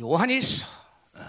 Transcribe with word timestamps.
요한일서. 0.00 0.66
어. 1.14 1.20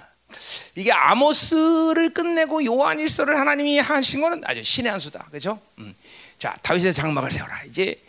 이게 0.76 0.92
아모스를 0.92 2.14
끝내고 2.14 2.64
요한일서를 2.66 3.38
하나님이 3.38 3.80
하신 3.80 4.22
거는 4.22 4.42
아주 4.46 4.64
신의 4.64 4.92
한 4.92 5.00
수다. 5.00 5.26
그렇죠? 5.26 5.60
음. 5.80 5.94
자, 6.40 6.58
다윗의 6.62 6.94
장막을 6.94 7.32
세워라. 7.32 7.64
이제 7.66 8.02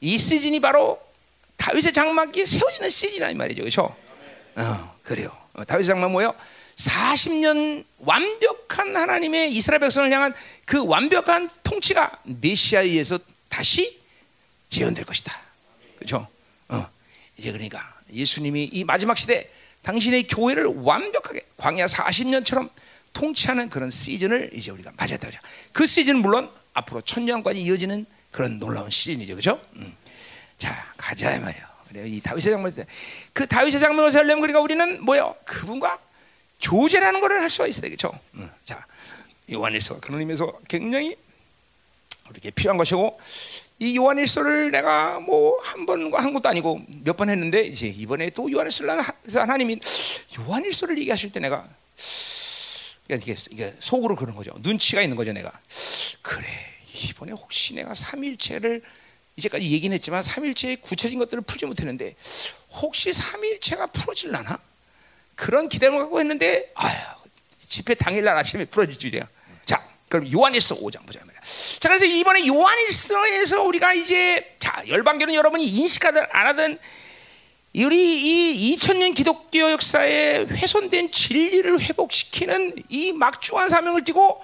이 0.00 0.16
시즌이 0.16 0.60
바로 0.60 1.00
다윗의 1.56 1.92
장막이 1.92 2.46
세워지는 2.46 2.90
시즌이란 2.90 3.36
말이죠. 3.36 3.62
그렇죠? 3.62 3.96
어, 4.56 4.96
그래요. 5.02 5.36
어, 5.54 5.64
다윗의 5.64 5.88
장막 5.88 6.10
뭐요? 6.12 6.34
40년 6.76 7.84
완벽한 7.98 8.96
하나님의 8.96 9.52
이스라엘 9.52 9.80
백성을 9.80 10.10
향한 10.12 10.34
그 10.64 10.84
완벽한 10.84 11.48
통치가 11.62 12.10
메시아에 12.24 12.84
의해서 12.84 13.18
다시 13.48 14.00
재현될 14.68 15.04
것이다. 15.04 15.32
그렇죠? 15.96 16.26
어. 16.68 16.88
이제 17.36 17.52
그러니까 17.52 17.94
예수님이 18.12 18.64
이 18.64 18.84
마지막 18.84 19.16
시대 19.16 19.50
당신의 19.84 20.26
교회를 20.26 20.64
완벽하게 20.64 21.46
광야 21.56 21.86
40년처럼 21.86 22.70
통치하는 23.12 23.68
그런 23.68 23.90
시즌을 23.90 24.50
이제 24.54 24.70
우리가 24.70 24.92
맞아야 24.96 25.18
되죠. 25.18 25.38
그 25.72 25.86
시즌은 25.86 26.20
물론 26.20 26.50
앞으로 26.72 27.00
천년까지 27.02 27.60
이어지는 27.60 28.06
그런 28.32 28.58
놀라운 28.58 28.90
시즌이죠, 28.90 29.34
그렇죠? 29.34 29.60
음. 29.76 29.94
자 30.58 30.74
가자 30.96 31.38
말이요. 31.38 31.62
그래 31.88 32.08
이 32.08 32.20
다윗의 32.20 32.52
장면 32.52 32.74
그 33.32 33.46
다윗의 33.46 33.78
장면을 33.78 34.10
세우려면 34.10 34.40
그러니까 34.40 34.60
우리는 34.60 35.04
뭐요? 35.04 35.36
그분과 35.44 35.98
교제라는 36.60 37.20
것을 37.20 37.40
할 37.40 37.50
수가 37.50 37.68
있어야 37.68 37.82
되겠죠. 37.82 38.18
음. 38.34 38.50
자 38.64 38.84
요한일서 39.52 40.00
그런 40.00 40.20
의미에서 40.20 40.60
굉장히 40.66 41.14
우리에게 42.30 42.50
필요한 42.50 42.78
것이고 42.78 43.20
이 43.84 43.96
요한일서를 43.96 44.70
내가 44.70 45.20
뭐 45.20 45.60
한 45.62 45.84
번과 45.84 46.22
한 46.22 46.32
것도 46.32 46.48
아니고 46.48 46.80
몇 47.04 47.16
번 47.16 47.28
했는데 47.28 47.62
이제 47.64 47.86
이번에 47.86 48.30
또 48.30 48.50
요한일서를 48.50 49.02
하나님이 49.34 49.78
요한일서를 50.38 50.98
얘기하실 50.98 51.32
때 51.32 51.40
내가 51.40 51.68
이게, 53.10 53.36
이게 53.50 53.74
속으로 53.80 54.16
그런 54.16 54.34
거죠. 54.34 54.54
눈치가 54.60 55.02
있는 55.02 55.16
거죠, 55.16 55.32
내가. 55.32 55.52
그래. 56.22 56.46
이번에 57.10 57.32
혹시 57.32 57.74
내가 57.74 57.92
삼일체를 57.92 58.82
이제까지 59.36 59.70
얘기는 59.70 59.94
했지만 59.94 60.22
삼일체의 60.22 60.76
구체적인 60.76 61.18
것들을 61.18 61.42
풀지 61.42 61.66
못했는데 61.66 62.14
혹시 62.70 63.12
삼일체가 63.12 63.88
풀어질라나? 63.88 64.58
그런 65.34 65.68
기대를 65.68 65.98
갖고 65.98 66.20
했는데 66.20 66.70
아유 66.74 66.96
집회 67.58 67.94
당일날 67.94 68.36
아침에 68.36 68.64
풀어질 68.64 68.96
줄이야. 68.96 69.28
자, 69.66 69.86
그럼 70.08 70.30
요한일서 70.32 70.76
5장 70.76 71.04
보자. 71.04 71.20
자, 71.80 71.88
그래서 71.88 72.04
이번에 72.04 72.46
요한일서에서 72.46 73.62
우리가 73.62 73.94
이제 73.94 74.56
자 74.58 74.82
열방교는 74.86 75.34
여러분이 75.34 75.66
인식하든 75.66 76.24
안 76.30 76.46
하든 76.48 76.78
우리 77.76 78.70
이 78.70 78.76
2000년 78.76 79.14
기독교 79.14 79.70
역사에 79.70 80.44
훼손된 80.44 81.10
진리를 81.10 81.80
회복시키는 81.80 82.74
이 82.88 83.12
막중한 83.12 83.68
사명을 83.68 84.04
띠고 84.04 84.42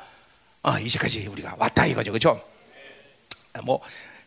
어, 0.62 0.78
이제까지 0.78 1.26
우리가 1.26 1.56
왔다 1.58 1.86
이거죠, 1.86 2.12
그렇죠? 2.12 2.42
뭐 3.64 3.80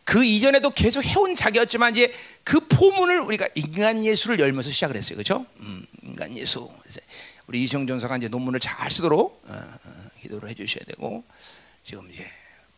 그 0.03 0.23
이전에도 0.23 0.69
계속 0.71 1.03
해온 1.03 1.35
자기였지만 1.35 1.93
이제 1.93 2.13
그 2.43 2.59
포문을 2.67 3.21
우리가 3.21 3.47
인간 3.55 4.03
예수를 4.03 4.39
열면서 4.39 4.71
시작을 4.71 4.95
했어요, 4.95 5.15
그렇죠? 5.15 5.45
음, 5.59 5.85
인간 6.03 6.35
예수. 6.37 6.69
우리 7.47 7.63
이성 7.63 7.87
전사가 7.87 8.17
이제 8.17 8.27
논문을 8.27 8.59
잘 8.59 8.89
쓰도록 8.89 9.43
어, 9.47 9.53
어, 9.53 10.09
기도를 10.21 10.49
해 10.49 10.53
주셔야 10.53 10.83
되고 10.85 11.23
지금 11.83 12.09
이제 12.11 12.25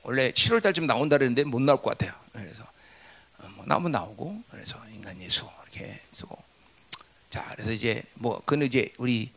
원래 0.05 0.31
7월 0.31 0.61
달쯤 0.61 0.85
나온다 0.87 1.17
그랬는데 1.17 1.43
못 1.43 1.61
나올 1.61 1.81
것 1.81 1.97
같아요. 1.97 2.13
그래서 2.31 2.63
어, 3.39 3.47
뭐 3.55 3.65
나오면 3.65 3.91
나오고 3.91 4.43
그래서 4.51 4.77
인간 4.93 5.19
예수 5.21 5.47
이렇게 5.63 5.99
쓰고 6.11 6.37
자 7.29 7.43
그래서 7.53 7.71
이제 7.71 8.03
뭐 8.13 8.41
그는 8.45 8.67
이제 8.67 8.93
우리 8.97 9.31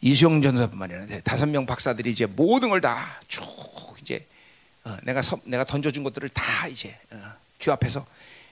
이수영 0.00 0.42
전사뿐만 0.42 0.90
아니라 0.92 1.20
다섯 1.20 1.46
명 1.46 1.64
박사들이 1.66 2.10
이제 2.10 2.26
모든 2.26 2.68
걸 2.70 2.80
다 2.80 3.20
쭉 3.28 3.44
이제 4.02 4.26
어, 4.84 4.96
내가 5.04 5.22
서, 5.22 5.38
내가 5.44 5.64
던져준 5.64 6.02
것들을 6.02 6.28
다 6.30 6.66
이제 6.66 6.98
어, 7.10 7.32
규합해서 7.60 8.04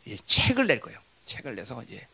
이제 0.04 0.16
책을 0.24 0.66
낼 0.66 0.80
거예요. 0.80 0.98
책을 1.24 1.56
내서 1.56 1.82
이제 1.82 2.06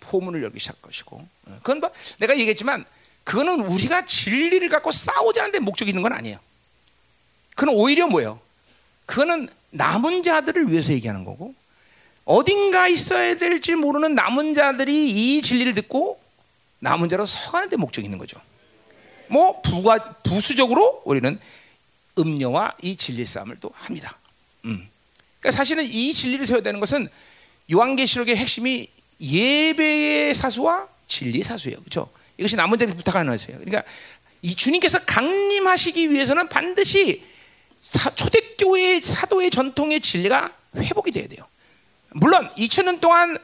포문을 0.00 0.42
열기 0.42 0.58
시작할 0.60 0.82
것이고 0.82 1.16
어, 1.16 1.58
그건 1.62 1.80
뭐 1.80 1.90
내가 2.18 2.34
얘기했지만 2.38 2.84
그거는 3.24 3.60
우리가 3.62 4.04
진리를 4.04 4.68
갖고 4.68 4.92
싸우자는 4.92 5.50
데 5.50 5.58
목적이 5.58 5.90
있는 5.90 6.02
건 6.02 6.12
아니에요. 6.12 6.38
그건 7.56 7.74
오히려 7.74 8.06
뭐예요? 8.06 8.38
그거는 9.06 9.48
남은 9.70 10.22
자들을 10.22 10.70
위해서 10.70 10.92
얘기하는 10.92 11.24
거고 11.24 11.54
어딘가 12.24 12.88
있어야 12.88 13.34
될지 13.34 13.74
모르는 13.74 14.14
남은 14.14 14.54
자들이 14.54 15.10
이 15.10 15.42
진리를 15.42 15.74
듣고 15.74 16.20
남은 16.78 17.08
자로 17.08 17.26
서가는 17.26 17.68
데 17.68 17.76
목적이 17.76 18.06
있는 18.06 18.18
거죠. 18.18 18.40
뭐 19.28 19.60
부가 19.62 19.98
부수적으로 20.22 21.02
우리는 21.04 21.38
음녀와 22.18 22.74
이 22.82 22.96
진리 22.96 23.24
싸움을 23.24 23.58
또 23.60 23.70
합니다. 23.74 24.18
음. 24.64 24.86
그러니까 25.40 25.56
사실은 25.56 25.84
이 25.84 26.12
진리를 26.12 26.46
세워야 26.46 26.62
되는 26.62 26.80
것은 26.80 27.08
요한계시록의 27.72 28.36
핵심이 28.36 28.88
예배의 29.20 30.34
사수와 30.34 30.88
진리 31.06 31.42
사수예요. 31.42 31.78
그렇죠? 31.78 32.10
이것이 32.38 32.56
남은 32.56 32.78
자에게 32.78 32.94
부탁하는 32.94 33.32
것이에요. 33.32 33.58
그러니까 33.58 33.82
이 34.42 34.54
주님께서 34.54 35.00
강림하시기 35.00 36.10
위해서는 36.10 36.48
반드시 36.48 37.22
초대교회 37.90 39.00
사도의 39.00 39.50
전통의 39.50 40.00
진리가 40.00 40.52
회복이 40.76 41.12
돼야 41.12 41.28
돼요. 41.28 41.46
물론 42.10 42.48
2000년 42.54 43.00
동안 43.00 43.36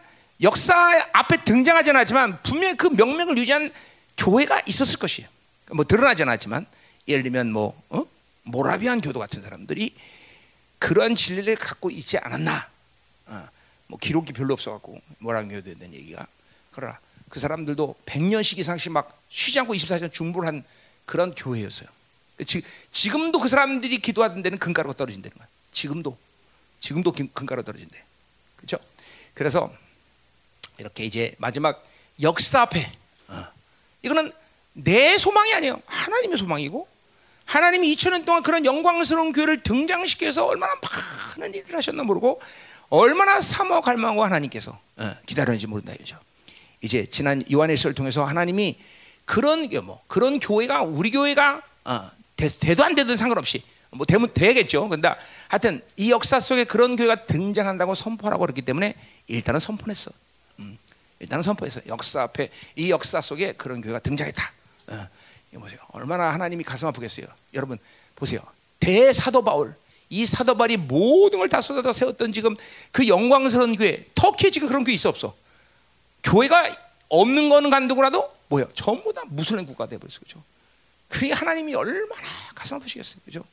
역사 0.42 0.74
앞에 1.12 1.44
등장하지 1.44 1.90
않았지만 1.90 2.42
분명히 2.42 2.76
그 2.76 2.86
명맥을 2.86 3.36
유지한 3.36 3.70
교회가 4.16 4.62
있었을 4.66 4.98
것이에요. 4.98 5.28
뭐 5.72 5.84
드러나지 5.84 6.22
않았지만 6.22 6.66
예를 7.08 7.22
들면 7.22 7.52
뭐 7.52 7.80
어? 7.90 8.04
모라비안 8.44 9.00
교도 9.00 9.18
같은 9.18 9.42
사람들이 9.42 9.94
그러한 10.78 11.14
진리를 11.14 11.54
갖고 11.56 11.90
있지 11.90 12.18
않았나? 12.18 12.68
어, 13.26 13.48
뭐 13.86 13.98
기록이 13.98 14.32
별로 14.32 14.54
없어갖고 14.54 15.00
모라비안 15.18 15.50
교도에 15.50 15.74
대한 15.74 15.94
얘기가 15.94 16.26
그러나 16.72 16.98
그 17.28 17.38
사람들도 17.38 17.96
100년씩 18.06 18.58
이상씩 18.58 18.92
막 18.92 19.22
쉬지 19.28 19.60
않고 19.60 19.74
24시간 19.74 20.12
중보를 20.12 20.48
한 20.48 20.64
그런 21.04 21.34
교회였어요. 21.34 21.88
지, 22.44 22.62
지금도 22.90 23.40
그 23.40 23.48
사람들이 23.48 23.98
기도하던 23.98 24.42
데는 24.42 24.58
금가루가 24.58 24.96
떨어진다는 24.96 25.36
거야. 25.36 25.48
지금도 25.70 26.16
지금도 26.80 27.12
금가루 27.12 27.62
떨어진대. 27.62 28.02
그렇죠? 28.56 28.78
그래서 29.34 29.72
이렇게 30.78 31.04
이제 31.04 31.34
마지막 31.38 31.86
역사 32.22 32.62
앞에 32.62 32.90
어. 33.28 33.46
이거는 34.02 34.32
내 34.72 35.18
소망이 35.18 35.52
아니에요. 35.54 35.80
하나님의 35.86 36.38
소망이고 36.38 36.88
하나님이 37.44 37.94
2000년 37.94 38.24
동안 38.24 38.42
그런 38.42 38.64
영광스러운 38.64 39.32
교회를 39.32 39.62
등장시켜서 39.62 40.46
얼마나 40.46 40.74
많은 41.36 41.54
일을 41.54 41.76
하셨나 41.76 42.02
모르고 42.02 42.40
얼마나 42.88 43.40
사모 43.40 43.80
갈망하고 43.80 44.24
하나님께서 44.24 44.78
어, 44.96 45.14
기다렸는지 45.26 45.66
모른다 45.66 45.92
이죠. 46.00 46.18
이제 46.80 47.06
지난 47.06 47.42
요한일서를 47.50 47.94
통해서 47.94 48.24
하나님이 48.24 48.78
그런 49.24 49.68
뭐 49.84 50.02
그런 50.06 50.40
교회가 50.40 50.82
우리 50.82 51.10
교회가 51.10 51.62
어, 51.84 52.10
되, 52.48 52.74
도안 52.74 52.94
되든 52.94 53.16
상관없이 53.16 53.62
뭐 53.90 54.06
되면 54.06 54.32
되겠죠. 54.32 54.88
근데 54.88 55.08
하여튼 55.48 55.82
이 55.96 56.10
역사 56.10 56.38
속에 56.40 56.64
그런 56.64 56.96
교회가 56.96 57.24
등장한다고 57.24 57.94
선포하고 57.94 58.40
그렇기 58.40 58.62
때문에 58.62 58.94
일단은 59.26 59.60
선포했어. 59.60 60.10
음, 60.60 60.78
일단은 61.18 61.42
선포했어. 61.42 61.80
역사 61.86 62.22
앞에 62.22 62.50
이 62.76 62.90
역사 62.90 63.20
속에 63.20 63.52
그런 63.52 63.80
교회가 63.80 63.98
등장했다. 64.00 64.52
어, 64.88 65.08
이거 65.52 65.60
보세요. 65.62 65.80
얼마나 65.92 66.30
하나님이 66.32 66.62
가슴 66.64 66.88
아프겠어요. 66.88 67.26
여러분 67.54 67.78
보세요. 68.14 68.40
대사도 68.78 69.42
바울 69.42 69.74
이 70.08 70.24
사도 70.26 70.56
바울이 70.56 70.76
모든 70.76 71.38
걸 71.38 71.48
다 71.48 71.60
쏟아서 71.60 71.92
세웠던 71.92 72.32
지금 72.32 72.56
그 72.92 73.06
영광스러운 73.08 73.76
교회 73.76 74.04
터키에 74.14 74.50
지금 74.50 74.68
그런 74.68 74.84
교회 74.84 74.94
있어 74.94 75.08
없어? 75.08 75.34
교회가 76.22 76.70
없는 77.08 77.48
거는 77.48 77.70
간두고라도 77.70 78.32
뭐야? 78.48 78.66
전부 78.74 79.12
다 79.12 79.22
무슬림 79.26 79.66
국가 79.66 79.86
돼버렸어 79.86 80.20
그죠? 80.20 80.42
그게 81.10 81.32
하나님이 81.32 81.74
얼마나 81.74 82.22
가슴 82.54 82.76
아프시겠어요, 82.76 83.20
그죠? 83.24 83.44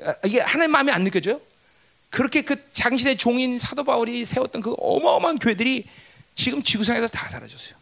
아, 0.00 0.14
이게 0.24 0.40
하나님 0.40 0.70
마음에 0.70 0.92
안 0.92 1.04
느껴져요? 1.04 1.40
그렇게 2.10 2.42
그 2.42 2.70
당신의 2.70 3.18
종인 3.18 3.58
사도 3.58 3.82
바울이 3.82 4.24
세웠던 4.24 4.62
그 4.62 4.74
어마어마한 4.78 5.40
교회들이 5.40 5.84
지금 6.36 6.62
지구상에서 6.62 7.08
다 7.08 7.28
사라졌어요. 7.28 7.74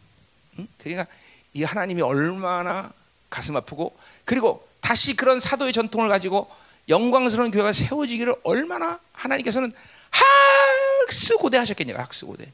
응? 0.59 0.67
그러니까 0.79 1.05
이 1.53 1.63
하나님이 1.63 2.01
얼마나 2.01 2.91
가슴 3.29 3.55
아프고 3.55 3.95
그리고 4.25 4.67
다시 4.81 5.15
그런 5.15 5.39
사도의 5.39 5.71
전통을 5.71 6.09
가지고 6.09 6.49
영광스러운 6.89 7.51
교회가 7.51 7.71
세워지기를 7.71 8.35
얼마나 8.43 8.99
하나님께서는 9.13 9.71
학수고대 10.09 11.57
하셨겠냐 11.57 11.95
학수고대 11.95 12.51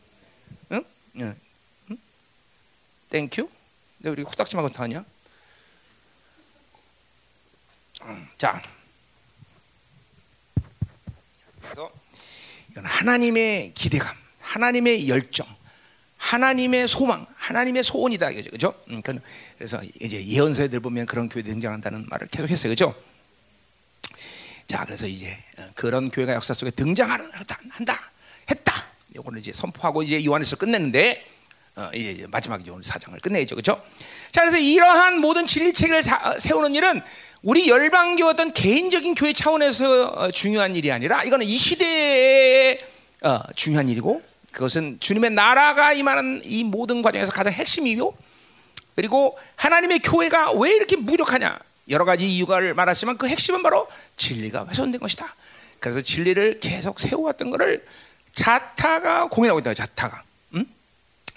응? 0.74 0.84
응? 1.18 1.36
응? 1.92 1.98
Thank 3.10 3.35
you 3.35 3.50
내 4.00 4.10
우리 4.10 4.24
코딱지만 4.24 4.66
어떡하냐 4.66 5.04
자 8.38 8.62
그래서 11.62 11.92
이건 12.72 12.86
하나님의 12.86 13.74
기대감 13.74 14.16
하나님의 14.40 15.10
열정 15.10 15.46
하나님의 16.18 16.88
소망 16.88 17.26
하나님의 17.36 17.84
소원이다 17.84 18.30
이거죠, 18.32 18.50
그죠? 18.52 18.74
음, 18.90 19.02
그- 19.02 19.20
그래서 19.58 19.82
이제 20.00 20.24
예언서에들 20.26 20.80
보면 20.80 21.06
그런 21.06 21.30
교회 21.30 21.44
등장한다는 21.44 22.06
말을 22.10 22.28
계속했어요, 22.28 22.72
그죠? 22.72 22.94
자, 24.68 24.84
그래서 24.86 25.08
이제 25.08 25.38
어, 25.58 25.68
그런 25.76 26.10
교회가 26.12 26.34
역사 26.34 26.54
속에 26.54 26.72
등장하는 26.72 27.32
한다, 27.72 28.12
했다. 28.52 28.86
이거는 29.16 29.40
이제 29.40 29.52
선포하고 29.54 30.04
이제 30.04 30.24
요한에서 30.24 30.58
끝냈는데 30.58 31.26
어, 31.78 31.90
이제 31.94 32.28
마지막 32.30 32.62
이제 32.62 32.72
사장을 32.84 33.18
끝내죠, 33.22 33.56
그렇죠? 33.56 33.84
자, 34.32 34.42
그래서 34.42 34.58
이러한 34.58 35.22
모든 35.22 35.46
진리 35.46 35.72
체계를 35.74 36.04
사- 36.04 36.38
세우는 36.38 36.76
일은 36.76 37.02
우리 37.42 37.70
열방교 37.70 38.26
어떤 38.26 38.52
개인적인 38.52 39.16
교회 39.16 39.32
차원에서 39.32 40.08
어, 40.08 40.32
중요한 40.32 40.76
일이 40.76 40.92
아니라 40.92 41.24
이거는 41.24 41.46
이 41.46 41.58
시대의 41.58 42.80
어, 43.22 43.40
중요한 43.56 43.88
일이고 43.88 44.22
그것은 44.52 45.00
주님의 45.00 45.30
나라가 45.32 45.94
임하는 45.94 46.42
이 46.44 46.66
모든 46.66 47.02
과정에서 47.02 47.32
가장 47.32 47.54
핵심이요. 47.54 48.12
그리고 48.96 49.38
하나님의 49.56 50.00
교회가 50.00 50.52
왜 50.54 50.76
이렇게 50.76 50.98
무력하냐? 50.98 51.58
여러 51.90 52.04
가지 52.04 52.30
이유가를 52.30 52.74
말하지만 52.74 53.18
그 53.18 53.28
핵심은 53.28 53.64
바로 53.64 53.88
진리가 54.18 54.68
훼손된 54.68 55.00
것이다. 55.00 55.34
그래서 55.80 56.02
진리를 56.02 56.60
계속 56.60 57.00
세워왔던 57.00 57.52
것을 57.52 57.86
자타가 58.34 59.30
공인하고 59.30 59.60
있다. 59.60 59.74
자타가. 59.74 60.24
음? 60.56 60.66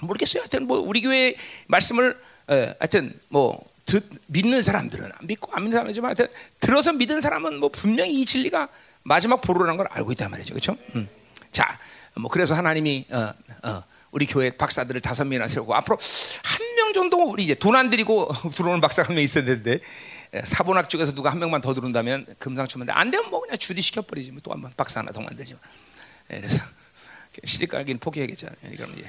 모르겠어요. 0.00 0.43
하여튼 0.43 0.66
뭐 0.66 0.81
우리 0.81 1.00
교회 1.00 1.37
말씀을 1.69 2.19
어, 2.49 2.54
하여튼 2.81 3.16
뭐 3.28 3.71
듣, 3.87 4.08
믿는 4.26 4.62
사람들은 4.62 5.05
안 5.05 5.26
믿고 5.26 5.50
안 5.52 5.62
믿는 5.64 5.76
사람이지만 5.76 6.14
들어서 6.61 6.93
믿는 6.93 7.20
사람은 7.20 7.58
뭐 7.58 7.69
분명히 7.69 8.20
이 8.20 8.25
진리가 8.25 8.69
마지막 9.02 9.40
보루라는 9.40 9.76
걸 9.76 9.87
알고 9.90 10.12
있단 10.12 10.31
말이죠. 10.31 10.55
그렇죠? 10.55 10.76
음. 10.94 11.08
자, 11.50 11.79
뭐 12.14 12.31
그래서 12.31 12.55
하나님이 12.55 13.06
어, 13.11 13.32
어, 13.69 13.82
우리 14.12 14.26
교회 14.26 14.50
박사들을 14.50 15.00
다섯 15.00 15.25
명이나 15.25 15.49
세우고 15.49 15.75
앞으로 15.75 15.99
한 16.44 16.73
명 16.76 16.93
정도 16.93 17.23
우리 17.31 17.44
이제 17.44 17.55
돈 17.55 17.76
안 17.76 17.90
들이고 17.90 18.29
들어오는 18.55 18.81
박사 18.81 19.02
한 19.02 19.14
명 19.14 19.23
있었는데 19.25 19.81
에, 20.35 20.43
사본학 20.44 20.88
쪽에서 20.88 21.12
누가 21.14 21.31
한 21.31 21.38
명만 21.38 21.61
더 21.61 21.75
들어온다면 21.75 22.26
금상첨인데 22.38 22.93
안 22.93 23.11
되면 23.11 23.31
뭐 23.31 23.40
그냥 23.40 23.58
주디 23.58 23.81
시켜버리지 23.82 24.31
뭐 24.32 24.40
또 24.43 24.52
한 24.52 24.62
번 24.62 24.73
박사 24.76 25.00
하나 25.00 25.12
더 25.12 25.20
만들지 25.20 25.55
뭐. 25.55 25.62
예, 26.32 26.37
그래서 26.40 26.64
시집 27.44 27.70
가기는. 27.70 27.99
예, 28.64 28.76
그럼 28.76 28.99
이제 28.99 29.08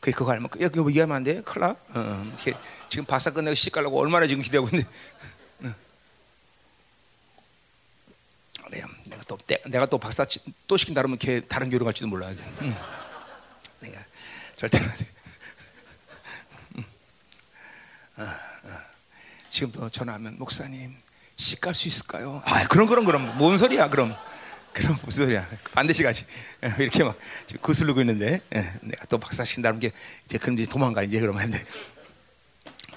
그 0.00 0.10
그거 0.10 0.32
알면 0.32 0.48
야 0.60 0.68
그거 0.68 0.88
얘기하면 0.88 1.16
안 1.16 1.22
돼. 1.22 1.42
나. 1.42 1.68
어, 1.70 1.76
어, 1.94 2.36
지금 2.88 3.04
박사 3.04 3.30
끝내고 3.30 3.54
시집 3.54 3.72
가려고 3.74 4.00
얼마나 4.00 4.26
지금 4.26 4.42
기대하고 4.42 4.68
있는데. 4.68 4.88
어. 5.64 5.74
그래요. 8.66 8.86
내가 9.08 9.22
또 9.28 9.36
내, 9.46 9.60
내가 9.66 9.86
또 9.86 9.98
박사 9.98 10.24
치- 10.24 10.40
또 10.66 10.76
시킨다 10.76 11.02
그러면 11.02 11.18
걔 11.18 11.40
다른 11.46 11.68
교로 11.68 11.84
갈지도 11.84 12.06
몰라. 12.08 12.28
응. 12.62 12.76
내가 13.80 14.02
절대 14.56 14.78
안 14.78 14.96
돼. 14.96 15.06
응. 16.78 16.84
어, 18.16 18.22
어. 18.22 18.78
지금도 19.50 19.90
전화하면 19.90 20.38
목사님 20.38 20.96
시갈수 21.36 21.88
있을까요? 21.88 22.42
아 22.46 22.66
그럼 22.68 22.86
그럼 22.88 23.04
그럼 23.04 23.36
뭔 23.36 23.58
소리야 23.58 23.90
그럼 23.90 24.16
그럼 24.72 24.96
무슨 25.04 25.26
소리야. 25.26 25.46
반드시 25.72 26.02
가지. 26.02 26.24
예, 26.64 26.74
이렇게 26.82 27.04
막 27.04 27.16
구슬르고 27.60 28.00
있는데 28.00 28.40
예, 28.54 28.72
내가 28.82 29.04
또 29.06 29.18
박사 29.18 29.44
시킨다는 29.44 29.80
게 29.80 29.92
이제 30.26 30.38
그럼 30.38 30.58
이제 30.58 30.68
도망가 30.68 31.02
이제 31.02 31.20
그러면 31.20 31.42
안 31.42 31.50
돼. 31.50 31.64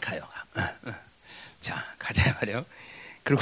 가요. 0.02 0.22
가. 0.54 0.62
어, 0.62 0.90
어. 0.90 0.94
자 1.60 1.84
가자 2.00 2.34
말이요. 2.36 2.66
그리고 3.24 3.42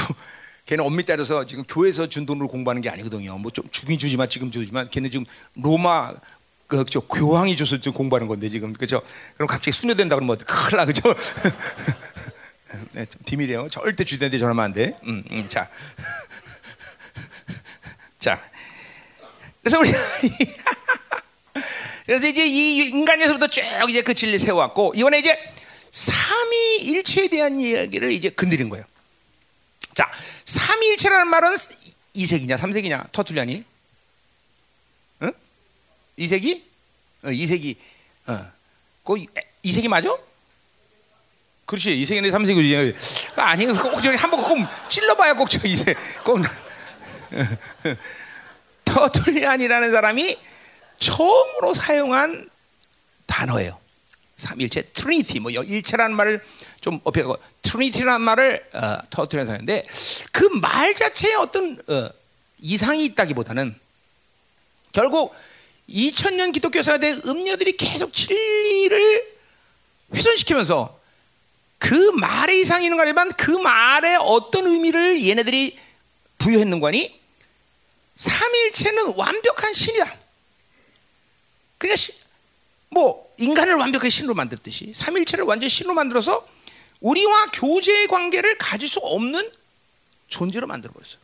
걔는 0.65 0.83
엄밀히 0.85 1.03
따져서 1.05 1.45
지금 1.45 1.63
교회에서 1.65 2.07
준 2.07 2.25
돈으로 2.25 2.47
공부하는 2.47 2.81
게 2.81 2.89
아니거든요. 2.89 3.37
뭐 3.37 3.51
좀 3.51 3.65
주긴 3.69 3.99
주지만 3.99 4.29
지금 4.29 4.49
주지만 4.49 4.89
걔는 4.89 5.11
지금 5.11 5.25
로마 5.55 6.13
그저 6.67 7.01
교황이 7.01 7.55
줘서 7.55 7.77
지금 7.77 7.93
공부하는 7.93 8.27
건데 8.27 8.49
지금. 8.49 8.73
그죠 8.73 9.01
그럼 9.35 9.47
갑자기 9.47 9.71
수녀된다 9.73 10.15
그러면 10.15 10.37
큰일 10.37 10.77
나 10.77 10.85
그죠 10.85 11.13
네, 12.93 13.05
좀 13.05 13.21
비밀이에요. 13.27 13.67
절대 13.69 14.03
주된데 14.03 14.39
전하면 14.39 14.65
안 14.65 14.73
돼. 14.73 14.97
음, 15.03 15.23
음, 15.31 15.47
자, 15.47 15.69
자, 18.23 18.41
그래서 19.61 19.79
우리 19.79 19.91
그래서 22.07 22.25
이제 22.25 22.47
이 22.47 22.77
인간에서부터 22.87 23.47
쭉 23.47 23.61
이제 23.89 24.01
그 24.01 24.13
진리 24.13 24.39
세워왔고 24.39 24.93
이번에 24.95 25.19
이제 25.19 25.37
삼위일체에 25.91 27.27
대한 27.27 27.59
이야기를 27.59 28.13
이제 28.13 28.29
건드린 28.29 28.69
거예요. 28.69 28.85
자, 29.93 30.09
삼위일체라는 30.45 31.27
말은 31.27 31.53
이세기냐, 32.13 32.55
삼세기냐, 32.55 33.07
터툴리아니? 33.11 33.65
응? 35.23 35.31
이세기? 36.15 36.63
어, 37.23 37.29
이세기. 37.29 37.75
어, 38.27 38.51
그 39.03 39.15
이세기 39.63 39.89
맞아? 39.89 40.15
그렇지 41.65 41.99
이세계는 41.99 42.31
삼세계지 42.31 42.95
아니 43.35 43.65
꼭 43.65 44.01
저기 44.01 44.15
한번 44.15 44.41
꼭 44.41 44.57
찔러봐야 44.89 45.33
꼭 45.33 45.49
저기 45.49 45.71
이세 45.71 45.93
꼭 46.23 46.39
터툴리안이라는 48.85 49.91
사람이 49.91 50.37
처음으로 50.97 51.73
사용한 51.73 52.49
단어예요. 53.25 53.79
삼일체 54.37 54.83
트리니티 54.93 55.39
뭐 55.39 55.51
일체라는 55.51 56.15
말을 56.15 56.43
좀 56.81 56.99
업해고 57.03 57.37
트리니티라는 57.61 58.21
말을 58.21 58.69
어, 58.73 58.97
터툴리안 59.09 59.45
사용인데 59.47 59.85
그 60.31 60.43
말 60.49 60.93
자체에 60.93 61.33
어떤 61.35 61.77
어, 61.87 62.09
이상이 62.59 63.05
있다기보다는 63.05 63.75
결국 64.91 65.33
2000년 65.89 66.53
기독교 66.53 66.81
사대 66.81 67.11
음녀들이 67.25 67.75
계속 67.77 68.13
진리를 68.13 69.33
훼손시키면서 70.13 70.99
그 71.77 71.95
말에 72.11 72.59
이상이 72.59 72.85
있는 72.85 72.97
거지만 72.97 73.29
그 73.33 73.51
말에 73.51 74.15
어떤 74.15 74.67
의미를 74.67 75.25
얘네들이 75.25 75.77
부여했는 76.37 76.79
거니 76.79 77.19
삼일체는 78.23 79.15
완벽한 79.15 79.73
신이다. 79.73 80.17
그러니까 81.77 81.95
시, 81.97 82.13
뭐 82.89 83.33
인간을 83.37 83.75
완벽하게 83.75 84.09
신으로 84.09 84.33
만들듯이 84.33 84.93
삼일체를 84.93 85.43
완전 85.43 85.67
신으로 85.67 85.93
만들어서 85.93 86.47
우리와 87.01 87.47
교제의 87.51 88.07
관계를 88.07 88.57
가질 88.57 88.87
수 88.87 88.99
없는 88.99 89.51
존재로 90.29 90.67
만들어 90.67 90.93
버렸어요. 90.93 91.19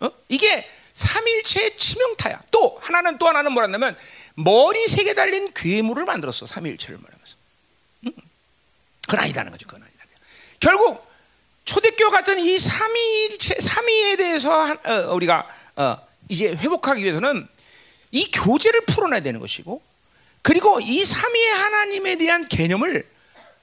어? 0.00 0.10
이게 0.28 0.68
삼일체의 0.94 1.76
치명타야. 1.76 2.40
또 2.52 2.78
하나는 2.80 3.18
또 3.18 3.26
하나는 3.26 3.52
뭐라냐면 3.52 3.96
머리 4.34 4.86
세 4.86 5.02
개 5.02 5.14
달린 5.14 5.52
괴물을 5.52 6.04
만들었어. 6.04 6.46
삼일체를 6.46 6.98
말하면서. 6.98 7.36
그건 9.06 9.20
아니다는 9.24 9.50
거죠. 9.50 9.66
그건 9.66 9.82
아니다. 9.82 10.04
결국 10.60 11.04
초대교회 11.64 12.10
같은 12.10 12.38
이 12.38 12.58
삼위일체 12.58 13.56
삼위에 13.60 14.16
대해서 14.16 14.52
한, 14.52 14.78
어, 14.86 15.14
우리가 15.14 15.48
어, 15.80 15.96
이제 16.28 16.48
회복하기 16.50 17.02
위해서는 17.02 17.48
이 18.10 18.30
교제를 18.30 18.82
풀어내야 18.82 19.20
되는 19.20 19.40
것이고 19.40 19.80
그리고 20.42 20.78
이 20.80 21.04
삼위의 21.06 21.50
하나님에 21.54 22.16
대한 22.16 22.46
개념을 22.46 23.08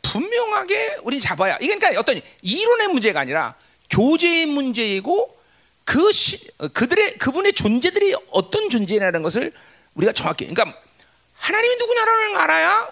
분명하게 0.02 0.98
우리 1.04 1.20
잡아야 1.20 1.58
이게 1.62 1.76
그러니까 1.76 2.00
어떤 2.00 2.20
이론의 2.42 2.88
문제가 2.88 3.20
아니라 3.20 3.54
교제의 3.92 4.48
문제이고 4.48 5.38
그 5.86 6.12
시, 6.12 6.50
어, 6.58 6.68
그들의 6.70 7.20
그분의 7.20 7.54
존재들이 7.54 8.16
어떤 8.32 8.70
존재냐는 8.70 9.22
것을 9.22 9.54
우리가 9.94 10.12
정확히 10.12 10.48
그러니까 10.48 10.76
하나님이 11.36 11.76
누구냐라는 11.76 12.34
걸 12.34 12.42
알아야 12.42 12.90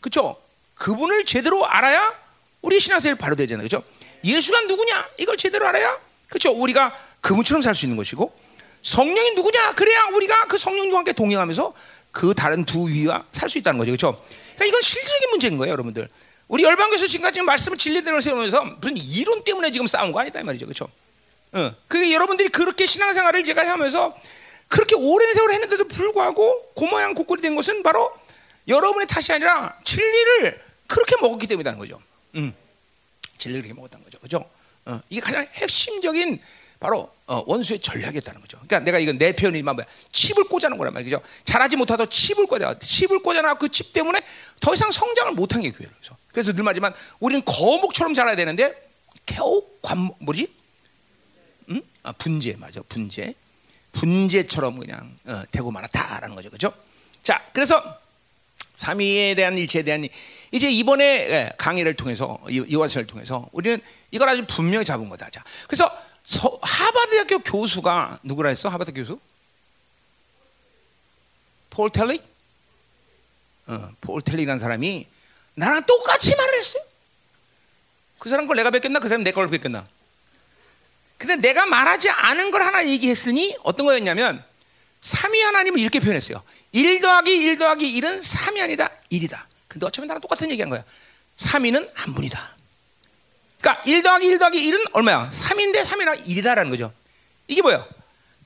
그렇죠. 0.00 0.36
그분을 0.74 1.24
제대로 1.24 1.64
알아야 1.66 2.14
우리 2.60 2.78
신앙생활 2.80 3.16
바로 3.16 3.34
되잖아요. 3.34 3.66
그렇죠? 3.66 3.86
예수가 4.22 4.60
누구냐? 4.62 5.08
이걸 5.16 5.38
제대로 5.38 5.66
알아야 5.66 5.98
그렇죠? 6.28 6.52
우리가 6.52 6.96
그분처럼 7.22 7.62
살 7.62 7.74
수 7.74 7.86
있는 7.86 7.96
것이고 7.96 8.47
성령이 8.82 9.32
누구냐? 9.34 9.74
그래야 9.74 10.04
우리가 10.14 10.46
그 10.46 10.56
성령과 10.58 10.98
함께 10.98 11.12
동행하면서 11.12 11.72
그 12.12 12.34
다른 12.34 12.64
두 12.64 12.88
위와 12.88 13.24
살 13.32 13.48
수 13.48 13.58
있다는 13.58 13.78
거죠. 13.78 13.90
그렇죠? 13.90 14.22
그러니까 14.54 14.64
이건 14.66 14.80
실질적인 14.82 15.30
문제인 15.30 15.56
거예요, 15.58 15.72
여러분들. 15.72 16.08
우리 16.48 16.62
열방교에서 16.64 17.06
지금까지 17.06 17.42
말씀을 17.42 17.76
진리대로 17.76 18.20
세우면서 18.20 18.64
무슨 18.80 18.96
이론 18.96 19.44
때문에 19.44 19.70
지금 19.70 19.86
싸운 19.86 20.12
거 20.12 20.20
아니다 20.20 20.40
이 20.40 20.44
말이죠. 20.44 20.66
그렇죠? 20.66 20.88
어. 21.52 21.74
그게 21.88 22.12
여러분들이 22.12 22.48
그렇게 22.48 22.86
신앙생활을 22.86 23.44
제가 23.44 23.68
하면서 23.70 24.18
그렇게 24.68 24.94
오랜 24.96 25.32
세월 25.34 25.52
했는데도 25.52 25.88
불구하고 25.88 26.72
그 26.74 26.84
모양 26.84 27.14
고꼴이 27.14 27.40
된 27.42 27.54
것은 27.54 27.82
바로 27.82 28.10
여러분의 28.66 29.06
탓이 29.06 29.32
아니라 29.32 29.78
진리를 29.84 30.60
그렇게 30.86 31.16
먹었기 31.20 31.46
때문이라는 31.46 31.78
거죠. 31.78 32.00
음. 32.36 32.54
진리를 33.38 33.62
그렇게 33.62 33.74
먹었다는 33.78 34.04
거죠. 34.04 34.18
그죠? 34.18 34.50
어, 34.86 35.00
이게 35.10 35.20
가장 35.20 35.46
핵심적인 35.54 36.38
바로 36.80 37.10
어, 37.28 37.44
원수의 37.46 37.78
전략이었다는 37.80 38.40
거죠. 38.40 38.56
그러니까 38.56 38.80
내가 38.80 38.98
이건 38.98 39.18
내 39.18 39.32
표현이 39.32 39.62
뭐야? 39.62 39.84
칩을 40.10 40.44
꽂아놓은 40.44 40.78
거란 40.78 40.94
말이죠. 40.94 41.20
잘하지 41.44 41.76
못하도 41.76 42.06
칩을 42.06 42.46
꽂아, 42.46 42.78
칩을 42.78 43.20
꽂아놔 43.22 43.54
그 43.58 43.68
칩 43.68 43.92
때문에 43.92 44.20
더 44.60 44.72
이상 44.72 44.90
성장을 44.90 45.32
못한 45.34 45.60
게 45.60 45.70
교회로. 45.70 45.92
그래서 45.98 46.16
그래서 46.32 46.52
늘 46.54 46.64
말하지만 46.64 46.94
우리는 47.20 47.44
거목처럼 47.44 48.14
자라야 48.14 48.34
되는데 48.34 48.74
겨우 49.26 49.62
관 49.82 50.10
뭐지? 50.20 50.50
음? 51.68 51.82
아, 52.02 52.12
분재 52.12 52.56
맞아, 52.56 52.80
분재, 52.88 53.34
분재처럼 53.92 54.78
그냥 54.78 55.14
어, 55.26 55.42
되고 55.50 55.70
말았다라는 55.70 56.34
거죠, 56.34 56.48
그죠? 56.50 56.72
자, 57.22 57.44
그래서 57.52 57.82
삼위에 58.76 59.34
대한 59.34 59.58
일체에 59.58 59.82
대한 59.82 60.04
이- 60.04 60.10
이제 60.52 60.70
이번에 60.70 61.04
예, 61.04 61.50
강의를 61.58 61.92
통해서 61.94 62.38
이- 62.48 62.64
이화서를 62.68 63.06
통해서 63.06 63.48
우리는 63.52 63.80
이걸 64.12 64.28
아주 64.30 64.46
분명히 64.46 64.84
잡은 64.84 65.08
거다. 65.10 65.28
자, 65.30 65.44
그래서 65.66 65.90
서- 66.28 66.58
하버드대학교 66.60 67.38
교수가 67.40 68.20
누구라 68.22 68.50
했어? 68.50 68.68
하버드 68.68 68.92
교수? 68.92 69.18
폴 71.70 71.90
텔리? 71.90 72.20
어, 73.66 73.90
폴 74.00 74.20
텔리라는 74.22 74.58
사람이 74.58 75.06
나랑 75.54 75.84
똑같이 75.86 76.34
말을 76.36 76.58
했어요. 76.58 76.82
그 78.18 78.28
사람 78.28 78.46
걸 78.46 78.56
내가 78.56 78.70
뺏겼나? 78.70 78.98
그 79.00 79.08
사람 79.08 79.22
내 79.22 79.32
걸 79.32 79.48
뺏겼나? 79.48 79.86
근데 81.16 81.36
내가 81.36 81.66
말하지 81.66 82.10
않은 82.10 82.50
걸 82.50 82.62
하나 82.62 82.86
얘기했으니 82.86 83.56
어떤 83.64 83.86
거였냐면 83.86 84.44
삼위 85.00 85.40
하나님을 85.40 85.80
이렇게 85.80 85.98
표현했어요. 86.00 86.42
1 86.72 87.00
더하기 87.00 87.30
1 87.36 87.58
더하기 87.58 88.00
1은 88.00 88.20
3이 88.22 88.60
아니다 88.60 88.90
1이다. 89.10 89.44
근데 89.66 89.86
어쩌면 89.86 90.08
나랑 90.08 90.20
똑같은 90.20 90.50
얘기한 90.50 90.68
거야. 90.70 90.84
3위는 91.38 91.90
한 91.94 92.14
분이다. 92.14 92.56
그러니까 93.60 93.82
1 93.84 94.02
더하기 94.02 94.26
1 94.26 94.38
더하기 94.38 94.70
1은 94.70 94.90
얼마야? 94.92 95.30
3인데 95.30 95.82
3이라 95.84 96.24
1이다라는 96.24 96.70
거죠. 96.70 96.92
이게 97.46 97.62
뭐야? 97.62 97.86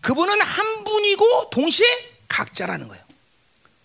그분은 0.00 0.40
한 0.40 0.84
분이고 0.84 1.50
동시에 1.50 1.86
각자라는 2.28 2.88
거예요. 2.88 3.02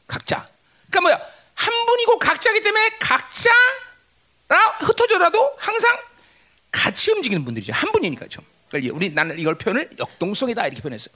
각자. 0.07 0.47
그러니까 0.89 1.01
뭐야? 1.01 1.21
한 1.55 1.85
분이고 1.85 2.19
각자기 2.19 2.61
때문에 2.61 2.89
각자라 2.99 4.77
흩어져라도 4.79 5.55
항상 5.57 5.97
같이 6.71 7.11
움직이는 7.11 7.43
분들이죠. 7.43 7.73
한 7.73 7.91
분이니까 7.91 8.27
좀. 8.27 8.45
그러니까 8.69 8.95
우리 8.95 9.09
나는 9.09 9.37
이걸 9.39 9.57
표현을 9.57 9.89
역동성이다 9.99 10.67
이렇게 10.67 10.81
표현했어요. 10.81 11.13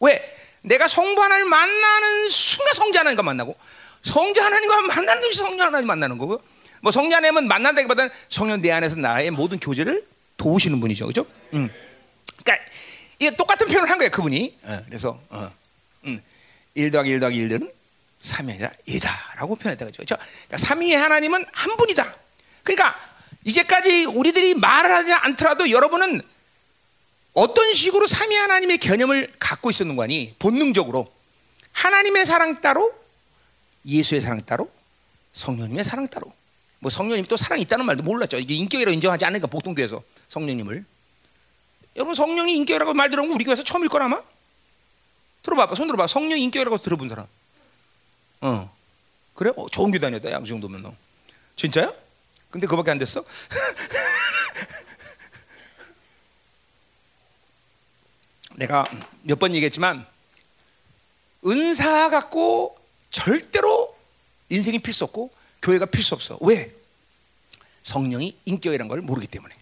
왜? 0.00 0.36
내가 0.62 0.88
성부 0.88 1.22
하나님을 1.22 1.48
만나는 1.48 2.30
순간 2.30 2.74
성자 2.74 3.00
하나님과 3.00 3.22
만나고 3.22 3.56
성자 4.02 4.44
하나님과 4.44 4.80
만나는 4.82 5.22
동시에 5.22 5.44
성령 5.44 5.66
하나님 5.66 5.86
만나는 5.86 6.18
거고 6.18 6.42
뭐 6.84 6.92
성자 6.92 7.16
하나님은 7.16 7.48
만난다기보다는 7.48 8.10
성령 8.28 8.60
내 8.60 8.70
안에서 8.70 8.96
나의 8.96 9.30
모든 9.30 9.58
교제를 9.58 10.06
도우시는 10.36 10.80
분이죠, 10.80 11.06
그렇죠? 11.06 11.26
음. 11.54 11.70
그러니까 12.44 12.70
이게 13.18 13.34
똑같은 13.34 13.66
표현을 13.68 13.88
한 13.88 13.96
거예요, 13.96 14.10
그분이. 14.10 14.58
어, 14.64 14.80
그래서 14.84 15.18
어, 15.30 15.50
음, 16.04 16.20
1 16.74 16.90
더하기 16.90 17.08
1 17.08 17.20
더하기 17.20 17.48
1은 17.48 17.72
3이 18.20 18.50
아니라 18.50 18.70
1이다라고 18.86 19.58
표현했다 19.58 19.86
그죠. 19.86 20.04
그렇죠? 20.04 20.16
그러니까 20.46 20.56
3위의 20.58 20.96
하나님은 20.96 21.46
한 21.52 21.76
분이다. 21.78 22.16
그러니까 22.62 23.00
이제까지 23.44 24.04
우리들이 24.04 24.52
말을 24.52 24.90
하지 24.90 25.10
않더라도 25.14 25.70
여러분은 25.70 26.20
어떤 27.32 27.72
식으로 27.72 28.06
삼위 28.06 28.36
하나님의 28.36 28.76
개념을 28.76 29.32
갖고 29.38 29.70
있었는 29.70 29.96
거니 29.96 30.34
본능적으로 30.38 31.06
하나님의 31.72 32.26
사랑 32.26 32.60
따로 32.60 32.92
예수의 33.86 34.20
사랑 34.20 34.44
따로 34.44 34.70
성령님의 35.32 35.82
사랑 35.82 36.08
따로 36.08 36.30
뭐 36.84 36.90
성령님이 36.90 37.26
또 37.28 37.38
사랑이 37.38 37.62
있다는 37.62 37.86
말도 37.86 38.02
몰랐죠. 38.02 38.36
이게 38.36 38.54
인격이라고 38.56 38.92
인정하지 38.92 39.24
않으니까 39.24 39.46
보통교회에서 39.46 40.02
성령님을. 40.28 40.84
여러분 41.96 42.14
성령이 42.14 42.54
인격이라고 42.58 42.92
말 42.92 43.08
들어보면 43.08 43.34
우리 43.34 43.42
교회에서 43.46 43.62
처음일 43.64 43.88
거라마? 43.88 44.22
들어봐봐 45.42 45.76
손 45.76 45.86
들어봐. 45.86 46.06
성령 46.06 46.38
인격이라고 46.38 46.76
들어본 46.76 47.08
사람. 47.08 47.26
어. 48.42 48.70
그래? 49.32 49.50
어, 49.56 49.66
좋은 49.70 49.92
교회 49.92 49.98
다녔다. 49.98 50.30
양그 50.30 50.46
정도면 50.46 50.82
너. 50.82 50.94
진짜야? 51.56 51.90
근데 52.50 52.66
그밖에 52.66 52.90
안 52.90 52.98
됐어? 52.98 53.24
내가 58.56 58.84
몇 59.22 59.38
번 59.38 59.54
얘기했지만 59.54 60.06
은사 61.46 62.10
갖고 62.10 62.76
절대로 63.10 63.96
인생이 64.50 64.80
필수 64.80 65.04
없고 65.04 65.30
교회가 65.64 65.86
필수 65.86 66.14
없어. 66.14 66.36
왜? 66.42 66.70
성령이 67.82 68.36
인격이라는 68.44 68.86
걸 68.88 69.00
모르기 69.00 69.26
때문에. 69.26 69.54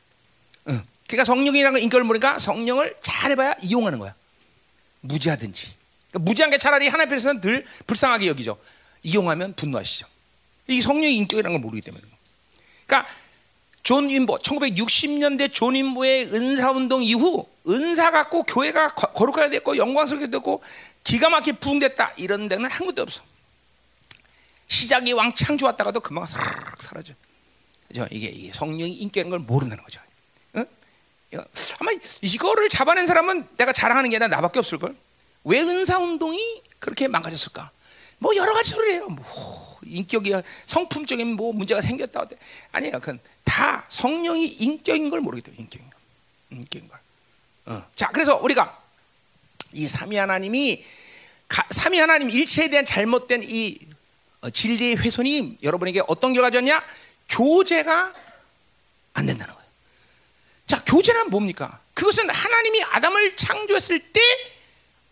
응. 0.68 0.82
그러니까 1.06 1.24
성령이라는 1.24 1.72
걸 1.74 1.82
인격을 1.82 2.04
모르니까 2.04 2.38
성령을 2.38 2.96
잘해봐야 3.02 3.54
이용하는 3.62 3.98
거야. 4.00 4.14
무지하든지. 5.00 5.72
그러니까 6.10 6.28
무지한 6.30 6.50
게 6.50 6.58
차라리 6.58 6.88
하나님 6.88 7.12
앞에서는 7.12 7.40
늘 7.40 7.64
불쌍하게 7.86 8.26
여기죠. 8.26 8.58
이용하면 9.04 9.54
분노하시죠. 9.54 10.06
이 10.68 10.82
성령의 10.82 11.14
인격이라는 11.16 11.52
걸 11.52 11.60
모르기 11.60 11.80
때문에. 11.82 12.02
그러니까 12.86 13.08
존 13.82 14.08
윔버 14.08 14.38
1960년대 14.38 15.52
존 15.52 15.74
윔버의 15.74 16.26
은사 16.32 16.70
운동 16.72 17.02
이후 17.02 17.46
은사 17.68 18.10
갖고 18.10 18.42
교회가 18.44 18.88
거- 18.94 19.12
거룩하게 19.12 19.50
됐고 19.50 19.76
영광스럽게 19.76 20.30
됐고 20.30 20.62
기가 21.04 21.28
막히게 21.30 21.58
부흥됐다 21.58 22.12
이런 22.16 22.48
데는 22.48 22.70
한 22.70 22.86
군데 22.86 23.02
없어. 23.02 23.22
시작이 24.72 25.12
왕창 25.12 25.58
좋았다가도 25.58 26.00
금방 26.00 26.24
싹 26.24 26.80
사라져. 26.80 27.12
그죠? 27.88 28.06
이게, 28.10 28.28
이게 28.28 28.52
성령이 28.54 28.94
인격인 28.94 29.28
걸 29.28 29.38
모른다는 29.38 29.84
거죠. 29.84 30.00
응? 30.56 30.64
아마 31.78 31.90
이거를 32.22 32.70
잡아낸 32.70 33.06
사람은 33.06 33.48
내가 33.58 33.72
자랑하는 33.72 34.08
게 34.08 34.16
아니라 34.16 34.28
나밖에 34.28 34.58
없을 34.58 34.78
걸. 34.78 34.96
왜 35.44 35.60
은사 35.60 35.98
운동이 35.98 36.62
그렇게 36.78 37.06
망가졌을까? 37.06 37.70
뭐 38.18 38.34
여러 38.34 38.54
가지 38.54 38.70
소리예요. 38.70 39.08
뭐 39.08 39.78
인격이 39.84 40.32
성품적인 40.64 41.36
뭐 41.36 41.52
문제가 41.52 41.82
생겼다 41.82 42.20
어때? 42.20 42.36
아니에요. 42.70 42.98
그건 43.00 43.20
다 43.44 43.84
성령이 43.90 44.46
인격인 44.46 45.10
걸 45.10 45.20
모르기 45.20 45.42
때문에 45.42 45.62
인격인 45.64 45.90
걸. 45.90 45.98
인격인 46.50 46.88
걸. 46.88 47.00
어. 47.66 47.86
자, 47.94 48.08
그래서 48.08 48.36
우리가 48.36 48.80
이 49.72 49.86
삼위 49.86 50.16
하나님이 50.16 50.82
가, 51.46 51.66
삼위 51.70 51.98
하나님 51.98 52.30
일체에 52.30 52.68
대한 52.68 52.86
잘못된 52.86 53.42
이 53.42 53.76
어, 53.82 53.91
진리의 54.50 54.96
훼손이 54.96 55.58
여러분에게 55.62 56.02
어떤 56.08 56.32
결과 56.32 56.50
줬냐? 56.50 56.84
교제가 57.28 58.12
안 59.14 59.26
된다는 59.26 59.54
거예요. 59.54 59.68
자, 60.66 60.82
교제란 60.84 61.30
뭡니까? 61.30 61.80
그것은 61.94 62.28
하나님이 62.28 62.82
아담을 62.84 63.36
창조했을 63.36 64.00
때 64.00 64.20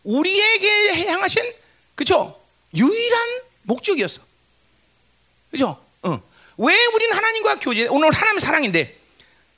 우리에게 0.02 1.06
향하신 1.06 1.52
그죠? 1.94 2.40
유일한 2.74 3.42
목적이었어. 3.62 4.22
그죠? 5.50 5.82
어. 6.02 6.22
왜 6.56 6.86
우리는 6.86 7.16
하나님과 7.16 7.56
교제? 7.56 7.86
오늘 7.86 8.10
하나님 8.10 8.38
사랑인데 8.38 8.98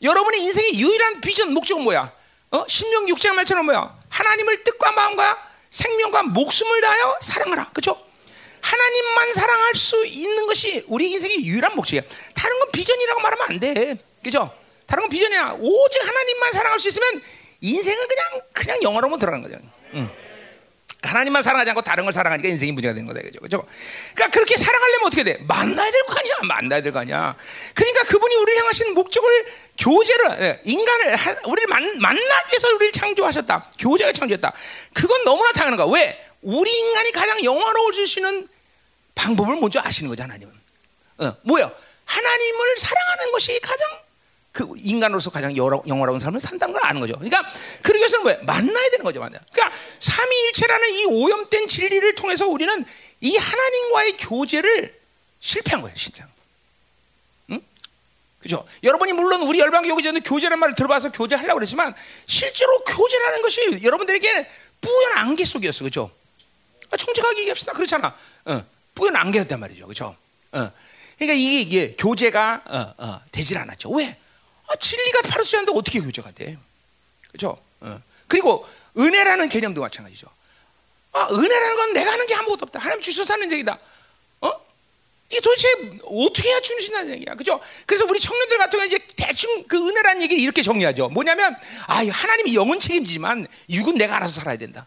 여러분의 0.02 0.42
인생의 0.42 0.80
유일한 0.80 1.20
비전 1.20 1.52
목적은 1.54 1.84
뭐야? 1.84 2.12
어? 2.50 2.64
신명기 2.68 3.12
6장 3.12 3.34
말처럼 3.34 3.64
뭐야? 3.66 3.98
하나님을 4.08 4.64
뜻과 4.64 4.92
마음과 4.92 5.50
생명과 5.70 6.24
목숨을 6.24 6.80
다하여 6.80 7.18
사랑하라. 7.22 7.70
그죠? 7.70 7.96
하나님만 8.62 9.34
사랑할 9.34 9.74
수 9.74 10.06
있는 10.06 10.46
것이 10.46 10.84
우리 10.88 11.10
인생의 11.10 11.44
유일한 11.44 11.74
목적이야. 11.74 12.02
다른 12.34 12.58
건 12.60 12.70
비전이라고 12.70 13.20
말하면 13.20 13.46
안 13.50 13.60
돼. 13.60 13.96
그죠? 14.22 14.50
다른 14.86 15.02
건 15.02 15.10
비전이야. 15.10 15.56
오직 15.58 16.06
하나님만 16.08 16.52
사랑할 16.52 16.80
수 16.80 16.88
있으면 16.88 17.20
인생은 17.60 18.08
그냥 18.08 18.42
그냥 18.52 18.82
영어로만 18.82 19.18
들어가는 19.18 19.42
거죠. 19.42 19.62
응. 19.94 20.08
하나님만 21.04 21.42
사랑하지 21.42 21.70
않고 21.70 21.82
다른 21.82 22.04
걸 22.04 22.12
사랑하니까 22.12 22.48
인생이 22.48 22.70
문제가 22.72 22.94
되는 22.94 23.06
거다. 23.06 23.20
그죠? 23.22 23.40
그죠? 23.40 23.66
그러니까 24.14 24.32
그렇게 24.32 24.56
사랑하려면 24.56 25.06
어떻게 25.08 25.24
돼? 25.24 25.36
만나야 25.42 25.90
될 25.90 26.02
거 26.06 26.14
아니야. 26.16 26.34
만나야 26.44 26.80
될 26.82 26.92
거 26.92 27.00
아니야. 27.00 27.36
그러니까 27.74 28.04
그분이 28.04 28.34
우리를 28.36 28.60
향하신 28.60 28.94
목적을 28.94 29.46
교제를 29.78 30.30
예, 30.42 30.60
인간을 30.64 31.16
하- 31.16 31.36
우리를 31.44 31.66
만, 31.68 31.98
만나기 32.00 32.52
위해서 32.52 32.68
우리를 32.76 32.92
창조하셨다. 32.92 33.72
교제를 33.80 34.12
창조했다. 34.12 34.52
그건 34.94 35.24
너무나 35.24 35.50
당연한 35.52 35.76
거야. 35.76 35.88
왜? 35.92 36.24
우리 36.42 36.70
인간이 36.70 37.10
가장 37.12 37.42
영화로울 37.42 37.92
수 38.06 38.18
있는 38.20 38.46
방법을 39.14 39.56
먼저 39.56 39.80
아시는 39.82 40.08
거죠, 40.10 40.22
하나님은. 40.22 40.52
어, 41.18 41.36
뭐야? 41.42 41.70
하나님을 42.04 42.76
사랑하는 42.76 43.32
것이 43.32 43.58
가장 43.60 43.86
그 44.52 44.68
인간으로서 44.76 45.30
가장 45.30 45.56
영화- 45.56 45.80
영화로운 45.86 46.20
삶을 46.20 46.38
산다는 46.40 46.74
걸 46.74 46.84
아는 46.84 47.00
거죠. 47.00 47.14
그러니까 47.14 47.42
그러기 47.82 48.00
위해서는 48.00 48.26
왜 48.26 48.36
만나야 48.42 48.90
되는 48.90 49.02
거죠, 49.04 49.20
만나. 49.20 49.38
그러니까 49.52 49.76
삼위일체라는 49.98 50.90
이 50.90 51.04
오염된 51.06 51.66
진리를 51.68 52.14
통해서 52.16 52.46
우리는 52.46 52.84
이 53.20 53.36
하나님과의 53.36 54.16
교제를 54.18 55.00
실패한 55.40 55.80
거예요, 55.80 55.96
실패한 55.96 56.28
거. 56.28 56.34
응? 57.52 57.62
그죠? 58.40 58.66
여러분이 58.82 59.14
물론 59.14 59.42
우리 59.42 59.58
열방 59.58 59.84
교제는 59.88 60.20
교제라는 60.22 60.58
말을 60.58 60.74
들어봐서 60.74 61.12
교제하려고 61.12 61.54
그랬지만 61.60 61.94
실제로 62.26 62.82
교제라는 62.84 63.40
것이 63.42 63.80
여러분들에게 63.82 64.48
뿌연 64.82 65.12
안개 65.18 65.44
속이었어, 65.44 65.84
그죠? 65.84 66.10
아, 66.90 66.96
정직하게 66.98 67.40
얘기합시다. 67.40 67.72
그렇잖아. 67.72 68.14
어, 68.44 68.66
안개였단 69.22 69.60
말이죠. 69.60 69.86
그죠? 69.86 70.16
어. 70.52 70.70
그러니까 71.18 71.34
이게, 71.34 71.60
이게 71.60 71.96
교제가 71.96 72.62
어, 72.66 72.94
어, 72.98 73.20
되질 73.30 73.58
않았죠. 73.58 73.90
왜? 73.90 74.16
아, 74.66 74.76
진리가 74.76 75.22
바로 75.22 75.44
쓰였는데 75.44 75.78
어떻게 75.78 76.00
교제가 76.00 76.32
돼? 76.32 76.58
그죠? 77.30 77.58
어. 77.80 78.00
그리고 78.26 78.66
은혜라는 78.98 79.48
개념도 79.48 79.80
마찬가지죠. 79.80 80.28
아, 81.12 81.28
은혜라는 81.30 81.76
건 81.76 81.92
내가 81.92 82.12
하는 82.12 82.26
게 82.26 82.34
아무것도 82.34 82.66
없다. 82.66 82.78
하나님 82.78 83.00
주셔서 83.00 83.34
하는 83.34 83.50
얘기다. 83.52 83.78
어? 84.40 84.52
이게 85.30 85.40
도대체 85.40 85.68
어떻게 86.04 86.48
해야 86.48 86.60
주신다는 86.60 87.14
얘기야. 87.14 87.34
그죠? 87.34 87.60
그래서 87.86 88.04
우리 88.08 88.18
청년들 88.18 88.58
같은 88.58 88.78
경우 88.78 88.86
이제 88.86 88.98
대충 89.16 89.64
그 89.68 89.76
은혜라는 89.76 90.22
얘기를 90.22 90.42
이렇게 90.42 90.62
정리하죠. 90.62 91.08
뭐냐면, 91.10 91.54
아, 91.86 92.04
하나님이 92.06 92.54
영은 92.54 92.80
책임지지만 92.80 93.46
육은 93.68 93.96
내가 93.96 94.16
알아서 94.16 94.40
살아야 94.40 94.56
된다. 94.56 94.86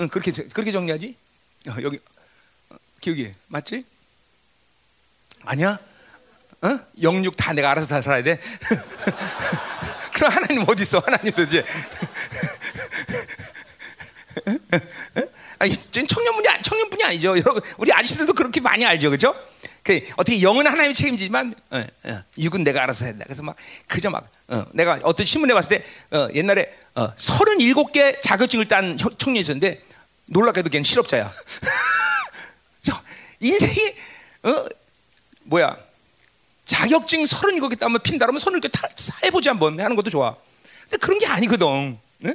응, 0.00 0.08
그렇게, 0.08 0.30
그렇게 0.30 0.72
정리하지? 0.72 1.16
어, 1.68 1.74
여기, 1.82 1.96
어, 1.96 2.17
기억이 3.00 3.32
맞지? 3.46 3.84
아니야? 5.44 5.78
어? 6.62 6.80
영육 7.02 7.36
다 7.36 7.52
내가 7.52 7.70
알아서 7.70 8.02
살아야 8.02 8.22
돼. 8.22 8.40
그럼 10.14 10.32
하나님 10.32 10.64
어디 10.68 10.82
있어? 10.82 10.98
하나님도 10.98 11.42
이제 11.44 11.64
아니, 15.60 15.74
청년분이 15.74 16.46
청년분이 16.62 17.04
아니죠. 17.04 17.38
여러분, 17.38 17.62
우리 17.78 17.92
아저씨들도 17.92 18.32
그렇게 18.32 18.60
많이 18.60 18.86
알죠, 18.86 19.10
그렇죠? 19.10 19.34
그 19.82 20.00
어떻게 20.16 20.40
영은 20.42 20.66
하나님이 20.66 20.94
책임지지만 20.94 21.54
어, 21.70 21.84
어, 22.04 22.22
육은 22.36 22.62
내가 22.62 22.82
알아서 22.82 23.06
해야 23.06 23.12
된다. 23.12 23.24
그래서 23.26 23.42
막 23.42 23.56
그저 23.86 24.10
막 24.10 24.30
어, 24.48 24.66
내가 24.72 25.00
어떤 25.02 25.24
신문에 25.24 25.54
봤을 25.54 25.78
때 25.78 25.84
어, 26.16 26.28
옛날에 26.34 26.70
어, 26.94 27.14
37개 27.14 28.20
자격증을 28.20 28.68
딴 28.68 28.98
청년이 28.98 29.40
있었는데 29.40 29.82
놀랍게도 30.26 30.68
걔는 30.68 30.84
실업자야. 30.84 31.32
인생이 33.40 33.94
어, 34.44 34.66
뭐야 35.44 35.76
자격증 36.64 37.24
37개 37.24 37.78
따면 37.78 38.00
핀다라면 38.02 38.38
손을 38.38 38.58
이렇게 38.58 38.68
타, 38.68 38.88
해보지 39.24 39.48
한번 39.48 39.80
하는 39.80 39.96
것도 39.96 40.10
좋아. 40.10 40.36
근데 40.82 40.98
그런 40.98 41.18
게 41.18 41.26
아니거든. 41.26 41.98
네? 42.18 42.34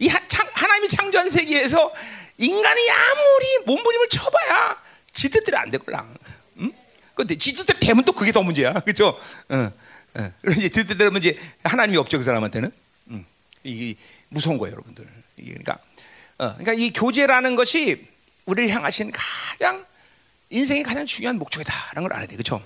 이 0.00 0.08
하, 0.08 0.20
창, 0.26 0.48
하나님이 0.52 0.88
창조한 0.88 1.30
세계에서 1.30 1.92
인간이 2.38 2.90
아무리 2.90 3.58
몸부림을 3.66 4.08
쳐봐야 4.08 4.82
지뜻대로 5.12 5.58
안 5.58 5.70
되걸랑. 5.70 6.12
응? 6.58 6.72
근데 7.14 7.36
지뜻대로 7.36 7.78
되면 7.78 8.04
또 8.04 8.12
그게 8.12 8.32
더 8.32 8.42
문제야. 8.42 8.72
그죠? 8.84 9.16
어, 9.48 9.72
어. 10.14 10.32
이제 10.56 10.68
지뜻대로 10.68 11.10
되면 11.10 11.18
이제 11.22 11.38
하나님이 11.62 11.98
없죠. 11.98 12.18
그 12.18 12.24
사람한테는. 12.24 12.72
응. 13.10 13.24
이게 13.62 13.96
무서운 14.28 14.58
거예요, 14.58 14.72
여러분들. 14.72 15.06
이게 15.36 15.52
그러니까, 15.52 15.78
어, 16.38 16.56
그러니까 16.56 16.72
이 16.72 16.92
교제라는 16.92 17.54
것이 17.54 18.08
우리를 18.46 18.70
향하신 18.74 19.12
가장 19.12 19.86
인생의 20.52 20.82
가장 20.82 21.06
중요한 21.06 21.38
목적이다라는 21.38 22.02
걸 22.02 22.12
알아야 22.12 22.26
돼. 22.26 22.36
그죠? 22.36 22.62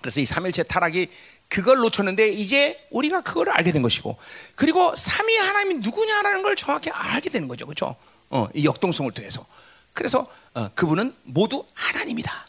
그래서 0.00 0.20
이 0.20 0.26
삼일체 0.26 0.64
타락이 0.64 1.08
그걸 1.48 1.78
놓쳤는데 1.78 2.28
이제 2.28 2.86
우리가 2.90 3.20
그걸 3.22 3.50
알게 3.50 3.72
된 3.72 3.82
것이고 3.82 4.16
그리고 4.54 4.94
삼위 4.96 5.36
하나님이 5.36 5.74
누구냐라는 5.76 6.42
걸 6.42 6.56
정확히 6.56 6.90
알게 6.90 7.28
되는 7.30 7.48
거죠. 7.48 7.66
그렇죠? 7.66 7.96
어, 8.30 8.48
이 8.54 8.64
역동성을 8.64 9.10
통해서. 9.12 9.46
그래서 9.92 10.26
어, 10.54 10.68
그분은 10.74 11.14
모두 11.24 11.64
하나님이다. 11.74 12.46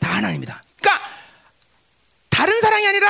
다 0.00 0.08
하나님이다. 0.16 0.62
그러니까 0.80 1.06
다른 2.28 2.60
사랑이 2.60 2.86
아니라 2.86 3.08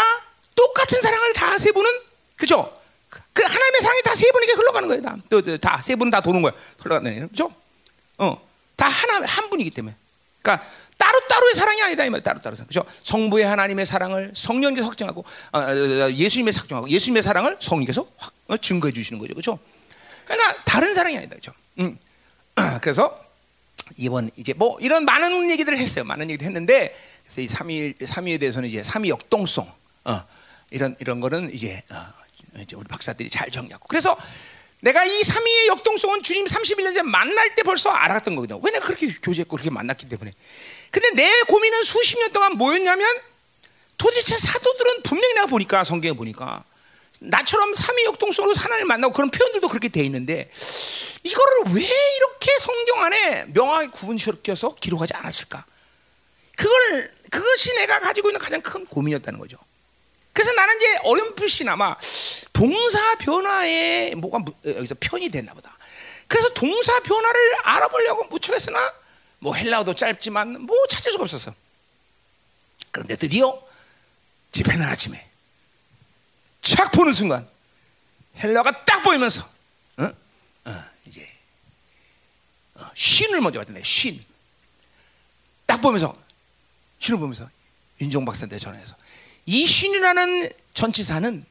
똑같은 0.54 1.00
사랑을 1.00 1.32
다 1.32 1.58
세 1.58 1.72
분은 1.72 1.90
그죠? 2.36 2.74
그 3.08 3.42
하나님의 3.42 3.80
사랑이 3.80 4.02
다 4.02 4.14
세 4.14 4.30
분에게 4.32 4.52
흘러가는 4.52 4.88
거예요. 4.88 5.02
다. 5.02 5.76
다세 5.76 5.96
분은 5.96 6.10
다 6.10 6.20
도는 6.20 6.42
거예요. 6.42 6.56
흘러가는 6.80 7.28
거죠? 7.28 7.52
어. 8.18 8.46
다 8.76 8.86
하나 8.88 9.26
한 9.26 9.48
분이기 9.50 9.70
때문에. 9.70 9.96
그러니까 10.42 10.66
따로 10.96 11.20
따로의 11.28 11.54
사랑이 11.54 11.82
아니다 11.82 12.04
이 12.04 12.10
말. 12.10 12.20
따로 12.20 12.40
따로 12.40 12.56
그죠? 12.56 12.84
성부의 13.02 13.46
하나님의 13.46 13.86
사랑을 13.86 14.32
성령께서 14.34 14.86
확증하고 14.86 15.24
어, 15.52 15.58
어, 15.58 15.62
어, 15.62 16.12
예수님의 16.12 16.52
확증하고 16.54 16.88
예수님의 16.88 17.22
사랑을 17.22 17.56
성령께서 17.60 18.06
확, 18.16 18.32
어, 18.48 18.56
증거해 18.56 18.92
주시는 18.92 19.20
거죠, 19.20 19.34
그죠? 19.34 19.58
그러니까 20.24 20.62
다른 20.64 20.92
사랑이 20.94 21.16
아니다, 21.16 21.36
그죠? 21.36 21.52
음. 21.78 21.98
그래서 22.82 23.24
이번 23.96 24.30
이제 24.36 24.52
뭐 24.52 24.78
이런 24.80 25.04
많은 25.04 25.50
얘기들을 25.50 25.78
했어요. 25.78 26.04
많은 26.04 26.28
얘기를 26.30 26.46
했는데 26.46 26.94
그래서 27.24 27.40
이 27.40 27.48
삼위 27.48 27.94
삼위에 28.04 28.38
대해서는 28.38 28.68
이제 28.68 28.82
삼위 28.82 29.08
역동성 29.08 29.70
어, 30.04 30.24
이런 30.70 30.96
이런 30.98 31.20
거는 31.20 31.54
이제 31.54 31.82
어, 31.90 31.96
이제 32.60 32.76
우리 32.76 32.86
박사들이 32.88 33.30
잘 33.30 33.50
정리하고 33.50 33.86
그래서 33.88 34.16
내가 34.80 35.04
이 35.04 35.24
삼위의 35.24 35.66
역동성은 35.68 36.22
주님 36.22 36.44
31년 36.46 36.94
전에 36.94 37.02
만날 37.02 37.54
때 37.54 37.62
벌써 37.62 37.90
알았던 37.90 38.36
거거든. 38.36 38.60
왜 38.62 38.70
내가 38.70 38.86
그렇게 38.86 39.12
교제했고 39.12 39.56
그렇게 39.56 39.70
만났기 39.70 40.08
때문에. 40.08 40.32
근데 40.90 41.10
내 41.10 41.42
고민은 41.42 41.82
수십 41.84 42.18
년 42.18 42.30
동안 42.32 42.56
뭐였냐면 42.56 43.08
도대체 43.96 44.38
사도들은 44.38 45.02
분명히 45.02 45.34
내가 45.34 45.46
보니까 45.46 45.82
성경에 45.82 46.14
보니까 46.14 46.64
나처럼 47.20 47.74
삼위 47.74 48.04
역동성으로 48.04 48.54
하나님을 48.54 48.86
만나고 48.86 49.12
그런 49.12 49.30
표현들도 49.30 49.66
그렇게 49.68 49.88
돼 49.88 50.04
있는데 50.04 50.48
이거를 51.24 51.74
왜 51.74 51.82
이렇게 51.82 52.58
성경 52.60 53.02
안에 53.02 53.46
명확히 53.52 53.90
구분시켜서 53.90 54.74
기록하지 54.76 55.14
않았을까? 55.14 55.64
그걸 56.56 57.12
그것이 57.30 57.74
내가 57.74 57.98
가지고 57.98 58.30
있는 58.30 58.40
가장 58.40 58.60
큰 58.62 58.86
고민이었다는 58.86 59.40
거죠. 59.40 59.58
그래서 60.38 60.52
나는 60.52 60.76
이제 60.76 60.98
어렴풋이나마 61.02 61.96
동사 62.52 63.16
변화에 63.16 64.14
뭐가 64.14 64.44
여기서 64.64 64.94
편이 65.00 65.30
됐나 65.30 65.52
보다. 65.52 65.76
그래서 66.28 66.48
동사 66.50 66.96
변화를 67.00 67.56
알아보려고 67.64 68.22
무척했으나 68.26 68.94
뭐 69.40 69.56
헬라어도 69.56 69.94
짧지만 69.94 70.60
뭐 70.60 70.76
찾을 70.86 71.10
수가 71.10 71.24
없었어. 71.24 71.52
그런데 72.92 73.16
드디어 73.16 73.60
집회는 74.52 74.86
아침에 74.86 75.28
착 76.62 76.92
보는 76.92 77.12
순간 77.12 77.48
헬라가 78.36 78.84
딱 78.84 79.02
보이면서 79.02 79.42
어? 79.96 80.04
어, 80.66 80.84
이제 81.04 81.28
어, 82.76 82.88
쉰을 82.94 83.40
먼저 83.40 83.58
봤잖아요. 83.58 83.82
쉰. 83.82 84.24
딱 85.66 85.80
보면서 85.80 86.16
쉰을 87.00 87.18
보면서 87.18 87.50
윤종 88.00 88.24
박사한테 88.24 88.60
전화해서 88.60 88.94
이 89.48 89.66
쉰이라는 89.66 90.50
전치사는 90.74 91.46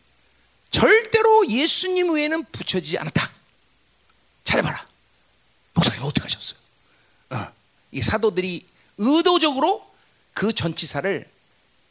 절대로 0.69 1.49
예수님 1.49 2.11
외에는 2.13 2.45
붙여지지 2.51 2.99
않았다. 2.99 3.31
잘해봐라. 4.43 4.85
목사님 5.73 6.03
어떻게 6.03 6.21
하셨어요? 6.21 6.59
어. 7.31 7.47
이 7.91 8.03
사도들이 8.03 8.67
의도적으로 8.99 9.91
그 10.35 10.53
전치사를 10.53 11.27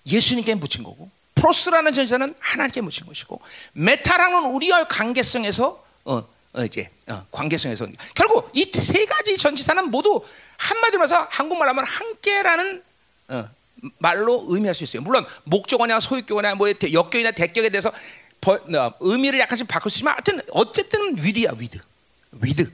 예수님께 0.06 0.54
묻힌 0.54 0.84
거고 0.84 1.10
프로스라는 1.34 1.92
전치사는 1.92 2.36
하나님께 2.38 2.82
묻힌 2.82 3.04
것이고 3.04 3.40
메타라는 3.72 4.44
우리와의 4.54 4.86
관계성에서 4.88 5.84
어, 6.04 6.28
어 6.52 6.64
이제 6.64 6.88
어, 7.08 7.26
관계성에서 7.32 7.88
결국 8.14 8.48
이 8.54 8.70
세 8.72 9.06
가지 9.06 9.36
전치사는 9.36 9.90
모두 9.90 10.24
한마디로 10.58 11.02
해서 11.02 11.26
한국말로 11.30 11.70
하면 11.70 11.84
함께라는 11.84 12.84
어, 13.28 13.50
말로 13.98 14.46
의미할 14.48 14.74
수 14.74 14.84
있어요. 14.84 15.02
물론 15.02 15.26
목적어냐 15.44 16.00
소유격어냐 16.00 16.54
뭐 16.54 16.68
여격이나 16.68 17.32
대격에 17.32 17.68
대해서 17.68 17.92
어, 18.46 18.92
의미를 19.00 19.40
약간씩 19.40 19.66
바꿀 19.66 19.90
수 19.90 19.98
있지만 19.98 20.14
하여튼 20.14 20.40
어쨌든 20.52 21.16
with야 21.18 21.52
with. 21.58 21.78
with. 22.32 22.72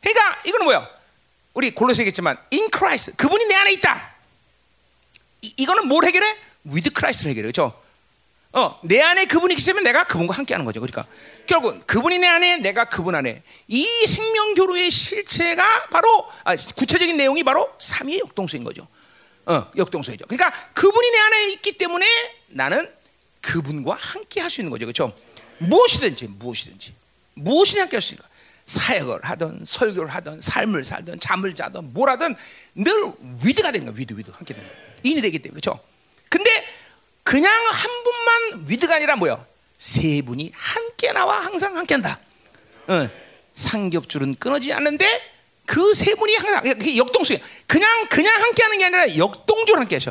그러니까 0.00 0.42
이거는 0.44 0.64
뭐야 0.64 0.88
우리 1.54 1.74
골로새 1.74 2.02
얘기했지만 2.02 2.36
in 2.52 2.68
Christ 2.72 3.16
그분이 3.16 3.46
내 3.46 3.54
안에 3.54 3.72
있다. 3.72 4.14
이, 5.42 5.54
이거는 5.58 5.86
뭘 5.86 6.04
해결해? 6.04 6.36
with 6.66 6.90
Christ를 6.94 7.30
해결해 7.30 7.50
그렇죠? 7.50 7.80
어, 8.52 8.80
내 8.82 9.00
안에 9.00 9.26
그분이 9.26 9.54
계시면 9.54 9.84
내가 9.84 10.04
그분과 10.04 10.34
함께 10.34 10.54
하는 10.54 10.64
거죠. 10.64 10.80
그러니까. 10.80 11.06
결국 11.46 11.86
그분이 11.86 12.18
내 12.18 12.26
안에, 12.26 12.56
내가 12.58 12.84
그분 12.84 13.14
안에. 13.14 13.42
이 13.68 13.86
생명 14.06 14.54
교류의 14.54 14.90
실체가 14.90 15.86
바로 15.86 16.26
아, 16.44 16.56
구체적인 16.56 17.16
내용이 17.16 17.44
바로 17.44 17.72
삼위의 17.78 18.20
역동성인 18.20 18.64
거죠. 18.64 18.88
어, 19.46 19.70
역동성이죠. 19.76 20.26
그러니까 20.26 20.52
그분이 20.74 21.10
내 21.10 21.18
안에 21.18 21.50
있기 21.52 21.72
때문에 21.78 22.06
나는 22.48 22.88
그분과 23.40 23.94
함께 23.98 24.40
할 24.40 24.50
수 24.50 24.60
있는 24.60 24.70
거죠. 24.70 24.86
그렇죠? 24.86 25.16
무엇이든지 25.58 26.26
무엇이든지 26.38 26.94
무엇이든지 27.34 27.80
함께 27.80 27.96
할 27.96 28.02
수 28.02 28.14
있는 28.14 28.22
거. 28.22 28.28
사역을 28.66 29.20
하든 29.24 29.64
설교를 29.66 30.08
하든 30.10 30.40
삶을 30.42 30.84
살든 30.84 31.18
잠을 31.18 31.54
자든 31.56 31.92
뭘 31.92 32.08
하든 32.10 32.36
늘 32.76 33.12
with가 33.42 33.72
되는 33.72 33.86
거야. 33.86 33.94
with 33.98 34.14
with 34.16 34.30
함께 34.30 34.54
되는 34.54 34.68
거야. 34.68 34.78
in이 35.02 35.20
되기 35.22 35.38
때문에 35.40 35.58
그렇죠? 35.60 35.80
근데 36.28 36.50
그냥 37.24 37.52
한 37.52 38.04
분만 38.04 38.66
위드가 38.68 38.94
아니라 38.96 39.16
뭐야? 39.16 39.44
세 39.78 40.22
분이 40.22 40.52
함께 40.54 41.10
나와 41.12 41.40
항상 41.40 41.76
함께 41.76 41.94
한다. 41.94 42.20
어, 42.86 43.08
삼겹줄은 43.54 44.34
끊어지지 44.38 44.72
않는데 44.72 45.29
그 45.70 45.94
세 45.94 46.16
분이 46.16 46.34
항상 46.34 46.66
역동성이야. 46.96 47.40
그냥 47.68 48.08
그냥 48.08 48.42
함께하는 48.42 48.78
게 48.78 48.84
아니라 48.86 49.16
역동적으로 49.16 49.82
함께하셔. 49.82 50.10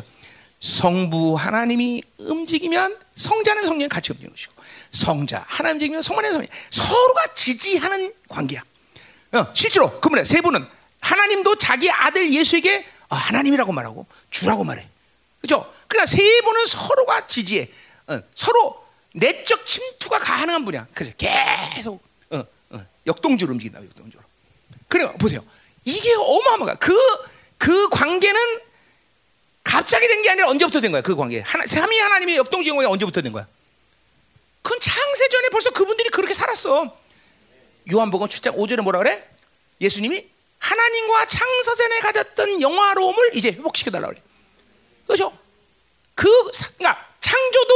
성부 0.58 1.34
하나님이 1.36 2.02
움직이면 2.18 2.98
성자는 3.14 3.66
성령이 3.66 3.88
같이 3.88 4.12
움직이는 4.12 4.32
것이고 4.34 4.52
성자 4.90 5.44
하나님 5.46 5.76
움직이면 5.76 6.02
성만의 6.02 6.32
성령 6.32 6.48
서로가 6.70 7.34
지지하는 7.34 8.14
관계야. 8.28 8.62
어, 9.32 9.46
실제로 9.52 10.00
그분의 10.00 10.24
세 10.24 10.40
분은 10.40 10.66
하나님도 11.00 11.56
자기 11.56 11.90
아들 11.90 12.32
예수에게 12.32 12.86
어, 13.10 13.16
하나님이라고 13.16 13.70
말하고 13.72 14.06
주라고 14.30 14.64
말해. 14.64 14.88
그죠? 15.42 15.70
그러니까 15.88 16.06
세 16.06 16.22
분은 16.42 16.66
서로가 16.66 17.26
지지해. 17.26 17.68
어, 18.06 18.20
서로 18.34 18.82
내적 19.12 19.66
침투가 19.66 20.18
가능한 20.18 20.64
분이야. 20.64 20.86
그래서 20.94 21.12
계속 21.16 22.02
어, 22.30 22.44
어, 22.70 22.86
역동적으로 23.06 23.52
움직인다. 23.54 23.82
역동적으로. 23.84 24.29
그래 24.90 25.10
보세요. 25.18 25.42
이게 25.86 26.12
어마어마한 26.14 26.78
그, 26.78 26.94
그 27.56 27.88
관계는 27.88 28.60
갑자기 29.64 30.06
된 30.08 30.20
게 30.22 30.30
아니라 30.30 30.48
언제부터 30.48 30.80
된 30.80 30.92
거야? 30.92 31.00
그 31.00 31.16
관계. 31.16 31.40
하나, 31.40 31.64
삼위 31.66 31.98
하나님의 31.98 32.36
역동적인 32.36 32.76
관계 32.76 32.90
언제부터 32.92 33.22
된 33.22 33.32
거야? 33.32 33.46
그건 34.62 34.78
창세 34.80 35.28
전에 35.28 35.48
벌써 35.48 35.70
그분들이 35.70 36.10
그렇게 36.10 36.34
살았어. 36.34 36.94
요한복음 37.90 38.28
7장 38.28 38.56
5절에 38.56 38.82
뭐라 38.82 38.98
그래? 38.98 39.26
예수님이 39.80 40.26
하나님과 40.58 41.26
창세 41.26 41.74
전에 41.76 42.00
가졌던 42.00 42.60
영화로움을 42.60 43.30
이제 43.36 43.50
회복시켜 43.52 43.90
달라 43.90 44.08
그래. 44.08 44.20
그죠? 45.06 45.36
그 46.14 46.28
사- 46.52 46.70
그러니까 46.76 47.08
창조도 47.20 47.74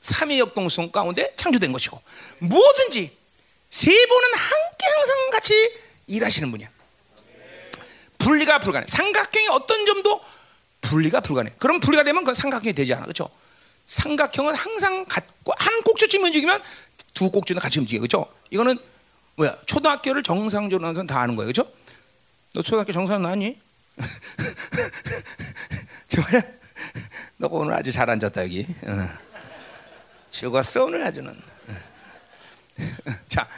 삼위 0.00 0.38
역동성 0.38 0.92
가운데 0.92 1.32
창조된 1.36 1.72
것이고 1.72 2.00
뭐든지 2.38 3.16
세 3.70 3.90
분은 4.06 4.34
함께 4.34 4.86
항상 4.94 5.30
같이 5.30 5.72
일하시는 6.10 6.50
분이야. 6.50 6.68
분리가 8.18 8.58
불가능해. 8.58 8.86
삼각형의 8.88 9.48
어떤 9.50 9.86
점도 9.86 10.20
분리가 10.82 11.20
불가능해. 11.20 11.56
그럼 11.58 11.80
분리가 11.80 12.02
되면 12.02 12.24
그 12.24 12.34
삼각형이 12.34 12.74
되지 12.74 12.92
않아. 12.94 13.04
그렇죠? 13.04 13.30
삼각형은 13.86 14.54
항상 14.54 15.06
한 15.08 15.82
꼭지쯤 15.82 16.24
움직이면 16.24 16.62
두 17.14 17.30
꼭지는 17.30 17.60
같이 17.60 17.78
움직여. 17.78 18.00
그렇죠? 18.00 18.30
이거는 18.50 18.78
뭐야? 19.36 19.56
초등학교를 19.66 20.22
정상적으로 20.22 20.86
나선 20.86 21.06
다 21.06 21.20
아는 21.20 21.36
거예요. 21.36 21.52
그렇죠? 21.52 21.72
너 22.52 22.62
초등학교 22.62 22.92
정상 22.92 23.22
나니? 23.22 23.58
정말 26.08 26.58
너 27.36 27.48
오늘 27.50 27.74
아주 27.74 27.92
잘 27.92 28.10
앉았다 28.10 28.42
여기. 28.42 28.66
어. 28.82 29.08
죽었어 30.30 30.84
오늘 30.84 31.04
아주는. 31.04 31.30
어. 31.30 31.74
자. 33.28 33.48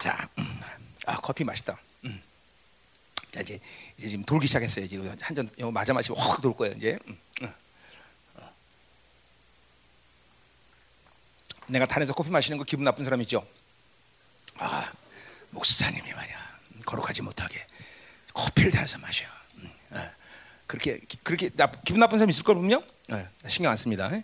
자, 0.00 0.28
음. 0.38 0.60
아 1.06 1.16
커피 1.16 1.44
맛있다. 1.44 1.78
음. 2.04 2.22
자 3.30 3.40
이제 3.40 3.58
이제 3.96 4.08
지금 4.08 4.24
돌기 4.24 4.46
시작했어요. 4.46 4.86
지금 4.88 5.14
한잔 5.20 5.48
맞아 5.72 5.92
마시고 5.92 6.14
확 6.16 6.40
돌 6.40 6.54
거예요 6.56 6.74
이제. 6.76 6.98
음. 7.08 7.18
어. 7.42 7.54
어. 8.36 8.52
내가 11.66 11.86
탄에서 11.86 12.12
커피 12.14 12.30
마시는 12.30 12.58
거 12.58 12.64
기분 12.64 12.84
나쁜 12.84 13.04
사람 13.04 13.20
있죠? 13.22 13.46
아 14.58 14.92
목사님이 15.50 16.12
말이야 16.12 16.58
거룩하지 16.86 17.22
못하게 17.22 17.66
커피를 18.34 18.70
탄에서 18.70 18.98
마셔. 18.98 19.26
음. 19.56 19.70
어. 19.90 20.10
그렇게 20.66 20.98
기- 21.00 21.16
그렇게 21.22 21.48
나, 21.50 21.70
기분 21.84 21.98
나쁜 22.00 22.18
사람 22.18 22.28
있을 22.30 22.44
걸 22.44 22.54
분명? 22.56 22.82
어. 23.10 23.28
신경 23.48 23.70
안 23.72 23.76
씁니다. 23.76 24.10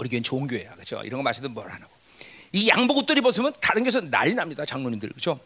우리 0.00 0.08
교회는 0.08 0.22
좋은 0.24 0.46
교회야, 0.46 0.72
그렇죠? 0.74 1.00
이런 1.04 1.18
거 1.18 1.22
마시든 1.22 1.52
뭘 1.52 1.70
안 1.70 1.82
하고 1.82 1.92
이 2.52 2.68
양복 2.68 2.96
옷들이 2.98 3.20
벗으면 3.20 3.52
다른 3.60 3.82
교회에서 3.82 4.00
난리 4.00 4.34
납니다, 4.34 4.64
장로님들, 4.64 5.10
그렇죠? 5.10 5.38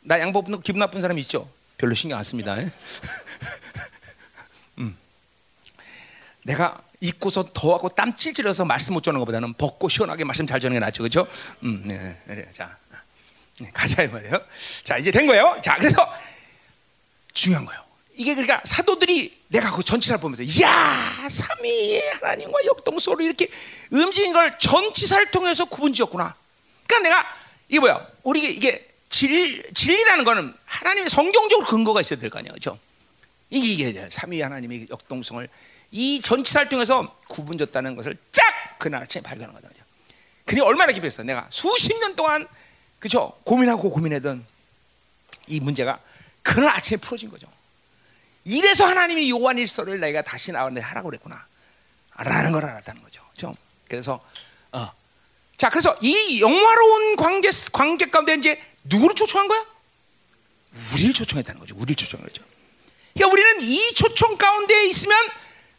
나 0.00 0.18
양복 0.18 0.46
입는 0.46 0.58
거 0.58 0.62
기분 0.62 0.80
나쁜 0.80 1.00
사람 1.00 1.18
있죠? 1.18 1.48
별로 1.78 1.94
신경 1.94 2.18
안 2.18 2.24
씁니다. 2.24 2.56
음. 4.78 4.96
내가 6.42 6.80
입고서 7.00 7.50
더하고 7.52 7.88
땀 7.88 8.14
찔찔해서 8.16 8.64
말씀 8.64 8.94
못 8.94 9.02
전하는 9.02 9.20
것보다는 9.20 9.54
벗고 9.54 9.88
시원하게 9.88 10.24
말씀 10.24 10.46
잘 10.46 10.60
전하는 10.60 10.80
게 10.80 10.84
낫죠, 10.86 11.02
그렇죠? 11.02 11.26
음, 11.62 11.82
네, 11.84 12.20
그래, 12.26 12.48
자, 12.52 12.76
네, 13.60 13.70
가자 13.72 14.02
이 14.02 14.08
말이에요. 14.08 14.38
자, 14.82 14.98
이제 14.98 15.10
된 15.10 15.26
거예요. 15.26 15.58
자, 15.62 15.76
그래서 15.76 16.12
중요한 17.32 17.64
거예요. 17.66 17.83
이게 18.16 18.34
그러니까 18.34 18.60
사도들이 18.64 19.42
내가 19.48 19.70
그 19.74 19.82
전치사를 19.82 20.20
보면서 20.20 20.44
야 20.62 21.28
삼위의 21.28 22.02
하나님과 22.20 22.64
역동소로 22.66 23.24
이렇게 23.24 23.48
움직인 23.90 24.32
걸 24.32 24.56
전치사를 24.58 25.30
통해서 25.30 25.64
구분지었구나. 25.64 26.34
그러니까 26.86 27.08
내가 27.08 27.26
이게 27.68 27.80
뭐야? 27.80 28.06
우리 28.22 28.42
이게 28.54 28.88
진, 29.08 29.62
진리라는 29.74 30.24
거는 30.24 30.54
하나님의 30.64 31.10
성경적으로 31.10 31.66
근거가 31.66 32.00
있어야 32.00 32.18
될 32.18 32.30
거 32.30 32.38
아니야, 32.38 32.52
그렇죠? 32.52 32.78
이게 33.50 33.88
이게 33.88 34.08
삼위 34.10 34.40
하나님의 34.40 34.88
역동성을 34.90 35.48
이 35.92 36.20
전치사를 36.20 36.68
통해서 36.68 37.16
구분졌다는 37.28 37.96
것을 37.96 38.16
쫙 38.32 38.42
그날 38.78 39.02
아침에 39.02 39.22
발견한 39.22 39.54
거다. 39.54 39.68
그죠? 39.68 39.82
그게 40.44 40.60
얼마나 40.60 40.92
깊었어? 40.92 41.22
내가 41.22 41.46
수십 41.50 41.96
년 41.98 42.14
동안 42.16 42.46
그죠 42.98 43.32
고민하고 43.44 43.90
고민하던 43.90 44.44
이 45.46 45.60
문제가 45.60 46.00
그날 46.42 46.70
아침에 46.76 46.96
풀어진 46.98 47.30
거죠. 47.30 47.46
이래서 48.44 48.84
하나님이 48.84 49.30
요한 49.30 49.58
일서를 49.58 50.00
내가 50.00 50.22
다시 50.22 50.52
나왔는데 50.52 50.80
하라고 50.86 51.08
그랬구나. 51.08 51.46
라는 52.16 52.52
걸 52.52 52.64
알았다는 52.64 53.02
거죠. 53.02 53.22
그죠? 53.32 53.56
그래서 53.88 54.24
어. 54.72 54.92
자, 55.56 55.68
그래서 55.68 55.96
이 56.00 56.40
영화로운 56.40 57.16
관계 57.16 57.50
관계 57.72 58.10
가운데 58.10 58.34
이제 58.34 58.60
누구를 58.84 59.14
초청한 59.14 59.48
거야? 59.48 59.64
우리를 60.94 61.14
초청했다는 61.14 61.60
거죠. 61.60 61.74
우리를 61.76 61.96
초청한 61.96 62.26
거죠. 62.26 62.42
그러니까 63.14 63.32
우리는 63.32 63.60
이 63.62 63.94
초청 63.94 64.36
가운데 64.36 64.86
있으면 64.86 65.16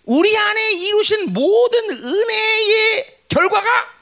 우리 0.06 0.36
안에 0.38 0.72
이루신 0.74 1.34
모든 1.34 1.90
은혜의 1.90 3.20
결과가 3.28 3.96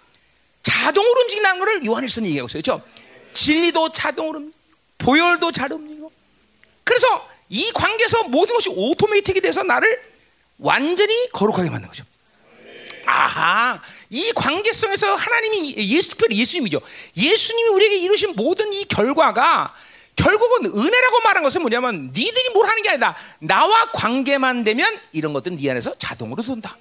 자동으로 0.61 1.21
움직인다는 1.21 1.59
것을 1.59 1.85
요한일서는 1.85 2.29
얘기하고 2.29 2.47
있어요. 2.47 2.61
그렇죠? 2.61 2.85
진리도 3.33 3.91
자동으로 3.91 4.39
움직이고 4.39 4.63
보혈도 4.99 5.51
잘 5.51 5.71
움직이고 5.71 6.11
그래서 6.83 7.32
이 7.53 7.71
관계에서 7.71 8.23
모든 8.23 8.55
것이 8.55 8.69
오토매틱이 8.69 9.39
돼서 9.39 9.61
나를 9.61 10.01
완전히 10.57 11.29
거룩하게 11.29 11.69
만든 11.69 11.87
거죠. 11.87 12.03
아하, 13.05 13.79
이 14.09 14.31
관계성에서 14.33 15.13
하나님이 15.13 15.75
예수 15.77 16.09
특별히 16.09 16.39
예수님이죠. 16.39 16.81
예수님이 17.15 17.69
우리에게 17.69 17.97
이루신 17.97 18.33
모든 18.35 18.73
이 18.73 18.85
결과가 18.85 19.71
결국은 20.15 20.65
은혜라고 20.65 21.19
말한 21.23 21.43
것은 21.43 21.61
뭐냐면 21.61 22.11
니들이 22.15 22.49
뭘 22.53 22.67
하는 22.67 22.81
게 22.81 22.89
아니다. 22.89 23.15
나와 23.37 23.91
관계만 23.91 24.63
되면 24.63 24.99
이런 25.11 25.31
것들은 25.33 25.57
네 25.57 25.69
안에서 25.69 25.93
자동으로 25.99 26.41
돈다. 26.41 26.75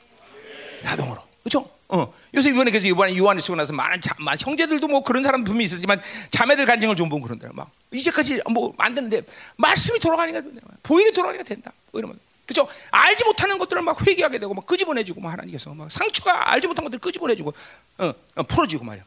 자동으로. 0.84 1.22
그렇죠? 1.42 1.68
어. 1.92 2.10
요새 2.34 2.48
이번에 2.48 2.70
그래서 2.70 2.88
이번에 2.88 3.14
요한이 3.18 3.42
쓰고 3.42 3.54
나서 3.54 3.74
많은 3.74 4.00
자, 4.00 4.14
많은 4.18 4.38
형제들도 4.40 4.88
뭐 4.88 5.02
그런 5.02 5.22
사람 5.22 5.44
분명히 5.44 5.66
있었지만 5.66 6.00
자매들 6.30 6.64
간증을 6.64 6.96
좀 6.96 7.10
보면 7.10 7.22
그런데 7.22 7.48
막 7.52 7.70
이제까지 7.92 8.40
뭐 8.50 8.72
만드는데 8.78 9.22
말씀이 9.56 9.98
돌아가니까 10.00 10.40
보일이 10.82 11.12
돌아가니까 11.12 11.44
된다. 11.44 11.70
뭐 11.90 11.98
이러면 11.98 12.18
그죠? 12.46 12.66
알지 12.90 13.24
못하는 13.24 13.58
것들을 13.58 13.82
막 13.82 14.00
회개하게 14.06 14.38
되고 14.38 14.54
막 14.54 14.64
끄집어내주고 14.66 15.20
막 15.20 15.32
하나님께서 15.32 15.74
막 15.74 15.92
상처가 15.92 16.52
알지 16.52 16.66
못한 16.66 16.82
것들 16.82 16.96
을 16.96 17.00
끄집어내주고 17.00 17.52
어, 17.98 18.14
어, 18.36 18.42
풀어주고 18.42 18.86
말이야. 18.86 19.04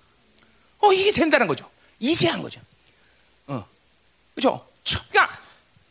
어 0.81 0.93
이게 0.93 1.11
된다는 1.11 1.47
거죠. 1.47 1.67
이제 1.99 2.27
한 2.27 2.43
거죠. 2.43 2.61
어, 3.47 3.65
그죠? 4.35 4.63
그러니까 5.09 5.35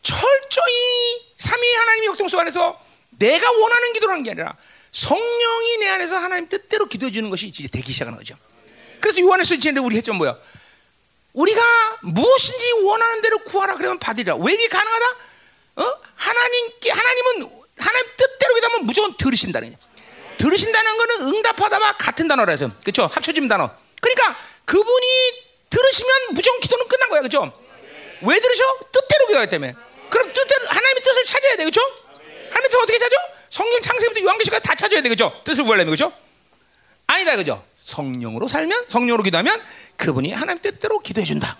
철저히 0.01 1.25
삼위 1.37 1.75
하나님의 1.75 2.07
역동성 2.07 2.39
안에서 2.39 2.79
내가 3.09 3.51
원하는 3.51 3.91
기도를 3.91 4.13
하는 4.13 4.23
게 4.23 4.31
아니라 4.31 4.55
성령이 4.95 5.77
내 5.79 5.89
안에서 5.89 6.15
하나님 6.15 6.47
뜻대로 6.47 6.85
기도해 6.85 7.11
주는 7.11 7.29
것이 7.29 7.47
이제 7.47 7.67
되기 7.67 7.91
시작하는 7.91 8.17
거죠. 8.17 8.37
그래서 9.01 9.19
요한에서 9.19 9.57
지난데 9.57 9.81
우리 9.81 9.97
했죠 9.97 10.13
뭐야? 10.13 10.37
우리가 11.33 11.61
무엇인지 12.01 12.71
원하는 12.85 13.21
대로 13.21 13.37
구하라 13.39 13.75
그러면 13.75 13.99
받으리라. 13.99 14.37
왜 14.37 14.53
이게 14.53 14.69
가능하다? 14.69 15.05
어? 15.75 16.01
하나님께 16.15 16.91
하나님은 16.91 17.65
하나님 17.77 18.09
뜻대로 18.15 18.55
기도하면 18.55 18.85
무조건 18.85 19.17
들으신다는 19.17 19.67
거예요. 19.67 19.79
들으신다는 20.37 20.97
거는 20.97 21.21
응답하다와 21.23 21.97
같은 21.97 22.29
단어라 22.29 22.51
해서 22.51 22.71
그렇죠? 22.81 23.07
합쳐진 23.07 23.49
단어. 23.49 23.69
그러니까 23.99 24.37
그분이 24.63 25.07
들으시면 25.71 26.15
무조건 26.31 26.61
기도는 26.61 26.87
끝난 26.87 27.09
거야. 27.09 27.19
그렇죠? 27.19 27.51
왜 28.21 28.39
들으셔? 28.39 28.63
뜻대로 28.93 29.27
기도하기 29.27 29.49
때문에. 29.49 29.75
그럼 30.09 30.31
뜻대로 30.31 30.67
하나님의 30.69 31.03
뜻을 31.03 31.25
찾아야 31.25 31.57
돼. 31.57 31.65
그렇죠? 31.65 31.81
하나님의 32.49 32.69
뜻을 32.69 32.81
어떻게 32.81 32.97
찾아? 32.97 33.34
성경 33.55 33.81
창세부터 33.81 34.21
요한계시까지 34.21 34.63
다 34.67 34.75
찾아야 34.75 35.01
돼. 35.01 35.07
그렇죠? 35.07 35.31
뜻을 35.45 35.63
구하려면 35.63 35.95
그렇죠? 35.95 36.11
아니다. 37.07 37.37
그죠? 37.37 37.63
성령으로 37.85 38.49
살면 38.49 38.89
성령으로 38.89 39.23
기도하면 39.23 39.61
그분이 39.95 40.33
하나님 40.33 40.61
뜻대로 40.61 40.99
기도해 40.99 41.25
준다. 41.25 41.57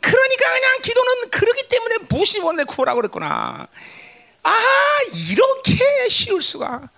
그러니까 0.00 0.50
그냥 0.52 0.80
기도는 0.82 1.30
그러기 1.30 1.68
때문에 1.68 1.98
무엇이 2.10 2.40
원래 2.40 2.64
구하라고 2.64 3.00
그랬구나. 3.00 3.68
아 4.42 4.56
이렇게 5.30 6.08
쉬울 6.08 6.42
수가. 6.42 6.90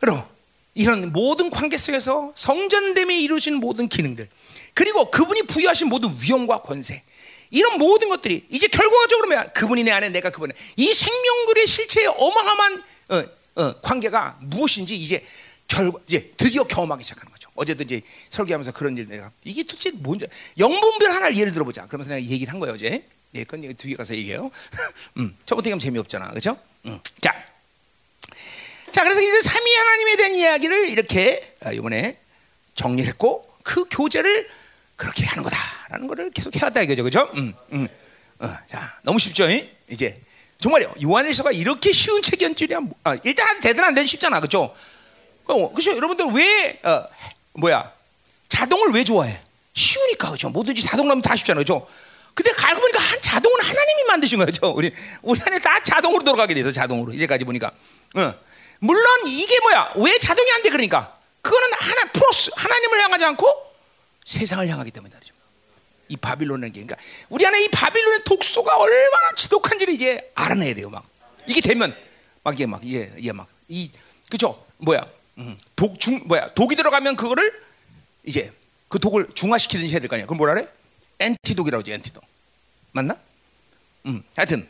그럼 0.00 0.26
이런 0.72 1.12
모든 1.12 1.50
관계 1.50 1.76
속에서 1.76 2.32
성전됨에 2.34 3.18
이루어진 3.18 3.56
모든 3.56 3.90
기능들 3.90 4.30
그리고 4.72 5.10
그분이 5.10 5.42
부여하신 5.42 5.88
모든 5.88 6.16
위엄과 6.22 6.62
권세 6.62 7.02
이런 7.50 7.78
모든 7.78 8.08
것들이 8.08 8.46
이제 8.50 8.66
결과적으로? 8.66 9.28
그분이 9.54 9.84
내 9.84 9.90
안에 9.90 10.08
내가 10.10 10.30
그분에 10.30 10.54
이 10.76 10.94
생명들의 10.94 11.66
실체의 11.66 12.08
어마어마한 12.08 12.82
어, 13.10 13.24
어, 13.62 13.80
관계가 13.80 14.38
무엇인지 14.40 14.96
이제 14.96 15.24
결과 15.66 15.98
이제 16.06 16.30
드디어 16.36 16.64
경험하기 16.64 17.04
시작하는 17.04 17.30
거죠. 17.32 17.50
어제도 17.54 17.82
이제 17.82 18.00
설교하면서 18.30 18.72
그런 18.72 18.96
일 18.96 19.06
내가 19.06 19.30
이게 19.44 19.62
도대체 19.62 19.90
뭔지 19.90 20.26
영분별 20.58 21.10
하나를 21.10 21.36
예를 21.36 21.52
들어보자. 21.52 21.86
그러면서 21.86 22.14
내가 22.14 22.26
얘기를 22.26 22.52
한 22.52 22.60
거예요 22.60 22.74
어제. 22.74 23.04
예, 23.34 23.44
그건 23.44 23.74
뒤에 23.74 23.94
가서 23.94 24.16
얘기해요. 24.16 24.50
음, 25.18 25.36
저부터 25.44 25.66
얘기하면 25.66 25.80
재미없잖아, 25.80 26.30
그렇죠? 26.30 26.58
음, 26.86 26.98
자, 27.20 27.34
자, 28.90 29.02
그래서 29.02 29.20
이제 29.20 29.42
삼위 29.42 29.76
하나님에 29.76 30.16
대한 30.16 30.34
이야기를 30.34 30.88
이렇게 30.88 31.54
아, 31.62 31.72
이번에 31.72 32.18
정리했고 32.74 33.46
그 33.62 33.84
교제를 33.90 34.48
그렇게 34.98 35.24
하는 35.24 35.44
거다라는 35.44 36.08
거를 36.08 36.30
계속 36.32 36.54
해왔다 36.54 36.82
이거죠, 36.82 37.04
그렇죠? 37.04 37.30
음, 37.34 37.54
음. 37.72 37.88
어, 38.40 38.48
자, 38.66 38.98
너무 39.04 39.18
쉽죠? 39.20 39.48
이? 39.48 39.70
이제 39.88 40.20
정말요. 40.60 40.92
요한일서가 41.00 41.52
이렇게 41.52 41.92
쉬운 41.92 42.20
책이었 42.20 42.56
줄이야. 42.56 42.80
아, 43.04 43.16
일단 43.22 43.60
대단 43.60 43.86
안 43.86 43.94
되는 43.94 44.08
쉽잖아, 44.08 44.40
그렇죠? 44.40 44.74
어, 45.46 45.72
그죠? 45.72 45.92
여러분들 45.96 46.26
왜 46.34 46.80
어, 46.82 47.08
뭐야 47.52 47.92
자동을 48.48 48.88
왜 48.92 49.04
좋아해? 49.04 49.40
쉬우니까 49.72 50.32
그죠? 50.32 50.50
뭐든지 50.50 50.82
자동으로 50.82 51.12
하면 51.12 51.22
다 51.22 51.36
쉽잖아요, 51.36 51.60
그죠? 51.60 51.86
근데 52.34 52.50
알고 52.50 52.80
보니까 52.80 53.00
한 53.00 53.20
자동은 53.20 53.60
하나님이 53.60 54.04
만드신 54.08 54.38
거죠. 54.38 54.72
우리 54.72 54.92
우리 55.22 55.40
안에 55.40 55.60
다 55.60 55.80
자동으로 55.80 56.24
돌아가게 56.24 56.54
돼서 56.54 56.72
자동으로 56.72 57.12
이제까지 57.12 57.44
보니까. 57.44 57.70
어. 58.16 58.34
물론 58.80 59.04
이게 59.26 59.60
뭐야? 59.60 59.92
왜 59.96 60.18
자동이 60.18 60.50
안 60.52 60.62
돼? 60.64 60.70
그러니까 60.70 61.16
그거는 61.40 61.68
하나 61.78 62.12
플러스 62.12 62.50
하나님을 62.56 63.00
향하지 63.00 63.24
않고 63.26 63.67
세상을 64.28 64.68
향하기 64.68 64.90
때문에 64.90 65.12
말이죠. 65.14 65.34
이 66.10 66.16
바빌론의 66.16 66.72
게 66.72 66.84
그러니까 66.84 66.96
우리 67.30 67.46
안에 67.46 67.64
이 67.64 67.68
바빌론의 67.68 68.24
독소가 68.24 68.76
얼마나 68.78 69.34
지독한지를 69.34 69.94
이제 69.94 70.30
알아내야 70.34 70.74
돼요. 70.74 70.90
막 70.90 71.04
이게 71.46 71.60
되면 71.62 71.96
막 72.44 72.54
이게 72.54 72.66
막 72.66 72.84
이게 72.84 73.10
이게 73.16 73.32
막이 73.32 73.90
그죠? 74.30 74.64
뭐야? 74.78 75.06
음, 75.38 75.56
독중 75.76 76.22
뭐야? 76.26 76.46
독이 76.48 76.76
들어가면 76.76 77.16
그거를 77.16 77.50
이제 78.24 78.52
그 78.88 78.98
독을 78.98 79.28
중화시키든지 79.34 79.92
해야 79.92 80.00
될 80.00 80.08
거 80.08 80.16
아니야. 80.16 80.26
그럼 80.26 80.36
뭐라 80.38 80.54
그래? 80.54 80.68
엔티독이라고 81.20 81.80
하지. 81.80 81.92
엔티독. 81.92 82.22
맞나? 82.92 83.16
음, 84.06 84.22
하여튼 84.36 84.68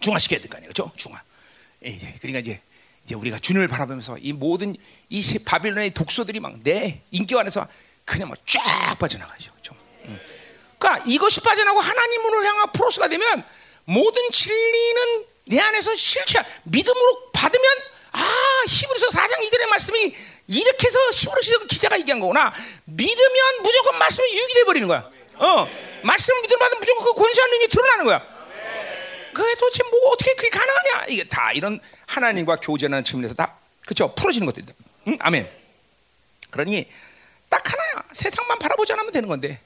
중화시켜야 0.00 0.40
될 0.40 0.48
거 0.48 0.56
아니야. 0.58 0.68
그렇죠? 0.68 0.92
중화. 0.96 1.20
예, 1.84 1.96
그러니까 2.20 2.38
이제 2.40 2.60
이제 3.04 3.14
우리가 3.14 3.38
주님을 3.38 3.66
바라보면서 3.68 4.18
이 4.18 4.32
모든 4.32 4.74
이 5.10 5.22
세- 5.22 5.38
바빌론의 5.38 5.90
독소들이 5.94 6.38
막 6.40 6.56
내 6.62 7.00
인격 7.10 7.38
안에서 7.40 7.66
그냥 8.06 8.28
막쫙 8.30 8.98
빠져나가죠. 8.98 9.52
그렇죠? 9.52 9.74
음. 10.04 10.18
그러니까 10.78 11.04
이것이 11.06 11.40
빠져나고 11.40 11.80
하나님으로 11.80 12.44
향한 12.44 12.72
프로스가 12.72 13.08
되면 13.08 13.44
모든 13.84 14.30
진리는 14.30 15.26
내 15.48 15.60
안에서 15.60 15.94
실체 15.96 16.40
믿음으로 16.64 17.30
받으면 17.32 17.64
아 18.12 18.64
히브리서 18.68 19.08
4장 19.08 19.40
2절의 19.42 19.66
말씀이 19.68 20.16
이렇게 20.46 20.86
해서 20.86 20.98
히브리서 21.12 21.66
기자가 21.66 21.98
얘기한 21.98 22.20
거구나 22.20 22.54
믿으면 22.84 23.62
무조건 23.62 23.98
말씀이 23.98 24.32
유익이 24.32 24.54
돼 24.54 24.64
버리는 24.64 24.88
거야. 24.88 25.10
어 25.34 25.68
말씀을 26.02 26.42
믿음 26.42 26.58
받으면 26.58 26.80
무조건 26.80 27.04
그 27.04 27.12
권세한 27.14 27.50
능력이 27.50 27.68
드러나는 27.68 28.04
거야. 28.04 28.36
그게 29.34 29.54
도대체 29.56 29.82
뭐 29.82 30.10
어떻게 30.12 30.34
그게 30.34 30.48
가능하냐? 30.48 31.06
이게 31.08 31.24
다 31.24 31.52
이런 31.52 31.78
하나님과 32.06 32.56
교제하는 32.56 33.04
측면에서 33.04 33.34
다 33.34 33.58
그렇죠 33.84 34.14
풀어지는 34.14 34.46
것들이다. 34.46 34.72
응? 35.08 35.16
아멘. 35.20 35.50
그러니 36.50 36.88
딱 37.48 37.62
하나야. 37.72 38.04
세상만 38.12 38.58
바라보지 38.58 38.92
않으면 38.92 39.12
되는 39.12 39.28
건데. 39.28 39.60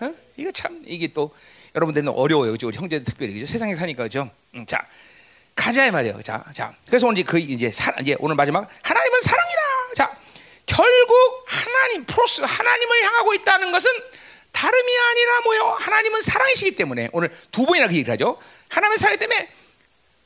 어? 0.00 0.14
이거 0.36 0.50
참 0.52 0.82
이게 0.86 1.08
또 1.08 1.34
여러분들은 1.74 2.08
어려워요, 2.08 2.52
그죠? 2.52 2.66
우리 2.68 2.76
형제들 2.76 3.04
특별히 3.04 3.34
그죠? 3.34 3.46
세상에 3.46 3.74
사니까 3.74 4.04
그죠? 4.04 4.30
음, 4.54 4.66
자 4.66 4.86
가자 5.54 5.86
이 5.86 5.90
말이에요. 5.90 6.22
자, 6.22 6.44
자. 6.52 6.74
그래서 6.86 7.06
오늘 7.06 7.18
이제 7.18 7.28
그 7.28 7.38
이제 7.38 7.72
사, 7.72 7.92
이제 8.00 8.14
오늘 8.20 8.36
마지막 8.36 8.68
하나님은 8.82 9.20
사랑이라. 9.22 9.62
자, 9.96 10.16
결국 10.66 11.44
하나님 11.48 12.04
프로스 12.04 12.42
하나님을 12.42 13.02
향하고 13.04 13.34
있다는 13.34 13.72
것은 13.72 13.90
다름이 14.52 14.98
아니라 14.98 15.40
뭐요? 15.40 15.76
하나님은 15.80 16.22
사랑이시기 16.22 16.76
때문에 16.76 17.08
오늘 17.12 17.30
두 17.50 17.64
번이나 17.64 17.88
그 17.88 17.94
얘기를 17.94 18.12
하죠. 18.12 18.38
하나님의 18.68 18.98
사랑 18.98 19.18
때문에 19.18 19.50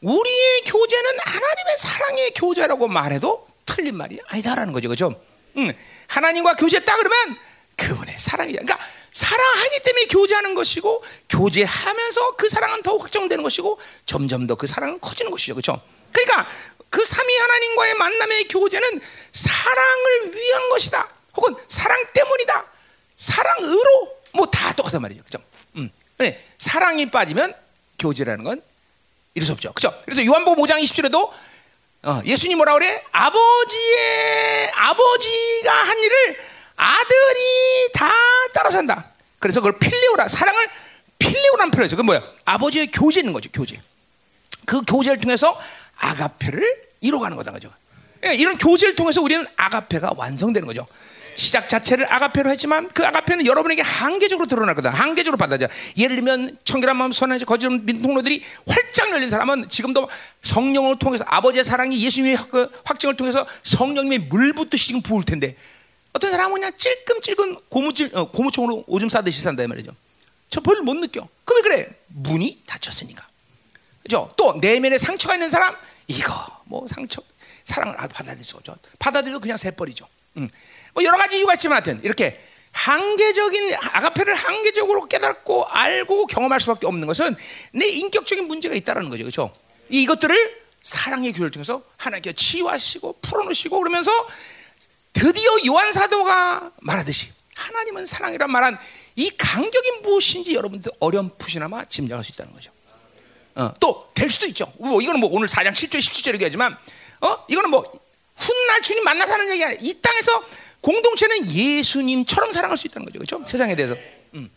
우리의 0.02 0.62
교제는 0.66 1.10
하나님의 1.18 1.78
사랑의 1.78 2.32
교제라고 2.34 2.88
말해도 2.88 3.46
틀린 3.66 3.96
말이 3.96 4.20
아니다라는 4.26 4.72
거죠, 4.72 4.88
그죠? 4.88 5.20
음, 5.56 5.72
하나님과 6.10 6.54
교제했다 6.56 6.96
그러면 6.96 7.38
그분의 7.76 8.18
사랑이 8.18 8.52
그러니까 8.52 8.78
사랑하기 9.12 9.82
때문에 9.82 10.06
교제하는 10.06 10.54
것이고 10.54 11.02
교제하면서 11.28 12.36
그 12.36 12.48
사랑은 12.48 12.82
더욱 12.82 13.02
확정되는 13.02 13.42
것이고 13.42 13.78
점점 14.06 14.46
더 14.46 14.54
그 14.56 14.66
사랑은 14.66 15.00
커지는 15.00 15.30
것이죠, 15.30 15.54
그렇죠? 15.54 15.80
그러니까 16.12 16.48
그 16.90 17.04
삼위 17.04 17.36
하나님과의 17.36 17.94
만남의 17.94 18.48
교제는 18.48 19.00
사랑을 19.32 20.34
위한 20.34 20.68
것이다, 20.68 21.08
혹은 21.36 21.54
사랑 21.68 22.04
때문이다, 22.12 22.66
사랑으로 23.16 24.18
뭐 24.32 24.46
다 24.46 24.72
똑같단 24.74 25.00
말이죠, 25.00 25.22
그렇죠? 25.24 25.44
음, 25.76 25.90
네, 26.18 26.40
사랑이 26.58 27.10
빠지면 27.10 27.54
교제라는 27.98 28.44
건 28.44 28.62
이럴 29.34 29.46
수 29.46 29.52
없죠, 29.52 29.72
그렇죠? 29.72 29.96
그래서 30.04 30.24
요한복음 30.24 30.62
5장 30.64 30.82
20절에도 30.82 31.30
어, 32.02 32.22
예수님 32.24 32.56
뭐라 32.56 32.74
그래? 32.74 33.02
아버지의 33.12 34.70
아버지가 34.74 35.72
한 35.72 35.98
일을 35.98 36.38
아들이 36.76 37.92
다 37.92 38.10
따라 38.54 38.70
산다. 38.70 39.10
그래서 39.38 39.60
그걸 39.60 39.78
필레오라 39.78 40.28
사랑을 40.28 40.68
필레오라는 41.18 41.70
표현이죠. 41.72 41.96
그건 41.96 42.06
뭐야? 42.06 42.22
아버지의 42.46 42.86
교제는 42.88 43.32
거죠. 43.32 43.50
교제. 43.52 43.80
그 44.66 44.82
교제를 44.82 45.18
통해서 45.20 45.60
아가페를 45.96 46.82
이뤄가는 47.02 47.36
거다 47.36 47.52
그죠. 47.52 47.70
예, 48.24 48.34
이런 48.34 48.56
교제를 48.56 48.96
통해서 48.96 49.20
우리는 49.20 49.46
아가페가 49.56 50.12
완성되는 50.16 50.66
거죠. 50.66 50.86
시작 51.36 51.68
자체를 51.68 52.12
아가페로 52.12 52.50
했지만 52.50 52.88
그 52.88 53.06
아가페는 53.06 53.46
여러분에게 53.46 53.82
한계적으로 53.82 54.46
드러나거든. 54.46 54.90
한계적으로 54.90 55.36
받아져. 55.38 55.68
예를 55.96 56.16
들면 56.16 56.58
청결한 56.64 56.96
마음, 56.96 57.12
선한 57.12 57.38
거짓 57.40 57.68
믿는 57.68 58.02
통로들이 58.02 58.42
활짝 58.66 59.10
열린 59.10 59.30
사람은 59.30 59.68
지금도 59.68 60.08
성령을 60.42 60.98
통해서 60.98 61.24
아버지의 61.26 61.64
사랑이 61.64 62.02
예수님의 62.04 62.36
그 62.50 62.70
확증을 62.84 63.16
통해서 63.16 63.46
성령님의 63.62 64.18
물 64.30 64.52
붓듯이 64.52 64.88
지금 64.88 65.02
부을 65.02 65.24
텐데 65.24 65.56
어떤 66.12 66.30
사람은 66.30 66.54
그냥 66.54 66.72
찔끔찔끔 66.76 67.56
고무줄 67.68 68.10
어, 68.14 68.30
고무총으로 68.30 68.84
오줌 68.86 69.08
싸듯이 69.08 69.40
산다 69.42 69.62
이 69.62 69.66
말이죠. 69.66 69.92
저 70.48 70.60
별로 70.60 70.82
못 70.82 70.94
느껴. 70.94 71.28
그왜 71.44 71.62
그래? 71.62 71.88
문이 72.08 72.62
닫혔으니까. 72.66 73.26
그죠? 74.02 74.32
또 74.36 74.54
내면에 74.60 74.98
상처가 74.98 75.34
있는 75.34 75.48
사람 75.48 75.76
이거 76.08 76.32
뭐 76.64 76.86
상처 76.88 77.22
사랑을 77.64 77.94
아- 78.00 78.08
받아들일 78.08 78.44
수 78.44 78.56
없죠. 78.56 78.74
받아들여도 78.98 79.38
그냥 79.38 79.56
새버리죠. 79.56 80.08
음. 80.38 80.48
뭐 80.94 81.04
여러 81.04 81.16
가지 81.16 81.38
이유가 81.38 81.54
있지만 81.54 81.76
하여튼 81.76 82.00
이렇게 82.02 82.40
한계적인 82.72 83.74
아가페를 83.74 84.34
한계적으로 84.34 85.06
깨닫고 85.06 85.66
알고 85.66 86.26
경험할 86.26 86.60
수밖에 86.60 86.86
없는 86.86 87.06
것은 87.06 87.34
내 87.72 87.86
인격적인 87.88 88.46
문제가 88.46 88.74
있다라는 88.74 89.10
거죠. 89.10 89.24
그렇죠? 89.24 89.52
이것들을 89.88 90.60
사랑의 90.82 91.32
교회를 91.32 91.50
통해서 91.50 91.82
하나님께 91.96 92.32
치유하시고 92.32 93.18
풀어놓으시고 93.22 93.78
그러면서 93.78 94.10
드디어 95.12 95.50
요한 95.66 95.92
사도가 95.92 96.70
말하듯이 96.80 97.32
하나님은 97.54 98.06
사랑이란 98.06 98.50
말한 98.50 98.78
이 99.16 99.30
간격이 99.36 99.90
무엇인지 100.02 100.54
여러분들 100.54 100.92
어렴풋이나마 101.00 101.84
짐작할 101.84 102.24
수 102.24 102.32
있다는 102.32 102.52
거죠. 102.52 102.70
어, 103.56 103.74
또 103.80 104.10
될 104.14 104.30
수도 104.30 104.46
있죠. 104.46 104.70
뭐 104.78 105.00
이거는 105.02 105.20
뭐 105.20 105.30
오늘 105.32 105.48
4장 105.48 105.72
7절 105.72 105.98
17절 105.98 106.34
얘기하지만 106.34 106.76
어 107.22 107.44
이거는 107.48 107.70
뭐 107.70 107.82
훗날 108.36 108.80
주님 108.82 109.02
만나서 109.02 109.32
하는 109.32 109.50
얘기 109.50 109.64
아니야. 109.64 109.78
이 109.80 110.00
땅에서 110.00 110.44
공동체는 110.80 111.50
예수님처럼 111.50 112.52
사랑할 112.52 112.76
수 112.76 112.86
있다는 112.86 113.06
거죠. 113.06 113.18
그렇죠? 113.18 113.44
세상에 113.46 113.76
대해서. 113.76 113.96
음. 114.34 114.50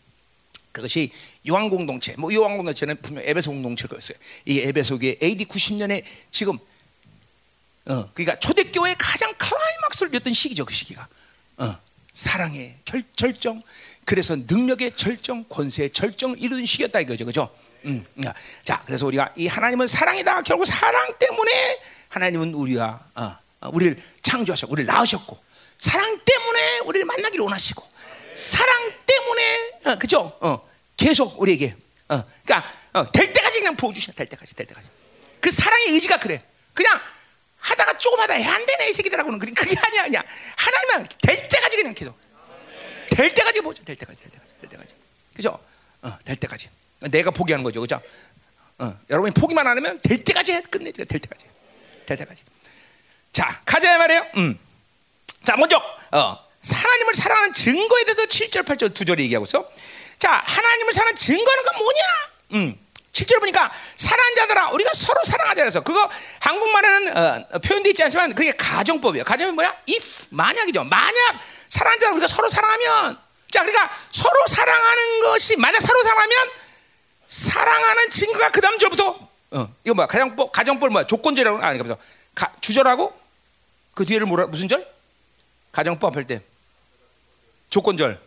그것이 0.72 1.12
요한 1.48 1.68
공동체. 1.68 2.14
뭐 2.16 2.32
요한 2.34 2.56
공동체는 2.56 2.96
분명 3.02 3.24
에베소 3.24 3.50
공동체일 3.50 3.88
거였어요. 3.88 4.18
이 4.46 4.60
에베소교회 4.60 5.18
AD 5.22 5.44
90년에 5.46 6.02
지금 6.30 6.58
어, 7.86 8.10
그러니까 8.14 8.38
초대교회의 8.38 8.96
가장 8.98 9.32
클라이막스를 9.36 10.14
였던 10.14 10.32
시기죠, 10.32 10.64
그 10.64 10.72
시기가. 10.72 11.06
어, 11.58 11.76
사랑의 12.14 12.76
결, 12.84 13.02
절정, 13.14 13.62
그래서 14.04 14.36
능력의 14.36 14.96
절정, 14.96 15.44
권세의 15.48 15.90
절정을 15.90 16.38
이루는 16.40 16.64
시기였다 16.64 17.00
이거죠, 17.00 17.26
그죠? 17.26 17.54
음, 17.84 18.04
그러니까 18.14 18.34
자, 18.62 18.82
그래서 18.86 19.06
우리가 19.06 19.32
이 19.36 19.46
하나님은 19.46 19.86
사랑이다. 19.86 20.42
결국 20.42 20.64
사랑 20.64 21.18
때문에 21.18 21.80
하나님은 22.08 22.54
우리와 22.54 23.00
어, 23.14 23.36
어, 23.60 23.70
우리를 23.72 24.02
창조하셨고, 24.22 24.72
우리를 24.72 24.86
낳으셨고, 24.86 25.38
사랑 25.78 26.18
때문에 26.24 26.78
우리를 26.80 27.04
만나기를 27.06 27.42
원하시고, 27.44 27.86
사랑 28.34 28.92
때문에, 29.06 29.72
어, 29.86 29.98
그죠? 29.98 30.36
어, 30.40 30.68
계속 30.96 31.40
우리에게, 31.40 31.74
어, 32.08 32.22
그러니까 32.44 32.72
어, 32.92 33.10
될 33.12 33.32
때까지 33.32 33.58
그냥 33.58 33.76
부어주셔, 33.76 34.12
될 34.12 34.26
때까지, 34.26 34.54
될 34.54 34.66
때까지. 34.66 34.88
그 35.40 35.50
사랑의 35.50 35.88
의지가 35.90 36.18
그래. 36.20 36.42
그냥 36.72 37.00
하다가 37.58 37.98
조금 37.98 38.20
하다 38.20 38.34
안 38.34 38.66
되네 38.66 38.88
이 38.88 38.92
새끼들하고는 38.92 39.38
그게 39.38 39.52
아니야 39.78 40.02
아니야. 40.04 40.22
하나님은 40.56 41.08
될 41.22 41.48
때까지 41.48 41.76
그냥 41.76 41.94
계속. 41.94 42.16
될 43.10 43.32
때까지 43.32 43.60
보죠 43.60 43.84
될 43.84 43.96
때까지 43.96 44.22
될 44.24 44.30
때까지 44.32 44.50
될 44.60 44.70
때까지. 44.70 44.94
그죠? 45.34 45.58
어 46.02 46.18
될 46.24 46.36
때까지. 46.36 46.68
내가 47.00 47.30
포기하는 47.30 47.62
거죠 47.64 47.80
그죠? 47.80 48.00
어 48.78 48.98
여러분이 49.10 49.34
포기만 49.34 49.66
안 49.66 49.76
하면 49.78 50.00
될 50.02 50.22
때까지 50.24 50.52
해, 50.52 50.62
끝내죠 50.62 51.04
될 51.04 51.20
때까지. 51.20 51.44
될 52.06 52.16
때까지. 52.16 52.42
자 53.32 53.62
가자 53.64 53.96
말이에요. 53.98 54.26
음 54.36 54.58
자 55.44 55.56
먼저 55.56 55.76
어 55.76 56.38
하나님을 56.72 57.14
사랑하는 57.14 57.52
증거에 57.52 58.04
대해서 58.04 58.24
7절 58.24 58.64
8절 58.64 58.94
두 58.94 59.04
절이 59.04 59.22
얘기하고 59.24 59.44
있어 59.44 59.68
자 60.18 60.42
하나님을 60.46 60.92
사랑하는 60.92 61.16
증거는 61.16 61.64
건 61.64 61.78
뭐냐 61.78 62.00
음 62.52 62.84
7절 63.14 63.38
보니까 63.40 63.70
사랑하는 63.96 64.36
자들아 64.36 64.70
우리가 64.70 64.90
서로 64.92 65.20
사랑하자 65.24 65.62
그래서 65.62 65.80
그거 65.82 66.10
한국말에는 66.40 67.16
어, 67.16 67.58
표현되어 67.60 67.90
있지 67.90 68.02
않지만 68.02 68.34
그게 68.34 68.50
가정법이에요. 68.52 69.24
가정이 69.24 69.52
뭐야? 69.52 69.72
if 69.88 70.26
만약이죠. 70.30 70.82
만약 70.84 71.14
사랑하는 71.68 72.00
자들 72.00 72.12
우리가 72.14 72.26
서로 72.26 72.50
사랑하면 72.50 73.18
자 73.52 73.60
그러니까 73.62 73.90
서로 74.10 74.34
사랑하는 74.48 75.20
것이 75.20 75.56
만약 75.56 75.80
서로 75.80 76.02
사랑하면 76.02 76.50
사랑하는 77.28 78.10
증거가 78.10 78.50
그 78.50 78.60
다음 78.60 78.78
절부터 78.78 79.28
어, 79.52 79.74
이거 79.84 79.94
뭐야 79.94 80.08
가정법 80.08 80.50
가정법 80.50 80.90
뭐야 80.90 81.06
조건절이라고 81.06 81.62
아니 81.62 81.78
그래서 81.78 81.96
가, 82.34 82.50
주절하고 82.60 83.16
그 83.94 84.04
뒤에를 84.04 84.26
뭐라 84.26 84.46
무슨 84.46 84.66
절? 84.66 84.93
가정법 85.74 86.16
할 86.16 86.24
때. 86.24 86.40
조건절. 87.68 88.20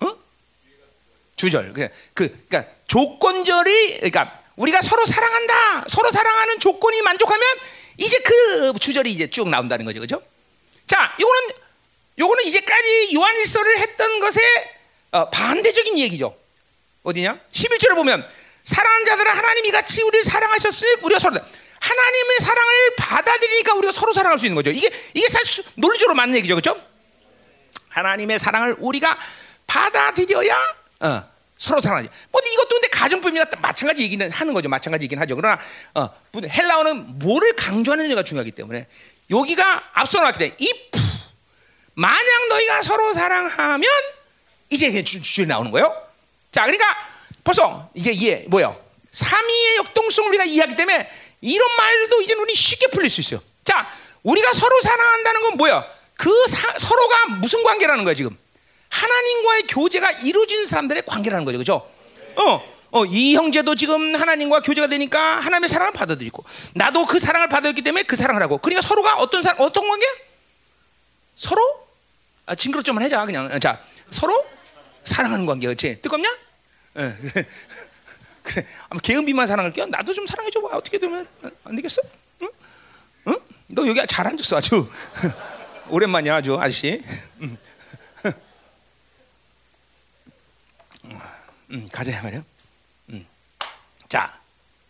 어? 0.00 0.16
주절. 1.34 1.72
그, 1.72 1.88
그, 2.14 2.46
그러니까 2.48 2.72
조건절이, 2.86 3.96
그러니까 3.96 4.40
우리가 4.54 4.80
서로 4.80 5.04
사랑한다. 5.04 5.86
서로 5.88 6.10
사랑하는 6.12 6.60
조건이 6.60 7.02
만족하면 7.02 7.44
이제 7.96 8.18
그 8.20 8.72
주절이 8.78 9.12
이제 9.12 9.26
쭉 9.26 9.48
나온다는 9.48 9.84
거죠. 9.84 9.98
그죠? 9.98 10.22
자, 10.86 11.16
요거는, 11.20 11.50
요거는 12.20 12.44
이제까지 12.44 13.10
요한일서를 13.14 13.78
했던 13.78 14.20
것에 14.20 14.40
어, 15.10 15.28
반대적인 15.30 15.98
얘기죠. 15.98 16.36
어디냐? 17.02 17.40
11절에 17.50 17.96
보면 17.96 18.24
사랑하는 18.62 19.04
자들은 19.06 19.32
하나님이 19.32 19.70
같이 19.72 20.02
우리를 20.02 20.22
사랑하셨으니 20.22 20.98
우리가 21.02 21.18
서로 21.18 21.40
하나님의 21.90 22.36
사랑을 22.40 22.94
받아들이니까 22.96 23.74
우리가 23.74 23.92
서로 23.92 24.12
사랑할 24.12 24.38
수 24.38 24.46
있는 24.46 24.54
거죠. 24.54 24.70
이게 24.70 24.90
이게 25.14 25.28
사실 25.28 25.64
논리적으로 25.74 26.14
맞는 26.14 26.36
얘기죠, 26.36 26.54
그렇죠? 26.54 26.80
하나님의 27.90 28.38
사랑을 28.38 28.76
우리가 28.78 29.18
받아들여야 29.66 30.56
어, 31.00 31.22
서로 31.58 31.80
사랑하지. 31.80 32.08
뭐 32.30 32.40
이것도 32.40 32.68
근데 32.68 32.88
가정법이나 32.88 33.44
마찬가지 33.60 34.02
얘기는 34.02 34.30
하는 34.30 34.54
거죠. 34.54 34.68
마찬가지 34.68 35.04
얘기는 35.04 35.20
하죠. 35.22 35.36
그러나 35.36 35.58
어, 35.94 36.08
헬라어는 36.36 37.18
뭐를 37.18 37.54
강조하느냐가 37.56 38.22
중요하기 38.22 38.52
때문에 38.52 38.86
여기가 39.30 39.90
앞서 39.92 40.18
나왔기 40.18 40.38
때문에 40.38 40.56
if 40.60 40.98
만약 41.94 42.48
너희가 42.48 42.82
서로 42.82 43.12
사랑하면 43.12 43.90
이제 44.70 45.02
주에 45.02 45.44
나오는 45.46 45.70
거예요. 45.70 45.94
자, 46.52 46.62
그러니까 46.62 46.96
벌써 47.42 47.90
이제 47.94 48.12
이해 48.12 48.44
뭐요? 48.48 48.80
삼위의 49.12 49.76
역동성을 49.78 50.28
우리가 50.30 50.44
이해하기 50.44 50.76
때문에 50.76 51.10
이런 51.40 51.76
말도 51.76 52.22
이제 52.22 52.34
우리 52.34 52.54
쉽게 52.54 52.88
풀릴 52.88 53.10
수 53.10 53.20
있어요. 53.20 53.40
자, 53.64 53.88
우리가 54.22 54.52
서로 54.52 54.80
사랑한다는 54.82 55.42
건 55.42 55.56
뭐야? 55.56 55.86
그 56.16 56.30
사, 56.48 56.78
서로가 56.78 57.26
무슨 57.40 57.62
관계라는 57.62 58.04
거야 58.04 58.14
지금? 58.14 58.36
하나님과의 58.90 59.62
교제가 59.68 60.10
이루어진 60.10 60.66
사람들의 60.66 61.04
관계라는 61.06 61.44
거죠, 61.44 61.58
그렇죠? 61.58 61.90
어, 62.36 62.62
어, 62.90 63.04
이 63.06 63.34
형제도 63.34 63.74
지금 63.74 64.14
하나님과 64.14 64.60
교제가 64.60 64.88
되니까 64.88 65.40
하나님의 65.40 65.68
사랑을 65.68 65.92
받아들이고, 65.92 66.44
나도 66.74 67.06
그 67.06 67.18
사랑을 67.18 67.48
받았기 67.48 67.82
때문에 67.82 68.02
그 68.02 68.16
사랑을 68.16 68.42
하고, 68.42 68.58
그러니까 68.58 68.86
서로가 68.86 69.16
어떤 69.18 69.42
사 69.42 69.54
어떤 69.58 69.88
관계야? 69.88 70.10
서로 71.36 71.86
아, 72.46 72.54
징그럽 72.54 72.84
좀만 72.84 73.04
해자 73.04 73.24
그냥. 73.24 73.48
자, 73.60 73.80
서로 74.10 74.44
사랑하는 75.04 75.46
관계, 75.46 75.68
그렇지? 75.68 76.02
뜨겁냐? 76.02 76.28
예, 76.98 77.02
그래. 78.50 78.66
아마 78.88 79.00
개은비만 79.00 79.46
사랑할게요. 79.46 79.86
나도 79.86 80.12
좀 80.12 80.26
사랑해 80.26 80.50
줘 80.50 80.60
봐. 80.60 80.76
어떻게 80.76 80.98
되면 80.98 81.26
안 81.64 81.76
되겠어? 81.76 82.02
응? 82.42 82.48
응? 83.28 83.36
너 83.68 83.86
여기 83.86 84.04
잘 84.08 84.26
앉았어 84.26 84.56
아주. 84.56 84.90
오랜만이야 85.88 86.36
아주 86.36 86.58
아저씨. 86.58 87.02
응. 87.42 87.56
음, 91.70 91.86
가자 91.92 92.22
말이야. 92.22 92.42
음. 93.10 93.26
자, 94.08 94.40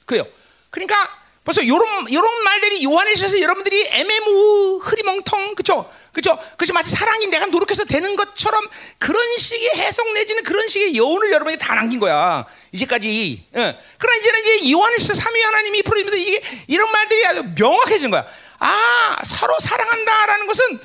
그요. 0.06 0.26
그러니까 0.70 1.20
벌써 1.44 1.66
요런 1.66 2.10
요런 2.12 2.44
말들이 2.44 2.82
요한에서 2.84 3.38
여러분들이 3.40 3.86
애매모 3.88 4.78
흐리멍텅 4.78 5.54
그쵸 5.54 5.90
그쵸 6.12 6.38
그치 6.56 6.72
마치 6.72 6.90
사랑이 6.90 7.26
내가 7.28 7.46
노력해서 7.46 7.84
되는 7.84 8.16
것처럼 8.16 8.66
그런 8.98 9.36
식의 9.38 9.70
해석 9.76 10.12
내지는 10.12 10.42
그런 10.42 10.66
식의 10.68 10.96
여운을 10.96 11.32
여러분이 11.32 11.58
다 11.58 11.74
남긴 11.74 12.00
거야 12.00 12.44
이제까지 12.72 13.44
예. 13.56 13.78
그러나 13.98 14.18
이제는 14.18 14.40
이제 14.40 14.72
요한에서 14.72 15.14
삼위 15.14 15.40
하나님이 15.42 15.82
풀어지면서 15.82 16.16
이게 16.16 16.42
이런 16.66 16.90
말들이 16.90 17.26
아주 17.26 17.44
명확해진 17.56 18.10
거야 18.10 18.26
아 18.58 19.16
서로 19.24 19.58
사랑한다라는 19.58 20.46
것은 20.46 20.80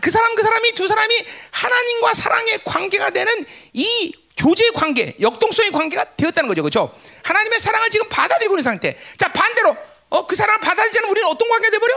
그 0.00 0.10
사람 0.10 0.34
그 0.34 0.42
사람이 0.42 0.72
두 0.72 0.86
사람이 0.86 1.26
하나님과 1.50 2.14
사랑의 2.14 2.60
관계가 2.64 3.10
되는 3.10 3.46
이 3.72 4.12
교제 4.38 4.70
관계, 4.70 5.14
역동성의 5.20 5.72
관계가 5.72 6.14
되었다는 6.16 6.48
거죠. 6.48 6.62
그렇죠? 6.62 6.94
하나님의 7.24 7.58
사랑을 7.58 7.90
지금 7.90 8.08
받아들이고 8.08 8.54
있는 8.54 8.62
상태. 8.62 8.96
자, 9.18 9.32
반대로 9.32 9.76
어, 10.10 10.26
그 10.26 10.36
사랑을 10.36 10.60
받아들이지 10.60 10.98
않으면 10.98 11.10
우리는 11.10 11.28
어떤 11.28 11.48
관계가 11.48 11.70
돼 11.72 11.78
버려? 11.78 11.94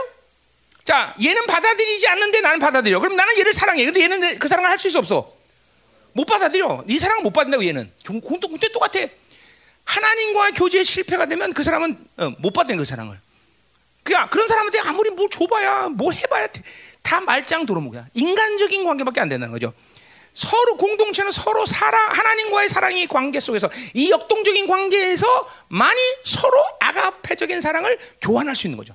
자, 0.84 1.14
얘는 1.22 1.46
받아들이지 1.46 2.08
않는데 2.08 2.40
나는 2.40 2.58
받아들여. 2.58 2.98
그럼 3.00 3.16
나는 3.16 3.38
얘를 3.38 3.52
사랑해. 3.52 3.84
근데 3.84 4.02
얘는 4.02 4.38
그 4.38 4.48
사랑을 4.48 4.68
할 4.70 4.78
수 4.78 4.98
없어. 4.98 5.32
못 6.12 6.24
받아들여. 6.24 6.84
네 6.86 6.98
사랑을 6.98 7.22
못 7.22 7.32
받는다고 7.32 7.64
얘는. 7.64 7.90
그때 8.04 8.70
똑같아. 8.72 9.06
하나님과 9.84 10.50
교제에 10.52 10.84
실패가 10.84 11.26
되면 11.26 11.52
그 11.52 11.62
사람은 11.62 11.96
어, 12.18 12.30
못 12.38 12.52
받는 12.52 12.76
그 12.76 12.84
사랑을. 12.84 13.18
그냥 14.02 14.28
그런 14.30 14.48
사람한테 14.48 14.80
아무리 14.80 15.10
뭘 15.10 15.28
줘봐야 15.30 15.88
뭐 15.88 16.12
해봐야 16.12 16.48
다 17.02 17.20
말짱 17.20 17.66
도로묵이야. 17.66 18.06
인간적인 18.14 18.84
관계밖에 18.84 19.20
안 19.20 19.28
된다는 19.28 19.52
거죠. 19.52 19.72
서로 20.34 20.76
공동체는 20.76 21.30
서로 21.30 21.66
사랑 21.66 22.10
하나님과의 22.10 22.68
사랑의 22.68 23.06
관계 23.06 23.38
속에서 23.38 23.70
이 23.94 24.10
역동적인 24.10 24.66
관계에서 24.66 25.48
많이 25.68 26.00
서로 26.24 26.64
아가페적인 26.80 27.60
사랑을 27.60 27.98
교환할 28.20 28.56
수 28.56 28.66
있는 28.66 28.78
거죠. 28.78 28.94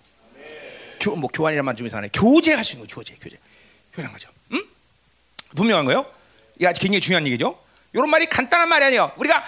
교, 1.08 1.16
뭐 1.16 1.30
교환이란 1.30 1.64
말 1.64 1.76
중에서 1.76 1.98
하나 1.98 2.08
교제할 2.12 2.64
수 2.64 2.76
있는 2.76 2.88
거 2.88 2.96
교제 2.96 3.16
교제 3.16 3.38
교제한 3.94 4.12
거죠. 4.12 4.30
음? 4.52 4.62
분명한 5.56 5.86
거요. 5.86 6.06
이게 6.58 6.68
굉장히 6.74 7.00
중요한 7.00 7.26
얘기죠. 7.28 7.58
이런 7.94 8.10
말이 8.10 8.28
간단한 8.28 8.68
말이 8.68 8.84
아니에요. 8.86 9.14
우리가 9.16 9.44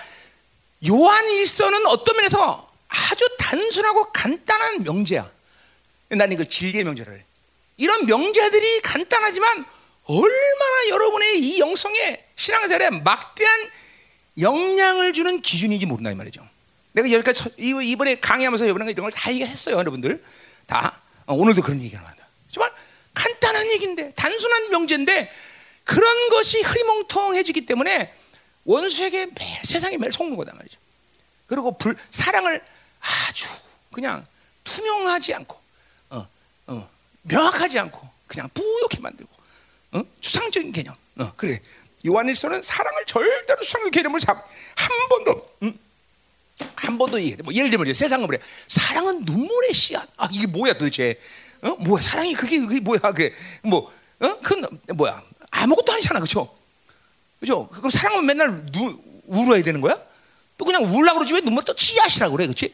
요한 0.87 1.29
일서는 1.29 1.85
어떤 1.87 2.15
면에서 2.15 2.71
아주 2.87 3.25
단순하고 3.37 4.11
간단한 4.13 4.83
명제야. 4.83 5.29
난 6.09 6.31
이걸 6.31 6.47
질의 6.47 6.85
명제를 6.85 7.17
해. 7.19 7.23
이런 7.75 8.05
명제들이 8.05 8.81
간단하지만 8.81 9.65
얼마나 10.05 10.89
여러분의 10.89 11.39
이 11.39 11.59
영성에 11.59 12.23
신앙생활에 12.35 12.89
막대한 12.89 13.69
영향을 14.39 15.11
주는 15.13 15.41
기준인지 15.41 15.85
모른다 15.85 16.11
이 16.11 16.15
말이죠. 16.15 16.47
내가 16.93 17.11
여기까지 17.11 17.51
이번에 17.57 18.19
강의하면서 18.19 18.65
여러분 18.65 18.89
이런 18.89 19.03
걸 19.03 19.11
다 19.11 19.31
얘기했어요, 19.31 19.75
여러분들. 19.75 20.23
다 20.65 21.01
어, 21.29 21.35
오늘도 21.35 21.61
그런 21.61 21.79
얘기가 21.79 22.01
나온다. 22.01 22.27
정말 22.49 22.73
간단한 23.13 23.71
얘기인데 23.73 24.09
단순한 24.15 24.71
명제인데 24.71 25.31
그런 25.83 26.29
것이 26.29 26.59
흐리멍텅해지기 26.61 27.67
때문에 27.67 28.11
원수에게 28.65 29.27
매일 29.27 29.59
세상에 29.63 29.97
매일 29.97 30.11
속는 30.11 30.35
거다 30.35 30.53
말이죠. 30.55 30.79
그리고 31.45 31.77
불, 31.77 31.95
사랑을 32.09 32.63
아주 32.99 33.47
그냥 33.91 34.25
투명하지 34.63 35.35
않고 35.35 35.59
어, 36.09 36.27
어, 36.65 36.89
명확하지 37.21 37.77
않고 37.77 38.09
그냥 38.27 38.49
뿌옇게 38.51 38.99
만들고 38.99 39.31
어? 39.91 40.01
추상적인 40.21 40.71
개념. 40.71 40.95
어, 41.19 41.31
그래. 41.35 41.61
요한일서는 42.07 42.63
사랑을 42.63 43.05
절대로 43.05 43.61
추상적 43.61 43.91
개념을 43.91 44.19
잡, 44.19 44.35
한 44.75 45.09
번도, 45.09 45.55
음? 45.63 45.79
한 46.75 46.97
번도 46.97 47.19
얘기해. 47.19 47.37
뭐 47.43 47.53
예를 47.53 47.69
들면 47.69 47.93
세상은 47.93 48.27
그래. 48.27 48.39
사랑은 48.67 49.25
눈물의 49.25 49.73
씨앗. 49.73 50.07
아 50.17 50.27
이게 50.31 50.47
뭐야 50.47 50.73
도대체? 50.73 51.19
어? 51.61 51.75
뭐야 51.75 52.01
사랑이 52.01 52.33
그게 52.33 52.59
그게 52.59 52.79
뭐야 52.79 52.99
그게 52.99 53.33
뭐 53.63 53.91
어? 54.19 54.39
그 54.41 54.55
뭐야 54.93 55.21
아무것도 55.51 55.93
아니잖아 55.93 56.19
그죠? 56.19 56.55
그죠? 57.39 57.67
그럼 57.69 57.89
사랑은 57.89 58.25
맨날 58.25 58.65
누, 58.67 59.01
울어야 59.27 59.61
되는 59.61 59.81
거야? 59.81 59.97
또 60.57 60.65
그냥 60.65 60.83
울라고 60.83 61.19
그러지 61.19 61.33
왜 61.33 61.41
눈물 61.41 61.63
또 61.63 61.73
씨앗이라고 61.75 62.35
그래, 62.35 62.45
그렇지? 62.45 62.73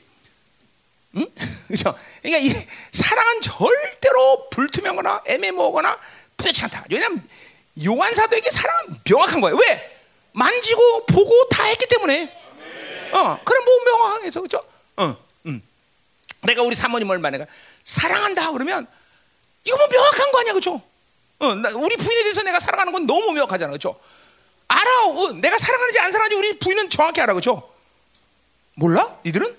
응? 1.18 1.28
그죠? 1.68 1.94
그러니까 2.22 2.40
이 2.40 2.66
사랑은 2.92 3.42
절대로 3.42 4.50
불투명하거나 4.50 5.24
애매모호거나 5.28 6.00
뿌옇지 6.38 6.64
않다. 6.64 6.86
왜냐하면 6.90 7.28
요한 7.86 8.14
사도에게 8.14 8.50
사랑은 8.50 9.00
명확한 9.08 9.42
거예요. 9.42 9.56
왜? 9.58 9.92
만지고 10.32 11.06
보고 11.06 11.48
다 11.50 11.64
했기 11.66 11.86
때문에. 11.88 12.45
어, 13.12 13.40
그럼 13.44 13.66
뭐 13.66 13.84
명확해서 13.86 14.42
그죠? 14.42 14.64
어, 14.98 15.16
음. 15.46 15.62
내가 16.44 16.62
우리 16.62 16.76
사모님을 16.76 17.18
만약에 17.20 17.46
사랑한다 17.84 18.52
그러면 18.52 18.88
이거 19.64 19.78
뭐 19.78 19.88
명확한 19.88 20.32
거 20.32 20.40
아니야, 20.40 20.54
그죠? 20.54 20.82
어, 21.40 21.48
우리 21.48 21.98
부인에 21.98 22.24
대해서 22.24 22.44
내가 22.44 22.60
사랑하는 22.60 22.94
건 22.94 23.06
너무 23.08 23.32
명확하잖아, 23.34 23.72
그죠? 23.72 24.00
알아, 24.68 25.06
어, 25.08 25.32
내가 25.34 25.58
사랑하는지 25.58 26.00
안 26.00 26.12
사랑하는지 26.12 26.36
우리 26.38 26.60
부인은 26.60 26.90
정확히 26.90 27.22
알아, 27.22 27.34
그죠? 27.34 27.72
몰라? 28.76 29.18
니들은? 29.26 29.56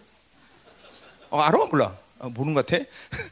어, 1.31 1.41
알아? 1.41 1.59
몰라? 1.59 1.97
어, 2.19 2.29
모르는 2.29 2.55
것 2.55 2.67
같아. 2.67 2.83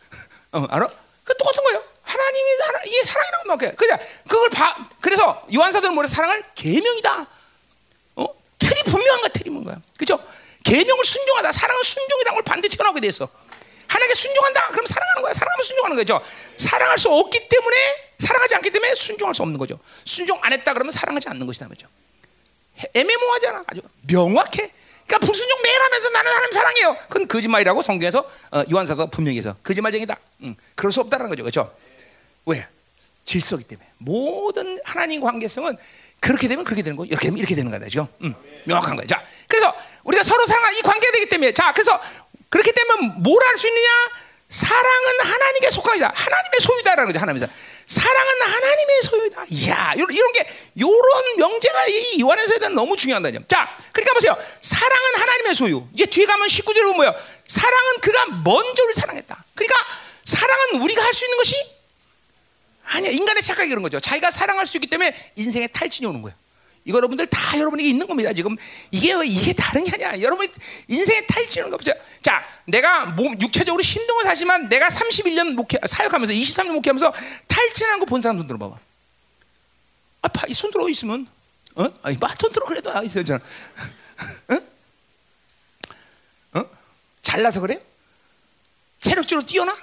어, 0.52 0.66
알아? 0.68 0.88
그 1.24 1.36
똑같은 1.36 1.62
거예요. 1.64 1.82
하나님이 2.02 2.56
사랑, 2.58 2.82
이게 2.86 3.02
사랑이라고 3.02 3.48
막 3.48 3.62
해. 3.62 3.72
그냥 3.72 3.98
그걸 4.28 4.50
봐. 4.50 4.88
그래서 5.00 5.46
요한사도는 5.54 5.94
뭐래? 5.94 6.06
사랑을 6.06 6.44
계명이다. 6.54 7.26
분명한 8.84 9.20
거야. 9.20 9.28
틀이 9.28 9.50
뭔가요? 9.50 9.82
그죠? 9.98 10.18
계명을 10.64 11.04
순종하다. 11.04 11.52
사랑은 11.52 11.82
순종이라는 11.82 12.34
걸 12.34 12.42
반드시 12.42 12.76
튀어나오게 12.76 13.00
돼 13.00 13.08
있어. 13.08 13.28
하나님께 13.86 14.14
순종한다. 14.14 14.68
그럼 14.68 14.86
사랑하는 14.86 15.22
거야. 15.22 15.32
사랑하면 15.32 15.64
순종하는 15.64 15.96
거죠. 15.96 16.20
사랑할 16.56 16.98
수 16.98 17.08
없기 17.10 17.48
때문에 17.48 17.76
사랑하지 18.18 18.54
않기 18.56 18.70
때문에 18.70 18.94
순종할 18.94 19.34
수 19.34 19.42
없는 19.42 19.58
거죠. 19.58 19.78
순종 20.04 20.38
안 20.42 20.52
했다 20.52 20.72
그러면 20.72 20.90
사랑하지 20.90 21.28
않는 21.28 21.46
것이다 21.46 21.68
말이죠. 21.68 21.86
애매모호하잖아. 22.94 23.64
아주 23.66 23.82
명확해. 24.06 24.72
그러니까 25.06 25.26
불순종 25.26 25.62
매일 25.62 25.80
하면서 25.80 26.08
나는 26.08 26.32
하나님 26.32 26.52
사랑해요. 26.52 26.96
그건 27.08 27.28
거짓말이라고 27.28 27.82
성경에서 27.82 28.28
어, 28.52 28.64
요한사도 28.72 29.08
분명히 29.08 29.38
해서 29.38 29.54
거짓말쟁이다. 29.62 30.18
응. 30.44 30.56
그럴 30.74 30.92
수 30.92 31.00
없다는 31.00 31.28
거죠. 31.28 31.42
그렇죠? 31.42 31.74
왜? 32.46 32.66
질서기 33.24 33.64
때문에 33.64 33.86
모든 33.98 34.78
하나님 34.84 35.20
관계성은 35.20 35.76
그렇게 36.24 36.48
되면 36.48 36.64
그렇게 36.64 36.80
되는 36.82 36.96
거, 36.96 37.04
이렇게 37.04 37.26
되면 37.26 37.38
이렇게 37.38 37.54
되는 37.54 37.70
거다, 37.70 37.86
지금 37.88 38.06
음, 38.22 38.34
명확한 38.64 38.96
거예요. 38.96 39.06
자, 39.06 39.22
그래서 39.46 39.72
우리가 40.04 40.22
서로 40.22 40.46
사랑이 40.46 40.80
관계가 40.80 41.12
되기 41.12 41.28
때문에, 41.28 41.52
자, 41.52 41.72
그래서 41.74 42.00
그렇게 42.48 42.72
되면 42.72 43.22
뭘 43.22 43.44
할 43.44 43.56
수 43.58 43.68
있느냐? 43.68 43.88
사랑은 44.48 45.20
하나님께 45.20 45.70
속한 45.70 45.94
것이다. 45.94 46.12
하나님의 46.14 46.60
소유다라는 46.60 47.06
거죠. 47.12 47.20
하나님의 47.20 47.48
사랑은 47.86 48.42
하나님의 48.42 49.02
소유다. 49.02 49.44
이야, 49.50 49.92
이런, 49.96 50.32
게 50.32 50.48
이런 50.76 51.36
명제가 51.38 51.86
이 51.88 52.20
요한에서 52.20 52.68
너무 52.70 52.96
중요하다. 52.96 53.30
자, 53.48 53.76
그러니까 53.92 54.14
보세요. 54.14 54.36
사랑은 54.62 55.14
하나님의 55.16 55.54
소유. 55.54 55.86
이제 55.92 56.06
뒤에 56.06 56.24
가면 56.26 56.46
19절에 56.46 56.82
보면 56.82 56.96
뭐요? 56.96 57.14
사랑은 57.48 58.00
그가 58.00 58.26
먼저 58.44 58.84
를 58.86 58.94
사랑했다. 58.94 59.44
그러니까 59.54 59.76
사랑은 60.24 60.80
우리가 60.82 61.02
할 61.04 61.12
수 61.12 61.24
있는 61.26 61.36
것이 61.36 61.73
아니야. 62.84 63.10
인간의 63.10 63.42
착각이 63.42 63.68
그런 63.68 63.82
거죠. 63.82 64.00
자기가 64.00 64.30
사랑할 64.30 64.66
수 64.66 64.76
있기 64.76 64.86
때문에 64.88 65.32
인생에 65.36 65.66
탈진이 65.68 66.06
오는 66.06 66.22
거예요. 66.22 66.36
이거 66.86 66.98
여러분들 66.98 67.26
다 67.28 67.58
여러분에게 67.58 67.88
있는 67.88 68.06
겁니다. 68.06 68.30
지금 68.34 68.56
이게 68.90 69.14
이게 69.24 69.54
다른 69.54 69.84
게 69.84 69.92
아니야. 69.94 70.20
여러분 70.20 70.46
인생에 70.88 71.26
탈진은 71.26 71.70
거 71.70 71.76
없어요. 71.76 71.94
자, 72.20 72.46
내가 72.66 73.06
몸 73.06 73.40
육체적으로 73.40 73.82
힘든 73.82 74.22
사지만 74.24 74.68
내가 74.68 74.88
31년 74.88 75.54
목회 75.54 75.78
사역하면서 75.86 76.34
23년 76.34 76.72
목회하면서 76.72 77.14
탈진한 77.48 78.00
거 78.00 78.04
본 78.04 78.20
사람 78.20 78.36
손 78.36 78.46
들어봐봐. 78.46 78.78
아, 80.22 80.28
이손 80.48 80.70
들어 80.70 80.88
있으면 80.90 81.26
어? 81.76 81.86
아니, 82.02 82.16
마톤 82.18 82.52
들어 82.52 82.66
그래도 82.66 82.94
아, 82.94 83.02
있었잖아. 83.02 83.40
어? 84.48 84.58
어? 86.60 86.64
잘나서 87.22 87.60
그래? 87.60 87.80
체력적으로 88.98 89.46
뛰어나? 89.46 89.74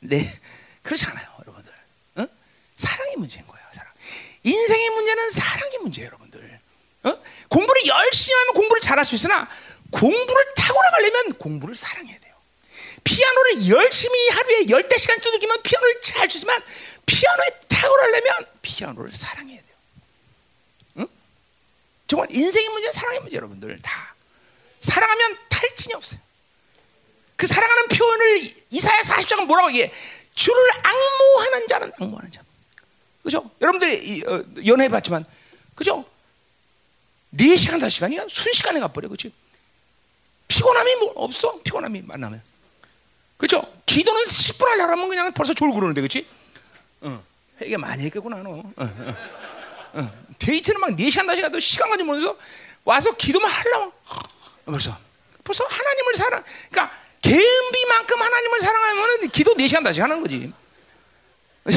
네, 0.00 0.24
그렇지 0.82 1.04
않아요, 1.06 1.26
여러분들. 1.40 1.72
응? 2.18 2.28
사랑이 2.76 3.16
문제인 3.16 3.46
거예요, 3.46 3.66
사랑. 3.72 3.92
인생의 4.42 4.90
문제는 4.90 5.30
사랑의 5.30 5.78
문제예요, 5.78 6.06
여러분들. 6.08 6.60
어? 7.04 7.22
공부를 7.48 7.86
열심히 7.86 8.34
하면 8.34 8.54
공부를 8.54 8.80
잘할 8.80 9.04
수 9.04 9.14
있으나 9.14 9.48
공부를 9.90 10.54
타고나가려면 10.56 11.34
공부를 11.34 11.76
사랑해야 11.76 12.18
돼요. 12.18 12.34
피아노를 13.04 13.68
열심히 13.68 14.28
하루에 14.30 14.68
열대 14.68 14.98
시간 14.98 15.20
두들기면 15.20 15.62
피아노를 15.62 16.00
잘 16.02 16.28
치지만 16.28 16.60
피아노에 17.06 17.46
타고나려면 17.68 18.32
피아노를 18.62 19.12
사랑해야 19.12 19.60
돼요. 19.62 19.74
응? 20.98 21.06
정말 22.08 22.28
인생의 22.32 22.68
문제는 22.68 22.92
사랑의 22.92 23.20
문제 23.20 23.36
여러분들 23.36 23.80
다 23.80 24.14
사랑하면 24.80 25.38
탈진이 25.48 25.94
없어요. 25.94 26.20
그 27.36 27.46
사랑하는 27.46 27.88
표현을 27.88 28.54
이사야 28.70 28.98
40장은 29.00 29.46
뭐라고 29.46 29.68
얘기해? 29.70 29.92
주를 30.34 30.62
악모하는 30.82 31.68
자는 31.68 31.92
악모하는 32.00 32.30
자. 32.30 32.42
그죠? 33.22 33.50
여러분들 33.60 34.28
어, 34.28 34.42
연애해 34.64 34.88
봤지만 34.88 35.24
그죠? 35.74 36.04
4시간, 37.34 37.80
5시간이야 37.80 38.28
순식간에 38.30 38.80
가버려. 38.80 39.08
그치? 39.08 39.32
피곤함이 40.48 40.94
뭐 40.96 41.12
없어. 41.16 41.60
피곤함이 41.62 42.02
만나면. 42.02 42.42
그죠? 43.36 43.62
기도는 43.84 44.22
10분 44.24 44.64
하려고 44.66 44.92
하면 44.92 45.08
그냥 45.08 45.32
벌써 45.32 45.52
졸고 45.52 45.74
그러는데, 45.74 46.00
그치? 46.00 46.26
어. 47.02 47.22
회개 47.60 47.76
많이 47.76 48.04
했겠구나, 48.04 48.38
너. 48.38 48.50
어, 48.50 48.72
어. 48.76 49.16
어. 49.94 50.10
데이트는 50.38 50.80
막 50.80 50.90
4시간, 50.90 51.26
5시간 51.26 51.60
시간 51.60 51.90
가지 51.90 52.02
모면서 52.02 52.36
와서 52.84 53.12
기도만 53.16 53.50
하려고. 53.50 53.92
벌써. 54.64 54.96
벌써 55.44 55.64
하나님을 55.64 56.14
사랑, 56.14 56.44
그러니까 56.70 56.98
개은비만큼 57.26 58.22
하나님을 58.22 58.60
사랑하면 58.60 59.28
기도 59.30 59.54
4시간, 59.54 59.82
5시간 59.84 60.02
하는 60.02 60.20
거지. 60.20 60.52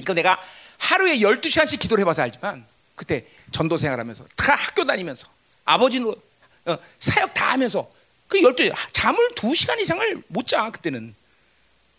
이거 0.00 0.12
내가 0.12 0.38
하루에 0.76 1.16
12시간씩 1.18 1.78
기도를 1.78 2.02
해봐서 2.02 2.20
알지만 2.22 2.66
그때 2.94 3.26
전도 3.52 3.78
생활하면서 3.78 4.26
다 4.36 4.54
학교 4.54 4.84
다니면서 4.84 5.26
아버지는 5.64 6.14
어, 6.66 6.78
사역 6.98 7.32
다 7.32 7.52
하면서 7.52 7.90
그 8.28 8.38
12시 8.38 8.74
잠을 8.92 9.30
2시간 9.30 9.80
이상을 9.80 10.22
못 10.28 10.46
자 10.46 10.70
그때는 10.70 11.14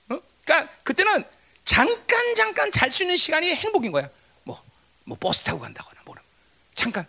어? 0.10 0.20
그러니까 0.46 0.72
그때는 0.84 1.24
잠깐 1.64 2.36
잠깐 2.36 2.70
잘 2.70 2.92
수 2.92 3.02
있는 3.04 3.18
시간이 3.18 3.48
행복인 3.56 3.92
거야 3.92 4.10
뭐, 4.44 4.62
뭐 5.06 5.18
버스 5.20 5.42
타고 5.42 5.60
간다거나 5.60 6.02
뭐라 6.06 6.22
잠깐 6.76 7.08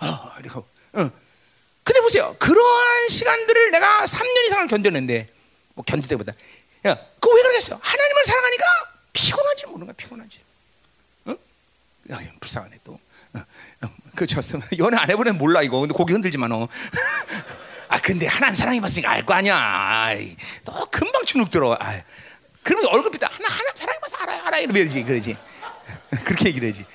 어, 0.00 0.32
그리고 0.36 0.66
어. 0.94 1.23
근데 1.84 2.00
보세요 2.00 2.34
그러한 2.38 3.08
시간들을 3.08 3.70
내가 3.70 4.04
3년 4.04 4.46
이상을 4.46 4.66
견뎠는데 4.68 5.28
뭐 5.74 5.84
견딜 5.84 6.08
때보다 6.08 6.32
야, 6.86 6.94
그거 7.20 7.34
왜 7.34 7.42
그러겠어 7.42 7.78
하나님을 7.80 8.24
사랑하니까 8.24 8.64
피곤하지 9.12 9.66
모르는 9.66 9.86
거야 9.86 9.94
피곤하지 9.96 10.38
어? 11.26 11.36
야, 12.12 12.18
불쌍하네 12.40 12.78
또 12.84 12.98
어, 13.34 13.38
어, 13.82 13.88
그 14.14 14.26
저 14.26 14.40
연애 14.78 14.96
안 14.96 15.10
해보면 15.10 15.38
몰라 15.38 15.62
이거 15.62 15.80
근데 15.80 15.92
고개 15.94 16.12
흔들지 16.12 16.38
마 16.38 16.46
너. 16.48 16.68
아 17.88 18.00
근데 18.00 18.26
하나님 18.26 18.54
사랑해 18.54 18.80
봤으니까 18.80 19.10
알 19.10 19.26
거 19.26 19.34
아니야. 19.34 20.10
너 20.64 20.86
금방 20.90 21.24
주눅 21.24 21.50
들어. 21.50 21.76
아, 21.80 22.00
그러면 22.62 22.86
얼굴 22.92 23.10
빛다 23.10 23.28
하나 23.30 23.48
하나 23.48 23.70
사랑해 23.74 23.98
봐서 24.00 24.16
알아 24.18 24.46
알아 24.46 24.58
이러지 24.58 25.02
그러지. 25.02 25.36
그렇게 26.24 26.46
얘기를 26.46 26.68
하지. 26.70 26.86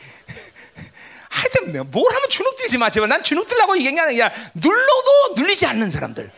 하여튼 1.30 1.90
뭘 1.92 2.12
하면 2.14 2.30
주눅 2.30 2.56
들지 2.58 2.78
마 2.78 2.90
제발 2.90 3.08
난 3.08 3.24
주눅 3.24 3.48
들라고 3.48 3.78
얘기한 3.78 3.96
게 3.96 4.02
아니라 4.02 4.32
눌러도 4.56 5.34
눌리지 5.38 5.66
않는 5.68 5.92
사람들. 5.92 6.32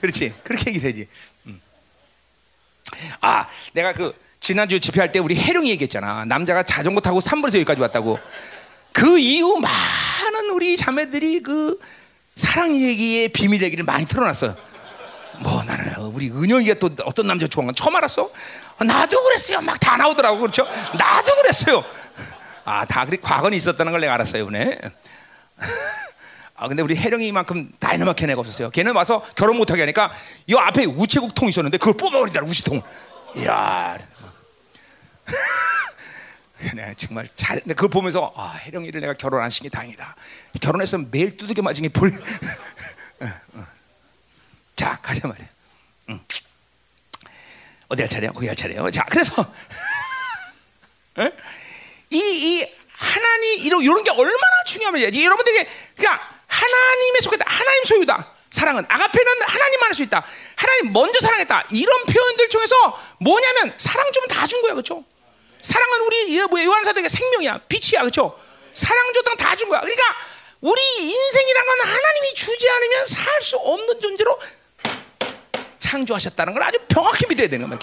그렇지 0.00 0.34
그렇게 0.44 0.70
얘기를 0.70 0.90
하지. 0.90 1.08
음. 1.46 1.60
아 3.20 3.46
내가 3.72 3.92
그 3.94 4.14
지난주 4.40 4.78
집회할 4.78 5.10
때 5.12 5.18
우리 5.18 5.34
해룡이 5.36 5.70
얘기했잖아. 5.70 6.26
남자가 6.26 6.62
자전거 6.62 7.00
타고 7.00 7.20
산불에서 7.20 7.58
여기까지 7.58 7.80
왔다고. 7.80 8.18
그 8.92 9.18
이후 9.18 9.58
많은 9.58 10.50
우리 10.50 10.76
자매들이 10.76 11.42
그 11.42 11.78
사랑 12.36 12.76
얘기의 12.76 13.28
비밀 13.28 13.62
얘기를 13.62 13.82
많이 13.84 14.04
틀어놨어요. 14.06 14.56
뭐 15.40 15.64
나는 15.64 15.96
우리 16.12 16.30
은영이가 16.30 16.74
또 16.78 16.90
어떤 17.06 17.26
남자 17.26 17.48
좋아하는 17.48 17.68
건 17.68 17.74
처음 17.74 17.96
알았어. 17.96 18.30
나도 18.78 19.22
그랬어요. 19.24 19.60
막 19.62 19.80
다 19.80 19.96
나오더라고 19.96 20.38
그렇죠. 20.38 20.64
나도 20.96 21.34
그랬어요. 21.36 21.84
아 22.64 22.84
다 22.86 23.04
그리 23.04 23.20
과거는 23.20 23.56
있었다는 23.56 23.92
걸 23.92 24.00
내가 24.00 24.14
알았어요, 24.14 24.42
이번에. 24.42 24.78
아 26.56 26.68
근데 26.68 26.82
우리 26.82 26.96
혜령이만큼 26.96 27.72
다이나마한 27.78 28.30
애가 28.30 28.40
없었어요. 28.40 28.70
걔는 28.70 28.94
와서 28.94 29.22
결혼 29.34 29.56
못하게 29.56 29.82
하니까 29.82 30.12
이 30.46 30.54
앞에 30.54 30.84
우체국 30.84 31.34
통 31.34 31.48
있었는데 31.48 31.78
그걸 31.78 31.94
뽑아버리더라 31.94 32.46
우시통. 32.46 32.80
이야. 33.36 33.98
내가 36.74 36.94
정말 36.96 37.28
잘, 37.34 37.60
그거 37.60 37.88
보면서 37.88 38.32
아 38.36 38.52
혜령이를 38.64 39.00
내가 39.00 39.14
결혼 39.14 39.42
안 39.42 39.50
시킨 39.50 39.68
게 39.70 39.76
다행이다. 39.76 40.14
결혼했으면 40.60 41.08
매일 41.10 41.36
두들겨 41.36 41.60
맞은 41.62 41.82
게 41.82 41.88
볼. 41.88 42.12
자 44.76 44.98
가자 45.02 45.28
말이야. 45.28 45.46
응. 46.10 46.20
어디 47.88 48.02
할 48.02 48.08
차례야? 48.08 48.30
거기 48.30 48.46
할 48.46 48.56
차례요. 48.56 48.90
자 48.90 49.04
그래서 49.10 49.44
이, 52.14 52.18
이 52.60 52.74
하나님 52.96 53.60
이런 53.60 53.82
이런 53.82 54.04
게 54.04 54.10
얼마나 54.10 54.64
중요하면 54.66 55.02
여러분들에게 55.02 55.70
그러니까 55.96 56.28
하나님의 56.46 57.20
속했다. 57.22 57.44
하나님 57.48 57.84
소유다. 57.84 58.32
사랑은 58.50 58.84
아가페는 58.88 59.42
하나님만 59.42 59.88
할 59.88 59.94
수 59.94 60.02
있다. 60.04 60.24
하나님 60.56 60.92
먼저 60.92 61.20
사랑했다. 61.20 61.64
이런 61.72 62.04
표현들 62.04 62.48
중에서 62.48 63.00
뭐냐면 63.20 63.74
사랑 63.76 64.10
주면 64.12 64.28
다준 64.28 64.62
거야, 64.62 64.72
그렇죠? 64.74 65.04
사랑은 65.60 66.00
우리 66.02 66.46
뭐 66.46 66.62
요한사도의 66.62 67.08
생명이야, 67.08 67.62
빛이야, 67.68 68.00
그렇죠? 68.02 68.38
사랑 68.72 69.12
줬던 69.12 69.36
다준 69.36 69.68
거야. 69.68 69.80
그러니까 69.80 70.04
우리 70.60 70.80
인생이란 70.98 71.66
건 71.66 71.80
하나님이 71.80 72.34
주지 72.34 72.68
않으면 72.68 73.06
살 73.06 73.42
수 73.42 73.56
없는 73.56 74.00
존재로 74.00 74.40
창조하셨다는 75.78 76.54
걸 76.54 76.62
아주 76.62 76.78
명확히 76.88 77.26
믿어야 77.26 77.48
되는 77.48 77.68
거야. 77.68 77.78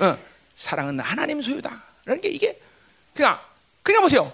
어, 0.00 0.18
사랑은 0.54 1.00
하나님 1.00 1.42
소유다. 1.42 1.84
게 2.22 2.28
이게 2.28 2.58
그냥 3.14 3.40
그냥 3.82 4.02
보세요. 4.02 4.32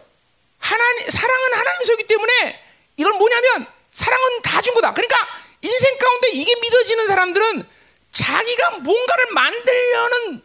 하나님 0.58 1.10
사랑은 1.10 1.54
하나님 1.54 1.84
소유기 1.86 2.06
때문에 2.06 2.62
이걸 2.96 3.12
뭐냐면 3.14 3.66
사랑은 3.92 4.42
다 4.42 4.60
준 4.62 4.74
거다. 4.74 4.92
그러니까 4.94 5.16
인생 5.62 5.98
가운데 5.98 6.28
이게 6.32 6.54
믿어지는 6.60 7.06
사람들은 7.06 7.68
자기가 8.12 8.70
뭔가를 8.78 9.32
만들려는 9.32 10.42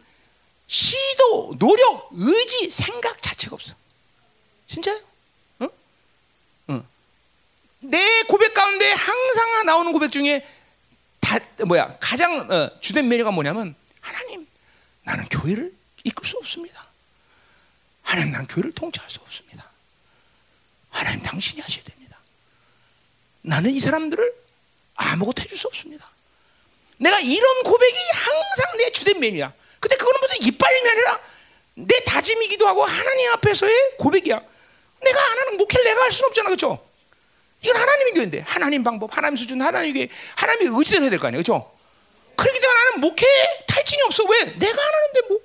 시도, 0.66 1.54
노력, 1.58 2.08
의지, 2.12 2.70
생각 2.70 3.20
자체가 3.20 3.54
없어. 3.54 3.74
진짜요? 4.66 5.00
내 7.80 8.22
고백 8.24 8.54
가운데 8.54 8.92
항상 8.92 9.66
나오는 9.66 9.92
고백 9.92 10.12
중에 10.12 10.46
다 11.20 11.36
뭐야 11.66 11.96
가장 12.00 12.48
어, 12.50 12.70
주된 12.80 13.08
메뉴가 13.08 13.32
뭐냐면 13.32 13.74
하나님 14.00 14.46
나는 15.02 15.24
교회를 15.28 15.72
이끌 16.04 16.24
수 16.26 16.36
없습니다. 16.38 16.86
하나님 18.02 18.32
난 18.32 18.46
교회를 18.46 18.72
통치할 18.72 19.08
수 19.10 19.20
없습니다. 19.20 19.70
하나님 20.90 21.22
당신이 21.22 21.60
하셔야 21.60 21.82
됩니다. 21.84 22.18
나는 23.42 23.70
이 23.70 23.80
사람들을 23.80 24.34
아무것도 24.94 25.42
해줄 25.42 25.56
수 25.58 25.66
없습니다. 25.68 26.10
내가 26.98 27.18
이런 27.20 27.62
고백이 27.62 27.96
항상 28.14 28.76
내 28.78 28.90
주된 28.92 29.18
메뉴야. 29.20 29.52
근데 29.80 29.96
그거는 29.96 30.20
무슨 30.20 30.42
이빨림이 30.46 30.88
아니라 30.90 31.20
내 31.74 32.04
다짐이기도 32.04 32.66
하고 32.68 32.84
하나님 32.84 33.30
앞에서의 33.32 33.96
고백이야. 33.98 34.40
내가 35.02 35.30
안 35.32 35.38
하는 35.38 35.56
목회를 35.56 35.84
내가 35.84 36.02
할 36.02 36.12
수는 36.12 36.28
없잖아, 36.28 36.48
그렇죠? 36.48 36.86
이건 37.62 37.76
하나님의 37.76 38.12
교회인데 38.14 38.40
하나님 38.40 38.84
방법, 38.84 39.16
하나님 39.16 39.36
수준, 39.36 39.60
하나님 39.62 39.94
교회, 39.94 40.08
하나님의 40.36 40.78
의지대로 40.78 41.02
해야 41.04 41.10
될 41.10 41.18
거 41.18 41.26
아니에요, 41.28 41.42
그렇죠? 41.42 41.76
그렇기 42.36 42.60
때문에 42.60 42.78
나는 42.84 43.00
목회 43.00 43.26
탈진이 43.66 44.02
없어. 44.02 44.24
왜? 44.24 44.44
내가 44.58 44.82
안 44.82 44.94
하는데 44.94 45.20
뭐? 45.28 45.40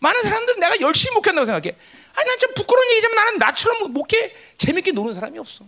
많은 0.00 0.22
사람들은 0.22 0.60
내가 0.60 0.80
열심히 0.80 1.14
목회한다고 1.14 1.46
생각해. 1.46 1.76
아니 2.14 2.26
난 2.26 2.38
좀 2.38 2.52
부끄러운 2.54 2.90
얘기지만 2.90 3.14
나는 3.14 3.38
나처럼 3.38 3.92
목회 3.92 4.34
재밌게 4.56 4.92
노는 4.92 5.14
사람이 5.14 5.38
없어. 5.38 5.64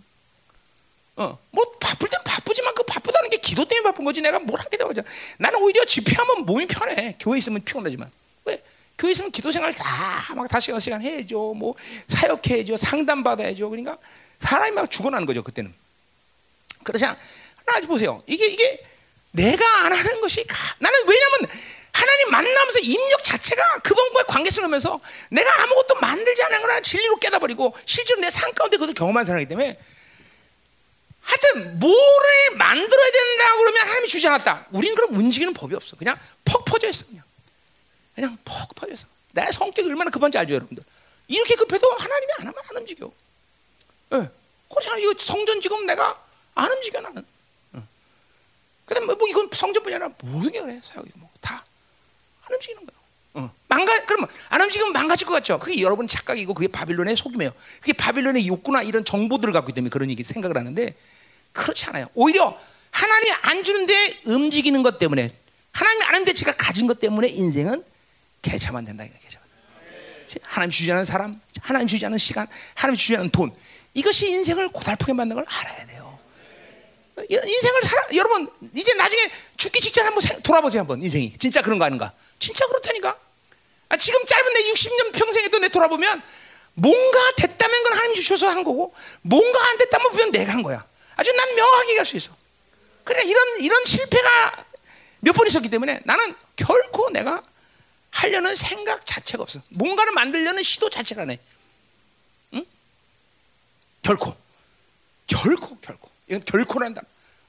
어, 1.15 1.37
뭐 1.51 1.65
바쁠 1.79 2.09
땐 2.09 2.19
바쁘지만 2.25 2.73
그 2.73 2.83
바쁘다는 2.83 3.29
게 3.29 3.37
기도 3.37 3.63
때문에 3.65 3.83
바쁜 3.83 4.03
거지 4.03 4.19
내가 4.21 4.39
뭘 4.39 4.59
하게 4.59 4.77
되면 4.77 4.93
나는 5.37 5.61
오히려 5.61 5.85
집회하면 5.85 6.45
몸이 6.45 6.65
편해. 6.67 7.15
교회 7.19 7.37
있으면 7.37 7.63
피곤하지만 7.63 8.11
왜? 8.45 8.61
교회 8.97 9.11
있으면 9.11 9.31
기도 9.31 9.51
생활 9.51 9.73
다막 9.73 10.47
다시 10.49 10.65
시간 10.65 10.79
시간 10.79 11.01
해야죠. 11.01 11.53
뭐 11.53 11.75
사역해야죠. 12.07 12.77
상담 12.77 13.23
받아야죠. 13.23 13.69
그러니까 13.69 13.97
사람이 14.39 14.71
막 14.71 14.89
죽어나는 14.89 15.25
거죠 15.27 15.43
그때는. 15.43 15.73
않? 17.05 17.17
하나 17.65 17.87
보세요. 17.87 18.21
이게 18.27 18.47
이게 18.47 18.83
내가 19.31 19.85
안 19.85 19.93
하는 19.93 20.21
것이 20.21 20.45
가, 20.45 20.57
나는 20.79 20.99
왜냐면 21.07 21.49
하나님 21.93 22.31
만나면서 22.31 22.79
입력 22.79 23.23
자체가 23.23 23.79
그분과의 23.79 24.25
관계성을 24.27 24.65
하면서 24.65 24.99
내가 25.29 25.63
아무것도 25.63 25.95
만들지 26.01 26.43
않은 26.43 26.61
거나 26.61 26.81
진리로 26.81 27.15
깨달아버리고 27.17 27.75
실제로 27.85 28.19
내 28.19 28.29
삶 28.29 28.51
가운데 28.53 28.77
그것을 28.77 28.93
경험한 28.95 29.23
사람이기 29.25 29.47
때문에 29.49 29.79
하여튼 31.21 31.79
뭐를 31.79 32.55
만들어야 32.57 33.11
된다고 33.11 33.59
그러면 33.59 33.81
하나님이 33.87 34.07
주지 34.09 34.27
않았다. 34.27 34.67
우리는 34.71 34.93
그럼 34.95 35.13
움직이는 35.15 35.53
법이 35.53 35.73
없어. 35.75 35.95
그냥 35.95 36.19
퍽 36.43 36.65
퍼져 36.65 36.89
있어 36.89 37.05
그냥. 37.05 37.23
그냥 38.15 38.37
퍽 38.43 38.75
퍼져 38.75 38.93
있어. 38.93 39.05
내 39.31 39.49
성격이 39.51 39.87
얼마나 39.87 40.09
급한지 40.11 40.37
알죠 40.37 40.55
여러분들. 40.55 40.83
이렇게 41.27 41.55
급해도 41.55 41.89
하나님이 41.91 42.31
안 42.39 42.47
하면 42.47 42.53
안 42.69 42.77
움직여. 42.77 43.09
예. 44.13 44.17
네. 44.17 44.29
그렇잖아. 44.69 44.97
이거 44.97 45.13
성전 45.17 45.61
지금 45.61 45.85
내가 45.85 46.21
안 46.55 46.71
움직여 46.71 46.99
나는. 46.99 47.25
어. 47.73 47.87
그다음 48.85 49.05
뭐, 49.05 49.15
뭐 49.15 49.27
이건 49.27 49.49
성전뿐이 49.53 49.95
아니라 49.95 50.09
모든 50.23 50.51
게 50.51 50.59
그래 50.59 50.81
사역이 50.83 51.09
뭐다 51.15 51.32
안 52.45 52.53
움직이는 52.53 52.85
거예요. 52.85 53.03
어. 53.35 53.53
망가 53.67 54.05
그러면 54.05 54.29
안 54.49 54.61
움직이면 54.61 54.93
망가질 54.93 55.25
것 55.25 55.33
같죠. 55.33 55.59
그게 55.59 55.81
여러분 55.81 56.07
착각이고 56.07 56.53
그게 56.53 56.67
바빌론의 56.67 57.17
속임이에요. 57.17 57.51
그게 57.79 57.93
바빌론의 57.93 58.47
욕구나 58.47 58.81
이런 58.81 59.03
정보들을 59.03 59.53
갖고 59.53 59.69
있기 59.69 59.75
때문에 59.75 59.89
그런 59.89 60.13
생각을 60.23 60.57
하는데 60.57 60.95
그렇지 61.51 61.85
않아요. 61.85 62.07
오히려 62.13 62.57
하나님이 62.91 63.31
안 63.41 63.63
주는데 63.63 64.21
움직이는 64.27 64.83
것 64.83 64.99
때문에 64.99 65.31
하나님이 65.71 66.05
아는데 66.05 66.33
제가 66.33 66.53
가진 66.53 66.85
것 66.85 66.99
때문에 66.99 67.27
인생은 67.27 67.83
개차만 68.41 68.85
된다 68.85 69.03
이거 69.03 69.13
개차. 69.19 69.39
하나님 70.41 70.71
주지 70.71 70.91
않은 70.91 71.05
사람, 71.05 71.39
하나님 71.61 71.87
주지 71.87 72.05
않은 72.05 72.17
시간, 72.17 72.47
하나님 72.73 72.97
주지 72.97 73.15
않은 73.17 73.29
돈 73.29 73.53
이것이 73.93 74.27
인생을 74.31 74.69
고달프게 74.69 75.13
만드는 75.13 75.43
걸 75.43 75.45
알아야 75.47 75.85
돼요. 75.85 76.02
인생을 77.29 77.81
살아, 77.83 78.07
여러분 78.15 78.49
이제 78.73 78.93
나중에 78.95 79.29
죽기 79.57 79.79
직전 79.79 80.05
한번 80.05 80.23
돌아보세요 80.41 80.81
한번 80.81 81.01
인생이 81.03 81.33
진짜 81.37 81.61
그런 81.61 81.77
거 81.79 81.85
아닌가? 81.85 82.11
진짜 82.39 82.65
그렇다니까. 82.67 83.17
아, 83.89 83.97
지금 83.97 84.25
짧은 84.25 84.53
내 84.53 84.61
60년 84.71 85.13
평생에도 85.13 85.59
내 85.59 85.69
돌아보면 85.69 86.21
뭔가 86.73 87.19
됐다면 87.37 87.83
건 87.83 87.93
하나님 87.93 88.15
주셔서 88.15 88.49
한 88.49 88.63
거고 88.63 88.95
뭔가 89.21 89.63
안 89.69 89.77
됐다면 89.77 90.11
그냥 90.11 90.31
내가 90.31 90.53
한 90.53 90.63
거야. 90.63 90.85
아주 91.15 91.31
난 91.31 91.55
명확하게 91.55 91.95
갈 91.95 92.05
수 92.05 92.17
있어. 92.17 92.35
그러니까 93.03 93.29
이런 93.29 93.59
이런 93.59 93.85
실패가 93.85 94.65
몇 95.19 95.33
번 95.33 95.45
있었기 95.47 95.69
때문에 95.69 96.01
나는 96.05 96.35
결코 96.55 97.09
내가 97.11 97.43
하려는 98.09 98.55
생각 98.55 99.05
자체가 99.05 99.43
없어. 99.43 99.61
뭔가를 99.69 100.13
만들려는 100.13 100.63
시도 100.63 100.89
자체가 100.89 101.21
안 101.23 101.31
해. 101.31 101.39
응? 102.53 102.65
결코, 104.01 104.35
결코, 105.27 105.77
결코. 105.79 106.09
이건 106.33 106.43
결코란다. 106.45 107.01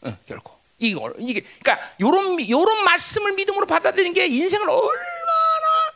응, 0.06 0.16
결코. 0.26 0.54
이걸 0.78 1.14
이게 1.18 1.40
그러니까 1.62 1.88
요런 2.00 2.48
요런 2.48 2.84
말씀을 2.84 3.32
믿음으로 3.32 3.66
받아들이는 3.66 4.12
게 4.12 4.26
인생을 4.26 4.68
얼마나 4.68 5.94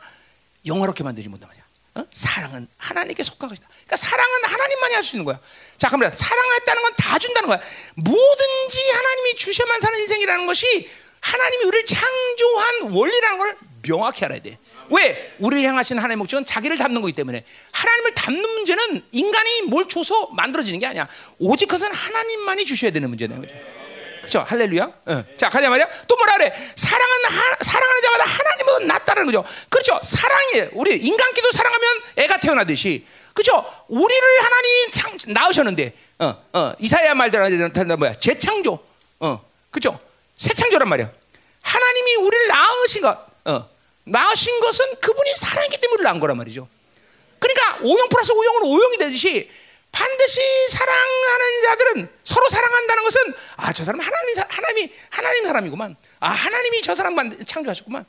영화롭게 0.67 1.05
만들지 1.05 1.29
못한 1.29 1.49
말이야. 1.49 1.65
어? 1.97 2.05
사랑은 2.13 2.69
하나님께 2.77 3.23
속한 3.25 3.49
것이다. 3.49 3.67
그러니까 3.69 3.97
사랑은 3.97 4.45
하나님만이 4.45 4.95
할 4.95 5.03
수 5.05 5.17
있는 5.17 5.25
거야. 5.25 5.41
자, 5.79 5.89
그러면 5.89 6.13
사랑했다는 6.13 6.83
건 6.83 6.93
다 6.99 7.19
준다는 7.19 7.49
거야. 7.49 7.59
뭐든지 7.95 8.91
하나님이 8.91 9.35
주셔만 9.37 9.81
사는 9.81 9.99
인생이라는 9.99 10.47
것이 10.47 10.91
하나님이 11.21 11.65
우리를 11.65 11.87
창조한 11.87 12.93
원리라는 12.93 13.39
걸 13.39 13.57
명확히 13.83 14.25
알아야 14.27 14.41
돼. 14.43 14.59
왜? 14.91 15.35
우리를 15.39 15.63
향하신 15.69 15.99
하나님의 15.99 16.17
목적은 16.17 16.45
자기를 16.45 16.79
담는 16.79 17.01
거기 17.01 17.13
때문에 17.13 17.45
하나님을 17.73 18.15
담는 18.15 18.43
문제는 18.43 19.03
인간이 19.13 19.63
뭘 19.63 19.89
줘서 19.89 20.29
만들어지는 20.33 20.81
게 20.81 20.87
아니야. 20.87 21.09
오직 21.39 21.67
그것은 21.67 21.93
하나님만이 21.93 22.65
주셔야 22.65 22.91
되는 22.91 23.09
문제는 23.09 23.41
거죠. 23.41 23.55
그렇죠? 24.21 24.45
할렐루야. 24.47 24.85
어. 24.85 25.25
자, 25.37 25.49
가자 25.49 25.71
말이야. 25.71 25.89
또 26.07 26.17
뭐라 26.17 26.37
그래? 26.37 26.55
사랑은 26.77 27.25
하, 27.25 27.57
사랑하는 27.63 28.03
자마다 28.03 28.25
하나님보다 28.25 28.85
낫다는 28.85 29.27
거죠. 29.27 29.45
그렇죠? 29.71 29.99
사랑이 30.03 30.69
우리 30.73 30.97
인간끼도 30.97 31.51
사랑하면 31.53 31.89
애가 32.17 32.37
태어나듯이 32.39 33.07
그렇죠? 33.33 33.65
우리를 33.89 34.23
하나님 34.43 34.91
창 34.91 35.17
낳으셨는데 35.29 35.95
어, 36.19 36.45
어, 36.53 36.73
이사야 36.79 37.15
말대로 37.15 37.49
뭐야? 37.97 38.19
재창조. 38.19 38.79
어. 39.21 39.45
그렇죠? 39.71 39.99
새 40.37 40.53
창조란 40.53 40.89
말이야. 40.89 41.11
하나님이 41.63 42.15
우리를 42.17 42.49
낳으신 42.49 43.03
것. 43.03 43.27
어. 43.47 43.78
낳으신 44.11 44.61
것은 44.61 44.97
그분이 45.01 45.35
사랑이기 45.37 45.81
때문에 45.81 46.03
낳은 46.03 46.21
거란 46.21 46.37
말이죠. 46.37 46.69
그러니까 47.39 47.79
오용 47.83 48.09
플러스 48.09 48.33
오용은 48.33 48.63
오용이 48.65 48.97
되듯이 48.99 49.51
반드시 49.93 50.41
사랑하는 50.69 51.63
자들은 51.63 52.09
서로 52.25 52.49
사랑한다는 52.49 53.03
것은 53.05 53.35
아 53.57 53.73
저 53.73 53.85
사람 53.85 54.01
하나님 54.01 54.37
하나님이 54.49 54.93
하나님 55.11 55.47
사람이구만. 55.47 55.97
아 56.21 56.29
하나님이 56.31 56.83
저 56.83 56.95
사람 56.95 57.15
만 57.15 57.45
창조하셨구만. 57.47 58.05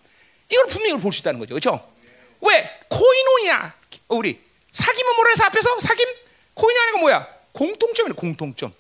이걸 0.50 0.66
분명히 0.68 1.00
볼 1.02 1.14
수 1.14 1.20
있다는 1.22 1.40
거죠. 1.40 1.54
그렇죠? 1.54 1.94
왜 2.42 2.80
코인원이야? 2.90 3.74
우리 4.10 4.42
사귐은 4.72 5.16
뭐라 5.16 5.30
해서 5.32 5.44
앞에서 5.46 5.78
사귐 5.78 6.08
코인원이가 6.56 6.98
뭐야? 7.00 7.28
공통점이네 7.54 8.16
공통점. 8.16 8.74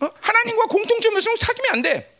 어? 0.00 0.10
하나님과 0.20 0.64
공통점이 0.64 1.18
있으면 1.18 1.36
사귐이 1.38 1.70
안 1.70 1.82
돼. 1.82 2.17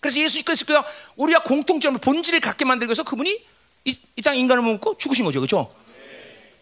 그래서 0.00 0.20
예수 0.20 0.42
그리스도가 0.42 0.84
우리가 1.16 1.42
공통점을 1.42 2.00
본질을 2.00 2.40
갖게 2.40 2.64
만들기 2.64 2.90
위해서 2.90 3.02
그분이 3.02 3.44
이 3.84 4.22
땅 4.22 4.36
인간을 4.36 4.62
먹고 4.62 4.96
죽으신 4.98 5.24
거죠. 5.24 5.40
그렇죠? 5.40 5.74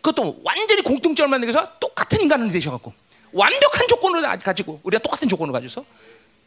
그것도 0.01 0.41
완전히 0.45 0.82
공통점을 0.82 1.28
만들기 1.28 1.53
위해서 1.53 1.72
똑같은 1.80 2.20
인간을 2.20 2.49
되셔 2.51 2.70
갖고 2.70 2.93
완벽한 3.32 3.89
조건을 3.89 4.22
가지고 4.39 4.78
우리가 4.84 5.03
똑같은 5.03 5.28
조건을 5.28 5.53
가져서 5.53 5.84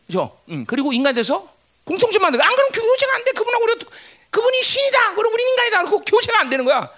그죠? 0.08 0.38
음, 0.50 0.66
그리고 0.66 0.94
인간 0.94 1.14
돼서 1.14 1.48
공통점 1.84 2.22
만들고 2.22 2.44
안 2.44 2.56
그러면 2.56 2.72
교제가 2.72 3.16
안 3.16 3.24
돼. 3.26 3.32
그분하고 3.32 3.64
우리가 3.66 3.90
그분이 4.30 4.62
신이다. 4.64 5.16
그리고 5.16 5.34
우리 5.34 5.44
인간이다. 5.44 5.84
그 5.86 6.00
교제가 6.06 6.40
안 6.40 6.50
되는 6.50 6.64
거야. 6.64 6.90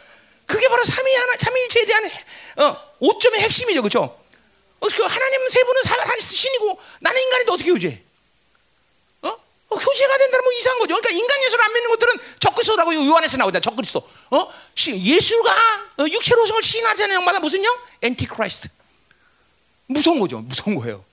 그게 0.46 0.68
바로 0.68 0.84
삼위 0.84 1.16
하나 1.16 1.34
삼위일체에 1.38 1.86
대한 1.86 2.10
어, 2.58 2.78
오점의 3.00 3.42
핵심이죠, 3.42 3.82
그렇죠? 3.82 4.04
어, 4.04 4.88
그 4.88 5.04
하나님 5.04 5.50
세 5.50 5.64
분은 5.64 5.84
사, 5.84 5.96
사, 6.06 6.20
신이고 6.20 6.80
나는 7.00 7.22
인간인데 7.22 7.52
어떻게 7.52 7.72
교제? 7.72 7.88
어? 7.90 8.13
어, 9.74 9.76
교제가 9.76 10.18
된다면 10.18 10.44
뭐 10.44 10.54
이상한 10.54 10.80
거죠. 10.80 10.96
그러니까 10.96 11.10
인간 11.12 11.44
예수를 11.44 11.64
안 11.66 11.74
믿는 11.74 11.90
것들은 11.92 12.20
적그리스도라고 12.40 12.94
요한일서에 12.96 13.38
나오잖아. 13.38 13.60
적그리스도. 13.62 14.08
어? 14.32 14.54
예수가 14.88 15.52
어, 16.00 16.06
육체로 16.10 16.46
오심을 16.46 16.62
시인하지 16.62 16.90
않는 16.90 17.16
영마다 17.16 17.40
무슨 17.40 17.64
영? 17.64 17.76
Antichrist. 18.02 18.70
무서운 19.88 20.20
거죠. 20.20 20.40
무서운 20.40 20.76
거예요. 20.78 21.04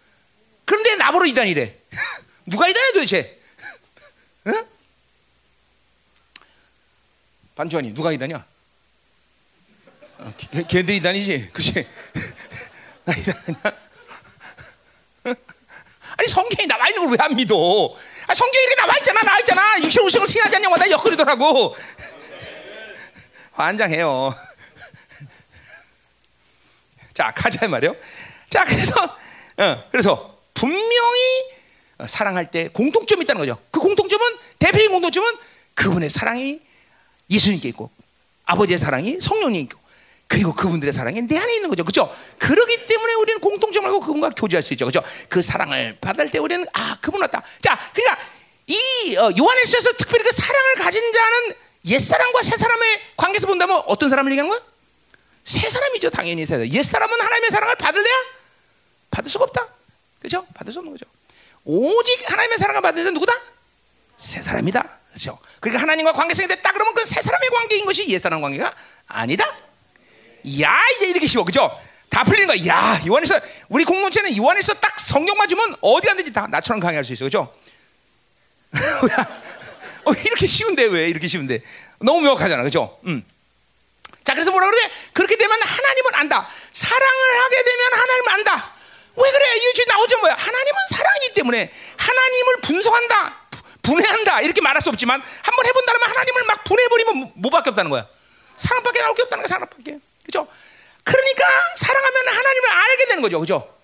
그런데 0.64 0.96
나보러 0.96 1.26
이단이래. 1.26 1.78
누가 2.46 2.68
이단해 2.68 2.92
도대체? 2.92 3.38
응? 4.46 4.66
반주환이 7.56 7.92
누가 7.94 8.12
이단이야? 8.12 8.44
어, 10.18 10.34
걔, 10.36 10.62
걔들이 10.66 10.98
이단이지, 10.98 11.50
그렇지? 11.52 11.72
나 13.04 13.14
이단이야? 13.16 13.62
아니 16.16 16.28
성경이 16.28 16.66
나와 16.66 16.88
있는 16.88 17.06
걸 17.08 17.14
왜 17.14 17.22
안 17.22 17.34
믿어? 17.36 17.54
아, 18.30 18.34
성경이 18.34 18.62
이렇게 18.62 18.80
나와 18.80 18.96
있잖아, 18.98 19.20
나와 19.22 19.40
있잖아. 19.40 19.76
육신 19.82 20.04
우승을 20.04 20.28
신하지 20.28 20.54
않냐고 20.54 20.76
나 20.76 20.88
엮으리더라고. 20.88 21.74
환장해요. 23.50 24.30
자 27.12 27.32
가자 27.34 27.66
말이요. 27.66 27.96
자 28.48 28.64
그래서 28.64 28.94
어, 29.56 29.84
그래서 29.90 30.38
분명히 30.54 31.18
사랑할 32.06 32.52
때 32.52 32.68
공통점이 32.68 33.24
있다는 33.24 33.40
거죠. 33.40 33.60
그 33.72 33.80
공통점은 33.80 34.38
대표적인 34.60 34.92
공통점은 34.92 35.36
그분의 35.74 36.08
사랑이 36.08 36.60
예수님께 37.28 37.68
있고 37.70 37.90
아버지의 38.44 38.78
사랑이 38.78 39.20
성령님께 39.20 39.74
있고 39.74 39.79
그리고 40.30 40.54
그분들의 40.54 40.92
사랑이 40.92 41.22
내 41.22 41.36
안에 41.36 41.54
있는 41.56 41.68
거죠. 41.68 41.82
그렇죠? 41.82 42.16
그러기 42.38 42.86
때문에 42.86 43.14
우리는 43.14 43.40
공통점을 43.40 43.84
알고 43.88 43.98
그분과 44.00 44.30
교제할 44.30 44.62
수 44.62 44.72
있죠. 44.74 44.86
그렇죠? 44.86 45.04
그 45.28 45.42
사랑을 45.42 45.98
받을 46.00 46.30
때 46.30 46.38
우리는 46.38 46.64
아, 46.72 46.96
그분 47.00 47.20
왔다. 47.20 47.42
자, 47.60 47.76
그러니까 47.92 48.16
이 48.68 49.16
어, 49.16 49.32
요한일서에서 49.36 49.90
특별히 49.98 50.22
그 50.22 50.30
사랑을 50.30 50.74
가진 50.76 51.12
자는 51.12 51.54
옛사람과 51.84 52.42
새사람의 52.42 53.00
관계에서 53.16 53.48
본다면 53.48 53.82
어떤 53.86 54.08
사람을 54.08 54.30
얘기하는 54.30 54.48
거야? 54.48 54.60
새사람이죠, 55.44 56.10
당연히 56.10 56.46
새 56.46 56.54
사람. 56.54 56.68
옛사람은 56.68 57.20
하나님의 57.20 57.50
사랑을 57.50 57.74
받을래야? 57.74 58.14
받을 59.10 59.28
수가 59.32 59.46
없다. 59.46 59.66
그죠? 60.20 60.46
받을 60.54 60.72
수 60.72 60.78
없는 60.78 60.92
거죠. 60.92 61.06
오직 61.64 62.30
하나님의 62.30 62.56
사랑을 62.56 62.82
받는 62.82 63.02
자는 63.02 63.14
누구다? 63.14 63.32
새 64.16 64.40
사람이다. 64.42 64.98
그렇죠? 65.08 65.40
그러니까 65.58 65.82
하나님과 65.82 66.12
관계성이 66.12 66.46
됐다 66.46 66.72
그러면 66.72 66.94
그 66.94 67.04
새 67.04 67.20
사람의 67.20 67.48
관계인 67.50 67.84
것이 67.84 68.06
옛 68.10 68.18
사람 68.20 68.40
관계가 68.40 68.72
아니다. 69.08 69.44
야 70.62 70.82
이제 70.96 71.08
이렇게 71.08 71.26
쉬워, 71.26 71.44
그죠? 71.44 71.70
다 72.08 72.24
풀리는 72.24 72.46
거야. 72.46 72.66
야 72.66 73.00
요한에서 73.06 73.40
우리 73.68 73.84
공동체는 73.84 74.36
요한에서 74.36 74.74
딱 74.74 74.98
성경만 74.98 75.48
주면 75.48 75.76
어디 75.80 76.08
가든지 76.08 76.32
다 76.32 76.46
나처럼 76.48 76.80
강의할 76.80 77.04
수 77.04 77.12
있어, 77.12 77.24
그죠? 77.24 77.54
어, 80.04 80.12
이렇게 80.24 80.46
쉬운데 80.46 80.84
왜 80.84 81.08
이렇게 81.08 81.28
쉬운데? 81.28 81.62
너무 82.00 82.20
명확하잖아, 82.20 82.62
그죠? 82.62 82.98
음. 83.06 83.24
자, 84.24 84.34
그래서 84.34 84.50
뭐라 84.50 84.70
그래? 84.70 84.90
그렇게 85.12 85.36
되면 85.36 85.60
하나님은 85.60 86.14
안다. 86.14 86.48
사랑을 86.72 87.40
하게 87.44 87.64
되면 87.64 87.92
하나님을 87.92 88.32
안다. 88.32 88.74
왜 89.16 89.30
그래? 89.30 89.44
이거 89.56 89.92
나오죠 89.92 90.18
뭐야? 90.18 90.34
하나님은 90.34 90.78
사랑이기 90.90 91.34
때문에 91.34 91.72
하나님을 91.96 92.56
분석한다. 92.62 93.40
분해한다 93.82 94.40
이렇게 94.42 94.60
말할 94.60 94.82
수 94.82 94.90
없지만 94.90 95.22
한번 95.42 95.66
해본다면 95.66 96.02
하나님을 96.02 96.44
막 96.44 96.64
분해해버리면 96.64 97.32
뭐밖에 97.34 97.70
없다는 97.70 97.90
거야 97.90 98.06
사랑밖에 98.56 99.00
나올 99.00 99.14
게 99.14 99.22
없다는 99.22 99.42
거야 99.42 99.48
사랑밖에 99.48 99.98
그죠? 100.24 100.46
그러니까 101.04 101.44
사랑하면 101.76 102.28
하나님을 102.28 102.70
알게 102.70 103.06
되는 103.06 103.22
거죠. 103.22 103.40
그죠? 103.40 103.76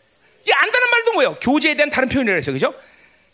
이 0.46 0.52
안다는 0.52 0.90
말도 0.90 1.12
뭐예요? 1.12 1.34
교제에 1.36 1.74
대한 1.74 1.90
다른 1.90 2.08
표현이라 2.08 2.36
해서 2.36 2.52
그죠? 2.52 2.74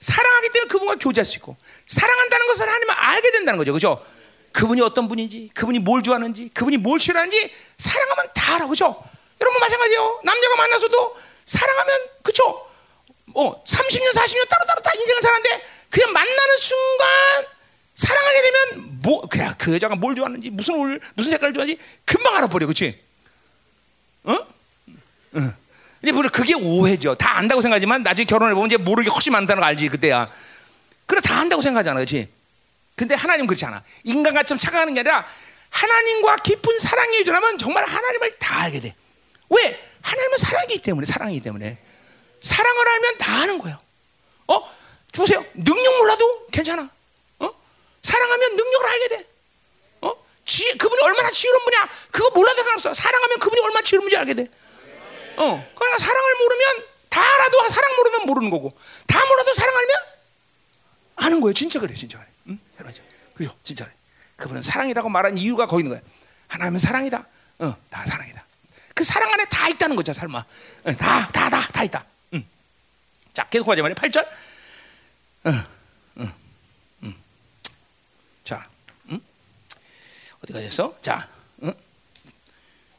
사랑하기 0.01 0.49
때문에 0.51 0.69
그분과 0.69 0.95
교제할 0.97 1.25
수 1.25 1.37
있고 1.37 1.57
사랑한다는 1.87 2.47
것은 2.47 2.67
하나님을 2.67 2.95
알게 2.95 3.31
된다는 3.33 3.59
거죠. 3.59 3.73
그죠? 3.73 4.05
그분이 4.53 4.81
어떤 4.83 5.09
분인지 5.09 5.51
그분이 5.55 5.79
뭘 5.79 6.03
좋아하는지 6.03 6.51
그분이 6.55 6.79
뭘 6.79 7.01
싫어하는지 7.01 7.55
사랑하면 7.79 8.33
다 8.35 8.57
알아. 8.57 8.67
그죠? 8.67 9.03
여러분 9.41 9.61
마찬가지예요. 9.61 10.21
남자가 10.25 10.57
만나서도 10.57 11.17
사랑하면 11.45 12.01
그죠 12.23 12.45
어 13.35 13.65
30년 13.65 14.13
40년 14.15 14.49
따로따로 14.49 14.81
다 14.83 14.91
인생을 14.95 15.23
사는데 15.23 15.65
그냥 15.91 16.13
만나는 16.13 16.57
순간 16.59 17.47
사랑하게 17.95 18.43
되면 18.43 19.01
뭐 19.03 19.21
그냥 19.29 19.55
그 19.59 19.75
여자가 19.75 19.97
뭘 19.97 20.15
좋아하는지 20.15 20.51
무슨 20.51 20.75
올 20.75 21.01
무슨 21.15 21.31
색깔을 21.33 21.53
좋아하는지 21.55 21.81
금방 22.05 22.37
알아버려, 22.37 22.67
그렇지? 22.67 22.99
어? 24.25 24.39
응. 25.37 25.53
근데 26.01 26.29
그게 26.29 26.55
오해죠. 26.55 27.15
다 27.15 27.37
안다고 27.39 27.61
생각하지만 27.61 28.03
나중에 28.03 28.25
결혼해 28.25 28.55
보면 28.55 28.69
이제 28.69 28.77
모르게 28.77 29.09
훨씬 29.09 29.33
많다는 29.33 29.61
걸 29.61 29.69
알지 29.69 29.89
그때야. 29.89 30.31
그래 31.07 31.21
다 31.21 31.39
안다고 31.39 31.63
생각하잖아, 31.63 31.97
그렇지? 31.97 32.29
근데 32.97 33.15
하나님 33.15 33.47
그렇지 33.47 33.65
않아. 33.67 33.83
인간같이 34.05 34.57
착각하는 34.57 34.95
게 34.95 35.01
아니라 35.01 35.27
하나님과 35.71 36.37
깊은 36.37 36.79
사랑이 36.79 37.19
일어나면 37.19 37.59
정말 37.59 37.85
하나님을 37.85 38.39
다 38.39 38.63
알게 38.63 38.81
돼. 38.81 38.95
왜? 39.49 39.81
하나님은 40.03 40.39
사랑이기 40.39 40.83
때문에 40.83 41.07
사랑이기 41.07 41.41
때문에 41.41 41.79
사랑을 42.43 42.89
알면 42.89 43.19
다 43.19 43.43
아는 43.43 43.59
거예요. 43.59 43.79
어? 44.49 44.61
보세요. 45.13 45.45
능력 45.55 45.99
몰라도 45.99 46.47
괜찮아. 46.51 46.91
어? 48.03 48.09
사랑하면 48.11 48.57
능력을 48.57 48.87
알게 48.89 49.09
돼. 49.09 49.27
어? 50.03 50.15
지, 50.45 50.77
그분이 50.77 51.03
얼마나 51.03 51.31
지혜로운 51.31 51.65
분이야. 51.65 51.89
그거 52.11 52.31
몰라도 52.31 52.57
상관없어. 52.57 52.95
사랑하면 52.95 53.39
그분이 53.39 53.61
얼마나 53.61 53.83
지혜로운 53.83 54.09
분인지 54.09 54.17
알게 54.17 54.35
돼. 54.35 54.43
어. 55.37 55.73
그러니까 55.75 55.99
사랑을 55.99 56.35
모르면 56.37 56.85
다 57.09 57.23
알아도 57.23 57.69
사랑 57.71 57.97
모르면 57.97 58.27
모르는 58.27 58.51
거고 58.51 58.77
다 59.07 59.25
몰라도 59.27 59.55
사랑 59.55 59.77
알면 59.77 59.97
아는 61.17 61.41
거예요. 61.41 61.55
진짜 61.55 61.79
그래. 61.79 61.95
진짜 61.95 62.19
그래. 62.19 62.29
응? 62.49 62.59
여러분. 62.81 63.01
그죠? 63.35 63.55
진짜 63.65 63.85
그래. 63.85 63.95
그분은 64.37 64.63
사랑이라고 64.63 65.09
말한 65.09 65.39
이유가 65.39 65.67
거기 65.67 65.85
있는 65.85 65.97
거야. 65.97 66.09
하나님은 66.49 66.81
사랑이다. 66.81 67.25
어, 67.61 67.77
다 67.91 68.05
사랑이다. 68.05 68.45
그 68.95 69.05
사랑 69.05 69.33
안에 69.33 69.45
다 69.47 69.69
있다는 69.69 69.97
거죠, 69.97 70.13
설마. 70.13 70.39
어, 70.39 70.93
다, 70.97 71.29
다, 71.33 71.49
다, 71.49 71.69
다 71.73 71.85
있다. 71.85 72.05
응. 72.35 72.45
자, 73.33 73.45
계속 73.49 73.67
가자 73.67 73.81
말이야. 73.83 73.95
8절. 73.95 74.27
응, 75.47 75.53
응, 75.53 75.53
응. 75.53 75.65
자, 78.45 78.69
응? 79.11 79.21
어디 80.43 80.53
가셨어? 80.53 80.97
자, 81.03 81.29
응? 81.63 81.73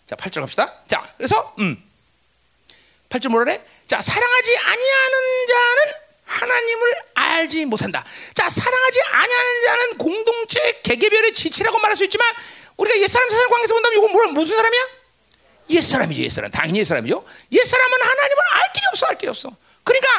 자, 0.07 0.15
8절 0.15 0.41
갑시다. 0.41 0.73
자, 0.87 1.07
그래서, 1.17 1.53
음. 1.59 1.81
8절 3.09 3.29
뭐라 3.29 3.45
그래? 3.45 3.65
자, 3.87 4.01
사랑하지 4.01 4.57
아니하는 4.57 5.47
자는 5.47 5.93
하나님을 6.25 6.95
알지 7.13 7.65
못한다. 7.65 8.03
자, 8.33 8.49
사랑하지 8.49 9.01
아니하는 9.01 9.63
자는 9.63 9.97
공동체 9.97 10.81
개개별의 10.83 11.33
지체라고 11.33 11.77
말할 11.79 11.95
수 11.95 12.03
있지만 12.05 12.25
우리가 12.77 12.97
옛사람 12.99 13.29
세상 13.29 13.49
관계에서 13.49 13.73
본다면 13.75 13.97
이건 13.99 14.11
뭐, 14.11 14.25
무슨 14.27 14.55
사람이야? 14.55 14.87
옛사람이지, 15.69 16.23
옛사람. 16.23 16.51
당연히 16.51 16.79
옛사람이죠. 16.79 17.25
옛사람은 17.51 18.01
하나님을 18.01 18.43
알 18.51 18.73
길이 18.73 18.85
없어, 18.91 19.05
알 19.07 19.17
길이 19.17 19.29
없어. 19.29 19.55
그러니까 19.83 20.09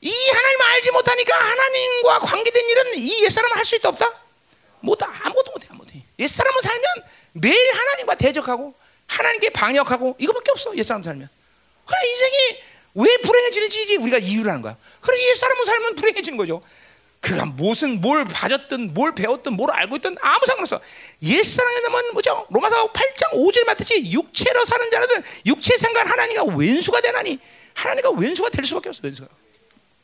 이 0.00 0.12
하나님을 0.30 0.66
알지 0.66 0.90
못하니까 0.90 1.38
하나님과 1.38 2.18
관계된 2.20 2.68
일은 2.68 2.94
이 2.98 3.24
옛사람은 3.24 3.56
할 3.56 3.64
수 3.64 3.76
있다 3.76 3.88
없다? 3.90 4.27
못 4.80 5.02
아무것도 5.02 5.52
못해 5.52 5.66
아무것도 5.70 5.88
옛사람은 6.18 6.62
살면 6.62 6.84
매일 7.32 7.72
하나님과 7.72 8.14
대적하고 8.16 8.74
하나님께 9.06 9.50
방역하고 9.50 10.16
이거밖에 10.18 10.50
없어 10.50 10.76
옛 10.76 10.82
사람 10.82 11.02
살면. 11.02 11.28
그래 11.86 11.98
인생이 12.08 12.62
왜 12.94 13.16
불행해지는지 13.18 13.96
우리가 13.96 14.18
이유를 14.18 14.50
하는 14.50 14.62
거야. 14.62 14.76
그래 15.00 15.18
옛사람은 15.30 15.64
살면 15.64 15.94
불행해지는 15.94 16.36
거죠. 16.36 16.62
그가 17.20 17.46
무슨 17.46 18.00
뭘 18.00 18.24
봐줬든 18.24 18.94
뭘 18.94 19.14
배웠든 19.14 19.54
뭘 19.54 19.70
알고 19.72 19.96
있든 19.96 20.16
아무 20.20 20.46
상관없어. 20.46 20.80
옛사람에 21.22 21.82
되면 21.82 22.12
뭐죠? 22.12 22.46
로마서 22.50 22.92
8장 22.92 23.32
5절 23.32 23.64
맞듯이 23.64 24.12
육체로 24.12 24.64
사는 24.64 24.90
자는 24.90 25.08
육체 25.46 25.76
생각 25.76 26.08
하나님과 26.08 26.56
왼수가 26.56 27.00
되나니 27.00 27.38
하나님과 27.74 28.10
왼수가 28.10 28.50
될 28.50 28.64
수밖에 28.64 28.88
없어 28.88 29.00
왼수가 29.02 29.28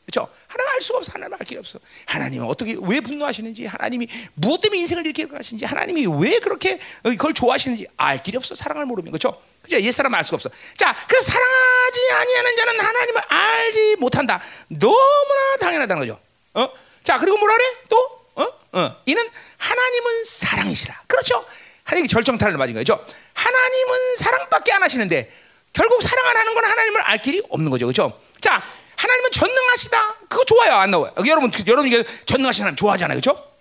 그렇죠? 0.05 0.31
하나님 0.47 0.73
알 0.73 0.81
수가 0.81 0.99
없어. 0.99 1.11
하나님 1.13 1.33
알 1.33 1.39
길이 1.39 1.59
없어. 1.59 1.79
하나님은 2.05 2.47
어떻게 2.47 2.75
왜 2.79 2.99
분노하시는지, 2.99 3.65
하나님이 3.65 4.07
무엇 4.35 4.61
때문에 4.61 4.79
인생을 4.81 5.05
이렇게 5.05 5.27
가시는지, 5.27 5.65
하나님이 5.65 6.05
왜 6.19 6.39
그렇게 6.39 6.79
그걸 7.03 7.33
좋아하시는지 7.33 7.87
알 7.97 8.21
길이 8.21 8.37
없어. 8.37 8.55
사랑을 8.55 8.85
모르면 8.85 9.11
그렇죠? 9.11 9.41
그죠? 9.63 9.81
옛 9.81 9.91
사람 9.91 10.13
알 10.13 10.23
수가 10.23 10.35
없어. 10.35 10.49
자, 10.75 10.95
그래서 11.07 11.31
사랑하지 11.31 11.99
아니하는 12.11 12.57
자는 12.57 12.79
하나님을 12.79 13.21
알지 13.27 13.95
못한다. 13.97 14.41
너무나 14.69 15.57
당연하다는 15.59 16.01
거죠. 16.01 16.19
어? 16.53 16.69
자, 17.03 17.17
그리고 17.17 17.37
뭐라 17.37 17.55
그래? 17.55 17.65
또 17.89 18.25
어? 18.35 18.43
어. 18.73 18.95
이는 19.05 19.23
하나님은 19.57 20.23
사랑이시라. 20.25 21.01
그렇죠? 21.07 21.43
하나님이 21.83 22.07
절정타를 22.07 22.57
맞은 22.57 22.73
거죠. 22.73 23.03
하나님은 23.33 24.17
사랑밖에 24.17 24.71
안 24.73 24.83
하시는데 24.83 25.31
결국 25.73 26.01
사랑 26.01 26.25
안 26.27 26.37
하는 26.37 26.55
건 26.55 26.65
하나님을 26.65 27.01
알 27.01 27.21
길이 27.21 27.41
없는 27.49 27.69
거죠. 27.71 27.85
그렇죠? 27.85 28.19
자, 28.39 28.63
하나님은 28.95 29.31
전능하시다. 29.31 30.15
그거 30.29 30.43
좋아요. 30.45 30.75
안 30.75 30.91
나와요. 30.91 31.13
여러분, 31.25 31.51
그, 31.51 31.63
여러분 31.67 31.87
이게 31.87 32.03
전능하신 32.25 32.63
하나님 32.63 32.75
좋아하잖아요. 32.75 33.17
그죠? 33.17 33.51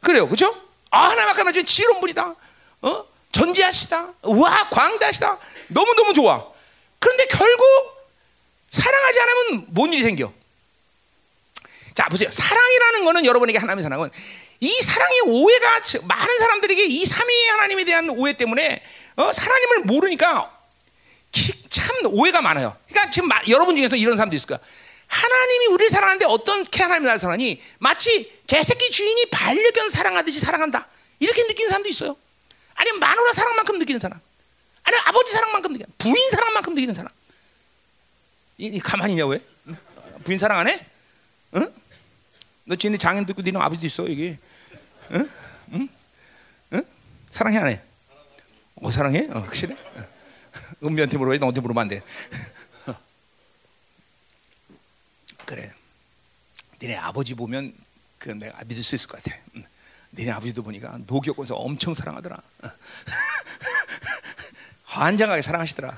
그래요. 0.00 0.28
그죠? 0.28 0.54
아, 0.90 1.10
하나님 1.10 1.30
아까 1.30 1.44
말씀 1.44 1.64
지혜로운 1.64 2.00
분이다. 2.00 2.34
어? 2.82 3.04
전지하시다. 3.32 4.14
와, 4.22 4.68
광대하시다. 4.70 5.38
너무너무 5.68 6.14
좋아. 6.14 6.44
그런데 6.98 7.26
결국 7.26 7.66
사랑하지 8.70 9.20
않으면 9.20 9.66
뭔 9.68 9.92
일이 9.92 10.02
생겨? 10.02 10.32
자, 11.94 12.08
보세요. 12.08 12.30
사랑이라는 12.30 13.04
거는 13.04 13.24
여러분에게 13.24 13.58
하나님의 13.58 13.82
사랑은 13.82 14.10
이 14.60 14.68
사랑의 14.82 15.20
오해가 15.26 15.80
많은 16.02 16.38
사람들에게 16.38 16.84
이 16.84 17.06
삼위의 17.06 17.48
하나님에 17.48 17.84
대한 17.84 18.10
오해 18.10 18.32
때문에 18.32 18.82
어? 19.16 19.30
하나님을 19.36 19.80
모르니까 19.80 20.57
참 21.68 21.96
오해가 22.06 22.40
많아요. 22.42 22.76
그러니까 22.88 23.10
지금 23.10 23.28
마, 23.28 23.40
여러분 23.48 23.76
중에서 23.76 23.96
이런 23.96 24.16
사람도 24.16 24.36
있을 24.36 24.46
거야. 24.46 24.58
하나님이 25.06 25.66
우리를 25.66 25.90
사랑하는데 25.90 26.26
어떻게 26.26 26.82
하나님을 26.82 27.06
나를 27.06 27.18
사랑하니? 27.18 27.62
마치 27.78 28.40
개새끼 28.46 28.90
주인이 28.90 29.30
반려견 29.30 29.90
사랑하듯이 29.90 30.40
사랑한다. 30.40 30.86
이렇게 31.18 31.42
느끼는 31.44 31.68
사람도 31.70 31.88
있어요. 31.88 32.16
아니면 32.74 33.00
마누라 33.00 33.32
사랑만큼 33.32 33.78
느끼는 33.78 34.00
사람. 34.00 34.20
아니면 34.82 35.02
아버지 35.06 35.32
사랑만큼 35.32 35.72
느끼는 35.72 35.92
부인 35.98 36.30
사랑만큼 36.30 36.74
느끼는 36.74 36.94
사람. 36.94 37.10
이, 38.58 38.66
이 38.66 38.78
가만히 38.80 39.14
있냐 39.14 39.26
왜? 39.26 39.40
부인 40.24 40.38
사랑 40.38 40.58
안 40.60 40.68
해? 40.68 40.86
응? 41.56 41.72
너 42.64 42.76
지네 42.76 42.98
장인도 42.98 43.32
있고 43.32 43.42
니네 43.42 43.58
아버지도 43.58 43.86
있어 43.86 44.04
여기. 44.04 44.36
응? 45.12 45.30
응? 45.72 45.88
응? 46.74 46.84
사랑해 47.30 47.58
안 47.58 47.68
해? 47.68 47.80
어 48.76 48.90
사랑해? 48.90 49.26
어, 49.30 49.40
확실해? 49.40 49.74
어. 49.74 50.17
은비한테 50.82 51.18
물어봐야 51.18 51.38
너한테 51.38 51.60
물어보면 51.60 51.82
안 51.82 51.88
돼. 51.88 52.02
그래. 55.44 55.72
니네 56.80 56.96
아버지 56.96 57.34
보면 57.34 57.74
그 58.18 58.30
내가 58.30 58.62
믿을 58.64 58.82
수 58.82 58.94
있을 58.94 59.08
것 59.08 59.22
같아. 59.22 59.36
니네 60.12 60.30
아버지도 60.32 60.62
보니까 60.62 60.98
노교권서 61.06 61.54
엄청 61.56 61.94
사랑하더라. 61.94 62.40
환장하게 64.84 65.42
사랑하시더라. 65.42 65.96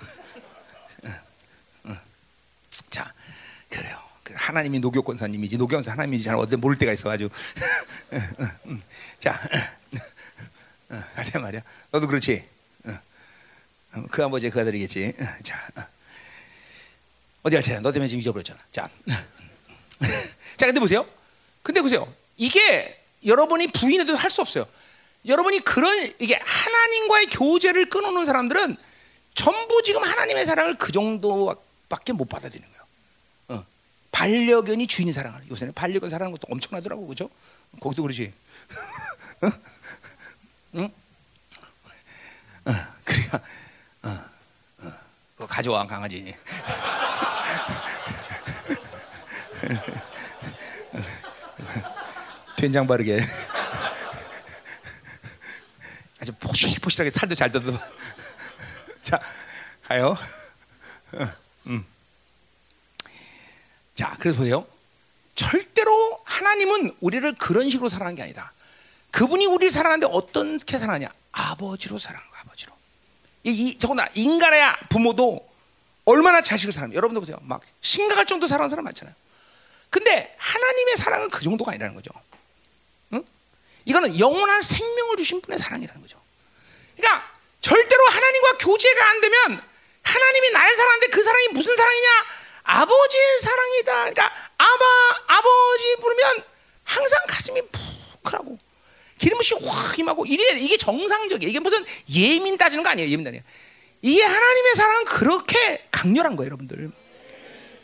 자, 2.91 3.13
그래요. 3.69 3.99
하나님이 4.33 4.81
노교 4.81 5.03
권사님이지 5.03 5.57
노교 5.57 5.77
권사 5.77 5.93
하나님인지 5.93 6.25
잘 6.25 6.35
어디 6.37 6.57
모를 6.57 6.77
때가 6.77 6.93
있어 6.93 7.11
아주. 7.11 7.31
자, 9.19 9.41
하자 11.15 11.39
말이야. 11.39 11.63
너도 11.91 12.07
그렇지. 12.07 12.47
그 14.11 14.25
아버지 14.25 14.51
그 14.51 14.61
아들이겠지. 14.61 15.15
자, 15.43 15.59
어디 17.43 17.57
갈 17.57 17.63
차례? 17.63 17.81
너 17.81 17.91
때문에 17.91 18.09
지금 18.09 18.21
잊어버렸잖아. 18.21 18.61
자, 18.71 18.89
자, 20.57 20.67
근데 20.67 20.79
보세요. 20.81 21.07
근데 21.63 21.81
보세요. 21.81 22.13
이게 22.37 23.03
여러분이 23.25 23.69
부인해도 23.69 24.15
할 24.15 24.31
수 24.31 24.41
없어요. 24.41 24.67
여러분이 25.27 25.61
그런 25.61 26.11
이게 26.19 26.41
하나님과의 26.43 27.27
교제를 27.27 27.91
끊어놓은 27.91 28.25
사람들은 28.25 28.77
전부 29.35 29.83
지금 29.83 30.03
하나님의 30.03 30.47
사랑을 30.47 30.75
그 30.79 30.93
정도밖에 30.93 32.13
못 32.13 32.27
받아들이는 32.27 32.67
거예요. 32.69 33.61
어. 33.61 33.67
반려견이 34.13 34.87
주인의 34.87 35.13
사랑을 35.13 35.43
요새는 35.51 35.75
반려견 35.75 36.09
사랑하는 36.09 36.39
것도 36.39 36.53
엄청나더라고 36.53 37.07
그죠? 37.07 37.29
거기도 37.81 38.03
그러지. 38.03 38.33
어? 39.43 39.51
응? 40.77 40.91
어, 42.65 42.73
그러니까 43.05 43.41
가져와 45.47 45.87
강아지. 45.87 46.35
된장 52.57 52.87
바르게 52.87 53.21
아주 56.21 56.33
포실포실하게 56.33 57.11
살도 57.11 57.35
잘 57.35 57.51
뜯어. 57.51 57.73
자, 59.03 59.19
가요. 59.85 60.17
음. 61.67 61.87
자, 63.95 64.15
그래서 64.19 64.39
보세요. 64.39 64.67
절대로 65.35 66.21
하나님은 66.25 66.95
우리를 67.01 67.35
그런 67.37 67.71
식으로 67.71 67.89
사랑하는 67.89 68.17
게 68.17 68.23
아니다. 68.23 68.53
그분이 69.11 69.47
우리를 69.47 69.71
사랑하는데 69.71 70.13
어떻게 70.13 70.79
사랑하냐? 70.79 71.09
아버지로 71.33 71.99
아버지로. 71.99 72.30
이, 73.45 73.51
이 73.51 73.79
더구나 73.79 74.07
인간의 74.15 74.75
부모도 74.89 75.49
얼마나 76.05 76.41
자식을 76.41 76.73
사랑해요. 76.73 76.97
여러분들 76.97 77.21
보세요. 77.21 77.39
막 77.43 77.63
심각할 77.81 78.27
정도 78.27 78.47
사랑하는 78.47 78.71
사람 78.71 78.85
많잖아요. 78.85 79.15
근데 79.91 80.35
하나님의 80.39 80.97
사랑은 80.97 81.31
그 81.31 81.43
정도가 81.43 81.73
아니라는 81.73 81.95
거죠. 81.95 82.11
응? 83.13 83.25
이거는 83.85 84.19
영원한 84.19 84.63
생명을 84.63 85.17
주신 85.17 85.41
분의 85.41 85.59
사랑이라는 85.59 86.01
거죠. 86.01 86.21
그러니까 86.97 87.33
절대로 87.61 88.07
하나님과 88.09 88.59
교제가 88.59 89.09
안 89.09 89.21
되면 89.21 89.63
하나님이 90.03 90.51
나를 90.51 90.75
사랑하는데 90.75 91.07
그 91.09 91.23
사랑이 91.23 91.49
무슨 91.49 91.77
사랑이냐? 91.77 92.09
아버지의 92.63 93.41
사랑이다. 93.41 93.93
그러니까 93.93 94.33
아바 94.59 95.25
아버지 95.27 95.97
부르면 96.01 96.45
항상 96.85 97.21
가슴이 97.29 97.63
푹 97.63 98.35
하고 98.35 98.59
기름부시 99.21 99.55
확 99.63 99.99
임하고 99.99 100.27
이래 100.27 100.59
이게 100.59 100.77
정상적이에요. 100.77 101.51
이게 101.51 101.61
무슨 101.61 101.85
예민 102.13 102.57
따지는 102.57 102.83
거 102.83 102.91
아니에요. 102.91 103.11
예민 103.11 103.25
따지. 103.25 103.43
이게 104.03 104.23
하나님의 104.23 104.75
사랑은 104.75 105.05
그렇게 105.05 105.85
강렬한 105.91 106.37
거예요, 106.37 106.47
여러분들. 106.49 106.91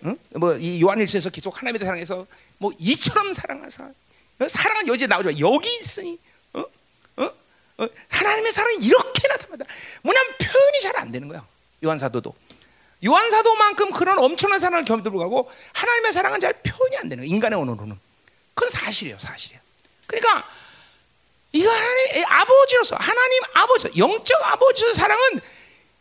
응? 0.07 0.18
뭐이 0.34 0.80
요한일서에서 0.80 1.30
계속 1.30 1.61
하나님의 1.61 1.84
사랑에서 1.84 2.26
뭐 2.59 2.72
이처럼 2.78 3.32
사랑하사 3.32 3.84
어? 4.39 4.49
사랑은 4.49 4.89
여기에 4.89 5.07
나오지만 5.07 5.39
여기 5.39 5.78
있으니 5.80 6.18
어? 6.55 6.61
어? 6.61 7.24
어? 7.24 7.87
하나님의 8.09 8.53
사랑이 8.53 8.78
이렇게 8.84 9.28
나타난다. 9.28 9.64
뭐냐면 10.03 10.34
표현이 10.39 10.80
잘 10.80 10.97
안 10.97 11.12
되는 11.12 11.28
거야. 11.28 11.47
요한 11.84 11.99
사도도 11.99 12.34
요한 13.05 13.30
사도만큼 13.30 13.91
그런 13.91 14.18
엄청난 14.18 14.59
사랑을 14.59 14.84
불구하고 14.84 15.51
하나님의 15.74 16.12
사랑은 16.14 16.41
잘 16.41 16.55
표현이 16.62 16.97
안 16.97 17.09
되는 17.11 17.22
거야. 17.22 17.34
인간의 17.34 17.59
언어로는 17.59 17.99
그건 18.55 18.70
사실이에요, 18.70 19.18
사실이에요. 19.18 19.61
그러니까 20.07 20.49
이거 21.53 21.70
하나님 21.70 22.24
아버지로서 22.28 22.97
하나님 22.99 23.42
아버지 23.55 23.90
영적 23.97 24.42
아버지의 24.42 24.94
사랑은 24.94 25.40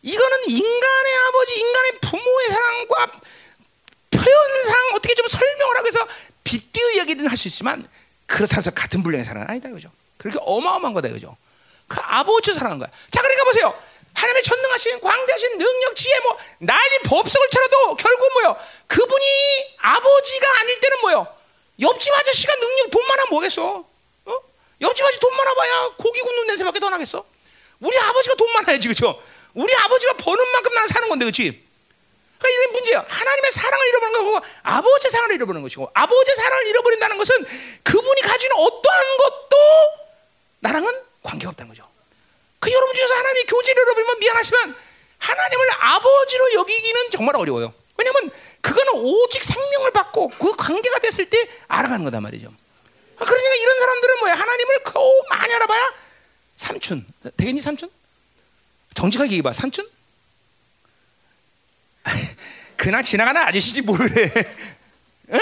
이거는 0.02 0.38
인간의 0.48 1.14
아버지, 1.28 1.58
인간의 1.58 1.92
부모의 2.00 2.50
사랑과 2.50 3.06
표현상 4.10 4.94
어떻게 4.94 5.14
좀 5.14 5.26
설명을 5.26 5.76
하고 5.78 5.86
해서 5.88 6.06
빗대어 6.44 6.90
이야기는 6.92 7.26
할수 7.26 7.48
있지만 7.48 7.88
그렇다고 8.26 8.60
해서 8.60 8.70
같은 8.70 9.02
분량의 9.02 9.24
사랑은 9.24 9.48
아니다 9.50 9.68
그죠? 9.70 9.90
그렇게 10.18 10.38
어마어마한 10.42 10.94
거다 10.94 11.08
그죠? 11.08 11.36
그 11.88 11.98
아버지 12.02 12.54
사랑한 12.54 12.78
거야. 12.78 12.88
자 13.10 13.20
그러니까 13.20 13.44
보세요. 13.44 13.82
하나님의 14.14 14.42
전능하신 14.42 15.00
광대하신 15.00 15.58
능력 15.58 15.94
지혜 15.94 16.18
뭐 16.20 16.36
난리 16.58 16.98
법석을 17.04 17.50
차려도 17.50 17.96
결국 17.96 18.32
뭐요? 18.34 18.56
그분이 18.86 19.26
아버지가 19.78 20.60
아닐 20.60 20.80
때는 20.80 21.00
뭐요? 21.02 21.26
옆집 21.80 22.12
아저씨가 22.18 22.54
능력 22.56 22.90
돈 22.90 23.06
많아 23.06 23.24
뭐겠어? 23.26 23.84
아저씨 24.82 25.20
돈 25.20 25.36
많아봐야 25.36 25.88
고기 25.96 26.20
굽는 26.20 26.46
냄새밖에 26.48 26.80
더 26.80 26.90
나겠어? 26.90 27.24
우리 27.80 27.98
아버지가 27.98 28.34
돈 28.36 28.52
많아야지 28.52 28.88
그죠? 28.88 29.20
우리 29.54 29.74
아버지가 29.74 30.14
버는 30.14 30.52
만큼 30.52 30.74
나는 30.74 30.88
사는 30.88 31.08
건데 31.08 31.24
그렇지? 31.24 31.66
그러니까 32.38 32.48
이게 32.48 32.72
문제야. 32.72 33.04
하나님의 33.08 33.52
사랑을 33.52 33.88
잃어버리는 33.88 34.24
거고 34.24 34.46
아버지의 34.62 35.10
사랑을 35.10 35.34
잃어버리는 35.36 35.62
것이고 35.62 35.90
아버지의 35.94 36.36
사랑을 36.36 36.66
잃어버린다는 36.66 37.18
것은 37.18 37.44
그분이 37.82 38.20
가지는 38.20 38.56
어떠한 38.56 39.16
것도 39.16 39.56
나랑은 40.60 40.92
관계가 41.22 41.50
없다는 41.50 41.70
거죠. 41.70 41.88
그 42.60 42.70
여러분 42.72 42.94
중에서 42.94 43.14
하나님의 43.14 43.44
교제를 43.44 43.82
잃어버리면 43.82 44.18
미안하지만 44.18 44.76
하나님을 45.18 45.66
아버지로 45.78 46.52
여기기는 46.54 47.10
정말 47.10 47.36
어려워요. 47.36 47.72
왜냐하면 47.96 48.30
그거는 48.60 48.92
오직 49.04 49.42
생명을 49.42 49.92
받고 49.92 50.28
그 50.28 50.52
관계가 50.52 50.98
됐을 50.98 51.30
때 51.30 51.48
알아가는 51.68 52.04
거단 52.04 52.22
말이죠. 52.22 52.52
그러니까 53.18 53.54
이런 53.54 53.78
사람들은 53.78 54.18
뭐야? 54.20 54.34
하나님을 54.34 54.82
겨우 54.84 55.22
많이 55.30 55.52
알아봐야 55.54 55.94
삼촌, 56.56 57.06
되겠니 57.36 57.60
삼촌? 57.60 57.90
정직하게 58.94 59.28
얘기해봐, 59.28 59.52
삼촌? 59.52 59.88
그냥 62.76 63.02
지나가는 63.02 63.40
아저씨지 63.42 63.82
뭐래? 63.82 64.04
응? 65.32 65.40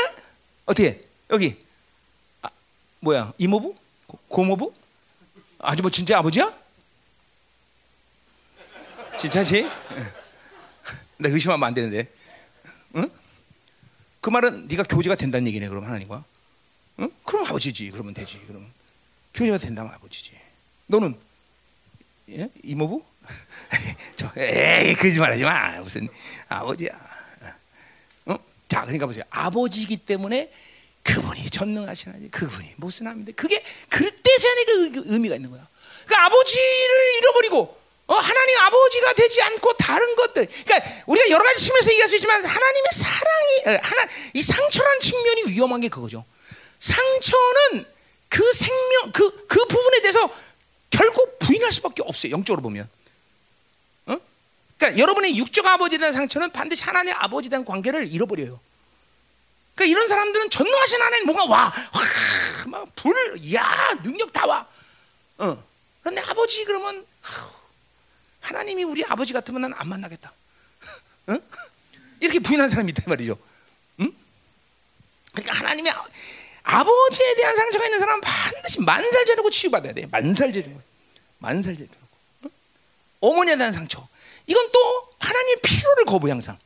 어떻게? 0.66 1.04
여기 1.30 1.56
아, 2.42 2.48
뭐야? 3.00 3.32
이모부? 3.38 3.76
고, 4.06 4.18
고모부? 4.28 4.72
아주 5.58 5.82
뭐 5.82 5.90
진짜 5.90 6.18
아버지야? 6.18 6.52
진짜지? 9.18 9.62
나 11.18 11.28
의심하면 11.28 11.66
안 11.66 11.74
되는데. 11.74 12.10
응? 12.96 13.10
그 14.20 14.30
말은 14.30 14.68
네가 14.68 14.84
교제가 14.84 15.14
된다는 15.14 15.46
얘기네. 15.48 15.68
그럼 15.68 15.84
하나님과. 15.84 16.24
응? 17.00 17.10
그럼 17.24 17.46
아버지지. 17.46 17.90
그러면 17.90 18.14
되지. 18.14 18.40
그러면 18.46 18.72
교제가 19.34 19.58
된다면 19.58 19.92
아버지지. 19.94 20.32
너는 20.86 21.18
예? 22.30 22.48
이모부? 22.62 23.04
저 24.16 24.30
에이 24.36 24.94
거짓말하지 24.94 25.42
마. 25.42 25.78
무슨 25.80 26.08
아버지야. 26.48 26.90
어? 28.26 28.36
자, 28.68 28.82
그러니까 28.82 29.06
보세요. 29.06 29.24
아버지이기 29.30 29.98
때문에 29.98 30.52
그분이 31.02 31.50
전능하신 31.50 32.12
하나님, 32.12 32.30
그분이 32.30 32.74
무슨 32.76 33.06
하나님인데 33.06 33.32
그게 33.32 33.62
그때지 33.90 34.48
않은 34.48 34.92
그 34.92 35.02
의미가 35.06 35.36
있는 35.36 35.50
거야. 35.50 35.66
그 36.06 36.14
아버지를 36.14 37.16
잃어버리고 37.18 37.84
어, 38.06 38.14
하나님 38.14 38.58
아버지가 38.58 39.12
되지 39.14 39.42
않고 39.42 39.72
다른 39.74 40.14
것들. 40.16 40.46
그러니까 40.46 41.04
우리가 41.06 41.30
여러 41.30 41.42
가지 41.42 41.64
측면에서 41.64 41.90
얘기할 41.90 42.08
수 42.08 42.16
있지만 42.16 42.44
하나님의 42.44 42.90
사랑이 42.92 43.78
하나 43.82 44.08
이 44.34 44.42
상처라는 44.42 45.00
측면이 45.00 45.44
위험한 45.48 45.80
게 45.80 45.88
그거죠. 45.88 46.24
상처는 46.78 47.86
그 48.28 48.52
생명 48.52 49.12
그그 49.12 49.46
그 49.46 49.64
부분에 49.66 50.00
대해서 50.00 50.28
결국 50.90 51.38
부인할 51.38 51.72
수밖에 51.72 52.02
없어요. 52.04 52.32
영적으로 52.32 52.62
보면. 52.62 52.88
어? 54.06 54.16
그러니까 54.76 55.00
여러분의 55.00 55.36
육적 55.36 55.64
아버지에 55.66 55.98
대한 55.98 56.12
상처는 56.12 56.50
반드시 56.50 56.82
하나님 56.82 57.08
의 57.08 57.14
아버지에 57.14 57.48
대한 57.50 57.64
관계를 57.64 58.12
잃어버려요. 58.12 58.60
그러니까 59.74 59.90
이런 59.90 60.06
사람들은 60.08 60.50
전능하신 60.50 61.02
하나님 61.02 61.26
뭔가 61.26 61.44
와, 61.44 61.64
와, 61.64 62.00
막 62.68 62.94
불, 62.94 63.14
야, 63.54 63.64
능력 64.02 64.32
다 64.32 64.46
와. 64.46 64.66
어. 65.38 65.64
그런데 66.00 66.20
아버지 66.22 66.64
그러면 66.64 67.04
하나님이 68.40 68.84
우리 68.84 69.04
아버지 69.04 69.32
같으면 69.32 69.62
난 69.62 69.74
안 69.76 69.88
만나겠다. 69.88 70.32
어? 71.28 71.36
이렇게 72.20 72.38
부인한 72.38 72.68
사람이 72.68 72.90
있단 72.90 73.04
말이죠. 73.08 73.36
응? 74.00 74.12
그러니까 75.32 75.54
하나님의 75.58 75.92
아버지에 76.64 77.34
대한 77.36 77.54
상처가 77.54 77.84
있는 77.84 78.00
사람은 78.00 78.20
반드시 78.22 78.80
만살 78.80 79.26
지르고 79.26 79.50
치유받아야 79.50 79.92
돼. 79.92 80.06
만살 80.10 80.52
지르고. 80.52 80.80
만살 81.38 81.76
지르고. 81.76 81.94
어? 82.44 82.48
어머니에 83.20 83.56
대한 83.56 83.72
상처. 83.72 84.04
이건 84.46 84.70
또 84.72 85.08
하나님의 85.20 85.56
필요를 85.62 86.04
거부 86.06 86.28
항상. 86.30 86.58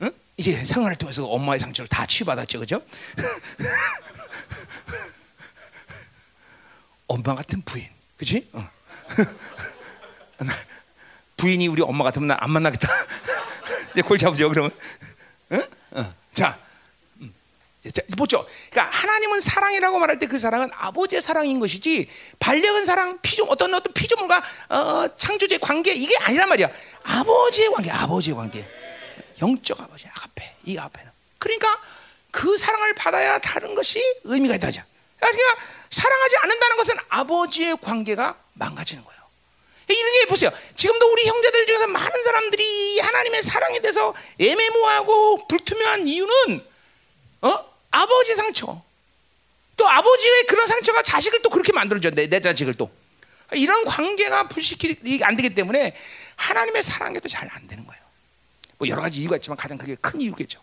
어? 0.00 0.08
이제 0.38 0.64
생활을 0.64 0.96
통해서 0.96 1.26
엄마의 1.26 1.60
상처를 1.60 1.88
다 1.88 2.06
치유받았죠. 2.06 2.60
그죠? 2.60 2.82
엄마 7.06 7.34
같은 7.34 7.60
부인. 7.62 7.86
그치? 8.16 8.48
어. 8.52 8.68
부인이 11.36 11.68
우리 11.68 11.82
엄마 11.82 12.04
같으면 12.04 12.36
안 12.40 12.50
만나겠다. 12.50 12.88
이제 13.92 14.00
골 14.02 14.16
잡으죠, 14.18 14.48
그러면. 14.48 14.70
어? 15.50 15.58
어. 15.92 16.14
자, 16.32 16.58
보죠. 18.16 18.46
그러니까 18.70 18.96
하나님은 18.96 19.40
사랑이라고 19.40 19.98
말할 19.98 20.18
때 20.18 20.28
그 20.28 20.38
사랑은 20.38 20.70
아버지의 20.74 21.22
사랑인 21.22 21.58
것이지 21.58 22.08
반려은 22.38 22.84
사랑, 22.84 23.18
피조 23.22 23.44
어떤 23.44 23.74
어떤 23.74 23.92
피조물과 23.92 24.42
어, 24.68 25.08
창조주의 25.16 25.58
관계 25.58 25.92
이게 25.92 26.16
아니란 26.18 26.48
말이야. 26.48 26.70
아버지의 27.02 27.70
관계, 27.70 27.90
아버지의 27.90 28.36
관계, 28.36 28.68
영적 29.40 29.80
아버지 29.80 30.06
아가페, 30.08 30.54
이 30.66 30.78
아가페는. 30.78 31.10
그러니까 31.38 31.80
그 32.30 32.56
사랑을 32.58 32.94
받아야 32.94 33.38
다른 33.38 33.74
것이 33.74 34.02
의미가 34.24 34.56
있다죠. 34.56 34.82
그러니까 35.18 35.60
사랑하지 35.90 36.36
않는다는 36.42 36.76
것은 36.76 36.94
아버지의 37.08 37.78
관계가 37.80 38.36
망가지는 38.52 39.02
거예요. 39.02 39.18
이런 39.88 40.12
게 40.12 40.26
보세요. 40.26 40.50
지금도 40.76 41.10
우리 41.10 41.26
형제들 41.26 41.66
중에서 41.66 41.86
많은 41.86 42.24
사람들이 42.24 43.00
하나님의 43.00 43.42
사랑에 43.42 43.80
대해서 43.80 44.14
애매모호하고 44.38 45.48
불투명한 45.48 46.06
이유는 46.06 46.66
어? 47.42 47.77
아버지 47.90 48.34
상처. 48.34 48.82
또 49.76 49.88
아버지의 49.88 50.46
그런 50.46 50.66
상처가 50.66 51.02
자식을 51.02 51.42
또 51.42 51.50
그렇게 51.50 51.72
만들어줘. 51.72 52.10
내, 52.10 52.26
내 52.26 52.40
자식을 52.40 52.74
또. 52.74 52.90
이런 53.52 53.84
관계가 53.84 54.48
불식이 54.48 55.20
안 55.22 55.36
되기 55.36 55.54
때문에 55.54 55.96
하나님의 56.36 56.82
사랑에도 56.82 57.28
잘 57.28 57.48
안 57.50 57.66
되는 57.66 57.86
거예요. 57.86 58.02
뭐 58.78 58.88
여러 58.88 59.00
가지 59.00 59.20
이유가 59.20 59.36
있지만 59.36 59.56
가장 59.56 59.78
그게 59.78 59.94
큰 59.96 60.20
이유겠죠. 60.20 60.60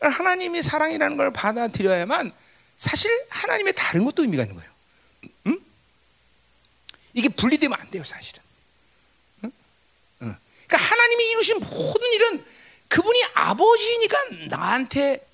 하나님의 0.00 0.62
사랑이라는 0.62 1.16
걸 1.16 1.32
받아들여야만 1.32 2.32
사실 2.76 3.10
하나님의 3.28 3.72
다른 3.74 4.04
것도 4.04 4.22
의미가 4.22 4.44
있는 4.44 4.56
거예요. 4.56 4.70
응? 5.46 5.58
이게 7.14 7.28
분리되면 7.28 7.78
안 7.78 7.90
돼요, 7.90 8.04
사실은. 8.04 8.42
응? 9.44 9.52
응. 10.22 10.36
그러니까 10.66 10.90
하나님이 10.90 11.30
이루신 11.30 11.60
모든 11.60 12.12
일은 12.12 12.44
그분이 12.88 13.24
아버지니까 13.34 14.18
나한테 14.48 15.26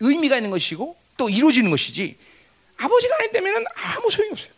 의미가 0.00 0.36
있는 0.36 0.50
것이고 0.50 0.96
또 1.16 1.28
이루어지는 1.28 1.70
것이지 1.70 2.16
아버지가 2.76 3.16
아니다면 3.20 3.64
아무 3.74 4.10
소용이 4.10 4.32
없어요. 4.32 4.52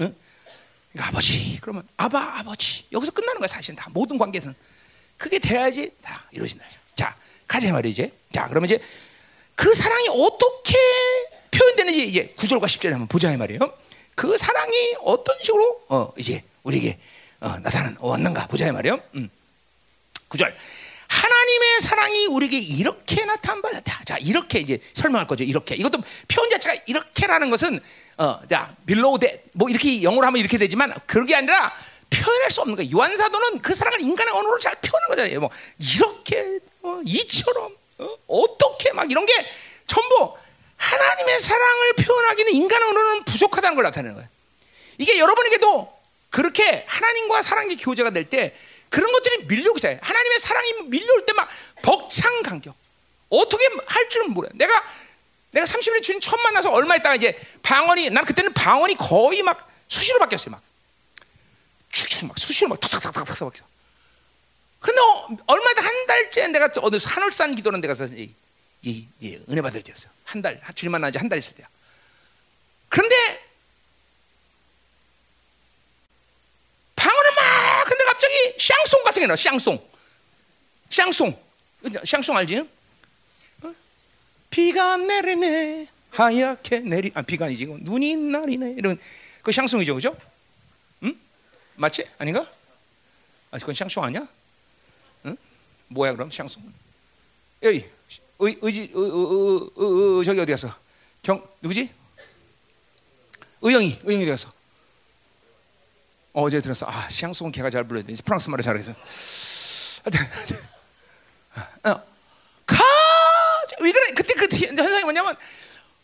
응? 0.00 0.14
그러니까 0.92 1.08
아버지 1.08 1.58
그러면 1.60 1.86
아바 1.96 2.38
아버지 2.40 2.84
여기서 2.92 3.12
끝나는 3.12 3.40
거야 3.40 3.48
사실은 3.48 3.76
다 3.76 3.88
모든 3.92 4.18
관계에서는 4.18 4.54
그게 5.16 5.38
돼야지 5.38 5.92
다 6.02 6.24
이루어진다. 6.32 6.64
자 6.94 7.16
가자 7.46 7.72
말이 7.72 7.90
이제 7.90 8.12
자 8.32 8.46
그러면 8.48 8.68
이제 8.68 8.80
그 9.54 9.72
사랑이 9.74 10.08
어떻게 10.08 10.74
표현되는지 11.50 12.08
이제 12.08 12.34
9절과 12.36 12.64
10절에 12.64 12.90
한번 12.90 13.08
보자 13.08 13.34
말이에요. 13.36 13.60
그 14.14 14.36
사랑이 14.36 14.94
어떤 15.00 15.36
식으로 15.42 15.84
어 15.88 16.12
이제 16.18 16.42
우리에게 16.62 16.98
어, 17.40 17.58
나타난 17.60 17.96
왔는가 18.00 18.46
보자 18.46 18.70
말이에요. 18.72 19.00
음. 19.14 19.30
9절 20.28 20.54
하나님의 21.14 21.80
사랑이 21.80 22.26
우리에게 22.26 22.58
이렇게 22.58 23.24
나타난다. 23.24 24.02
자, 24.04 24.18
이렇게 24.18 24.58
이제 24.60 24.78
설명할 24.94 25.26
거죠. 25.26 25.44
이렇게. 25.44 25.74
이것도 25.76 25.98
표현 26.28 26.50
자체가 26.50 26.74
이렇게라는 26.86 27.50
것은 27.50 27.80
어, 28.16 28.40
자, 28.48 28.74
below 28.86 29.18
the 29.18 29.44
뭐 29.52 29.68
이렇게 29.70 30.02
영어로 30.02 30.26
하면 30.26 30.40
이렇게 30.40 30.58
되지만 30.58 30.92
그게 31.06 31.36
아니라 31.36 31.72
표현할 32.10 32.50
수 32.50 32.60
없는 32.62 32.76
거예요. 32.76 32.90
요한 32.96 33.16
사도는 33.16 33.62
그 33.62 33.74
사랑을 33.74 34.00
인간의 34.00 34.34
언어로 34.34 34.58
잘 34.58 34.74
표현한 34.76 35.08
거잖아요. 35.10 35.40
뭐 35.40 35.50
이렇게 35.78 36.58
어, 36.82 37.00
이처럼 37.04 37.72
어, 38.26 38.44
떻게막 38.58 39.10
이런 39.10 39.24
게 39.26 39.32
전부 39.86 40.34
하나님의 40.76 41.40
사랑을 41.40 41.92
표현하기는 41.94 42.52
인간의 42.52 42.88
언어는 42.88 43.24
부족하다는 43.24 43.74
걸 43.76 43.84
나타내는 43.84 44.14
거예요. 44.16 44.28
이게 44.98 45.18
여러분에게도 45.18 45.92
그렇게 46.30 46.84
하나님과 46.88 47.42
사랑의 47.42 47.76
교제가 47.76 48.10
될 48.10 48.28
때 48.28 48.54
그런 48.94 49.10
것들이 49.10 49.44
밀려오기 49.46 49.80
시작해. 49.80 49.98
하나님의 50.00 50.38
사랑이 50.38 50.72
밀려올 50.84 51.26
때 51.26 51.32
막 51.32 51.48
벅찬 51.82 52.44
감격. 52.44 52.76
어떻게 53.28 53.68
할 53.86 54.08
줄은 54.08 54.30
몰라. 54.30 54.48
내가 54.54 54.84
내가 55.50 55.66
30일 55.66 56.00
주님 56.00 56.20
처음 56.20 56.40
만나서 56.44 56.70
얼마 56.70 56.94
있다가 56.94 57.16
이제 57.16 57.36
방언이 57.62 58.10
난 58.10 58.24
그때는 58.24 58.54
방언이 58.54 58.94
거의 58.94 59.42
막 59.42 59.68
수시로 59.88 60.20
바뀌었어요. 60.20 60.52
막 60.52 60.62
축축 61.90 62.26
막 62.28 62.38
수시로 62.38 62.68
막 62.68 62.78
탁탁탁탁탁 62.80 63.36
바뀌어. 63.36 63.64
근데 64.78 65.00
어, 65.00 65.28
얼마 65.46 65.64
한 65.76 66.06
달째 66.06 66.46
내가 66.48 66.68
어느 66.76 66.96
산을산 66.98 67.56
기도는 67.56 67.80
내가 67.80 67.94
이, 68.12 68.32
이, 68.82 69.08
이 69.18 69.40
은혜 69.48 69.60
받을 69.60 69.82
때였어요. 69.82 70.10
한 70.24 70.40
달, 70.40 70.60
주님 70.76 70.92
만난 70.92 71.10
지한 71.10 71.28
달 71.28 71.38
있을 71.38 71.56
때야. 71.56 71.66
그런데 72.88 73.44
방언을 76.96 77.34
막 77.34 77.84
근데 77.86 78.04
갑자기 78.04 78.56
샹송 78.58 79.03
같은 79.14 79.22
게 79.22 79.26
나와. 79.26 79.36
샹송. 79.36 79.88
샹송. 80.90 81.44
샹송 82.04 82.36
알지? 82.36 82.68
어? 83.62 83.74
비가 84.50 84.96
내리네. 84.96 85.88
하얗게 86.10 86.80
내리. 86.80 87.12
아 87.14 87.22
비가 87.22 87.46
아니지. 87.46 87.66
눈이 87.66 88.16
날이네. 88.16 88.74
이런 88.76 88.98
그 89.42 89.52
샹송이죠, 89.52 89.94
그죠? 89.94 90.16
응? 91.04 91.16
맞지? 91.76 92.04
아닌가? 92.18 92.46
아 93.50 93.58
그건 93.58 93.74
샹송 93.74 94.04
아니야? 94.04 94.26
응? 95.26 95.36
뭐야 95.88 96.12
그럼 96.12 96.30
샹송? 96.30 96.62
여기 97.62 97.84
의, 98.40 98.58
의지 98.60 98.80
의, 98.82 98.88
의, 98.94 99.70
의, 99.76 100.24
저기 100.24 100.40
어디 100.40 100.52
갔어? 100.52 100.74
경 101.22 101.46
누구지? 101.62 101.90
의영이 103.62 104.00
의영이 104.02 104.22
어디 104.24 104.30
갔어? 104.30 104.52
어제 106.34 106.60
들었어. 106.60 106.86
아, 106.88 107.08
샹송 107.08 107.52
걔가 107.52 107.70
잘 107.70 107.84
불러야 107.84 108.04
돼. 108.04 108.12
프랑스 108.24 108.50
말을 108.50 108.62
잘해서. 108.64 108.90
어. 111.84 112.02
가! 112.66 112.84
왜 113.80 113.92
그래? 113.92 114.12
그때 114.14 114.34
그 114.34 114.48
현상이 114.50 115.04
뭐냐면 115.04 115.36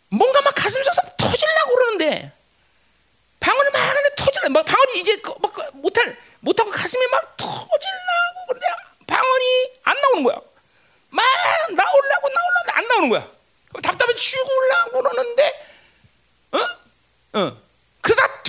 뭔가 0.08 0.40
막 0.42 0.54
가슴 0.54 0.82
속에서 0.84 1.02
터질라고 1.18 1.74
그러는데 1.74 2.32
방언을 3.40 3.70
막 3.72 3.80
하는데 3.80 4.14
터질라. 4.16 4.48
막 4.50 4.64
방언이 4.64 5.00
이제 5.00 5.16
그막그 5.16 5.62
못할 5.74 6.16
못하고 6.38 6.70
가슴이 6.70 7.04
막 7.08 7.36
터질라고 7.36 8.46
그러는데 8.46 8.66
방언이 9.08 9.70
안 9.82 9.96
나오는 10.00 10.22
거야. 10.22 10.36
막 11.08 11.24
나오려고 11.74 12.28
나오려고 12.28 12.70
안 12.72 12.88
나오는 12.88 13.08
거야. 13.08 13.28
답답해 13.82 14.14
죽으려고 14.14 15.02
그러는데 15.02 15.66
어? 16.52 16.58
어. 17.40 17.56
그러다 18.00 18.42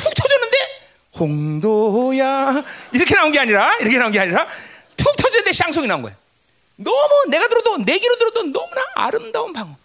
홍도야 1.22 2.64
이렇게 2.92 3.16
나온 3.16 3.32
게 3.32 3.40
아니라 3.40 3.78
이렇게 3.78 3.98
나온 3.98 4.12
게 4.12 4.20
아니라 4.20 4.48
툭 4.98 5.16
터졌는데 5.16 5.54
샹송이 5.54 5.88
나온 5.88 6.02
거야. 6.02 6.16
너무 6.76 7.26
내가 7.30 7.48
들어도 7.48 7.78
내 7.78 8.00
귀로 8.00 8.18
들어도 8.18 8.44
너무나 8.44 8.82
아름다운 8.96 9.54
방언. 9.54 9.76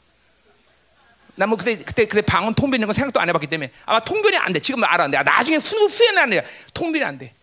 나뭐 1.35 1.57
그때 1.57 1.77
그때 1.77 2.07
그때 2.07 2.23
방언 2.23 2.55
통변 2.55 2.81
이런 2.81 2.87
거 2.87 2.95
생각도 2.95 3.21
안 3.21 3.29
해봤기 3.29 3.47
때문에 3.49 3.71
아마 3.85 4.01
통변이 4.01 4.37
안 4.39 4.53
돼. 4.55 4.61
지금 4.61 4.83
알아. 4.83 5.09
내가 5.09 5.23
나중에 5.23 5.59
후후에는 5.59 6.19
안 6.23 6.31
돼. 6.31 6.47
통변이 6.73 7.05
안 7.05 7.19
돼. 7.19 7.35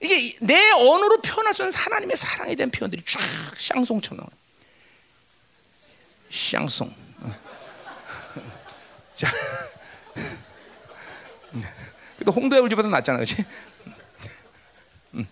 이게 0.00 0.36
내 0.40 0.70
언어로 0.72 1.22
표현할 1.22 1.54
수 1.54 1.62
있는 1.62 1.72
하나님의 1.72 2.16
사랑에 2.16 2.54
대한 2.54 2.70
표현들이 2.70 3.02
쫙 3.06 3.20
샹송처럼 3.56 4.18
나와. 4.18 4.28
샹송. 6.30 6.94
어. 7.20 7.34
자. 9.14 9.28
또 12.24 12.32
홍도의 12.32 12.62
울지보다 12.62 12.88
낫잖아, 12.88 13.18
그렇지? 13.18 13.44
음. 15.14 15.26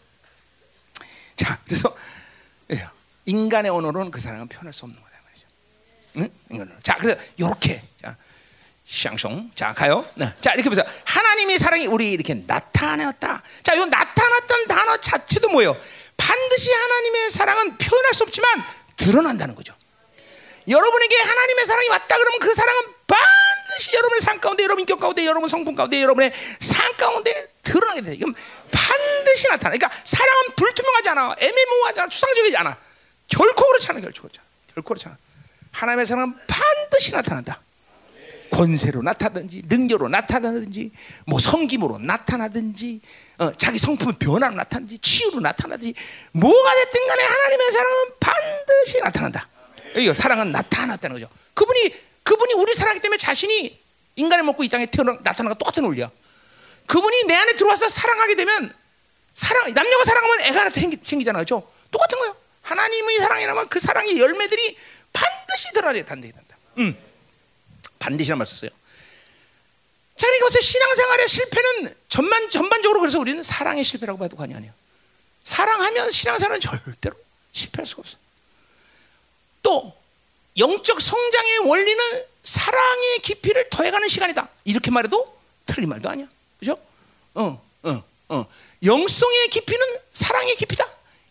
자, 1.36 1.58
그래서 1.64 1.94
예, 2.72 2.86
인간의 3.26 3.70
언어로는 3.70 4.10
그 4.10 4.20
사랑은 4.20 4.48
표현할 4.48 4.72
수 4.72 4.84
없는 4.84 5.00
거다 5.00 5.16
말이죠. 5.24 5.46
응? 6.18 6.28
인간으로. 6.50 6.80
자, 6.80 6.96
그래서 6.96 7.20
이렇게 7.36 7.82
자, 8.00 8.16
샹송. 8.90 9.52
자, 9.54 9.72
가요. 9.72 10.04
네. 10.16 10.32
자, 10.40 10.52
이렇게 10.52 10.68
보세요. 10.68 10.84
하나님의 11.04 11.58
사랑이 11.58 11.86
우리 11.86 12.12
이렇게 12.12 12.34
나타났다. 12.34 13.42
자, 13.62 13.74
이 13.74 13.78
나타났다는 13.78 14.66
단어 14.66 14.96
자체도 14.96 15.48
뭐예요? 15.48 15.76
반드시 16.16 16.72
하나님의 16.72 17.30
사랑은 17.30 17.78
표현할 17.78 18.14
수 18.14 18.24
없지만 18.24 18.62
드러난다는 18.96 19.54
거죠. 19.54 19.74
여러분에게 20.68 21.16
하나님의 21.16 21.66
사랑이 21.66 21.88
왔다 21.88 22.16
그러면 22.16 22.38
그 22.40 22.54
사랑은 22.54 22.80
반드시 23.10 23.94
여러분의 23.94 24.20
삶 24.20 24.40
가운데, 24.40 24.62
여러분 24.64 24.80
인격 24.80 25.00
가운데, 25.00 25.26
여러분 25.26 25.48
성품 25.48 25.74
가운데, 25.74 26.00
여러분의 26.00 26.32
삶 26.60 26.96
가운데 26.96 27.52
드러나게 27.62 28.02
돼. 28.02 28.14
이건 28.14 28.34
반드시 28.70 29.48
나타나. 29.48 29.76
그러니까 29.76 29.90
사랑은 30.04 30.54
불투명하지 30.56 31.08
않아, 31.10 31.34
애매모호하지 31.38 32.00
않아, 32.00 32.08
추상적이지 32.08 32.56
않아. 32.58 32.78
결코 33.26 33.66
그렇지 33.66 33.88
않아, 33.90 34.00
결코 34.00 34.22
그렇지 34.22 34.38
않아. 34.38 34.48
결코 34.74 34.88
그렇지 34.88 35.08
않아. 35.08 35.18
하나님의 35.72 36.06
사랑은 36.06 36.34
반드시 36.46 37.12
나타난다. 37.12 37.60
권세로 38.50 39.00
나타나든지 39.02 39.62
능력으로 39.66 40.08
나타나든지 40.08 40.90
뭐 41.24 41.38
성김으로 41.38 41.98
나타나든지 41.98 43.00
어, 43.38 43.52
자기 43.56 43.78
성품 43.78 44.14
변화로 44.14 44.56
나타나든지 44.56 44.98
치유로 44.98 45.40
나타나든지 45.40 45.94
뭐가 46.32 46.74
됐든 46.74 47.06
간에 47.06 47.22
하나님의 47.22 47.72
사랑은 47.72 47.96
반드시 48.18 49.00
나타난다. 49.00 49.48
이거 49.96 50.14
사랑은 50.14 50.52
나타났다는 50.52 51.14
거죠. 51.14 51.28
그분이 51.54 51.94
자신이 53.20 53.78
인간을 54.16 54.44
먹고 54.44 54.64
이 54.64 54.68
땅에 54.68 54.86
태어나 54.86 55.18
나타나가 55.22 55.54
똑같은 55.54 55.84
원리야. 55.84 56.10
그분이 56.86 57.24
내 57.24 57.34
안에 57.34 57.54
들어와서 57.54 57.88
사랑하게 57.88 58.34
되면 58.34 58.74
사랑 59.34 59.72
남녀가 59.74 60.04
사랑하면 60.04 60.40
애가 60.40 60.70
생기, 60.70 60.98
생기잖아요, 61.02 61.42
그죠? 61.42 61.70
똑같은 61.90 62.18
거예요. 62.18 62.36
하나님의 62.62 63.18
사랑이라면 63.18 63.68
그 63.68 63.78
사랑의 63.78 64.18
열매들이 64.18 64.76
반드시 65.12 65.72
드러나게 65.74 66.04
단다. 66.04 66.28
단다. 66.28 66.56
음. 66.78 66.96
반드시란 67.98 68.38
말 68.38 68.46
썼어요. 68.46 68.70
자, 70.16 70.26
그러니까. 70.26 70.60
신앙생활의 70.60 71.28
실패는 71.28 71.96
전반 72.08 72.48
전반적으로 72.48 73.00
그래서 73.00 73.18
우리는 73.18 73.42
사랑의 73.42 73.84
실패라고 73.84 74.18
봐도 74.18 74.36
과언이 74.36 74.54
아니에요. 74.54 74.72
사랑하면 75.44 76.10
신앙생활은 76.10 76.60
절대로 76.60 77.16
실패할 77.52 77.86
수가 77.86 78.00
없어. 78.00 78.16
또 79.62 79.94
영적 80.56 81.00
성장의 81.00 81.58
원리는 81.58 82.29
사랑의 82.42 83.18
깊이를 83.22 83.68
더해가는 83.70 84.08
시간이다. 84.08 84.48
이렇게 84.64 84.90
말해도 84.90 85.38
틀린 85.66 85.88
말도 85.88 86.08
아니야. 86.08 86.26
그죠? 86.58 86.78
어, 87.34 87.62
어, 87.82 88.02
어. 88.28 88.46
영성의 88.84 89.48
깊이는 89.48 89.86
사랑의 90.10 90.56
깊이다. 90.56 90.86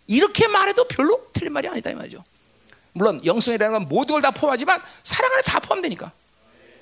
이렇게 0.07 0.47
말해도 0.47 0.85
별로 0.87 1.29
틀린 1.33 1.53
말이 1.53 1.67
아니다 1.67 1.89
이 1.89 1.93
말이죠. 1.95 2.23
물론 2.93 3.23
영성이라는 3.23 3.71
건 3.79 3.87
모든 3.89 4.13
걸 4.13 4.21
다 4.21 4.31
포함하지만 4.31 4.81
사랑 5.03 5.31
안에 5.33 5.41
다 5.43 5.59
포함되니까. 5.59 6.11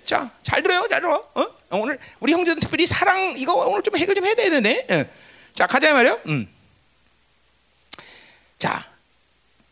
자, 0.06 0.32
잘 0.42 0.64
들어요, 0.64 0.88
잘 0.90 1.02
들어. 1.02 1.18
어? 1.34 1.42
어 1.42 1.78
오늘 1.78 2.00
우리 2.22 2.32
형제들 2.32 2.62
특별히 2.62 2.88
사랑 2.88 3.36
이거 3.38 3.54
오늘 3.56 3.84
좀 3.84 3.98
해결 3.98 4.16
좀 4.16 4.26
해야 4.26 4.34
되네. 4.36 4.88
예. 4.90 5.10
자, 5.54 5.68
가자 5.68 5.92
말이요. 5.92 6.22
음. 6.28 6.48
자, 8.58 8.86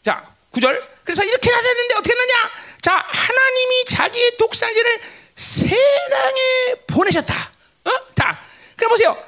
자, 0.02 0.30
구절. 0.52 0.96
그래서 1.04 1.24
이렇게 1.24 1.50
해야 1.50 1.62
되는데 1.62 1.96
어떻게 1.96 2.12
했느냐? 2.12 2.52
자, 2.86 3.04
하나님이 3.08 3.86
자기의 3.86 4.38
독생자를 4.38 5.02
세상에 5.34 6.76
보내셨다. 6.86 7.52
어? 7.84 7.90
자, 8.14 8.40
그럼 8.76 8.90
보세요. 8.92 9.26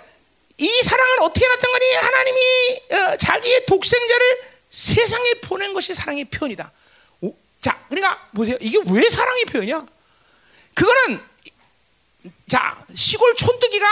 이 0.58 0.84
사랑은 0.84 1.20
어떻게 1.22 1.48
나타나니? 1.48 1.94
하나님이 1.96 2.82
어, 2.92 3.18
자기의 3.18 3.66
독생자를 3.66 4.42
세상에 4.70 5.34
보낸 5.42 5.74
것이 5.74 5.96
사랑의 5.96 6.26
표현이다. 6.26 6.72
오, 7.22 7.36
자, 7.58 7.84
그러니까 7.90 8.30
보세요. 8.36 8.58
이게 8.62 8.78
왜 8.92 9.10
사랑의 9.10 9.46
표현이야? 9.46 9.88
그거는 10.76 11.20
자 12.48 12.86
시골 12.94 13.36
촌뜨기가 13.36 13.88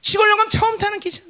시골 0.00 0.28
영감 0.30 0.48
처음 0.48 0.78
타는 0.78 0.98
기차 0.98 1.22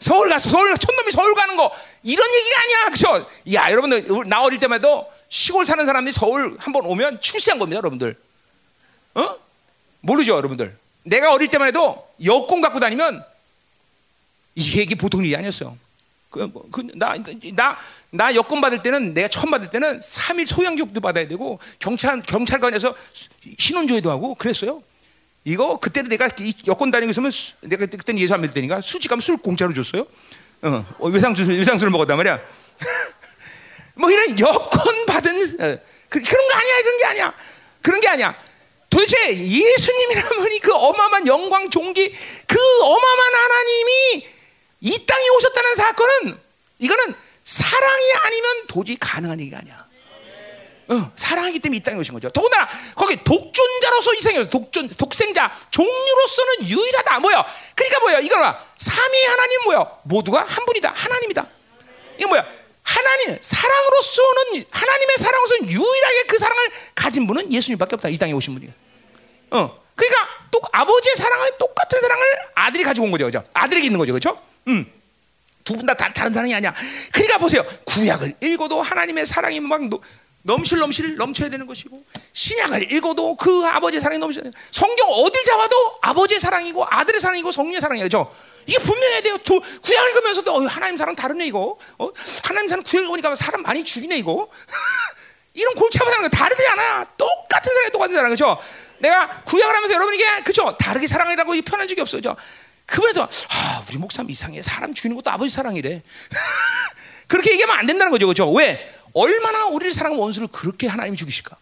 서울 0.00 0.28
가서 0.28 0.50
서울 0.50 0.74
촌놈이 0.74 1.12
서울 1.12 1.34
가는 1.34 1.56
거. 1.56 1.70
이런 2.02 2.26
얘기가 2.34 2.60
아니야 2.62 2.90
그죠? 2.90 3.30
야 3.54 3.70
여러분들 3.70 4.04
나 4.26 4.42
어릴 4.42 4.58
때마다 4.58 4.88
시골 5.28 5.64
사는 5.64 5.84
사람이 5.86 6.12
서울 6.12 6.56
한번 6.58 6.84
오면 6.86 7.20
출세한 7.20 7.58
겁니다 7.58 7.78
여러분들. 7.78 8.16
어? 9.14 9.36
모르죠 10.00 10.36
여러분들. 10.36 10.76
내가 11.04 11.32
어릴 11.32 11.48
때만 11.48 11.68
해도 11.68 12.06
여권 12.24 12.60
갖고 12.60 12.80
다니면 12.80 13.24
이게, 14.54 14.82
이게 14.82 14.94
보통 14.94 15.24
일이 15.24 15.34
아니었어요. 15.36 15.76
그, 16.30 16.38
뭐, 16.40 16.66
그, 16.70 16.86
나, 16.94 17.14
나, 17.54 17.78
나 18.10 18.34
여권 18.34 18.60
받을 18.60 18.82
때는 18.82 19.12
내가 19.12 19.28
처음 19.28 19.50
받을 19.50 19.68
때는 19.70 20.00
3일 20.00 20.46
소양교육도 20.46 21.00
받아야 21.00 21.28
되고 21.28 21.58
경찰 21.78 22.22
경찰관에서 22.22 22.94
신원조회도 23.58 24.10
하고 24.10 24.34
그랬어요. 24.34 24.82
이거 25.44 25.78
그때도 25.78 26.08
내가 26.08 26.28
여권 26.68 26.90
다니고 26.90 27.10
있으면 27.10 27.30
수, 27.30 27.54
내가 27.62 27.86
그때는 27.86 28.20
예수 28.20 28.34
안 28.34 28.40
믿을 28.42 28.54
때니까 28.54 28.80
가면 29.08 29.20
술 29.20 29.36
공짜로 29.38 29.74
줬어요. 29.74 30.06
어, 30.62 30.86
어 30.98 31.08
외상술 31.08 31.48
외상술 31.48 31.90
먹었단 31.90 32.16
말이야. 32.16 32.40
뭐 33.94 34.10
이런 34.10 34.38
여권 34.38 35.06
받은 35.06 35.42
어, 35.60 35.78
그, 36.08 36.20
그런 36.20 36.48
거 36.48 36.56
아니야 36.56 36.82
그런 36.82 36.98
게 36.98 37.04
아니야 37.04 37.34
그런 37.82 38.00
게 38.00 38.08
아니야. 38.08 38.38
도대체 38.88 39.30
예수님이라는 39.30 40.28
분이 40.28 40.60
그 40.60 40.72
어마어마한 40.74 41.26
영광 41.26 41.70
종기 41.70 42.14
그 42.46 42.58
어마어마한 42.82 43.34
하나님이 43.34 44.28
이 44.80 45.06
땅에 45.06 45.28
오셨다는 45.28 45.76
사건은 45.76 46.38
이거는 46.78 47.14
사랑이 47.42 48.12
아니면 48.24 48.66
도저히 48.68 48.96
가능한 48.96 49.40
얘기가 49.40 49.58
아니야. 49.58 49.86
어, 50.88 51.12
사랑하기 51.16 51.58
때문에 51.60 51.78
이 51.78 51.80
땅에 51.80 51.98
오신 51.98 52.12
거죠. 52.14 52.28
더군다나 52.30 52.68
거기 52.94 53.16
독존자로서 53.22 54.14
이생해서 54.14 54.50
독존 54.50 54.88
독생자 54.88 55.52
종류로서는 55.70 56.68
유일하다. 56.68 57.20
뭐야? 57.20 57.44
그러니까 57.74 58.00
뭐야? 58.00 58.18
이거는 58.20 58.52
삼위 58.78 59.24
하나님 59.24 59.62
뭐야? 59.64 59.86
모두가 60.04 60.44
한 60.46 60.66
분이다. 60.66 60.92
하나님이다. 60.94 61.46
이거 62.18 62.28
뭐야? 62.28 62.46
하나님 62.82 63.38
사랑으로서는 63.40 64.64
하나님의 64.70 65.16
사랑으로서는 65.18 65.70
유일하게 65.70 66.22
그 66.26 66.38
사랑을 66.38 66.70
가진 66.94 67.26
분은 67.26 67.52
예수님밖에 67.52 67.94
없다. 67.94 68.08
이 68.08 68.18
땅에 68.18 68.32
오신 68.32 68.54
분이. 68.54 68.72
어, 69.52 69.82
그러니까 69.94 70.28
또 70.50 70.60
아버지의 70.72 71.14
사랑을 71.16 71.50
똑같은 71.58 72.00
사랑을 72.00 72.24
아들이 72.54 72.82
가지고 72.84 73.06
온 73.06 73.12
거죠, 73.12 73.26
그죠? 73.26 73.44
아들에게 73.54 73.86
있는 73.86 73.98
거죠, 73.98 74.12
그렇죠? 74.12 74.42
음. 74.68 74.92
두 75.64 75.74
분 75.76 75.86
다 75.86 75.94
다른 75.94 76.34
사랑이 76.34 76.52
아니야. 76.56 76.74
그러니까 77.12 77.38
보세요. 77.38 77.64
구약을 77.86 78.34
읽어도 78.40 78.82
하나님의 78.82 79.24
사랑이 79.26 79.60
막 79.60 79.80
넘실 80.42 80.78
넘실 80.78 81.16
넘쳐야 81.16 81.48
되는 81.48 81.66
것이고 81.66 82.04
신약을 82.32 82.92
읽어도 82.92 83.36
그 83.36 83.64
아버지의 83.64 84.00
사랑이 84.00 84.18
넘쳐야 84.18 84.44
돼. 84.44 84.50
성경 84.70 85.08
어딜 85.08 85.42
잡아도 85.44 85.96
아버지의 86.02 86.40
사랑이고 86.40 86.84
아들의 86.88 87.20
사랑이고 87.20 87.52
성령의 87.52 87.80
사랑이죠. 87.80 88.30
이게 88.66 88.78
분명해야 88.78 89.20
돼요. 89.22 89.38
도, 89.38 89.60
구약 89.60 90.08
읽으면서도 90.08 90.54
어, 90.54 90.66
하나님 90.66 90.96
사랑 90.96 91.14
다르네 91.14 91.46
이거. 91.46 91.76
어? 91.98 92.08
하나님 92.44 92.68
사랑 92.68 92.84
구약 92.84 93.04
읽으니까 93.04 93.34
사람 93.34 93.62
많이 93.62 93.84
죽이네 93.84 94.18
이거. 94.18 94.48
이런 95.54 95.74
골치 95.74 95.98
아픈 96.00 96.12
사랑 96.12 96.30
다르지 96.30 96.66
않아. 96.66 97.04
똑같은 97.16 97.72
사랑이 97.72 97.90
똑같은 97.90 98.14
사랑 98.14 98.30
그죠? 98.30 98.58
내가 98.98 99.42
구약을 99.44 99.74
하면서 99.74 99.94
여러분에게 99.94 100.42
그죠? 100.42 100.76
다르게 100.78 101.06
사랑이라고 101.06 101.52
표현한 101.62 101.88
적이 101.88 102.00
없어요. 102.00 102.20
그죠? 102.20 102.36
그분에도 102.86 103.22
아 103.22 103.84
우리 103.88 103.96
목사님 103.96 104.30
이상해 104.30 104.60
사람 104.62 104.92
죽이는 104.92 105.16
것도 105.16 105.30
아버지 105.30 105.50
사랑이래 105.50 106.02
그렇게 107.26 107.52
얘기하면 107.52 107.78
안 107.78 107.86
된다는 107.86 108.10
거죠 108.10 108.26
그죠 108.26 108.50
왜 108.52 108.92
얼마나 109.14 109.66
우리를 109.66 109.92
사랑하는 109.92 110.22
원수를 110.22 110.48
그렇게 110.48 110.86
하나님이 110.86 111.16
죽이실까? 111.16 111.56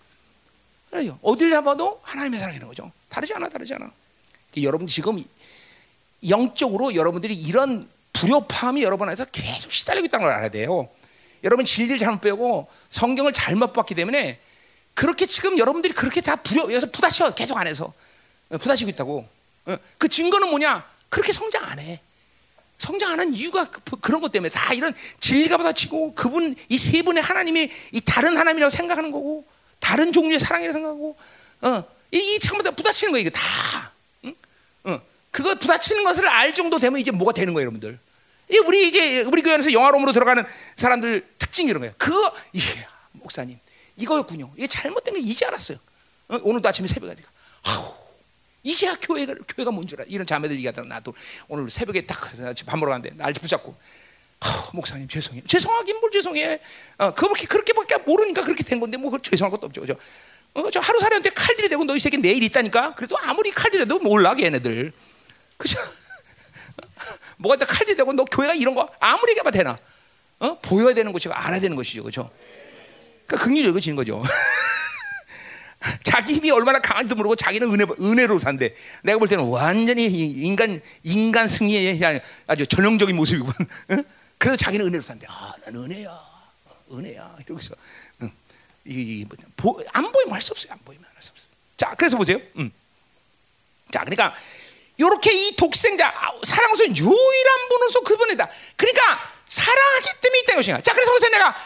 어딜 1.23 1.51
잡아도 1.51 2.01
하나님의 2.03 2.39
사랑이라는 2.39 2.69
거죠. 2.69 2.91
다르지 3.09 3.35
않아 3.35 3.49
다르지 3.49 3.75
않아. 3.75 3.91
여러분 4.63 4.87
지금 4.87 5.23
영적으로 6.29 6.95
여러분들이 6.95 7.35
이런 7.35 7.89
불협함이 8.13 8.83
여러분 8.83 9.09
안에서 9.09 9.25
계속 9.27 9.73
시달리고 9.73 10.07
있다는 10.07 10.25
걸 10.27 10.35
알아야 10.35 10.49
돼요. 10.51 10.89
여러분 11.45 11.65
진리를 11.65 11.99
잘못 11.99 12.21
배우고 12.21 12.69
성경을 12.91 13.33
잘못 13.33 13.73
봤기 13.73 13.95
때문에 13.95 14.41
그렇게 14.95 15.25
지금 15.27 15.59
여러분들이 15.59 15.95
그렇게 15.95 16.21
다 16.21 16.37
불협 16.37 16.71
여기서 16.73 16.91
부딪혀 16.91 17.35
계속 17.35 17.57
안에서. 17.57 17.93
어, 18.51 18.59
부딪히고 18.59 18.91
있다고. 18.91 19.27
어, 19.67 19.77
그 19.97 20.09
증거는 20.09 20.51
뭐냐? 20.51 20.85
그렇게 21.09 21.33
성장 21.33 21.65
안 21.65 21.79
해. 21.79 22.01
성장 22.81 23.13
안한 23.13 23.35
이유가 23.35 23.67
그, 23.67 23.83
그런 24.01 24.23
것 24.23 24.33
때문에 24.33 24.49
다 24.51 24.73
이런 24.73 24.95
진리가 25.21 25.59
받아치고 25.59 26.15
그분 26.15 26.57
이 26.71 26.79
세 26.79 27.03
분의 27.03 27.23
하나님이 27.23 27.71
이 27.93 28.01
다른 28.01 28.39
하나님이라고 28.39 28.71
생각하는 28.71 29.11
거고 29.11 29.45
다른 29.81 30.13
종류의 30.13 30.39
사랑이라고 30.39 30.73
생각하고 30.73 31.17
어이 31.63 32.39
전부 32.41 32.65
다 32.65 32.71
부딪히는 32.71 33.13
거예요 33.13 33.21
이게 33.21 33.31
다. 33.31 33.93
응? 34.25 34.35
어 34.85 35.01
그거 35.31 35.55
부딪히는 35.57 36.05
것을 36.05 36.27
알 36.27 36.55
정도 36.55 36.79
되면 36.79 36.99
이제 36.99 37.11
뭐가 37.11 37.33
되는 37.33 37.53
거예요 37.53 37.67
여러분들. 37.67 37.99
이 38.51 38.59
우리 38.67 38.89
이제 38.89 39.21
우리 39.21 39.43
교회 39.43 39.57
에서 39.57 39.71
영화로으로 39.73 40.13
들어가는 40.13 40.43
사람들 40.77 41.29
특징이 41.39 41.69
이런 41.69 41.81
거예요. 41.81 41.95
그거 41.99 42.35
예, 42.57 42.61
목사님 43.13 43.59
이거였군요. 43.97 44.53
이게 44.57 44.67
잘못된 44.67 45.15
거 45.15 45.21
이제 45.21 45.45
알았어요. 45.45 45.77
어? 46.29 46.39
오늘도 46.43 46.67
아침에 46.67 46.89
새벽에 46.89 47.15
내가 47.15 47.29
아우 47.65 47.95
이제야 48.63 48.95
교회가 49.01 49.35
교회가 49.49 49.71
뭔 49.71 49.87
줄 49.87 50.01
알아? 50.01 50.07
이런 50.09 50.27
자매들 50.27 50.57
얘기하더라. 50.57 50.87
나도 50.87 51.15
오늘 51.49 51.71
새벽에 51.71 52.05
딱 52.07 52.21
밥 52.67 52.77
먹으러 52.77 52.93
갔는데 52.93 53.17
날 53.17 53.33
붙잡고 53.33 53.75
어, 54.43 54.47
목사님 54.73 55.09
죄송해요. 55.09 55.43
죄송하긴 55.47 56.01
뭘 56.01 56.11
죄송해. 56.11 56.61
어, 56.99 57.15
그렇게 57.15 57.47
그렇게밖에 57.47 57.97
모르니까 57.99 58.43
그렇게 58.43 58.63
된 58.63 58.81
건데 58.81 58.97
뭐 58.97 59.17
죄송할 59.19 59.51
것도 59.51 59.67
없죠. 59.67 59.81
그죠? 59.83 59.95
어, 60.55 60.71
저 60.71 60.81
하루 60.81 60.99
살이한테 61.01 61.31
칼들이 61.31 61.69
되고 61.69 61.85
너희 61.85 61.99
새끼 62.01 62.17
내일 62.19 62.43
있다니까. 62.43 62.95
그래도 62.95 63.17
아무리 63.19 63.51
칼들이도 63.51 63.99
몰라 64.01 64.35
걔네들. 64.35 64.93
그죠? 65.57 65.79
뭐가 67.39 67.57
다 67.59 67.67
칼들이 67.67 67.97
되고 67.97 68.13
너 68.13 68.25
교회가 68.25 68.55
이런 68.55 68.75
거 68.75 68.91
아무리 68.99 69.33
얘기해봐 69.33 69.51
되나? 69.51 69.79
어? 70.41 70.59
보여야 70.61 70.95
되는 70.95 71.13
것이고 71.13 71.35
알아야 71.35 71.61
되는 71.61 71.77
것이죠. 71.77 72.03
그죠? 72.03 72.31
그러니까 73.27 73.45
극률이 73.45 73.69
여겨지는 73.69 73.97
거죠. 73.97 74.23
자기 76.05 76.35
힘이 76.35 76.51
얼마나 76.51 76.79
강한지도 76.79 77.17
모르고 77.17 77.37
자기는 77.37 77.73
은혜, 77.73 77.85
은혜로 78.01 78.39
산대. 78.39 78.75
내가 79.03 79.19
볼 79.19 79.29
때는 79.29 79.45
완전히 79.45 80.07
인간, 80.07 80.81
인간 81.03 81.49
승리의 81.49 82.21
아주 82.47 82.67
전형적인 82.67 83.17
모습이군. 83.17 83.53
그래서 84.39 84.57
자기는 84.57 84.87
은혜로 84.87 85.03
산대. 85.03 85.27
아, 85.29 85.55
난 85.65 85.75
은혜야. 85.77 86.09
어, 86.11 86.77
은혜야. 86.93 87.37
이러고서. 87.47 87.75
응. 88.23 88.31
이, 88.85 89.27
뭐, 89.57 89.79
안 89.93 90.13
보이면 90.13 90.35
할 90.35 90.43
수 90.43 90.53
없어요. 90.53 90.73
안 90.73 90.79
보이면 90.85 91.05
할 91.15 91.23
수 91.23 91.31
없어요. 91.33 91.49
자, 91.77 91.95
그래서 91.97 92.17
보세요. 92.17 92.39
음. 92.57 92.71
자, 93.91 94.01
그러니까 94.01 94.35
이렇게 94.99 95.33
이 95.33 95.57
독생자 95.57 96.09
아, 96.09 96.31
사랑으로서 96.43 96.85
유일한 96.89 97.69
분으로서 97.71 98.01
그분이다. 98.01 98.49
그러니까 98.77 99.33
사랑하기 99.49 100.09
때문에 100.21 100.41
있다 100.41 100.55
것이야. 100.57 100.81
자, 100.83 100.93
그래서 100.93 101.11
보세요. 101.13 101.31
내가 101.31 101.57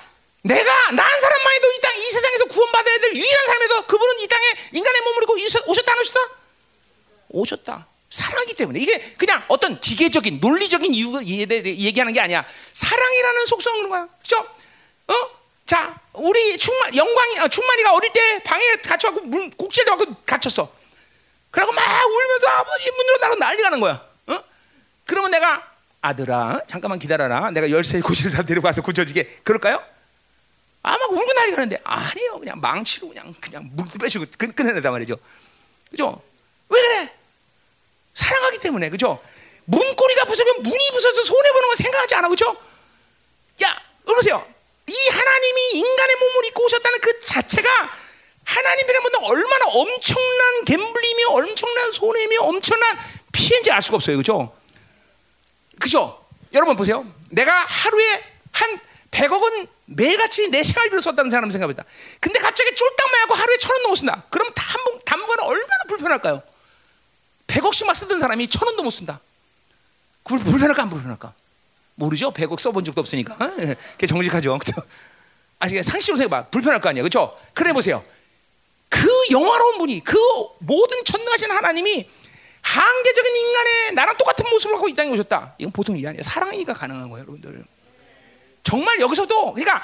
내가 0.44 0.90
난 0.92 1.20
사람만 1.20 1.52
해도 1.54 1.72
이 1.72 1.80
땅, 1.80 1.96
이 1.96 2.10
세상에서 2.10 2.44
구원받아야 2.44 2.98
될 2.98 3.14
유일한 3.14 3.46
사람에도 3.46 3.86
그분은 3.86 4.20
이 4.20 4.28
땅에 4.28 4.44
인간의 4.72 5.00
몸을 5.00 5.22
입고 5.22 5.36
오셨다 5.70 5.92
안 5.92 5.98
오셨다? 5.98 6.20
오셨다. 7.30 7.86
사랑이기 8.10 8.54
때문에 8.54 8.78
이게 8.78 9.14
그냥 9.16 9.42
어떤 9.48 9.80
기계적인 9.80 10.40
논리적인 10.40 10.92
대해 11.48 11.64
얘기하는 11.64 12.12
게 12.12 12.20
아니야. 12.20 12.44
사랑이라는 12.74 13.46
속성은 13.46 13.88
거야. 13.88 14.06
그죠? 14.20 14.46
어? 15.08 15.14
자, 15.64 15.98
우리 16.12 16.58
충만 16.58 16.94
영광이 16.94 17.38
아, 17.38 17.48
충만이가 17.48 17.94
어릴 17.94 18.12
때 18.12 18.42
방에 18.44 18.72
갇혀 18.86 19.10
갖고 19.10 19.26
문 19.26 19.50
꼭지를 19.50 19.86
잡고 19.86 20.14
갇혔어. 20.26 20.70
그러고 21.50 21.72
막 21.72 21.82
울면서 21.82 22.48
아버지 22.48 22.90
문으로 22.90 23.16
나로 23.16 23.34
난리가 23.36 23.70
는 23.70 23.80
거야. 23.80 24.06
어? 24.26 24.44
그러면 25.06 25.30
내가 25.30 25.72
아들아 26.02 26.60
잠깐만 26.68 26.98
기다려라. 26.98 27.50
내가 27.50 27.70
열쇠 27.70 28.00
고시를 28.00 28.32
다 28.32 28.42
데리고 28.42 28.66
와서 28.66 28.82
고쳐주게. 28.82 29.40
그럴까요? 29.42 29.93
아막 30.84 31.10
울고 31.12 31.32
난리가 31.32 31.56
나는데 31.56 31.80
아니에요. 31.82 32.38
그냥 32.38 32.60
망치로 32.60 33.08
그냥 33.08 33.34
그냥 33.40 33.70
물 33.72 33.86
빼시고 33.98 34.26
끈, 34.36 34.52
끊어내단 34.52 34.92
말이죠. 34.92 35.16
그죠? 35.90 36.22
왜 36.68 36.80
그래? 36.80 37.16
사랑하기 38.12 38.58
때문에 38.58 38.90
그죠? 38.90 39.20
문고리가 39.64 40.24
부서면 40.26 40.62
문이 40.62 40.90
부서서 40.92 41.24
손해 41.24 41.52
보는 41.52 41.68
건 41.68 41.76
생각하지 41.76 42.14
않아 42.16 42.28
그죠? 42.28 42.54
야, 43.62 43.80
여보세요. 44.06 44.46
이 44.86 44.94
하나님이 45.10 45.70
인간의 45.78 46.16
몸을 46.16 46.44
입고 46.48 46.64
오셨다는 46.64 47.00
그 47.00 47.20
자체가 47.20 47.90
하나님이란 48.44 49.02
분은 49.04 49.24
얼마나 49.24 49.64
엄청난 49.68 50.64
갬블이며 50.66 51.28
엄청난 51.30 51.92
손해며 51.92 52.42
엄청난 52.42 52.98
피해인지 53.32 53.70
알 53.70 53.80
수가 53.80 53.96
없어요. 53.96 54.18
그죠? 54.18 54.54
그죠? 55.80 56.26
여러분 56.52 56.76
보세요. 56.76 57.06
내가 57.30 57.64
하루에 57.64 58.22
한 58.52 58.78
100억은 59.10 59.73
매일같이 59.86 60.48
내 60.48 60.62
생활비로 60.64 61.00
썼다는 61.02 61.30
사람 61.30 61.50
생각해보다. 61.50 61.84
근데 62.20 62.38
갑자기 62.38 62.74
쫄딱 62.74 63.12
매하고 63.12 63.34
하루에 63.34 63.58
천 63.58 63.70
원 63.72 63.82
넘어 63.82 63.94
쓴다. 63.94 64.22
그럼 64.30 64.50
단번, 64.54 65.00
단번에 65.04 65.42
얼마나 65.42 65.84
불편할까요? 65.88 66.42
100억씩만 67.46 67.94
쓰던 67.94 68.20
사람이 68.20 68.48
천 68.48 68.66
원도 68.66 68.82
못 68.82 68.90
쓴다. 68.90 69.20
그걸 70.22 70.38
불편할까 70.38 70.82
안 70.82 70.90
불편할까? 70.90 71.34
모르죠. 71.96 72.32
100억 72.32 72.58
써본 72.58 72.84
적도 72.84 73.00
없으니까. 73.02 73.36
그게 73.36 74.06
정직하죠. 74.06 74.58
그죠? 74.58 74.72
아직 75.58 75.82
상식으로 75.82 76.16
생각해봐. 76.16 76.48
불편할 76.48 76.80
거 76.80 76.88
아니야. 76.88 77.02
그죠? 77.02 77.38
그래 77.52 77.72
보세요. 77.72 78.02
그 78.88 79.08
영화로운 79.30 79.78
분이, 79.78 80.02
그 80.02 80.16
모든 80.60 81.04
전능하신 81.04 81.50
하나님이 81.50 82.08
한계적인 82.62 83.36
인간의 83.36 83.92
나랑 83.92 84.16
똑같은 84.16 84.48
모습을 84.50 84.72
갖고 84.76 84.88
이 84.88 84.94
땅에 84.94 85.10
오셨다. 85.10 85.54
이건 85.58 85.72
보통 85.72 85.96
일이 85.98 86.06
아니에요. 86.08 86.22
사랑이니까 86.22 86.72
가능한 86.72 87.10
거예요, 87.10 87.24
여러분들. 87.24 87.64
정말 88.64 88.98
여기서도, 89.00 89.52
그러니까, 89.54 89.82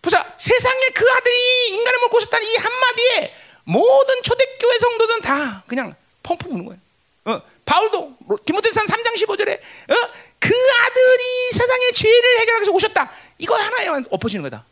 보자. 0.00 0.32
세상에 0.36 0.88
그 0.94 1.04
아들이 1.10 1.68
인간의 1.70 2.00
몸을 2.00 2.16
오셨다는 2.16 2.46
이 2.46 2.56
한마디에 2.56 3.34
모든 3.64 4.22
초대교회 4.22 4.78
성도들은 4.78 5.22
다 5.22 5.64
그냥 5.66 5.94
펑펑 6.22 6.52
우는 6.52 6.66
거예요. 6.66 6.80
어, 7.24 7.42
바울도 7.64 8.16
디모데산 8.46 8.86
3장 8.86 9.14
15절에 9.14 9.58
어? 9.58 10.10
그 10.38 10.54
아들이 10.54 11.52
세상의 11.52 11.92
죄를 11.92 12.38
해결하기 12.38 12.62
위해서 12.62 12.72
오셨다. 12.72 13.10
이거 13.38 13.54
하나에만 13.56 14.06
엎어지는 14.10 14.44
거다. 14.44 14.64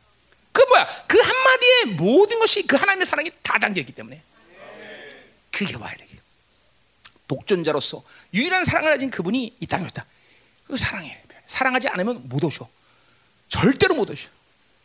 그 0.53 0.63
뭐야? 0.63 1.05
그 1.07 1.19
한마디에 1.19 1.85
모든 1.97 2.39
것이 2.39 2.67
그 2.67 2.77
하나님의 2.77 3.05
사랑이 3.05 3.31
다 3.43 3.59
담겨 3.59 3.81
있기 3.81 3.93
때문에 3.93 4.23
그게 5.51 5.75
와야 5.77 5.95
돼. 5.97 6.07
독존자로서 7.29 8.03
유일한 8.33 8.65
사랑을 8.65 8.93
가진 8.93 9.11
그분이 9.11 9.57
이 9.61 9.67
땅에 9.67 9.83
왔다. 9.85 10.07
그 10.67 10.77
사랑해. 10.77 11.21
사랑하지 11.47 11.89
않으면 11.89 12.29
못 12.29 12.43
오셔. 12.45 12.69
절대로 13.49 13.95
못 13.95 14.11
오셔. 14.11 14.29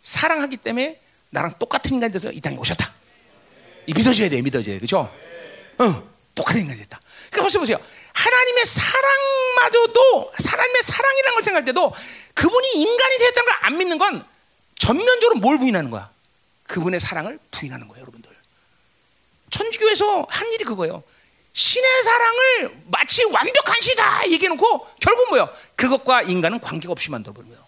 사랑하기 0.01 0.57
때문에 0.57 0.99
나랑 1.30 1.53
똑같은 1.59 1.93
인간이 1.93 2.12
돼서 2.14 2.32
이 2.32 2.41
땅에 2.41 2.57
오셨다. 2.57 2.91
이 3.88 3.93
믿어줘야 3.93 4.30
돼, 4.30 4.41
믿어줘야 4.41 4.76
돼. 4.76 4.80
그죠? 4.80 5.12
어, 5.78 6.09
똑같은 6.36 6.62
인간이 6.62 6.80
됐다. 6.82 6.99
그러니까 7.30 7.43
보세요, 7.43 7.59
보세요. 7.62 7.80
하나님의 8.14 8.66
사랑마저도 8.66 10.32
하나님의 10.34 10.84
사랑이라는 10.84 11.34
걸 11.34 11.43
생각할 11.43 11.66
때도 11.66 11.93
그분이 12.34 12.68
인간이 12.76 13.18
되었다는 13.18 13.45
걸 13.45 13.57
안 13.64 13.78
믿는 13.78 13.97
건 13.97 14.26
전면적으로 14.78 15.39
뭘 15.39 15.57
부인하는 15.59 15.91
거야? 15.91 16.09
그분의 16.64 16.99
사랑을 16.99 17.39
부인하는 17.51 17.88
거예요, 17.88 18.01
여러분들. 18.01 18.32
천주교에서 19.51 20.26
한 20.30 20.51
일이 20.51 20.64
그거예요. 20.64 21.03
신의 21.53 22.03
사랑을 22.03 22.82
마치 22.86 23.24
완벽한 23.26 23.82
시다 23.82 24.28
얘기해놓고 24.32 24.88
결국 24.99 25.30
뭐요? 25.30 25.49
그것과 25.76 26.22
인간은 26.24 26.59
관계가 26.62 26.91
없이 26.91 27.12
만들어버린 27.12 27.49
거예요. 27.49 27.61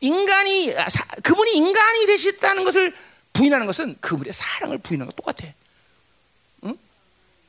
인간이 0.00 0.74
아, 0.76 0.88
사, 0.88 1.04
그분이 1.22 1.52
인간이 1.52 2.06
되셨다는 2.06 2.64
것을 2.64 2.94
부인하는 3.32 3.66
것은 3.66 3.96
그분의 4.00 4.32
사랑을 4.32 4.78
부인하는 4.78 5.12
것 5.12 5.16
똑같아. 5.16 5.52
응? 6.64 6.78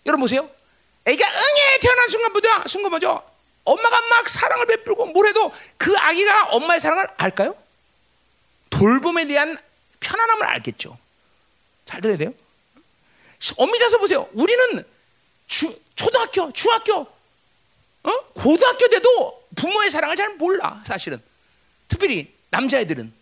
여러분 0.05 0.21
보세요. 0.21 0.49
애가 1.05 1.25
응애 1.25 1.79
태어난 1.79 2.09
순간부터 2.09 2.67
순간 2.67 2.91
먼저 2.91 3.23
엄마가 3.63 4.01
막 4.07 4.29
사랑을 4.29 4.65
베풀고 4.65 5.07
뭘 5.07 5.27
해도 5.27 5.51
그 5.77 5.95
아기가 5.97 6.49
엄마의 6.49 6.79
사랑을 6.79 7.07
알까요? 7.17 7.55
돌봄에 8.69 9.25
대한 9.25 9.57
편안함을 9.99 10.45
알겠죠. 10.45 10.97
잘 11.85 12.01
들어야 12.01 12.17
돼요. 12.17 12.33
엄밀히 13.57 13.89
서 13.89 13.97
보세요. 13.97 14.29
우리는 14.33 14.83
주, 15.47 15.73
초등학교, 15.95 16.51
중학교, 16.51 17.07
어? 18.03 18.19
고등학교 18.33 18.87
때도 18.87 19.47
부모의 19.55 19.91
사랑을 19.91 20.15
잘 20.15 20.35
몰라 20.35 20.81
사실은. 20.85 21.21
특별히 21.87 22.33
남자애들은 22.49 23.13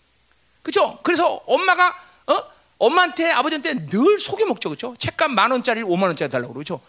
그렇죠. 0.61 0.99
그래서 1.03 1.41
엄마가 1.45 1.95
어? 2.27 2.43
엄마한테 2.77 3.31
아버지한테 3.31 3.85
늘 3.87 4.19
속여 4.19 4.45
먹죠, 4.45 4.69
그렇죠. 4.69 4.95
책값 4.97 5.31
만 5.31 5.51
원짜리 5.51 5.81
오만 5.81 6.09
원짜리 6.09 6.29
달라고 6.29 6.53
그러죠. 6.53 6.81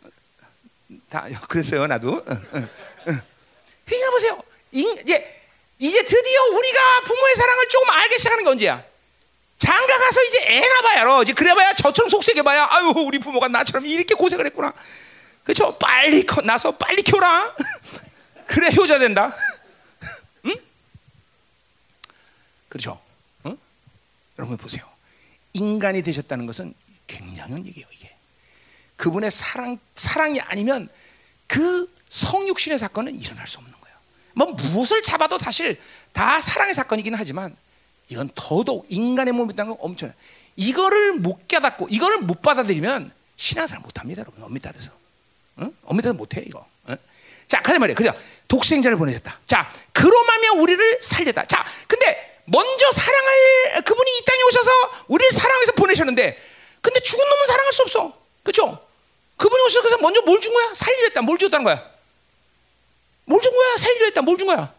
다 1.10 1.26
그랬어요 1.48 1.86
나도. 1.86 2.24
그러니까 2.24 4.10
보세요. 4.10 4.42
이제 4.72 5.42
이제 5.78 6.02
드디어 6.02 6.44
우리가 6.52 7.00
부모의 7.04 7.36
사랑을 7.36 7.68
조금 7.68 7.90
알기 7.90 8.18
시작하는 8.18 8.44
게 8.44 8.50
언제야? 8.50 8.84
장가 9.58 9.98
가서 9.98 10.22
이제 10.24 10.38
애 10.48 10.60
낳아봐야 10.60 11.22
이제 11.22 11.32
그래봐야 11.32 11.74
저처럼 11.74 12.10
속색해봐야 12.10 12.68
아유 12.70 12.92
우리 12.96 13.18
부모가 13.18 13.48
나처럼 13.48 13.86
이렇게 13.86 14.14
고생을 14.14 14.46
했구나. 14.46 14.72
그렇죠? 15.44 15.76
빨리 15.78 16.26
커 16.26 16.40
나서 16.42 16.72
빨리 16.72 17.02
키워라. 17.02 17.54
그래 18.46 18.70
효자 18.76 18.98
된다. 18.98 19.34
응? 20.46 20.54
그렇죠? 22.76 23.00
응? 23.46 23.56
여러분 24.38 24.56
보세요. 24.58 24.84
인간이 25.54 26.02
되셨다는 26.02 26.44
것은 26.44 26.74
굉장한 27.06 27.66
얘기예요 27.66 27.86
이게. 27.92 28.14
그분의 28.96 29.30
사랑 29.30 29.78
사랑이 29.94 30.40
아니면 30.40 30.88
그 31.46 31.90
성육신의 32.08 32.78
사건은 32.78 33.14
일어날 33.14 33.46
수 33.46 33.58
없는 33.58 33.72
거예요. 33.72 33.96
뭐 34.34 34.46
무엇을 34.52 35.02
잡아도 35.02 35.38
사실 35.38 35.80
다 36.12 36.40
사랑의 36.40 36.74
사건이긴 36.74 37.14
하지만 37.14 37.56
이건 38.08 38.30
더더욱 38.34 38.86
인간의 38.90 39.32
몸이 39.32 39.54
있다는 39.54 39.76
건 39.76 39.78
엄청. 39.80 40.12
이거를 40.56 41.14
못 41.14 41.48
깨닫고 41.48 41.88
이거를 41.90 42.18
못 42.18 42.42
받아들이면 42.42 43.10
신앙생활 43.36 43.82
못 43.82 43.98
합니다, 43.98 44.20
여러분. 44.20 44.42
엄밀히 44.42 44.60
따라서. 44.60 44.92
응? 45.60 45.74
엄밀히 45.84 46.02
따라서 46.02 46.16
못 46.16 46.36
해, 46.36 46.42
이거. 46.46 46.66
응? 46.88 46.96
자, 47.48 47.60
가자 47.62 47.78
말이에요. 47.78 47.94
그죠? 47.94 48.12
독생자를 48.48 48.96
보내셨다. 48.96 49.38
자, 49.46 49.70
그로마며 49.92 50.54
우리를 50.60 51.02
살렸다. 51.02 51.44
자, 51.44 51.64
근데 51.86 52.35
먼저 52.46 52.92
사랑을 52.92 53.82
그분이 53.84 54.18
이 54.18 54.24
땅에 54.24 54.42
오셔서 54.44 54.70
우리를 55.08 55.30
사랑해서 55.32 55.72
보내셨는데 55.72 56.38
근데 56.80 57.00
죽은 57.00 57.28
놈은 57.28 57.46
사랑할 57.46 57.72
수 57.72 57.82
없어. 57.82 58.12
그죠? 58.42 58.78
그분이 59.36 59.62
오셔서 59.64 59.98
먼저 59.98 60.22
뭘 60.22 60.40
준 60.40 60.52
거야? 60.54 60.72
살리려 60.74 61.04
했다. 61.08 61.22
뭘 61.22 61.36
줬다는 61.38 61.64
거야? 61.64 61.84
뭘 63.26 63.40
준 63.40 63.52
거야? 63.52 63.76
살리려 63.76 64.06
했다. 64.06 64.22
뭘 64.22 64.36
준 64.38 64.46
거야? 64.46 64.72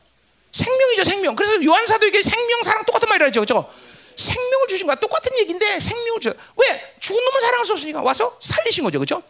생명이죠, 0.53 1.03
생명. 1.03 1.35
그래서 1.35 1.61
요한 1.65 1.85
사도에게 1.85 2.23
생명, 2.23 2.63
사랑 2.63 2.85
똑같은 2.85 3.07
말이라죠. 3.09 3.41
그죠? 3.41 3.69
생명을 4.15 4.67
주신 4.69 4.87
거야. 4.87 4.95
똑같은 4.95 5.37
얘기인데 5.37 5.79
생명을 5.79 6.19
주 6.21 6.33
왜? 6.55 6.95
죽은 6.99 7.23
놈은 7.23 7.41
사랑할 7.41 7.65
수 7.65 7.73
없으니까 7.73 8.01
와서 8.01 8.37
살리신 8.41 8.83
거죠. 8.85 8.99
그죠? 8.99 9.21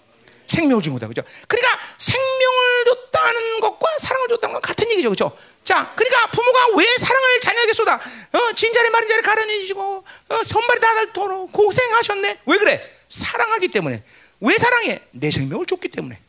생명을 0.47 0.81
준 0.81 0.93
거다. 0.93 1.07
그죠? 1.07 1.23
그러니까 1.47 1.79
생명을 1.97 2.85
줬다는 2.85 3.59
것과 3.59 3.87
사랑을 3.99 4.27
줬다는 4.29 4.53
건 4.53 4.61
같은 4.61 4.89
얘기죠. 4.91 5.09
그죠? 5.09 5.37
자, 5.67 5.93
그러니까 5.97 6.27
부모가 6.27 6.77
왜 6.77 6.85
사랑을 6.97 7.39
자녀에게 7.41 7.73
쏟아? 7.73 7.95
어, 7.95 8.53
진자리 8.55 8.89
마른 8.89 9.05
자리 9.05 9.21
가려내시고, 9.21 10.05
어, 10.29 10.43
손발이 10.43 10.79
다닳도록 10.79 11.51
고생하셨네. 11.51 12.39
왜 12.45 12.57
그래? 12.57 12.89
사랑하기 13.09 13.67
때문에. 13.67 14.01
왜 14.39 14.57
사랑해? 14.57 15.01
내 15.11 15.29
생명을 15.29 15.65
줬기 15.65 15.89
때문에. 15.89 16.21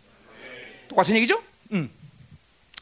똑같은 0.88 1.14
얘기죠? 1.14 1.40
음. 1.70 1.88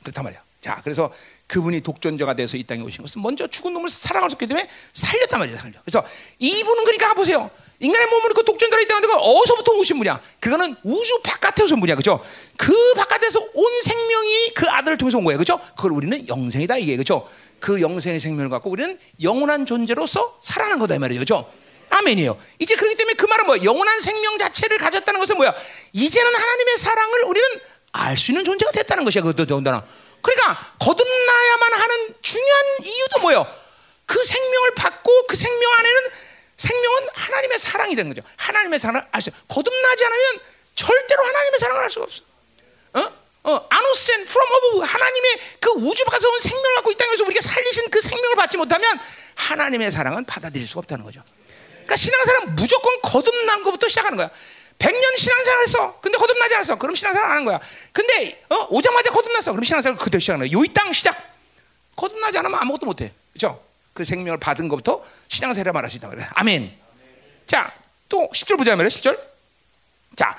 그렇단 0.03 0.25
말이야. 0.25 0.43
자, 0.63 0.81
그래서 0.83 1.13
그분이 1.47 1.83
독존자가 1.83 2.35
돼서 2.35 2.57
이 2.57 2.65
땅에 2.65 2.81
오신 2.81 3.03
것은 3.03 3.21
먼저 3.21 3.47
죽은 3.47 3.75
놈을 3.75 3.91
사랑을 3.91 4.31
줬기 4.31 4.47
때문에 4.47 4.71
살렸단 4.95 5.39
말이야, 5.39 5.59
살려. 5.59 5.79
그래서 5.85 6.09
이분은 6.39 6.85
그러니까 6.85 7.13
보세요. 7.13 7.51
인간의 7.81 8.09
몸을 8.09 8.31
그이 8.35 8.89
땅에 8.89 9.07
건 9.07 9.19
어디서부터 9.19 9.73
오신 9.73 9.99
분이야? 9.99 10.21
그거는 10.41 10.77
우주 10.83 11.21
바깥에서 11.23 11.75
온 11.75 11.81
분이야, 11.81 11.97
그죠? 11.97 12.25
그 12.57 12.73
바깥에서 12.95 13.41
온 13.55 13.83
생명이 13.83 14.55
그 14.55 14.67
아들을 14.69 14.97
통해서 14.97 15.19
온 15.19 15.25
거예요, 15.25 15.39
그죠? 15.39 15.61
그걸 15.77 15.93
우리는 15.93 16.29
영생이다 16.29 16.79
이게, 16.79 16.97
그죠? 16.97 17.29
그 17.61 17.81
영생의 17.81 18.21
생명을 18.21 18.51
갖고 18.51 18.71
우리는 18.71 18.99
영원한 19.23 19.67
존재로서 19.67 20.39
살아난 20.43 20.79
거다 20.79 20.95
이 20.95 20.99
말이죠, 20.99 21.21
그죠? 21.21 21.51
아멘이에요. 21.89 22.39
이제 22.59 22.75
그렇기 22.75 22.97
때문에 22.97 23.15
그 23.15 23.27
말은 23.27 23.47
뭐야? 23.47 23.63
영원한 23.65 24.01
생명 24.01 24.39
자체를 24.39 24.79
가졌다는 24.79 25.21
것은 25.21 25.37
뭐야? 25.37 25.55
이제는 25.93 26.35
하나님의 26.35 26.79
사랑을 26.79 27.25
우리는 27.25 27.49
알 27.93 28.17
수 28.19 28.33
있는 28.33 28.45
존재가 28.45 28.73
됐다는 28.73 29.05
것이야. 29.05 29.23
그것도 29.23 29.47
더군다나. 29.47 29.87
그러니까 30.21 30.59
거듭나야만 30.81 31.73
하는 31.73 32.15
중요한 32.21 32.65
이유도 32.83 33.21
뭐예요? 33.21 33.47
그 34.05 34.23
생명을 34.25 34.75
받고 34.75 35.27
그 35.27 35.37
생명 35.37 35.73
안에는 35.79 36.01
생명은 36.57 37.09
하나님의 37.15 37.59
사랑이라는 37.59 38.15
거죠. 38.15 38.27
하나님의 38.37 38.79
사랑을 38.79 39.07
알수 39.13 39.31
거듭나지 39.49 40.05
않으면 40.05 40.41
절대로 40.75 41.25
하나님의 41.25 41.61
사랑을 41.61 41.83
알 41.83 41.91
수가 41.91 42.05
없어. 42.05 42.23
어? 42.95 43.13
어, 43.45 43.67
아노센 43.71 44.23
from 44.23 44.49
above 44.55 44.87
하나님의 44.89 45.41
그 45.61 45.71
우주 45.71 46.05
밖에서 46.05 46.29
온 46.29 46.41
생명을 46.41 46.75
갖고 46.77 46.91
있다는 46.91 47.13
것을 47.13 47.27
우리가 47.27 47.41
살리신 47.41 47.91
그 47.91 48.01
생명을 48.01 48.37
받지 48.37 48.57
못하면 48.57 48.99
하나님의 49.37 49.91
사랑은 49.91 50.25
받아들일 50.25 50.67
수가 50.67 50.81
없다는 50.81 51.05
거죠. 51.05 51.23
그러니까 51.71 51.97
신앙사랑 51.97 52.57
무조건 52.57 53.01
거듭난 53.03 53.63
것부터 53.63 53.89
시작하는 53.89 54.17
거야. 54.17 54.31
100년 54.79 55.17
신앙생활 55.17 55.63
했어. 55.63 56.01
근데 56.01 56.19
거듭나지 56.19 56.55
않았어. 56.55 56.77
그럼 56.77 56.95
신앙생활 56.95 57.31
안 57.31 57.37
한 57.39 57.45
거야. 57.45 57.61
근데 57.93 58.43
어, 58.49 58.67
오자마자 58.71 59.11
거듭났어. 59.11 59.53
그럼 59.53 59.63
신앙생활 59.65 59.99
그대로 59.99 60.21
시작하는 60.21 60.49
거야. 60.49 60.59
요이 60.59 60.73
땅 60.75 60.93
시작. 60.93 61.17
거듭나지 61.95 62.37
않으면 62.39 62.59
아무것도 62.61 62.87
못 62.87 63.01
해. 63.01 63.13
그렇죠? 63.33 63.65
그 63.97 64.05
생명을 64.05 64.39
받은 64.39 64.69
것부터 64.69 65.03
신앙생활 65.29 65.73
말할 65.73 65.91
수 65.91 65.97
있단 65.97 66.11
말이야. 66.11 66.31
아멘. 66.35 66.71
자, 67.47 67.73
또 68.09 68.29
10절 68.33 68.57
보자 68.59 68.77
말이야. 68.77 68.89
10절. 68.89 69.19
자, 70.15 70.37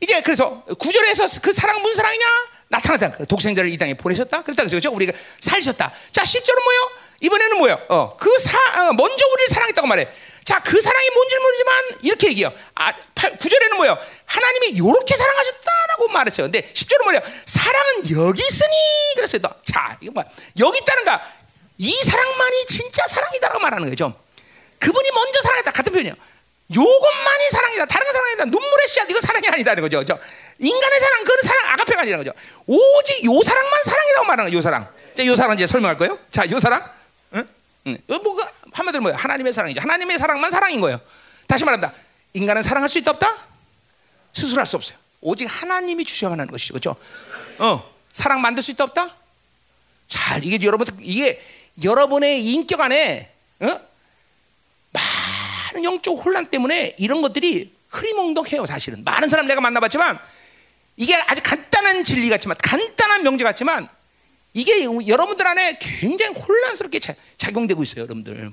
이제 0.00 0.20
그래서 0.20 0.62
구절에서 0.64 1.40
그 1.40 1.52
사랑 1.52 1.80
무슨 1.80 1.96
사랑이냐? 1.96 2.26
나타났다. 2.68 3.12
그 3.12 3.26
독생자를 3.26 3.70
이 3.70 3.78
땅에 3.78 3.94
보내셨다. 3.94 4.42
그랬다 4.42 4.64
그죠? 4.64 4.92
우리가 4.92 5.12
살셨다. 5.40 5.92
자, 6.10 6.22
10절은 6.22 6.64
뭐요? 6.64 6.90
이번에는 7.20 7.58
뭐요? 7.58 7.86
어, 7.88 8.16
그 8.18 8.28
사, 8.38 8.58
어, 8.58 8.92
먼저 8.92 9.26
우리를 9.26 9.48
사랑했다고 9.54 9.86
말해. 9.86 10.08
자, 10.44 10.60
그 10.60 10.80
사랑이 10.80 11.10
뭔지 11.10 11.38
모르지만 11.38 11.84
이렇게 12.02 12.28
얘기해요. 12.28 12.52
아, 12.74 12.92
9절에는 13.14 13.76
뭐예요? 13.76 13.96
하나님이 14.26 14.68
이렇게 14.70 15.16
사랑하셨다라고 15.16 16.08
말했어요. 16.08 16.46
근데 16.46 16.70
10절은 16.72 17.04
뭐예요? 17.04 17.22
사랑은 17.46 18.10
여기 18.10 18.44
있으니 18.44 18.74
그랬어요. 19.14 19.42
자, 19.64 19.96
이거 20.00 20.12
뭐야? 20.12 20.26
여기 20.58 20.78
있다는가? 20.80 21.45
이 21.78 21.92
사랑만이 21.92 22.66
진짜 22.66 23.06
사랑이다라고 23.08 23.60
말하는 23.60 23.88
거죠. 23.90 24.14
그분이 24.78 25.10
먼저 25.10 25.40
사랑했다. 25.42 25.70
같은 25.70 25.92
표현이에요. 25.92 26.14
요것만이 26.74 27.50
사랑이다. 27.50 27.86
다른 27.86 28.04
건 28.06 28.14
사랑이 28.14 28.30
아니다. 28.32 28.44
눈물의 28.46 28.88
씨앗 28.88 29.10
이거 29.10 29.20
사랑이 29.20 29.48
아니다는 29.48 29.82
거죠. 29.82 29.98
그죠? 29.98 30.18
인간의 30.58 31.00
사랑 31.00 31.24
그건 31.24 31.38
사랑 31.42 31.68
아가페가 31.72 32.00
아니라는 32.02 32.24
거죠. 32.24 32.38
오직 32.66 33.24
요 33.24 33.42
사랑만 33.42 33.84
사랑이라고 33.84 34.26
말하는 34.26 34.50
거요 34.50 34.62
사랑. 34.62 34.88
자, 35.14 35.24
요 35.24 35.36
사랑 35.36 35.54
이제 35.54 35.66
설명할 35.66 35.96
거예요. 35.96 36.18
자, 36.30 36.48
요 36.50 36.58
사랑. 36.58 36.90
응? 37.34 37.46
응. 37.86 37.98
요 38.10 38.18
뭐가 38.18 38.50
한마디로 38.72 39.02
뭐예요? 39.02 39.16
하나님의 39.18 39.52
사랑이죠. 39.52 39.80
하나님의 39.80 40.18
사랑만 40.18 40.50
사랑인 40.50 40.80
거예요. 40.80 41.00
다시 41.46 41.64
말합니다. 41.64 41.92
인간은 42.34 42.62
사랑할 42.62 42.88
수 42.88 42.98
있다 42.98 43.12
없다? 43.12 43.46
스스로 44.32 44.58
할 44.58 44.66
수 44.66 44.76
없어요. 44.76 44.98
오직 45.20 45.46
하나님이 45.46 46.04
주셔야만 46.04 46.38
하는 46.40 46.50
것이죠. 46.50 46.74
그렇죠? 46.74 46.96
어. 47.58 47.94
사랑 48.12 48.40
만들 48.40 48.62
수 48.62 48.70
있다 48.72 48.84
없다? 48.84 49.14
잘 50.08 50.44
이게 50.44 50.64
여러분 50.66 50.86
이게 51.00 51.42
여러분의 51.82 52.44
인격 52.44 52.80
안에 52.80 53.32
어? 53.60 53.80
많은 54.92 55.84
영적 55.84 56.24
혼란 56.24 56.46
때문에 56.46 56.94
이런 56.98 57.22
것들이 57.22 57.72
흐리멍덩해요, 57.90 58.66
사실은. 58.66 59.04
많은 59.04 59.28
사람 59.28 59.46
내가 59.46 59.60
만나봤지만 59.60 60.18
이게 60.96 61.14
아주 61.14 61.40
간단한 61.42 62.04
진리 62.04 62.28
같지만 62.28 62.56
간단한 62.62 63.22
명제 63.22 63.44
같지만 63.44 63.88
이게 64.54 64.84
여러분들 64.84 65.46
안에 65.46 65.78
굉장히 65.78 66.34
혼란스럽게 66.34 66.98
자, 66.98 67.14
작용되고 67.36 67.82
있어요, 67.82 68.04
여러분들. 68.04 68.52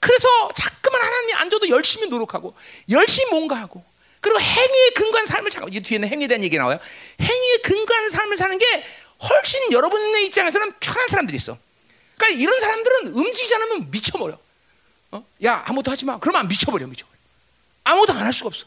그래서 0.00 0.28
자꾸만 0.54 1.00
하나님이 1.00 1.32
안 1.34 1.50
줘도 1.50 1.68
열심히 1.68 2.08
노력하고 2.08 2.54
열심히 2.90 3.30
뭔가 3.30 3.56
하고 3.56 3.84
그리고 4.20 4.40
행위에 4.40 4.90
근거한 4.94 5.26
삶을 5.26 5.50
잠깐 5.50 5.72
이 5.72 5.80
뒤에는 5.80 6.08
행위에 6.08 6.26
대한 6.26 6.42
얘기 6.42 6.56
나와요. 6.56 6.78
행위에 7.20 7.56
근거한 7.62 8.10
삶을 8.10 8.36
사는 8.36 8.58
게 8.58 8.84
훨씬 9.22 9.72
여러분의 9.72 10.26
입장에서는 10.26 10.72
편한 10.80 11.08
사람들이 11.08 11.36
있어. 11.36 11.58
그러니까 12.18 12.40
이런 12.40 12.60
사람들은 12.60 13.08
움직이지 13.14 13.54
않으면 13.54 13.90
미쳐버려. 13.90 14.38
어? 15.12 15.24
야 15.44 15.62
아무것도 15.66 15.90
하지 15.90 16.04
마. 16.04 16.18
그러면 16.18 16.48
미쳐버려, 16.48 16.86
미쳐버려. 16.86 17.16
아무것도 17.84 18.12
안 18.12 18.18
할 18.26 18.32
수가 18.32 18.48
없어. 18.48 18.66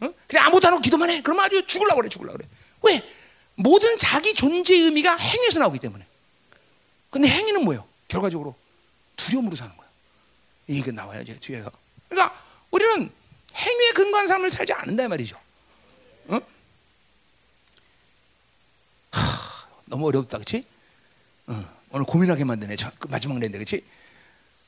어? 0.00 0.12
그냥 0.26 0.44
아무것도 0.46 0.66
안 0.68 0.72
하고 0.74 0.82
기도만 0.82 1.08
해. 1.10 1.22
그러면 1.22 1.44
아주 1.44 1.66
죽을라 1.66 1.94
그래, 1.94 2.08
죽을라 2.08 2.32
그래. 2.32 2.46
왜? 2.82 3.02
모든 3.54 3.96
자기 3.98 4.34
존재의 4.34 4.82
의미가 4.82 5.16
행위에서 5.16 5.58
나오기 5.58 5.78
때문에. 5.78 6.06
근데 7.10 7.28
행위는 7.28 7.64
뭐예요? 7.64 7.88
결과적으로 8.06 8.54
두려움으로 9.16 9.56
사는 9.56 9.74
거야. 9.76 9.88
이게 10.68 10.90
나와요, 10.92 11.24
제 11.24 11.38
뒤에서. 11.40 11.70
그러니까 12.08 12.38
우리는 12.70 13.10
행위에 13.54 13.90
근거한 13.92 14.26
삶을 14.26 14.50
살지 14.50 14.72
않는다 14.74 15.08
말이죠. 15.08 15.40
어? 16.28 16.40
하, 19.10 19.66
너무 19.86 20.06
어렵다, 20.08 20.36
그렇지? 20.38 20.64
어, 21.46 21.77
오늘 21.90 22.04
고민하게 22.04 22.44
만드네. 22.44 22.76
저, 22.76 22.90
그 22.98 23.08
마지막 23.08 23.38
랜데, 23.38 23.58
그렇지? 23.58 23.84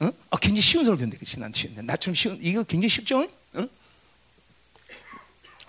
어? 0.01 0.10
아, 0.30 0.36
굉장히 0.38 0.62
쉬운 0.62 0.84
설교인데, 0.84 1.18
그렇지? 1.18 1.38
난 1.38 1.52
쉬운. 1.52 1.74
나좀 1.84 2.14
쉬운. 2.14 2.38
이거 2.40 2.62
굉장히 2.62 2.88
쉽죠? 2.88 3.28
어? 3.55 3.68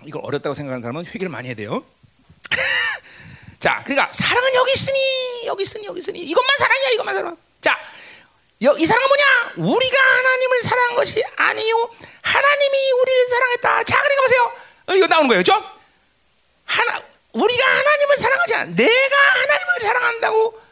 이걸 0.05 0.21
어렵다고 0.23 0.53
생각하는 0.53 0.81
사람은 0.81 1.05
회개를 1.05 1.29
많이 1.29 1.49
해야 1.49 1.55
돼요. 1.55 1.85
자, 3.59 3.83
그러니까 3.83 4.11
사랑은 4.13 4.55
여기 4.55 4.71
있으니, 4.73 5.43
여기 5.45 5.63
있으니, 5.63 5.85
여기 5.85 5.99
있으니 5.99 6.19
이것만 6.19 6.49
사랑이야, 6.57 6.89
이것만 6.91 7.15
사랑. 7.15 7.37
자, 7.59 7.77
이 8.59 8.85
사랑은 8.85 9.07
뭐냐? 9.07 9.69
우리가 9.69 9.97
하나님을 10.17 10.61
사랑한 10.61 10.95
것이 10.95 11.23
아니요. 11.35 11.89
하나님이 12.21 12.91
우리를 12.91 13.27
사랑했다. 13.27 13.83
자, 13.83 14.01
그러니까 14.01 14.21
보세요. 14.23 14.53
어, 14.87 14.95
이거 14.95 15.07
나오는 15.07 15.27
거예요, 15.27 15.41
그죠? 15.41 15.53
하나, 16.65 17.01
우리가 17.33 17.65
하나님을 17.65 18.17
사랑하지 18.17 18.53
않아. 18.55 18.75
내가 18.75 19.17
하나님을 19.17 19.81
사랑한다고. 19.81 20.70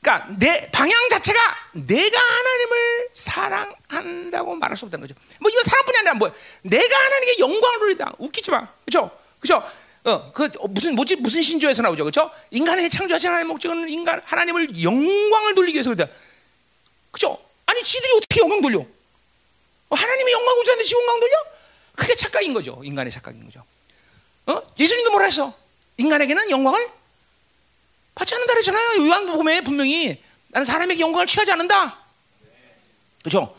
그러니까 0.00 0.34
내 0.38 0.70
방향 0.70 1.08
자체가 1.10 1.38
내가 1.72 2.18
하나님을 2.18 3.08
사랑한다고 3.14 4.54
말할 4.56 4.76
수 4.76 4.86
없다는 4.86 5.06
거죠. 5.06 5.18
뭐 5.38 5.50
이거 5.50 5.62
사랑뿐이 5.62 5.98
아니라 5.98 6.14
뭐 6.14 6.32
내가 6.62 6.96
하나님께 6.98 7.38
영광을 7.38 7.78
돌리다. 7.80 8.12
웃기지 8.18 8.50
마, 8.50 8.66
그죠? 8.84 9.10
그죠? 9.38 9.62
어, 10.04 10.32
그 10.32 10.48
무슨 10.70 10.94
뭐지 10.94 11.16
무슨 11.16 11.42
신조에서 11.42 11.82
나오죠, 11.82 12.04
그렇죠? 12.04 12.30
인간의 12.50 12.88
창조하신 12.88 13.28
하나님의 13.28 13.52
목적은 13.52 13.88
인간 13.90 14.22
하나님을 14.24 14.82
영광을 14.82 15.54
돌리기 15.54 15.76
위해서 15.76 15.90
그다. 15.90 16.06
그죠? 17.10 17.38
아니 17.66 17.82
지들이 17.82 18.12
어떻게 18.16 18.40
영광 18.40 18.62
돌려? 18.62 18.78
어, 18.78 19.94
하나님이 19.94 20.32
영광 20.32 20.58
우주하는데 20.60 20.88
지 20.88 20.94
영광 20.94 21.20
돌려? 21.20 21.32
그게 21.94 22.14
착각인 22.14 22.54
거죠. 22.54 22.80
인간의 22.82 23.12
착각인 23.12 23.44
거죠. 23.44 23.62
어? 24.46 24.62
예수님도 24.78 25.10
뭐라 25.10 25.26
했어? 25.26 25.52
인간에게는 25.98 26.48
영광을 26.48 26.88
받지 28.14 28.34
않는다 28.34 28.54
그랬잖아요. 28.54 29.06
요한복음에 29.06 29.60
분명히 29.62 30.22
나는 30.48 30.64
사람에게 30.64 31.00
영광을 31.00 31.26
취하지 31.26 31.52
않는다. 31.52 31.98
그렇죠? 33.22 33.56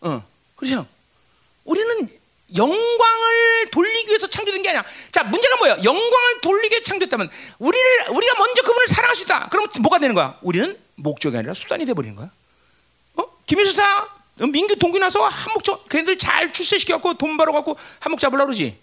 어, 0.00 0.24
그렇죠. 0.56 0.86
우리는 1.64 2.08
영광을 2.54 3.70
돌리기 3.72 4.08
위해서 4.08 4.28
창조된 4.28 4.62
게 4.62 4.68
아니야. 4.70 4.84
자, 5.10 5.24
문제가 5.24 5.56
뭐야? 5.56 5.78
영광을 5.82 6.40
돌리게 6.42 6.82
창조했다면 6.82 7.28
우리를 7.58 8.10
우리가 8.10 8.38
먼저 8.38 8.62
그분을 8.62 8.86
사랑할 8.86 9.16
수 9.16 9.24
있다. 9.24 9.48
그럼 9.48 9.66
뭐가 9.80 9.98
되는 9.98 10.14
거야? 10.14 10.38
우리는 10.42 10.78
목적이 10.94 11.38
아니라 11.38 11.54
수단이 11.54 11.84
돼 11.84 11.94
버리는 11.94 12.14
거야. 12.14 12.30
어? 13.16 13.24
김일수사 13.46 14.08
민규 14.38 14.76
동기 14.76 14.98
나서 14.98 15.26
한목적 15.26 15.88
걔네들 15.88 16.18
잘 16.18 16.52
출세시켜 16.52 16.94
갖고 16.94 17.14
돈 17.14 17.36
벌어 17.36 17.52
갖고 17.52 17.76
한목 17.98 18.20
잡으려 18.20 18.44
그러지. 18.44 18.78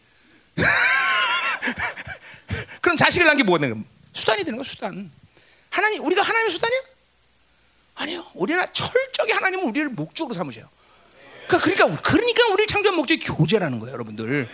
그럼 2.81 2.97
자식을 2.97 3.25
낳은 3.25 3.37
게 3.37 3.43
뭐가 3.43 3.61
되는 3.61 3.77
거야? 3.77 3.92
수단이 4.13 4.43
되는 4.43 4.57
거야, 4.57 4.63
수단. 4.63 5.11
하나님, 5.69 6.05
우리가 6.05 6.21
하나님의 6.21 6.51
수단이야? 6.51 6.79
아니요. 7.95 8.25
우리는 8.33 8.63
철저히 8.73 9.31
하나님은 9.31 9.65
우리를 9.65 9.89
목적으로 9.89 10.33
삼으셔요. 10.33 10.69
그러니까, 11.47 11.57
그러니까, 11.59 12.01
그러니까 12.01 12.47
우리 12.47 12.67
창조한 12.67 12.95
목적이 12.95 13.25
교제라는 13.25 13.79
거예요, 13.79 13.93
여러분들. 13.93 14.47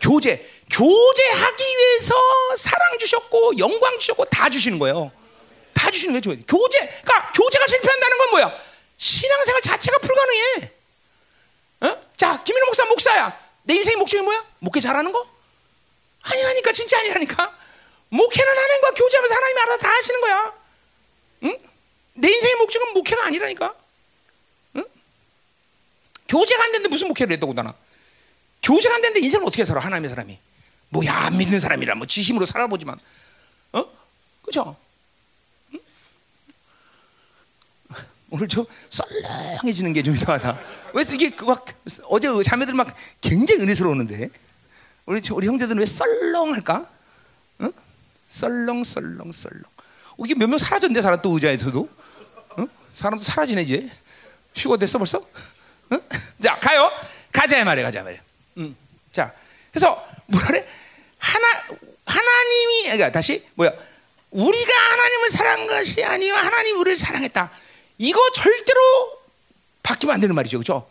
교제. 0.00 0.48
교제하기 0.70 1.64
위해서 1.64 2.14
사랑 2.56 2.98
주셨고, 2.98 3.58
영광 3.58 3.98
주셨고, 3.98 4.26
다 4.26 4.48
주시는 4.48 4.78
거예요. 4.78 5.10
다 5.74 5.90
주시는 5.90 6.20
거예요, 6.20 6.42
교제. 6.46 6.78
그러니까, 6.78 7.32
교제가 7.32 7.66
실패한다는 7.66 8.18
건 8.18 8.30
뭐야? 8.30 8.58
신앙생활 8.96 9.60
자체가 9.62 9.98
불가능해. 9.98 10.72
어? 11.80 12.02
자, 12.16 12.42
김민호 12.42 12.66
목사 12.66 12.84
목사야. 12.84 13.38
내 13.64 13.74
인생의 13.74 13.96
목적이 13.96 14.22
뭐야? 14.22 14.44
목회 14.60 14.80
잘하는 14.80 15.12
거? 15.12 15.26
아니라니까, 16.22 16.72
진짜 16.72 16.98
아니라니까. 17.00 17.61
목회는 18.12 18.50
하나님과 18.58 18.90
교제하면서 18.90 19.34
하나님이 19.34 19.60
알아서 19.62 19.78
다 19.82 19.88
하시는 19.90 20.20
거야. 20.20 20.52
응? 21.44 21.58
내 22.14 22.30
인생의 22.30 22.56
목적은 22.56 22.92
목회가 22.92 23.24
아니라니까. 23.26 23.74
응? 24.76 24.84
교제가 26.28 26.62
안 26.64 26.72
되는데 26.72 26.88
무슨 26.90 27.08
목회를 27.08 27.32
했다고 27.34 27.54
나나? 27.54 27.74
교제가 28.62 28.94
안 28.96 29.00
되는데 29.02 29.20
인생을 29.20 29.46
어떻게 29.46 29.64
살아? 29.64 29.80
하나님의 29.80 30.10
사람이. 30.10 30.38
뭐야 30.90 31.10
안 31.10 31.38
믿는 31.38 31.58
사람이라 31.58 31.94
뭐 31.94 32.06
지심으로 32.06 32.44
살아보지만, 32.44 32.98
어? 33.72 33.84
그죠? 34.42 34.76
응? 35.72 35.80
오늘 38.28 38.46
좀 38.46 38.66
썰렁해지는 38.90 39.94
게 39.94 40.02
좀 40.02 40.14
이상하다. 40.14 40.60
왜 40.92 41.02
이게 41.14 41.34
막 41.46 41.64
어제 42.08 42.28
자매들 42.44 42.74
막 42.74 42.94
굉장히 43.22 43.62
은혜스러웠는데 43.62 44.28
우리 45.06 45.22
우리 45.30 45.46
형제들은 45.46 45.78
왜 45.78 45.86
썰렁할까? 45.86 46.90
응? 48.32 48.84
썰렁썰렁썰렁. 48.84 49.62
이게 50.24 50.34
몇 50.34 50.48
명 50.48 50.58
사라졌는데 50.58 51.02
사람 51.02 51.20
또 51.22 51.32
의자에서도 51.34 51.88
어? 52.58 52.66
사람도 52.92 53.24
사라지네 53.24 53.62
이제. 53.62 53.88
휴거 54.54 54.76
됐어 54.76 54.98
벌써? 54.98 55.24
응? 55.92 56.00
자 56.42 56.58
가요. 56.58 56.90
가자 57.32 57.62
말이야 57.64 57.84
가자 57.86 58.02
말이야. 58.02 58.20
음. 58.58 58.76
자 59.10 59.32
그래서 59.70 60.06
뭐라 60.26 60.46
그래? 60.46 60.66
하나 61.18 61.46
하나님이 62.04 62.82
그러니까 62.84 63.10
다시 63.12 63.46
뭐야? 63.54 63.72
우리가 64.30 64.72
하나님을 64.74 65.30
사랑한 65.30 65.66
것이 65.66 66.04
아니요 66.04 66.34
하나님 66.34 66.78
우리를 66.80 66.98
사랑했다. 66.98 67.50
이거 67.98 68.18
절대로 68.32 68.80
바뀌면 69.82 70.14
안 70.14 70.20
되는 70.20 70.34
말이죠, 70.34 70.58
그렇죠? 70.58 70.88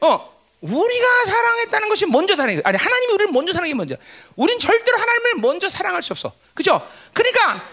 어, 0.00 0.35
우리가 0.60 1.24
사랑했다는 1.26 1.88
것이 1.88 2.06
먼저 2.06 2.34
사랑해. 2.34 2.60
아니 2.64 2.78
하나님이 2.78 3.12
우리를 3.12 3.32
먼저 3.32 3.52
사랑해 3.52 3.74
먼저. 3.74 3.96
우린 4.36 4.58
절대로 4.58 4.98
하나님을 4.98 5.34
먼저 5.36 5.68
사랑할 5.68 6.02
수 6.02 6.12
없어, 6.12 6.34
그렇죠? 6.54 6.86
그러니까 7.12 7.68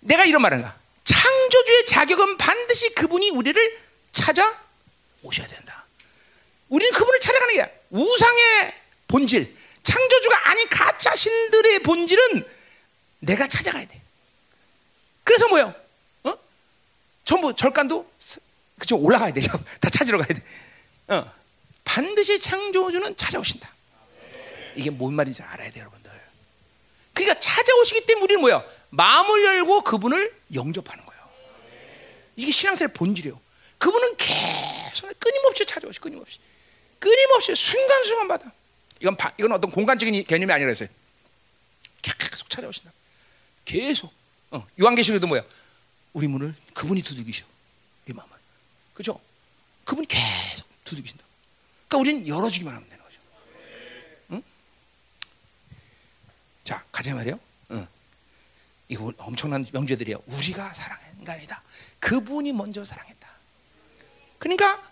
내가 0.00 0.24
이런 0.24 0.40
말을 0.42 0.62
가. 0.62 0.76
창조주의 1.04 1.86
자격은 1.86 2.38
반드시 2.38 2.94
그분이 2.94 3.30
우리를 3.30 3.80
찾아 4.12 4.60
오셔야 5.22 5.46
된다. 5.46 5.84
우리는 6.68 6.92
그분을 6.92 7.20
찾아가는 7.20 7.54
게 7.54 7.80
우상의 7.90 8.74
본질, 9.08 9.54
창조주가 9.82 10.48
아닌 10.50 10.68
가짜 10.70 11.14
신들의 11.14 11.80
본질은 11.80 12.46
내가 13.20 13.46
찾아가야 13.46 13.86
돼. 13.86 14.00
그래서 15.22 15.48
뭐요? 15.48 15.74
어? 16.24 16.34
전부 17.24 17.54
절간도 17.54 18.10
그죠 18.78 18.96
올라가야 18.96 19.32
되죠. 19.32 19.52
다 19.80 19.90
찾으러 19.90 20.18
가야 20.18 20.28
돼. 20.28 20.42
어. 21.08 21.41
반드시 21.84 22.38
창조주는 22.38 23.16
찾아오신다. 23.16 23.72
이게 24.74 24.90
뭔 24.90 25.14
말인지 25.14 25.42
알아야 25.42 25.70
돼요, 25.70 25.82
여러분들. 25.82 26.10
그러니까 27.12 27.38
찾아오시기 27.40 28.06
때문에 28.06 28.24
우리는 28.24 28.40
뭐야? 28.40 28.64
마음을 28.90 29.44
열고 29.44 29.82
그분을 29.82 30.34
영접하는 30.54 31.04
거예요. 31.04 31.22
이게 32.36 32.50
신앙생활 32.50 32.92
본질이에요. 32.92 33.40
그분은 33.78 34.16
계속 34.16 35.12
끊임없이 35.18 35.66
찾아오시, 35.66 36.00
끊임없이, 36.00 36.38
끊임없이 36.98 37.54
순간순간마다. 37.54 38.52
이건 39.00 39.16
바, 39.16 39.32
이건 39.36 39.52
어떤 39.52 39.70
공간적인 39.70 40.24
개념이 40.24 40.52
아니라서요. 40.52 40.88
계속 42.00 42.48
찾아오신다. 42.48 42.92
계속. 43.64 44.12
어, 44.50 44.66
요한계시록에도 44.80 45.26
뭐야? 45.26 45.42
우리 46.12 46.28
문을 46.28 46.54
그분이 46.74 47.02
두들기셔. 47.02 47.44
우리 48.06 48.14
마음을. 48.14 48.36
그죠? 48.94 49.20
그분이 49.84 50.06
계속 50.06 50.66
두들기신다. 50.84 51.21
그러니까 51.92 51.98
우리는 51.98 52.26
열어주기만 52.26 52.74
하면 52.74 52.88
되는 52.88 53.04
거죠. 53.04 53.18
응? 54.30 54.42
자, 56.64 56.82
가자 56.90 57.14
말이요. 57.14 57.38
응. 57.72 57.86
이거 58.88 59.12
엄청난 59.18 59.64
명제들이야. 59.70 60.16
우리가 60.24 60.72
사랑한 60.72 61.24
게 61.24 61.30
아니다. 61.30 61.62
그분이 62.00 62.54
먼저 62.54 62.82
사랑했다. 62.84 63.28
그러니까 64.38 64.90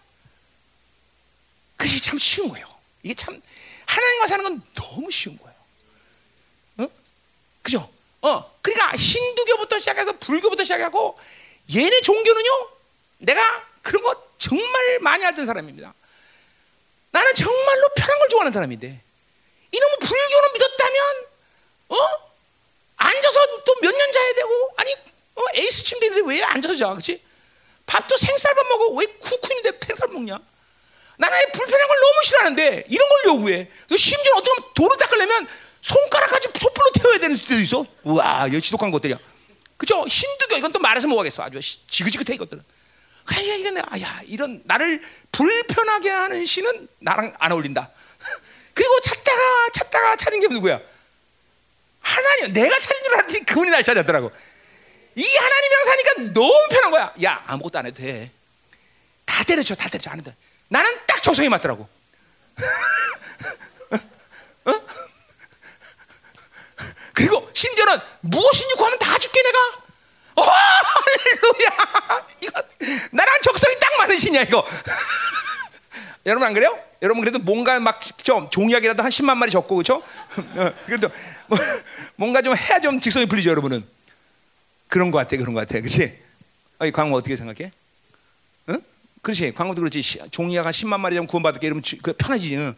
그게 1.78 1.98
참 1.98 2.18
쉬운 2.18 2.50
거예요. 2.50 2.66
이게 3.02 3.14
참 3.14 3.40
하나님과 3.86 4.26
사는 4.26 4.44
건 4.44 4.62
너무 4.74 5.10
쉬운 5.10 5.38
거예요. 5.38 5.56
어? 6.78 6.88
그죠? 7.62 7.90
어, 8.20 8.60
그러니까 8.60 8.94
힌두교부터 8.94 9.78
시작해서 9.78 10.18
불교부터 10.18 10.64
시작하고 10.64 11.18
얘네 11.74 12.02
종교는요. 12.02 12.68
내가 13.18 13.66
그런 13.80 14.02
거 14.02 14.22
정말 14.36 14.98
많이 15.00 15.24
알던 15.24 15.46
사람입니다. 15.46 15.94
나는 17.10 17.34
정말로 17.34 17.88
편한 17.96 18.18
걸 18.18 18.28
좋아하는 18.28 18.52
사람인데 18.52 18.86
이놈의 19.72 19.96
불교는 20.00 20.52
믿었다면 20.52 21.00
어 21.88 21.96
앉아서 22.96 23.46
또 23.64 23.74
몇 23.82 23.96
년 23.96 24.12
자야 24.12 24.32
되고 24.34 24.72
아니 24.76 24.92
어, 25.36 25.42
에이스 25.54 25.84
침대인데 25.84 26.22
왜 26.26 26.42
앉아서 26.42 26.76
자 26.76 26.88
그렇지? 26.90 27.22
밥도 27.86 28.16
생쌀밥 28.16 28.66
먹어 28.68 28.88
왜 28.94 29.06
쿠쿠인데 29.06 29.78
생쌀 29.86 30.08
먹냐? 30.08 30.38
나는 31.16 31.38
불편한 31.52 31.88
걸 31.88 32.00
너무 32.00 32.22
싫어하는데 32.24 32.84
이런 32.88 33.08
걸 33.08 33.24
요구해. 33.26 33.70
심지어 33.96 34.34
보면 34.34 34.72
돌을 34.74 34.96
닦으려면 34.96 35.48
손가락까지 35.82 36.48
촛불로 36.52 36.90
태워야 36.92 37.18
되는 37.18 37.36
수도 37.36 37.54
있어. 37.54 37.84
우와, 38.04 38.46
이 38.48 38.60
지독한 38.60 38.90
것들이야. 38.90 39.18
그죠? 39.76 40.06
힌두교 40.06 40.56
이건 40.58 40.72
또 40.72 40.78
말해서 40.78 41.08
뭐 41.08 41.18
하겠어. 41.18 41.42
아주 41.42 41.58
지긋지긋해 41.60 42.36
이것들은. 42.36 42.62
아, 43.30 43.34
야, 43.36 43.54
이건 43.54 43.74
내가, 43.74 44.00
야, 44.00 44.20
이런 44.26 44.60
나를 44.64 45.00
불편하게 45.30 46.10
하는 46.10 46.44
신은 46.44 46.88
나랑 46.98 47.34
안 47.38 47.52
어울린다. 47.52 47.90
그리고 48.74 49.00
찾다가 49.00 49.68
찾다가 49.72 50.16
찾은 50.16 50.40
게 50.40 50.48
누구야? 50.48 50.80
하나님, 52.00 52.52
내가 52.52 52.78
찾은 52.78 53.04
줄 53.04 53.14
알았더니 53.14 53.46
그분이 53.46 53.70
날 53.70 53.84
찾았더라고. 53.84 54.32
이 55.14 55.36
하나님이랑 55.36 55.84
사니까 55.84 56.14
너무 56.32 56.68
편한 56.70 56.90
거야. 56.90 57.14
야, 57.22 57.42
아무것도 57.46 57.78
안 57.78 57.86
해도 57.86 58.00
돼. 58.00 58.30
다 59.24 59.44
때려쳐, 59.44 59.74
다 59.74 59.88
때려쳐, 59.88 60.10
안 60.10 60.18
해도 60.18 60.30
돼. 60.30 60.36
나는 60.68 60.90
딱 61.06 61.22
적성에 61.22 61.48
맞더라고. 61.48 61.88
어? 64.64 64.80
그리고 67.12 67.50
심지어는 67.54 68.00
무엇이니 68.22 68.74
구하면 68.74 68.98
다 68.98 69.16
줄게 69.18 69.42
내가. 69.42 69.58
어, 70.36 70.42
할렐루야. 70.42 72.26
신이야 74.20 74.42
이거. 74.42 74.64
여러분 76.26 76.46
안 76.46 76.52
그래요? 76.54 76.78
여러분 77.02 77.22
그래도 77.22 77.38
뭔가 77.38 77.80
막 77.80 77.98
좀 78.22 78.48
종이약이라도 78.50 79.02
한 79.02 79.10
10만 79.10 79.36
마리 79.36 79.50
적고 79.50 79.74
그렇죠? 79.76 80.02
그래도 80.86 81.08
뭐, 81.48 81.58
뭔가 82.16 82.42
좀 82.42 82.54
해야 82.54 82.78
좀 82.78 83.00
직성이 83.00 83.26
풀리죠 83.26 83.50
여러분은. 83.50 83.84
그런 84.88 85.10
것 85.10 85.18
같아 85.18 85.36
그런 85.36 85.54
것 85.54 85.60
같아 85.60 85.80
그렇지? 85.80 86.18
아니 86.78 86.92
광호 86.92 87.16
어떻게 87.16 87.34
생각해? 87.36 87.70
응? 88.68 88.80
그렇지 89.22 89.52
광호도 89.52 89.80
그렇지 89.80 90.02
종이약 90.30 90.66
한 90.66 90.72
10만 90.72 91.00
마리 91.00 91.16
좀 91.16 91.26
구원받을게 91.26 91.66
이러면 91.66 91.82
그 92.02 92.12
편하지. 92.12 92.56
응? 92.56 92.74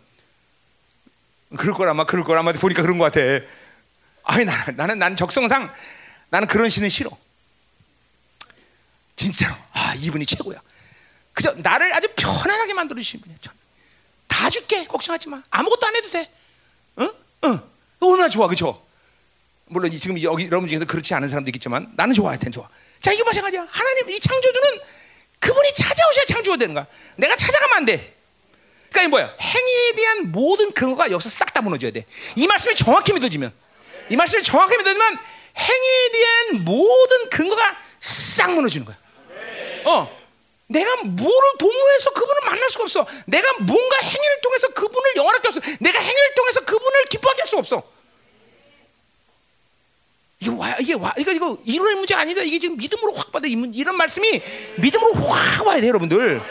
그럴 1.59 1.75
걸 1.75 1.89
아마 1.89 2.05
그럴 2.05 2.25
걸 2.25 2.39
아마 2.39 2.53
보니까 2.53 2.83
그런 2.83 2.99
것 2.99 3.05
같아. 3.13 3.21
아니 4.25 4.45
나는 4.45 4.77
나는 4.77 4.99
난 5.01 5.17
적성상 5.17 5.73
나는 6.31 6.47
그런 6.49 6.71
신은 6.71 6.89
싫어. 6.89 7.11
진짜로 9.17 9.55
아 9.73 9.95
이분이 9.97 10.25
최고야. 10.27 10.61
그저 11.33 11.53
나를 11.57 11.93
아주 11.95 12.09
편안하게 12.17 12.75
만들어 12.75 13.01
주신 13.01 13.21
분이야. 13.21 13.37
다 14.29 14.51
줄게 14.51 14.85
걱정하지 14.85 15.29
마. 15.29 15.43
아무것도 15.51 15.87
안 15.87 15.97
해도 15.97 16.11
돼. 16.11 16.31
응? 16.99 17.13
응. 17.45 17.61
얼마나 18.01 18.29
좋아 18.29 18.49
그죠? 18.49 18.85
물론 19.67 19.91
지금 19.97 20.21
여기 20.23 20.47
여러분 20.47 20.69
중에서 20.69 20.85
그렇지 20.85 21.15
않은 21.15 21.29
사람도 21.29 21.49
있겠지만 21.49 21.93
나는 21.97 22.15
좋아 22.15 22.31
하여튼 22.31 22.51
좋아. 22.53 22.69
자 23.01 23.13
이거 23.13 23.25
마찬가지야. 23.25 23.67
하나님 23.71 24.11
이 24.11 24.19
창조주는 24.21 24.79
그분이 25.39 25.75
찾아오셔야 25.75 26.25
창조가 26.27 26.57
되는 26.59 26.75
거야. 26.75 26.87
내가 27.17 27.35
찾아가면 27.37 27.77
안 27.79 27.85
돼. 27.85 28.17
그러니까 28.91 29.03
이 29.03 29.09
뭐야? 29.09 29.37
행위에 29.41 29.93
대한 29.97 30.33
모든 30.33 30.73
근거가 30.73 31.11
여기서 31.11 31.31
싹 31.31 31.53
다 31.55 31.63
무너져야 31.63 31.91
돼. 31.91 32.05
이 32.37 32.47
말씀이 32.47 32.75
정확히 32.75 33.13
믿어지면 33.13 33.53
이 34.11 34.17
말씀을 34.17 34.43
정확히 34.43 34.77
믿으면 34.77 35.19
행위에 35.57 36.13
대한 36.13 36.65
모든 36.65 37.31
근거가 37.31 37.77
싹 38.01 38.53
무너지는 38.53 38.87
거야. 38.87 38.97
어, 39.85 40.22
내가 40.69 41.03
뭐를 41.03 41.49
도모해서 41.59 42.11
그분을 42.13 42.41
만날 42.45 42.71
수가 42.71 42.85
없어. 42.85 43.07
내가 43.27 43.53
뭔가 43.61 43.97
행위를 43.99 44.41
통해서 44.43 44.69
그분을 44.69 45.17
영원하게 45.17 45.49
할 45.49 45.53
수. 45.53 45.61
내가 45.81 45.99
행위를 45.99 46.35
통해서 46.35 46.61
그분을 46.65 47.05
기뻐하게 47.07 47.41
할 47.43 47.47
수 47.47 47.59
없어. 47.59 47.83
이게 50.41 50.51
와, 50.51 50.77
이게 50.81 50.95
와, 50.95 51.15
이거 51.19 51.31
이거 51.31 51.59
이론의 51.65 51.97
문제 51.97 52.15
아니다. 52.15 52.43
이게 52.43 52.59
지금 52.59 52.77
믿음으로 52.77 53.13
확 53.15 53.31
받아. 53.31 53.47
이런 53.47 53.97
말씀이 53.97 54.43
믿음으로 54.79 55.13
확 55.13 55.67
와야 55.67 55.81
돼, 55.81 55.89
여러분들. 55.89 56.43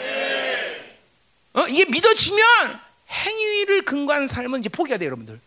어, 1.54 1.66
이게 1.68 1.84
믿어지면 1.84 2.80
행위를 3.10 3.84
근거한 3.84 4.28
삶은 4.28 4.60
이제 4.60 4.68
포기해야 4.70 4.98
돼, 4.98 5.06
여러분들. 5.06 5.38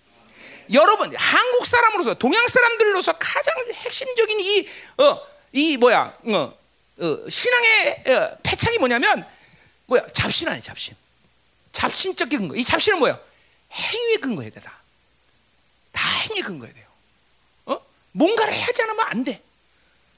여러분 0.74 1.16
한국 1.16 1.66
사람으로서 1.66 2.16
동양 2.16 2.48
사람들로서 2.48 3.14
가장 3.20 3.54
핵심적인 3.72 4.40
이 4.40 4.68
어, 4.98 5.22
이 5.52 5.78
뭐야 5.78 6.18
어, 6.26 6.54
어, 6.98 7.30
신앙의 7.30 8.04
어, 8.08 8.38
패착이 8.44 8.78
뭐냐면 8.78 9.26
뭐야? 9.88 10.06
잡신 10.14 10.48
아니야 10.48 10.62
잡신. 10.62 10.96
잡신적 11.72 12.30
근거. 12.30 12.56
이 12.56 12.64
잡신은 12.64 13.00
뭐야? 13.00 13.20
행위에 13.72 14.18
근거해야 14.18 14.52
되다. 14.52 14.74
다 15.92 16.10
행위에 16.22 16.42
근거해야 16.42 16.74
돼요. 16.74 16.86
어? 17.66 17.82
뭔가를 18.14 18.54
하지 18.54 18.82
않으면 18.82 19.06
안 19.08 19.24
돼. 19.24 19.42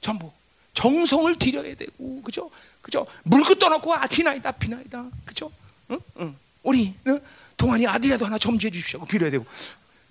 전부. 0.02 0.32
정성을 0.74 1.40
들여야 1.40 1.74
되고 1.74 2.22
그죠? 2.22 2.52
그죠? 2.82 3.08
물고 3.24 3.56
떠놓고 3.56 3.94
아 3.96 4.06
비나이다 4.06 4.52
비나이다. 4.54 5.06
그죠? 5.26 5.52
응? 5.90 6.00
응. 6.20 6.38
우리 6.62 6.94
응? 7.08 7.20
동안이 7.58 7.88
아들이라도 7.88 8.26
하나 8.26 8.38
점지해 8.38 8.70
주십시오. 8.70 9.04
빌어야 9.06 9.32
되고. 9.32 9.46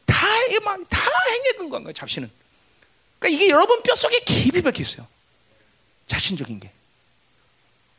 다 0.05 0.27
이게 0.47 0.59
막다 0.61 0.99
행해둔 1.31 1.71
건가요 1.71 1.93
잡신은. 1.93 2.29
그러니까 3.21 3.37
이게 3.37 3.49
여러분 3.51 3.81
뼈 3.83 3.95
속에 3.95 4.21
깊이 4.21 4.61
박혀 4.61 4.83
있어요. 4.83 5.07
자신적인 6.07 6.61
게. 6.61 6.71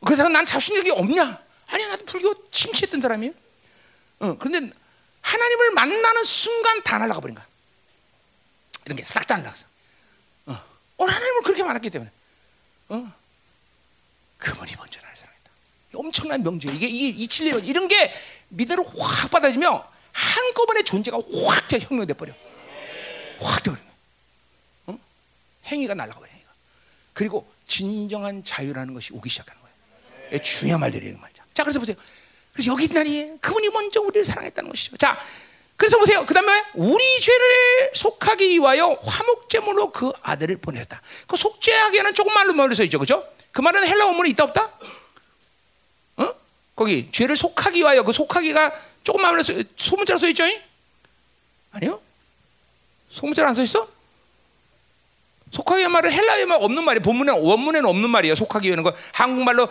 그래서 0.04 0.28
난 0.28 0.46
자신적이 0.46 0.90
없냐? 0.92 1.42
아니야 1.66 1.88
나도 1.88 2.04
불교 2.04 2.48
침체했던 2.50 3.00
사람이에요. 3.00 3.32
어, 4.20 4.36
그런데 4.38 4.74
하나님을 5.20 5.72
만나는 5.72 6.24
순간 6.24 6.82
다 6.82 6.98
날라가 6.98 7.20
버린 7.20 7.34
거야. 7.34 7.46
이런 8.86 8.96
게 8.96 9.04
싹 9.04 9.26
다 9.26 9.36
날라갔어. 9.36 9.66
어, 10.46 10.64
오늘 10.96 11.12
하나님을 11.14 11.42
그렇게 11.42 11.62
만났기 11.62 11.90
때문에. 11.90 12.10
어, 12.88 13.12
그분이 14.38 14.76
먼저 14.76 15.00
나를 15.02 15.16
사랑했다. 15.16 15.50
엄청난 15.94 16.42
명제. 16.42 16.70
이게 16.72 16.86
이게 16.86 17.08
이칠년 17.24 17.64
이런 17.64 17.88
게 17.88 18.14
믿음으로 18.48 18.84
확 18.84 19.30
받아지면 19.30 19.82
한꺼번에 20.12 20.82
존재가 20.82 21.18
확 21.18 21.72
혁명돼 21.82 22.14
버려. 22.14 22.32
확 23.40 23.62
돼버려. 23.62 23.82
어? 24.86 24.98
행위가 25.66 25.94
날아가 25.94 26.18
버려. 26.18 26.30
행위가. 26.32 26.50
그리고 27.12 27.52
진정한 27.68 28.42
자유라는 28.42 28.94
것이 28.94 29.12
오기 29.12 29.28
시작하는 29.28 29.60
거예요. 29.62 30.42
중요한 30.42 30.80
말들이에요, 30.80 31.16
말이죠. 31.18 31.44
자, 31.54 31.62
그래서 31.62 31.78
보세요. 31.78 31.96
그래서 32.52 32.72
여기 32.72 32.84
있나니 32.86 33.40
그분이 33.40 33.68
먼저 33.68 34.00
우리를 34.00 34.24
사랑했다는 34.24 34.70
것이죠. 34.70 34.96
자, 34.96 35.16
그래서 35.76 35.96
보세요. 35.98 36.26
그 36.26 36.34
다음에 36.34 36.64
우리 36.74 37.20
죄를 37.20 37.90
속하기 37.94 38.58
위하여 38.58 38.94
화목제물로 38.94 39.92
그 39.92 40.10
아들을 40.22 40.56
보냈다. 40.56 41.00
그 41.28 41.36
속죄하기에는 41.36 42.14
조금 42.14 42.34
말로 42.34 42.52
멀리서 42.52 42.82
있죠, 42.84 42.98
그죠? 42.98 43.24
그 43.52 43.60
말은 43.60 43.86
헬라 43.86 44.06
원문에 44.06 44.30
있다 44.30 44.44
없다? 44.44 44.72
어? 46.16 46.34
거기 46.74 47.08
죄를 47.12 47.36
속하기 47.36 47.78
위하여 47.78 48.02
그 48.02 48.12
속하기가 48.12 48.72
조금 49.04 49.22
말로 49.22 49.42
소문자로 49.76 50.18
써 50.18 50.28
있죠? 50.30 50.44
아니요? 51.70 52.00
소문자로 53.10 53.48
안 53.48 53.54
써 53.54 53.62
있어? 53.62 53.88
속하기 55.50 55.86
말은 55.88 56.12
헬라의 56.12 56.46
말 56.46 56.58
없는 56.60 56.84
말이 56.84 57.00
본문에 57.00 57.32
원문에는 57.32 57.88
없는 57.88 58.10
말이에요. 58.10 58.34
속하기 58.34 58.68
위하는 58.68 58.84
거 58.84 58.92
한국말로 59.12 59.68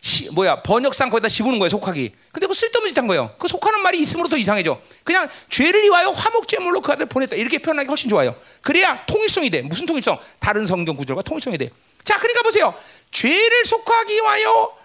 시, 0.00 0.30
뭐야 0.30 0.62
번역상 0.62 1.10
거기다 1.10 1.28
집어넣은 1.28 1.58
거예요 1.58 1.70
속하기. 1.70 2.12
근데 2.30 2.46
그 2.46 2.54
쓸데없는 2.54 2.92
짓한 2.94 3.06
거예요. 3.06 3.34
그 3.38 3.48
속하는 3.48 3.80
말이 3.82 3.98
있으므로 3.98 4.28
더 4.28 4.36
이상해져. 4.36 4.80
그냥 5.02 5.28
죄를 5.48 5.82
위하여 5.82 6.10
화목제물로 6.10 6.80
그 6.80 6.92
아들 6.92 7.06
보냈다 7.06 7.34
이렇게 7.34 7.58
표현하기 7.58 7.88
훨씬 7.88 8.08
좋아요. 8.08 8.36
그래야 8.62 9.04
통일성이 9.06 9.50
돼. 9.50 9.62
무슨 9.62 9.84
통일성? 9.84 10.18
다른 10.38 10.64
성경 10.64 10.96
구절과 10.96 11.22
통일성이 11.22 11.58
돼. 11.58 11.70
자, 12.04 12.16
그러니까 12.16 12.42
보세요. 12.42 12.74
죄를 13.10 13.64
속하기 13.64 14.14
위하여 14.14 14.76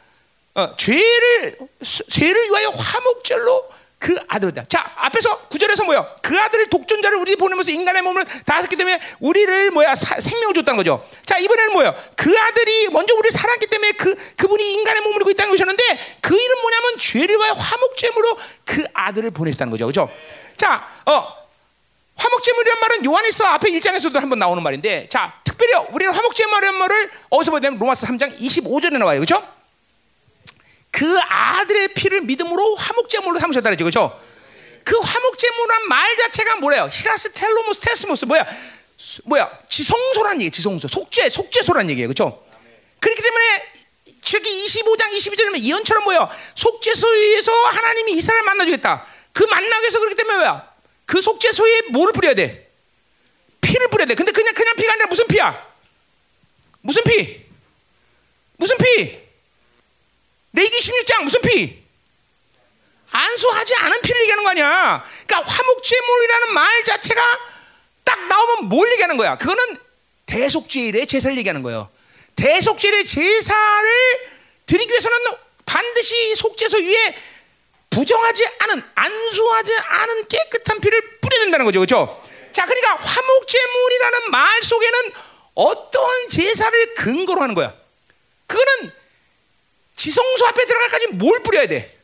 어, 0.56 0.76
죄를 0.76 1.58
죄를 2.10 2.50
위하여 2.50 2.70
화목제로 2.70 3.70
그 4.02 4.18
아들이다. 4.28 4.64
자, 4.68 4.92
앞에서 4.96 5.48
구절에서 5.48 5.84
뭐야? 5.84 6.16
그 6.24 6.38
아들을 6.38 6.72
독존자를 6.72 7.20
우리 7.20 7.36
보내면서 7.36 7.70
인간의 7.70 8.02
몸을 8.02 8.26
다 8.48 8.58
했기 8.58 8.76
때문에 8.76 9.00
우리를 9.20 9.70
뭐야 9.70 9.94
사, 9.94 10.20
생명을 10.20 10.56
줬다는 10.56 10.76
거죠. 10.76 11.06
자, 11.24 11.38
이번에는 11.38 11.74
뭐야? 11.74 11.96
그 12.16 12.36
아들이 12.36 12.90
먼저 12.90 13.14
우리를 13.14 13.30
살았기 13.30 13.68
때문에 13.68 13.92
그 13.92 14.16
그분이 14.38 14.74
인간의 14.74 15.04
몸을 15.04 15.22
입고 15.22 15.30
있다는 15.30 15.52
것이었는데 15.52 16.00
그 16.20 16.36
일은 16.36 16.62
뭐냐면 16.62 16.98
죄를 16.98 17.38
위하여 17.38 17.54
화목제물로 17.54 18.38
그 18.66 18.84
아들을 18.92 19.30
보내셨다는 19.30 19.70
거죠. 19.70 19.86
그렇죠? 19.86 20.10
자, 20.58 20.88
어. 21.06 21.40
화목제물이란 22.16 22.80
말은 22.80 23.06
요한일서 23.06 23.46
앞에 23.46 23.70
1장에서도 23.70 24.20
한번 24.20 24.40
나오는 24.40 24.62
말인데 24.64 25.08
자, 25.10 25.34
특별히 25.44 25.74
우리는 25.92 26.12
화목제물이란 26.12 26.76
말을 26.76 27.12
어디서 27.30 27.52
보냐면 27.52 27.80
로마서 27.80 28.08
3장 28.08 28.36
25절에 28.36 28.98
나와요. 28.98 29.20
그렇죠? 29.20 29.61
그 30.92 31.20
아들의 31.20 31.94
피를 31.94 32.22
믿음으로 32.22 32.76
화목제물로 32.76 33.40
삼으셨다 33.40 33.70
그랬죠. 33.70 33.86
그렇죠? 33.86 34.22
그 34.84 34.98
화목제물한 34.98 35.88
말 35.88 36.18
자체가 36.18 36.58
뭐래요? 36.58 36.90
히라스 36.92 37.32
텔로모스 37.34 37.82
테스모스 37.82 38.26
뭐야? 38.26 38.46
뭐야? 39.26 39.60
지성소란 39.68 40.42
얘기, 40.42 40.52
지성소. 40.52 40.88
속죄, 40.88 41.30
속죄소란 41.30 41.90
얘기예요. 41.90 42.08
그렇죠? 42.08 42.44
그렇기 43.00 43.22
때문에 43.22 43.72
저기 44.22 44.50
25장 44.68 45.12
22절에 45.12 45.60
이언처럼 45.60 46.04
뭐야? 46.04 46.30
속죄소에서 46.56 47.52
하나님이 47.52 48.14
이스라엘 48.14 48.44
만나 48.44 48.66
주겠다. 48.66 49.06
그 49.34 49.44
만나기 49.44 49.82
위해서 49.82 50.00
그렇기 50.00 50.16
때문에 50.16 50.36
뭐야? 50.38 50.72
그 51.06 51.22
속죄소에 51.22 51.84
뭐를 51.92 52.14
뿌려야 52.14 52.34
돼? 52.36 52.70
피를 53.62 53.88
뿌려야 53.90 54.06
돼. 54.06 54.16
근데 54.16 54.32
그냥 54.32 54.54
그냥 54.54 54.76
피가 54.76 54.94
아니라 54.94 55.08
무슨 55.08 55.28
피야? 55.28 55.68
무슨 56.82 57.04
피? 57.04 57.46
무슨 58.58 58.78
피? 58.78 59.21
레기 60.54 60.78
16장 60.78 61.24
무슨 61.24 61.42
피? 61.42 61.82
안수하지 63.12 63.76
않은 63.76 64.02
피를 64.02 64.22
얘기하는 64.22 64.44
거 64.44 64.50
아니야. 64.52 65.06
그러니까 65.28 65.52
화목제물이라는 65.52 66.54
말 66.54 66.84
자체가 66.84 67.22
딱 68.04 68.28
나오면 68.28 68.66
뭘 68.66 68.90
얘기하는 68.94 69.18
거야? 69.18 69.38
그거는 69.38 69.78
대속제일의 70.26 71.08
제사를 71.08 71.38
얘기하는 71.38 71.62
거예요. 71.64 71.90
대속제일의 72.36 73.06
제사를 73.06 74.30
드리기 74.66 74.90
위해서는 74.90 75.18
반드시 75.66 76.36
속죄소 76.36 76.78
위에 76.78 77.18
부정하지 77.90 78.48
않은 78.60 78.84
안수하지 78.96 79.76
않은 79.76 80.28
깨끗한 80.30 80.80
피를 80.80 81.20
뿌려야 81.20 81.42
된다는 81.42 81.66
거죠. 81.66 81.80
그렇죠? 81.80 82.24
자, 82.54 82.66
그러니까 82.66 82.96
화목제물이라는 82.96 84.32
말 84.32 84.64
속에는 84.64 85.12
어떤 85.54 86.30
제사를 86.30 86.94
근거로 86.96 87.42
하는 87.42 87.56
거야. 87.56 87.74
그거는 88.48 88.94
지성소 90.02 90.48
앞에 90.48 90.66
들어갈까지 90.66 91.08
뭘 91.10 91.44
뿌려야 91.44 91.68
돼? 91.68 91.96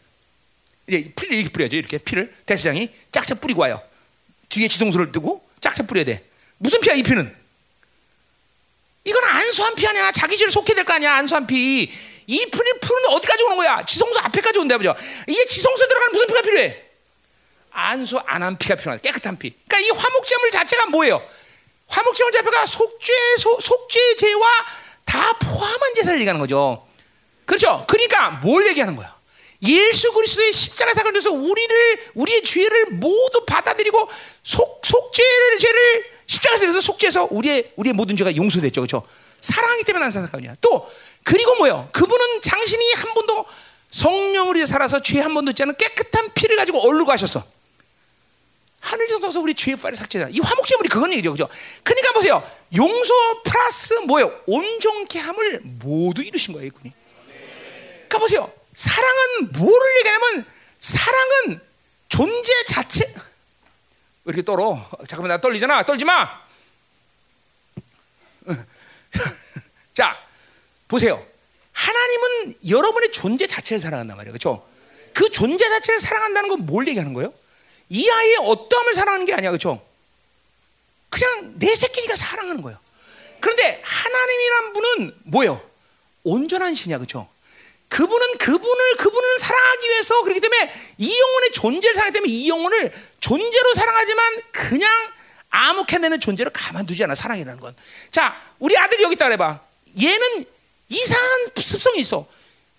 이제 0.85 1.11
피를 1.15 1.33
이렇게 1.33 1.49
뿌려야죠. 1.49 1.75
이렇게 1.77 1.97
피를 1.97 2.31
대사장이 2.45 2.91
짝짝 3.11 3.41
뿌리고 3.41 3.61
와요. 3.61 3.81
뒤에 4.49 4.67
지성소를 4.67 5.11
두고 5.11 5.43
짝짝 5.59 5.87
뿌려야 5.87 6.05
돼. 6.05 6.23
무슨 6.59 6.79
피야 6.79 6.93
이 6.93 7.01
피는? 7.01 7.35
이건 9.03 9.23
안수한 9.23 9.73
피 9.73 9.87
아니야. 9.87 10.11
자기 10.11 10.37
죄를 10.37 10.51
속해야 10.51 10.75
될거 10.75 10.93
아니야. 10.93 11.15
안수한 11.15 11.47
피. 11.47 11.91
이 12.27 12.45
피를 12.45 12.79
푸는 12.81 13.09
어디까지 13.15 13.43
오는 13.45 13.57
거야? 13.57 13.83
지성소 13.83 14.19
앞에까지 14.19 14.59
온다 14.59 14.77
보죠. 14.77 14.95
이게 15.27 15.45
지성소에 15.45 15.87
들어가는 15.87 16.13
무슨 16.13 16.27
피가 16.27 16.41
필요해? 16.43 16.83
안수 17.71 18.19
안 18.27 18.43
한 18.43 18.59
피가 18.59 18.75
필요하다. 18.75 19.01
깨끗한 19.01 19.39
피. 19.39 19.55
그러니까 19.67 19.79
이 19.79 19.89
화목제물 19.97 20.51
자체가 20.51 20.85
뭐예요? 20.85 21.27
화목제물 21.87 22.31
자체가 22.31 22.63
속죄 22.67 23.13
속죄제와 23.59 24.65
다 25.05 25.33
포함한 25.39 25.95
제사를 25.95 26.19
얘기하는 26.19 26.39
거죠. 26.39 26.86
그렇죠? 27.47 27.85
그러니까 27.87 28.31
뭘 28.43 28.67
얘기하는 28.67 28.95
거야? 28.95 29.15
예수 29.63 30.11
그리스도의 30.13 30.53
십자가 30.53 30.93
사건을 30.93 31.13
통해서 31.13 31.31
우리를 31.31 32.11
우리의 32.13 32.43
죄를 32.43 32.87
모두 32.91 33.43
받아들이고 33.45 34.07
속 34.43 34.81
속죄를 34.85 35.57
죄를 35.57 36.05
십자가에서 36.27 36.65
내서 36.67 36.81
속죄해서 36.81 37.29
우리의 37.31 37.71
우리의 37.77 37.93
모든 37.93 38.15
죄가 38.15 38.35
용서됐죠, 38.35 38.81
그렇죠? 38.81 39.07
사랑하기 39.41 39.83
때문에 39.85 40.03
난 40.03 40.11
사건이야. 40.11 40.57
또 40.61 40.87
그리고 41.23 41.55
뭐요? 41.55 41.89
그분은 41.93 42.41
당신이 42.41 42.93
한 42.93 43.13
번도 43.13 43.45
성령으로 43.89 44.65
살아서 44.65 45.01
죄 45.01 45.21
한 45.21 45.33
번도 45.33 45.51
있지 45.51 45.63
않은 45.63 45.75
깨끗한 45.77 46.33
피를 46.35 46.57
가지고 46.57 46.87
얼르고 46.87 47.11
하셨어. 47.11 47.43
하늘에서 48.79 49.19
떠서 49.19 49.39
우리 49.39 49.53
죄의 49.55 49.77
파를 49.77 49.95
삭제다. 49.97 50.27
이 50.31 50.39
화목제물이 50.39 50.89
그건 50.89 51.11
얘기죠, 51.13 51.31
그죠? 51.31 51.47
그러니까 51.83 52.11
보세요. 52.13 52.43
용서 52.75 53.13
플러스 53.43 53.93
뭐요? 53.95 54.31
온전케 54.45 55.17
함을 55.19 55.61
모두 55.63 56.21
이루신 56.21 56.53
거예요, 56.53 56.67
이분이. 56.67 56.91
그러니까 58.07 58.19
보세요. 58.19 58.51
사랑은 58.75 59.51
뭐를 59.53 59.97
얘기하냐면 59.99 60.45
사랑은 60.79 61.59
존재 62.09 62.51
자체. 62.67 63.05
왜 63.05 64.33
이렇게 64.33 64.43
떨어? 64.43 64.87
잠깐만 65.07 65.29
나 65.29 65.41
떨리잖아. 65.41 65.83
떨지 65.83 66.05
마. 66.05 66.41
자, 69.93 70.17
보세요. 70.87 71.25
하나님은 71.73 72.55
여러분의 72.69 73.11
존재 73.11 73.45
자체를 73.47 73.79
사랑한단 73.79 74.17
말이에요. 74.17 74.31
그렇죠? 74.33 74.67
그 75.13 75.29
존재 75.31 75.67
자체를 75.69 75.99
사랑한다는 75.99 76.49
건 76.49 76.59
뭘 76.65 76.87
얘기하는 76.87 77.13
거예요? 77.13 77.33
이 77.89 78.09
아이의 78.09 78.37
어떠함을 78.41 78.93
사랑하는 78.93 79.25
게 79.25 79.33
아니야. 79.33 79.49
그렇죠? 79.51 79.83
그냥 81.09 81.53
내 81.57 81.73
새끼니까 81.75 82.15
사랑하는 82.15 82.61
거예요. 82.61 82.77
그런데 83.39 83.81
하나님이란 83.83 84.73
분은 84.73 85.15
뭐예요? 85.25 85.61
온전한 86.23 86.73
신이야. 86.73 86.97
그렇죠? 86.97 87.29
그분은 87.89 88.37
그분을 88.37 88.95
그분을 88.97 89.39
사랑하기 89.39 89.89
위해서 89.89 90.21
그렇기 90.23 90.39
때문에 90.41 90.73
이 90.97 91.19
영혼의 91.19 91.51
존재를 91.51 91.95
사랑하기 91.95 92.13
때문에 92.13 92.31
이 92.31 92.49
영혼을 92.49 92.91
존재로 93.19 93.73
사랑하지만 93.75 94.41
그냥 94.51 94.89
캐내는 95.87 96.19
존재로 96.19 96.51
가만두지 96.53 97.03
않아 97.05 97.15
사랑이라는 97.15 97.59
건. 97.59 97.75
자, 98.11 98.39
우리 98.59 98.77
아들이 98.77 99.03
여기 99.03 99.15
그래봐. 99.15 99.59
얘는 99.99 100.45
이상한 100.89 101.47
습성이 101.55 102.01
있어. 102.01 102.27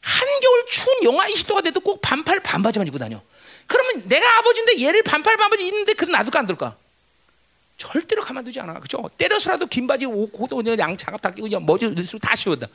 한겨울 0.00 0.66
추운 0.68 1.04
영하 1.04 1.26
20도가 1.28 1.64
돼도 1.64 1.80
꼭 1.80 2.00
반팔 2.00 2.40
반바지만 2.40 2.86
입고 2.86 2.98
다녀. 2.98 3.20
그러면 3.66 4.06
내가 4.08 4.38
아버지인데 4.38 4.80
얘를 4.84 5.02
반팔 5.02 5.36
반바지 5.36 5.66
입는데 5.66 5.94
그는 5.94 6.12
놔둘까 6.12 6.38
안 6.38 6.46
둘까? 6.46 6.76
절대로 7.76 8.22
가만두지 8.22 8.60
않아. 8.60 8.80
그죠? 8.80 9.08
때려서라도 9.18 9.66
긴 9.66 9.86
바지, 9.86 10.04
옷, 10.06 10.30
양 10.78 10.96
장갑 10.96 11.20
다 11.20 11.30
끼고 11.30 11.60
머리 11.60 11.94
다 12.20 12.36
씌워다. 12.36 12.66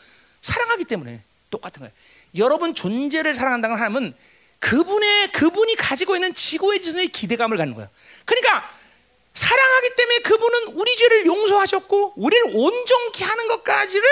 사랑하기 0.42 0.86
때문에 0.86 1.22
똑같은 1.54 1.82
거예요. 1.82 1.94
여러분 2.38 2.74
존재를 2.74 3.36
사랑한다는 3.36 3.76
하나님은 3.76 4.14
그분의 4.60 5.32
그분이 5.32 5.76
가지고 5.76 6.16
있는 6.16 6.34
지고의 6.34 6.82
지선의 6.82 7.10
기대감을 7.10 7.58
갖는 7.58 7.76
거예요. 7.76 7.90
그러니까 8.26 8.70
사랑하기 9.34 9.96
때문에 9.96 10.20
그분은 10.20 10.68
우리 10.74 10.96
죄를 10.96 11.26
용서하셨고 11.26 12.14
우리를 12.16 12.56
온전케 12.56 13.24
하는 13.24 13.48
것까지를 13.50 14.08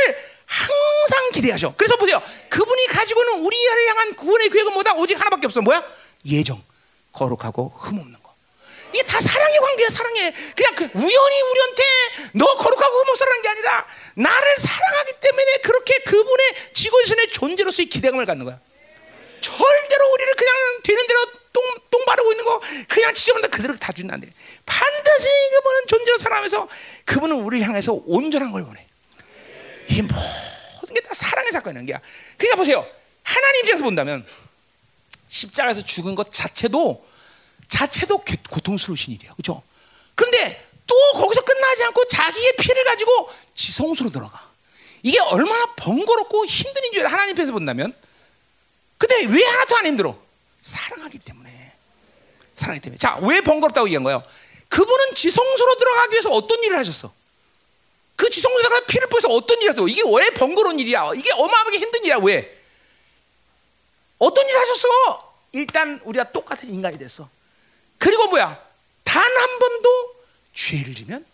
항상 0.45 1.31
기대하셔. 1.31 1.73
그래서 1.77 1.95
보세요. 1.95 2.22
그분이 2.49 2.88
가지고 2.88 3.22
있는 3.22 3.45
우리를 3.45 3.89
향한 3.89 4.13
구원의 4.15 4.49
계획은 4.49 4.73
뭐다? 4.73 4.95
오직 4.95 5.19
하나밖에 5.19 5.47
없어. 5.47 5.61
뭐야? 5.61 5.84
예정, 6.26 6.61
거룩하고 7.13 7.73
흠없는 7.77 8.13
거. 8.13 8.20
이게 8.93 9.03
다 9.03 9.19
사랑의 9.22 9.59
관계야, 9.59 9.89
사랑해. 9.89 10.34
그냥 10.55 10.76
그 10.76 10.84
우연히 10.93 11.41
우리한테 11.41 11.84
너 12.34 12.45
거룩하고 12.45 12.97
흠없어라는 13.03 13.41
게 13.41 13.49
아니라 13.49 13.88
나를 14.15 14.57
사랑하기 14.57 15.13
때문에 15.22 15.57
그렇게 15.57 15.97
그분의 15.99 16.55
지고지선의 16.73 17.27
존재로서의 17.31 17.88
기대감을 17.88 18.26
갖는 18.26 18.45
거야. 18.45 18.59
그냥 20.35 20.55
되는 20.84 21.07
대로 21.07 21.26
똥, 21.53 21.63
똥 21.91 22.05
바르고 22.05 22.31
있는 22.31 22.45
거 22.45 22.61
그냥 22.88 23.13
지저분다 23.13 23.47
그대로 23.49 23.76
다 23.77 23.91
주는 23.91 24.13
안 24.13 24.19
돼. 24.19 24.27
반드시 24.65 25.27
그분은 25.55 25.88
존재로 25.88 26.18
살아가면서 26.18 26.68
그분은 27.05 27.41
우리를 27.41 27.65
향해서 27.68 28.01
온전한 28.05 28.51
걸 28.51 28.63
원해. 28.63 28.85
이게 29.88 30.01
모든 30.01 30.93
게 30.93 31.01
다 31.01 31.13
사랑의 31.13 31.51
사건이라는 31.51 31.85
게야. 31.85 31.99
그러니까 32.38 32.55
보세요. 32.57 32.88
하나님 33.23 33.61
입장에서 33.61 33.84
본다면 33.84 34.26
십자가에서 35.27 35.84
죽은 35.84 36.15
것 36.15 36.31
자체도 36.31 37.05
자체도 37.72 38.23
개- 38.26 38.35
고통스러우신 38.49 39.14
일이야. 39.14 39.31
그렇죠? 39.34 39.64
그런데 40.15 40.68
또 40.85 40.95
거기서 41.14 41.41
끝나지 41.41 41.84
않고 41.85 42.06
자기의 42.06 42.53
피를 42.60 42.84
가지고 42.84 43.30
지성소로 43.56 44.10
들어가. 44.10 44.49
이게 45.03 45.19
얼마나 45.19 45.73
번거롭고 45.77 46.45
힘든 46.45 46.81
줄 46.93 47.07
하나님 47.07 47.34
편에서 47.35 47.53
본다면. 47.53 47.95
근데 48.98 49.26
왜 49.26 49.43
하나도 49.45 49.77
안 49.77 49.85
힘들어? 49.88 50.19
사랑하기 50.61 51.18
때문에. 51.19 51.72
사랑하기 52.56 52.81
때문에. 52.84 52.98
자, 52.98 53.18
왜 53.22 53.39
번거롭다고 53.41 53.88
얘기한 53.88 54.03
거예요? 54.03 54.22
그분은 54.68 55.15
지성소로 55.15 55.77
들어가기 55.77 56.11
위해서 56.11 56.30
어떤 56.30 56.61
일을 56.64 56.77
하셨어? 56.77 57.11
그 58.18 58.30
지성소로 58.30 58.61
들어가 58.68 58.85
피를 58.85 59.07
뿌려서 59.07 59.30
어떤 59.30 59.60
일을 59.61 59.72
했어? 59.72 59.88
이게 59.88 60.02
왜 60.06 60.30
번거로운 60.31 60.77
일이야? 60.77 61.11
이게 61.15 61.31
어마어마하게 61.31 61.80
힘든 61.80 62.02
일이야. 62.02 62.18
왜? 62.18 62.57
어떤 64.19 64.45
일을 64.48 64.60
하셨어? 64.60 65.34
일단 65.53 65.99
우리가 66.03 66.31
똑같은 66.31 66.69
인간이 66.69 66.99
됐어. 66.99 67.27
그리고 68.02 68.28
뭐야? 68.28 68.60
단 69.03 69.22
한 69.23 69.60
번도 69.60 70.15
죄를 70.53 70.95
지면 70.95 71.26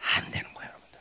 안 0.00 0.30
되는 0.30 0.54
거야, 0.54 0.66
여러분들. 0.68 0.98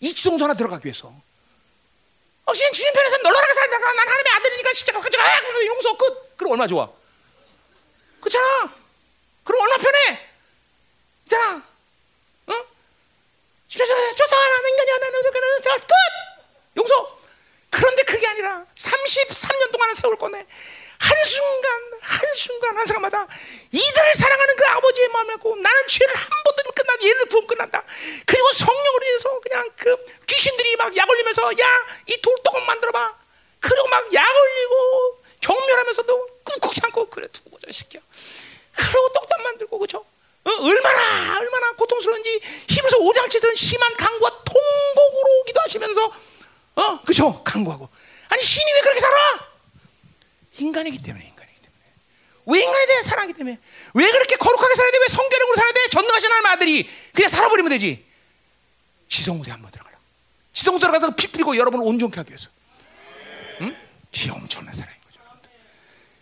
이 0.00 0.14
지성소 0.14 0.44
하나 0.44 0.54
들어가기 0.54 0.84
위해서. 0.86 1.08
어, 1.08 2.52
그냥 2.52 2.72
주님 2.72 2.92
편에서 2.92 3.16
널널하게 3.18 3.54
살다가 3.54 3.86
난 3.92 3.98
하나님의 4.08 4.32
아들이니까 4.34 4.72
십자가 4.74 5.00
가져가 5.00 5.24
아, 5.24 5.38
용서 5.66 5.96
끝. 5.96 6.36
그럼 6.36 6.52
얼마 6.52 6.64
나 6.64 6.68
좋아? 6.68 6.90
그렇잖아. 8.20 8.74
그럼 9.44 9.62
얼마 9.62 9.76
나 9.76 9.82
편해? 9.82 10.28
있잖아. 11.24 11.56
어? 12.46 12.52
십자가 13.68 14.14
조사하는 14.14 14.68
인간이 14.70 14.90
하나는 14.90 15.22
끝. 15.22 15.40
용서. 16.76 17.18
그런데 17.70 18.02
그게 18.02 18.26
아니라 18.26 18.66
33년 18.74 19.72
동안은 19.72 19.94
세월 19.94 20.16
꺼내 20.16 20.44
한순간 21.00 21.90
한순간 22.00 22.76
한 22.76 22.86
순간마다 22.86 23.26
이들을 23.72 24.14
사랑하는 24.14 24.56
그 24.56 24.64
아버지의 24.66 25.08
마음을 25.08 25.34
갖고 25.34 25.56
나는 25.56 25.88
죄를 25.88 26.14
한 26.14 26.28
번도 26.44 26.62
못 26.66 26.74
끝난다 26.74 27.04
얘를 27.06 27.24
구원 27.26 27.46
끝난다. 27.46 27.84
그리고 28.26 28.52
성령으로 28.52 29.06
인해서 29.06 29.40
그냥 29.40 29.70
그 29.76 29.96
귀신들이 30.26 30.76
막 30.76 30.94
약 30.96 31.08
올리면서 31.08 31.58
야 31.58 31.86
이 32.06 32.20
돌떡을 32.20 32.60
만들어봐. 32.66 33.14
그리고 33.60 33.88
막 33.88 34.12
약 34.12 34.26
올리고 34.26 35.22
경멸하면서도 35.40 36.26
꾹꾹 36.44 36.74
참고 36.74 37.06
그래 37.06 37.26
두고 37.32 37.50
보자 37.50 37.66
시켜 37.70 37.98
그리고 38.76 39.08
떡밥 39.14 39.40
만들고 39.42 39.78
그죠 39.78 40.04
어, 40.44 40.50
얼마나 40.50 41.38
얼마나 41.38 41.72
고통스러운지 41.72 42.40
힘에서 42.68 42.96
오장치들은 42.98 43.54
심한 43.54 43.94
강과 43.96 44.44
통곡으로 44.44 45.44
기도하시면서 45.46 46.12
어 46.76 47.00
그죠 47.02 47.42
강구하고. 47.44 47.88
아니 48.28 48.42
신이 48.42 48.72
왜 48.72 48.80
그렇게 48.82 49.00
살아 49.00 49.49
인간이기 50.60 50.98
때문에 51.02 51.24
인간이기 51.24 51.60
때문에. 51.60 51.84
왜 52.46 52.62
인간이 52.64 52.86
돼 52.86 53.02
사랑하기 53.02 53.32
때문에? 53.34 53.58
왜 53.94 54.10
그렇게 54.12 54.36
거룩하게 54.36 54.74
살아야 54.74 54.92
돼 54.92 54.98
왜 54.98 55.08
성결력으로 55.08 55.56
살아야 55.56 55.72
돼? 55.72 55.88
전능하신 55.90 56.30
하나님 56.30 56.46
아들이 56.46 56.90
그냥 57.14 57.28
살아버리면 57.28 57.70
되지. 57.70 58.04
지성소에 59.08 59.52
한번 59.52 59.70
들어가라. 59.70 59.98
지성소 60.52 60.78
들어가서 60.78 61.14
피 61.16 61.26
뿌리고 61.28 61.56
여러분을 61.56 61.84
온전케 61.86 62.16
하기 62.20 62.30
위해서. 62.30 62.48
응? 63.62 63.76
이 64.12 64.30
엄청난 64.30 64.74
사랑인 64.74 65.00
거죠 65.04 65.20
여러분들. 65.20 65.50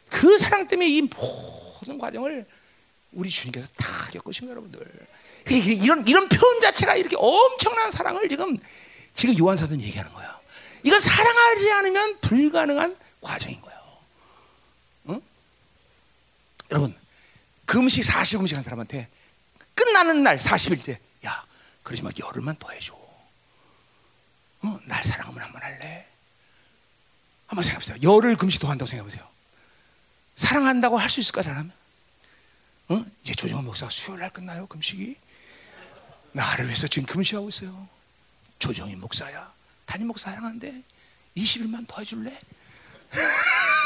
그 0.08 0.38
사랑 0.38 0.68
때문에 0.68 0.88
이 0.88 1.02
모든 1.02 1.98
과정을 1.98 2.46
우리 3.12 3.30
주님께서 3.30 3.68
다 3.76 3.86
겪으신 4.12 4.48
여러분들. 4.48 4.80
그러니까 5.44 5.70
이런 5.84 6.06
이런 6.06 6.28
표현 6.28 6.60
자체가 6.60 6.96
이렇게 6.96 7.16
엄청난 7.18 7.90
사랑을 7.90 8.28
지금 8.28 8.58
지금 9.14 9.36
요한 9.38 9.56
사도는 9.56 9.82
얘기하는 9.82 10.12
거야. 10.12 10.38
이건 10.82 11.00
사랑하지 11.00 11.70
않으면 11.72 12.20
불가능한 12.20 12.96
과정인 13.20 13.60
거예요. 13.60 13.78
응? 15.08 15.22
여러분, 16.70 16.96
금식 17.66 18.04
40 18.04 18.38
금식 18.38 18.56
한 18.56 18.62
사람한테 18.64 19.08
끝나는 19.74 20.22
날 20.22 20.38
40일째, 20.38 20.98
야, 21.26 21.44
그러지 21.82 22.02
마, 22.02 22.10
열흘만 22.18 22.56
더 22.56 22.70
해줘. 22.70 22.94
어? 24.62 24.78
날 24.84 25.04
사랑하면 25.04 25.42
한번 25.42 25.62
할래? 25.62 26.06
한번 27.46 27.62
생각해보세요. 27.62 27.98
열흘 28.02 28.36
금식 28.36 28.60
더 28.60 28.68
한다고 28.68 28.88
생각해보세요. 28.88 29.26
사랑한다고 30.34 30.98
할 30.98 31.08
수 31.10 31.20
있을까, 31.20 31.42
사람? 31.42 31.72
어? 32.88 33.04
이제 33.22 33.34
조정원 33.34 33.64
목사가 33.64 33.90
수요일 33.90 34.20
날 34.20 34.30
끝나요, 34.30 34.66
금식이? 34.66 35.16
나를 36.32 36.66
위해서 36.66 36.86
지금 36.86 37.06
금식하고 37.06 37.48
있어요. 37.48 37.88
조정희 38.58 38.96
목사야. 38.96 39.52
담임 39.86 40.08
목사 40.08 40.30
사랑하는데 40.30 40.82
20일만 41.36 41.86
더 41.86 42.00
해줄래? 42.00 42.38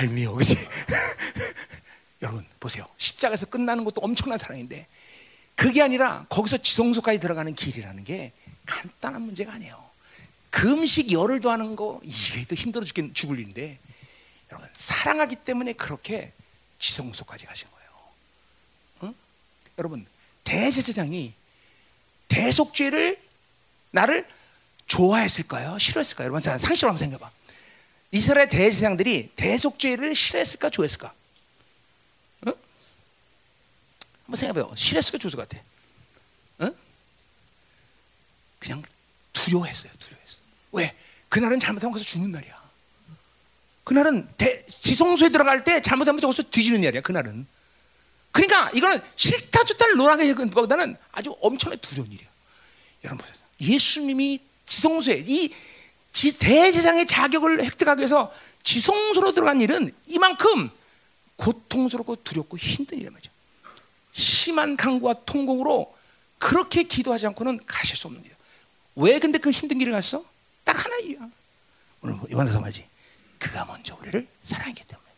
얄미워, 0.00 0.34
그지? 0.36 0.56
여러분 2.22 2.46
보세요. 2.58 2.86
십자가에서 2.96 3.46
끝나는 3.46 3.84
것도 3.84 4.00
엄청난 4.00 4.38
사랑인데 4.38 4.86
그게 5.54 5.82
아니라 5.82 6.24
거기서 6.30 6.58
지성소까지 6.58 7.20
들어가는 7.20 7.54
길이라는 7.54 8.04
게 8.04 8.32
간단한 8.64 9.20
문제가 9.20 9.52
아니에요. 9.52 9.90
금식 10.50 11.12
열을 11.12 11.40
더하는 11.40 11.76
거 11.76 12.00
이게 12.02 12.44
또 12.46 12.54
힘들어 12.54 12.84
죽겠 12.84 13.14
죽을 13.14 13.38
일인데 13.38 13.78
여러분 14.50 14.68
사랑하기 14.72 15.36
때문에 15.36 15.74
그렇게 15.74 16.32
지성소까지 16.78 17.46
가신 17.46 17.68
거예요. 17.70 17.90
응? 19.04 19.14
여러분 19.78 20.06
대제사장이 20.44 21.34
대속죄를 22.28 23.20
나를 23.90 24.26
좋아했을까요? 24.86 25.78
싫어했을까요? 25.78 26.24
여러분 26.24 26.40
상식으로 26.40 26.88
한번 26.88 26.98
생각해봐. 26.98 27.30
이스라엘 28.12 28.48
대제사장들이 28.48 29.32
대속죄를 29.36 30.14
싫어했을까? 30.14 30.70
좋아했을까? 30.70 31.14
응? 32.46 32.52
한번 34.24 34.36
생각해봐요. 34.36 34.74
싫어했을까? 34.74 35.18
좋았을 35.18 35.36
것 35.36 35.48
같아? 35.48 35.62
응? 36.62 36.74
그냥 38.58 38.82
두려워했어요. 39.32 39.92
두려워했어. 39.98 40.38
왜? 40.72 40.96
그날은 41.28 41.60
잘못하면 41.60 41.92
거기서 41.92 42.08
죽는 42.10 42.32
날이야. 42.32 42.60
그날은 43.84 44.28
대, 44.36 44.66
지성소에 44.66 45.30
들어갈 45.30 45.64
때 45.64 45.80
잘못하면 45.80 46.20
거기서 46.20 46.44
뒤지는 46.50 46.80
날이야. 46.80 47.02
그날은. 47.02 47.46
그러니까 48.32 48.70
이거는 48.70 49.00
싫다 49.16 49.64
좋다를 49.64 49.96
논하게 49.96 50.32
보다는 50.34 50.96
아주 51.12 51.36
엄청나게 51.40 51.80
두려운 51.80 52.10
일이야. 52.12 52.28
여러분 53.04 53.24
보세요. 53.24 53.44
예수님이 53.60 54.40
지성소에 54.66 55.24
이 55.26 55.52
지, 56.12 56.36
대제장의 56.38 57.06
자격을 57.06 57.64
획득하기 57.64 58.00
위해서 58.00 58.32
지성소로 58.62 59.32
들어간 59.32 59.60
일은 59.60 59.94
이만큼 60.06 60.70
고통스럽고 61.36 62.16
두렵고 62.16 62.56
힘든 62.58 62.98
일이란 62.98 63.14
말이죠. 63.14 63.30
심한 64.12 64.76
강과 64.76 65.24
통곡으로 65.24 65.94
그렇게 66.38 66.82
기도하지 66.82 67.26
않고는 67.28 67.60
가실 67.66 67.96
수 67.96 68.08
없는 68.08 68.22
일이야. 68.22 68.36
왜 68.96 69.18
근데 69.18 69.38
그 69.38 69.50
힘든 69.50 69.78
길을 69.78 69.92
갔어? 69.92 70.24
딱 70.64 70.84
하나 70.84 70.96
이유야. 70.98 71.28
오늘 72.02 72.18
요한서 72.30 72.60
말이지. 72.60 72.86
그가 73.38 73.64
먼저 73.64 73.96
우리를 74.00 74.26
사랑했기 74.44 74.84
때문에. 74.84 75.08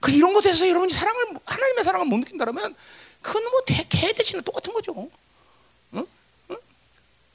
그 0.00 0.12
이런 0.12 0.32
것에서 0.32 0.68
여러분이 0.68 0.92
사랑을 0.92 1.38
하나님의 1.44 1.84
사랑을 1.84 2.06
못 2.06 2.18
느낀다면 2.18 2.74
그건 3.20 3.44
뭐 3.50 3.60
개돼지나 3.64 4.42
똑같은 4.42 4.72
거죠. 4.72 5.10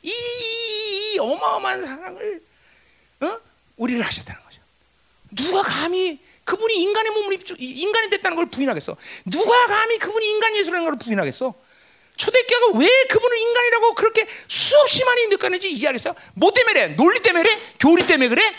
이, 0.04 0.10
이, 0.10 1.14
이 1.14 1.20
어마어마한 1.20 1.84
사랑을 1.84 2.42
어? 3.22 3.40
우리를 3.78 4.02
하셨다는 4.04 4.42
거죠. 4.44 4.62
누가 5.32 5.62
감히 5.62 6.20
그분이 6.44 6.76
인간의 6.76 7.12
몸을 7.12 7.34
입 7.34 7.46
인간이 7.60 8.10
됐다는 8.10 8.36
걸 8.36 8.48
부인하겠어? 8.48 8.96
누가 9.26 9.68
감히 9.68 9.98
그분이 9.98 10.30
인간 10.32 10.56
예수라는 10.56 10.86
걸 10.86 10.98
부인하겠어? 10.98 11.54
초대교회가 12.18 12.78
왜 12.78 12.88
그분을 13.10 13.38
인간이라고 13.38 13.96
그렇게 13.96 14.28
수없이 14.48 15.04
많이 15.04 15.28
느꼈는지 15.28 15.72
이해하겠어요? 15.72 16.14
뭐 16.34 16.52
때문에 16.52 16.74
그래? 16.74 16.96
논리 16.96 17.20
때문에 17.20 17.44
그래? 17.44 17.60
교리 17.80 18.06
때문에 18.06 18.30
그래? 18.30 18.56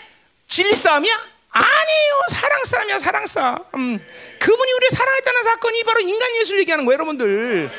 진리 0.48 0.74
싸움이야? 0.74 1.32
아니에요. 1.50 2.12
사랑 2.30 2.64
싸움이야, 2.64 2.98
사랑 2.98 3.26
싸움. 3.26 3.58
음. 3.74 4.06
그분이 4.40 4.72
우리를 4.72 4.96
사랑했다는 4.96 5.42
사건이 5.42 5.84
바로 5.84 6.00
인간 6.00 6.34
예수를 6.36 6.60
얘기하는 6.60 6.84
거예요, 6.86 6.94
여러분들. 6.94 7.70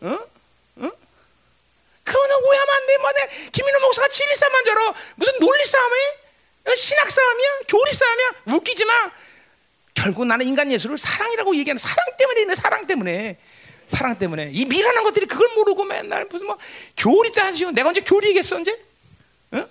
어? 0.00 0.08
어? 0.08 0.35
그거는 2.06 2.36
오해하면 2.36 2.74
안 2.74 2.86
돼. 2.86 2.98
뭐, 2.98 3.12
내 3.12 3.50
김민호 3.50 3.80
목사가 3.80 4.08
진리 4.08 4.34
싸움만 4.36 4.64
줄 4.64 4.72
알아. 4.72 4.94
무슨 5.16 5.38
논리 5.40 5.64
싸움이? 5.64 5.94
어? 6.68 6.74
신학 6.74 7.10
싸움이야? 7.10 7.48
교리 7.68 7.92
싸움이야? 7.92 8.30
웃기지 8.46 8.84
마. 8.84 9.10
결국 9.94 10.26
나는 10.26 10.46
인간 10.46 10.70
예수를 10.70 10.98
사랑이라고 10.98 11.56
얘기하는 11.56 11.78
사랑 11.78 12.06
때문에 12.16 12.40
있는 12.40 12.54
사랑 12.54 12.86
때문에. 12.86 13.38
사랑 13.86 14.18
때문에 14.18 14.50
이 14.52 14.64
미련한 14.64 15.04
것들이 15.04 15.26
그걸 15.26 15.48
모르고 15.54 15.84
맨날 15.84 16.24
무슨 16.26 16.46
뭐 16.46 16.58
교리 16.96 17.32
때 17.32 17.40
하시오. 17.40 17.70
내가 17.70 17.88
언제 17.88 18.00
교리겠어 18.00 18.56
언제? 18.56 18.78
응? 19.54 19.68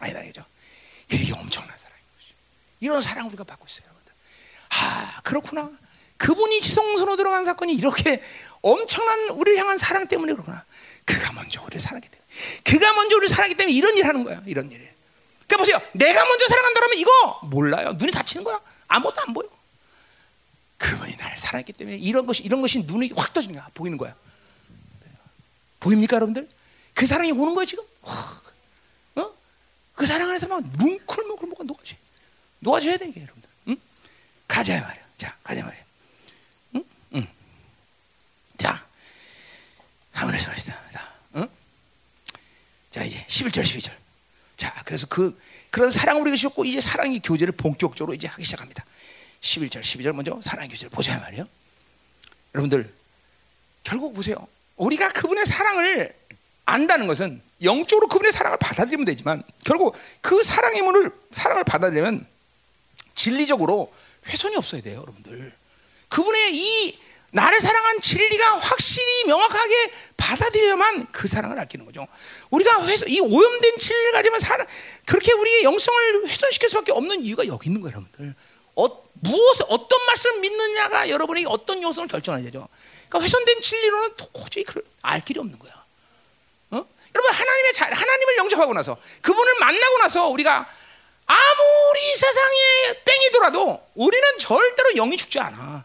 아니다 0.00 0.22
이죠. 0.24 0.44
이게 1.10 1.32
엄청난 1.32 1.76
사랑인 1.78 2.04
거죠. 2.18 2.34
이런 2.80 3.00
사랑 3.00 3.26
우리가 3.28 3.44
받고 3.44 3.64
있어요, 3.66 3.84
여러분들. 3.86 4.12
아 4.70 5.20
그렇구나. 5.22 5.70
그분이 6.18 6.60
지성소로 6.60 7.16
들어간 7.16 7.44
사건이 7.44 7.72
이렇게 7.72 8.22
엄청난 8.60 9.30
우리를 9.30 9.58
향한 9.58 9.78
사랑 9.78 10.06
때문에 10.06 10.32
그렇구나. 10.34 10.64
그가 11.08 11.32
먼저 11.32 11.62
우리를 11.62 11.80
사랑했기 11.80 12.08
때문에. 12.10 12.26
그가 12.64 12.92
먼저 12.92 13.16
우리를 13.16 13.28
사랑했기 13.34 13.56
때문에 13.56 13.74
이런 13.74 13.96
일 13.96 14.06
하는 14.06 14.24
거야. 14.24 14.42
이런 14.44 14.70
일. 14.70 14.92
그러니까 15.46 15.56
보세요. 15.56 15.80
내가 15.94 16.22
먼저 16.22 16.46
사랑한다면 16.46 16.98
이거 16.98 17.40
몰라요. 17.44 17.94
눈이 17.94 18.12
다치는 18.12 18.44
거야. 18.44 18.60
아무것도 18.88 19.22
안 19.22 19.32
보여. 19.32 19.48
그분이 20.76 21.16
나를 21.16 21.38
사랑했기 21.38 21.72
때문에 21.72 21.96
이런 21.96 22.26
것이 22.26 22.42
이런 22.42 22.60
것이 22.60 22.80
눈이 22.80 23.12
확 23.16 23.32
떠지는 23.32 23.56
거야. 23.56 23.70
보이는 23.72 23.96
거야. 23.96 24.14
보입니까, 25.80 26.16
여러분들? 26.16 26.48
그 26.92 27.06
사랑이 27.06 27.32
오는 27.32 27.54
거야 27.54 27.64
지금. 27.64 27.84
어? 29.16 29.32
그 29.94 30.04
사랑 30.04 30.28
안에서 30.28 30.46
막 30.48 30.62
뭉클뭉클 30.62 31.48
뭐가 31.48 31.64
녹아져. 31.64 31.96
녹아져야 32.58 32.96
돼 32.98 33.08
이게 33.08 33.22
여러분들. 33.22 33.48
응? 33.68 33.76
가자 34.46 34.78
말이야. 34.80 35.04
자, 35.16 35.36
가자 35.42 35.62
말이야. 35.62 35.84
응? 36.74 36.84
응. 37.14 37.28
자, 38.58 38.84
해서 40.14 40.50
말이다. 40.50 40.87
자, 42.90 43.04
이제 43.04 43.24
11절 43.28 43.62
12절. 43.62 43.92
자, 44.56 44.74
그래서 44.84 45.06
그 45.06 45.38
그런 45.70 45.90
사랑을 45.90 46.22
우리가 46.22 46.36
주셨고 46.36 46.64
이제 46.64 46.80
사랑의 46.80 47.20
교제를 47.20 47.52
본격적으로 47.52 48.14
이제 48.14 48.26
하기 48.26 48.44
시작합니다. 48.44 48.84
11절, 49.40 49.80
12절 49.80 50.12
먼저 50.12 50.38
사랑의 50.42 50.68
교제를 50.70 50.90
보자 50.90 51.18
말이에요. 51.20 51.46
여러분들 52.54 52.92
결국 53.84 54.14
보세요. 54.14 54.46
우리가 54.76 55.08
그분의 55.10 55.46
사랑을 55.46 56.14
안다는 56.64 57.06
것은 57.06 57.40
영적으로 57.62 58.08
그분의 58.08 58.32
사랑을 58.32 58.58
받아들이면 58.58 59.04
되지만 59.06 59.42
결국 59.64 59.96
그 60.20 60.42
사랑의 60.42 60.82
문을 60.82 61.10
사랑을 61.30 61.64
받아들이면 61.64 62.26
진리적으로 63.14 63.92
훼손이 64.26 64.56
없어야 64.56 64.80
돼요, 64.80 65.00
여러분들. 65.00 65.54
그분의 66.08 66.56
이 66.56 66.98
나를 67.30 67.60
사랑한 67.60 68.00
진리가 68.00 68.58
확실히 68.58 69.24
명확하게 69.26 69.92
받아들여야만 70.16 71.08
그 71.12 71.28
사랑을 71.28 71.58
아끼는 71.60 71.84
거죠. 71.84 72.06
우리가 72.50 72.86
훼손, 72.86 73.08
이 73.08 73.20
오염된 73.20 73.78
진리를 73.78 74.12
가지면 74.12 74.40
사랑, 74.40 74.66
그렇게 75.04 75.32
우리의 75.32 75.64
영성을 75.64 76.26
훼손시킬 76.26 76.70
수밖에 76.70 76.92
없는 76.92 77.22
이유가 77.22 77.46
여기 77.46 77.68
있는 77.68 77.82
거예요, 77.82 77.96
여러분들. 77.96 78.34
어, 78.76 79.08
무엇 79.20 79.60
어떤 79.68 80.06
말씀을 80.06 80.40
믿느냐가 80.40 81.08
여러분에게 81.10 81.46
어떤 81.48 81.82
요소를 81.82 82.08
결정하죠. 82.08 82.68
그러니까 83.08 83.20
훼손된 83.20 83.60
진리로는 83.60 84.16
도저히 84.16 84.64
알 85.02 85.20
길이 85.20 85.40
없는 85.40 85.58
거야. 85.58 85.72
어? 86.70 86.76
여러분 87.14 87.32
하나님의 87.32 87.72
자, 87.72 87.86
하나님을 87.86 88.36
영접하고 88.38 88.72
나서 88.72 88.96
그분을 89.20 89.58
만나고 89.58 89.98
나서 89.98 90.28
우리가 90.28 90.68
아무리 91.26 92.16
세상에 92.16 93.02
뺑이 93.04 93.30
돌아도 93.32 93.82
우리는 93.94 94.38
절대로 94.38 94.92
영이 94.94 95.16
죽지 95.16 95.40
않아. 95.40 95.84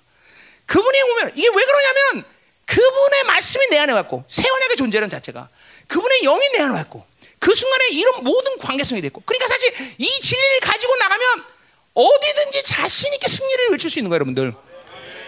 그분이 0.65 1.01
오면 1.01 1.31
이게 1.35 1.47
왜 1.47 1.65
그러냐면 1.65 2.25
그분의 2.65 3.23
말씀이 3.25 3.67
내 3.67 3.77
안에 3.79 3.93
왔고 3.93 4.23
새 4.29 4.47
언약의 4.49 4.77
존재는 4.77 5.09
자체가 5.09 5.49
그분의 5.87 6.21
영이 6.21 6.49
내 6.53 6.59
안에 6.59 6.73
왔고 6.75 7.05
그 7.39 7.53
순간에 7.53 7.89
이런 7.89 8.23
모든 8.23 8.57
관계성이 8.57 9.01
됐고 9.01 9.21
그러니까 9.25 9.47
사실 9.49 9.73
이 9.97 10.07
진리를 10.21 10.59
가지고 10.61 10.95
나가면 10.95 11.43
어디든지 11.93 12.63
자신 12.63 13.13
있게 13.13 13.27
승리를 13.27 13.69
외칠 13.71 13.89
수 13.89 13.99
있는 13.99 14.09
거예요, 14.09 14.19
여러분들. 14.19 14.53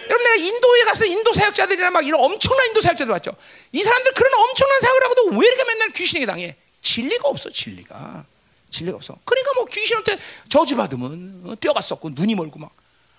여러분 0.08 0.24
내가 0.24 0.36
인도에 0.36 0.84
가서 0.84 1.04
인도 1.04 1.32
사역자들이나 1.32 1.90
막 1.90 2.06
이런 2.06 2.20
엄청난 2.20 2.66
인도 2.68 2.80
사역자들 2.80 3.12
봤죠. 3.12 3.36
이 3.72 3.82
사람들 3.82 4.12
그런 4.14 4.32
엄청난 4.34 4.80
사역을 4.80 5.04
하고도 5.04 5.24
왜 5.36 5.46
이렇게 5.46 5.64
맨날 5.64 5.90
귀신에게 5.90 6.26
당해? 6.26 6.56
진리가 6.80 7.28
없어, 7.28 7.50
진리가. 7.50 8.24
진리가 8.70 8.96
없어. 8.96 9.16
그러니까 9.24 9.52
뭐 9.54 9.64
귀신한테 9.66 10.18
저주 10.48 10.76
받으면 10.76 11.42
어, 11.46 11.54
뼈가 11.60 11.80
썩고 11.80 12.10
눈이 12.14 12.34
멀고 12.34 12.58
막 12.58 12.70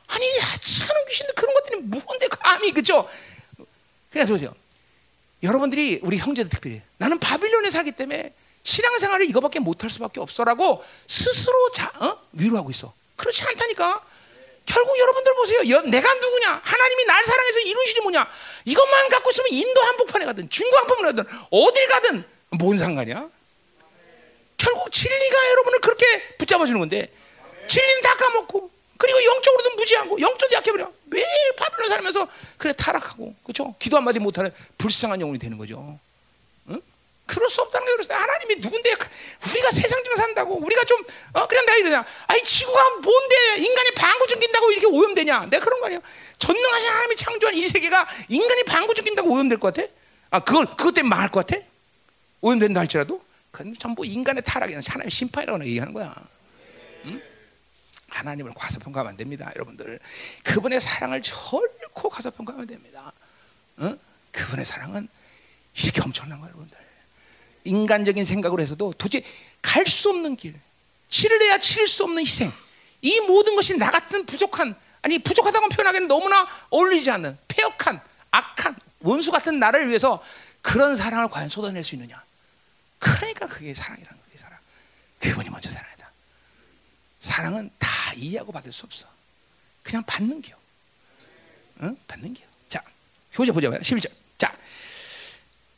아니 0.07 0.39
하찮은 0.39 1.05
귀신들 1.09 1.35
그런 1.35 1.53
것들이 1.53 1.81
무언데 1.81 2.27
감히 2.27 2.71
그죠? 2.71 3.09
그래서 4.09 4.33
보세요. 4.33 4.53
여러분들이 5.43 5.99
우리 6.01 6.17
형제들 6.17 6.49
특별히 6.49 6.81
나는 6.97 7.19
바빌론에 7.19 7.69
살기 7.69 7.91
때문에 7.91 8.33
신앙생활을 8.63 9.29
이거밖에 9.29 9.59
못할 9.59 9.89
수밖에 9.89 10.19
없어라고 10.19 10.83
스스로 11.07 11.71
자, 11.71 11.91
어? 11.99 12.17
위로하고 12.33 12.71
있어. 12.71 12.93
그렇지 13.15 13.43
않다니까. 13.43 14.03
결국 14.65 14.99
여러분들 14.99 15.33
보세요. 15.35 15.59
여, 15.69 15.81
내가 15.81 16.13
누구냐? 16.13 16.61
하나님이 16.61 17.05
날 17.05 17.23
사랑해서 17.23 17.59
이룬 17.61 17.85
실이 17.85 18.01
뭐냐? 18.01 18.27
이것만 18.65 19.09
갖고 19.09 19.29
있으면 19.29 19.47
인도 19.53 19.81
한복판에 19.81 20.25
가든 20.25 20.49
중국 20.49 20.77
한복판에 20.77 21.13
가든 21.13 21.25
어딜 21.51 21.87
가든 21.87 22.25
뭔 22.59 22.77
상관이야? 22.77 23.29
결국 24.57 24.91
진리가 24.91 25.49
여러분을 25.51 25.79
그렇게 25.79 26.35
붙잡아 26.37 26.65
주는 26.65 26.79
건데 26.79 27.09
진리는 27.67 28.01
다 28.01 28.15
까먹고 28.17 28.69
그리고 28.97 29.23
영적으로도 29.23 29.75
무지하고 29.75 30.19
영적도 30.19 30.55
약해버려. 30.55 30.91
매일 31.05 31.25
바빌론 31.57 31.89
살면서 31.89 32.27
그래 32.57 32.73
타락하고 32.73 33.35
그렇죠? 33.43 33.75
기도 33.79 33.97
한마디 33.97 34.19
못하는 34.19 34.51
불쌍한 34.77 35.21
영혼이 35.21 35.39
되는 35.39 35.57
거죠. 35.57 35.99
그럴 37.27 37.49
수 37.49 37.61
없다는 37.61 37.85
게 37.85 37.91
그랬어요. 37.91 38.17
하나님이 38.17 38.55
누군데 38.55 38.89
우리가 39.51 39.71
세상 39.71 40.01
좀 40.03 40.15
산다고 40.15 40.55
우리가 40.55 40.85
좀 40.85 41.03
어, 41.33 41.45
그냥 41.45 41.65
내가 41.65 41.77
이러냐? 41.77 42.05
아니 42.25 42.41
지구가 42.41 42.89
뭔데 43.01 43.35
인간이 43.57 43.91
방구 43.95 44.27
죽인다고 44.27 44.71
이렇게 44.71 44.87
오염되냐? 44.87 45.47
내가 45.49 45.63
그런 45.63 45.79
거 45.81 45.87
아니야. 45.87 45.99
전능하신 46.39 46.89
하나님이 46.89 47.15
창조한 47.17 47.55
이 47.55 47.67
세계가 47.67 48.07
인간이 48.29 48.63
방구 48.63 48.93
죽인다고 48.93 49.29
오염될 49.29 49.59
것 49.59 49.73
같아? 49.73 49.87
아 50.31 50.39
그걸 50.39 50.65
그것 50.67 50.93
때문에 50.93 51.09
망할 51.09 51.29
것 51.29 51.45
같아? 51.45 51.61
오염된다 52.39 52.79
할지라도 52.79 53.21
그건 53.51 53.75
전부 53.77 54.05
인간의 54.05 54.43
타락이나 54.43 54.79
하나님 54.87 55.09
심판이라고 55.09 55.65
얘기하는 55.65 55.93
거야. 55.93 56.15
응? 58.17 58.19
하나님을 58.19 58.53
과소평가하면 58.53 59.11
안 59.11 59.17
됩니다, 59.17 59.51
여러분들. 59.55 59.99
그분의 60.43 60.81
사랑을 60.81 61.21
절코 61.21 62.09
과소평가하면 62.09 62.67
됩니다. 62.67 63.11
응? 63.79 63.97
그분의 64.31 64.65
사랑은 64.65 65.07
이렇게 65.75 66.01
엄청난 66.01 66.39
거예요, 66.39 66.53
여러분들. 66.53 66.77
인간적인 67.63 68.25
생각으로 68.25 68.61
해서도 68.61 68.93
도저히 68.97 69.23
갈 69.61 69.85
수 69.85 70.09
없는 70.09 70.35
길, 70.35 70.59
치를 71.09 71.87
수 71.87 72.03
없는 72.03 72.21
희생, 72.23 72.51
이 73.01 73.19
모든 73.21 73.55
것이 73.55 73.77
나 73.77 73.91
같은 73.91 74.25
부족한 74.25 74.75
아니 75.01 75.19
부족하다고 75.19 75.69
표현하기는 75.69 76.07
너무나 76.07 76.47
어울리지 76.69 77.11
않는 77.11 77.37
폐역한 77.47 78.01
악한 78.31 78.75
원수 78.99 79.31
같은 79.31 79.59
나를 79.59 79.87
위해서 79.87 80.23
그런 80.61 80.95
사랑을 80.95 81.29
과연 81.29 81.49
쏟아낼 81.49 81.83
수 81.83 81.95
있느냐? 81.95 82.23
그러니까 82.99 83.47
그게 83.47 83.73
사랑이라는 83.73 84.21
거예요, 84.21 84.37
사랑. 84.37 84.57
그분이 85.19 85.49
먼저 85.49 85.69
사랑이다. 85.69 85.96
사랑은 87.19 87.69
다 87.79 88.13
이해하고 88.15 88.51
받을 88.51 88.71
수 88.71 88.85
없어. 88.85 89.07
그냥 89.83 90.03
받는 90.05 90.41
기요. 90.41 90.55
응? 91.81 91.97
받는 92.07 92.33
기요. 92.33 92.45
자, 92.67 92.81
효제 93.37 93.51
보자. 93.51 93.69
11절. 93.69 94.09
자, 94.37 94.55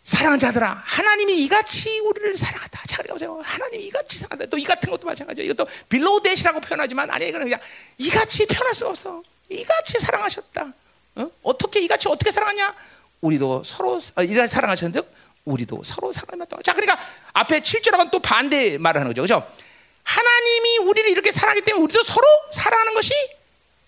사랑하는 0.03 0.39
자들아 0.39 0.81
하나님이 0.85 1.43
이같이 1.43 1.99
우리를 1.99 2.35
사랑하다. 2.37 2.83
자, 2.87 3.03
보세요. 3.03 3.39
하나님이 3.43 3.85
이같이 3.87 4.17
사랑하다. 4.17 4.49
또 4.49 4.57
이 4.57 4.63
같은 4.63 4.89
것도 4.89 5.05
마찬가지예요. 5.05 5.51
이것도 5.51 5.69
빌로데시라고 5.89 6.59
표현하지만 6.61 7.09
아니 7.11 7.27
이거는 7.27 7.45
그냥 7.45 7.59
이같이 7.97 8.45
표현할 8.45 8.73
수가 8.73 8.91
없어. 8.91 9.23
이같이 9.49 9.99
사랑하셨다. 9.99 10.73
어? 11.15 11.57
떻게 11.57 11.79
이같이 11.81 12.07
어떻게 12.07 12.31
사랑하냐? 12.31 12.75
우리도 13.21 13.63
서로 13.63 13.99
어, 14.15 14.23
이같이 14.23 14.53
사랑하셨는데 14.53 15.07
우리도 15.45 15.81
서로 15.83 16.11
사랑했다. 16.11 16.57
자, 16.63 16.73
그러니까 16.73 16.99
앞에 17.33 17.59
7절하고는 17.61 18.11
또 18.11 18.19
반대 18.19 18.77
말을 18.77 19.01
하는 19.01 19.13
거죠. 19.13 19.21
그죠? 19.21 19.68
하나님이 20.09 20.79
우리를 20.79 21.09
이렇게 21.11 21.31
사랑하기 21.31 21.61
때문에 21.61 21.83
우리도 21.83 22.01
서로 22.01 22.25
사랑하는 22.51 22.95
것이 22.95 23.13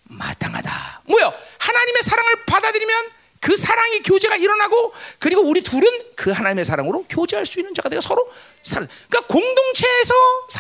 마땅하다. 0.04 1.02
뭐요? 1.06 1.34
하나님의 1.58 2.04
사랑을 2.04 2.46
받아들이면 2.46 3.10
그 3.40 3.58
사랑의 3.58 4.04
교제가 4.04 4.36
일어나고 4.36 4.94
그리고 5.18 5.42
우리 5.42 5.62
둘은 5.62 6.14
그 6.16 6.30
하나님의 6.30 6.64
사랑으로 6.64 7.06
교제할 7.10 7.48
수 7.48 7.60
있는 7.60 7.74
자가 7.74 7.90
되어 7.90 8.02
서로 8.02 8.32
살. 8.62 8.88
그러니까 9.10 9.34
공동체에서 9.34 10.14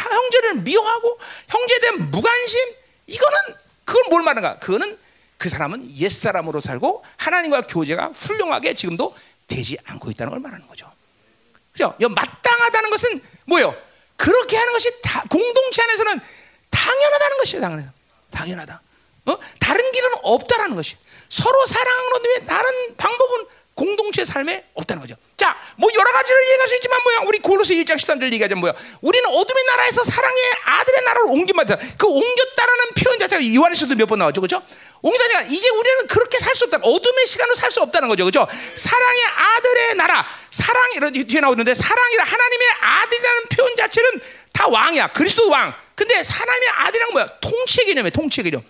형제를 0.09 0.55
미워하고 0.55 1.19
형제에 1.47 1.79
대한 1.79 2.09
무관심 2.09 2.59
이거는 3.05 3.37
그건 3.85 4.09
뭘 4.09 4.23
말하는가? 4.23 4.57
그거는 4.57 4.97
그 5.37 5.47
사람은 5.47 5.91
옛 5.97 6.09
사람으로 6.09 6.59
살고 6.59 7.05
하나님과 7.17 7.67
교제가 7.67 8.07
훌륭하게 8.15 8.73
지금도 8.73 9.15
되지 9.45 9.77
않고 9.85 10.09
있다는 10.09 10.31
걸 10.31 10.39
말하는 10.39 10.67
거죠. 10.67 10.91
그죠? 11.71 11.93
마땅하다는 11.99 12.89
것은 12.89 13.21
뭐예요? 13.45 13.90
그렇게 14.21 14.55
하는 14.55 14.71
것이 14.73 15.01
다, 15.01 15.23
공동체 15.31 15.81
안에서는 15.81 16.19
당연하다는 16.69 17.37
것이에요. 17.39 17.61
당연하다. 17.61 17.93
당연하다. 18.29 18.81
어? 19.25 19.37
다른 19.59 19.91
길은 19.91 20.09
없다라는 20.21 20.75
것이. 20.75 20.95
서로 21.27 21.65
사랑하는 21.65 22.45
다른 22.45 22.95
방법은 22.97 23.47
공동체 23.75 24.23
삶에 24.25 24.65
없다는 24.73 25.01
거죠. 25.01 25.15
자, 25.37 25.57
뭐 25.77 25.89
여러 25.93 26.11
가지를 26.11 26.49
얘기할 26.49 26.67
수 26.67 26.75
있지만 26.75 27.01
뭐야? 27.03 27.19
우리 27.25 27.39
고로스 27.39 27.73
1장 27.73 27.95
13절 27.95 28.25
얘기하자면 28.33 28.59
뭐야? 28.59 28.73
우리는 29.01 29.25
어둠의 29.29 29.63
나라에서 29.65 30.03
사랑의 30.03 30.37
아들의 30.65 31.01
나라로 31.03 31.29
옮김받다 31.31 31.77
그 31.97 32.05
옮겼다라는 32.07 32.85
표현 32.97 33.17
자체가 33.17 33.41
요한에서도 33.55 33.95
몇 33.95 34.05
번 34.07 34.19
나왔죠. 34.19 34.41
그죠? 34.41 34.61
옮기다니까 35.01 35.41
이제 35.43 35.69
우리는 35.69 36.07
그렇게 36.07 36.37
살 36.37 36.53
수 36.55 36.65
없다. 36.65 36.77
어둠의 36.83 37.25
시간으로 37.25 37.55
살 37.55 37.71
수 37.71 37.81
없다는 37.81 38.07
거죠. 38.09 38.25
그죠? 38.25 38.45
사랑의 38.75 39.23
아들의 39.25 39.95
나라. 39.95 40.27
사랑 40.51 40.91
이런 40.95 41.13
뒤에 41.13 41.39
나오는데 41.39 41.73
사랑이라 41.73 42.23
하나님의 42.23 42.67
아들이라는 42.81 43.43
표현 43.55 43.75
자체는 43.77 44.09
다 44.53 44.67
왕이야. 44.67 45.13
그리스도 45.13 45.49
왕. 45.49 45.73
근데 45.95 46.15
하나님의 46.15 46.69
아들이란 46.69 47.11
뭐야? 47.13 47.27
통치 47.39 47.85
개념이야 47.85 48.11
통치 48.11 48.43
개념 48.43 48.61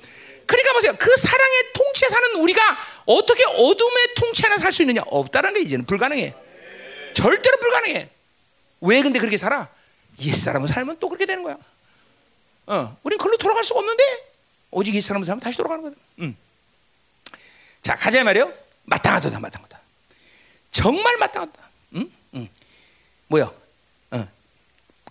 그러니까 0.52 0.74
보세요. 0.74 0.94
그 1.00 1.16
사랑의 1.16 1.64
통치에 1.74 2.10
사는 2.10 2.36
우리가 2.42 2.78
어떻게 3.06 3.42
어둠의 3.46 4.14
통치 4.18 4.44
하나 4.44 4.58
살 4.58 4.74
수 4.74 4.82
있느냐? 4.84 5.02
없다는 5.06 5.54
게 5.54 5.62
이제는 5.62 5.86
불가능해. 5.86 6.36
절대로 7.14 7.58
불가능해. 7.58 8.10
왜 8.82 9.02
근데 9.02 9.20
그렇게 9.20 9.38
살아? 9.38 9.70
옛사람은 10.22 10.68
살면 10.68 10.98
또 11.00 11.08
그렇게 11.08 11.26
되는 11.26 11.42
거야. 11.42 11.58
어, 12.68 12.98
우린 13.04 13.18
그걸로 13.18 13.38
돌아갈 13.38 13.64
수가 13.64 13.80
없는데 13.80 14.04
오직 14.72 14.94
옛사람은 14.94 15.26
살면 15.26 15.40
다시 15.40 15.56
돌아가는 15.58 15.84
거야. 15.84 15.94
음. 16.20 16.36
자, 17.82 17.96
가자 17.96 18.22
말이요. 18.22 18.54
마땅하다, 18.84 19.40
마땅하다. 19.40 19.80
정말 20.72 21.16
마땅하다. 21.18 21.70
음? 21.96 22.14
음. 22.34 22.50
뭐야? 23.28 23.50
어. 24.12 24.28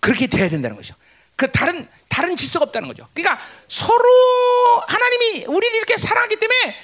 그렇게 0.01 0.27
돼야 0.27 0.47
된다는 0.49 0.75
거죠. 0.75 0.93
그 1.41 1.51
다른 1.51 1.87
다른 2.07 2.35
질서가 2.35 2.65
없다는 2.65 2.87
거죠. 2.87 3.07
그러니까 3.15 3.43
서로 3.67 4.03
하나님이 4.87 5.45
우리를 5.47 5.75
이렇게 5.75 5.97
사랑하기 5.97 6.35
때문에 6.35 6.75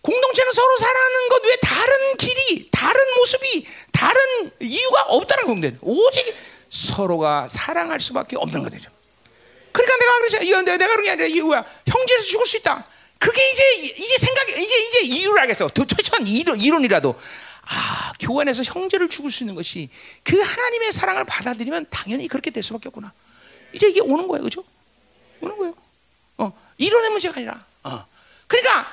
공동체는 0.00 0.50
서로 0.50 0.78
사랑하는 0.78 1.28
것 1.28 1.44
외에 1.44 1.56
다른 1.56 2.16
길이, 2.16 2.70
다른 2.70 3.00
모습이, 3.18 3.66
다른 3.92 4.50
이유가 4.60 5.02
없다는 5.02 5.46
건데 5.46 5.76
오직 5.82 6.34
서로가 6.70 7.48
사랑할 7.50 8.00
수밖에 8.00 8.36
없는 8.38 8.62
거죠. 8.62 8.90
그러니까 9.72 9.96
내가 9.98 10.18
그러지, 10.20 10.38
이건 10.46 10.64
내가 10.64 10.86
그런 10.86 11.04
게 11.04 11.10
아니라 11.10 11.26
이유야. 11.26 11.62
형제에서 11.86 12.24
죽을 12.24 12.46
수 12.46 12.56
있다. 12.56 12.86
그게 13.18 13.50
이제 13.50 13.74
이제 13.74 14.16
생각, 14.16 14.48
이제 14.48 14.74
이제 14.86 15.00
이유를 15.02 15.38
알겠어. 15.42 15.68
최소한 15.68 16.26
이론, 16.26 16.58
이론이라도 16.58 17.14
아 17.66 18.12
교회 18.18 18.40
안에서 18.40 18.62
형제를 18.62 19.10
죽을 19.10 19.30
수 19.30 19.42
있는 19.42 19.54
것이 19.54 19.90
그 20.22 20.40
하나님의 20.40 20.92
사랑을 20.92 21.24
받아들이면 21.24 21.88
당연히 21.90 22.26
그렇게 22.26 22.50
될 22.50 22.62
수밖에 22.62 22.88
없구나. 22.88 23.12
이제 23.72 23.88
이게 23.88 24.00
오는 24.00 24.28
거예요, 24.28 24.42
그죠? 24.44 24.64
오는 25.40 25.56
거예요. 25.56 25.74
어, 26.38 26.52
이론의 26.78 27.10
문제가 27.10 27.36
아니라. 27.36 27.64
어. 27.84 28.06
그러니까 28.46 28.92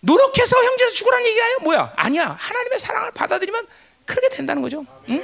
노력해서 0.00 0.62
형제에서 0.62 0.94
죽으라는 0.94 1.26
얘기가 1.26 1.44
뭐야? 1.62 1.92
아니야. 1.96 2.28
하나님의 2.38 2.78
사랑을 2.78 3.10
받아들이면 3.12 3.66
그렇게 4.04 4.28
된다는 4.28 4.62
거죠. 4.62 4.84
응? 5.08 5.22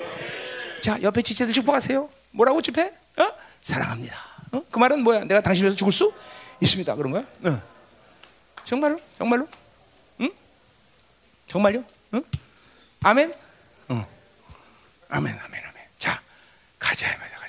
자, 0.80 1.00
옆에 1.02 1.22
지체들 1.22 1.52
축복하세요. 1.52 2.08
뭐라고 2.32 2.62
집해? 2.62 2.92
어? 3.18 3.32
사랑합니다. 3.60 4.16
어? 4.52 4.62
그 4.70 4.78
말은 4.78 5.02
뭐야? 5.02 5.24
내가 5.24 5.40
당신 5.40 5.64
위해서 5.64 5.76
죽을 5.76 5.92
수 5.92 6.12
있습니다. 6.60 6.94
그런 6.94 7.12
거야? 7.12 7.24
어. 7.44 7.62
정말로? 8.64 9.00
정말로? 9.18 9.48
응? 10.20 10.30
정말요? 11.46 11.84
응? 12.14 12.24
아멘? 13.02 13.34
어. 13.88 14.06
아멘, 15.08 15.38
아멘, 15.38 15.64
아멘. 15.64 15.84
자, 15.98 16.20
가자, 16.78 17.06
말이야. 17.18 17.39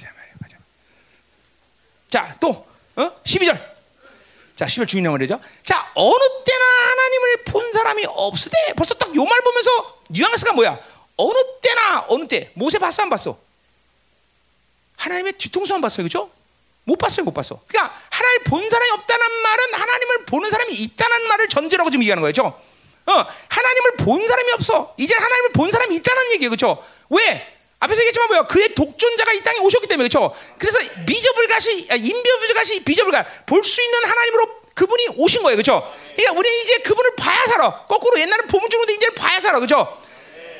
자, 2.11 2.35
또, 2.39 2.49
어? 2.97 3.11
12절. 3.23 3.59
자, 4.55 4.65
10절 4.65 4.87
중요한 4.87 5.13
말이죠. 5.13 5.39
자, 5.63 5.91
어느 5.95 6.23
때나 6.45 6.65
하나님을 6.91 7.43
본 7.45 7.73
사람이 7.73 8.05
없으되 8.07 8.73
벌써 8.77 8.93
딱 8.93 9.09
요 9.15 9.25
말 9.25 9.41
보면서 9.41 10.01
뉘앙스가 10.09 10.53
뭐야? 10.53 10.77
어느 11.17 11.37
때나 11.61 12.05
어느 12.09 12.27
때 12.27 12.51
모세 12.53 12.77
봤어 12.77 13.01
안 13.03 13.09
봤어? 13.09 13.39
하나님의 14.97 15.33
뒤통수만 15.33 15.81
봤어요, 15.81 16.03
그렇죠? 16.07 16.29
못 16.83 16.97
봤어요, 16.97 17.23
못 17.23 17.33
봤어. 17.33 17.59
그러니까 17.67 17.95
하나님을 18.09 18.43
본 18.43 18.69
사람이 18.69 18.91
없다는 18.91 19.31
말은 19.41 19.73
하나님을 19.73 20.25
보는 20.25 20.49
사람이 20.49 20.73
있다는 20.73 21.27
말을 21.27 21.47
전제라고 21.47 21.89
지금 21.89 22.03
얘기하는 22.03 22.21
거예요, 22.21 22.33
그렇죠? 22.33 22.61
어, 23.07 23.25
하나님을 23.49 23.97
본 23.97 24.27
사람이 24.27 24.51
없어. 24.53 24.93
이제 24.97 25.15
하나님을 25.15 25.51
본 25.53 25.71
사람이 25.71 25.95
있다는 25.95 26.31
얘기예요, 26.33 26.49
그렇죠? 26.51 26.83
왜? 27.09 27.60
앞에서 27.81 27.99
얘기했지만 28.01 28.27
뭐야? 28.29 28.43
그의 28.43 28.73
독존자가 28.75 29.33
이 29.33 29.41
땅에 29.41 29.57
오셨기 29.59 29.87
때문에 29.87 30.07
그렇죠? 30.07 30.33
그래서 30.59 30.77
미저불가시 31.05 31.87
인비저불가시 31.91 32.83
비저불가 32.83 33.25
볼 33.47 33.63
수 33.63 33.81
있는 33.81 34.05
하나님으로 34.05 34.61
그분이 34.75 35.07
오신 35.17 35.41
거예요, 35.43 35.55
그렇죠? 35.57 35.91
그러니까 36.15 36.39
우리는 36.39 36.57
이제 36.61 36.77
그분을 36.79 37.15
봐야 37.15 37.45
살아. 37.47 37.85
거꾸로 37.85 38.19
옛날은 38.19 38.47
보면 38.47 38.69
죽는데 38.69 38.93
이제는 38.93 39.15
봐야 39.15 39.39
살아, 39.39 39.59
그렇죠? 39.59 39.77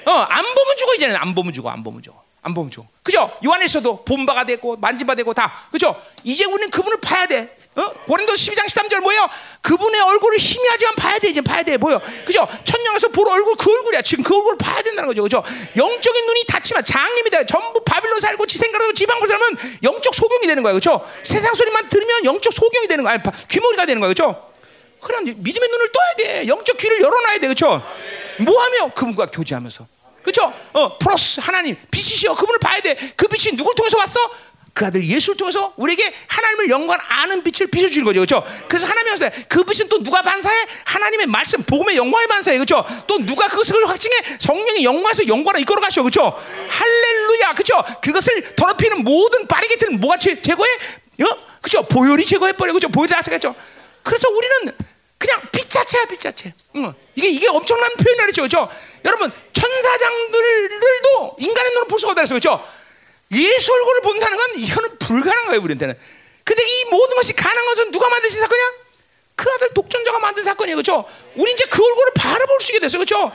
어, 0.06 0.12
안 0.12 0.44
보면 0.44 0.78
죽어 0.78 0.96
이제는 0.96 1.16
안 1.16 1.34
보면 1.36 1.54
죽어, 1.54 1.70
안 1.70 1.84
보면 1.84 2.02
죽어. 2.02 2.22
안 2.42 2.54
보면 2.56 2.72
죽어. 2.72 2.88
그죠? 3.04 3.32
요한에서도 3.46 4.04
본바가 4.04 4.46
되고 4.46 4.76
만지바 4.78 5.14
되고 5.16 5.32
다. 5.34 5.68
그죠? 5.72 5.96
이제 6.24 6.44
우리는 6.46 6.72
그분을 6.72 7.00
봐야 7.00 7.28
돼. 7.28 7.56
어? 7.74 7.90
고린도 8.06 8.34
12장 8.34 8.66
13절 8.66 9.00
뭐예요? 9.00 9.30
그분의 9.62 10.02
얼굴을 10.02 10.38
희미하지만 10.38 10.96
봐야 10.96 11.18
돼. 11.20 11.30
이제 11.30 11.40
봐야 11.40 11.64
돼. 11.64 11.78
뭐요? 11.78 12.02
그죠? 12.26 12.46
천냥에서 12.66 13.08
볼 13.10 13.30
얼굴 13.30 13.56
그 13.56 13.72
얼굴이야. 13.72 14.02
지금 14.02 14.24
그 14.26 14.36
얼굴을 14.36 14.58
봐야 14.58 14.82
된다는 14.82 15.08
거죠. 15.08 15.24
그죠? 15.24 15.42
영적인 15.78 16.26
눈이 16.26 16.44
닫히면 16.48 16.84
장님이 16.84 17.30
돼. 17.30 17.46
전부 17.46 17.82
바빌론 17.86 18.20
살고 18.20 18.46
지생각하고 18.46 18.94
지방부 18.94 19.26
살면 19.26 19.58
영적 19.84 20.14
소경이 20.14 20.48
되는 20.48 20.64
거야. 20.64 20.74
그죠? 20.74 21.08
세상 21.24 21.54
소리만 21.54 21.88
들으면 21.88 22.26
영적 22.26 22.52
소경이 22.52 22.88
되는 22.88 23.06
거야. 23.06 23.18
귀머리가 23.50 23.86
되는 23.86 24.02
거야. 24.02 24.10
그죠? 24.10 24.52
그럼 25.00 25.24
믿음의 25.24 25.70
눈을 25.70 25.92
떠야 25.92 26.16
돼. 26.18 26.48
영적 26.48 26.76
귀를 26.76 27.00
열어놔야 27.00 27.40
돼. 27.40 27.48
그죠? 27.48 27.82
뭐 28.40 28.62
하며? 28.62 28.90
그분과 28.94 29.28
교제하면서. 29.28 29.88
그렇죠? 30.24 30.54
어, 30.74 30.98
플러스 31.00 31.40
하나님 31.40 31.76
빛이시여 31.90 32.36
그분을 32.36 32.60
봐야 32.60 32.80
돼. 32.82 32.96
그 33.16 33.28
빛이 33.28 33.56
누굴 33.56 33.74
통해서 33.76 33.98
왔어? 33.98 34.20
그 34.74 34.86
아들 34.86 35.06
예수를 35.06 35.38
통해서 35.38 35.74
우리에게 35.76 36.14
하나님을 36.28 36.70
영광 36.70 36.98
아는 37.08 37.44
빛을 37.44 37.70
비춰주는 37.70 38.06
거죠, 38.06 38.22
그렇죠? 38.22 38.44
그래서 38.70 38.88
하나님께서 38.88 39.30
그 39.50 39.64
빛은 39.64 39.90
또 39.90 40.02
누가 40.02 40.22
반사해? 40.22 40.66
하나님의 40.86 41.28
말씀, 41.28 41.62
복음의 41.64 41.98
영광의 41.98 42.28
반사해, 42.28 42.58
그렇죠? 42.58 42.86
또 43.06 43.18
누가 43.26 43.48
그것을 43.48 43.88
확증해? 43.88 44.16
성령의 44.40 44.84
영광에서 44.84 45.28
영광을 45.28 45.60
이끌어 45.62 45.82
가셔, 45.82 46.02
그렇죠? 46.04 46.38
할렐루야, 46.70 47.54
그렇죠? 47.54 47.84
그것을 48.02 48.56
더럽히는 48.56 49.04
모든 49.04 49.46
바리게트는 49.48 50.00
뭐가 50.00 50.18
제거해? 50.18 50.70
어? 51.22 51.38
그렇죠? 51.62 51.84
보혈이 51.88 52.26
제거해 52.26 52.54
버려, 52.54 52.72
그렇죠? 52.72 52.88
보혈이 52.88 53.10
다 53.10 53.22
그렇죠? 53.22 53.54
그래서 54.04 54.30
우리는 54.30 54.74
그냥 55.18 55.40
빛 55.52 55.70
자체야, 55.70 56.06
빛 56.06 56.20
자체. 56.20 56.54
응. 56.78 56.94
이게 57.14 57.30
이게 57.30 57.48
엄청난 57.48 57.92
표현이죠, 57.96 58.42
그렇죠? 58.42 58.68
여러분 59.06 59.32
천사장들도 59.54 61.36
인간의 61.40 61.72
눈으로 61.72 61.88
볼 61.88 62.00
수가 62.00 62.12
없다 62.14 62.22
그랬어, 62.24 62.34
그렇죠? 62.34 62.81
예수 63.34 63.74
얼굴을 63.74 64.02
본다는 64.02 64.38
건 64.38 64.48
이거는 64.56 64.98
불가능한 65.00 65.48
거예요, 65.48 65.62
우리한테는. 65.62 65.98
근데 66.44 66.64
이 66.64 66.86
모든 66.86 67.16
것이 67.16 67.34
가능한 67.34 67.66
것은 67.66 67.92
누가 67.92 68.10
만드신 68.10 68.40
사건이야? 68.42 68.72
그 69.36 69.50
아들 69.52 69.74
독전자가 69.74 70.20
만든 70.20 70.44
사건이에요, 70.44 70.76
그렇죠? 70.76 71.06
우리 71.36 71.52
이제 71.52 71.66
그 71.70 71.84
얼굴을 71.84 72.12
바라볼 72.16 72.60
수 72.60 72.72
있게 72.72 72.80
됐어요, 72.80 73.04
그렇죠? 73.04 73.32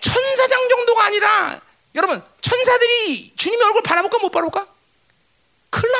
천사장 0.00 0.68
정도가 0.68 1.04
아니라 1.04 1.60
여러분 1.94 2.22
천사들이 2.40 3.32
주님의 3.36 3.66
얼굴 3.66 3.82
바라볼까 3.82 4.18
못 4.18 4.30
바라볼까? 4.30 4.66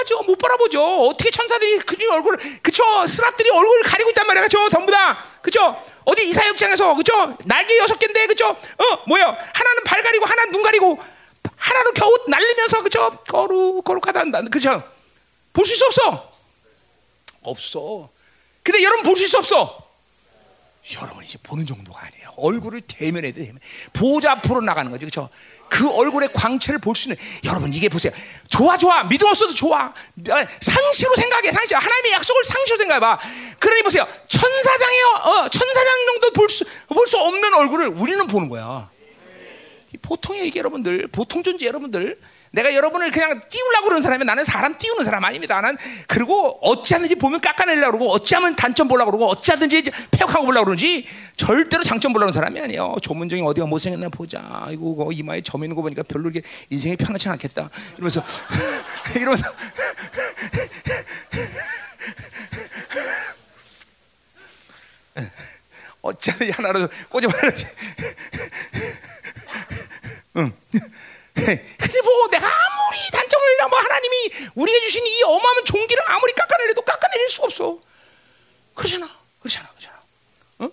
나죠. 0.03 0.23
못 0.25 0.37
바라보죠. 0.37 0.83
어떻게 1.07 1.31
천사들이 1.31 1.79
그주 1.81 2.11
얼굴, 2.11 2.37
그쵸? 2.63 2.85
스랍들이 3.07 3.51
얼굴을 3.51 3.83
가리고 3.85 4.11
있단 4.11 4.27
말이야. 4.27 4.43
그쵸? 4.43 4.69
전부 4.71 4.91
다. 4.91 5.25
그쵸? 5.41 5.83
어디 6.05 6.29
이사역장에서, 6.29 6.95
그쵸? 6.95 7.37
날개 7.45 7.79
여섯 7.79 7.99
개인데, 7.99 8.27
그쵸? 8.27 8.49
어, 8.49 8.99
뭐야? 9.07 9.25
하나는 9.27 9.85
발 9.85 10.03
가리고, 10.03 10.27
하나는 10.27 10.53
눈 10.53 10.63
가리고, 10.63 10.99
하나도 11.63 11.93
겨우 11.93 12.13
날리면서, 12.29 12.83
그쵸? 12.83 13.11
거룩, 13.29 13.85
거룩하다. 13.85 14.43
그쵸? 14.51 14.83
볼수 15.53 15.75
있어, 15.75 15.87
없어? 15.87 16.33
없어. 17.43 18.09
근데 18.63 18.83
여러분 18.83 19.05
볼 19.05 19.17
수 19.17 19.25
있어, 19.25 19.39
없어? 19.39 19.79
여러분 21.01 21.23
이제 21.23 21.39
보는 21.45 21.65
정도가 21.65 22.01
아니에요. 22.07 22.33
얼굴을 22.37 22.81
대면해도 22.81 23.39
대면. 23.39 23.59
보좌 23.93 24.33
앞으로 24.33 24.61
나가는 24.61 24.91
거죠. 24.91 25.07
그렇죠? 25.07 25.29
그 25.69 25.89
얼굴의 25.89 26.31
광채를 26.33 26.81
볼 26.81 26.97
수 26.97 27.09
있는 27.09 27.17
여러분 27.45 27.73
이게 27.73 27.89
보세요. 27.89 28.13
좋아 28.49 28.77
좋아 28.77 29.05
믿음 29.05 29.29
없어도 29.29 29.55
좋아. 29.55 29.95
상식으로 30.61 31.15
생각해 31.17 31.53
상식. 31.53 31.75
하나님의 31.77 32.13
약속을 32.13 32.43
상식으로 32.45 32.79
생각해 32.79 32.99
봐. 33.01 33.19
그러니 33.61 33.83
보세요. 33.85 34.07
천사장의 34.27 35.03
어, 35.23 35.49
천사장 35.49 36.07
정도 36.07 36.31
볼 36.33 36.49
수 36.51 36.65
볼 36.89 37.07
수 37.07 37.17
없는 37.17 37.55
얼굴을 37.55 37.89
우리는 37.89 38.27
보는 38.27 38.49
거야. 38.49 38.91
보통의 40.03 40.49
이게 40.49 40.59
여러분들 40.59 41.09
보통 41.09 41.43
존재 41.43 41.67
여러분들 41.67 42.19
내가 42.51 42.75
여러분을 42.75 43.11
그냥 43.11 43.41
띄우려고 43.49 43.85
그러는 43.85 44.03
사람이 44.03 44.25
나는 44.25 44.45
사람 44.45 44.77
띄우는 44.77 45.05
사람 45.05 45.25
아닙니다. 45.25 45.61
나는 45.61 45.79
그리고 46.07 46.59
어찌하든지 46.61 47.15
보면 47.15 47.41
깎아내려고 47.41 47.99
그러고 47.99 48.13
어찌하면 48.13 48.57
단점 48.57 48.89
보려고 48.89 49.11
그러고 49.11 49.27
어찌하든지 49.31 49.91
폐역하고 50.11 50.45
보려고 50.45 50.67
그러지 50.67 51.07
절대로 51.37 51.83
장점 51.83 52.13
보려는 52.13 52.33
사람이 52.33 52.61
아니에요. 52.61 52.97
조문정이 53.01 53.43
어디가 53.43 53.67
못생겼나 53.67 54.11
보자. 54.11 54.69
이거 54.71 55.09
이마에 55.13 55.41
점 55.41 55.65
있는 55.65 55.75
거 55.75 55.83
보니까 55.83 56.03
별로 56.03 56.29
이렇게 56.29 56.47
인생이 56.69 56.97
편하지 56.97 57.29
않겠다. 57.31 57.71
이러면서 57.95 58.23
이러면서 59.17 59.51
어찌하든지 66.03 66.53
하나로 66.53 66.89
꼬집어야지. 67.09 67.67
응. 70.37 70.53
근데 71.35 72.01
뭐 72.03 72.29
내가 72.29 72.47
아무리 72.47 73.11
단점을 73.13 73.57
뭐 73.71 73.79
하나님이 73.79 74.31
우리에게 74.55 74.87
주신 74.87 75.07
이 75.07 75.23
어마어마한 75.23 75.65
종기를 75.65 76.03
아무리 76.11 76.33
깎아내려도 76.35 76.83
깎아내릴 76.83 77.31
수가 77.31 77.47
없어. 77.47 77.79
그러잖아. 78.75 79.09
그러잖아. 79.41 79.69
그러잖아. 79.71 80.03
어? 80.59 80.71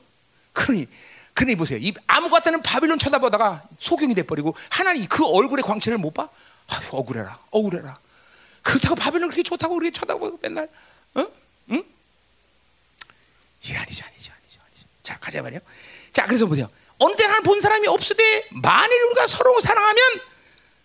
그러니 0.53 0.87
그러니 1.33 1.55
보세요. 1.55 1.79
이 1.79 1.93
아무 2.07 2.29
같다는 2.29 2.61
바빌론 2.61 2.99
쳐다보다가 2.99 3.63
소경이 3.79 4.13
돼 4.13 4.23
버리고 4.23 4.55
하나님 4.69 5.07
그 5.07 5.25
얼굴의 5.25 5.63
광채를 5.63 5.97
못 5.97 6.13
봐? 6.13 6.27
아유, 6.67 6.81
억울해라. 6.91 7.39
억울해라. 7.51 7.97
그렇다고 8.61 8.95
바빌론 8.95 9.29
그렇게 9.29 9.43
좋다고 9.43 9.75
그렇게 9.75 9.91
쳐다보고 9.91 10.39
맨날 10.41 10.67
어? 11.15 11.25
응? 11.71 11.83
이게 13.63 13.77
아니지 13.77 14.03
아니지 14.03 14.31
아니지 14.31 14.59
아니지. 14.65 14.85
자, 15.03 15.17
가자 15.19 15.41
말이요. 15.41 15.59
자, 16.11 16.25
그래서 16.25 16.45
보세요. 16.45 16.69
어느 16.99 17.15
때 17.15 17.23
하나 17.23 17.41
본 17.41 17.59
사람이 17.61 17.87
없으되 17.87 18.47
만일 18.51 19.03
우리가 19.05 19.27
서로 19.27 19.59
사랑하면 19.59 20.21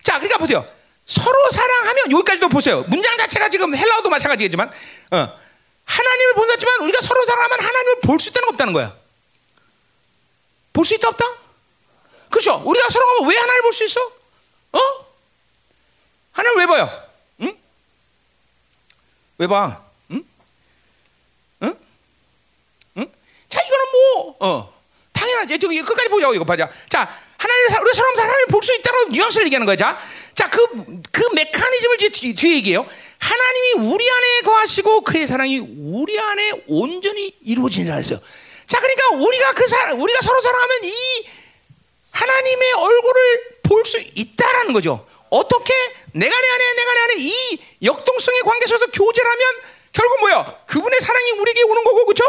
자, 0.02 0.14
그러니까 0.14 0.38
보세요. 0.38 0.66
서로 1.06 1.50
사랑하면 1.50 2.10
여기까지도 2.12 2.48
보세요. 2.48 2.82
문장 2.88 3.16
자체가 3.18 3.48
지금 3.48 3.74
헬라어도 3.76 4.08
마찬가지겠지만 4.10 4.68
어, 5.10 5.38
하나님을 5.84 6.34
본다지만 6.34 6.80
우리가 6.82 7.00
서로 7.00 7.24
사랑하면 7.26 7.60
하나님을 7.60 8.00
볼 8.02 8.18
수 8.20 8.28
있다는 8.30 8.46
거 8.46 8.52
없다는 8.52 8.72
거야. 8.72 8.96
볼 10.72 10.84
수 10.84 10.94
있다 10.94 11.08
없다? 11.08 11.24
그렇죠. 12.30 12.62
우리가 12.64 12.88
서로 12.90 13.06
하면 13.08 13.28
왜 13.30 13.36
하나님을 13.36 13.62
볼 13.62 13.72
수 13.72 13.84
있어? 13.84 14.00
어? 14.72 15.06
하나님 16.32 16.58
왜 16.58 16.66
봐요? 16.66 17.08
응? 17.42 17.58
왜 19.38 19.46
봐? 19.46 19.84
응? 20.10 20.24
응? 21.62 21.78
응? 22.98 23.12
자, 23.48 23.60
이거는 23.62 23.84
뭐, 23.92 24.36
어, 24.40 24.73
당연하지. 25.34 25.58
저기 25.58 25.80
끝까지 25.82 26.08
보자고 26.08 26.34
이거 26.34 26.44
봐자. 26.44 26.70
자, 26.88 27.08
하나님 27.38 27.82
우리 27.82 27.92
사람 27.94 28.16
하나님 28.16 28.46
볼 28.48 28.62
수 28.62 28.72
있다고 28.74 29.08
뉘앙스를 29.10 29.46
얘기하는 29.46 29.66
거야. 29.66 29.76
자, 29.76 29.98
자, 30.34 30.48
그, 30.48 30.66
그 31.12 31.28
메커니즘을 31.34 31.96
이제 31.96 32.08
뒤, 32.08 32.34
뒤에 32.34 32.56
얘기해요. 32.56 32.86
하나님이 33.18 33.90
우리 33.92 34.10
안에 34.10 34.40
거하시고 34.44 35.02
그의 35.02 35.26
사랑이 35.26 35.58
우리 35.58 36.18
안에 36.18 36.52
온전히 36.68 37.34
이루어지니라 37.44 37.94
했어요. 37.96 38.18
자, 38.66 38.80
그러니까 38.80 39.08
우리가 39.16 39.52
그 39.52 39.66
사랑, 39.66 40.00
우리가 40.00 40.20
서로 40.22 40.40
사랑하면 40.40 40.84
이 40.84 41.28
하나님의 42.10 42.72
얼굴을 42.72 43.40
볼 43.64 43.84
수 43.84 43.98
있다라는 43.98 44.72
거죠. 44.72 45.06
어떻게 45.30 45.74
내가 46.12 46.40
내 46.40 46.48
안에 46.48 46.72
내가 46.74 46.94
내 46.94 47.00
안에 47.00 47.14
이 47.18 47.58
역동성의 47.82 48.40
관계 48.42 48.66
속에서 48.66 48.86
교제를 48.92 49.30
하면 49.30 49.46
결국 49.92 50.20
뭐야? 50.20 50.44
그분의 50.66 51.00
사랑이 51.00 51.30
우리에게 51.32 51.62
오는 51.62 51.82
거고 51.84 52.04
그렇죠? 52.06 52.24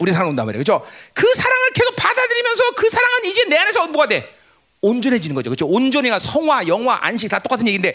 우리 0.00 0.12
사랑 0.12 0.30
온단 0.30 0.46
말이에요. 0.46 0.64
그렇죠? 0.64 0.84
그 1.14 1.32
사랑을 1.34 1.70
계속 1.74 1.94
받아들이면서 1.94 2.70
그 2.74 2.88
사랑은 2.88 3.24
이제 3.26 3.44
내 3.44 3.56
안에서 3.56 3.86
뭐가 3.86 4.08
돼? 4.08 4.34
온전해지는 4.80 5.34
거죠. 5.36 5.50
그렇죠? 5.50 5.66
온전히가 5.66 6.18
성화, 6.18 6.66
영화, 6.68 6.98
안식 7.02 7.30
다 7.30 7.38
똑같은 7.38 7.68
얘기인데 7.68 7.94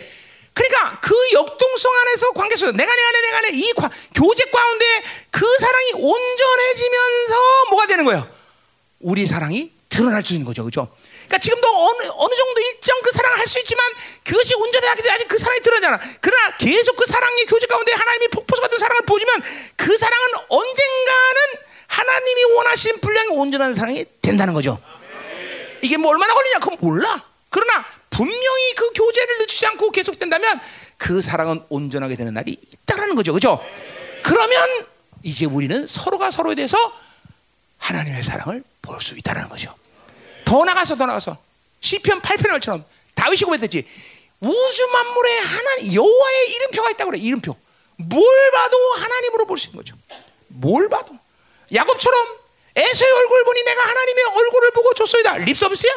그러니까 0.54 1.00
그 1.02 1.14
역동성 1.34 1.92
안에서 1.94 2.32
관계 2.32 2.56
속에서 2.56 2.78
내가 2.78 2.96
내 2.96 3.04
안에 3.04 3.22
내가 3.22 3.38
안에 3.40 3.50
이 3.54 3.74
과, 3.74 3.90
교제 4.14 4.44
가운데 4.46 4.86
그 5.32 5.46
사랑이 5.60 5.94
온전해지면서 5.96 7.36
뭐가 7.72 7.88
되는 7.88 8.06
거예요? 8.06 8.28
우리 9.00 9.26
사랑이 9.26 9.72
드러날 9.90 10.24
수 10.24 10.34
있는 10.34 10.46
거죠. 10.46 10.64
그렇죠? 10.64 10.88
그러니까 11.26 11.40
지금도 11.40 11.68
어느, 11.68 12.08
어느 12.14 12.36
정도 12.36 12.62
일정 12.62 13.02
그 13.02 13.12
사랑을 13.12 13.40
할 13.40 13.48
수 13.48 13.60
있지만 13.60 13.84
그것이 14.24 14.56
온전하게 14.56 15.02
돼야지 15.02 15.26
그 15.26 15.38
사랑이 15.38 15.60
드러나잖아. 15.62 16.00
그러나 16.22 16.58
계속 16.58 16.96
그 16.96 17.06
사랑의 17.06 17.46
교제 17.46 17.66
가운데 17.68 17.92
하나님이 17.94 18.28
폭포수 18.30 18.62
같은 18.62 18.78
사랑을 18.80 19.04
보지만 19.06 19.42
그 19.76 19.98
사랑은 19.98 20.28
언젠가는 20.50 20.75
하나님이 22.16 22.44
원하신 22.56 23.00
분량의 23.02 23.38
온전한 23.38 23.74
사랑이 23.74 24.06
된다는 24.22 24.54
거죠. 24.54 24.80
이게 25.82 25.98
뭐 25.98 26.12
얼마나 26.12 26.34
걸리냐? 26.34 26.60
그건 26.60 26.78
몰라. 26.80 27.26
그러나 27.50 27.86
분명히 28.10 28.74
그 28.76 28.92
교제를 28.94 29.38
늦추지 29.40 29.66
않고 29.68 29.92
계속된다면 29.92 30.60
그 30.98 31.22
사랑은 31.22 31.64
온전하게 31.70 32.16
되는 32.16 32.34
날이 32.34 32.58
있다라는 32.72 33.16
거죠. 33.16 33.34
그죠? 33.34 33.64
그러면 34.24 34.88
이제 35.24 35.46
우리는 35.46 35.86
서로가 35.86 36.32
서로에 36.32 36.56
대해서 36.56 36.78
하나님의 37.80 38.24
사랑을 38.24 38.64
볼 38.82 39.02
수 39.02 39.18
있다는 39.18 39.50
거죠. 39.50 39.76
더 40.46 40.64
나가서 40.64 40.96
더 40.96 41.06
나가서 41.06 41.38
시편 41.82 42.22
8편을처럼 42.22 42.84
다윗이 43.16 43.42
고백했지. 43.42 43.86
우주 44.40 44.88
만물에 44.88 45.38
하나님 45.40 45.94
여호와의 45.94 46.50
이름표가 46.54 46.92
있다고 46.92 47.12
그래. 47.12 47.20
이름표. 47.20 47.56
뭘 47.98 48.52
봐도 48.52 48.78
하나님으로 48.94 49.46
볼 49.48 49.58
수 49.58 49.68
있는 49.68 49.78
거죠. 49.78 49.96
뭘 50.48 50.88
봐도. 50.88 51.18
야곱처럼 51.74 52.28
에서의 52.76 53.12
얼굴 53.12 53.44
보니 53.46 53.64
내가 53.64 53.82
하나님의 53.88 54.26
얼굴을 54.26 54.72
보고 54.72 54.94
줬소이다. 54.94 55.38
립서비스야? 55.38 55.92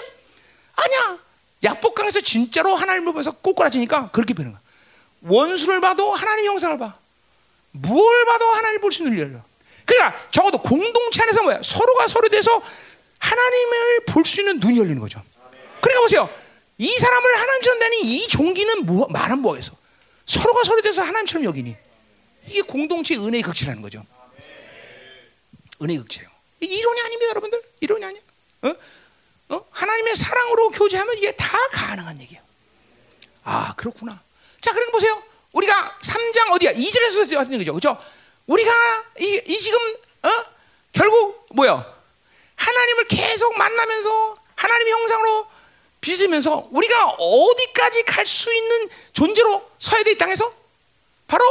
아니야. 0.76 1.18
약복강에서 1.64 2.20
진짜로 2.20 2.76
하나님을 2.76 3.06
보면서 3.12 3.32
꼬꾸라지니까 3.32 4.10
그렇게 4.12 4.32
되는 4.32 4.52
거야. 4.52 4.60
원수를 5.22 5.80
봐도 5.80 6.14
하나님 6.14 6.46
영상을 6.46 6.78
봐. 6.78 6.96
무엇을 7.72 8.24
봐도 8.24 8.46
하나님 8.46 8.80
볼 8.80 8.92
수 8.92 9.02
있는 9.02 9.18
일이야. 9.18 9.44
그러니까 9.84 10.20
적어도 10.30 10.58
공동체 10.62 11.22
안에서 11.22 11.42
뭐야? 11.42 11.60
서로가 11.62 12.06
서로에 12.06 12.28
대해서 12.28 12.62
하나님을 13.18 14.04
볼 14.06 14.24
수 14.24 14.40
있는 14.40 14.60
눈이 14.60 14.78
열리는 14.78 15.00
거죠. 15.00 15.20
그러니까 15.80 16.00
보세요. 16.02 16.30
이 16.78 16.88
사람을 16.88 17.40
하나님처럼 17.40 17.78
되니 17.80 18.00
이 18.02 18.28
종기는 18.28 18.86
뭐, 18.86 19.08
말은 19.08 19.40
뭐겠어? 19.40 19.72
서로가 20.26 20.62
서로에 20.64 20.82
대해서 20.82 21.02
하나님처럼 21.02 21.44
여기니. 21.44 21.76
이게 22.46 22.62
공동체 22.62 23.16
은혜의 23.16 23.42
극치라는 23.42 23.82
거죠. 23.82 24.04
은혜의 25.82 25.98
극치예요. 26.00 26.28
이론이 26.60 27.00
아닙니다, 27.02 27.30
여러분들. 27.30 27.62
이론이 27.80 28.04
아니야. 28.04 28.20
어? 28.62 28.74
어? 29.50 29.66
하나님의 29.70 30.16
사랑으로 30.16 30.70
교제하면 30.70 31.16
이게 31.16 31.32
다 31.32 31.56
가능한 31.70 32.20
얘기예요. 32.20 32.42
아, 33.44 33.74
그렇구나. 33.76 34.20
자, 34.60 34.72
그럼 34.72 34.90
보세요. 34.90 35.22
우리가 35.52 35.98
3장 36.02 36.50
어디야? 36.52 36.72
2절에서 36.72 37.36
왔는 37.36 37.58
거죠. 37.58 37.72
그죠? 37.72 38.02
우리가 38.46 39.04
이, 39.20 39.42
이 39.46 39.58
지금 39.60 39.78
어? 40.22 40.44
결국 40.92 41.46
뭐야? 41.50 41.96
하나님을 42.56 43.06
계속 43.08 43.56
만나면서 43.56 44.36
하나님의 44.56 44.92
형상으로 44.92 45.46
빚으면서 46.00 46.68
우리가 46.70 47.10
어디까지 47.18 48.02
갈 48.04 48.26
수 48.26 48.52
있는 48.52 48.90
존재로 49.12 49.70
서야 49.78 50.02
돼 50.02 50.10
이 50.12 50.18
땅에서 50.18 50.52
바로 51.26 51.44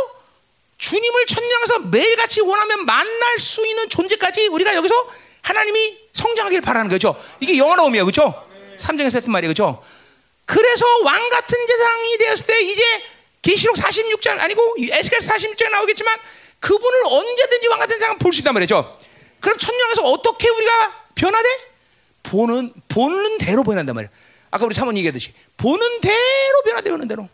주님을 0.77 1.25
천냥해서 1.25 1.79
매일같이 1.79 2.41
원하면 2.41 2.85
만날 2.85 3.39
수 3.39 3.65
있는 3.65 3.89
존재까지 3.89 4.47
우리가 4.47 4.75
여기서 4.75 4.93
하나님이 5.41 5.97
성장하길 6.13 6.61
바라는 6.61 6.89
거죠. 6.89 7.15
이게 7.39 7.57
영어로움이에요. 7.57 8.05
그렇죠? 8.05 8.47
3장에서 8.77 9.15
했던 9.15 9.31
말이에요. 9.31 9.53
그렇죠? 9.53 9.83
그래서 10.45 10.85
왕 11.03 11.29
같은 11.29 11.57
재상이 11.67 12.17
되었을 12.19 12.45
때 12.47 12.61
이제 12.61 12.83
계시록 13.41 13.75
46장 13.75 14.39
아니고 14.39 14.75
에스겔 14.79 15.19
46장 15.19 15.71
나오겠지만 15.71 16.17
그분을 16.59 17.05
언제든지 17.05 17.67
왕 17.67 17.79
같은 17.79 17.99
재상 17.99 18.17
볼수 18.17 18.39
있단 18.39 18.53
말이죠. 18.53 18.97
그럼 19.39 19.57
천년에서 19.57 20.03
어떻게 20.03 20.49
우리가 20.49 21.05
변화돼? 21.15 21.49
보는 22.23 22.73
보는 22.87 23.37
대로 23.37 23.63
변한단 23.63 23.95
말이야. 23.95 24.09
아까 24.51 24.65
우리 24.65 24.73
사모님 24.73 24.99
얘기했듯이 24.99 25.33
보는 25.57 26.01
대로 26.01 26.61
변화돼 26.65 26.91
보는 26.91 27.07
대로. 27.07 27.29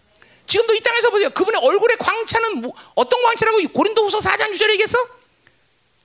지금도 0.45 0.73
이 0.73 0.79
땅에서 0.81 1.09
보세요. 1.09 1.29
그분의 1.29 1.61
얼굴의 1.63 1.97
광채는 1.97 2.61
뭐, 2.61 2.73
어떤 2.95 3.21
광채라고 3.23 3.59
고린도후서 3.69 4.19
4장 4.19 4.51
6절에 4.51 4.71
얘기했어? 4.71 4.97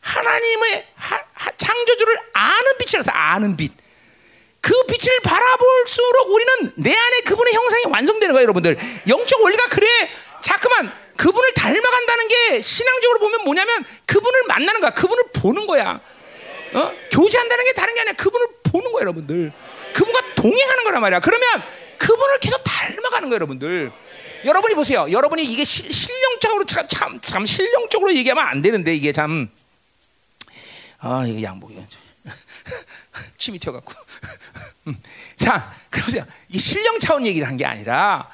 하나님의 0.00 0.86
하, 0.94 1.20
하, 1.34 1.50
창조주를 1.52 2.18
아는 2.32 2.78
빛이라서 2.78 3.10
아는 3.10 3.56
빛. 3.56 3.72
그 4.60 4.72
빛을 4.86 5.20
바라볼수록 5.20 6.30
우리는 6.30 6.72
내 6.76 6.94
안에 6.94 7.20
그분의 7.22 7.54
형상이 7.54 7.84
완성되는 7.86 8.32
거예요, 8.32 8.44
여러분들. 8.44 8.76
영적 9.08 9.42
원리가 9.42 9.68
그래. 9.68 10.10
자꾸만 10.40 10.92
그분을 11.16 11.52
닮아간다는 11.54 12.28
게 12.28 12.60
신앙적으로 12.60 13.18
보면 13.18 13.44
뭐냐면 13.44 13.84
그분을 14.06 14.44
만나는 14.44 14.80
거야. 14.80 14.90
그분을 14.90 15.24
보는 15.34 15.66
거야. 15.66 16.00
어? 16.74 16.92
교제한다는 17.10 17.64
게 17.64 17.72
다른 17.72 17.94
게 17.94 18.00
아니라 18.00 18.16
그분을 18.16 18.46
보는 18.64 18.92
거예요, 18.92 19.00
여러분들. 19.02 19.52
그분과 19.94 20.34
동행하는 20.36 20.84
거란 20.84 21.00
말이야. 21.00 21.20
그러면 21.20 21.62
그분을 21.98 22.38
계속 22.40 22.62
닮아가는 22.64 23.28
거예요, 23.28 23.34
여러분들. 23.34 23.92
여러분이 24.44 24.74
보세요. 24.74 25.06
여러분이 25.10 25.44
이게 25.44 25.64
시, 25.64 25.90
실령적으로 25.92 26.64
참, 26.64 26.86
참, 26.88 27.20
참 27.20 27.46
실령적으로 27.46 28.14
얘기하면 28.14 28.44
안 28.46 28.62
되는데 28.62 28.94
이게 28.94 29.12
참 29.12 29.48
아, 31.00 31.24
이거 31.26 31.42
양복이 31.42 31.76
침이 33.38 33.58
튀어갖고. 33.58 33.92
자, 35.36 35.72
그러세요. 35.90 36.26
이 36.48 36.58
실령 36.58 36.98
차원 36.98 37.26
얘기를 37.26 37.46
한 37.46 37.56
게 37.56 37.64
아니라 37.64 38.30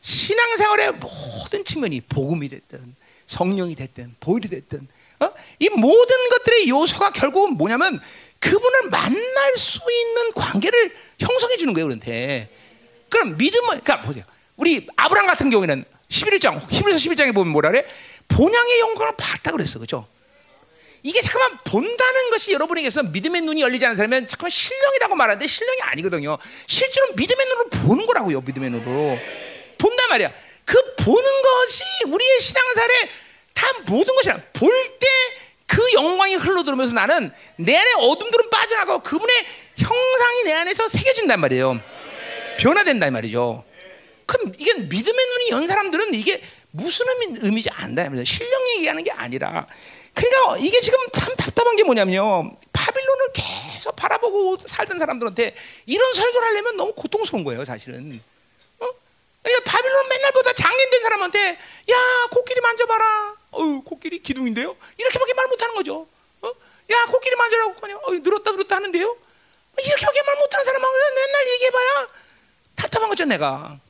신앙생활의 0.00 0.92
모든 0.92 1.64
측면이 1.64 2.00
복음이 2.02 2.48
됐든 2.48 2.94
성령이 3.26 3.74
됐든 3.74 4.14
보일이 4.20 4.48
됐든 4.48 4.86
어? 5.20 5.32
이 5.58 5.68
모든 5.70 6.28
것들의 6.30 6.68
요소가 6.68 7.10
결국은 7.12 7.54
뭐냐면 7.56 8.00
그분을 8.38 8.90
만날 8.90 9.56
수 9.56 9.80
있는 9.90 10.32
관계를 10.32 10.96
형성해 11.18 11.56
주는 11.56 11.72
거예요, 11.74 11.86
그런데. 11.88 12.48
그럼 13.10 13.36
믿음은, 13.36 13.80
그러니까 13.80 14.02
보세요. 14.02 14.24
우리 14.58 14.86
아브람 14.96 15.26
같은 15.26 15.48
경우에는 15.50 15.84
11장, 16.10 16.60
히브리서 16.70 16.98
11장에 16.98 17.34
보면 17.34 17.52
뭐라 17.52 17.70
그래? 17.70 17.86
본향의 18.28 18.80
영광을 18.80 19.14
봤다 19.16 19.50
그랬어, 19.52 19.78
그죠? 19.78 20.06
이게 21.02 21.20
잠깐만 21.22 21.58
본다는 21.64 22.30
것이 22.30 22.52
여러분에게서 22.52 23.04
믿음의 23.04 23.42
눈이 23.42 23.62
열리지 23.62 23.86
않은 23.86 23.96
사람은 23.96 24.26
잠깐만 24.26 24.50
신령이라고 24.50 25.14
말하는데 25.14 25.46
신령이 25.46 25.80
아니거든요. 25.82 26.36
실제로 26.66 27.06
믿음의 27.14 27.46
눈으로 27.46 27.68
보는 27.70 28.06
거라고요. 28.06 28.40
믿음의 28.40 28.70
눈으로 28.70 29.18
본단 29.78 30.08
말이야. 30.10 30.32
그 30.64 30.94
보는 30.96 31.42
것이 31.42 31.82
우리의 32.08 32.40
신앙생활에 32.40 33.10
다 33.54 33.66
모든 33.86 34.14
것이야. 34.16 34.40
볼 34.52 34.70
때 34.98 35.06
그 35.68 35.92
영광이 35.92 36.34
흘러들으면서 36.36 36.94
나는 36.94 37.30
내 37.56 37.76
안에 37.76 37.92
어둠들은 37.98 38.48
빠져나가고 38.50 39.02
그분의 39.02 39.46
형상이 39.76 40.42
내 40.44 40.54
안에서 40.54 40.88
새겨진단 40.88 41.38
말이에요. 41.40 41.78
변화된단 42.58 43.12
말이죠. 43.12 43.64
그럼 44.28 44.52
이게 44.58 44.74
믿음의 44.74 45.26
눈이 45.26 45.50
연 45.52 45.66
사람들은 45.66 46.12
이게 46.12 46.42
무슨 46.70 47.06
의미, 47.08 47.38
의미지 47.40 47.70
안다. 47.70 48.04
신령 48.24 48.68
얘기하는 48.76 49.02
게 49.02 49.10
아니라. 49.10 49.66
그러니까 50.12 50.58
이게 50.58 50.80
지금 50.80 50.98
참 51.14 51.34
답답한 51.34 51.76
게 51.76 51.82
뭐냐면요. 51.82 52.54
바빌론을 52.70 53.32
계속 53.32 53.96
바라보고 53.96 54.58
살던 54.58 54.98
사람들한테 54.98 55.54
이런 55.86 56.12
설교를 56.12 56.46
하려면 56.48 56.76
너무 56.76 56.92
고통스러운 56.92 57.42
거예요, 57.42 57.64
사실은. 57.64 58.20
어? 58.80 58.86
그러니까 59.42 59.70
바빌론 59.70 60.08
맨날 60.10 60.32
보다 60.32 60.52
장인된 60.52 61.02
사람한테 61.02 61.58
야, 61.90 62.28
코끼리 62.30 62.60
만져봐라. 62.60 63.36
어유, 63.52 63.82
코끼리 63.82 64.20
기둥인데요? 64.20 64.76
이렇게밖에 64.98 65.32
말 65.32 65.46
못하는 65.46 65.74
거죠. 65.74 66.06
어? 66.42 66.48
야, 66.48 67.04
코끼리 67.06 67.34
만져라고 67.34 67.74
그냥 67.80 67.98
어, 68.04 68.12
늘었다 68.12 68.50
늘었다 68.50 68.76
하는데요? 68.76 69.16
이렇게밖에 69.78 70.22
말 70.22 70.36
못하는 70.36 70.66
사람하고 70.66 70.94
맨날 71.14 71.48
얘기해봐야 71.54 72.08
답답한 72.76 73.08
거죠, 73.08 73.24
내가. 73.24 73.80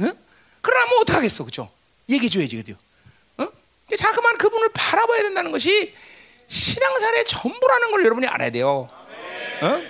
응? 0.00 0.12
그러나 0.60 0.86
뭐 0.86 1.00
어떡하겠어, 1.00 1.44
그죠? 1.44 1.70
얘기해줘야지, 2.08 2.56
그죠? 2.56 2.74
어? 3.38 3.46
자그만 3.96 4.38
그분을 4.38 4.70
바라봐야 4.72 5.22
된다는 5.22 5.50
것이 5.52 5.94
신앙살의 6.46 7.26
전부라는 7.26 7.90
걸 7.90 8.04
여러분이 8.04 8.26
알아야 8.26 8.50
돼요. 8.50 8.88
어? 9.62 9.82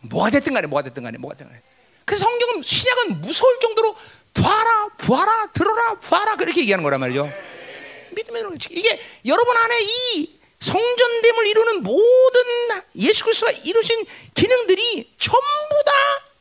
뭐가 0.00 0.30
됐든 0.30 0.54
간에, 0.54 0.66
뭐가 0.66 0.82
됐든 0.84 1.02
간에, 1.02 1.18
뭐가 1.18 1.34
됐든 1.34 1.48
간에. 1.50 1.62
그래서 2.04 2.24
성경은, 2.24 2.62
신약은 2.62 3.20
무서울 3.20 3.58
정도로 3.60 3.96
봐라, 4.34 4.88
봐라, 4.96 5.50
들어라, 5.52 5.98
봐라, 5.98 6.36
그렇게 6.36 6.60
얘기하는 6.60 6.82
거란 6.82 7.00
말이죠. 7.00 7.30
믿음의 8.12 8.44
이게 8.70 9.00
여러분 9.26 9.56
안에 9.56 9.78
이 9.80 10.38
성전됨을 10.60 11.46
이루는 11.46 11.82
모든 11.82 12.42
예수 12.96 13.24
그리스도가 13.24 13.52
이루신 13.52 14.06
기능들이 14.34 15.14
전부 15.18 15.84
다 15.84 15.92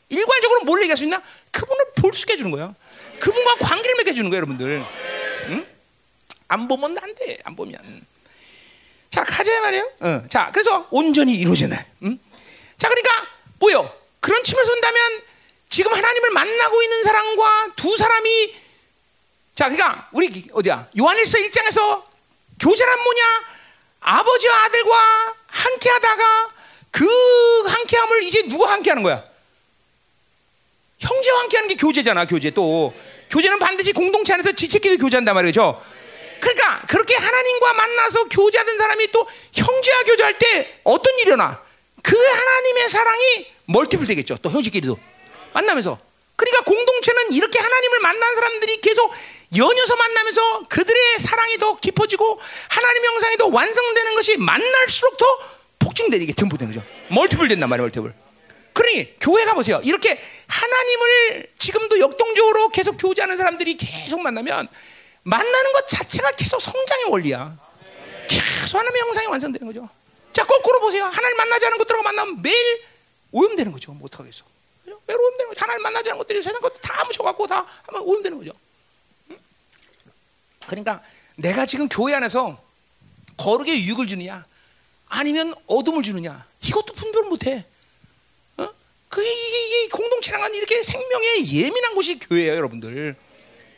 일괄적으로 0.10 0.61
뭘 0.64 0.81
얘기할 0.81 0.98
수 0.98 1.03
있나? 1.03 1.22
그분을 1.52 1.85
볼 1.98 2.14
수 2.14 2.22
있게 2.22 2.34
해주는 2.34 2.49
거야. 2.52 2.73
그분과 3.19 3.56
관계를 3.56 3.95
맺어주는 3.98 4.30
거예요, 4.30 4.38
여러분들. 4.38 4.85
응? 5.49 5.68
안 6.48 6.68
보면 6.68 6.98
안 6.98 7.15
돼. 7.15 7.38
안 7.44 7.56
보면. 7.56 8.06
자, 9.10 9.23
가자 9.23 9.60
말이에요. 9.61 9.91
어. 10.02 10.23
자, 10.30 10.49
그래서 10.53 10.88
온전히 10.91 11.35
이루어지네. 11.35 11.85
응? 12.03 12.19
자, 12.77 12.89
그러니까 12.89 13.27
뭐요? 13.60 13.91
그런 14.19 14.44
측면에서 14.44 14.72
본다면 14.72 15.22
지금 15.69 15.94
하나님을 15.94 16.31
만나고 16.31 16.84
있는 16.84 17.03
사람과 17.03 17.73
두 17.76 17.95
사람이 17.95 18.56
자, 19.56 19.69
그러니까 19.69 20.07
우리 20.11 20.48
어디야? 20.53 20.88
요한일서 20.98 21.39
1장에서 21.39 22.03
교제란 22.60 23.03
뭐냐? 23.03 23.45
아버지와 23.99 24.64
아들과 24.65 25.35
함께 25.48 25.89
하다가 25.89 26.53
그 26.91 27.64
함께함을 27.68 28.23
이제 28.23 28.44
누가 28.44 28.72
함께 28.72 28.91
하는 28.91 29.02
거야? 29.02 29.23
형제와 30.99 31.39
함께 31.41 31.57
하는 31.57 31.68
게 31.68 31.76
교제잖아, 31.76 32.26
교제 32.26 32.52
또. 32.52 32.94
교제는 33.29 33.59
반드시 33.59 33.93
공동체 33.93 34.33
안에서 34.33 34.51
지체끼리 34.51 34.97
교제한단 34.97 35.35
말이죠. 35.35 35.81
그러니까 36.39 36.81
그렇게 36.87 37.15
하나님과 37.15 37.73
만나서 37.73 38.25
교제하던 38.25 38.77
사람이 38.77 39.11
또 39.11 39.27
형제와 39.53 40.03
교제할 40.03 40.37
때 40.37 40.79
어떤 40.83 41.13
일이 41.15 41.27
일어나? 41.27 41.61
그 42.03 42.15
하나님의 42.15 42.89
사랑이 42.89 43.47
멀티플 43.65 44.05
되겠죠. 44.05 44.37
또 44.41 44.49
형제끼리도 44.49 44.97
만나면서. 45.53 45.99
그러니까 46.35 46.63
공동체는 46.63 47.33
이렇게 47.33 47.57
하나님을 47.59 47.99
만난 47.99 48.35
사람들이 48.35 48.79
계속 48.81 49.11
연이어서 49.55 49.95
만나면서 49.95 50.63
그들의 50.69 51.19
사랑이 51.19 51.57
더 51.57 51.79
깊어지고 51.79 52.39
하나님 52.69 53.05
형상이 53.05 53.37
더 53.37 53.47
완성되는 53.47 54.15
것이 54.15 54.37
만날수록 54.37 55.17
더 55.17 55.25
폭증되는 55.79 56.27
게 56.27 56.33
듬부되는 56.33 56.73
거죠. 56.73 56.85
멀티플 57.09 57.47
된단 57.47 57.69
말이에요, 57.69 57.85
멀티플. 57.85 58.26
그러니 58.77 59.17
교회가 59.19 59.55
보세요. 59.55 59.81
이렇게 59.83 60.21
하나님을 60.45 61.51
지금도 61.57 61.99
역동적으로 61.99 62.69
계속 62.69 62.95
교제하는 62.97 63.35
사람들이 63.35 63.75
계속 63.75 64.21
만나면 64.21 64.67
만나는 65.23 65.73
것 65.73 65.87
자체가 65.87 66.31
계속 66.33 66.61
성장의 66.61 67.05
원리야. 67.05 67.57
계속 68.27 68.77
하나님의 68.77 69.01
형상이 69.01 69.27
완성되는 69.27 69.65
거죠. 69.65 69.89
자, 70.31 70.45
거꾸로 70.45 70.79
보세요. 70.79 71.05
하나님 71.05 71.37
만나지 71.37 71.65
않은 71.65 71.79
것들하고 71.79 72.03
만나면 72.03 72.41
매일 72.43 72.83
오염되는 73.31 73.71
거죠. 73.71 73.93
뭐 73.93 74.05
어떡하겠어. 74.05 74.43
매일 74.85 75.19
오염되는 75.19 75.47
거죠. 75.47 75.59
하나님 75.59 75.81
만나지 75.81 76.11
않은 76.11 76.19
것들이 76.19 76.43
세상 76.43 76.61
것들 76.61 76.79
다 76.79 77.03
묻혀갖고 77.05 77.47
다 77.47 77.65
하면 77.87 78.01
오염되는 78.03 78.37
거죠. 78.37 78.51
그러니까 80.67 81.01
내가 81.35 81.65
지금 81.65 81.89
교회 81.89 82.13
안에서 82.13 82.61
거룩에 83.37 83.71
유익을 83.71 84.05
주느냐 84.05 84.45
아니면 85.07 85.55
어둠을 85.65 86.03
주느냐 86.03 86.45
이것도 86.61 86.93
분별 86.93 87.23
못해. 87.23 87.65
그 89.18 89.23
이게, 89.26 89.65
이게 89.65 89.89
공동체랑은 89.89 90.53
이렇게 90.53 90.84
생명에 90.84 91.44
예민한 91.48 91.95
곳이 91.95 92.19
교회예요, 92.19 92.56
여러분들. 92.56 93.15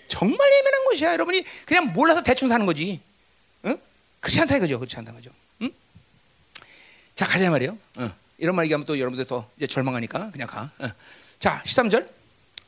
정말 0.10 0.52
예민한 0.52 0.84
곳이야. 0.84 1.14
여러분이 1.14 1.46
그냥 1.66 1.94
몰라서 1.94 2.22
대충 2.22 2.50
사는 2.50 2.66
거지. 2.66 3.00
응? 3.64 3.78
그렇지 4.20 4.42
않다 4.42 4.58
이거죠. 4.58 4.80
그렇지 4.80 4.98
않다 4.98 5.14
거죠. 5.14 5.32
응? 5.62 5.72
자, 7.16 7.26
가자 7.26 7.50
말이에요. 7.50 7.78
어. 8.00 8.12
이런 8.38 8.54
말 8.54 8.66
얘기하면 8.66 8.86
또 8.86 9.00
여러분들 9.00 9.24
더 9.28 9.50
이제 9.56 9.66
절망하니까 9.66 10.32
그냥 10.32 10.50
가. 10.50 10.72
어. 10.78 10.90
자, 11.40 11.64
13절. 11.66 12.10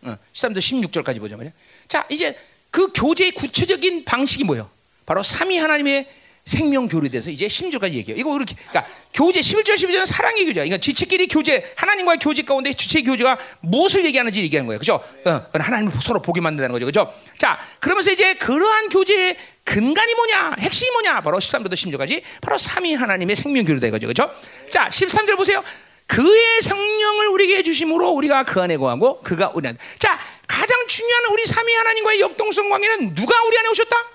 어. 0.03 0.17
13절 0.31 0.59
16절까지 0.59 1.19
보자 1.19 1.35
말이야. 1.35 1.51
자, 1.89 2.07
이제 2.09 2.39
그 2.69 2.93
교제의 2.93 3.31
구체적인 3.31 4.05
방식이 4.05 4.45
뭐예요? 4.45 4.69
바로 5.05 5.23
삼위 5.23 5.57
하나님의 5.57 6.09
생명 6.45 6.87
교류에 6.87 7.09
대해서 7.09 7.29
이제 7.29 7.47
16절까지 7.47 7.93
얘기해요. 7.93 8.19
이거 8.19 8.35
이렇게 8.35 8.55
그러니까 8.69 8.91
교제 9.13 9.39
11절 9.39 9.75
12절은 9.75 10.05
사랑의 10.05 10.45
교제야. 10.45 10.63
이건 10.65 10.81
지체끼리 10.81 11.27
교제 11.27 11.71
하나님과의 11.75 12.19
교제 12.19 12.41
가운데 12.41 12.73
주체 12.73 13.01
교제가 13.03 13.37
무엇을 13.61 14.03
얘기하는지 14.05 14.41
얘기하는 14.41 14.67
거예요. 14.67 14.79
그죠? 14.79 15.03
어, 15.25 15.41
하나님 15.53 15.91
서로 16.01 16.21
보게 16.21 16.41
만든다는 16.41 16.73
거죠. 16.73 16.85
그죠? 16.85 17.13
자, 17.37 17.59
그러면서 17.79 18.11
이제 18.11 18.33
그러한 18.35 18.89
교제의 18.89 19.37
근간이 19.63 20.15
뭐냐? 20.15 20.55
핵심이 20.59 20.89
뭐냐? 20.91 21.21
바로 21.21 21.37
13절부터 21.37 21.73
16절까지 21.73 22.21
바로 22.41 22.57
삼위 22.57 22.95
하나님의 22.95 23.35
생명 23.35 23.63
교류다 23.63 23.87
이거죠. 23.87 24.07
그죠? 24.07 24.31
자, 24.69 24.89
13절 24.89 25.37
보세요. 25.37 25.63
그의 26.07 26.61
성령을 26.61 27.27
우리에게 27.27 27.63
주심으로 27.63 28.09
우리가 28.09 28.43
그 28.43 28.61
안에 28.61 28.75
거하고 28.77 29.21
그가 29.21 29.51
우리 29.53 29.69
안에. 29.69 29.77
자, 29.99 30.19
가장 30.47 30.85
중요한 30.87 31.25
우리 31.31 31.45
삼위 31.45 31.73
하나님과의 31.73 32.19
역동성 32.19 32.69
관계는 32.69 33.15
누가 33.15 33.41
우리 33.43 33.57
안에 33.57 33.69
오셨다? 33.69 34.10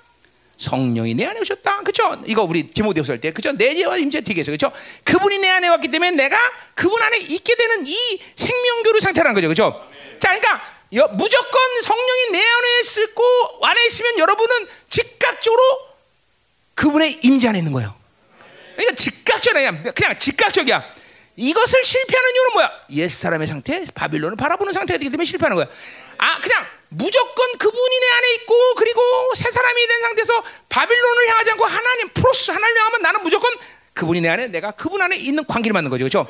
성령이 0.58 1.14
내 1.14 1.26
안에 1.26 1.40
오셨다. 1.40 1.82
그죠? 1.82 2.22
이거 2.26 2.42
우리 2.42 2.70
디모데후서 2.70 3.12
할 3.12 3.20
때, 3.20 3.30
그죠? 3.30 3.52
내재와 3.52 3.98
임재 3.98 4.22
되겠어, 4.22 4.50
그죠? 4.52 4.72
그분이 5.04 5.38
내 5.38 5.48
안에 5.50 5.68
왔기 5.68 5.88
때문에 5.88 6.12
내가 6.12 6.38
그분 6.74 7.02
안에 7.02 7.18
있게 7.18 7.54
되는 7.54 7.86
이 7.86 8.22
생명교류 8.36 9.00
상태라는 9.00 9.34
거죠, 9.34 9.48
그죠? 9.48 9.88
자, 10.18 10.28
그러니까 10.28 10.62
여, 10.94 11.08
무조건 11.08 11.82
성령이 11.82 12.30
내 12.32 12.38
안에 12.38 12.66
있고 13.04 13.24
안에 13.62 13.86
있으면 13.86 14.18
여러분은 14.18 14.66
즉각적으로 14.88 15.62
그분의 16.74 17.20
임재 17.22 17.48
안에 17.48 17.58
있는 17.58 17.72
거예요. 17.72 17.94
그러니까 18.76 18.94
즉각적이야, 18.96 19.82
그냥 19.92 20.18
즉각적이야. 20.18 20.96
이것을 21.36 21.84
실패하는 21.84 22.30
이유는 22.34 22.52
뭐야? 22.54 22.72
옛 22.92 23.08
사람의 23.10 23.46
상태, 23.46 23.84
바빌론을 23.94 24.36
바라보는 24.36 24.72
상태가 24.72 24.98
되기 24.98 25.10
때문에 25.10 25.24
실패하는 25.26 25.56
거야. 25.56 25.66
아, 26.18 26.40
그냥 26.40 26.66
무조건 26.96 27.58
그분이 27.58 28.00
내 28.00 28.08
안에 28.08 28.34
있고 28.36 28.74
그리고 28.74 29.02
새 29.34 29.50
사람이 29.50 29.86
된 29.86 30.00
상태에서 30.00 30.44
바빌론을 30.70 31.28
향하지 31.28 31.50
않고 31.50 31.64
하나님 31.66 32.08
프로스 32.08 32.50
하나님 32.50 32.76
향하면 32.78 33.02
나는 33.02 33.22
무조건 33.22 33.52
그분이 33.92 34.22
내 34.22 34.30
안에 34.30 34.46
내가 34.48 34.70
그분 34.70 35.02
안에 35.02 35.16
있는 35.16 35.44
관계를 35.44 35.74
만든 35.74 35.90
거죠. 35.90 36.04
그렇죠? 36.04 36.26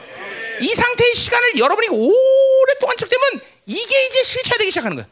이 0.61 0.75
상태의 0.75 1.15
시간을 1.15 1.59
여러분이 1.59 1.89
오랫동안 1.89 2.97
측되면 2.97 3.41
이게 3.67 4.07
이제 4.07 4.23
실체되기 4.25 4.71
시작하는 4.71 4.97
거예요. 4.97 5.09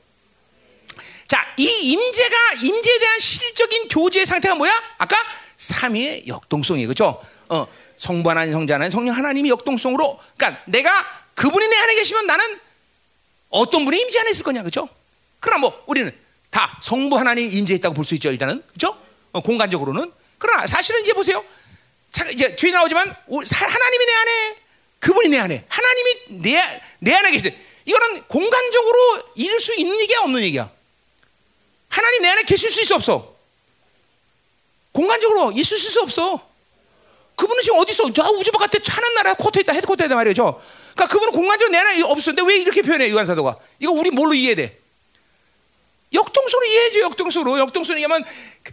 자, 1.28 1.55
이 1.56 1.64
임재가 1.64 2.36
임재에 2.62 2.98
대한 2.98 3.20
실적인 3.20 3.89
교제의 3.89 4.26
상태가 4.26 4.56
뭐야? 4.56 4.72
아까 4.98 5.16
삼위의 5.56 6.24
역동성이에요. 6.26 6.89
그렇죠? 6.89 7.22
어, 7.48 7.66
성부 7.97 8.28
하나님, 8.28 8.52
성자 8.52 8.74
하나님, 8.74 8.90
성령 8.90 9.16
하나님이 9.16 9.51
역동성으로 9.51 10.18
그러니까 10.36 10.62
내가 10.66 10.90
그분이 11.35 11.68
내 11.68 11.76
안에 11.76 11.94
계시면 11.94 12.26
나는 12.26 12.60
어떤 13.51 13.85
분이 13.85 14.01
임재 14.01 14.18
안에 14.18 14.31
있을 14.31 14.43
거냐. 14.43 14.62
그렇죠? 14.62 14.89
그러나 15.44 15.60
뭐 15.60 15.84
우리는 15.86 16.10
다 16.50 16.78
성부 16.80 17.18
하나님 17.18 17.46
임재했다고 17.46 17.94
볼 17.94 18.04
수 18.06 18.14
있죠 18.14 18.30
일단은 18.30 18.62
그죠? 18.72 18.98
어, 19.32 19.40
공간적으로는 19.40 20.10
그러나 20.38 20.66
사실은 20.66 21.02
이제 21.02 21.12
보세요. 21.12 21.44
자, 22.10 22.24
이제 22.30 22.56
뒤에 22.56 22.70
나오지만 22.72 23.06
하나님이 23.28 24.06
내 24.06 24.12
안에 24.14 24.56
그분이 25.00 25.28
내 25.28 25.38
안에 25.38 25.64
하나님이 25.68 26.14
내, 26.42 26.80
내 27.00 27.12
안에 27.14 27.30
계시대. 27.30 27.54
이거는 27.84 28.22
공간적으로 28.24 29.22
이룰 29.34 29.60
수 29.60 29.74
있는 29.74 30.00
얘기야 30.00 30.20
없는 30.20 30.40
얘기야. 30.40 30.70
하나님 31.90 32.22
내 32.22 32.28
안에 32.28 32.42
계실 32.44 32.70
수 32.70 32.80
있어 32.80 32.94
없어? 32.94 33.34
공간적으로 34.92 35.52
있을 35.52 35.76
수 35.76 36.00
없어. 36.00 36.48
그분은 37.36 37.62
지금 37.62 37.78
어디 37.80 37.92
있어? 37.92 38.10
저 38.12 38.22
우주 38.30 38.50
바깥에 38.52 38.78
하늘나라 38.89 39.35
quarter 39.35 39.59
있다, 39.58 39.72
headquarter 39.74 40.05
있다 40.04 40.14
말이죠. 40.14 40.58
그러니까 40.94 41.12
그분은 41.12 41.32
공간적으로 41.34 41.72
내 41.72 41.78
안에 41.78 42.02
없었는데 42.02 42.48
왜 42.48 42.60
이렇게 42.60 42.80
표현해 42.80 43.10
요한 43.10 43.26
사도가? 43.26 43.58
이거 43.80 43.92
우리 43.92 44.10
뭘로 44.10 44.32
이해돼? 44.34 44.84
역동적으로 46.15 46.66
이해해줘 46.66 47.01
역동적으로. 47.01 47.59
역동적으로 47.59 47.99
얘기하면 47.99 48.24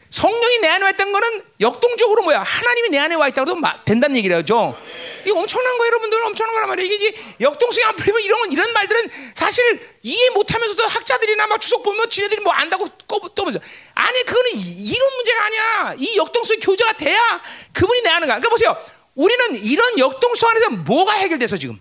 성령이 0.09 0.59
내 0.59 0.69
안에 0.69 0.85
와 0.85 0.91
있다는 0.91 1.11
거는 1.11 1.43
역동적으로 1.59 2.23
뭐야? 2.23 2.43
하나님이 2.43 2.89
내 2.89 2.99
안에 2.99 3.15
와 3.15 3.27
있다고 3.27 3.45
도 3.45 3.61
된다는 3.85 4.15
얘기라죠? 4.17 4.77
이거 5.25 5.39
엄청난 5.39 5.77
거예요 5.77 5.87
여러분들. 5.87 6.23
엄청난 6.23 6.53
거란 6.53 6.69
말이에요. 6.69 6.93
이게 6.93 7.15
역동성이 7.41 7.85
안 7.85 7.95
풀리면 7.95 8.21
이런 8.21 8.51
이런 8.51 8.73
말들은 8.73 9.09
사실 9.35 9.79
이해 10.03 10.29
못하면서도 10.31 10.83
학자들이나 10.83 11.47
막 11.47 11.59
주석 11.59 11.83
보면 11.83 12.09
지네들이 12.09 12.41
뭐 12.41 12.53
안다고 12.53 12.87
떠보죠. 13.07 13.59
아니 13.93 14.23
그거는 14.23 14.51
이런 14.55 15.15
문제가 15.15 15.45
아니야. 15.45 15.95
이 15.97 16.17
역동성이 16.17 16.59
교제가 16.59 16.93
돼야 16.93 17.41
그분이 17.73 18.01
내 18.01 18.09
안에 18.09 18.27
가. 18.27 18.39
그러니까 18.39 18.49
보세요. 18.49 18.77
우리는 19.15 19.55
이런 19.63 19.99
역동성 19.99 20.49
안에서 20.49 20.69
뭐가 20.69 21.13
해결돼서 21.13 21.57
지금? 21.57 21.79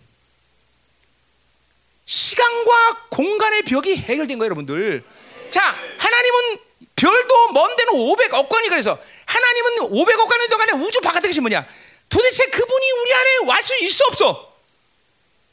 시간과 2.04 3.06
공간의 3.08 3.62
벽이 3.62 3.96
해결된 3.96 4.38
거예요 4.38 4.46
여러분들 4.46 5.04
자, 5.50 5.76
하나님은 5.98 6.58
별도 6.96 7.52
먼 7.52 7.76
데는 7.76 7.92
500억 7.94 8.48
관이 8.48 8.68
그래서 8.68 8.98
하나님은 9.26 9.90
500억 9.90 10.26
관의 10.26 10.48
동안에 10.48 10.72
우주 10.72 11.00
바깥에 11.00 11.28
계신 11.28 11.42
분이야. 11.42 11.66
도대체 12.08 12.46
그분이 12.46 12.90
우리 12.92 13.14
안에 13.14 13.36
왔을 13.46 13.82
있어 13.82 14.04
없어? 14.08 14.52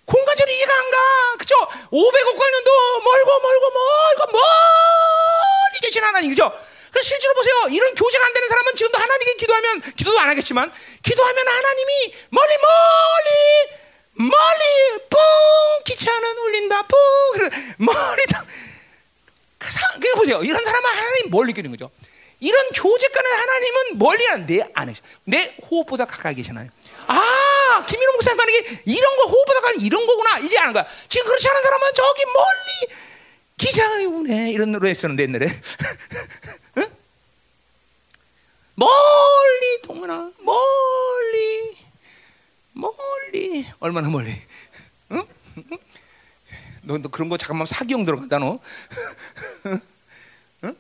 공간적으로 0.06 0.54
이해가 0.56 0.74
안 0.74 0.92
가. 0.92 0.98
그죠? 1.38 1.56
500억 1.92 2.38
관년도 2.38 2.72
멀고 3.04 3.40
멀고 3.40 3.72
멀고 3.72 4.32
멀리 4.32 5.80
계신 5.82 6.04
하나님, 6.04 6.30
그죠? 6.30 6.52
그래서 6.92 7.10
실제로 7.10 7.34
보세요. 7.36 7.68
이런 7.70 7.94
교제가 7.94 8.26
안 8.26 8.34
되는 8.34 8.50
사람은 8.50 8.76
지금도 8.76 8.98
하나님께 8.98 9.34
기도하면, 9.36 9.82
기도도 9.96 10.20
안 10.20 10.30
하겠지만, 10.30 10.72
기도하면 11.04 11.48
하나님이 11.48 12.16
멀리 12.30 12.58
멀리, 12.58 14.30
멀리, 14.30 15.08
뿡! 15.10 15.18
기차는 15.86 16.38
울린다, 16.38 16.84
뿡! 16.84 16.98
멀리, 17.78 18.24
그 19.60 20.14
보세요. 20.16 20.44
이런 20.44 20.64
사람은 20.64 20.90
하나님 20.90 21.30
뭘 21.32 21.48
느끼는 21.48 21.72
거죠? 21.72 21.90
이런 22.40 22.70
교제가는 22.70 23.32
하나님은 23.32 23.98
멀리 23.98 24.28
안내 24.28 24.70
안에 24.74 24.94
내 25.24 25.56
호흡보다 25.70 26.06
가까이 26.06 26.36
계시나요? 26.36 26.70
아, 27.08 27.86
김민호 27.88 28.12
목사님 28.14 28.38
만약에 28.38 28.82
이런 28.86 29.16
거 29.18 29.24
호흡보다 29.24 29.62
가까이 29.62 29.78
이런 29.80 30.06
거구나 30.06 30.38
이제 30.40 30.58
아는 30.60 30.74
거야. 30.74 30.86
지금 31.08 31.26
그렇지 31.28 31.48
않은 31.50 31.64
사람은 31.64 31.94
저기 31.94 32.26
멀리 32.26 32.94
기장이 33.58 34.06
우네 34.06 34.52
이런 34.52 34.72
노래 34.72 34.90
했었는데 34.92 35.24
옛날에 35.24 35.48
응? 36.78 36.96
멀리 38.76 39.82
동문아 39.82 40.32
멀리 40.38 41.78
멀리 42.74 43.66
얼마나 43.80 44.10
멀리 44.10 44.32
응? 45.12 45.28
너, 46.88 46.98
너 46.98 47.10
그런 47.10 47.28
거 47.28 47.38
잠깐만 47.38 47.68
사기용 47.68 48.06
들어간다 48.06 48.40
너. 48.40 48.60
응? 50.64 50.76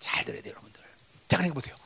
잘 0.00 0.24
들어야 0.24 0.42
돼 0.42 0.50
여러분들. 0.50 0.80
자 1.28 1.36
그러니까 1.36 1.54
보세요. 1.54 1.76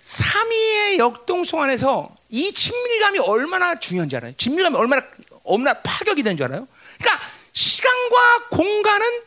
삼위의 0.00 0.98
역동성 0.98 1.60
안에서 1.62 2.16
이 2.30 2.52
친밀감이 2.52 3.18
얼마나 3.18 3.74
중요한지 3.74 4.16
알아요? 4.16 4.32
친밀감이 4.34 4.76
얼마나 4.76 5.02
얼마나 5.44 5.82
파격이 5.82 6.22
되는 6.22 6.36
줄 6.36 6.46
알아요? 6.46 6.68
그러니까 6.98 7.26
시간과 7.52 8.48
공간은 8.50 9.22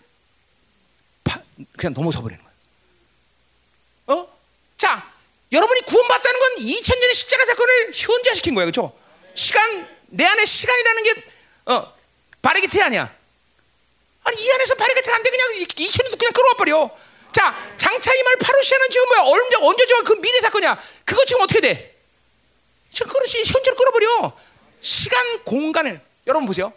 파, 1.24 1.42
그냥 1.78 1.94
넘어서 1.94 2.22
버리는 2.22 2.42
거예요. 2.42 4.22
어? 4.22 4.40
자, 4.78 5.12
여러분이 5.52 5.82
구원받다는 5.82 6.40
건 6.40 6.56
2000년의 6.56 7.14
십자가 7.14 7.46
사건을 7.46 7.92
현재시킨 7.94 8.56
거예요. 8.56 8.72
그렇죠? 8.72 8.98
시간 9.36 9.88
내 10.08 10.26
안에 10.26 10.46
시간이라는 10.46 11.04
게 11.04 11.24
어, 11.66 11.94
바리기트 12.42 12.82
아니야. 12.82 13.21
아니 14.24 14.42
이 14.42 14.52
안에서 14.52 14.76
바리게트 14.76 15.10
안돼 15.10 15.30
그냥 15.30 15.48
이천년도 15.78 16.18
그냥 16.18 16.34
끌어와 16.34 16.54
버려. 16.56 16.90
자 17.32 17.56
장차 17.78 18.14
이말 18.14 18.36
파루시아는 18.38 18.90
지금 18.90 19.08
뭐야 19.08 19.22
언제 19.22 19.58
언제 19.62 19.86
저그 19.88 20.14
미래 20.22 20.40
사건이야. 20.40 20.82
그거 21.06 21.26
지금 21.26 21.42
어떻게 21.42 21.62
돼? 21.62 21.96
지금 22.92 23.12
그렇지 23.12 23.44
현재로 23.46 23.76
끌어버려. 23.76 24.34
시간 24.82 25.44
공간을 25.44 26.02
여러분 26.28 26.46
보세요. 26.46 26.74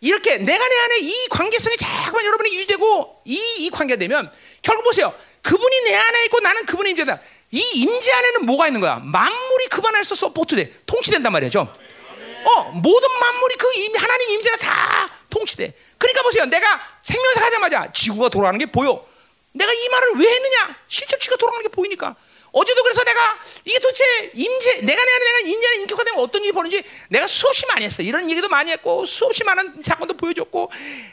이렇게 0.00 0.36
내가 0.36 0.68
내 0.68 0.76
안에 0.76 0.98
이 1.00 1.28
관계성이 1.30 1.76
자꾸만 1.78 2.26
여러분이 2.26 2.54
유지되고 2.54 3.22
이, 3.24 3.40
이 3.60 3.70
관계가 3.70 3.98
되면 3.98 4.30
결국 4.60 4.84
보세요. 4.84 5.14
그분이 5.42 5.80
내 5.84 5.94
안에 5.94 6.24
있고 6.26 6.40
나는 6.40 6.66
그분의 6.66 6.90
임재다. 6.90 7.20
이 7.52 7.60
임재 7.74 8.12
안에는 8.12 8.46
뭐가 8.46 8.66
있는 8.66 8.80
거야? 8.80 8.96
만물이 8.96 9.68
그분 9.70 9.94
안에서 9.94 10.14
support돼. 10.14 10.72
통치된단 10.86 11.32
말이죠. 11.32 11.72
어, 12.44 12.62
모든 12.72 13.18
만물이 13.18 13.56
그 13.56 13.66
하나님 13.96 14.30
임재가 14.30 14.56
다 14.58 15.10
통치돼. 15.30 15.72
그러니까 16.04 16.22
보세요. 16.22 16.44
내가 16.44 16.80
생명사 17.02 17.46
하자마자 17.46 17.90
지구가 17.92 18.28
돌아가는 18.28 18.58
게 18.58 18.66
보여. 18.66 19.04
내가 19.52 19.72
이 19.72 19.88
말을 19.88 20.08
왜 20.16 20.28
했느냐? 20.28 20.76
실제 20.86 21.18
지구가 21.18 21.38
돌아가는 21.38 21.62
게 21.62 21.68
보이니까. 21.70 22.14
어제도 22.52 22.82
그래서 22.82 23.02
내가 23.02 23.38
이게 23.64 23.78
도대체 23.80 24.30
임재 24.34 24.82
내가 24.82 25.04
내 25.04 25.12
안에 25.12 25.24
내가 25.24 25.38
인자는 25.48 25.80
인격화되면 25.80 26.20
어떤 26.20 26.44
일이 26.44 26.52
벌어지는지 26.52 26.88
내가 27.08 27.26
수없이 27.26 27.64
많이 27.72 27.86
했어. 27.86 28.02
이런 28.02 28.30
얘기도 28.30 28.48
많이 28.48 28.70
했고 28.70 29.06
수없이 29.06 29.42
많은 29.44 29.80
사건도 29.82 30.16
보여줬고 30.18 30.70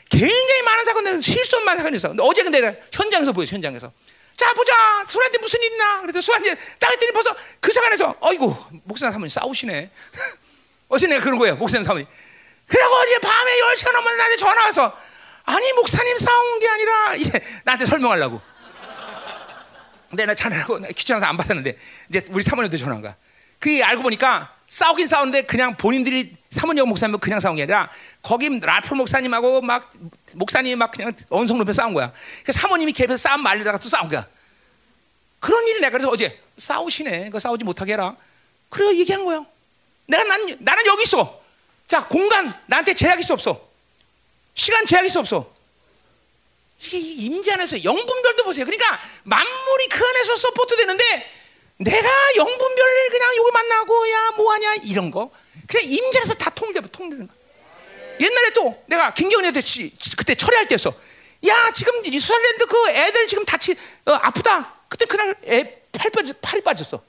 굉장히 0.09 0.61
많은 0.63 0.85
사건들 0.85 1.21
실수 1.23 1.59
많은 1.61 1.77
사건이 1.79 1.95
있어. 1.95 2.09
근데 2.09 2.21
어제 2.23 2.43
근데 2.43 2.59
내가 2.59 2.77
현장에서 2.91 3.31
보여 3.31 3.45
현장에서. 3.45 3.91
자 4.35 4.53
보자 4.53 5.05
수한테 5.07 5.37
무슨 5.37 5.61
일 5.61 5.71
있나? 5.71 6.01
그래서 6.01 6.19
수한테 6.19 6.53
딱 6.79 6.91
했더니 6.91 7.11
벌써 7.13 7.33
그 7.59 7.71
시간에서 7.71 8.15
어이구 8.19 8.55
목사님 8.83 9.13
사모님 9.13 9.29
싸우시네. 9.29 9.89
어제 10.89 11.07
내가 11.07 11.23
그런 11.23 11.39
거예요 11.39 11.55
목사님 11.55 11.83
사모님. 11.85 12.05
그리고 12.71 12.89
어제 12.95 13.19
밤에 13.19 13.51
10시간 13.51 13.91
넘었는데 13.91 14.17
나한테 14.17 14.37
전화 14.37 14.63
와서 14.63 14.97
아니 15.43 15.73
목사님 15.73 16.17
싸운 16.17 16.59
게 16.59 16.69
아니라 16.69 17.15
나한테 17.65 17.85
설명하려고. 17.85 18.41
근데 20.09 20.25
나 20.25 20.33
자느라고 20.33 20.79
귀찮아서 20.95 21.25
안 21.25 21.35
받았는데 21.35 21.77
이제 22.09 22.25
우리 22.29 22.43
사모님도 22.43 22.77
전화한 22.77 23.01
거야. 23.01 23.15
그게 23.59 23.83
알고 23.83 24.03
보니까 24.03 24.55
싸우긴 24.69 25.05
싸우는데 25.05 25.43
그냥 25.43 25.75
본인들이 25.75 26.33
사모님 26.49 26.87
목사님 26.87 27.19
그냥 27.19 27.41
싸운 27.41 27.57
게 27.57 27.63
아니라 27.63 27.89
거기 28.21 28.59
라프 28.61 28.93
목사님하고 28.93 29.61
막 29.61 29.91
목사님이 30.35 30.75
막 30.75 30.91
그냥 30.91 31.11
언성 31.29 31.57
높여 31.57 31.73
싸운 31.73 31.93
거야. 31.93 32.13
그 32.45 32.53
사모님이 32.53 32.93
개에서 32.93 33.17
싸움 33.17 33.43
말리다가 33.43 33.79
또 33.79 33.89
싸운 33.89 34.07
거야. 34.07 34.25
그런 35.41 35.67
일이 35.67 35.81
내가 35.81 35.91
그래서 35.91 36.07
어제 36.09 36.39
싸우시네. 36.57 37.31
그 37.31 37.39
싸우지 37.39 37.65
못하게 37.65 37.93
해라. 37.93 38.15
그래 38.69 38.95
얘기한 38.95 39.25
거야. 39.25 39.43
내가 40.07 40.23
난 40.23 40.57
나는 40.59 40.85
여기 40.85 41.03
있어. 41.03 41.40
자, 41.91 42.07
공간 42.07 42.57
나한테 42.67 42.93
제약일 42.93 43.21
수 43.21 43.33
없어. 43.33 43.67
시간 44.53 44.85
제약일 44.85 45.09
수 45.09 45.19
없어. 45.19 45.53
이게 46.79 46.97
임재 46.97 47.51
안에서 47.51 47.83
영분별도 47.83 48.45
보세요. 48.45 48.65
그러니까 48.65 48.97
만물이 49.23 49.89
그 49.89 50.01
안에서 50.01 50.37
support 50.37 50.77
되는데 50.77 51.03
내가 51.75 52.09
영분별을 52.37 53.09
그냥 53.09 53.35
여기 53.35 53.51
만나고 53.51 54.09
야 54.09 54.31
뭐하냐 54.37 54.75
이런 54.85 55.11
거 55.11 55.31
그냥 55.67 55.85
임재 55.85 56.19
안에서 56.19 56.33
다 56.35 56.49
통일돼 56.51 56.79
통일되는 56.93 57.27
거. 57.27 57.33
옛날에 58.21 58.51
또 58.51 58.81
내가 58.85 59.13
김경훈한테 59.13 59.59
그때 60.17 60.33
철회할 60.33 60.69
때였어. 60.69 60.93
야 61.45 61.71
지금 61.73 62.05
이스라엘랜드 62.05 62.67
그 62.67 62.89
애들 62.91 63.27
지금 63.27 63.43
다치 63.43 63.75
어, 64.05 64.13
아프다. 64.13 64.75
그때 64.87 65.03
그날 65.03 65.35
빠졌 66.13 66.39
팔이 66.39 66.61
빠졌어. 66.61 67.03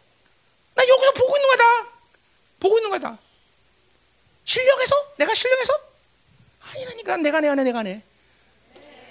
나 0.75 0.83
여기서 0.89 1.13
보고 1.13 1.37
있는 1.37 1.51
거다. 1.51 1.65
보고 2.59 2.79
있는 2.79 2.91
거다. 2.91 3.19
신령해서? 4.45 5.15
내가 5.19 5.35
신령해서? 5.35 5.73
아니라니까 6.61 7.17
내가 7.19 7.41
내 7.41 7.49
안에 7.49 7.65
내가 7.65 7.83
내. 7.83 8.03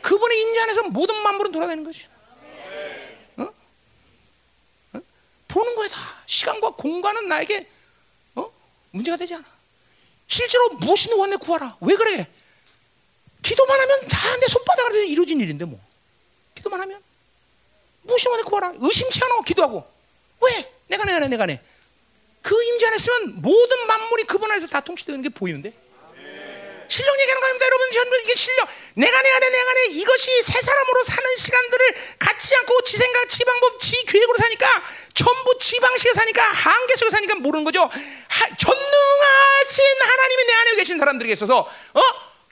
그분의 0.01 0.39
인지 0.41 0.59
안에서 0.59 0.83
모든 0.83 1.15
만물은 1.21 1.51
돌아가는 1.51 1.83
것이. 1.83 2.05
어? 3.37 3.43
어? 4.93 4.99
보는 5.47 5.75
거야 5.75 5.87
다. 5.89 5.99
시간과 6.25 6.71
공간은 6.71 7.27
나에게 7.27 7.69
어? 8.35 8.51
문제가 8.91 9.17
되지 9.17 9.35
않아. 9.35 9.45
실제로 10.27 10.69
무엇이 10.75 11.11
원내 11.13 11.35
구하라. 11.37 11.77
왜 11.81 11.95
그래? 11.95 12.27
기도만 13.41 13.79
하면 13.79 14.07
다 14.07 14.37
내 14.37 14.47
손바닥으로 14.47 14.95
이루어진 15.03 15.39
일인데 15.39 15.65
뭐. 15.65 15.79
기도만 16.55 16.81
하면 16.81 17.01
무엇이 18.01 18.27
원내 18.27 18.43
구하라. 18.43 18.73
의심치 18.79 19.23
않아 19.23 19.41
기도하고. 19.43 19.85
왜? 20.41 20.73
내가 20.87 21.05
내 21.05 21.13
안에 21.13 21.27
내가 21.27 21.45
내. 21.45 21.61
그 22.41 22.61
임재 22.63 22.87
안에 22.87 22.95
있으면 22.97 23.41
모든 23.41 23.87
만물이 23.87 24.23
그분 24.23 24.51
안에서 24.51 24.67
다 24.67 24.79
통치되는 24.79 25.21
게 25.21 25.29
보이는데? 25.29 25.71
신령 26.91 27.17
얘기하는 27.21 27.41
겁니다. 27.41 27.65
여러분 27.65 27.91
전부 27.93 28.17
이게 28.17 28.35
신령 28.35 28.67
내가 28.95 29.21
내 29.21 29.29
안에 29.31 29.49
내 29.49 29.85
이것이 29.91 30.43
새 30.43 30.61
사람으로 30.61 31.03
사는 31.03 31.37
시간들을 31.37 31.95
갖지 32.19 32.55
않고 32.57 32.81
지 32.81 32.97
생각 32.97 33.29
지 33.29 33.45
방법 33.45 33.79
지 33.79 34.03
계획으로 34.05 34.37
사니까 34.37 34.83
전부 35.13 35.57
지 35.57 35.79
방식에 35.79 36.13
사니까 36.13 36.43
한계 36.43 36.95
속에 36.97 37.09
사니까 37.11 37.35
모르는 37.35 37.63
거죠. 37.63 37.83
하, 37.83 38.55
전능하신 38.57 39.85
하나님이 40.01 40.43
내 40.45 40.53
안에 40.53 40.75
계신 40.75 40.97
사람들에게 40.97 41.31
있어서 41.33 41.59
어? 41.59 42.01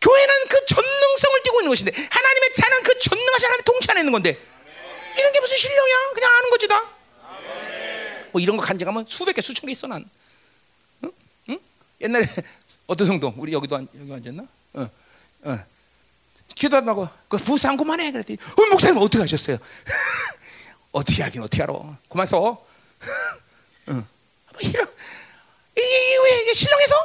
교회는 0.01 0.47
그 0.47 0.65
전능성을 0.65 1.43
띠고 1.43 1.59
있는 1.59 1.69
것인데 1.71 1.91
하나님의 2.09 2.53
자는 2.53 2.83
그 2.83 2.97
전능하신 2.99 3.45
하나님 3.45 3.63
통치 3.65 3.91
안에 3.91 3.99
있는 3.99 4.13
건데 4.13 4.39
이런 5.17 5.31
게 5.33 5.39
무슨 5.41 5.57
신령이야? 5.57 6.11
그냥 6.13 6.31
아는 6.37 6.49
거지 6.49 6.67
다 6.67 6.89
뭐 8.31 8.41
이런 8.41 8.57
거 8.57 8.64
간증하면 8.64 9.06
수백 9.07 9.34
개 9.34 9.41
수천 9.41 9.65
개 9.68 9.72
있어 9.72 9.88
난. 9.88 10.10
옛날에 12.01 12.26
어떤 12.88 13.07
성도 13.07 13.34
우리 13.38 13.53
여기도 13.53 13.76
앉, 13.76 13.88
여기 13.99 14.14
앉았나? 14.14 14.47
어, 14.73 14.89
어. 15.43 15.60
기도하다고 16.56 17.07
그 17.27 17.38
부산 17.38 17.77
그만해 17.77 18.11
그랬더니 18.11 18.38
어, 18.57 18.69
목사님 18.72 18.97
어떻게 18.97 19.19
하셨어요? 19.19 19.57
어떻게 20.91 21.22
하긴 21.23 21.41
어떻게 21.41 21.64
알아? 21.64 21.73
그만 22.10 22.26
써. 22.26 22.39
어. 22.39 22.65
뭐 23.85 24.06
이런 24.61 24.88
이게 25.72 26.18
왜 26.23 26.41
이게 26.41 26.53
신랑해서? 26.53 26.95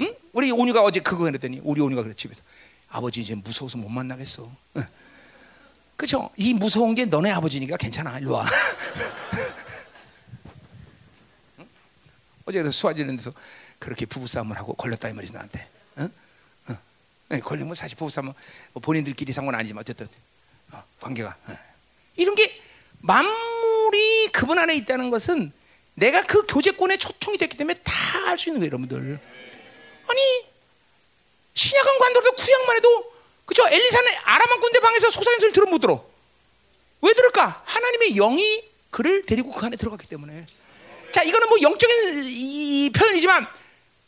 응? 0.00 0.14
우리 0.32 0.50
온유가 0.50 0.82
어제 0.82 1.00
그거 1.00 1.24
그랬더니 1.24 1.60
우리 1.62 1.80
온유가 1.80 2.02
그래 2.02 2.14
집에서 2.14 2.42
아버지 2.88 3.20
이제 3.20 3.34
무서워서 3.34 3.78
못 3.78 3.88
만나겠어. 3.88 4.50
응. 4.76 4.82
그죠? 5.96 6.30
이 6.36 6.54
무서운 6.54 6.94
게 6.94 7.04
너네 7.04 7.30
아버지니까 7.30 7.76
괜찮아. 7.76 8.18
일로 8.18 8.32
와. 8.32 8.46
응? 12.48 12.50
어제 12.50 12.58
그래서 12.58 12.72
수화지는 12.72 13.16
데서 13.16 13.32
그렇게 13.78 14.06
부부싸움을 14.06 14.56
하고 14.56 14.74
걸렸다 14.74 15.08
이 15.08 15.12
말이지 15.12 15.32
나한테. 15.32 15.68
응? 15.98 16.12
응. 16.70 16.78
네, 17.28 17.40
걸리면 17.40 17.74
사실 17.74 17.96
부부싸움은 17.98 18.32
뭐 18.72 18.80
본인들끼리 18.80 19.32
상관 19.32 19.54
아니지만 19.54 19.82
어쨌든 19.82 20.08
어, 20.72 20.82
관계가 21.00 21.36
응. 21.50 21.56
이런 22.16 22.34
게 22.34 22.60
만물이 23.00 24.30
그분 24.32 24.58
안에 24.58 24.74
있다는 24.76 25.10
것은 25.10 25.52
내가 25.94 26.22
그 26.24 26.46
교제권의 26.46 26.98
초청이 26.98 27.38
됐기 27.38 27.56
때문에 27.56 27.78
다 27.84 28.08
알 28.28 28.36
수 28.38 28.48
있는 28.50 28.60
거예요, 28.60 28.68
여러분들. 28.72 29.18
아니 30.08 30.46
신약은 31.54 31.98
관도도 31.98 32.32
구약만 32.32 32.76
해도 32.76 33.12
그죠? 33.46 33.66
엘리사는 33.66 34.12
아람한 34.24 34.60
군대 34.60 34.80
방에서 34.80 35.10
속삭이는 35.10 35.40
소리 35.40 35.52
들으면 35.52 35.72
못 35.72 35.78
들어. 35.78 36.04
왜 37.00 37.12
들을까? 37.14 37.62
하나님의 37.64 38.14
영이 38.14 38.64
그를 38.90 39.24
데리고 39.24 39.50
그 39.52 39.64
안에 39.64 39.76
들어갔기 39.76 40.06
때문에. 40.08 40.46
자, 41.10 41.22
이거는 41.22 41.48
뭐 41.48 41.58
영적인 41.60 42.24
이 42.24 42.90
표현이지만 42.94 43.46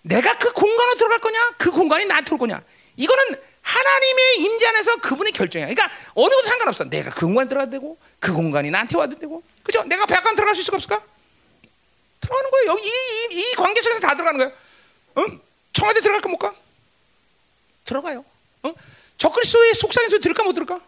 내가 0.03 0.37
그 0.39 0.53
공간으로 0.53 0.97
들어갈 0.97 1.19
거냐? 1.19 1.55
그 1.59 1.71
공간이 1.71 2.05
나한테 2.07 2.33
올 2.33 2.39
거냐? 2.39 2.63
이거는 2.97 3.41
하나님의 3.63 4.37
임재 4.39 4.67
안에서 4.67 4.97
그분의 4.97 5.33
결정이야. 5.33 5.69
그러니까 5.69 5.91
어느 6.15 6.35
것도 6.35 6.47
상관없어. 6.49 6.85
내가 6.85 7.11
그 7.11 7.27
공간에 7.27 7.49
들어가도 7.49 7.71
되고 7.71 7.99
그 8.19 8.33
공간이 8.33 8.71
나한테 8.71 8.97
와도 8.97 9.19
되고. 9.19 9.43
그죠? 9.63 9.83
내가 9.85 10.07
백악관 10.07 10.35
들어갈 10.35 10.55
수 10.55 10.63
있을까 10.63 10.77
없을까? 10.77 11.03
들어가는 12.21 12.51
거예요. 12.51 12.67
여기 12.73 12.83
이, 12.87 12.91
이, 13.31 13.41
이 13.41 13.55
관계 13.55 13.81
속에서 13.81 14.01
다 14.01 14.15
들어가는 14.15 14.39
거예요. 14.39 14.53
응? 15.19 15.41
청와대 15.73 16.01
들어갈까 16.01 16.29
못 16.29 16.39
가? 16.39 16.55
들어가요. 17.85 18.25
어? 18.63 18.73
적그리스도의 19.19 19.75
속상해서 19.75 20.19
들을까 20.19 20.43
못 20.43 20.53
들을까? 20.53 20.81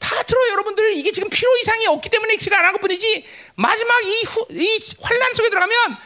다 0.00 0.22
들어요, 0.24 0.52
여러분들. 0.52 0.94
이게 0.94 1.12
지금 1.12 1.28
필요 1.30 1.48
이상이 1.58 1.86
없기 1.86 2.08
때문에 2.08 2.36
지금 2.36 2.58
안 2.58 2.64
한 2.64 2.72
것 2.72 2.80
뿐이지. 2.80 3.24
마지막 3.54 4.02
이, 4.04 4.22
후, 4.24 4.46
이 4.50 4.80
환란 5.00 5.34
속에 5.34 5.48
들어가면 5.50 5.96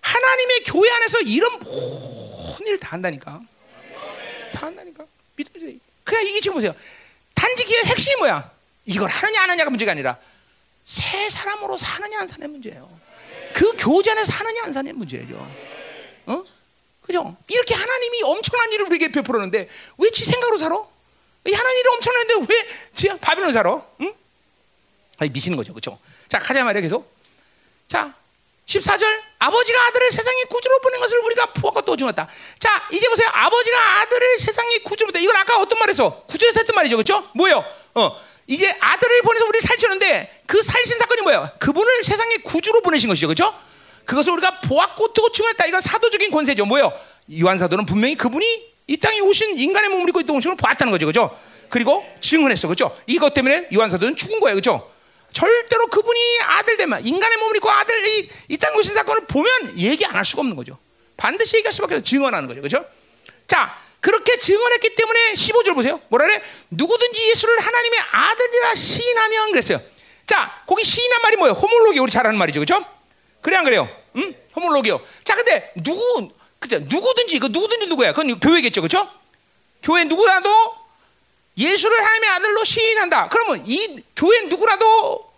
하나님의 0.00 0.62
교회 0.64 0.90
안에서 0.90 1.20
이런 1.20 1.60
모든 1.60 2.66
일을 2.66 2.80
다 2.80 2.92
한다니까. 2.92 3.40
다 4.52 4.66
한다니까. 4.66 5.04
믿어지. 5.36 5.78
그냥 6.02 6.26
이게 6.26 6.40
지금 6.40 6.54
보세요. 6.56 6.74
단지 7.34 7.64
그 7.64 7.72
핵심이 7.86 8.16
뭐야? 8.16 8.50
이걸 8.86 9.08
하느냐 9.08 9.42
안 9.42 9.50
하느냐가 9.50 9.70
문제가 9.70 9.92
아니라 9.92 10.18
새 10.84 11.28
사람으로 11.28 11.76
사느냐 11.76 12.20
안 12.20 12.26
사느냐 12.26 12.48
문제예요. 12.48 13.00
그 13.54 13.72
교제 13.78 14.10
안에서 14.10 14.32
사느냐 14.32 14.64
안 14.64 14.72
사느냐 14.72 14.94
문제예요. 14.94 15.54
어? 16.26 16.44
그죠? 17.02 17.36
이렇게 17.48 17.74
하나님이 17.74 18.22
엄청난 18.24 18.72
일을 18.72 18.86
우리에게 18.86 19.12
베풀었는데 19.12 19.68
왜 19.98 20.10
지 20.10 20.24
생각으로 20.24 20.58
살아? 20.58 20.76
하나님 21.52 21.78
일이 21.78 21.88
엄청난데 21.88 22.34
왜 22.48 23.18
바빌론 23.20 23.52
살아? 23.52 23.82
응? 24.00 24.14
아니 25.18 25.30
미치는 25.30 25.56
거죠, 25.56 25.72
그렇죠? 25.72 25.98
자 26.28 26.38
가자 26.38 26.64
말이야 26.64 26.80
계속. 26.80 27.12
자 27.88 28.14
14절 28.66 29.04
아버지가 29.38 29.86
아들을 29.86 30.10
세상에 30.10 30.44
구주로 30.44 30.78
보낸 30.80 31.00
것을 31.00 31.18
우리가 31.18 31.46
보았고 31.46 31.82
또 31.82 31.96
증었다. 31.96 32.28
자 32.58 32.88
이제 32.90 33.06
보세요. 33.08 33.28
아버지가 33.32 34.00
아들을 34.00 34.38
세상에 34.38 34.78
구주로 34.78 35.08
보냈다. 35.08 35.22
이건 35.22 35.36
아까 35.36 35.60
어떤 35.60 35.78
말에서 35.78 36.22
구주에서 36.28 36.60
했던 36.60 36.74
말이죠, 36.74 36.96
그렇죠? 36.96 37.28
뭐예요? 37.34 37.64
어 37.94 38.18
이제 38.46 38.74
아들을 38.80 39.22
보내서 39.22 39.44
우리를 39.46 39.60
살치는데 39.66 40.42
그 40.46 40.62
살신 40.62 40.98
사건이 40.98 41.22
뭐예요? 41.22 41.50
그분을 41.58 42.04
세상에 42.04 42.38
구주로 42.38 42.80
보내신 42.80 43.08
것이죠, 43.08 43.26
그렇죠? 43.26 43.54
그것을 44.06 44.32
우리가 44.32 44.60
보았고 44.60 45.12
또 45.12 45.30
증언했다. 45.32 45.66
이건 45.66 45.80
사도적인 45.80 46.30
권세죠. 46.30 46.64
뭐요? 46.66 46.92
요한 47.40 47.58
사도는 47.58 47.86
분명히 47.86 48.16
그분이 48.16 48.73
이 48.86 48.96
땅에 48.98 49.20
오신 49.20 49.58
인간의 49.58 49.90
몸을 49.90 50.08
입고 50.08 50.20
있던 50.20 50.36
것을 50.36 50.56
보았다는 50.56 50.90
거죠, 50.90 51.06
그죠? 51.06 51.36
그리고 51.70 52.04
증언했어, 52.20 52.68
그죠? 52.68 52.96
이것 53.06 53.32
때문에 53.34 53.68
요한 53.74 53.88
사도는 53.90 54.16
죽은 54.16 54.40
거예요, 54.40 54.56
그죠? 54.56 54.90
절대로 55.32 55.86
그분이 55.88 56.20
아들 56.42 56.76
되면 56.76 57.04
인간의 57.04 57.38
몸을 57.38 57.56
입고 57.56 57.70
아들이 57.70 58.28
이 58.48 58.56
땅에 58.56 58.76
오신 58.78 58.94
사건을 58.94 59.26
보면 59.26 59.78
얘기 59.78 60.04
안 60.06 60.14
할 60.14 60.24
수가 60.24 60.40
없는 60.40 60.56
거죠. 60.56 60.78
반드시 61.16 61.56
얘기할 61.56 61.72
수밖에 61.72 61.94
없어 61.96 62.04
증언하는 62.04 62.48
거죠, 62.48 62.60
그죠? 62.62 62.84
자, 63.46 63.76
그렇게 64.00 64.38
증언했기 64.38 64.94
때문에 64.94 65.32
15절 65.32 65.74
보세요. 65.74 66.00
뭐라 66.08 66.26
그래? 66.26 66.42
누구든지 66.70 67.30
예수를 67.30 67.58
하나님의 67.58 67.98
아들이라 68.12 68.74
시인하면 68.74 69.50
그랬어요. 69.50 69.80
자, 70.26 70.62
거기 70.66 70.84
시인한 70.84 71.22
말이 71.22 71.36
뭐예요? 71.36 71.54
호몰로기 71.54 71.98
우리 71.98 72.10
잘 72.12 72.26
아는 72.26 72.38
말이죠, 72.38 72.60
그죠? 72.60 72.84
그래 73.40 73.56
안 73.56 73.64
그래요? 73.64 73.88
응? 74.16 74.34
호몰로기요. 74.54 75.00
자, 75.24 75.34
근데 75.34 75.72
누구 75.76 76.30
그죠? 76.64 76.78
누구든지 76.78 77.38
그 77.40 77.48
누구든지 77.48 77.86
누구야? 77.88 78.14
그건 78.14 78.40
교회겠죠, 78.40 78.80
그렇죠? 78.80 79.06
교회 79.82 80.04
누구라도 80.04 80.74
예수를 81.58 81.94
하나님의 81.98 82.30
아들로 82.30 82.64
시인한다. 82.64 83.28
그러면 83.28 83.62
이 83.66 84.02
교회 84.16 84.40
누구라도 84.46 85.30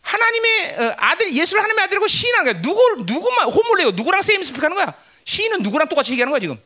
하나님의 0.00 0.76
어, 0.78 0.94
아들 0.96 1.34
예수를 1.34 1.60
하나님의 1.60 1.84
아들이고 1.86 2.06
시인하는 2.06 2.52
거야. 2.52 2.62
누구 2.62 3.02
누구만 3.02 3.50
호몰레요? 3.50 3.90
누구랑 3.90 4.22
세임 4.22 4.44
스피크하는 4.44 4.76
거야? 4.76 4.94
시인은 5.24 5.62
누구랑 5.64 5.88
똑같이 5.88 6.12
얘기하는 6.12 6.30
거야 6.30 6.38
지금? 6.38 6.56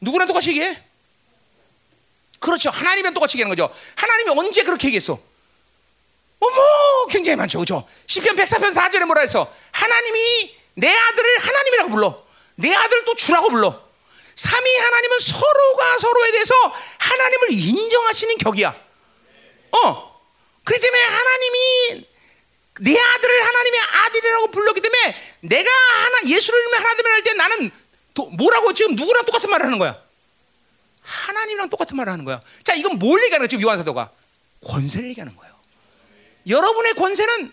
누구랑 0.00 0.26
똑같이 0.26 0.50
얘기해? 0.50 0.82
그렇죠. 2.40 2.70
하나님이랑 2.70 3.14
똑같이 3.14 3.36
얘기하는 3.36 3.54
거죠. 3.54 3.72
하나님이 3.94 4.30
언제 4.36 4.64
그렇게 4.64 4.88
얘기했어? 4.88 5.20
어머, 6.40 6.56
굉장히 7.10 7.36
많죠. 7.36 7.60
그죠? 7.60 7.88
10편 8.08 8.36
104편 8.36 8.74
4절에 8.74 9.04
뭐라 9.04 9.20
해서 9.20 9.52
하나님이 9.70 10.57
내 10.78 10.88
아들을 10.88 11.38
하나님이라고 11.38 11.90
불러. 11.90 12.24
내 12.54 12.72
아들을 12.74 13.04
또 13.04 13.14
주라고 13.14 13.50
불러. 13.50 13.88
삼위 14.36 14.76
하나님은 14.76 15.18
서로가 15.18 15.98
서로에 15.98 16.30
대해서 16.30 16.54
하나님을 16.98 17.52
인정하시는 17.52 18.38
격이야. 18.38 18.74
어. 19.72 20.20
그렇기 20.62 20.80
때문에 20.82 21.02
하나님이 21.02 22.06
내 22.80 22.96
아들을 23.00 23.46
하나님의 23.46 23.80
아들이라고 23.80 24.50
불렀기 24.52 24.80
때문에 24.80 25.38
내가 25.40 25.70
하나 25.70 26.20
예수를 26.26 26.78
하나님을 26.78 27.10
할 27.10 27.22
때 27.24 27.32
나는 27.34 27.70
도, 28.14 28.26
뭐라고 28.26 28.72
지금 28.72 28.94
누구랑 28.94 29.24
똑같은 29.26 29.50
말을 29.50 29.66
하는 29.66 29.78
거야? 29.78 30.00
하나님이랑 31.02 31.70
똑같은 31.70 31.96
말을 31.96 32.12
하는 32.12 32.24
거야. 32.24 32.40
자, 32.62 32.74
이건 32.74 32.98
뭘 32.98 33.20
얘기하는 33.24 33.40
거야? 33.44 33.48
지금 33.48 33.62
요한 33.62 33.78
사도가 33.78 34.10
권세를 34.64 35.10
얘기하는 35.10 35.34
거예요. 35.34 35.54
여러분의 36.48 36.94
권세는 36.94 37.52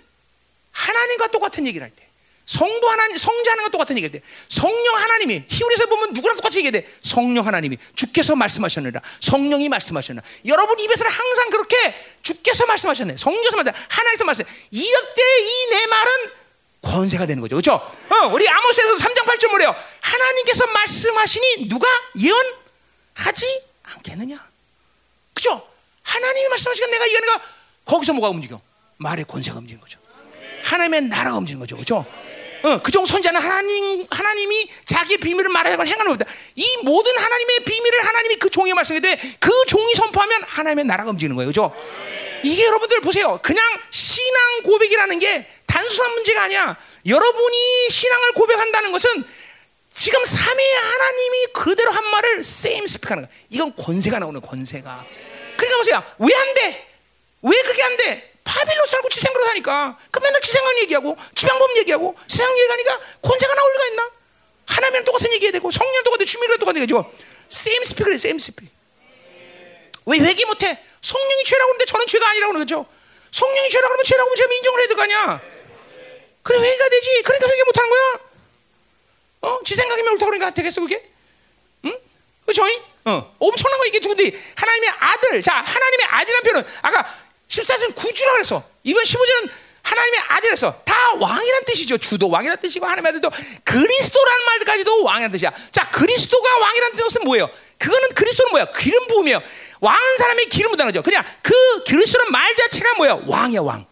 하나님과 0.71 1.27
똑같은 1.27 1.65
얘기를 1.65 1.83
할 1.85 1.95
때. 1.95 2.04
성도 2.45 2.89
하나님, 2.89 3.17
성자 3.17 3.51
하나님과 3.51 3.71
똑같은 3.71 3.97
얘기할 3.97 4.11
때 4.11 4.21
성령 4.49 4.95
하나님이 4.95 5.45
히브리서 5.47 5.87
보면 5.87 6.13
누구랑 6.13 6.35
똑같이 6.35 6.59
얘기해야 6.59 6.81
돼? 6.81 6.87
성령 7.01 7.45
하나님이 7.47 7.77
주께서 7.95 8.35
말씀하셨느라 8.35 9.01
성령이 9.19 9.67
말씀하셨느라 9.69 10.25
여러분 10.45 10.79
입에서는 10.79 11.11
항상 11.11 11.49
그렇게 11.49 11.95
주께서 12.21 12.65
말씀하셨네 12.67 13.17
성령에서 13.17 13.55
말씀 13.57 13.73
하나님께서 13.89 14.23
말씀 14.25 14.45
이럴 14.69 15.13
때이 15.15 15.69
내 15.71 15.87
말은 15.87 16.11
권세가 16.83 17.25
되는 17.25 17.41
거죠 17.41 17.55
그렇죠? 17.55 17.73
어, 17.73 18.27
우리 18.31 18.47
아모스에서 18.47 18.95
3장 18.97 19.25
8절 19.25 19.47
뭐래요? 19.49 19.75
하나님께서 20.01 20.67
말씀하시니 20.67 21.67
누가 21.67 21.87
예언하지 22.15 23.63
않겠느냐 23.83 24.47
그죠? 25.33 25.67
하나님이 26.03 26.47
말씀하시니까 26.49 26.91
내가 26.91 27.09
예언가 27.09 27.41
거기서 27.85 28.13
뭐가 28.13 28.29
움직여? 28.29 28.61
말의 28.97 29.25
권세가 29.25 29.57
움직이는 29.57 29.81
거죠 29.81 29.99
하나님의 30.63 31.01
나라가 31.03 31.37
움직이는 31.37 31.59
거죠 31.59 31.75
그렇죠? 31.75 32.05
어, 32.65 32.81
그종 32.81 33.05
선자는 33.05 33.39
하나님 33.39 34.07
하나님이 34.09 34.67
자기 34.85 35.17
비밀을 35.17 35.49
말하자고 35.49 35.85
행하는 35.85 36.05
겁니다. 36.05 36.25
이 36.55 36.65
모든 36.83 37.15
하나님의 37.15 37.59
비밀을 37.59 38.03
하나님이 38.03 38.35
그 38.37 38.49
종이 38.49 38.73
말씀했는데 38.73 39.37
그 39.39 39.51
종이 39.67 39.93
선포하면 39.93 40.41
하나님의 40.43 40.85
나라가 40.85 41.11
움직이는 41.11 41.35
거예요. 41.35 41.49
그죠? 41.49 41.71
이게 42.43 42.65
여러분들 42.65 43.01
보세요. 43.01 43.39
그냥 43.43 43.63
신앙 43.91 44.63
고백이라는 44.63 45.19
게 45.19 45.47
단순한 45.67 46.13
문제가 46.13 46.43
아니야. 46.43 46.75
여러분이 47.05 47.89
신앙을 47.91 48.31
고백한다는 48.33 48.91
것은 48.91 49.23
지금 49.93 50.25
삼위 50.25 50.63
하나님이 50.73 51.45
그대로 51.53 51.91
한 51.91 52.03
말을 52.09 52.43
세임 52.43 52.87
스피크하는 52.87 53.25
거야. 53.27 53.35
이건 53.51 53.75
권세가 53.75 54.17
나오는 54.19 54.41
권세가. 54.41 55.05
그러니까 55.55 55.77
보세요. 55.77 56.03
왜 56.17 56.35
안 56.35 56.53
돼? 56.55 56.87
왜 57.43 57.61
그게 57.61 57.83
안 57.83 57.97
돼? 57.97 58.34
바빌론 58.45 58.87
살고 58.87 59.09
지생으로 59.09 59.45
사니까 59.47 59.97
그 60.11 60.19
맨날 60.19 60.39
지생한 60.39 60.77
얘기하고 60.79 61.17
지방법 61.35 61.75
얘기하고 61.77 62.15
세상 62.27 62.49
얘기하니까 62.57 62.99
권세가 63.21 63.53
나올 63.53 63.73
리가 63.73 63.85
있나? 63.87 64.11
하나님이랑 64.67 65.03
똑같은 65.03 65.33
얘기해야 65.33 65.51
되고 65.51 65.69
성령 65.69 66.03
똑같은 66.03 66.25
주님이랑 66.25 66.59
똑같은 66.59 66.81
얘기죠. 66.81 67.11
same 67.49 67.83
speak래 67.83 68.17
same 68.17 68.39
speak. 68.39 68.71
왜 70.05 70.19
회개 70.19 70.45
못해? 70.45 70.79
성령이 71.01 71.43
죄라고 71.43 71.69
하는데 71.69 71.85
저는 71.85 72.07
죄가 72.07 72.29
아니라고 72.29 72.53
그러죠. 72.53 72.85
성령이 73.31 73.69
죄라고 73.69 73.91
하면 73.93 74.03
죄라고 74.05 74.27
하면 74.29 74.35
제가 74.37 74.53
인정을 74.53 74.79
해야 74.79 74.87
될 74.87 74.95
거 74.95 75.01
아니야. 75.03 75.41
그래 76.43 76.59
회개가 76.59 76.89
되지. 76.89 77.21
그러니까 77.23 77.49
회개 77.49 77.63
못하는 77.63 77.89
거야. 77.89 78.19
어? 79.41 79.59
지 79.63 79.75
생각이면 79.75 80.13
옳다고 80.13 80.31
그러니까 80.31 80.51
되겠어 80.51 80.81
그게? 80.81 81.03
응? 81.85 81.99
그죠? 82.45 82.63
어, 83.05 83.35
엄청난 83.39 83.79
거 83.79 83.85
이게 83.85 83.99
누군데 83.99 84.31
하나님의 84.55 84.89
아들. 84.99 85.41
자, 85.41 85.55
하나님의 85.55 86.05
아들이라는 86.07 86.43
표현은 86.51 86.71
아까 86.81 87.15
14절 87.47 87.95
구주라고 87.95 88.33
그랬어. 88.35 88.63
이번 88.83 89.03
15절은 89.03 89.49
하나님의 89.83 90.19
아들에서 90.29 90.81
다 90.83 90.95
왕이란 91.19 91.65
뜻이죠. 91.65 91.97
주도 91.97 92.29
왕이란 92.29 92.59
뜻이고 92.59 92.85
하나님의 92.85 93.09
아들도 93.09 93.29
그리스도라는 93.63 94.45
말까지도 94.45 95.03
왕이란 95.03 95.31
뜻이야. 95.31 95.51
자, 95.71 95.89
그리스도가 95.91 96.57
왕이란 96.57 96.95
뜻은 96.95 97.23
뭐예요? 97.23 97.49
그거는 97.77 98.09
그리스도는 98.09 98.51
뭐야? 98.51 98.65
기름 98.71 99.07
부음이에요. 99.07 99.41
왕은 99.81 100.17
사람이 100.17 100.45
기름 100.45 100.71
부다는 100.71 100.91
거죠. 100.91 101.03
그냥 101.03 101.23
그 101.43 101.53
그리스도란 101.83 102.31
말 102.31 102.55
자체가 102.55 102.95
뭐야? 102.95 103.19
왕이야, 103.27 103.61
왕. 103.61 103.85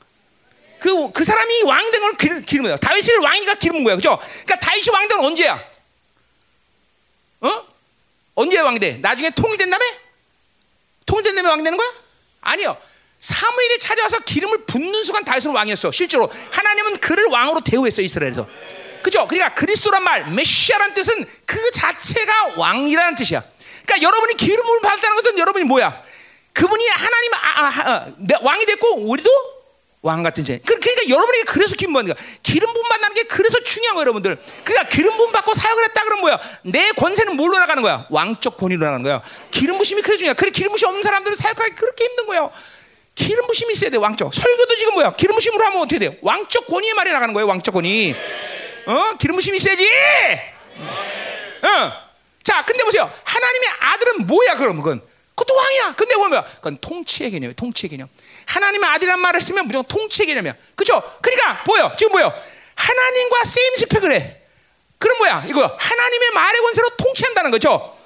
그, 0.80 1.12
그 1.12 1.24
사람이 1.24 1.64
왕 1.64 1.92
된 1.92 2.02
걸 2.02 2.18
기름, 2.18 2.42
기름 2.44 2.64
부다. 2.64 2.78
다윗을 2.78 3.18
왕이가 3.20 3.56
기름 3.56 3.84
거야. 3.84 3.96
그죠? 3.96 4.18
그러니까 4.46 4.60
다윗이 4.60 4.86
왕 4.92 5.08
된 5.08 5.18
건 5.20 5.28
언제야? 5.28 5.64
어? 7.42 7.68
언제 8.36 8.60
왕이 8.60 8.80
돼? 8.80 8.98
나중에 8.98 9.30
통일된 9.30 9.70
다음에? 9.70 9.86
통일된 11.06 11.36
다음에 11.36 11.50
왕이 11.50 11.64
되는 11.64 11.78
거야? 11.78 11.88
아니요. 12.42 12.78
사무엘이 13.24 13.80
찾아와서 13.80 14.20
기름을 14.20 14.66
붓는 14.66 15.06
순간 15.06 15.24
다윗은 15.24 15.52
왕이었어. 15.52 15.94
실제로 15.94 16.30
하나님은 16.52 16.98
그를 16.98 17.26
왕으로 17.28 17.62
대우했어 17.62 18.02
이스라엘에서. 18.02 18.46
그죠? 19.02 19.26
그러니까 19.28 19.56
그리스도란 19.56 20.04
말, 20.04 20.30
메시아란 20.30 20.94
뜻은 20.94 21.26
그 21.46 21.72
자체가 21.72 22.56
왕이라는 22.58 23.16
뜻이야. 23.16 23.42
그러니까 23.86 24.06
여러분이 24.06 24.34
기름을 24.36 24.82
받았다는 24.82 25.16
것은 25.16 25.38
여러분이 25.38 25.64
뭐야? 25.64 26.04
그분이 26.52 26.86
하나님 26.90 27.34
아, 27.34 27.38
아, 27.40 27.92
아, 27.92 28.14
왕이 28.42 28.66
됐고 28.66 29.08
우리도 29.08 29.30
왕 30.02 30.22
같은 30.22 30.44
제. 30.44 30.60
그, 30.66 30.78
그러니까 30.78 31.08
여러분에게 31.08 31.44
그래서 31.46 31.76
기름 31.76 31.94
받는 31.94 32.14
거야. 32.14 32.26
기름 32.44 32.74
부음 32.74 32.90
받는 32.90 33.14
게 33.14 33.24
그래서 33.24 33.64
중요한 33.64 33.96
거야, 33.96 34.02
여러분들. 34.02 34.38
그러니까 34.66 34.90
기름 34.90 35.16
부음 35.16 35.32
받고 35.32 35.54
사역을 35.54 35.86
했다 35.86 36.04
그러면 36.04 36.22
뭐야? 36.22 36.40
내 36.64 36.92
권세는 36.92 37.38
뭘로 37.38 37.58
나가는 37.58 37.82
거야? 37.82 38.06
왕적 38.10 38.58
권위로 38.58 38.84
나가는 38.84 39.02
거야. 39.02 39.22
기름 39.50 39.78
부심이 39.78 40.02
그래 40.02 40.18
중요해. 40.18 40.34
그래 40.36 40.52
기름 40.52 40.74
부심 40.74 40.90
없는 40.90 41.04
사람들은 41.04 41.38
사역하기 41.38 41.76
그렇게 41.76 42.04
힘든 42.04 42.26
거예요. 42.26 42.52
기름 43.16 43.46
부심이 43.48 43.74
있어야 43.74 43.90
돼, 43.90 43.98
왕적. 43.98 44.34
설교도 44.34 44.76
지금 44.76 44.94
뭐야? 44.96 45.12
기름 45.16 45.36
부심으로 45.36 45.64
하면 45.66 45.80
어떻게 45.82 46.00
돼요? 46.00 46.16
왕적 46.22 46.68
권위의 46.68 46.94
말이 46.96 47.12
나가는 47.12 47.34
거예요, 47.34 47.48
왕적 47.48 47.74
권위. 47.74 48.16
어? 48.86 49.14
기름 49.20 49.36
부심이 49.36 49.58
있어야지. 49.58 49.88
어. 51.62 51.92
자, 52.44 52.62
근데 52.66 52.84
보세요. 52.84 53.12
하나님의 53.24 53.70
아들은 53.80 54.28
뭐야, 54.28 54.56
그럼 54.56 54.78
그건? 54.78 55.02
그것도 55.36 55.56
왕이야. 55.56 55.96
근데 55.96 56.16
뭐야? 56.16 56.44
그건 56.56 56.78
통치의 56.82 57.32
개념이에요. 57.32 57.54
통치의 57.54 57.90
개념. 57.92 58.08
하나님의 58.46 58.90
아들이란 58.90 59.20
말을 59.20 59.42
쓰면 59.42 59.68
무조건 59.68 59.86
통치의 59.88 60.28
개념이야. 60.28 60.56
그렇죠? 60.76 61.02
그러니까 61.22 61.64
뭐요? 61.66 61.92
지금 61.98 62.12
뭐요? 62.14 62.34
하나님과 62.76 63.46
세임 63.46 63.76
스펙을 63.78 64.12
해. 64.14 64.38
그럼 64.98 65.18
뭐야? 65.20 65.46
이거 65.48 65.66
하나님의 65.80 66.32
말의 66.32 66.62
권세로 66.62 66.90
통치한다는 66.98 67.52
거죠. 67.52 67.98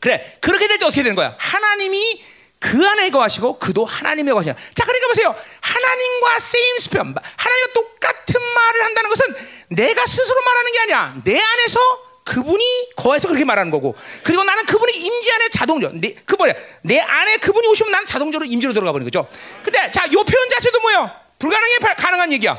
그래. 0.00 0.36
그렇게 0.40 0.66
될 0.66 0.78
때 0.78 0.84
어떻게 0.84 1.02
되는 1.02 1.16
거야? 1.16 1.34
하나님이 1.38 2.22
그 2.64 2.88
안에 2.88 3.10
거하시고 3.10 3.58
그도 3.58 3.84
하나님의 3.84 4.32
거하시냐. 4.32 4.54
자, 4.74 4.84
그러니까 4.84 5.08
보세요. 5.08 5.34
하나님과 5.60 6.38
세임 6.38 6.78
스펙, 6.78 7.00
하나님과 7.02 7.72
똑같은 7.74 8.40
말을 8.40 8.82
한다는 8.84 9.10
것은 9.10 9.34
내가 9.68 10.06
스스로 10.06 10.40
말하는 10.42 10.72
게 10.72 10.78
아니야. 10.80 11.14
내 11.24 11.38
안에서 11.38 11.78
그분이 12.24 12.92
거해서 12.96 13.28
그렇게 13.28 13.44
말하는 13.44 13.70
거고. 13.70 13.94
그리고 14.24 14.44
나는 14.44 14.64
그분이 14.64 14.94
임지 14.96 15.30
안에 15.32 15.48
자동적으로 15.50 16.00
내, 16.00 16.14
그 16.24 16.36
뭐야? 16.36 16.54
내 16.80 17.00
안에 17.00 17.36
그분이 17.36 17.66
오시면 17.66 17.92
나는 17.92 18.06
자동적으로 18.06 18.46
임지로 18.48 18.72
들어가 18.72 18.92
버리는 18.92 19.10
거죠. 19.10 19.28
근데 19.62 19.90
자 19.90 20.06
요 20.06 20.24
표현 20.24 20.48
자체도 20.48 20.80
뭐야 20.80 21.20
불가능해 21.38 21.76
가능한 21.98 22.32
얘기야. 22.32 22.58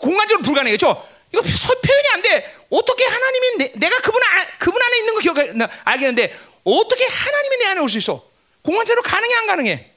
공간적으로 0.00 0.42
불가능해 0.44 0.72
그죠 0.74 1.02
이거 1.32 1.40
표현이 1.40 2.08
안 2.12 2.20
돼. 2.22 2.54
어떻게 2.68 3.06
하나님이 3.06 3.56
내, 3.56 3.72
내가 3.76 3.96
그분, 4.02 4.20
안, 4.22 4.46
그분 4.58 4.82
안에 4.82 4.98
있는 4.98 5.14
거 5.14 5.20
기억 5.20 5.38
알겠는데 5.84 6.36
어떻게 6.64 7.06
하나님이 7.06 7.56
내 7.56 7.66
안에 7.68 7.80
올 7.80 7.88
수 7.88 7.96
있어 7.96 8.33
공간적으로 8.64 9.02
가능해 9.02 9.34
안 9.36 9.46
가능해? 9.46 9.90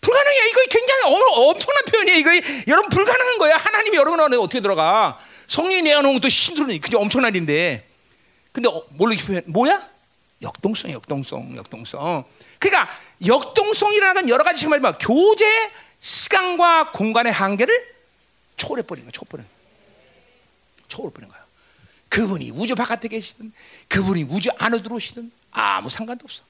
불가능해. 0.00 0.48
이거 0.50 0.60
굉장히 0.70 1.02
어, 1.04 1.50
엄청난 1.50 1.84
표현이에요 1.84 2.18
이거. 2.18 2.30
여러분 2.66 2.90
불가능한 2.90 3.38
거야 3.38 3.56
하나님이 3.56 3.96
여러분 3.96 4.20
안에 4.20 4.36
어떻게 4.36 4.60
들어가? 4.60 5.18
성령이 5.46 5.82
내가 5.82 6.02
놓은 6.02 6.14
것도 6.14 6.28
힘들으니 6.28 6.80
그게 6.80 6.96
엄청난 6.96 7.34
일인데. 7.34 7.86
근데 8.52 8.68
어, 8.68 8.84
뭘로 8.90 9.14
표현 9.16 9.42
뭐야? 9.46 9.88
역동성 10.42 10.90
역동성 10.90 11.56
역동성. 11.56 12.24
그러니까 12.58 12.92
역동성이라는 13.24 14.28
여러 14.28 14.42
가지 14.42 14.60
지금 14.60 14.70
말면 14.70 14.98
교제 14.98 15.46
시간과 16.00 16.90
공간의 16.92 17.32
한계를 17.32 17.94
초월해 18.56 18.82
버리는 18.82 19.08
거야 19.08 19.12
초월해 19.12 19.46
초월해 20.88 21.12
버리는 21.12 21.32
거야. 21.32 21.40
그분이 22.08 22.50
우주 22.50 22.74
바깥에 22.74 23.06
계시든 23.06 23.52
그분이 23.86 24.24
우주 24.24 24.50
안에 24.58 24.82
들어오시든 24.82 25.30
아무 25.52 25.88
상관도 25.88 26.24
없어 26.24 26.42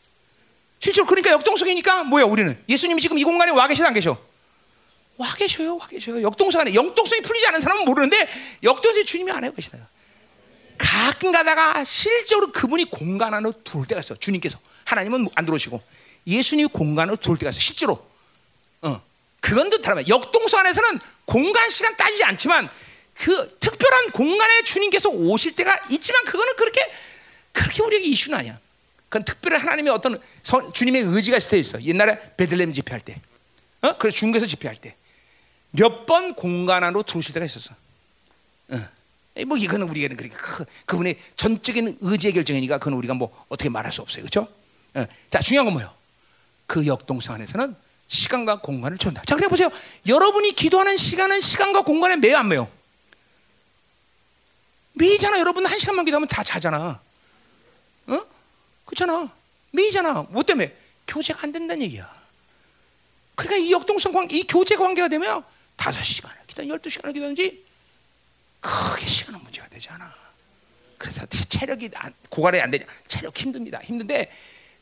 실제로 0.81 1.07
그러니까 1.07 1.31
역동성이니까 1.33 2.05
뭐야 2.05 2.25
우리는 2.25 2.59
예수님이 2.69 3.01
지금 3.01 3.19
이 3.19 3.25
공간에 3.25 3.53
와 3.53 3.69
계시다 3.69 3.89
안 3.89 3.95
계셔? 3.95 4.19
와 5.19 5.35
계셔요, 5.35 5.77
와 5.77 5.87
계셔요. 5.87 6.23
역동성 6.23 6.63
안에 6.63 6.75
영동성이 6.75 7.21
풀리지 7.21 7.47
않은 7.49 7.61
사람은 7.61 7.85
모르는데 7.85 8.27
역동성이 8.63 9.05
주님이 9.05 9.31
안에 9.31 9.53
계시나요? 9.55 9.87
가끔 10.79 11.31
가다가 11.31 11.85
실제로 11.85 12.51
그분이 12.51 12.87
공간 12.87 13.35
안으로 13.35 13.53
들어올 13.63 13.87
때가 13.87 14.01
있어. 14.01 14.17
주님께서 14.17 14.59
하나님은 14.87 15.29
안 15.35 15.45
들어오시고 15.45 15.83
예수님이 16.27 16.71
공간 16.73 17.03
안으로 17.03 17.17
들어올 17.17 17.39
때가 17.39 17.51
있어. 17.51 17.61
실제로. 17.61 18.03
어. 18.81 19.03
그건 19.41 19.69
또 19.69 19.83
다르면 19.83 20.09
역동성 20.09 20.61
안에서는 20.61 20.99
공간 21.27 21.69
시간 21.69 21.95
따지지 21.99 22.25
않지만 22.25 22.71
그 23.13 23.57
특별한 23.61 24.13
공간에 24.13 24.63
주님께서 24.63 25.11
오실 25.11 25.55
때가 25.55 25.79
있지만 25.91 26.25
그거는 26.25 26.57
그렇게 26.57 26.81
그렇게 27.53 27.83
우리에게 27.83 28.07
이슈는 28.07 28.39
아니야. 28.39 28.59
그건 29.11 29.25
특별한 29.25 29.61
하나님의 29.61 29.93
어떤 29.93 30.19
선, 30.43 30.73
주님의 30.73 31.03
의지가 31.03 31.39
때 31.39 31.59
있어. 31.59 31.83
옛날에 31.83 32.19
베들레헴 32.37 32.73
집회할 32.73 33.01
때, 33.01 33.21
어? 33.83 33.99
그래서 33.99 34.17
중국에서 34.17 34.47
집회할 34.47 34.77
때, 34.77 34.97
몇 35.73 36.07
번 36.07 36.35
공간 36.35 36.83
안으로 36.85 37.03
들어오실 37.03 37.35
때가 37.35 37.45
있었어. 37.45 37.75
어. 38.69 38.89
뭐 39.47 39.57
이거는 39.57 39.89
우리가 39.89 40.15
그렇게 40.15 40.35
그분의 40.87 41.19
전적인 41.37 41.99
의지의 42.01 42.33
결정이니까 42.35 42.79
그건 42.79 42.95
우리가 42.95 43.15
뭐 43.15 43.45
어떻게 43.49 43.69
말할 43.69 43.93
수 43.93 44.01
없어요, 44.01 44.23
그렇죠? 44.23 44.49
어. 44.95 45.07
자 45.29 45.41
중요한 45.41 45.67
건 45.67 45.75
뭐예요? 45.75 45.93
그 46.67 46.87
역동성 46.87 47.35
안에서는 47.35 47.75
시간과 48.07 48.61
공간을 48.61 48.99
준다. 48.99 49.23
자, 49.27 49.37
그래 49.37 49.49
보세요. 49.49 49.69
여러분이 50.07 50.53
기도하는 50.53 50.97
시간은 50.97 51.41
시간과 51.41 51.83
공간에 51.83 52.17
매여 52.17 52.37
안 52.39 52.49
매여? 52.49 52.69
매이잖아. 54.95 55.39
여러분 55.39 55.65
한 55.67 55.79
시간만 55.79 56.05
기도하면 56.05 56.29
다 56.29 56.43
자잖아. 56.43 57.01
어? 58.09 58.21
그렇잖아. 58.91 59.33
매이잖아. 59.71 60.27
뭐 60.31 60.43
때문에? 60.43 60.75
교제가 61.07 61.41
안 61.45 61.53
된다는 61.53 61.83
얘기야. 61.85 62.11
그러니까 63.37 63.57
이 63.65 63.73
역동성 63.73 64.13
관계, 64.13 64.37
이 64.37 64.43
교제 64.47 64.75
관계가 64.77 65.09
되면 65.09 65.45
다섯 65.77 66.03
시간을 66.03 66.37
기도, 66.47 66.69
열두 66.69 66.91
시간을 66.91 67.15
기도하는지 67.15 67.65
크게 68.61 69.07
시간은 69.07 69.41
문제가 69.43 69.69
되지 69.69 69.89
않아. 69.91 70.13
그래서 70.99 71.25
체력이 71.27 71.91
안, 71.95 72.13
고갈이 72.29 72.61
안 72.61 72.71
되냐? 72.71 72.85
체력 73.07 73.37
힘듭니다. 73.39 73.81
힘든데 73.83 74.31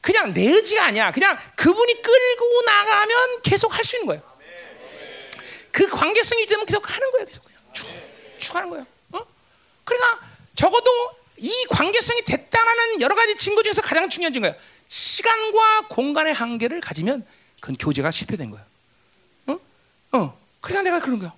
그냥 0.00 0.32
내 0.32 0.42
의지가 0.46 0.86
아니야. 0.86 1.12
그냥 1.12 1.38
그분이 1.54 2.02
끌고 2.02 2.62
나가면 2.62 3.42
계속 3.42 3.76
할 3.76 3.84
수 3.84 3.96
있는 3.96 4.06
거예요. 4.06 4.22
그 5.70 5.86
관계성이 5.86 6.46
되면 6.46 6.64
계속 6.66 6.90
하는 6.90 7.10
거예요. 7.12 7.26
계속 7.26 7.44
그냥 7.44 7.60
쭉, 7.72 7.86
쭉 8.38 8.54
하는 8.56 8.70
거예요. 8.70 8.86
어? 9.12 9.20
그러니까 9.84 10.20
적어도 10.56 10.90
이 11.38 11.50
관계성이 11.70 12.22
됐다는 12.22 13.00
여러 13.00 13.14
가지 13.14 13.34
증거 13.36 13.62
중에서 13.62 13.80
가장 13.82 14.08
중요한 14.08 14.32
증거예요. 14.32 14.54
시간과 14.88 15.88
공간의 15.88 16.32
한계를 16.32 16.80
가지면 16.80 17.24
그건 17.60 17.76
교제가 17.76 18.10
실패된 18.10 18.50
거야. 18.50 18.64
어? 19.46 19.58
어. 20.12 20.38
그러니까 20.60 20.82
내가 20.82 21.04
그런 21.04 21.18
거야. 21.18 21.32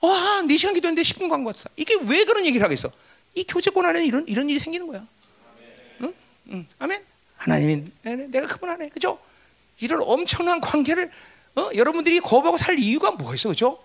와, 0.00 0.42
4시간 0.42 0.74
기도했는데 0.74 1.02
10분 1.02 1.28
간것 1.28 1.56
같아. 1.56 1.70
이게 1.76 1.96
왜 2.06 2.24
그런 2.24 2.44
얘기를 2.44 2.64
하겠어? 2.64 2.90
이 3.34 3.44
교제권 3.44 3.84
안에 3.86 4.04
이런, 4.04 4.26
이런 4.26 4.48
일이 4.48 4.58
생기는 4.58 4.86
거야. 4.86 5.06
응? 6.02 6.14
응. 6.50 6.66
아멘? 6.78 7.04
하나님이, 7.36 7.84
내가 8.02 8.46
그분 8.46 8.70
안에, 8.70 8.88
그죠? 8.88 9.18
이런 9.80 10.00
엄청난 10.02 10.60
관계를, 10.60 11.10
어? 11.56 11.70
여러분들이 11.74 12.20
거부하고 12.20 12.56
살 12.56 12.78
이유가 12.78 13.12
뭐가 13.12 13.34
있어, 13.34 13.48
그죠? 13.50 13.78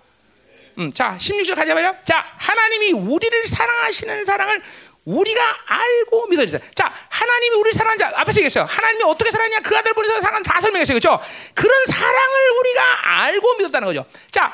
음, 0.80 0.92
자, 0.92 1.18
16절 1.20 1.56
가자마자. 1.56 2.02
자, 2.04 2.26
하나님이 2.38 2.94
우리를 2.94 3.48
사랑하시는 3.48 4.26
사랑을 4.26 4.64
우리가 5.06 5.58
알고 5.66 6.28
믿어주세요. 6.28 6.62
자, 6.76 6.94
하나님이 7.10 7.56
우리를 7.58 7.74
사랑한 7.74 7.98
자, 7.98 8.12
앞에서 8.16 8.38
얘기했어요. 8.38 8.64
하나님이 8.64 9.04
어떻게 9.04 9.32
사랑하냐, 9.32 9.60
그 9.62 9.76
아들 9.78 9.94
보내서 9.94 10.22
사랑한 10.22 10.44
다 10.44 10.62
설명했어요. 10.62 10.96
그죠? 10.96 11.20
그런 11.54 11.86
사랑을 11.88 12.50
우리가 12.60 13.22
알고 13.24 13.56
믿었다는 13.58 13.88
거죠. 13.88 14.06
자, 14.32 14.54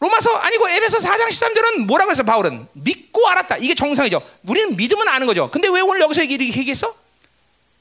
로마서 0.00 0.36
아니고 0.36 0.68
에베소 0.68 0.98
4장 0.98 1.28
13절은 1.28 1.86
뭐라고 1.86 2.10
했어, 2.10 2.22
바울은? 2.22 2.68
믿고 2.74 3.26
알았다. 3.28 3.56
이게 3.58 3.74
정상이죠. 3.74 4.22
우리는 4.46 4.76
믿으면 4.76 5.08
아는 5.08 5.26
거죠. 5.26 5.50
근데 5.50 5.68
왜 5.68 5.80
오늘 5.80 6.00
여기서 6.02 6.22
이렇게 6.22 6.46
얘기했어? 6.46 6.94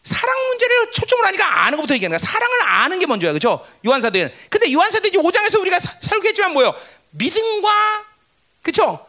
사랑 0.02 0.48
문제를 0.48 0.92
초점으로 0.92 1.28
하니까 1.28 1.66
아는 1.66 1.78
것부터 1.78 1.94
얘기하는 1.96 2.18
거야. 2.18 2.26
사랑을 2.26 2.62
아는 2.64 3.00
게 3.00 3.06
먼저야. 3.06 3.34
그죠? 3.34 3.64
요한사도에는. 3.86 4.34
근데 4.50 4.72
요한사도 4.72 5.10
이제 5.10 5.18
5장에서 5.18 5.60
우리가 5.60 5.78
설교했지만 5.80 6.54
뭐요? 6.54 6.74
믿음과, 7.12 8.06
그죠? 8.64 9.06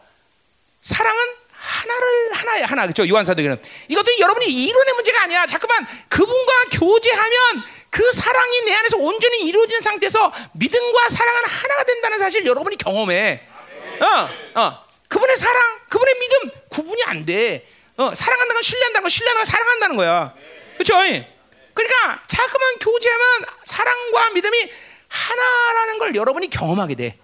사랑은 0.81 1.38
하나를 1.69 2.33
하나야 2.33 2.65
하나. 2.65 2.83
그렇죠 2.83 3.07
요한사도기는 3.07 3.61
이것도 3.89 4.19
여러분이 4.19 4.45
이론의 4.47 4.93
문제가 4.95 5.23
아니야. 5.23 5.45
자꾸만 5.45 5.85
그분과 6.09 6.53
교제하면 6.71 7.63
그 7.89 8.11
사랑이 8.11 8.61
내 8.65 8.73
안에서 8.73 8.97
온전히 8.97 9.41
이루어진 9.41 9.79
상태에서 9.81 10.33
믿음과 10.53 11.09
사랑은 11.09 11.41
하나가 11.45 11.83
된다는 11.83 12.19
사실 12.19 12.45
여러분이 12.45 12.77
경험해. 12.77 13.41
어, 14.01 14.59
어. 14.59 14.85
그분의 15.07 15.37
사랑 15.37 15.79
그분의 15.89 16.15
믿음 16.19 16.51
구분이 16.69 17.03
안돼. 17.03 17.65
어, 17.97 18.13
사랑한다는 18.15 18.53
건 18.53 18.61
신뢰한다는 18.61 19.03
건 19.03 19.09
신뢰하는 19.09 19.39
건 19.39 19.45
사랑한다는 19.45 19.95
거야. 19.95 20.33
그렇죠 20.77 20.93
그러니까 21.73 22.23
자꾸만 22.27 22.77
교제하면 22.79 23.45
사랑과 23.65 24.29
믿음이 24.31 24.71
하나라는 25.07 25.99
걸 25.99 26.15
여러분이 26.15 26.49
경험하게 26.49 26.95
돼. 26.95 27.15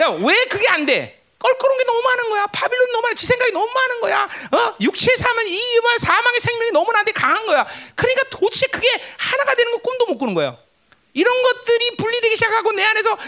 야, 0.00 0.08
왜 0.08 0.44
그게 0.46 0.68
안 0.68 0.86
돼? 0.86 1.21
껄끄러운 1.42 1.78
게 1.78 1.84
너무 1.84 2.00
많은 2.02 2.30
거야. 2.30 2.46
바빌론 2.46 2.92
너무 2.92 3.02
많아. 3.02 3.14
지 3.14 3.26
생각이 3.26 3.52
너무 3.52 3.70
많은 3.72 4.00
거야. 4.00 4.28
어? 4.52 4.74
육체에 4.80 5.16
사면 5.16 5.46
이와 5.46 5.98
사망의 5.98 6.40
생명이 6.40 6.70
너무 6.70 6.92
나한테 6.92 7.12
강한 7.12 7.44
거야. 7.46 7.66
그러니까 7.96 8.22
도대체 8.30 8.66
그게 8.68 8.88
하나가 9.18 9.54
되는 9.54 9.72
거 9.72 9.78
꿈도 9.78 10.06
못 10.06 10.18
꾸는 10.18 10.34
거야. 10.34 10.56
이런 11.14 11.42
것들이 11.42 11.96
분리되기 11.96 12.36
시작하고 12.36 12.72
내 12.72 12.84
안에서 12.84 13.18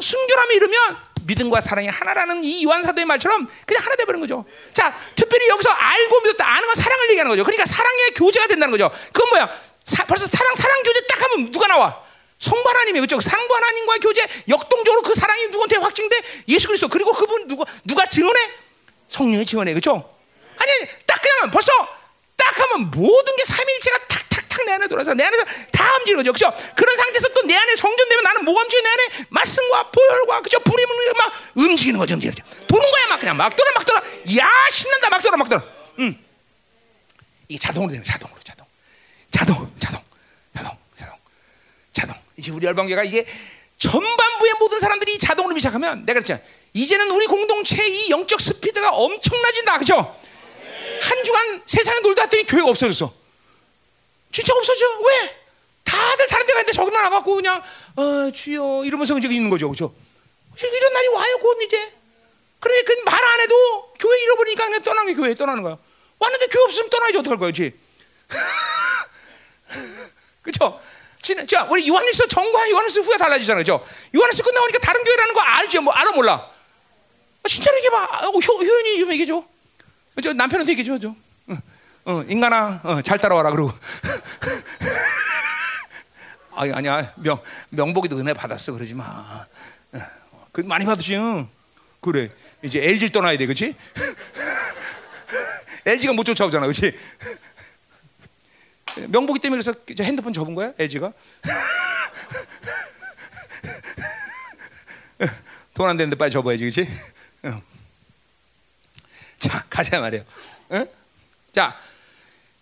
순결함이 0.00 0.54
이르면 0.54 0.96
믿음과 1.26 1.60
사랑이 1.60 1.88
하나라는 1.88 2.44
이 2.44 2.64
요한 2.64 2.82
사도의 2.82 3.04
말처럼 3.06 3.48
그냥 3.66 3.84
하나 3.84 3.96
돼버린 3.96 4.20
거죠. 4.20 4.44
자, 4.72 4.96
특별히 5.16 5.48
여기서 5.48 5.70
알고 5.70 6.20
믿었다. 6.20 6.46
아는 6.46 6.66
건 6.66 6.74
사랑을 6.74 7.10
얘기하는 7.10 7.30
거죠. 7.30 7.44
그러니까 7.44 7.66
사랑의 7.66 8.10
교제가 8.14 8.46
된다는 8.46 8.70
거죠. 8.72 8.90
그건 9.12 9.28
뭐야? 9.30 9.50
사, 9.84 10.04
벌써 10.04 10.26
사랑 10.26 10.54
사랑 10.54 10.82
교제 10.82 11.00
딱 11.06 11.22
하면 11.22 11.50
누가 11.50 11.66
나와? 11.66 12.00
성부 12.44 12.68
하나님이 12.68 13.00
그죠? 13.00 13.20
상부 13.20 13.54
하나님과 13.54 13.96
교제. 13.98 14.26
역동적으로 14.48 15.02
그 15.02 15.14
사랑이 15.14 15.46
누구한테 15.46 15.76
확증돼? 15.76 16.16
예수 16.48 16.66
그리스도. 16.66 16.88
그리고 16.88 17.12
그분 17.12 17.48
누가 17.48 17.64
누가 17.84 18.04
증언해? 18.06 18.38
성령이 19.08 19.46
증언해 19.46 19.72
그죠? 19.74 20.14
아니 20.56 20.70
딱 21.06 21.20
그냥 21.22 21.50
벌써 21.50 21.72
딱 22.36 22.60
하면 22.60 22.90
모든 22.90 23.36
게 23.36 23.44
삼일체가 23.44 23.98
탁탁탁 24.08 24.66
내 24.66 24.72
안에 24.72 24.88
돌아서 24.88 25.14
내 25.14 25.24
안에서 25.24 25.44
다 25.72 25.90
움직이는 25.96 26.18
거죠. 26.18 26.32
그죠? 26.32 26.52
그런 26.76 26.96
상태에서 26.96 27.28
또 27.28 27.44
내 27.44 27.54
안에 27.56 27.76
성전되면 27.76 28.24
나는 28.24 28.44
뭐가 28.44 28.62
움직여 28.62 28.82
내 28.82 28.88
안에 28.88 29.26
말씀과 29.30 29.90
보혈과 29.90 30.40
그죠? 30.42 30.58
불이 30.60 30.82
막 31.16 31.32
움직이는 31.54 31.98
거죠 31.98 32.14
움직이는 32.14 32.34
거죠. 32.34 32.66
도는 32.66 32.90
거야 32.90 33.06
막 33.08 33.20
그냥. 33.20 33.36
막 33.36 33.54
돌아 33.56 33.70
막 33.74 33.84
돌아. 33.84 34.00
야 34.38 34.50
신난다. 34.70 35.08
막 35.10 35.22
돌아 35.22 35.36
막 35.36 35.48
돌아. 35.48 35.62
음. 36.00 36.24
이게 37.48 37.58
자동으로 37.58 37.90
되는 37.90 38.04
자동으로. 38.04 38.40
자동. 38.42 38.66
자동 39.30 39.72
자동 39.78 40.00
자동 40.54 40.76
자동. 40.96 41.16
자동 41.92 42.16
이제 42.36 42.50
우리 42.50 42.66
열방교가 42.66 43.04
이게 43.04 43.26
전반부의 43.78 44.54
모든 44.58 44.80
사람들이 44.80 45.18
자동 45.18 45.46
으로 45.46 45.56
시작하면 45.58 46.04
내가 46.04 46.20
그랬잖아. 46.20 46.40
이제는 46.72 47.10
우리 47.10 47.26
공동체 47.26 47.86
이 47.86 48.10
영적 48.10 48.40
스피드가 48.40 48.90
엄청나진다. 48.90 49.78
그죠? 49.78 50.16
한 51.00 51.24
주간 51.24 51.62
세상에 51.66 52.00
놀다 52.00 52.22
왔더니 52.22 52.44
교회가 52.46 52.68
없어졌어. 52.68 53.14
진짜 54.32 54.54
없어져. 54.54 54.84
왜? 55.06 55.40
다들 55.84 56.26
다른 56.26 56.46
데 56.46 56.52
가는데 56.52 56.72
저기만 56.72 57.02
나가고 57.04 57.36
그냥 57.36 57.62
어, 57.96 58.30
주여 58.32 58.82
이러면서 58.84 59.20
저기 59.20 59.36
있는 59.36 59.50
거죠. 59.50 59.70
그죠? 59.70 59.94
이런 60.60 60.92
날이 60.92 61.08
와요. 61.08 61.38
곧 61.38 61.60
이제. 61.62 61.92
그래 62.58 62.82
그말 62.82 63.22
안 63.22 63.40
해도 63.40 63.92
교회 63.98 64.20
잃어버리니까 64.22 64.64
그냥 64.64 64.82
떠나는 64.82 65.12
게 65.12 65.20
교회 65.20 65.34
떠나는 65.34 65.62
거야. 65.62 65.76
왔는데 66.18 66.46
교회 66.46 66.64
없으면 66.64 66.90
떠나야지 66.90 67.18
어떡할 67.18 67.38
거야. 67.38 67.52
그렇지? 67.52 67.78
그 70.42 70.50
렇죠? 71.32 71.46
자, 71.46 71.64
우리 71.64 71.88
요한일서 71.88 72.26
정과 72.26 72.70
요한일서 72.70 73.00
후에 73.00 73.16
달라지잖아요. 73.16 73.62
그죠? 73.62 73.84
요한일서 74.14 74.42
끝나오니까 74.42 74.78
다른 74.80 75.02
교회라는 75.02 75.34
거 75.34 75.40
알죠? 75.40 75.80
뭐 75.80 75.92
알아 75.94 76.12
몰라? 76.12 76.46
아, 77.42 77.48
진짜로 77.48 77.76
얘기해봐. 77.78 78.04
어, 78.04 78.30
효, 78.30 78.38
효연이 78.38 79.00
좀 79.00 79.10
얘기해 79.12 79.26
줘. 79.26 79.42
저 80.22 80.32
남편한테 80.32 80.72
얘기해줘. 80.72 80.98
줘. 80.98 81.14
어, 81.48 81.56
어, 82.04 82.24
인간아, 82.28 82.80
어, 82.84 83.02
잘 83.02 83.18
따라와라. 83.18 83.50
그러고. 83.50 83.72
아니, 86.56 86.72
아니야. 86.72 87.12
명, 87.16 87.40
명복이도 87.70 88.16
은혜 88.18 88.32
받았어. 88.32 88.72
그러지 88.72 88.94
마. 88.94 89.46
어, 89.92 90.46
그 90.52 90.60
많이 90.60 90.84
받으지. 90.84 91.16
응. 91.16 91.48
그래. 92.00 92.30
이제 92.62 92.80
LG 92.82 93.10
떠나야 93.12 93.36
돼. 93.38 93.46
그치? 93.46 93.74
LG가 95.86 96.12
못 96.12 96.24
쫓아오잖아. 96.24 96.66
그치? 96.66 96.96
명복이 99.08 99.40
때문에 99.40 99.62
그래서 99.62 99.78
핸드폰 100.02 100.32
접은 100.32 100.54
거야? 100.54 100.72
LG가? 100.78 101.12
돈 105.74 105.88
안 105.88 105.96
되는데 105.96 106.16
빨리 106.16 106.30
접어야지, 106.30 106.62
그렇지? 106.62 106.88
자, 109.38 109.64
가자 109.68 110.00
말이에요. 110.00 110.24
어? 110.70 110.86
자, 111.52 111.76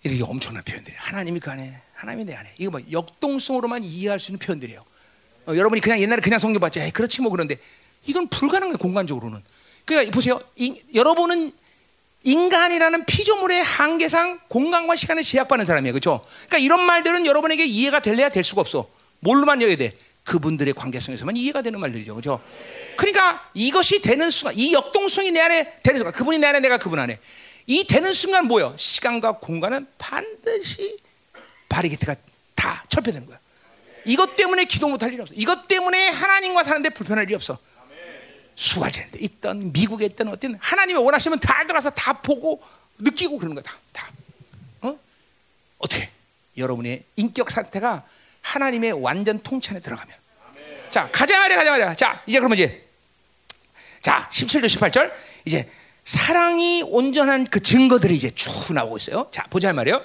이렇게 0.03 0.23
엄청난 0.23 0.63
표현들이 0.65 0.97
하나님이 0.97 1.41
그 1.41 1.51
안에, 1.51 1.81
하나님이 1.95 2.25
내 2.25 2.35
안에. 2.35 2.55
이거 2.59 2.71
뭐 2.73 2.81
역동성으로만 2.91 3.85
이해할 3.85 4.19
수 4.19 4.31
있는 4.33 4.39
표현들이에요. 4.39 4.85
어, 5.47 5.57
여러분이 5.57 5.81
그냥 5.81 6.01
옛날에 6.01 6.21
그냥 6.21 6.39
성경 6.39 6.61
봤지, 6.61 6.81
에이, 6.81 6.91
그렇지 6.91 7.21
뭐 7.21 7.31
그런데 7.31 7.57
이건 8.07 8.29
불가능해 8.29 8.77
공간적으로는. 8.77 9.43
그러니까 9.85 10.11
보세요, 10.13 10.41
이, 10.57 10.83
여러분은 10.95 11.53
인간이라는 12.25 13.05
피조물의 13.05 13.63
한계상 13.63 14.41
공간과 14.49 14.97
시간에 14.97 15.23
제약받는 15.23 15.67
사람이에요. 15.67 15.93
그렇죠? 15.93 16.25
그러니까 16.47 16.59
이런 16.59 16.81
말들은 16.85 17.27
여러분에게 17.27 17.65
이해가 17.65 18.01
될래야 18.01 18.29
될 18.29 18.45
수가 18.45 18.61
없어. 18.61 18.89
뭘로만 19.21 19.63
여야 19.63 19.77
돼? 19.77 19.97
그분들의 20.25 20.75
관계성에서만 20.75 21.37
이해가 21.37 21.63
되는 21.63 21.81
말들이죠. 21.81 22.15
그렇죠? 22.15 22.41
그러니까 22.97 23.51
이것이 23.55 24.01
되는 24.03 24.31
순간, 24.31 24.57
이 24.57 24.73
역동성이 24.73 25.31
내 25.33 25.41
안에 25.41 25.81
되는 25.83 25.99
순간, 25.99 26.13
그분이 26.13 26.39
내 26.39 26.47
안에 26.47 26.61
내가 26.61 26.79
그분 26.79 26.99
안에 26.99 27.19
이 27.67 27.85
되는 27.85 28.13
순간 28.15 28.47
뭐요? 28.47 28.75
시간과 28.77 29.39
공간은 29.39 29.87
반드시 29.99 30.99
바리게트가 31.69 32.15
다 32.55 32.85
철폐되는 32.89 33.27
거야. 33.27 33.39
이것 34.05 34.37
때문에 34.37 34.65
기도 34.65 34.89
못할 34.89 35.13
일이 35.13 35.21
없어. 35.23 35.35
이것 35.37 35.67
때문에 35.67 36.09
하나님과 36.09 36.65
사는데 36.65 36.91
불편할 36.91 37.25
일이 37.25 37.35
없어. 37.35 37.59
수화제인데 38.55 39.19
있던 39.21 39.73
미국에 39.73 40.07
있던 40.07 40.29
어떤 40.29 40.59
하나님이 40.61 40.99
원하시면 40.99 41.41
다 41.41 41.63
들어가서 41.65 41.91
다 41.91 42.13
보고 42.13 42.63
느끼고 42.99 43.39
그러는 43.39 43.55
거다. 43.57 43.77
다. 43.93 44.11
어? 44.83 44.99
어떻게? 45.79 46.11
여러분의 46.57 47.05
인격 47.17 47.51
상태가 47.51 48.05
하나님의 48.43 48.93
완전 48.93 49.41
통치 49.41 49.71
안에 49.71 49.81
들어가면. 49.81 50.17
자, 50.91 51.09
가자 51.11 51.39
말이야, 51.39 51.57
가자 51.59 51.71
말이야. 51.71 51.95
자, 51.95 52.23
이제 52.27 52.39
그러면 52.39 52.59
이제 52.59 52.87
자, 54.01 54.29
17절 54.31 54.67
18절 54.67 55.13
이제 55.45 55.71
사랑이 56.05 56.83
온전한 56.83 57.45
그 57.45 57.63
증거들이 57.63 58.15
이제 58.15 58.31
쭉 58.31 58.73
나오고 58.73 58.97
있어요. 58.99 59.29
자, 59.31 59.47
보자 59.49 59.73
말이요. 59.73 60.05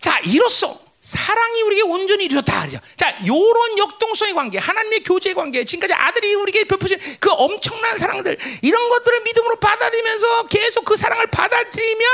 자, 0.00 0.18
이로써 0.20 0.85
사랑이 1.06 1.62
우리에게 1.62 1.82
온전히 1.82 2.24
이루어졌다. 2.24 2.62
그죠? 2.62 2.78
자, 2.96 3.16
요런 3.24 3.78
역동성의 3.78 4.34
관계, 4.34 4.58
하나님의 4.58 5.04
교제 5.04 5.34
관계, 5.34 5.64
지금까지 5.64 5.94
아들이 5.94 6.34
우리에게 6.34 6.64
베푸신 6.64 6.98
그 7.20 7.30
엄청난 7.30 7.96
사랑들, 7.96 8.36
이런 8.60 8.88
것들을 8.88 9.20
믿음으로 9.20 9.54
받아들이면서 9.56 10.48
계속 10.48 10.84
그 10.84 10.96
사랑을 10.96 11.28
받아들이면 11.28 12.08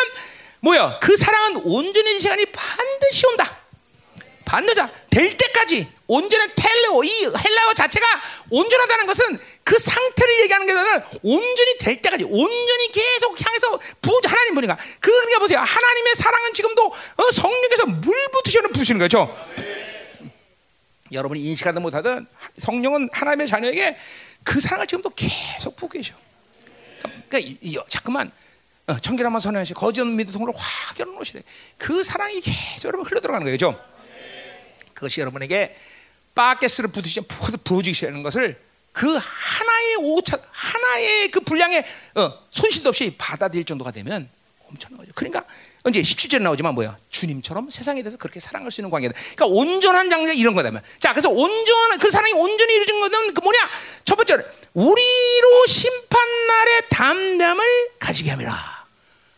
뭐야? 0.61 0.99
그 1.01 1.17
사랑은 1.17 1.63
온전해진 1.65 2.21
시간이 2.21 2.45
반드시 2.53 3.27
온다. 3.29 3.61
반드시 4.45 4.83
될 5.09 5.39
때까지 5.39 5.91
온전한 6.13 6.51
텔레오, 6.55 7.05
이 7.05 7.25
헬라어 7.25 7.73
자체가 7.75 8.07
온전하다는 8.51 9.07
것은 9.07 9.39
그 9.65 9.79
상태를 9.79 10.41
얘기하는 10.41 10.67
게 10.67 10.73
아니라 10.73 11.09
온전히 11.23 11.79
될 11.79 12.03
때까지 12.03 12.25
온전히 12.25 12.93
계속 12.93 13.41
향해서 13.41 13.81
부 14.03 14.21
하나님 14.27 14.55
보니까 14.55 14.77
그러니까 15.01 15.39
보세요 15.39 15.61
하나님의 15.61 16.15
사랑은 16.15 16.53
지금도 16.53 16.87
어, 16.87 17.31
성령께서 17.31 17.87
물 17.87 18.15
부으시는 18.33 18.73
부시는 18.73 18.99
거죠. 18.99 19.35
여러분이 21.11 21.41
인식하든 21.41 21.81
못하든 21.81 22.27
성령은 22.59 23.09
하나님의 23.13 23.47
자녀에게 23.47 23.97
그 24.45 24.61
사랑을 24.61 24.87
지금도 24.87 25.11
계속 25.17 25.77
부고 25.77 25.93
계셔. 25.93 26.15
그러니까 27.01 27.39
이, 27.39 27.57
이, 27.63 27.79
자꾸만 27.89 28.31
어, 28.87 28.99
청결한만 28.99 29.41
선언하시 29.41 29.75
거짓 29.75 30.05
믿음 30.05 30.33
통로 30.33 30.53
확 30.53 30.99
열어놓으시래. 30.99 31.43
그 31.79 32.03
사랑이 32.03 32.41
계속 32.41 32.89
여러분 32.89 33.07
흘러 33.07 33.21
들어가는 33.21 33.45
거예요, 33.45 33.57
죠 33.57 33.81
그것이 34.95 35.21
여러분에게 35.21 35.75
바게스를 36.35 36.91
부으시 36.91 37.21
부어지기 37.65 37.95
시작하는 37.95 38.23
것을 38.23 38.61
그 38.93 39.19
하나의 39.21 39.97
오차, 39.99 40.39
하나의 40.51 41.31
그 41.31 41.41
분량의 41.41 41.85
어, 42.15 42.33
손실도 42.51 42.91
없이 42.91 43.15
받아들일 43.17 43.65
정도가 43.65 43.91
되면 43.91 44.29
엄청난 44.69 44.99
거죠. 44.99 45.13
그러니까 45.15 45.45
이제 45.89 46.01
17절에 46.01 46.43
나오지만 46.43 46.75
뭐야? 46.75 46.97
주님처럼 47.11 47.71
세상에 47.71 48.03
대해서 48.03 48.17
그렇게 48.17 48.39
사랑할 48.39 48.71
수 48.71 48.81
있는 48.81 48.91
관계다. 48.91 49.15
그러니까 49.35 49.47
온전한 49.47 50.09
장자 50.09 50.33
이런 50.33 50.55
거다면. 50.55 50.83
자, 51.01 51.13
그래서 51.13 51.29
온전한 51.29 51.99
그 51.99 52.11
사랑이 52.11 52.33
온전히 52.33 52.75
이루어진 52.75 53.01
것은 53.01 53.35
그 53.35 53.41
뭐냐? 53.41 53.59
첫 54.05 54.15
번째, 54.15 54.37
우리로 54.75 55.67
심판 55.67 56.47
날의 56.47 56.83
담담을 56.91 57.91
가지게 57.99 58.31
함이라. 58.31 58.85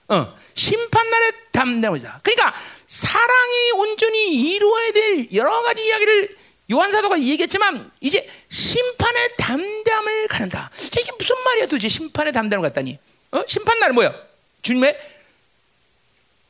어, 0.08 0.34
심판 0.54 1.10
날의 1.10 1.32
담담이다. 1.52 2.20
그러니까 2.22 2.54
사랑이 2.86 3.70
온전히 3.76 4.34
이루어야 4.34 4.92
될 4.92 5.28
여러 5.32 5.62
가지 5.62 5.84
이야기를 5.84 6.36
요한 6.72 6.90
사도가 6.90 7.20
얘기했지만 7.20 7.90
이제 8.00 8.28
심판의 8.48 9.36
담담을 9.36 10.28
가는다. 10.28 10.70
이게 10.78 11.12
무슨 11.18 11.36
말이야 11.42 11.66
도대체 11.66 11.88
심판의 11.88 12.32
담담을 12.32 12.62
갖다니? 12.68 12.98
어? 13.32 13.44
심판 13.46 13.78
날 13.80 13.92
뭐야? 13.92 14.14
주님의 14.62 14.98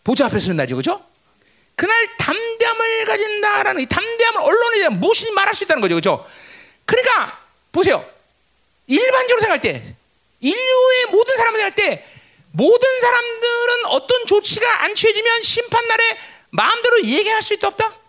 보좌 0.05 0.27
앞에 0.27 0.39
서는 0.39 0.57
날이죠, 0.57 0.77
그죠? 0.77 1.05
그날 1.74 2.16
담대함을 2.19 3.05
가진다라는 3.07 3.82
이 3.82 3.86
담대함을 3.86 4.41
언론에 4.41 4.78
대한 4.78 5.01
무엇이 5.01 5.31
말할 5.32 5.55
수 5.55 5.65
있다는 5.65 5.81
거죠, 5.81 5.97
그죠? 5.97 6.24
그러니까 6.85 7.43
보세요. 7.73 8.09
일반적으로 8.86 9.41
생각할 9.41 9.61
때 9.61 9.82
인류의 10.41 11.07
모든 11.11 11.36
사람을 11.36 11.59
생각할 11.59 11.74
때 11.74 12.07
모든 12.53 13.01
사람들은 13.01 13.86
어떤 13.86 14.27
조치가 14.27 14.85
안 14.85 14.95
취해지면 14.95 15.43
심판 15.43 15.89
날에 15.89 16.19
마음대로 16.51 17.03
얘기할 17.03 17.43
수 17.43 17.55
있다 17.55 17.69
없다? 17.69 18.03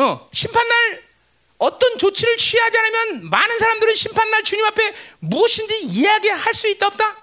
어, 0.00 0.28
심판 0.32 0.66
날 0.66 1.02
어떤 1.58 1.98
조치를 1.98 2.38
취하지 2.38 2.78
않으면 2.78 3.28
많은 3.28 3.58
사람들은 3.58 3.94
심판 3.94 4.30
날 4.30 4.42
주님 4.42 4.64
앞에 4.64 4.94
무엇인지 5.18 5.82
이야기할 5.82 6.54
수 6.54 6.68
있다 6.68 6.86
없다? 6.86 7.16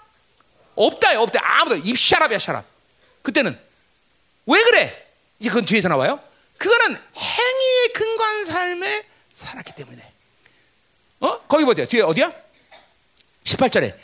없다요, 0.76 1.22
없다. 1.22 1.40
아무도 1.44 1.76
입 1.76 1.98
샤랍이야, 1.98 2.38
샤랍. 2.38 2.64
그때는 3.24 3.60
왜 4.45 4.64
그래? 4.64 5.08
이제 5.40 5.49
그건 5.49 5.66
뒤에서 5.66 5.90
나와요. 5.90 6.20
그거는 6.58 7.02
행위에 7.16 7.88
근거한 7.94 8.45
삶에 8.45 9.06
살았기 9.34 9.74
때문에. 9.74 10.14
어? 11.22 11.40
거기 11.48 11.66
보세요. 11.66 11.88
뒤에 11.88 12.02
어디야? 12.02 12.32
18절에. 13.44 13.98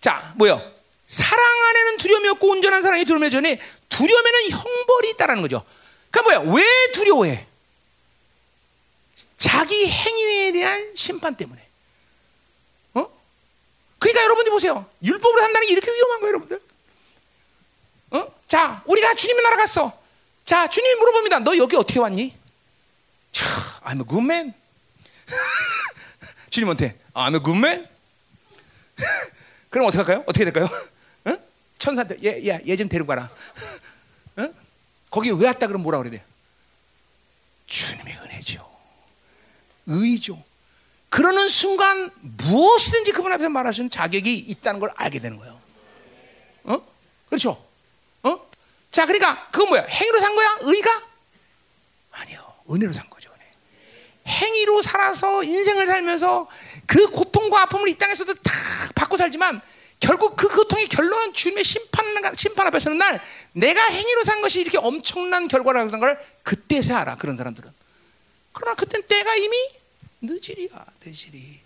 자, 0.00 0.32
뭐요? 0.36 0.60
사랑 1.06 1.62
안에는 1.68 1.96
두려움이 1.98 2.28
없고 2.30 2.48
온전한 2.48 2.82
사랑이 2.82 3.04
두려움이 3.04 3.30
전에 3.30 3.60
두려움에는 3.88 4.50
형벌이 4.50 5.10
있다라는 5.10 5.42
거죠. 5.42 5.64
그러니까 6.10 6.42
뭐야? 6.42 6.56
왜 6.56 6.90
두려워해? 6.92 7.45
자기 9.36 9.86
행위에 9.86 10.52
대한 10.52 10.94
심판 10.94 11.34
때문에. 11.36 11.62
어? 12.94 13.06
그러니까 13.98 14.22
여러분들 14.24 14.50
보세요. 14.50 14.86
율법으로 15.02 15.40
산다는 15.42 15.66
게 15.66 15.72
이렇게 15.72 15.90
위험한 15.90 16.20
거예요, 16.20 16.28
여러분들. 16.34 16.60
어? 18.12 18.34
자, 18.46 18.82
우리가 18.86 19.14
주님의 19.14 19.42
나라 19.42 19.56
갔어. 19.56 19.92
자, 20.44 20.68
주님이 20.68 20.94
물어봅니다. 20.96 21.40
너 21.40 21.56
여기 21.56 21.76
어떻게 21.76 21.98
왔니? 21.98 22.34
차, 23.32 23.44
I'm 23.82 24.00
a 24.00 24.06
good 24.08 24.24
man. 24.24 24.54
주님한테 26.50 26.98
I'm 27.14 27.34
a 27.34 27.42
good 27.42 27.58
man. 27.58 27.88
그럼 29.70 29.86
어떻게 29.88 29.98
할까요? 29.98 30.24
어떻게 30.26 30.44
될까요? 30.44 30.66
어? 31.26 31.36
천사한테 31.78 32.16
얘, 32.24 32.48
야, 32.48 32.58
얘 32.66 32.76
좀 32.76 32.88
데리고 32.88 33.08
가라. 33.08 33.28
어? 34.36 34.48
거기 35.10 35.30
왜 35.30 35.46
왔다 35.46 35.66
그러면 35.66 35.82
뭐라 35.82 35.98
그래야 35.98 36.12
돼? 36.20 36.24
주님의. 37.66 38.16
의죠. 39.86 40.42
그러는 41.08 41.48
순간 41.48 42.10
무엇이든지 42.20 43.12
그분 43.12 43.32
앞에서 43.32 43.48
말할 43.48 43.72
수 43.72 43.80
있는 43.80 43.90
자격이 43.90 44.36
있다는 44.36 44.80
걸 44.80 44.90
알게 44.96 45.18
되는 45.18 45.36
거예요. 45.38 45.60
어? 46.64 46.82
그렇죠? 47.28 47.64
어? 48.22 48.46
자, 48.90 49.06
그러니까 49.06 49.48
그건 49.50 49.68
뭐야? 49.68 49.82
행위로 49.82 50.20
산 50.20 50.34
거야? 50.34 50.58
의가? 50.62 51.02
아니요. 52.12 52.54
은혜로 52.70 52.92
산 52.92 53.08
거죠. 53.08 53.30
은혜. 53.30 53.44
행위로 54.26 54.82
살아서 54.82 55.44
인생을 55.44 55.86
살면서 55.86 56.46
그 56.86 57.08
고통과 57.10 57.62
아픔을 57.62 57.88
이 57.88 57.96
땅에서도 57.96 58.34
다 58.34 58.52
받고 58.94 59.16
살지만 59.16 59.60
결국 60.00 60.36
그 60.36 60.48
고통의 60.48 60.88
결론은 60.88 61.32
주님의 61.32 61.64
심판, 61.64 62.04
심판 62.34 62.66
앞에 62.66 62.78
서는 62.78 62.98
날 62.98 63.22
내가 63.52 63.82
행위로 63.84 64.24
산 64.24 64.40
것이 64.42 64.60
이렇게 64.60 64.78
엄청난 64.78 65.48
결과라는 65.48 65.98
걸 65.98 66.20
그때서 66.42 66.94
알아. 66.96 67.16
그런 67.16 67.36
사람들은. 67.36 67.85
그러나 68.56 68.74
그땐 68.74 69.02
때가 69.06 69.34
이미 69.36 69.56
늦으리야. 70.22 70.86
늦으리. 71.04 71.60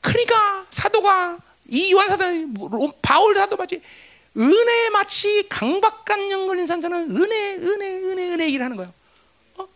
그러니까 0.00 0.66
사도가 0.70 1.38
이 1.66 1.92
요한 1.92 2.08
사도 2.08 2.24
바울 3.02 3.34
사도 3.34 3.56
마치 3.58 3.82
은혜 4.38 4.88
마치 4.88 5.46
강박관 5.50 6.30
연걸린 6.30 6.66
산자는 6.66 7.14
은혜 7.14 7.56
은혜 7.56 7.96
은혜 7.98 8.32
은혜 8.32 8.48
일하는 8.48 8.76
거예요. 8.78 8.94
어? 9.56 9.68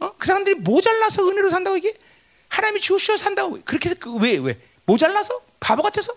어? 0.00 0.14
그 0.18 0.26
사람들이 0.26 0.56
모자라서 0.56 1.26
은혜로 1.26 1.48
산다고 1.48 1.78
이게 1.78 1.94
하나님이 2.48 2.80
주셔 2.80 3.16
산다고 3.16 3.58
그렇게 3.64 3.94
왜 4.20 4.36
왜? 4.36 4.60
모자라서 4.84 5.40
바보 5.58 5.82
같아서 5.82 6.12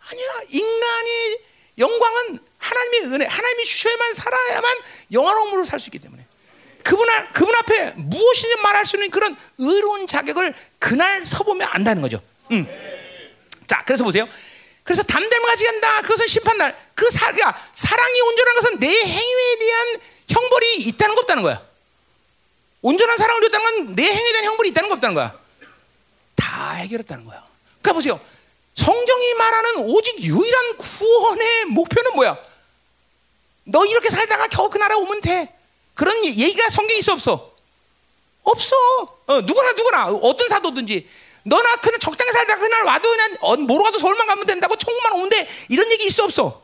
아니야 0.00 0.26
인간의 0.48 1.38
영광은 1.78 2.38
하나님의 2.58 3.00
은혜 3.12 3.26
하나님이 3.26 3.64
주셔야만 3.64 4.14
살아야만 4.14 4.76
영화로움으로 5.12 5.64
살 5.64 5.78
수 5.78 5.90
있기 5.90 6.00
때문에 6.00 6.19
그분, 6.82 7.08
앞, 7.10 7.32
그분 7.32 7.54
앞에 7.54 7.92
무엇이든 7.96 8.62
말할 8.62 8.86
수 8.86 8.96
있는 8.96 9.10
그런 9.10 9.36
의로운 9.58 10.06
자격을 10.06 10.54
그날 10.78 11.24
서보면 11.24 11.68
안다는 11.70 12.02
거죠. 12.02 12.20
음. 12.50 12.66
자, 13.66 13.82
그래서 13.86 14.04
보세요. 14.04 14.28
그래서 14.82 15.02
담대함을 15.02 15.46
가지간다. 15.48 16.02
그것은 16.02 16.26
심판날. 16.26 16.76
그 16.94 17.08
사, 17.10 17.30
그러니까 17.32 17.60
사랑이 17.72 18.20
온전한 18.20 18.54
것은 18.56 18.78
내 18.80 18.88
행위에 18.88 19.58
대한 19.58 20.00
형벌이 20.28 20.76
있다는 20.78 21.14
거 21.14 21.20
없다는 21.22 21.42
거야. 21.42 21.62
온전한 22.82 23.16
사랑을 23.16 23.42
줬다는 23.42 23.64
건 23.86 23.94
내 23.94 24.04
행위에 24.04 24.32
대한 24.32 24.44
형벌이 24.46 24.70
있다는 24.70 24.88
거 24.88 24.94
없다는 24.94 25.14
거야. 25.14 25.38
다 26.34 26.72
해결했다는 26.72 27.24
거야. 27.26 27.44
그러니까 27.82 27.92
보세요. 27.92 28.20
성경이 28.74 29.34
말하는 29.34 29.76
오직 29.90 30.18
유일한 30.20 30.76
구원의 30.76 31.64
목표는 31.66 32.14
뭐야? 32.14 32.38
너 33.64 33.84
이렇게 33.84 34.08
살다가 34.10 34.48
겨우 34.48 34.70
그 34.70 34.78
나라 34.78 34.96
오면 34.96 35.20
돼. 35.20 35.54
그런 36.00 36.24
얘기가 36.24 36.70
성경에 36.70 36.98
있어 37.00 37.12
없어? 37.12 37.52
없어. 38.42 38.74
어, 39.26 39.40
누구나 39.42 39.72
누구나 39.72 40.06
어떤 40.06 40.48
사도든지 40.48 41.06
너나 41.42 41.76
그냥 41.76 42.00
적당히 42.00 42.32
살다가 42.32 42.58
그날 42.58 42.84
와도 42.84 43.10
그냥 43.10 43.36
어, 43.42 43.54
모로 43.56 43.84
가도 43.84 43.98
서울만 43.98 44.26
가면 44.26 44.46
된다고 44.46 44.76
천국만 44.76 45.12
돼. 45.28 45.46
이런 45.68 45.92
얘기 45.92 46.06
있어 46.06 46.24
없어? 46.24 46.59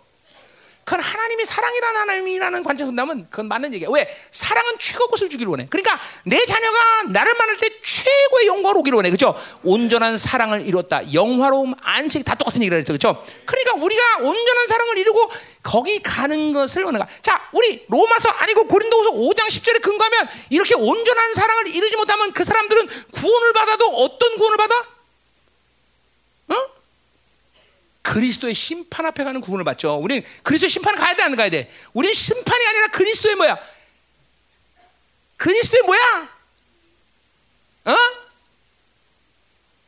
그건 0.86 1.00
하나님이 1.00 1.44
사랑이라는 1.44 2.00
하나님이라는 2.00 2.62
관점에서 2.62 2.86
본다면 2.86 3.26
그건 3.28 3.48
맞는 3.48 3.74
얘기야. 3.74 3.88
왜? 3.90 4.08
사랑은 4.30 4.74
최고 4.78 5.08
것을 5.08 5.28
주기를 5.28 5.50
원해. 5.50 5.66
그러니까 5.68 5.98
내 6.22 6.44
자녀가 6.44 7.02
나를 7.08 7.34
만날 7.34 7.56
때 7.56 7.68
최고의 7.82 8.46
영광을 8.46 8.76
오기를 8.76 8.94
원해. 8.94 9.10
그죠? 9.10 9.34
온전한 9.64 10.16
사랑을 10.16 10.64
이뤘다. 10.64 11.12
영화로움, 11.12 11.74
안식 11.80 12.24
다 12.24 12.36
똑같은 12.36 12.62
얘기를 12.62 12.78
했죠. 12.78 12.92
그죠? 12.92 13.20
그러니까 13.46 13.84
우리가 13.84 14.18
온전한 14.18 14.68
사랑을 14.68 14.98
이루고 14.98 15.28
거기 15.64 16.00
가는 16.00 16.52
것을 16.52 16.84
원해가. 16.84 17.08
자, 17.20 17.48
우리 17.50 17.84
로마서 17.88 18.28
아니고 18.28 18.68
고린도후서 18.68 19.10
5장 19.10 19.48
10절에 19.48 19.82
근거하면 19.82 20.28
이렇게 20.50 20.76
온전한 20.76 21.34
사랑을 21.34 21.66
이루지 21.66 21.96
못하면 21.96 22.32
그 22.32 22.44
사람들은 22.44 22.88
구원을 23.10 23.52
받아도 23.54 23.88
어떤 23.88 24.36
구원을 24.36 24.56
받아? 24.56 24.78
어? 26.48 26.75
그리스도의 28.06 28.54
심판 28.54 29.04
앞에 29.04 29.24
가는 29.24 29.40
구원을 29.40 29.64
받죠. 29.64 29.96
우리는 29.96 30.22
그리스도의 30.44 30.70
심판을 30.70 30.96
가야 30.96 31.16
돼, 31.16 31.24
안 31.24 31.34
가야 31.34 31.50
돼? 31.50 31.68
우리는 31.92 32.14
심판이 32.14 32.66
아니라 32.66 32.86
그리스도의 32.88 33.34
뭐야? 33.34 33.58
그리스도의 35.36 35.82
뭐야? 35.82 36.28
어? 37.86 37.96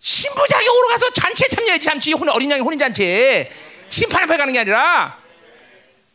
신부 0.01 0.47
자격으로 0.49 0.89
가서 0.89 1.11
잔치에 1.11 1.47
참여해야지, 1.49 1.85
잔치. 1.85 2.13
어린 2.13 2.51
양의 2.51 2.63
혼인잔치에. 2.63 3.53
심판 3.89 4.25
앞에 4.25 4.37
가는 4.37 4.53
게 4.53 4.59
아니라. 4.59 5.17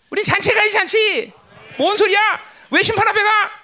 우리 0.09 0.23
잔치에 0.25 0.53
가야지, 0.53 0.73
잔치. 0.73 1.31
뭔 1.77 1.97
소리야? 1.97 2.19
왜 2.71 2.83
심판 2.83 3.07
앞에 3.07 3.23
가? 3.23 3.63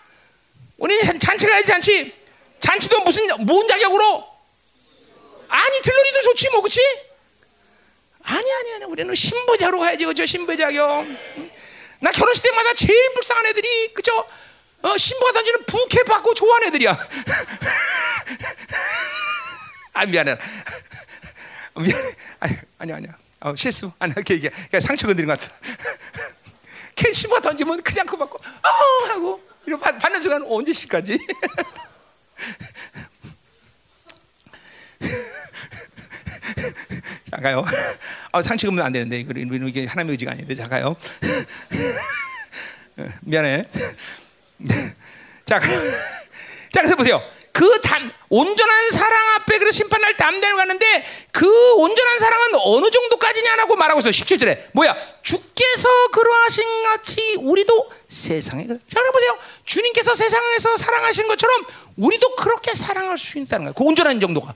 우리 0.78 0.98
잔치 1.20 1.46
가야지, 1.46 1.68
잔치. 1.68 2.16
잔치도 2.62 3.02
무슨, 3.02 3.28
뭔 3.46 3.68
자격으로? 3.68 4.28
아니, 5.50 5.82
들러리도 5.82 6.22
좋지, 6.24 6.50
뭐, 6.52 6.62
그치? 6.62 6.80
아니 8.24 8.52
아니 8.54 8.74
아니 8.76 8.86
우리는 8.86 9.14
신부자로 9.16 9.80
가야지 9.80 10.06
그죠? 10.06 10.26
신부자교 10.26 10.78
나 12.02 12.12
결혼식 12.12 12.44
때마다 12.44 12.74
제일 12.74 13.14
불쌍한 13.14 13.46
애들이 13.48 13.94
그죠? 13.94 14.26
어, 14.82 14.98
신부가 14.98 15.32
던지는 15.34 15.66
부케 15.66 16.04
받고 16.04 16.34
좋아하는 16.34 16.70
애들이야. 16.70 16.98
아 19.94 20.06
미안해. 20.06 20.38
미안. 21.76 22.02
아니 22.40 22.56
아니 22.78 22.94
아니야. 22.94 23.18
어, 23.42 23.54
실수. 23.58 23.92
아니 24.00 24.14
그게 24.14 24.40
그냥 24.40 24.80
상처 24.80 25.06
건드린 25.08 25.28
것 25.28 25.38
같아. 25.40 25.54
걔 26.96 27.12
신부가 27.12 27.42
던지면 27.42 27.84
그냥 27.84 28.06
그 28.06 28.16
받고 28.16 28.38
어 28.38 29.08
하고. 29.10 29.44
이거 29.68 29.78
받는 29.78 30.22
순간 30.22 30.42
언제 30.48 30.72
시까지 30.72 31.20
자 37.30 37.38
가요. 37.38 37.64
아, 38.32 38.42
상식 38.42 38.68
없는 38.68 38.84
안 38.84 38.92
되는데 38.92 39.20
이게 39.20 39.86
하나님의 39.86 40.14
의지가 40.14 40.32
아닌데 40.32 40.56
자 40.56 40.68
가요. 40.68 40.96
미안해. 43.22 43.66
자, 45.46 45.60
자 45.60 46.82
그래서 46.82 46.96
보세요. 46.96 47.22
그 47.52 47.82
담, 47.82 48.10
온전한 48.30 48.92
사랑 48.92 49.36
앞에 49.36 49.58
그 49.60 49.72
심판할 49.72 50.16
담대를 50.16 50.56
가는데 50.56 51.06
그 51.32 51.74
온전한 51.74 52.20
사랑은 52.20 52.60
어느 52.64 52.90
정도까지냐라고 52.90 53.76
말하고 53.76 54.00
있어. 54.00 54.10
17절에. 54.10 54.70
뭐야? 54.74 54.96
주께서 55.22 56.08
그러하신 56.12 56.84
같이 56.84 57.36
우리도 57.38 57.92
세상에. 58.08 58.68
자, 58.68 58.76
보세요. 59.12 59.38
주님께서 59.66 60.16
세상에서 60.16 60.78
사랑하신 60.78 61.28
것처럼 61.28 61.66
우리도 61.98 62.36
그렇게 62.36 62.74
사랑할 62.74 63.18
수 63.18 63.40
있다는 63.40 63.66
거야. 63.66 63.74
그 63.74 63.84
온전한 63.84 64.20
정도가. 64.20 64.54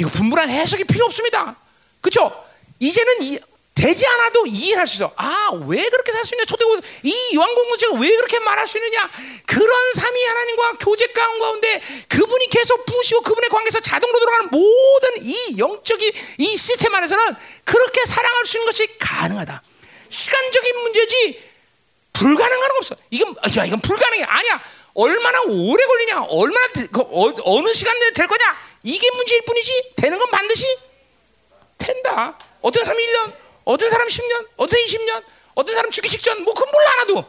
이거 0.00 0.08
분분한 0.10 0.48
해석이 0.48 0.84
필요 0.84 1.04
없습니다. 1.04 1.56
그렇죠? 2.00 2.32
이제는 2.78 3.22
이, 3.22 3.38
되지 3.74 4.06
않아도 4.06 4.46
이해할 4.46 4.86
수 4.86 4.96
있어. 4.96 5.12
아, 5.16 5.50
왜 5.66 5.88
그렇게 5.88 6.10
살 6.12 6.24
수 6.24 6.34
있냐? 6.34 6.44
초대고 6.46 6.80
이 7.02 7.34
요한 7.34 7.54
공동체가 7.54 7.94
왜 7.98 8.08
그렇게 8.16 8.38
말할 8.38 8.66
수 8.66 8.78
있느냐? 8.78 9.10
그런 9.46 9.92
삼위 9.94 10.24
하나님과 10.24 10.72
교제 10.80 11.06
가운데 11.06 11.82
그분이 12.08 12.48
계속 12.48 12.84
부시고 12.86 13.20
그분의 13.22 13.50
관계에서 13.50 13.80
자동으로 13.80 14.18
들어가는 14.20 14.50
모든 14.50 15.22
이 15.26 15.58
영적인 15.58 16.12
이 16.38 16.56
시스템 16.56 16.94
안에서는 16.94 17.36
그렇게 17.64 18.04
사랑할 18.06 18.46
수 18.46 18.56
있는 18.56 18.66
것이 18.66 18.98
가능하다. 18.98 19.62
시간적인 20.08 20.78
문제지 20.82 21.42
불가능한 22.14 22.68
건 22.68 22.70
없어. 22.78 22.96
이건 23.10 23.34
야 23.56 23.64
이건 23.64 23.80
불가능해. 23.80 24.24
아니야. 24.24 24.62
얼마나 24.94 25.40
오래 25.42 25.84
걸리냐? 25.84 26.22
얼마나 26.24 26.66
그 26.90 27.00
어, 27.00 27.62
느 27.62 27.74
시간 27.74 27.98
내에 27.98 28.12
될 28.12 28.26
거냐? 28.26 28.56
이게 28.82 29.10
문제일 29.12 29.42
뿐이지 29.42 29.92
되는 29.96 30.18
건 30.18 30.30
반드시 30.30 30.64
된다. 31.78 32.38
어떤 32.60 32.84
사람이 32.84 33.02
1년, 33.06 33.32
어떤 33.64 33.90
사람 33.90 34.06
10년, 34.08 34.48
어떤 34.56 34.80
20년, 34.80 35.24
어떤 35.54 35.74
사람 35.74 35.90
죽기 35.90 36.08
직전 36.08 36.42
뭐 36.42 36.54
그건 36.54 36.72
몰라 36.72 36.96
나도. 36.96 37.24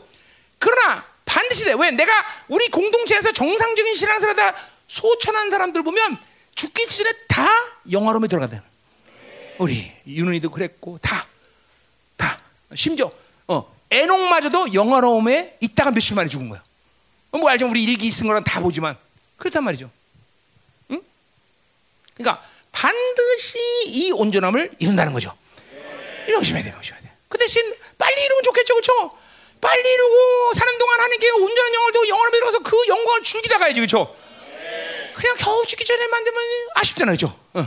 그러나 0.59 1.05
반드시 1.25 1.65
돼. 1.65 1.73
왜? 1.73 1.91
내가 1.91 2.11
우리 2.47 2.67
공동체에서 2.69 3.31
정상적인 3.31 3.95
신앙생활다 3.95 4.55
소천한 4.87 5.49
사람들 5.49 5.83
보면 5.83 6.17
죽기 6.55 6.85
직전에 6.85 7.11
다 7.27 7.47
영화로움에 7.91 8.27
들어가다. 8.27 8.63
우리 9.57 9.91
윤은이도 10.07 10.49
그랬고 10.49 10.97
다, 11.01 11.27
다 12.17 12.39
심지어 12.73 13.11
어, 13.47 13.75
에녹마저도 13.89 14.73
영화로움에 14.73 15.57
있다가 15.61 15.91
며칠 15.91 16.15
만에 16.15 16.27
죽은 16.27 16.49
거야. 16.49 16.63
어, 17.31 17.37
뭐 17.37 17.49
알죠? 17.49 17.67
우리 17.67 17.83
일기 17.83 18.11
쓴 18.11 18.27
거랑 18.27 18.43
다 18.43 18.59
보지만 18.59 18.97
그렇단 19.37 19.63
말이죠. 19.63 19.89
응? 20.91 21.01
그러니까 22.15 22.45
반드시 22.71 23.57
이 23.87 24.11
온전함을 24.11 24.71
이룬다는 24.79 25.13
거죠. 25.13 25.35
명심해야 26.27 26.63
돼, 26.63 26.71
명심해야 26.71 27.01
돼. 27.01 27.11
그 27.27 27.37
대신 27.37 27.61
빨리 27.97 28.21
이루면 28.23 28.43
좋겠죠, 28.43 28.73
그렇죠? 28.75 29.17
빨리 29.59 29.89
이루고 29.93 30.53
사는 30.53 30.77
동안 30.77 30.99
하는 31.01 31.19
게 31.19 31.29
온전한 31.29 31.73
영혼도 31.73 32.07
영혼을 32.07 32.31
들어서 32.31 32.59
그 32.59 32.75
영광을 32.87 33.23
즐기다 33.23 33.57
가야지, 33.57 33.79
그렇죠? 33.79 34.15
그냥 35.15 35.35
겨우 35.37 35.65
죽기 35.65 35.85
전에 35.85 36.07
만들면 36.07 36.43
아쉽잖아요, 36.75 37.15
그렇죠? 37.15 37.39
어. 37.53 37.63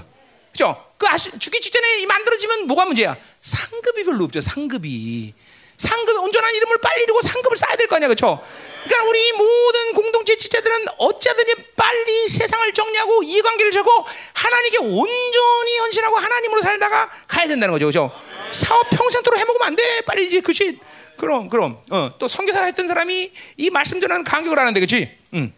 그렇죠? 0.52 0.92
그 0.98 1.06
아시, 1.08 1.30
죽기 1.38 1.60
직전에 1.60 2.06
만들어지면 2.06 2.66
뭐가 2.66 2.84
문제야? 2.86 3.16
상급이 3.40 4.04
별로 4.04 4.24
없죠, 4.24 4.40
상급이. 4.40 5.34
상급 5.76 6.16
온전한 6.22 6.54
이름을 6.54 6.78
빨리 6.78 7.02
이루고 7.04 7.22
상급을 7.22 7.56
쌓아야 7.56 7.76
될 7.76 7.88
거 7.88 7.96
아니야, 7.96 8.08
그렇죠? 8.08 8.44
그러니까 8.84 9.08
우리 9.08 9.32
모든 9.32 9.92
공동체 9.94 10.36
지자들은 10.36 10.86
어찌하든지 10.98 11.54
빨리 11.74 12.28
세상을 12.28 12.72
정리하고 12.72 13.22
이해관계를 13.22 13.72
적고 13.72 14.06
하나님께 14.34 14.78
온전히 14.78 15.78
헌신하고 15.78 16.16
하나님으로 16.16 16.62
살다가 16.62 17.10
가야 17.26 17.48
된다는 17.48 17.72
거죠, 17.72 17.86
그렇죠? 17.86 18.12
사업 18.52 18.88
평생도록 18.90 19.40
해먹으면 19.40 19.66
안 19.66 19.76
돼. 19.76 20.02
빨리 20.02 20.28
이제 20.28 20.40
그치? 20.40 20.78
그럼 21.16 21.48
그럼 21.48 21.78
어, 21.90 22.12
또 22.18 22.28
선교사 22.28 22.64
했던 22.64 22.86
사람이 22.86 23.32
이 23.56 23.70
말씀 23.70 24.00
전하는 24.00 24.22
간격을 24.24 24.58
하는데, 24.58 24.78
그렇지? 24.78 25.16
음. 25.34 25.52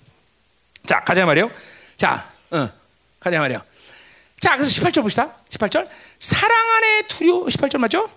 자 0.86 1.00
가자 1.00 1.26
말이요. 1.26 1.50
자, 1.96 2.30
어, 2.50 2.68
가자 3.18 3.40
말이요. 3.40 3.60
자, 4.40 4.56
그래서 4.56 4.80
18절 4.80 5.02
봅시다. 5.02 5.34
18절. 5.50 5.88
사랑 6.20 6.70
안에 6.76 7.02
두려워. 7.08 7.46
18절 7.46 7.78
맞죠? 7.78 8.08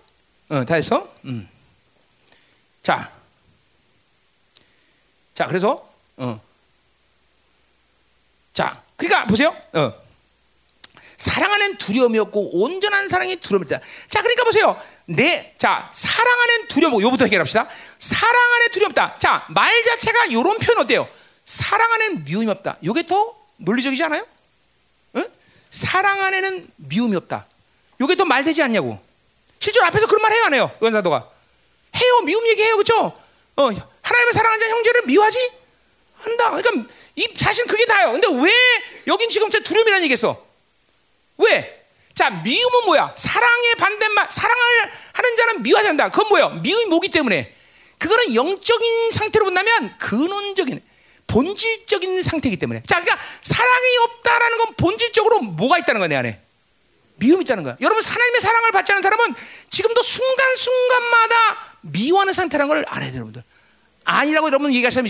어, 0.49 0.65
다 0.65 0.76
했어? 0.76 1.11
음. 1.26 1.49
자. 2.84 3.19
자, 5.40 5.48
그래서, 5.48 5.90
어. 6.18 6.41
자, 8.52 8.84
그러니까 8.98 9.26
보세요. 9.26 9.56
어. 9.72 9.94
사랑하는 11.16 11.78
두려움이 11.78 12.20
없고 12.20 12.61
온전한 12.61 13.07
사랑이 13.07 13.38
두려움이다. 13.38 13.80
자, 14.10 14.22
그러니까 14.22 14.44
보세요. 14.44 14.78
내, 15.06 15.53
자, 15.57 15.90
사랑하는 15.94 16.68
두려움, 16.68 17.02
요부터 17.02 17.24
해결합시다. 17.24 17.70
사랑하는 17.99 18.72
두렵다. 18.74 19.18
자, 19.18 19.45
말 19.48 19.82
자체가 19.86 20.26
이런 20.26 20.57
표현 20.57 20.78
어때요? 20.80 21.07
사랑하는 21.45 22.26
미움이 22.26 22.47
없다. 22.47 22.76
요게 22.84 23.07
더 23.07 23.34
논리적이지 23.55 24.04
않아요? 24.04 24.28
응? 25.15 25.26
사랑 25.72 26.22
안에는 26.22 26.68
미움이 26.76 27.15
없다. 27.15 27.46
요게 28.02 28.15
더 28.15 28.26
말 28.26 28.44
되지 28.44 28.62
않냐고. 28.62 28.99
실제로 29.62 29.86
앞에서 29.86 30.05
그런 30.05 30.22
말 30.22 30.34
해요, 30.34 30.44
안 30.47 30.54
해요? 30.54 30.72
의사도가 30.81 31.30
해요, 31.96 32.22
미움 32.26 32.46
얘기해요, 32.46 32.76
그죠? 32.76 33.18
어, 33.60 33.70
하나님을 34.02 34.34
사랑하는 34.34 34.70
형제를 34.70 35.02
미워하지? 35.05 35.52
한다. 36.15 36.52
그러니까 36.52 36.94
이 37.15 37.28
사실 37.36 37.65
그게 37.65 37.86
다예요. 37.86 38.13
근데 38.13 38.28
왜 38.41 38.52
여긴 39.07 39.29
지금 39.29 39.49
제 39.49 39.60
두려움이라는 39.62 40.04
얘기했어? 40.05 40.46
왜? 41.38 41.86
자, 42.15 42.29
미움은 42.29 42.86
뭐야? 42.86 43.13
사랑의 43.18 43.76
반대말, 43.76 44.28
사랑을 44.31 44.91
하는 45.13 45.36
자는 45.36 45.63
미워하지 45.63 45.89
않는다. 45.89 46.10
그건 46.10 46.29
뭐예요? 46.29 46.49
미움이 46.62 46.86
뭐기 46.86 47.10
때문에. 47.10 47.54
그거는 47.97 48.34
영적인 48.34 49.12
상태로 49.12 49.46
본다면 49.46 49.97
근원적인, 49.97 50.81
본질적인 51.28 52.23
상태이기 52.23 52.57
때문에. 52.57 52.81
자, 52.88 53.02
그러니까 53.02 53.21
사랑이 53.41 53.97
없다라는 53.97 54.57
건 54.57 54.73
본질적으로 54.76 55.41
뭐가 55.41 55.78
있다는 55.79 55.99
거야, 55.99 56.07
내 56.07 56.15
안에. 56.15 56.41
미움이 57.15 57.44
있다는 57.44 57.63
거야. 57.63 57.78
여러분, 57.81 58.04
하나님의 58.04 58.41
사랑을 58.41 58.71
받지 58.71 58.94
않는 58.94 59.04
사람은 59.04 59.36
지금도 59.80 60.02
순간순간마다 60.02 61.76
미워하는 61.82 62.34
상태라는 62.34 62.68
걸 62.68 62.86
알아야 62.86 63.12
돼요, 63.12 63.16
여러분들. 63.20 63.44
아니라고 64.04 64.48
여러분 64.48 64.74
얘기하시면 64.74 65.08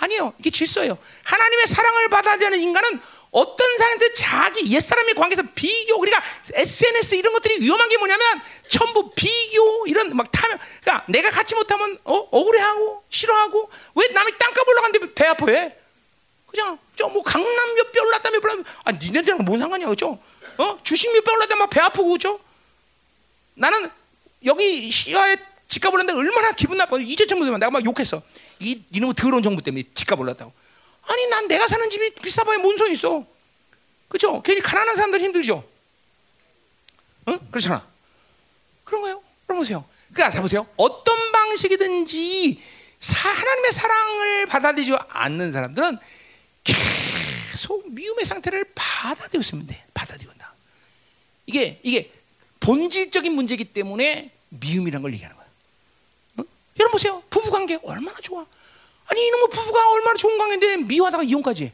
아니에요. 0.00 0.34
이게 0.38 0.50
질서예요. 0.50 0.98
하나님의 1.22 1.66
사랑을 1.68 2.08
받아야 2.08 2.34
하는 2.34 2.58
인간은 2.58 3.00
어떤 3.30 3.78
사람한테 3.78 4.12
자기 4.14 4.72
옛사람의 4.74 5.14
관계에서 5.14 5.42
비교, 5.54 6.00
그러니까 6.00 6.24
SNS 6.52 7.14
이런 7.14 7.32
것들이 7.32 7.60
위험한 7.60 7.88
게 7.88 7.96
뭐냐면 7.98 8.40
전부 8.66 9.12
비교, 9.14 9.86
이런 9.86 10.16
막 10.16 10.28
타면, 10.32 10.58
그러니까 10.80 11.04
내가 11.08 11.30
같이 11.30 11.54
못하면 11.54 11.96
어? 12.02 12.14
억울해하고 12.16 13.04
싫어하고 13.10 13.70
왜 13.94 14.08
남이 14.08 14.32
땅값 14.36 14.66
올라갔는데 14.66 15.14
배 15.14 15.26
아파해? 15.26 15.76
그냥 16.50 16.78
저뭐 16.96 17.22
강남 17.22 17.74
몇 17.76 17.92
배 17.92 18.00
올랐다 18.00 18.30
몇배 18.30 18.48
올랐다 18.52 18.70
아 18.84 18.92
니네들랑 18.92 19.44
뭔 19.44 19.60
상관이야 19.60 19.86
그죠? 19.88 20.18
어 20.56 20.78
주식 20.82 21.12
몇 21.12 21.22
배 21.22 21.30
올랐다 21.30 21.54
막 21.56 21.70
배 21.70 21.80
아프고 21.80 22.12
그죠? 22.12 22.40
나는 23.54 23.90
여기 24.44 24.90
시야에 24.90 25.36
집값 25.68 25.92
올랐는데 25.92 26.18
얼마나 26.18 26.52
기분 26.52 26.78
나빠 26.78 26.98
이제 26.98 27.26
정부 27.26 27.44
되면 27.44 27.60
내가 27.60 27.70
막 27.70 27.84
욕했어 27.84 28.22
이 28.60 28.82
이놈의 28.90 29.14
더러운 29.14 29.42
정부 29.42 29.62
때문에 29.62 29.84
집값 29.94 30.18
올랐다고. 30.18 30.52
아니 31.02 31.26
난 31.28 31.48
내가 31.48 31.66
사는 31.66 31.88
집이 31.88 32.14
비싸 32.22 32.44
봐야 32.44 32.58
뭔 32.58 32.76
소용 32.76 32.92
있어? 32.92 33.26
그죠? 34.08 34.42
괜히 34.42 34.60
가난한 34.60 34.96
사람들 34.96 35.20
힘들죠? 35.20 35.64
어? 37.26 37.38
그렇잖아. 37.50 37.86
그런 38.84 39.02
거예요. 39.02 39.22
그럼 39.46 39.60
보세요. 39.60 39.84
그러니까 40.12 40.34
자 40.34 40.40
보세요. 40.40 40.66
어떤 40.76 41.32
방식이든지 41.32 42.62
사, 43.00 43.28
하나님의 43.28 43.72
사랑을 43.72 44.46
받아들이지 44.46 44.96
않는 45.08 45.52
사람들은 45.52 45.98
계속 46.64 47.90
미움의 47.92 48.24
상태를 48.24 48.72
받아들이고 48.74 49.40
있으면 49.40 49.66
돼. 49.66 49.84
받아들이다. 49.94 50.54
이게 51.46 51.80
이게 51.82 52.10
본질적인 52.68 53.32
문제이기 53.32 53.64
때문에 53.72 54.30
미움이라는 54.50 55.00
걸 55.00 55.14
얘기하는 55.14 55.34
거야. 55.34 55.46
어? 56.36 56.44
여러분 56.78 56.92
보세요. 56.92 57.22
부부 57.30 57.50
관계 57.50 57.78
얼마나 57.82 58.18
좋아. 58.20 58.44
아니 59.06 59.26
이놈의 59.26 59.48
부부가 59.50 59.90
얼마나 59.90 60.14
좋은 60.18 60.36
관계인데 60.36 60.76
미워하다가 60.76 61.24
이혼까지. 61.24 61.72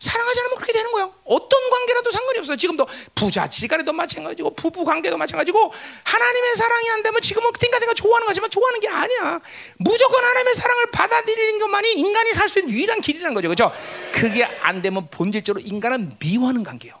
사랑하지 0.00 0.40
않으면 0.40 0.56
그렇게 0.56 0.72
되는 0.72 0.90
거야. 0.90 1.08
어떤 1.24 1.70
관계라도 1.70 2.10
상관이 2.10 2.40
없어. 2.40 2.56
지금도 2.56 2.88
부자지간에도 3.14 3.92
마찬가지고 3.92 4.54
부부 4.54 4.84
관계도 4.84 5.16
마찬가지고 5.16 5.72
하나님의 6.02 6.56
사랑이 6.56 6.90
안 6.90 7.02
되면 7.04 7.20
지금은 7.20 7.52
띵가띵가 7.52 7.94
좋아하는 7.94 8.26
거지만 8.26 8.50
좋아하는 8.50 8.80
게 8.80 8.88
아니야. 8.88 9.40
무조건 9.78 10.24
하나님의 10.24 10.54
사랑을 10.56 10.90
받아들이는 10.90 11.60
것만이 11.60 11.92
인간이 11.92 12.32
살 12.32 12.48
수 12.48 12.58
있는 12.58 12.74
유일한 12.74 13.00
길이라는 13.00 13.32
거죠. 13.32 13.46
그렇죠? 13.48 13.72
그게 14.12 14.42
안 14.42 14.82
되면 14.82 15.06
본질적으로 15.08 15.64
인간은 15.64 16.16
미워하는 16.18 16.64
관계예요. 16.64 16.99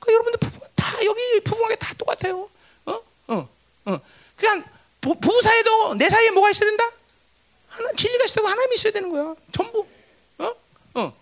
그 0.00 0.12
여러분들 0.12 0.38
부부 0.40 0.66
다 0.74 1.04
여기 1.04 1.40
부부 1.44 1.60
관계 1.60 1.76
다 1.76 1.94
똑같아요. 1.96 2.48
어? 2.86 3.00
어? 3.28 3.48
어. 3.86 4.00
그냥 4.36 4.64
부 5.00 5.14
부 5.14 5.40
사이도 5.42 5.94
내 5.94 6.08
사이에 6.10 6.30
뭐가 6.30 6.50
있어야 6.50 6.68
된다? 6.70 6.90
하나 7.68 7.92
진리가 7.92 8.24
있어야 8.24 8.34
되고 8.36 8.48
하나님이 8.48 8.74
있어야 8.74 8.92
되는 8.92 9.08
거야. 9.10 9.34
전부. 9.52 9.86
어? 10.38 10.54
어. 10.94 11.12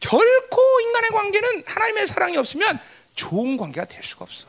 결코 0.00 0.80
인간의 0.80 1.10
관계는 1.10 1.62
하나님의 1.66 2.06
사랑이 2.06 2.36
없으면 2.36 2.78
좋은 3.14 3.56
관계가 3.56 3.86
될 3.86 4.02
수가 4.02 4.24
없어. 4.24 4.46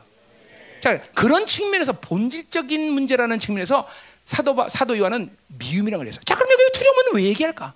자, 0.80 1.00
그런 1.14 1.46
측면에서 1.46 1.92
본질적인 1.94 2.92
문제라는 2.92 3.38
측면에서 3.38 3.88
사도 4.26 4.68
사도 4.68 4.98
요한은 4.98 5.34
미움이라고 5.46 6.02
그랬어. 6.02 6.20
자, 6.22 6.34
그럼 6.34 6.50
여기 6.52 6.72
두려움은 6.72 7.02
왜 7.14 7.22
얘기할까? 7.24 7.72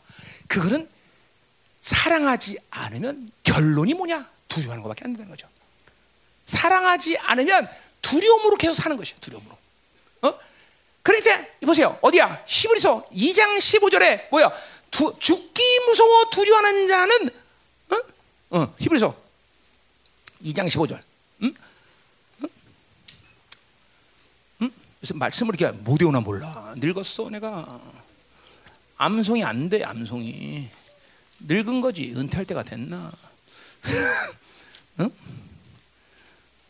그거는 0.49 0.89
사랑하지 1.81 2.59
않으면 2.71 3.31
결론이 3.43 3.95
뭐냐? 3.95 4.29
두려워하는 4.49 4.83
것밖에 4.83 5.05
안 5.05 5.13
되는 5.15 5.29
거죠. 5.31 5.49
사랑하지 6.51 7.17
않으면 7.19 7.69
두려움으로 8.03 8.57
계속 8.57 8.75
사는 8.75 8.97
것이야. 8.97 9.17
두려움으로. 9.21 9.57
어? 10.23 10.39
그러니까 11.03 11.47
보세요. 11.65 11.97
어디야? 12.03 12.45
히브리서 12.47 13.09
2장 13.13 13.59
15절에 13.59 14.31
뭐야? 14.31 14.51
두, 14.91 15.15
죽기 15.19 15.63
무서워 15.87 16.25
두려워하는 16.31 16.89
자는 16.89 17.31
어, 18.51 18.75
히브리서 18.81 19.15
2장 20.43 20.67
15절. 20.67 21.01
응? 21.43 21.55
응? 24.63 24.71
그래서 24.99 25.15
말씀을 25.15 25.55
이렇게 25.55 25.77
못 25.79 26.03
외우나 26.03 26.19
몰라. 26.21 26.75
늙었어 26.77 27.31
내가. 27.31 27.81
암송이 28.97 29.45
안 29.45 29.69
돼, 29.69 29.85
암송이. 29.85 30.69
늙은 31.47 31.81
거지. 31.81 32.13
은퇴할 32.17 32.45
때가 32.45 32.65
됐나? 32.65 33.13
응? 35.01 35.11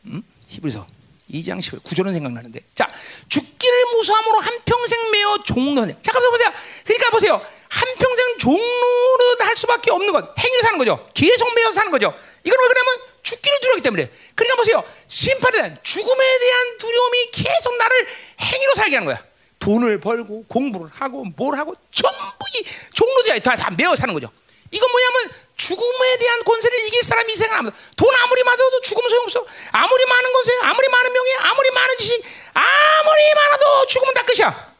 응? 0.07 0.23
히브리서 0.49 0.87
2장 1.33 1.59
10절 1.61 1.83
구절은 1.85 2.12
생각나는데. 2.12 2.61
자, 2.75 2.91
죽기를 3.29 3.85
무수함으로 3.97 4.41
한 4.41 4.59
평생 4.65 5.11
매어 5.12 5.39
종로하냐. 5.45 5.95
잠깐만 6.03 6.31
보세요. 6.33 6.53
그러니까 6.85 7.11
보세요. 7.11 7.47
한 7.69 7.95
평생 7.99 8.39
종로를 8.39 9.47
할 9.47 9.57
수밖에 9.57 9.91
없는 9.93 10.12
것. 10.12 10.35
행위로 10.39 10.62
사는 10.62 10.79
거죠. 10.79 11.09
계속 11.15 11.55
매어 11.55 11.70
사는 11.70 11.91
거죠. 11.91 12.12
이걸 12.43 12.59
왜 12.61 12.69
그러냐면 12.69 13.01
죽기를 13.23 13.61
두려우기 13.61 13.83
때문에. 13.83 14.11
그러니까 14.35 14.57
보세요. 14.57 14.85
심판에 15.07 15.53
대한 15.59 15.79
죽음에 15.83 16.39
대한 16.39 16.79
두려움이 16.79 17.31
계속 17.31 17.77
나를 17.77 18.09
행위로 18.41 18.75
살게 18.75 18.97
하는 18.97 19.07
거야. 19.07 19.23
돈을 19.61 20.01
벌고 20.01 20.47
공부를 20.49 20.91
하고 20.93 21.25
뭘 21.37 21.57
하고 21.57 21.75
전부 21.93 22.19
이 22.57 22.65
종로들이 22.95 23.41
다, 23.41 23.55
다 23.55 23.70
매어 23.70 23.95
사는 23.95 24.12
거죠. 24.12 24.31
이건 24.70 24.90
뭐냐면 24.90 25.32
죽음에 25.57 26.16
대한 26.18 26.44
권세를 26.44 26.78
이길 26.86 27.02
사람이 27.02 27.32
이 27.32 27.36
세상 27.36 27.58
아무도 27.58 27.76
돈 27.97 28.15
아무리 28.15 28.42
맞아도 28.44 28.81
죽으면 28.81 29.10
소용없어. 29.10 29.44
아무리 29.73 30.05
많은 30.07 30.32
권세, 30.32 30.52
아무리 30.62 30.89
많은 30.89 31.12
명예, 31.12 31.34
아무리 31.40 31.70
많은 31.70 31.97
지식, 31.99 32.24
아무리 32.55 33.34
많아도 33.34 33.86
죽으면 33.86 34.15
다 34.15 34.24
끝이야. 34.24 34.74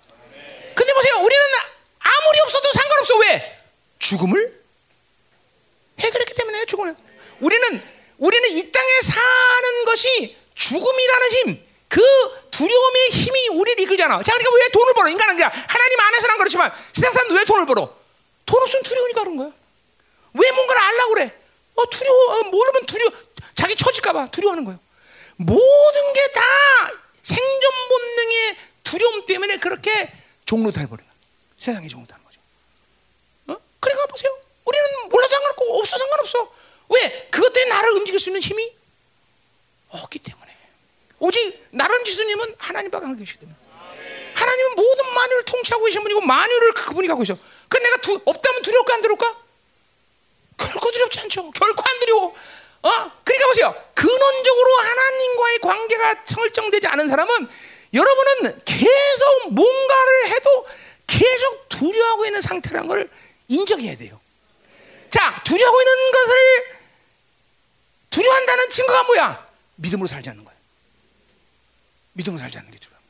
근데 0.75 0.95
보세요, 0.95 1.17
우리는 1.17 1.43
아무리 1.99 2.41
없어도 2.45 2.73
상관없어. 2.73 3.17
왜? 3.19 3.63
죽음을 3.99 4.61
해결했기 5.99 6.35
때문에 6.35 6.65
죽음을. 6.67 6.97
우리는 7.41 7.83
우리는 8.19 8.51
이 8.51 8.73
땅에 8.73 9.01
사는 9.03 9.85
것이 9.85 10.37
죽음이라는 10.55 11.31
힘, 11.31 11.67
그 11.89 12.01
두려움의 12.51 13.11
힘이 13.11 13.49
우리를 13.49 13.83
이끌잖아. 13.85 14.23
자, 14.23 14.33
그러니까 14.33 14.57
왜 14.57 14.69
돈을 14.69 14.95
벌어? 14.95 15.09
인간은 15.11 15.37
그냥 15.37 15.51
하나님 15.69 16.01
안에서는 16.01 16.39
그렇지만 16.39 16.73
세상 16.93 17.13
사람들 17.13 17.37
왜 17.37 17.45
돈을 17.45 17.67
벌어? 17.67 17.95
돈 18.47 18.63
없으면 18.63 18.83
두려우니까 18.83 19.21
그런 19.21 19.37
거야. 19.37 19.60
왜 20.35 20.51
뭔가를 20.53 20.83
알라고 20.83 21.15
그래? 21.15 21.39
어, 21.75 21.87
두려워. 21.91 22.39
어, 22.39 22.43
모르면 22.45 22.87
두려워. 22.87 23.13
자기 23.55 23.75
처질까봐 23.77 24.29
두려워하는 24.31 24.65
거예요. 24.65 24.79
모든 25.37 26.13
게 26.13 26.21
다 26.33 26.41
생존 27.23 27.71
본능의 27.89 28.57
두려움 28.85 29.27
때문에 29.27 29.57
그렇게 29.59 30.13
종로 30.47 30.71
달버려. 30.71 31.03
세상에 31.59 31.87
종로 31.89 32.07
다는 32.07 32.25
거죠. 32.25 32.41
어? 33.49 33.57
그러니까 33.79 34.07
보세요. 34.07 34.37
우리는 34.65 35.09
몰라도 35.09 35.31
상관없고 35.33 35.79
없어 35.81 35.99
상관없어. 35.99 36.53
왜? 36.89 37.29
그것 37.31 37.53
때문에 37.53 37.75
나를 37.75 37.93
움직일 37.93 38.19
수 38.19 38.31
있는 38.31 38.41
힘이 38.41 38.73
없기 39.91 40.19
때문에. 40.21 40.57
오직 41.19 41.67
나를 41.71 41.97
움직일 41.99 42.17
수 42.17 42.23
있는 42.23 42.35
힘은 42.35 42.55
하나님밖에 42.59 43.07
안 43.07 43.17
때문에. 43.17 43.59
하나님은 44.35 44.75
모든 44.75 45.15
만유를 45.15 45.45
통치하고 45.45 45.85
계신 45.85 46.03
분이고 46.03 46.21
만유를 46.23 46.73
그분이 46.73 47.07
갖고 47.09 47.21
계셔. 47.23 47.37
그 47.69 47.77
내가 47.77 47.97
두, 47.99 48.21
없다면 48.25 48.63
두려울까 48.63 48.95
안 48.95 49.03
두려울까? 49.03 49.37
결코 50.61 50.91
두렵지 50.91 51.21
않죠. 51.21 51.51
결코 51.51 51.83
안 51.87 52.01
두려워. 52.01 52.35
어? 52.83 52.91
그러니까 53.25 53.47
보세요. 53.49 53.75
근원적으로 53.95 54.77
하나님과의 54.79 55.59
관계가 55.59 56.25
설정되지 56.27 56.87
않은 56.87 57.09
사람은 57.09 57.49
여러분은 57.93 58.63
계속 58.65 59.53
뭔가를 59.53 60.29
해도 60.29 60.67
계속 61.07 61.69
두려워하고 61.69 62.27
있는 62.27 62.41
상태라는 62.41 62.89
걸 62.89 63.11
인정해야 63.49 63.97
돼요. 63.97 64.21
자, 65.09 65.43
두려워하고 65.45 65.81
있는 65.81 66.13
것을 66.13 66.81
두려워한다는 68.11 68.71
증거가 68.71 69.03
뭐야? 69.05 69.51
믿음으로 69.77 70.07
살지 70.07 70.31
않는 70.31 70.45
거야. 70.45 70.55
믿음으로 72.13 72.41
살지 72.41 72.59
않는 72.59 72.71
게 72.71 72.79
두려워. 72.79 73.01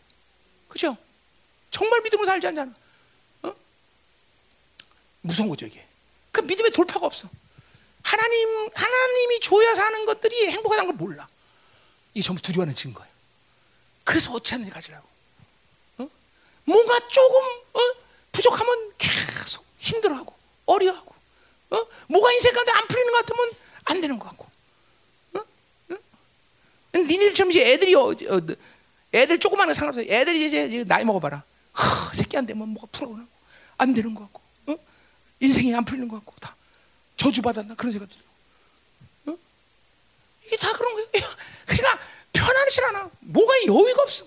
그죠? 0.68 0.96
정말 1.70 2.00
믿음으로 2.00 2.26
살지 2.26 2.46
않잖아. 2.46 2.72
어? 3.42 3.54
무서운 5.20 5.48
거죠, 5.48 5.66
이게. 5.66 5.84
그 6.32 6.40
믿음의 6.40 6.70
돌파가 6.70 7.06
없어. 7.06 7.28
하나님, 8.02 8.70
하나님이 8.74 9.40
줘야 9.40 9.74
사는 9.74 10.06
것들이 10.06 10.48
행복하다는 10.48 10.96
걸 10.96 10.96
몰라. 10.96 11.28
이게 12.14 12.24
전부 12.24 12.42
두려워하는 12.42 12.74
증거예요. 12.74 13.10
그래서 14.04 14.32
어찌 14.32 14.54
하는지 14.54 14.70
가지라고. 14.70 15.06
어? 15.98 16.08
뭔가 16.64 16.98
조금 17.08 17.40
어? 17.74 17.80
부족하면 18.32 18.92
계속 18.98 19.64
힘들어하고 19.78 20.34
어려워하고 20.66 21.14
어? 21.70 21.86
뭐가 22.08 22.32
인생 22.32 22.52
가운데 22.52 22.72
안 22.72 22.86
풀리는 22.86 23.12
것 23.12 23.18
같으면 23.18 23.52
안 23.84 24.00
되는 24.00 24.18
것 24.18 24.28
같고 24.28 24.46
어? 25.34 25.38
어? 25.94 25.96
니네들처럼 26.94 27.50
이제 27.50 27.72
애들이 27.72 27.94
어, 27.94 28.08
어, 28.08 28.40
애들 29.12 29.38
조그마한 29.38 29.74
상관없어 29.74 30.02
애들이 30.02 30.46
이제 30.46 30.84
나이 30.84 31.04
먹어봐라 31.04 31.42
하, 31.72 32.14
새끼 32.14 32.36
안 32.36 32.46
되면 32.46 32.68
뭐가 32.68 32.88
풀어오나 32.92 33.26
안 33.78 33.94
되는 33.94 34.14
것 34.14 34.22
같고 34.24 34.40
어? 34.66 34.76
인생이 35.40 35.74
안 35.74 35.84
풀리는 35.84 36.08
것 36.08 36.16
같고 36.16 36.34
다 36.40 36.56
저주받았나 37.20 37.74
그런 37.74 37.92
생각 37.92 38.08
들어 38.08 38.22
어? 39.26 39.38
이게 40.46 40.56
다 40.56 40.72
그런 40.72 40.94
거예요 40.94 41.08
그러니까 41.66 41.98
편안치 42.32 42.80
않아 42.84 43.10
뭐가 43.20 43.54
여유가 43.66 44.02
없어 44.02 44.24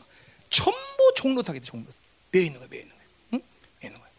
전부 0.50 1.14
종로타게 1.16 1.60
돼 1.60 1.66
종로 1.66 1.86
매여 2.30 2.44
있는 2.44 2.60
거야 2.60 2.70
매여 2.70 2.82
있는 2.82 2.96
거야 2.96 3.06
응? 3.34 3.42
매여 3.82 3.90
있는 3.90 4.00
거야 4.00 4.10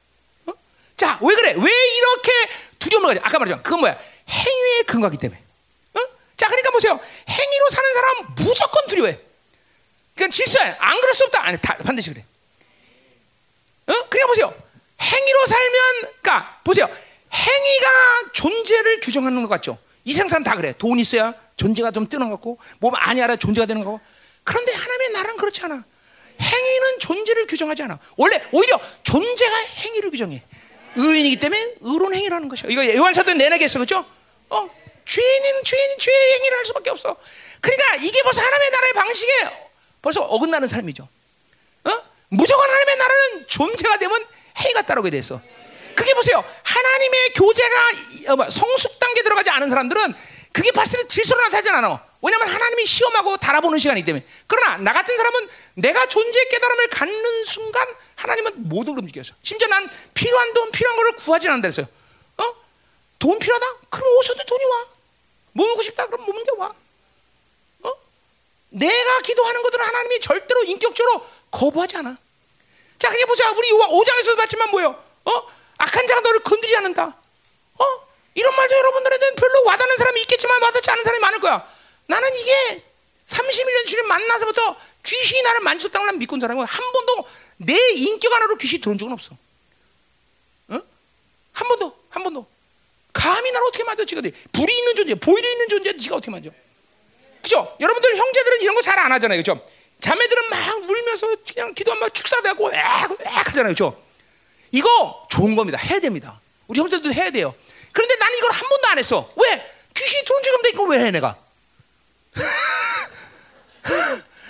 어? 0.47 0.59
자, 0.97 1.19
왜 1.23 1.35
그래? 1.37 1.55
왜 1.57 1.97
이렇게 1.99 2.33
두려움을 2.81 3.15
가져? 3.15 3.21
아까 3.25 3.39
말했잖아. 3.39 3.63
그건 3.63 3.81
뭐야? 3.81 3.99
행위에 4.29 4.83
근거하기 4.83 5.19
때문에. 5.19 5.41
어? 5.95 6.01
자, 6.37 6.47
그러니까 6.47 6.71
보세요. 6.71 7.01
행위로 7.29 7.71
사는 7.71 7.95
사람은 7.95 8.35
무조건 8.37 8.87
두려워해. 8.87 9.19
그러니까 10.15 10.35
질서야. 10.35 10.77
안 10.79 11.01
그럴 11.01 11.15
수 11.15 11.25
없다. 11.25 11.47
아니, 11.47 11.59
다, 11.59 11.77
반드시 11.79 12.11
그래. 12.13 12.25
어? 13.87 13.93
그러니까 14.09 14.27
보세요. 14.27 14.55
행위로 15.01 15.47
살면, 15.47 16.01
그러니까 16.23 16.61
보세요. 16.63 16.89
행위가 17.35 18.31
존재를 18.33 19.01
규정하는 19.01 19.43
것 19.43 19.49
같죠. 19.49 19.79
이 20.05 20.13
사람 20.13 20.43
다 20.43 20.55
그래. 20.57 20.75
돈 20.79 20.99
있어야 20.99 21.35
존재가 21.57 21.91
좀 21.91 22.09
뜨는 22.09 22.29
것 22.29 22.37
같고, 22.37 22.59
몸 22.79 22.95
안이 22.95 23.23
알아 23.23 23.37
존재가 23.37 23.67
되는 23.67 23.85
거 23.85 23.93
같고. 23.93 24.07
그런데 24.45 24.73
하나님의 24.73 25.09
나라는 25.13 25.37
그렇지 25.37 25.63
않아. 25.63 25.85
행위는 26.41 26.99
존재를 26.99 27.47
규정하지 27.47 27.83
않아. 27.85 27.99
원래 28.17 28.43
오히려 28.53 28.79
존재가 29.03 29.57
행위를 29.85 30.11
규정해. 30.11 30.43
의인이기 30.97 31.41
때문에 31.41 31.75
의로운 31.81 32.15
행위를 32.15 32.37
하는 32.37 32.49
것이야. 32.49 32.71
이거 32.71 32.87
요한사도 32.95 33.33
내내게 33.35 33.65
했어, 33.65 33.79
그죠? 33.79 34.05
어, 34.51 34.71
죄인은 35.05 35.63
죄인 35.65 35.99
죄의 35.99 36.35
행위를 36.35 36.59
할 36.59 36.65
수밖에 36.65 36.91
없어. 36.91 37.17
그러니까 37.61 37.97
이게 37.97 38.23
벌써 38.23 38.41
하나님의 38.41 38.71
나라의 38.71 38.93
방식에 38.93 39.33
벌써 40.03 40.23
어긋나는 40.23 40.69
삶이죠. 40.69 41.09
어? 41.85 42.03
무조건 42.29 42.69
하나님의 42.69 42.97
나라는 42.97 43.47
존재가 43.49 43.99
되면 43.99 44.25
행위가 44.59 44.83
따르게 44.83 45.11
돼서. 45.11 45.41
그게 45.95 46.15
보세요. 46.15 46.45
하나님의 46.63 47.33
교제가 47.35 47.91
어, 48.29 48.37
뭐, 48.37 48.51
성숙 48.51 48.99
단계 48.99 49.23
들어가지 49.23 49.51
않은 49.51 49.69
사람들은 49.69 50.15
그게 50.53 50.71
발생해 50.71 51.07
질서로 51.09 51.41
나타나지 51.43 51.69
않아. 51.71 52.05
왜냐하면 52.23 52.49
하나님이 52.49 52.87
시험하고 52.87 53.37
달아보는 53.37 53.79
시간이기 53.79 54.07
때문에. 54.07 54.25
그러나 54.47 54.79
나 54.79 54.93
같은 54.93 55.17
사람은 55.17 55.49
내가 55.75 56.07
존재의 56.07 56.49
깨달음을 56.49 56.89
갖는 56.89 57.45
순간 57.45 57.87
하나님은 58.17 58.69
모든 58.69 58.95
걸 58.95 59.05
움직여서. 59.05 59.35
심지어 59.43 59.69
난 59.69 59.89
필요한 60.15 60.55
돈, 60.55 60.71
필요한 60.71 60.97
거를 60.97 61.17
구하지 61.17 61.49
않는다 61.49 61.69
했어요. 61.69 61.87
어? 62.39 62.45
돈 63.19 63.39
필요하다? 63.39 63.67
그럼 63.91 64.19
어디서든 64.19 64.47
돈이 64.47 64.65
와. 64.65 64.87
뭐 65.53 65.67
먹고 65.69 65.83
싶다? 65.83 66.07
그럼 66.07 66.25
먹는 66.25 66.45
게 66.45 66.51
와. 66.57 66.73
어? 67.83 67.93
내가 68.71 69.21
기도하는 69.21 69.63
것들은 69.63 69.85
하나님이 69.85 70.21
절대로 70.21 70.63
인격적으로 70.65 71.27
거부하지 71.51 71.99
않아. 71.99 72.17
자, 72.99 73.11
그게 73.11 73.27
보자. 73.27 73.51
우리 73.51 73.71
5장에서도 73.71 74.37
봤지만 74.37 74.71
뭐예요? 74.71 75.05
어? 75.25 75.43
악한 75.79 76.07
자가 76.07 76.21
너를 76.21 76.41
건드리지 76.41 76.77
않는다. 76.77 77.05
어? 77.05 77.85
이런 78.35 78.55
말도 78.57 78.77
여러분들한테는 78.77 79.37
별로 79.37 79.65
와닿는 79.65 79.97
사람이 79.97 80.21
있겠지만 80.23 80.63
와닿지 80.63 80.91
않은 80.91 81.05
사람이 81.05 81.21
많을 81.21 81.41
거야. 81.41 81.67
나는 82.07 82.29
이게 82.37 82.83
31년 83.27 83.87
주님 83.87 84.07
만나서부터 84.09 84.77
귀신이 85.05 85.43
나를 85.43 85.61
만졌다고 85.61 86.05
난 86.07 86.19
믿고 86.19 86.35
온 86.35 86.41
사람은 86.41 86.65
한 86.65 86.93
번도 86.93 87.29
내 87.59 87.75
인격 87.93 88.33
안으로 88.33 88.57
귀신이 88.57 88.81
들어온 88.81 88.99
적은 88.99 89.13
없어. 89.13 89.33
어? 90.69 90.81
한 91.53 91.69
번도, 91.69 91.97
한 92.11 92.23
번도. 92.23 92.47
감히 93.13 93.53
나를 93.53 93.67
어떻게 93.69 93.85
만져, 93.85 94.05
지가 94.05 94.21
돼. 94.21 94.33
불이 94.53 94.77
있는 94.77 94.97
존재, 94.97 95.15
보일이 95.15 95.53
있는 95.53 95.69
존재, 95.69 95.97
지가 95.97 96.17
어떻게 96.17 96.31
만져. 96.31 96.51
그죠? 97.43 97.77
여러분들 97.79 98.17
형제들은 98.17 98.61
이런 98.63 98.75
거 98.75 98.81
잘 98.83 98.99
안 98.99 99.13
하잖아요. 99.13 99.39
그죠? 99.39 99.65
자매들은 100.01 100.51
막 100.51 100.79
울면서 100.91 101.29
그냥 101.53 101.73
기도하면 101.75 102.11
축사되고 102.13 102.71
웩웩 102.73 103.19
하잖아요. 103.25 103.69
그죠? 103.73 104.04
이거 104.75 105.25
좋은 105.31 105.55
겁니다. 105.55 105.79
해야 105.79 106.01
됩니다. 106.01 106.41
우리 106.67 106.81
형제들도 106.81 107.15
해야 107.15 107.31
돼요. 107.31 107.55
그런데 107.93 108.17
나는 108.17 108.37
이걸 108.39 108.51
한 108.51 108.69
번도 108.69 108.89
안 108.89 108.99
했어. 108.99 109.31
왜? 109.37 109.71
귀신이 109.95 110.25
없는데 110.29 110.71
이거 110.71 110.83
왜 110.83 110.99
해, 110.99 111.13
내가? 111.13 111.37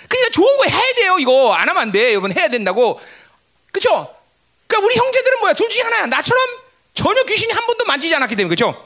그러니까 0.09 0.31
좋은 0.33 0.57
거 0.57 0.63
해야 0.65 0.93
돼요. 0.95 1.19
이거 1.19 1.53
안 1.53 1.69
하면 1.69 1.79
안 1.79 1.91
돼. 1.91 2.09
여러분 2.09 2.35
해야 2.35 2.47
된다고. 2.47 2.99
그렇죠? 3.71 4.11
그러니까 4.65 4.87
우리 4.87 4.95
형제들은 4.95 5.39
뭐야? 5.41 5.53
둘 5.53 5.69
중에 5.69 5.83
하나야. 5.83 6.07
나처럼 6.07 6.43
전혀 6.95 7.23
귀신이 7.25 7.53
한 7.53 7.67
번도 7.67 7.85
만지지 7.85 8.15
않았기 8.15 8.35
때문에 8.35 8.55
그렇죠? 8.55 8.83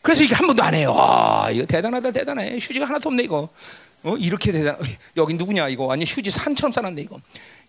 그래서 0.00 0.22
이게 0.22 0.36
한 0.36 0.46
번도 0.46 0.62
안 0.62 0.74
해요. 0.74 0.94
와, 0.94 1.50
이거 1.50 1.66
대단하다, 1.66 2.12
대단해. 2.12 2.56
휴지가 2.60 2.86
하나도 2.86 3.08
없네 3.08 3.24
이거. 3.24 3.48
어, 4.04 4.14
이렇게 4.16 4.52
대단. 4.52 4.78
여기 5.16 5.34
누구냐 5.34 5.66
이거? 5.70 5.90
아니 5.90 6.04
휴지 6.04 6.30
산처럼 6.30 6.70
싸놨네 6.70 7.02
이거. 7.02 7.18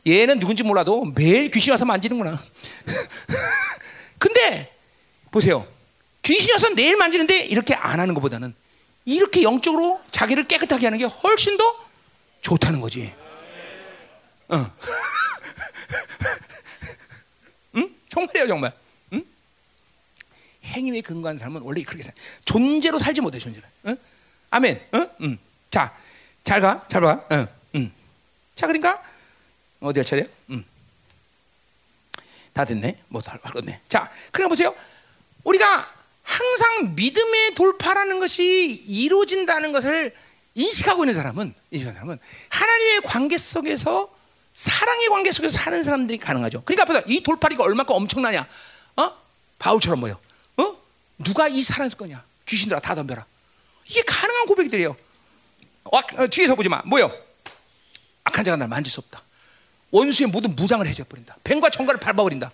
얘는 0.08 0.40
누군지 0.40 0.64
몰라도 0.64 1.06
매일 1.16 1.50
귀신 1.50 1.72
와서 1.72 1.86
만지는구나. 1.86 2.40
근데 4.18 4.74
보세요. 5.32 5.68
귀신이 6.22 6.52
와서 6.52 6.70
내일 6.76 6.98
만지는데 6.98 7.46
이렇게 7.46 7.74
안 7.74 8.00
하는 8.00 8.14
것보다는 8.14 8.54
이렇게 9.06 9.44
영적으로 9.44 10.02
자기를 10.12 10.48
깨끗하게 10.48 10.86
하는 10.86 11.00
게 11.00 11.06
훨씬 11.06 11.58
더 11.58 11.64
좋다는 12.42 12.82
거지. 12.82 13.14
어. 14.50 14.56
응? 17.76 17.96
정말이에요, 18.10 18.48
정말. 18.48 18.74
응? 19.14 19.24
행위에 20.66 21.02
근거한 21.02 21.38
삶은 21.38 21.62
원래 21.62 21.84
그렇게 21.84 22.04
살. 22.04 22.14
존재로 22.46 22.98
살지 22.98 23.22
못해, 23.22 23.40
존재로. 23.40 23.66
응? 23.88 23.98
아멘. 24.52 24.82
응? 24.94 25.10
응. 25.22 25.38
자, 25.70 25.96
잘 26.44 26.62
가, 26.62 26.86
잘 26.88 27.02
봐. 27.02 27.22
응. 27.32 27.48
응. 27.76 27.92
자, 28.56 28.68
그러니까 28.68 29.02
어디 29.80 30.00
할 30.00 30.06
차례야? 30.06 30.26
응. 30.52 30.66
다 32.54 32.66
됐네. 32.66 33.02
뭐할 33.08 33.40
건네. 33.40 33.82
자, 33.88 34.12
그러니까 34.32 34.50
보세요. 34.50 34.76
우리가 35.44 35.94
항상 36.24 36.96
믿음의 36.96 37.56
돌파라는 37.56 38.20
것이 38.20 38.84
이루어진다는 38.88 39.72
것을 39.72 40.14
인식하고 40.56 41.04
있는 41.04 41.16
사람은 41.16 41.54
인식하는 41.72 41.96
사람은 41.96 42.20
하나님의 42.50 43.02
관계 43.02 43.38
속에서 43.38 44.14
사랑의 44.54 45.08
관계 45.08 45.32
속에서 45.32 45.58
사는 45.58 45.82
사람들이 45.84 46.18
가능하죠. 46.18 46.64
그러니까 46.66 46.86
보다 46.86 47.02
이 47.08 47.22
돌파리가 47.24 47.64
얼마큼 47.64 47.96
엄청나냐? 47.96 48.48
어? 48.98 49.14
바울처럼 49.58 50.02
뭐요? 50.02 50.20
어? 50.58 50.76
누가 51.20 51.48
이 51.48 51.64
사랑을 51.64 51.90
거냐? 51.92 52.24
귀신들아 52.46 52.82
다 52.82 52.94
덤벼라. 52.96 53.26
이게 53.86 54.02
가능한 54.04 54.46
고백들이에요. 54.48 54.96
어, 55.86 56.28
뒤에서 56.28 56.56
보지 56.56 56.68
마. 56.68 56.82
뭐요? 56.86 57.12
악한 58.26 58.44
자가 58.44 58.58
날 58.58 58.68
만질 58.68 58.92
수 58.92 59.00
없다. 59.00 59.24
원수의 59.92 60.28
모든 60.28 60.56
무장을 60.56 60.86
해줘 60.86 61.04
버린다. 61.06 61.38
뱀과 61.44 61.70
정갈을 61.70 62.00
밟아버린다. 62.00 62.52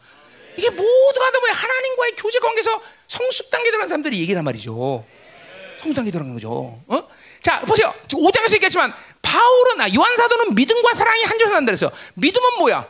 이게 0.57 0.69
모두가 0.69 1.31
다 1.31 1.39
뭐야? 1.39 1.53
하나님과의 1.53 2.11
교제 2.17 2.39
관계에서 2.39 2.81
성숙 3.07 3.49
단계 3.49 3.69
들어간 3.71 3.89
사람들이 3.89 4.19
얘기란 4.21 4.43
말이죠. 4.43 5.05
성숙 5.79 5.95
단계 5.95 6.11
들어간 6.11 6.33
거죠. 6.33 6.79
어? 6.87 7.07
자, 7.41 7.59
보세요. 7.61 7.93
5장에서 8.07 8.53
얘기했지만 8.53 8.93
바울은 9.21 9.81
아, 9.81 9.93
요한 9.93 10.15
사도는 10.15 10.55
믿음과 10.55 10.93
사랑이 10.93 11.23
한 11.23 11.37
줄로 11.37 11.55
한다 11.55 11.71
그랬어요. 11.71 11.91
믿음은 12.15 12.57
뭐야? 12.59 12.87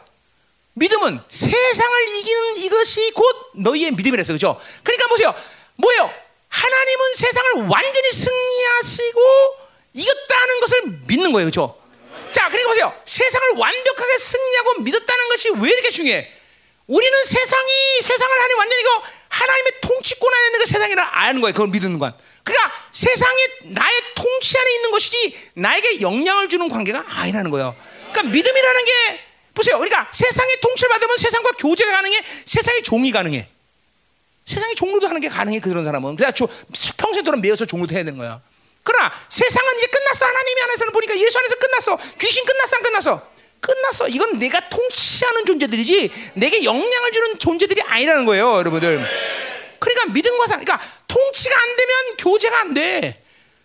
믿음은 0.74 1.22
세상을 1.30 2.18
이기는 2.20 2.58
이것이 2.58 3.12
곧 3.12 3.52
너희의 3.56 3.92
믿음이랬어. 3.92 4.34
그죠? 4.34 4.60
그러니까 4.84 5.08
보세요. 5.08 5.34
뭐예요? 5.78 6.12
하나님은 6.50 7.16
세상을 7.16 7.68
완전히 7.68 8.12
승리하시고 8.12 9.20
이겼다는 9.94 10.60
것을 10.60 10.82
믿는 11.08 11.32
거예요. 11.32 11.48
그죠? 11.48 11.78
자, 12.32 12.50
그러니까 12.50 12.70
보세요. 12.70 13.02
세상을 13.06 13.50
완벽하게 13.58 14.18
승리하고 14.18 14.80
믿었다는 14.82 15.30
것이 15.30 15.50
왜 15.50 15.70
이렇게 15.70 15.90
중요해? 15.90 16.32
우리는 16.88 17.26
세상이 17.26 17.72
세상을 18.02 18.36
하나님 18.36 18.58
완전히 18.60 18.82
이거 18.82 19.04
하나님의 19.30 19.72
통치권 19.82 20.34
안에 20.34 20.46
있는 20.48 20.60
그 20.60 20.66
세상이라 20.66 21.10
아는 21.12 21.42
거예요. 21.42 21.54
그걸 21.54 21.68
믿는 21.70 21.98
건. 22.00 22.14
그러니까 22.44 22.72
세상에 22.92 23.48
나의 23.64 24.02
통치 24.16 24.58
안에 24.58 24.76
있는 24.76 24.92
것이지 24.92 25.40
나에게 25.56 26.02
영향을 26.02 26.48
주는 26.48 26.70
관계가 26.70 27.04
아니라는 27.08 27.50
거예요. 27.52 27.76
그러니까 28.12 28.24
믿음이라는 28.34 28.86
게 28.86 29.20
보세요. 29.56 29.78
그러니까 29.80 30.08
세상의 30.12 30.58
통치를 30.62 30.90
받으면 30.90 31.18
세상과 31.18 31.52
교제가 31.54 31.92
가능해. 31.92 32.24
세상의 32.46 32.84
종이 32.84 33.12
가능해. 33.12 33.48
세상의 34.46 34.76
종로도 34.76 35.08
하는 35.08 35.22
게 35.22 35.28
가능해 35.28 35.60
그런 35.60 35.84
사람은. 35.86 36.16
그래서 36.18 36.48
평생 36.98 37.24
동안 37.24 37.42
매여서 37.42 37.66
종로도 37.66 37.96
해야 37.96 38.04
되는 38.04 38.18
거야. 38.20 38.42
그러나 38.86 39.12
세상은 39.28 39.78
이제 39.78 39.88
끝났어. 39.88 40.26
하나님이 40.28 40.62
안에서는 40.62 40.94
보니까 40.94 41.18
예수 41.18 41.38
안에서 41.40 41.56
끝났어. 41.56 42.00
귀신 42.20 42.46
끝났어, 42.46 42.78
안 42.78 42.84
끝났어? 42.84 43.28
끝났어. 43.60 44.08
이건 44.08 44.38
내가 44.38 44.70
통치하는 44.70 45.46
존재들이지 45.46 46.12
내게 46.36 46.64
영향을 46.64 47.12
주는 47.12 47.40
존재들이 47.40 47.82
아니라는 47.82 48.26
거예요, 48.26 48.58
여러분들. 48.58 49.04
그러니까 49.80 50.06
믿음과 50.14 50.48
사랑, 50.48 50.64
그러니까 50.64 50.88
통치가 51.08 51.60
안 51.60 51.76
되면 51.76 52.18
교제가 52.18 52.60
안 52.60 52.74
돼. 52.76 53.24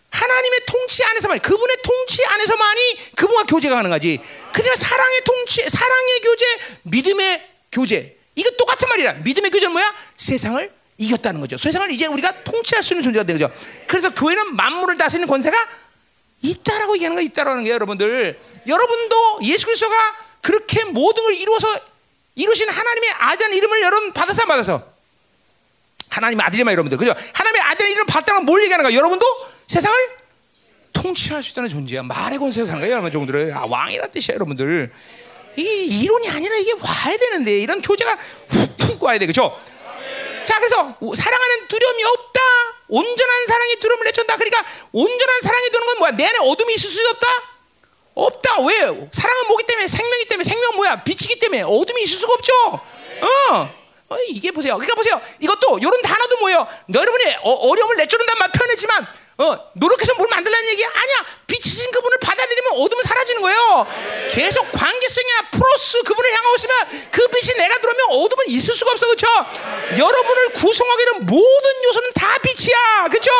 하나님의 0.09 0.59
통치 0.65 1.03
안에서만, 1.03 1.39
그분의 1.39 1.77
통치 1.83 2.25
안에서만이 2.25 3.13
그분과 3.15 3.43
교제가 3.43 3.75
가능하지. 3.75 4.19
그다음에 4.53 4.75
사랑의 4.75 5.21
통치, 5.23 5.69
사랑의 5.69 6.19
교제, 6.21 6.45
믿음의 6.81 7.49
교제. 7.71 8.17
이거 8.35 8.49
똑같은 8.57 8.89
말이야. 8.89 9.13
믿음의 9.23 9.51
교제는 9.51 9.71
뭐야? 9.71 9.93
세상을 10.17 10.80
이겼다는 11.01 11.41
거죠. 11.41 11.57
세상을 11.57 11.89
이제 11.91 12.05
우리가 12.05 12.43
통치할 12.43 12.83
수 12.83 12.93
있는 12.93 13.03
존재가 13.03 13.25
되는 13.25 13.39
거죠. 13.41 13.53
그래서 13.87 14.13
교회는 14.13 14.55
만물을 14.55 14.97
다스리는 14.97 15.27
권세가 15.27 15.57
있다라고 16.43 16.95
얘기하는 16.95 17.15
거 17.15 17.21
있다라는 17.21 17.63
게 17.63 17.71
여러분들. 17.71 18.39
여러분도 18.67 19.39
예수 19.43 19.65
그리스도가 19.65 19.95
그렇게 20.41 20.83
모든 20.85 21.23
걸 21.23 21.33
이루어서 21.33 21.67
이루신 22.35 22.69
하나님의 22.69 23.09
아들 23.11 23.53
이름을 23.53 23.81
여러분 23.81 24.13
받아서 24.13 24.45
받아서 24.45 24.83
하나님의 26.09 26.45
아들이만 26.45 26.71
여러분들 26.73 26.97
그죠? 26.97 27.13
하나님의 27.33 27.61
아들 27.61 27.89
이름 27.89 28.05
받다가 28.05 28.41
뭘 28.41 28.61
얘기하는 28.63 28.83
거야? 28.83 28.95
여러분도 28.95 29.25
세상을 29.67 29.97
통치할 30.93 31.41
수 31.41 31.51
있다는 31.51 31.69
존재야. 31.69 32.03
말의 32.03 32.37
권세에 32.37 32.65
사는 32.65 32.79
거야, 32.79 32.91
여러분 32.91 33.11
정도를. 33.11 33.53
아, 33.55 33.65
왕이란 33.65 34.11
뜻이야, 34.11 34.35
여러분들. 34.35 34.91
이게 35.55 35.85
이론이 35.85 36.29
아니라 36.29 36.55
이게 36.57 36.73
와야 36.79 37.17
되는데 37.17 37.59
이런 37.59 37.81
교제가 37.81 38.17
훅훅 38.49 39.03
와야 39.03 39.17
돼, 39.17 39.25
그죠? 39.25 39.57
자, 40.43 40.57
그래서 40.57 40.95
사랑하는 41.15 41.67
두려움이 41.67 42.03
없다. 42.03 42.41
온전한 42.87 43.47
사랑이 43.47 43.75
두려움을 43.77 44.05
내쫓는다. 44.05 44.37
그러니까 44.37 44.65
온전한 44.91 45.41
사랑이 45.41 45.69
두는 45.69 45.87
건 45.87 45.97
뭐야? 45.99 46.11
내 46.11 46.25
안에 46.25 46.39
어둠이 46.39 46.73
있을 46.73 46.89
수 46.89 47.07
없다. 47.09 47.27
없다. 48.13 48.61
왜? 48.61 49.09
사랑은 49.11 49.47
뭐기 49.47 49.65
때문에 49.65 49.87
생명이 49.87 50.25
때문에 50.25 50.43
생명 50.43 50.75
뭐야? 50.75 51.03
빛이기 51.03 51.39
때문에 51.39 51.61
어둠이 51.61 52.03
있을 52.03 52.17
수가 52.17 52.33
없죠. 52.33 52.53
어. 53.21 53.81
어 54.09 54.17
이게 54.27 54.51
보세요. 54.51 54.75
그러니까 54.75 54.95
보세요. 54.95 55.21
이것도 55.39 55.79
이런 55.79 56.01
단어도 56.01 56.37
뭐예요? 56.39 56.67
여러분이 56.93 57.35
어, 57.43 57.75
려움을 57.75 57.95
내쫓는단 57.95 58.37
말 58.37 58.51
표현했지만 58.51 59.07
어, 59.41 59.71
노력해서 59.73 60.13
뭘 60.15 60.29
만들라는 60.29 60.69
얘기 60.69 60.85
아니야. 60.85 61.25
빛이신 61.47 61.91
그분을 61.91 62.17
받아들이면 62.19 62.73
어둠은 62.73 63.03
사라지는 63.03 63.41
거예요. 63.41 63.87
계속 64.29 64.71
관계성이야 64.71 65.49
플러스 65.51 66.01
그분을 66.03 66.31
향하고 66.31 66.55
있으면 66.55 67.09
그 67.11 67.27
빛이 67.27 67.57
내가 67.57 67.77
들어오면 67.79 68.05
어둠은 68.09 68.45
있을 68.49 68.73
수가 68.75 68.91
없어 68.91 69.07
그렇죠? 69.07 69.27
여러분을 69.97 70.49
구성하기는 70.53 71.25
모든 71.25 71.83
요소는 71.85 72.13
다 72.13 72.37
빛이야 72.37 73.07
그렇죠? 73.09 73.31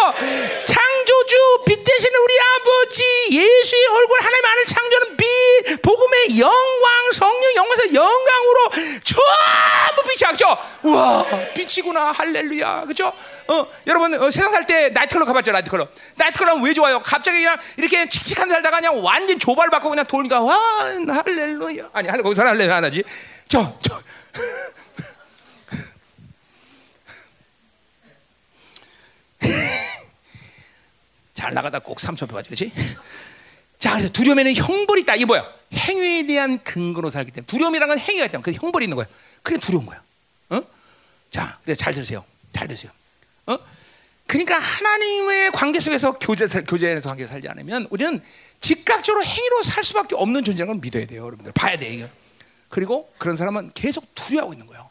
창조주 0.66 1.64
빛 1.68 1.84
대신 1.84 2.10
우리 2.16 2.34
아버지 2.40 3.04
예수의 3.32 3.86
얼굴 3.86 4.22
하나님 4.22 4.46
안을 4.46 4.66
창조하는 4.66 5.18
빛 5.18 5.82
복음의 5.84 6.40
영광 6.40 7.12
성령 7.14 7.56
영광에서 7.56 7.94
영광으로 7.94 8.70
전부 9.04 10.04
빛이야 10.10 10.34
그렇죠? 10.34 10.58
우와 10.84 11.26
빛이구나 11.54 12.12
할렐루야 12.12 12.82
그렇죠? 12.86 13.14
어, 13.48 13.68
여러분 13.88 14.14
어, 14.14 14.30
세상 14.32 14.52
살 14.52 14.66
때 14.66 14.90
나이트클럽 14.90 15.26
가봤죠 15.28 15.52
나이트클럽 15.52 15.92
나이트클럽 16.16 16.61
왜 16.64 16.74
좋아요? 16.74 17.02
갑자기 17.02 17.40
그냥 17.40 17.58
이렇게 17.78 18.08
칙칙한 18.08 18.48
데 18.48 18.53
살다가 18.56 18.78
그냥 18.80 19.03
완전 19.03 19.40
조발받고 19.40 19.90
그냥 19.90 20.06
돌니까 20.06 20.40
와 20.42 20.56
할렐루야 20.86 21.90
아니 21.94 22.08
거기서 22.22 22.44
할렐루야 22.44 22.78
안 22.78 22.84
하지 22.84 23.03
저 23.48 23.78
저. 23.82 24.00
잘 31.34 31.53
나가다 31.53 31.80
꼭 31.80 32.00
삼천표 32.00 32.36
맞지, 32.36 32.50
그렇지? 32.50 32.72
자, 33.80 33.92
그래서 33.94 34.10
두려움에는 34.11 34.53
형벌이 34.53 35.02
있다. 35.02 35.16
이게 35.16 35.26
뭐야? 35.26 35.45
행위에 35.74 36.28
대한 36.28 36.64
근거로 36.64 37.10
살기 37.10 37.32
때문에 37.32 37.48
두려움이라는 37.48 37.95
건 37.95 38.00
행위가 38.00 38.26
있다면 38.26 38.44
그 38.44 38.52
형벌이 38.52 38.86
있는 38.86 38.95
거야. 38.95 39.08
그게 39.42 39.58
두려운 39.58 39.86
거야. 39.86 40.03
어? 40.50 40.61
자, 41.32 41.58
그래서 41.64 41.80
잘 41.84 41.94
들으세요. 41.94 42.24
잘 42.53 42.68
들으세요. 42.68 42.92
어? 43.52 43.60
그러니까 44.28 44.60
하나님의 44.60 45.52
관계 45.52 45.80
속에서 45.80 46.18
교제 46.18 46.46
교제에서 46.48 47.10
관계 47.10 47.28
살지 47.28 47.48
않으면 47.50 47.88
우리는 47.90 48.22
즉각적으로 48.60 49.24
행위로 49.24 49.64
살 49.64 49.84
수밖에 49.84 50.16
없는 50.16 50.44
존재라는 50.44 50.76
걸 50.76 50.82
믿어야 50.82 51.06
돼요, 51.06 51.26
여러분들. 51.26 51.52
봐야 51.54 51.78
돼 51.78 51.90
이거. 51.90 52.08
그리고 52.70 53.12
그런 53.18 53.36
사람은 53.36 53.72
계속 53.74 54.16
두려워하고 54.16 54.54
있는 54.54 54.68
거예요. 54.68 54.90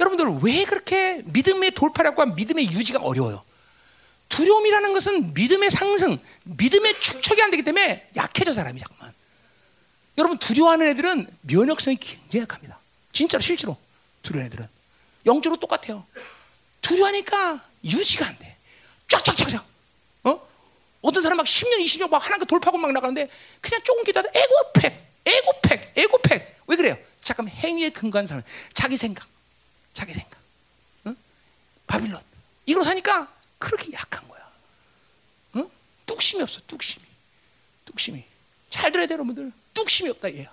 여러분들 0.00 0.40
왜 0.42 0.64
그렇게 0.64 1.22
믿음의 1.26 1.72
돌파력과 1.72 2.26
믿음의 2.26 2.72
유지가 2.72 3.00
어려워요? 3.00 3.44
두려움이라는 4.28 4.92
것은 4.94 5.34
믿음의 5.34 5.70
상승, 5.70 6.18
믿음의 6.44 6.98
축척이 7.00 7.42
안 7.42 7.50
되기 7.50 7.62
때문에 7.62 8.08
약해져 8.16 8.52
사람이 8.52 8.80
자꾸만. 8.80 9.12
여러분 10.16 10.38
두려워하는 10.38 10.88
애들은 10.88 11.26
면역성이 11.42 11.96
굉장히 11.96 12.42
약합니다. 12.42 12.78
진짜로 13.12 13.42
실제로 13.42 13.76
두려워하는 14.22 14.52
애들은 14.52 14.68
영적으로 15.26 15.60
똑같아요. 15.60 16.06
두려워하니까 16.80 17.62
유지가 17.84 18.26
안 18.26 18.38
돼. 18.38 18.56
쫙쫙쫙쫙. 19.08 19.64
어? 20.24 20.48
어떤 21.02 21.22
사람 21.22 21.36
막 21.36 21.46
10년, 21.46 21.84
20년 21.84 22.08
막 22.08 22.24
하나님 22.24 22.46
돌파고 22.46 22.78
막 22.78 22.92
나가는데 22.92 23.28
그냥 23.60 23.82
조금 23.82 24.04
기다려 24.04 24.28
에고팩, 24.32 25.06
에고팩, 25.24 25.92
에고팩. 25.96 26.60
왜 26.66 26.76
그래요? 26.76 26.96
잠깐 27.20 27.48
행위에 27.48 27.90
근거한 27.90 28.26
사람, 28.26 28.42
자기 28.72 28.96
생각, 28.96 29.26
자기 29.94 30.12
생각. 30.12 30.38
어? 31.04 31.14
바빌론. 31.86 32.20
이걸로 32.66 32.84
사니까 32.84 33.32
그렇게 33.58 33.92
약한 33.92 34.26
거야. 34.28 34.50
어? 35.54 35.70
뚝심이 36.06 36.42
없어, 36.42 36.60
뚝심이. 36.66 37.04
뚝심이. 37.84 38.24
잘 38.70 38.90
들어야 38.90 39.06
돼, 39.06 39.14
여러분들. 39.14 39.52
뚝심이 39.74 40.08
없다, 40.10 40.32
얘야. 40.34 40.52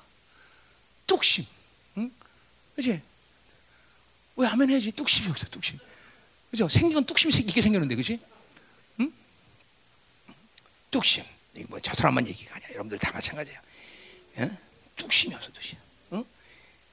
뚝심. 1.07 1.45
응? 1.97 2.11
그지? 2.75 3.01
왜 4.35 4.47
아멘 4.47 4.69
해야지? 4.69 4.91
뚝심이 4.91 5.29
없어, 5.29 5.45
뚝심. 5.47 5.79
그죠? 6.51 6.67
생긴 6.67 6.95
건 6.95 7.05
뚝심이 7.05 7.31
생기게 7.31 7.61
생겼는데, 7.61 7.95
그지? 7.95 8.19
응? 8.99 9.13
뚝심. 10.91 11.23
이거 11.55 11.67
뭐저 11.69 11.93
사람만 11.93 12.27
얘기가 12.27 12.55
아니야. 12.55 12.69
여러분들 12.69 12.97
다 12.99 13.11
마찬가지야. 13.11 13.61
예? 14.39 14.51
뚝심이 14.95 15.35
없어, 15.35 15.51
뚝심. 15.51 15.77
응? 16.13 16.25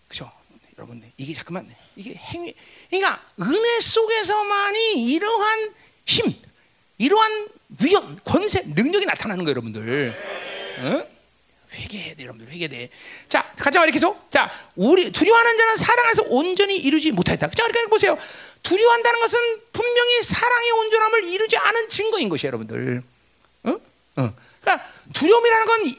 그죠? 0.08 0.30
여러분들 0.76 1.10
이게 1.16 1.32
잠깐만 1.32 1.74
이게 1.94 2.14
행위 2.14 2.54
그러니까 2.90 3.26
은혜 3.40 3.80
속에서만이 3.80 5.06
이러한 5.12 5.74
힘, 6.04 6.34
이러한 6.98 7.48
위험, 7.82 8.18
권세, 8.24 8.62
능력이 8.62 9.06
나타나는 9.06 9.44
거예요, 9.44 9.52
여러분들. 9.52 10.14
응? 10.80 11.15
회개해야 11.72 12.14
돼, 12.14 12.22
여러분들 12.22 12.52
회개돼. 12.52 12.88
자, 13.28 13.52
가자 13.58 13.80
말이 13.80 13.92
계속. 13.92 14.30
자, 14.30 14.50
우리 14.74 15.10
두려워하는 15.10 15.58
자는 15.58 15.76
사랑 15.76 16.10
에서 16.10 16.24
온전히 16.28 16.76
이루지 16.76 17.12
못하다. 17.12 17.48
자, 17.48 17.66
그러니까 17.66 17.88
보세요. 17.88 18.16
두려워한다는 18.62 19.20
것은 19.20 19.38
분명히 19.72 20.22
사랑의 20.22 20.70
온전함을 20.70 21.24
이루지 21.24 21.56
않은 21.56 21.88
증거인 21.88 22.28
것이에요, 22.28 22.48
여러분들. 22.48 23.02
어? 23.64 23.70
어. 23.70 24.34
그러니까 24.60 24.88
두려움이라는 25.12 25.66
건 25.66 25.94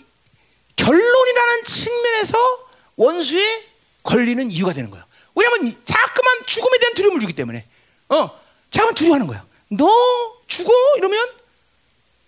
결론이라는 0.75 1.63
측면에서 1.63 2.67
원수에 2.95 3.65
걸리는 4.03 4.51
이유가 4.51 4.73
되는 4.73 4.89
거야. 4.89 5.05
왜냐하면 5.35 5.75
자꾸만 5.85 6.45
죽음에 6.45 6.77
대한 6.79 6.93
두려움을 6.93 7.21
주기 7.21 7.33
때문에. 7.33 7.65
어, 8.09 8.39
자꾸만 8.69 8.95
두려워하는 8.95 9.27
거야. 9.27 9.45
너 9.69 9.87
죽어 10.47 10.71
이러면 10.97 11.29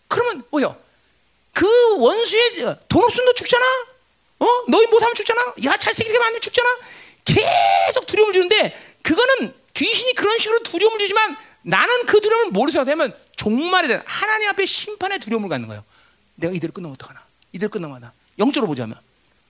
그러면 0.07 0.43
뭐야? 0.49 0.75
그 1.59 1.97
원수의 1.99 2.63
어, 2.63 2.77
돈 2.87 3.03
없으면 3.03 3.25
너 3.25 3.33
죽잖아. 3.33 3.65
어? 4.39 4.47
너희 4.69 4.87
못하면 4.87 5.13
죽잖아. 5.13 5.53
야 5.65 5.75
잘생기게 5.75 6.17
만면 6.17 6.39
죽잖아. 6.39 6.69
계속 7.25 8.05
두려움을 8.05 8.31
주는데 8.33 8.79
그거는 9.01 9.53
귀신이 9.73 10.13
그런 10.13 10.37
식으로 10.37 10.59
두려움을 10.63 10.99
주지만 10.99 11.35
나는 11.63 12.05
그 12.05 12.21
두려움을 12.21 12.51
모르서 12.51 12.85
되면 12.85 13.13
종말에 13.35 13.89
대한 13.89 14.03
하나님 14.05 14.47
앞에 14.47 14.65
심판의 14.65 15.19
두려움을 15.19 15.49
갖는 15.49 15.67
거예요. 15.67 15.83
내가 16.35 16.53
이대로 16.53 16.71
끝나면 16.71 16.93
어떡하나? 16.93 17.21
이대로 17.51 17.69
끝나면 17.69 17.97
하나? 17.97 18.13
영적으로 18.37 18.69
보자면. 18.69 18.97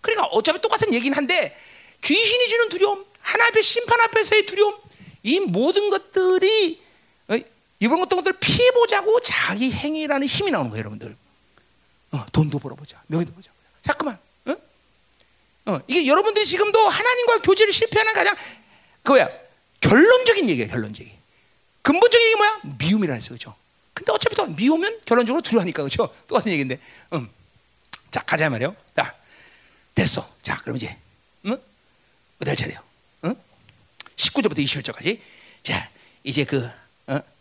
그러니까 0.01 0.25
어차피 0.29 0.59
똑같은 0.61 0.91
얘기는 0.91 1.15
한데 1.15 1.55
귀신이 2.01 2.49
주는 2.49 2.69
두려움, 2.69 3.05
하나님 3.21 3.51
앞에 3.51 3.61
심판 3.61 4.01
앞에서의 4.01 4.47
두려움, 4.47 4.75
이 5.21 5.39
모든 5.41 5.91
것들이 5.91 6.81
어, 7.27 7.35
이런 7.79 7.99
것들 7.99 8.33
피해보자고 8.39 9.19
자기 9.19 9.71
행위라는 9.71 10.25
힘이 10.25 10.49
나오는 10.49 10.71
거예요, 10.71 10.79
여러분들. 10.79 11.18
어, 12.11 12.25
돈도 12.31 12.59
벌어보자, 12.59 13.01
명예도 13.07 13.33
보자. 13.33 13.51
자꾸만. 13.81 14.17
어? 14.45 14.55
어, 15.65 15.81
이게 15.87 16.07
여러분들이 16.07 16.45
지금도 16.45 16.87
하나님과 16.87 17.41
교제를 17.41 17.71
실패하는 17.71 18.13
가장 18.13 18.35
그거야 19.03 19.29
결론적인 19.81 20.49
얘기야, 20.49 20.67
결론적인. 20.67 21.11
근본적인 21.81 22.25
얘기 22.27 22.35
뭐야? 22.35 22.61
미움이라 22.77 23.13
했어, 23.13 23.29
그렇죠? 23.29 23.55
근데 23.93 24.11
어차피 24.11 24.35
또 24.35 24.45
미우면 24.45 25.01
결론적으로 25.05 25.41
두려우니까 25.41 25.83
그렇죠? 25.83 26.13
똑같은 26.27 26.51
얘기인데. 26.51 26.79
음. 27.13 27.29
자, 28.11 28.21
가자 28.23 28.49
말이요. 28.49 28.75
자, 28.95 29.15
됐어. 29.93 30.27
자, 30.41 30.57
그럼 30.57 30.77
이제 30.77 30.97
응? 31.45 31.57
어디 32.41 32.49
할 32.49 32.55
차례요? 32.55 32.79
응? 33.25 33.35
19절부터 34.15 34.59
21절까지. 34.59 35.19
자, 35.63 35.89
이제 36.23 36.43
그 36.43 36.65
어? 36.65 36.78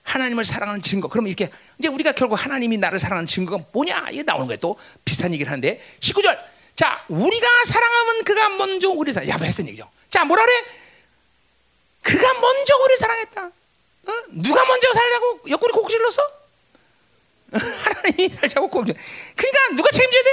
하나님을 0.08 0.44
사랑하는 0.44 0.80
증거. 0.80 1.08
그럼 1.08 1.26
이렇게 1.26 1.50
이제 1.78 1.88
우리가 1.88 2.12
결국 2.12 2.34
하나님이 2.34 2.78
나를 2.78 2.98
사랑하는 2.98 3.26
증거가 3.26 3.62
뭐냐? 3.72 4.08
이게 4.10 4.22
나오는 4.22 4.46
거예요. 4.46 4.58
또 4.58 4.78
비슷한 5.04 5.32
얘기를 5.34 5.50
하는데 5.52 5.80
19절. 6.00 6.38
자, 6.74 7.04
우리가 7.08 7.46
사랑하면 7.66 8.24
그가 8.24 8.48
먼저 8.50 8.88
우리 8.88 9.12
사랑. 9.12 9.28
야, 9.28 9.36
뭐 9.36 9.46
했던 9.46 9.66
얘기죠. 9.66 9.88
자, 10.08 10.24
뭐라 10.24 10.44
그래? 10.44 10.64
그가 12.02 12.32
먼저 12.40 12.76
우리 12.84 12.96
사랑했다. 12.96 13.44
어? 13.44 14.12
누가 14.30 14.64
먼저 14.64 14.92
살려고 14.94 15.40
옆구리 15.50 15.72
콕 15.72 15.88
질렀어? 15.90 16.22
하나님이 17.52 18.28
살자고 18.30 18.68
콕. 18.68 18.84
그러니까 18.84 19.58
누가 19.76 19.90
책임져야 19.90 20.22
돼? 20.22 20.30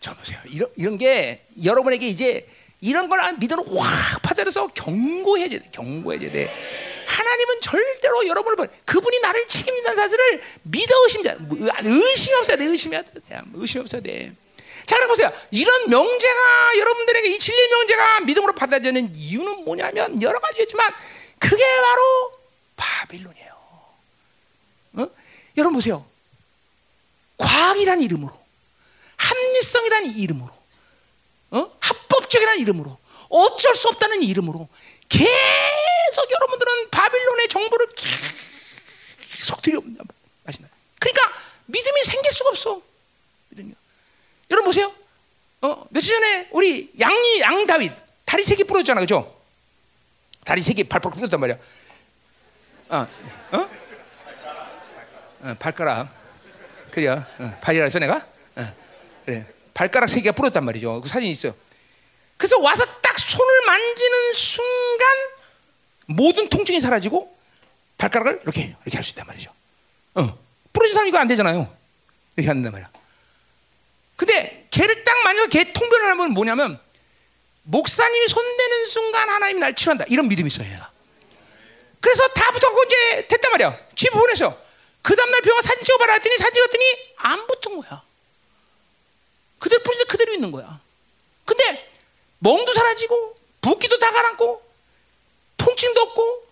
저 0.00 0.14
보세요. 0.14 0.38
이런 0.46 0.70
이런 0.76 0.96
게 0.96 1.44
여러분에게 1.62 2.08
이제 2.08 2.48
이런 2.80 3.08
걸 3.08 3.20
믿음으로 3.38 3.78
확 3.78 4.22
파들어서 4.22 4.68
경고해야 4.68 5.48
돼. 5.48 5.60
경고해야 5.70 6.30
돼. 6.30 6.93
하나님은 7.06 7.60
절대로 7.60 8.26
여러분을 8.26 8.56
보 8.56 8.66
그분이 8.84 9.20
나를 9.20 9.46
책임진다는 9.48 9.96
사실을 9.96 10.42
믿어 10.62 10.94
의심자 11.04 11.36
의심 11.82 12.34
없어야 12.34 12.56
돼. 12.56 12.64
의심이 12.64 12.96
돼. 12.96 13.42
의심 13.54 13.80
없어야 13.80 14.00
돼. 14.00 14.32
자, 14.86 14.96
그럼 14.96 15.08
보세요. 15.08 15.32
이런 15.50 15.88
명제가 15.88 16.78
여러분들에게 16.78 17.30
이 17.30 17.38
진리 17.38 17.68
명제가 17.68 18.20
믿음으로 18.20 18.52
받아지는 18.54 19.14
이유는 19.14 19.64
뭐냐면 19.64 20.20
여러 20.22 20.38
가지겠지만 20.40 20.92
그게 21.38 21.64
바로 21.80 22.38
바빌론이에요. 22.76 23.54
어? 24.94 25.06
여러분 25.56 25.74
보세요. 25.74 26.06
과학이란 27.38 28.02
이름으로 28.02 28.44
합리성이라는 29.16 30.16
이름으로, 30.16 30.50
어? 31.52 31.76
합법적이라는 31.80 32.60
이름으로, 32.60 32.98
어쩔 33.30 33.74
수 33.74 33.88
없다는 33.88 34.22
이름으로 34.22 34.68
계속 35.08 36.30
여러분들은 36.30 36.90
바빌론의 36.90 37.48
정보를 37.48 37.86
계속 37.94 39.62
들여온단 39.62 40.06
말이야. 40.44 40.68
그러니까 40.98 41.32
믿음이 41.66 42.04
생길 42.04 42.32
수가 42.32 42.50
없어. 42.50 42.82
믿음이. 43.50 43.72
여러분 44.50 44.66
보세요. 44.68 44.92
어, 45.62 45.86
며칠 45.90 46.14
전에 46.14 46.48
우리 46.50 46.92
양이 47.00 47.40
양 47.40 47.66
다윗 47.66 47.92
다리 48.24 48.42
세 48.42 48.54
개 48.56 48.64
부러졌잖아, 48.64 49.00
그죠? 49.00 49.40
다리 50.44 50.60
세 50.60 50.74
개 50.74 50.82
발발 50.82 51.10
부러졌단 51.12 51.40
말이야. 51.40 51.56
어, 52.90 53.06
어? 53.52 53.70
어 55.42 55.54
발가락. 55.58 56.08
그래, 56.90 57.08
어, 57.08 57.24
발이라 57.60 57.84
해서 57.84 57.98
내가. 57.98 58.26
어. 58.56 58.74
그래. 59.24 59.46
발가락 59.74 60.08
세 60.08 60.20
개가 60.20 60.34
부러졌단 60.36 60.64
말이죠. 60.64 61.00
그 61.00 61.08
사진이 61.08 61.32
있어요. 61.32 61.54
그래서 62.36 62.58
와서 62.58 62.84
딱 63.00 63.18
손을 63.18 63.66
만지는 63.66 64.34
순간 64.34 65.08
모든 66.06 66.48
통증이 66.48 66.80
사라지고 66.80 67.34
발가락을 67.98 68.40
이렇게 68.42 68.74
이렇게 68.84 68.96
할 68.96 69.02
수 69.04 69.10
있단 69.12 69.26
말이죠. 69.26 69.52
어. 70.14 70.38
부러진 70.72 70.94
사람 70.94 71.08
이거 71.08 71.18
안 71.18 71.28
되잖아요. 71.28 71.72
이렇게 72.36 72.48
한단 72.48 72.72
말이야. 72.72 72.90
근데 74.16 74.66
개를 74.70 75.04
딱 75.04 75.22
만져서 75.22 75.48
개 75.48 75.72
통변을 75.72 76.06
하면 76.10 76.30
뭐냐면 76.32 76.80
목사님이 77.62 78.28
손대는 78.28 78.86
순간 78.88 79.28
하나님이 79.30 79.60
날 79.60 79.74
치료한다. 79.74 80.04
이런 80.08 80.28
믿음이 80.28 80.48
있어요. 80.48 80.68
얘가. 80.70 80.90
그래서 82.00 82.26
다 82.28 82.50
붙었고 82.50 82.82
이제 82.84 83.26
됐단 83.28 83.52
말이야. 83.52 83.78
집에 83.94 84.10
보내서 84.10 84.60
그 85.00 85.14
다음날 85.16 85.40
병원 85.42 85.62
사진 85.62 85.84
찍어봐라 85.84 86.14
했더니 86.14 86.36
사진 86.36 86.54
찍었더니 86.54 86.84
안 87.16 87.46
붙은 87.46 87.80
거야. 87.80 88.02
그대로 89.58 89.82
뿌리데 89.82 90.04
그대로 90.04 90.34
있는 90.34 90.50
거야. 90.50 90.80
근데 91.46 91.93
멍도 92.38 92.72
사라지고 92.72 93.38
붓기도 93.60 93.98
다 93.98 94.10
가라앉고 94.12 94.62
통증도 95.56 96.00
없고 96.02 96.44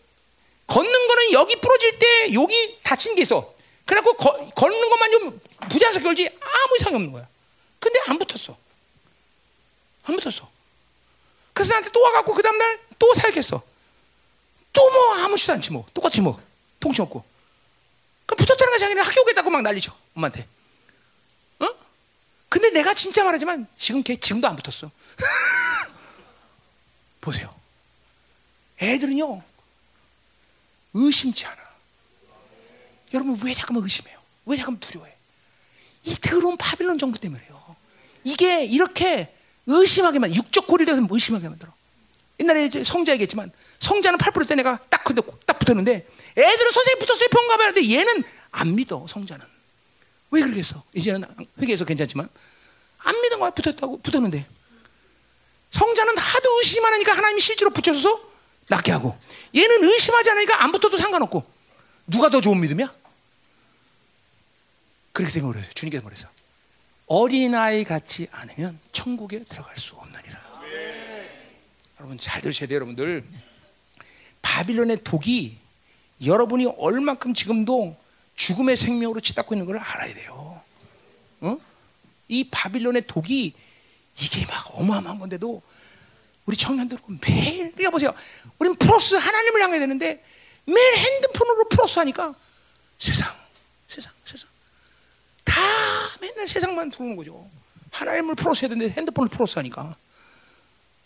걷는 0.67 1.07
거는 1.09 1.33
여기 1.33 1.57
부러질 1.57 1.99
때 1.99 2.33
여기 2.33 2.81
다친 2.83 3.15
게 3.15 3.23
있어. 3.23 3.52
그래갖고 3.85 4.15
거, 4.17 4.33
걷는 4.55 4.89
것만 4.89 5.12
좀 5.12 5.41
부자연스럽게 5.69 6.05
걸지 6.05 6.27
아무 6.41 6.77
이상이 6.81 6.97
없는 6.97 7.12
거야. 7.12 7.28
근데 7.78 8.01
안 8.07 8.19
붙었어. 8.19 8.57
안 10.05 10.17
붙었어. 10.17 10.49
그래서 11.52 11.70
나한테 11.70 11.91
또 11.91 12.01
와갖고 12.01 12.33
그 12.33 12.43
다음날 12.43 12.81
또 12.99 13.12
사역했어. 13.15 13.62
또 14.73 14.91
뭐 14.91 15.15
아무렇지도 15.17 15.52
않지 15.52 15.73
뭐. 15.73 15.86
똑같이 15.93 16.20
뭐. 16.23 16.41
통증 16.81 17.05
없고. 17.05 17.23
그 18.25 18.35
붙었다는 18.35 18.73
거 18.73 18.78
자기는 18.78 19.02
학교 19.02 19.20
오겠다고 19.20 19.51
막 19.51 19.61
난리죠. 19.62 19.93
엄마한테. 20.17 20.47
근데 22.49 22.69
내가 22.69 22.93
진짜 22.93 23.25
말하지만 23.25 23.67
지금 23.75 24.02
걔 24.02 24.15
지금도 24.17 24.47
안 24.47 24.57
붙었어. 24.57 24.91
보세요. 27.23 27.55
애들은요 28.83 29.42
의심치 30.92 31.47
않아. 31.47 31.57
여러분 33.15 33.39
왜 33.42 33.55
잠깐만 33.55 33.84
의심해요? 33.84 34.18
왜 34.44 34.57
잠깐만 34.57 34.81
두려워해? 34.81 35.15
이 36.05 36.15
더러운 36.17 36.59
바빌론 36.59 36.99
정부 36.99 37.18
때문에요. 37.18 37.76
이게 38.25 38.65
이렇게 38.67 39.34
의심하게만 39.67 40.34
육적 40.34 40.67
고리를 40.67 40.92
해서 40.92 41.07
의심하게 41.09 41.49
만들어. 41.49 41.73
옛날에 42.41 42.67
이제 42.67 42.84
성자 42.84 43.12
얘기했지만 43.12 43.51
성자는 43.78 44.18
8%때 44.18 44.55
내가 44.57 44.78
딱 44.91 45.02
딱 45.47 45.59
붙었는데 45.59 46.07
애들은 46.36 46.70
선생님 46.73 46.99
붙었어요 47.01 47.28
평가 47.28 47.57
받는데 47.57 47.91
얘는 47.94 48.25
안 48.51 48.75
믿어 48.75 49.07
성자는. 49.09 49.44
왜 50.31 50.41
그러겠어? 50.41 50.83
이제는 50.94 51.25
회개해서 51.60 51.84
괜찮지만 51.84 52.28
안 52.99 53.20
믿은 53.23 53.39
거야 53.39 53.51
붙었다고 53.51 54.01
붙었는데 54.01 54.47
성자는 55.73 56.17
하도 56.17 56.59
의심 56.59 56.84
하니까 56.84 57.12
하나님이 57.12 57.41
실제로 57.41 57.70
붙여서 57.70 58.20
낫게 58.68 58.92
하고 58.92 59.18
얘는 59.55 59.84
의심하지 59.84 60.31
않으니까 60.31 60.62
안 60.62 60.73
붙어도 60.73 60.97
상관없고 60.97 61.44
누가 62.07 62.28
더 62.31 62.41
좋은 62.41 62.60
믿음이야? 62.60 62.92
그렇게 65.12 65.33
생각을 65.33 65.57
해요. 65.57 65.65
주님께서 65.75 66.02
말해서 66.05 66.28
어린아이 67.07 67.84
같지 67.84 68.28
않으면 68.31 68.78
천국에 68.92 69.44
들어갈 69.44 69.76
수 69.76 69.94
없느니라. 69.97 70.41
여러분 71.99 72.18
잘 72.18 72.41
들으셔야 72.41 72.68
돼요, 72.68 72.76
여러분들. 72.76 73.25
바빌론의 74.41 75.05
독이 75.05 75.59
여러분이 76.25 76.67
얼만큼 76.78 77.34
지금도 77.34 77.97
죽음의 78.34 78.76
생명으로 78.76 79.20
치닫고 79.20 79.55
있는 79.55 79.67
걸 79.67 79.78
알아야 79.78 80.15
돼요. 80.15 80.60
어? 81.41 81.59
이 82.28 82.44
바빌론의 82.51 83.07
독이 83.07 83.55
이게 84.20 84.47
막 84.47 84.78
어마어마한 84.78 85.18
건데도 85.18 85.62
우리 86.47 86.57
청년들 86.57 86.99
매일 87.20 87.73
그러니까 87.73 87.91
보세요. 87.91 88.15
우리는 88.58 88.76
플러스 88.76 89.15
하나님을 89.15 89.62
향해야 89.62 89.81
되는데 89.81 90.24
매일 90.65 90.97
핸드폰으로 90.97 91.68
플러스 91.68 91.99
하니까 91.99 92.34
세상, 92.99 93.34
세상, 93.89 94.12
세상 94.24 94.49
다 95.44 95.60
맨날 96.20 96.47
세상만 96.47 96.91
들어오는 96.91 97.16
거죠. 97.16 97.49
하나님을 97.91 98.34
플러스 98.34 98.65
해야 98.65 98.68
되는데 98.70 98.92
핸드폰을 98.94 99.28
플러스 99.28 99.58
하니까. 99.58 99.94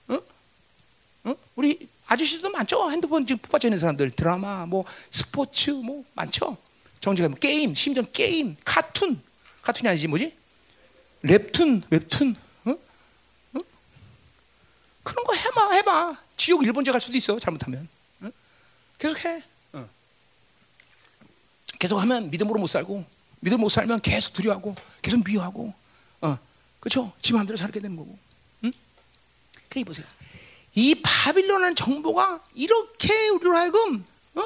어? 0.08 0.18
어? 1.24 1.34
우리 1.56 1.88
아저씨도 2.06 2.50
많죠. 2.50 2.90
핸드폰 2.90 3.26
지금 3.26 3.40
뽑아져 3.42 3.68
있는 3.68 3.78
사람들 3.78 4.12
드라마, 4.12 4.66
뭐 4.66 4.84
스포츠, 5.10 5.70
뭐 5.70 6.04
많죠. 6.14 6.56
정지가 7.00 7.28
뭐 7.28 7.38
게임, 7.38 7.74
심지어 7.74 8.02
게임, 8.04 8.56
카툰, 8.64 9.20
카툰이 9.62 9.88
아니지 9.88 10.06
뭐지? 10.06 10.34
웹툰, 11.22 11.82
웹툰? 11.90 12.36
그런 15.06 15.24
거 15.24 15.34
해봐, 15.34 15.72
해봐. 15.72 16.16
지옥 16.36 16.64
일본제 16.64 16.90
갈 16.90 17.00
수도 17.00 17.16
있어 17.16 17.38
잘못하면. 17.38 17.88
어? 18.22 18.28
계속해. 18.98 19.40
어. 19.74 19.88
계속 21.78 21.98
하면 22.00 22.28
믿음으로 22.28 22.58
못 22.58 22.66
살고, 22.66 23.04
믿음 23.38 23.60
못 23.60 23.68
살면 23.68 24.00
계속 24.00 24.32
두려워하고, 24.32 24.74
계속 25.02 25.22
미워하고, 25.24 25.72
어, 26.22 26.38
그렇죠? 26.80 27.12
지 27.20 27.32
마음대로 27.32 27.56
살게 27.56 27.78
되는 27.78 27.94
거고. 27.94 28.18
응? 28.64 28.72
그게 29.68 29.84
보세요. 29.84 30.04
이 30.74 30.96
바빌론한 30.96 31.76
정보가 31.76 32.42
이렇게 32.54 33.28
우리로 33.28 33.56
하여금, 33.56 34.04
어? 34.34 34.42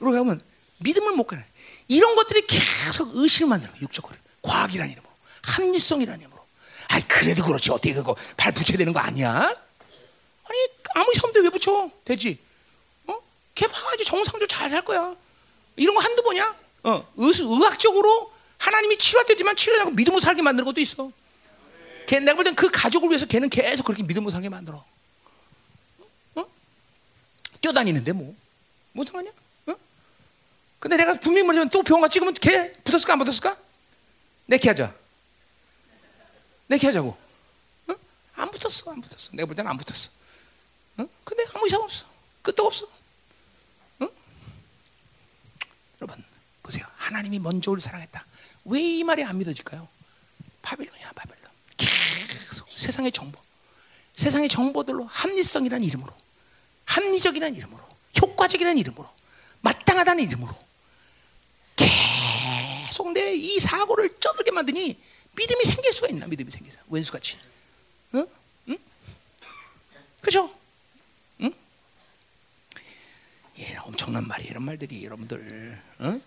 우리로 0.00 0.16
하여금 0.16 0.40
믿음을 0.78 1.12
못 1.12 1.24
가네. 1.24 1.42
이런 1.88 2.14
것들이 2.14 2.46
계속 2.46 3.16
의심을 3.16 3.48
만들어 3.48 3.72
육적으로. 3.80 4.14
과학이라는 4.42 4.92
이름으로, 4.92 5.10
합리성이라는 5.42 6.20
이름으로. 6.20 6.44
아이 6.88 7.00
그래도 7.08 7.46
그렇지 7.46 7.70
어떻게 7.70 7.94
그거 7.94 8.14
발 8.36 8.52
붙여야 8.52 8.76
되는 8.76 8.92
거 8.92 9.00
아니야? 9.00 9.63
아무리 10.94 11.14
섬도 11.18 11.40
왜 11.40 11.50
붙여? 11.50 11.90
되지. 12.04 12.38
어? 13.06 13.18
걔 13.54 13.66
봐야지 13.66 14.04
정상적으로 14.04 14.46
잘 14.46 14.70
살 14.70 14.82
거야. 14.84 15.14
이런 15.76 15.94
거 15.94 16.00
한두 16.00 16.22
번이야? 16.22 16.56
어, 16.84 17.12
의, 17.16 17.32
의학적으로 17.40 18.32
하나님이 18.58 18.96
치료했지만 18.96 19.56
치료하고 19.56 19.90
믿음으로 19.90 20.20
살게 20.20 20.40
만드는 20.42 20.64
것도 20.64 20.80
있어. 20.80 21.10
걔 22.06 22.20
내가 22.20 22.36
볼 22.36 22.44
땐 22.44 22.54
그 22.54 22.70
가족을 22.70 23.08
위해서 23.08 23.26
걔는 23.26 23.48
계속 23.50 23.84
그렇게 23.84 24.02
믿음으로 24.02 24.30
살게 24.30 24.48
만들어. 24.48 24.84
어? 26.36 26.44
뛰어다니는데 27.60 28.12
뭐, 28.12 28.34
뭐 28.92 29.04
상관이야? 29.04 29.32
어? 29.66 29.74
근데 30.78 30.96
내가 30.96 31.14
분명히 31.14 31.44
말하지만 31.46 31.70
또 31.70 31.82
병원 31.82 32.02
가 32.02 32.08
찍으면 32.08 32.34
걔 32.34 32.72
붙었을까 32.84 33.14
안 33.14 33.18
붙었을까? 33.18 33.56
내키 34.46 34.68
하자. 34.68 34.94
내키 36.68 36.86
하자고. 36.86 37.16
어? 37.88 37.94
안 38.36 38.50
붙었어, 38.50 38.92
안 38.92 39.00
붙었어. 39.00 39.30
내가 39.32 39.46
볼 39.46 39.56
때는 39.56 39.70
안 39.70 39.76
붙었어. 39.76 40.10
어? 40.98 41.06
근데 41.24 41.44
아무 41.54 41.66
이상 41.66 41.80
없어. 41.82 42.04
끝도 42.42 42.66
없어. 42.66 42.86
어? 44.00 44.08
여러분 46.00 46.24
보세요. 46.62 46.84
하나님이 46.96 47.38
먼저 47.38 47.70
우리 47.70 47.80
사랑했다. 47.80 48.24
왜 48.66 48.80
이 48.80 49.04
말이 49.04 49.22
안 49.24 49.36
믿어질까요? 49.38 49.86
바빌론이야, 50.62 51.12
바빌론. 51.12 51.44
계속 51.76 52.68
세상의 52.70 53.12
정보, 53.12 53.38
세상의 54.14 54.48
정보들로 54.48 55.04
합리성이라는 55.04 55.86
이름으로, 55.86 56.12
합리적이라는 56.86 57.56
이름으로, 57.58 57.82
효과적이라는 58.22 58.78
이름으로, 58.78 59.06
마땅하다는 59.60 60.24
이름으로 60.24 60.54
계속 61.76 63.12
내 63.12 63.34
이 63.34 63.60
사고를 63.60 64.10
쩌들게 64.20 64.50
만드니 64.52 64.98
믿음이 65.36 65.64
생길 65.64 65.92
수가 65.92 66.08
있나? 66.08 66.26
믿음이 66.26 66.50
생기서 66.50 66.78
왼수같이, 66.88 67.36
응? 68.14 68.26
응? 68.68 68.78
그죠? 70.22 70.54
응? 73.58 73.62
예, 73.62 73.76
엄청난 73.82 74.26
말이 74.26 74.44
이런 74.44 74.62
말들이 74.64 75.04
여러분들, 75.04 75.80
응? 76.00 76.22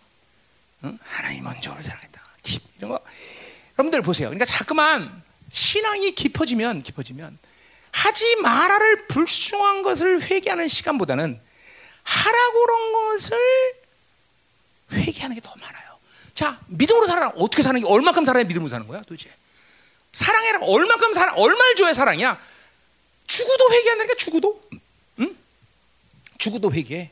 응? 0.83 0.99
하나님 1.03 1.43
먼저 1.43 1.73
를 1.73 1.83
사랑했다. 1.83 2.21
이런 2.77 2.91
거 2.91 3.03
여러분들 3.77 4.01
보세요. 4.01 4.29
그러니까 4.29 4.45
자꾸만 4.45 5.23
신앙이 5.51 6.13
깊어지면 6.13 6.83
깊어지면 6.83 7.37
하지 7.91 8.35
마라를 8.37 9.07
불순한 9.07 9.81
것을 9.81 10.21
회개하는 10.21 10.67
시간보다는 10.67 11.39
하라고 12.03 12.65
그런 12.65 12.91
것을 12.93 13.37
회개하는 14.93 15.35
게 15.35 15.41
더 15.41 15.53
많아요. 15.57 15.97
자, 16.33 16.59
믿음으로 16.67 17.07
살아 17.07 17.29
어떻게 17.29 17.63
사는 17.63 17.79
게 17.81 17.85
얼마큼 17.87 18.23
살아야 18.23 18.43
믿음으로 18.43 18.69
사는 18.69 18.87
거야, 18.87 19.01
도대체? 19.01 19.29
사랑해라 20.13 20.59
얼마큼 20.61 21.11
살아 21.13 21.33
얼마를 21.33 21.75
줘야 21.75 21.93
사랑이야? 21.93 22.39
죽어도 23.25 23.71
회개한다니까 23.73 24.15
죽어도, 24.15 24.63
응? 25.19 25.35
죽어도 26.37 26.71
회개. 26.71 27.11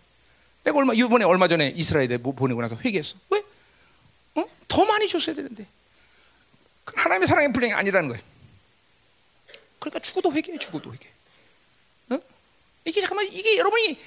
내가 0.65 0.79
얼마 0.79 0.93
이번에 0.93 1.25
얼마 1.25 1.47
전에 1.47 1.71
이스라엘에 1.75 2.17
보내고 2.17 2.59
나서 2.59 2.75
회개했어. 2.83 3.15
왜? 3.29 3.43
어? 4.33 4.45
더 4.67 4.83
많이 4.83 5.07
줬어야 5.07 5.35
되는데. 5.35 5.67
하나님의 6.85 7.27
사랑의 7.27 7.53
분량이 7.53 7.73
아니라는 7.73 8.09
거예요. 8.09 8.21
그러니까 9.79 9.99
죽어도 9.99 10.33
회개해, 10.33 10.57
죽어도 10.57 10.91
회개. 10.91 11.07
어? 12.09 12.19
이게 12.83 12.99
잠깐만 12.99 13.27
이게 13.27 13.57
여러분이 13.57 13.99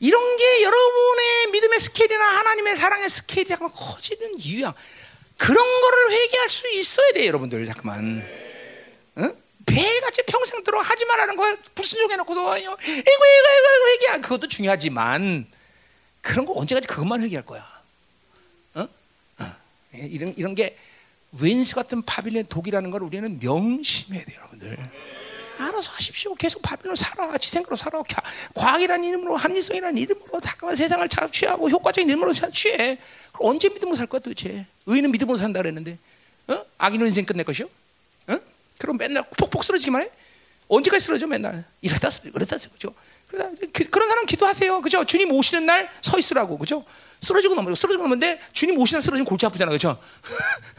이런 0.00 0.36
게 0.38 0.62
여러분의 0.62 1.46
믿음의 1.52 1.80
스케일이나 1.80 2.24
하나님의 2.38 2.74
사랑의 2.76 3.10
스케일이 3.10 3.48
잠깐만 3.48 3.76
커지는 3.76 4.38
이유야. 4.38 4.74
그런 5.36 5.80
거를 5.80 6.12
회개할 6.12 6.48
수 6.48 6.68
있어야 6.68 7.12
돼, 7.12 7.26
여러분들 7.26 7.66
잠깐만. 7.66 8.26
어? 9.16 9.36
매일같이 9.66 10.22
평생 10.26 10.64
들어 10.64 10.80
하지 10.80 11.04
말라는 11.04 11.36
거 11.36 11.56
불순종해 11.74 12.16
놓고서 12.16 12.58
이거 12.58 12.72
이거 12.72 12.96
이거 12.96 13.04
이거 13.04 13.88
회개야. 13.90 14.20
그것도 14.22 14.48
중요하지만 14.48 15.46
그런 16.22 16.46
거 16.46 16.54
언제까지 16.54 16.88
그것만 16.88 17.20
회개할 17.20 17.44
거야. 17.44 17.68
어? 18.74 18.88
어. 19.38 19.56
이런 19.92 20.32
이런 20.36 20.54
게 20.54 20.78
웬스 21.32 21.74
같은 21.74 22.02
바빌론 22.02 22.46
독이라는 22.46 22.90
걸 22.90 23.02
우리는 23.02 23.38
명심해야 23.40 24.24
돼요, 24.24 24.38
여러분들. 24.38 24.78
알아서 25.58 25.90
하십시오. 25.92 26.34
계속 26.34 26.62
바빌론 26.62 26.96
살아. 26.96 27.36
지 27.38 27.50
생각으로 27.50 27.76
살아. 27.76 28.02
과학이라는 28.54 29.04
이름으로, 29.04 29.36
합리성이라는 29.36 30.00
이름으로, 30.00 30.40
잠깐만 30.40 30.76
세상을 30.76 31.06
취하고 31.30 31.68
효과적인 31.70 32.08
이름으로 32.08 32.32
취해. 32.50 32.98
그럼 33.32 33.50
언제 33.50 33.68
믿음으로 33.68 33.96
살 33.96 34.06
거야, 34.06 34.20
도대체? 34.20 34.66
의인은 34.86 35.10
믿음으로 35.12 35.38
산다 35.38 35.60
그랬는데, 35.60 35.98
어? 36.48 36.64
악인은 36.78 37.06
인생 37.06 37.24
끝낼 37.24 37.44
것이요? 37.44 37.68
어? 38.28 38.38
그럼 38.78 38.96
맨날 38.96 39.24
폭폭 39.36 39.62
쓰러지기만 39.64 40.02
해? 40.02 40.10
언제까지 40.68 41.04
쓰러져, 41.04 41.26
맨날? 41.26 41.64
이러다 41.80 42.10
쓰러져, 42.10 42.30
이러다 42.34 42.58
쓰러져. 42.58 42.92
그, 43.72 43.84
그런 43.90 44.08
사람 44.08 44.26
기도하세요. 44.26 44.80
그죠? 44.82 45.04
주님 45.04 45.32
오시는 45.32 45.66
날 45.66 45.88
서 46.02 46.18
있으라고. 46.18 46.58
그죠? 46.58 46.84
쓰러지고 47.20 47.54
넘어 47.54 47.74
쓰러지고 47.74 48.02
넘는데 48.02 48.40
주님 48.52 48.78
오시는 48.78 48.98
날 48.98 49.02
쓰러지면 49.02 49.24
골치 49.26 49.46
아프잖아. 49.46 49.70
그죠? 49.70 49.98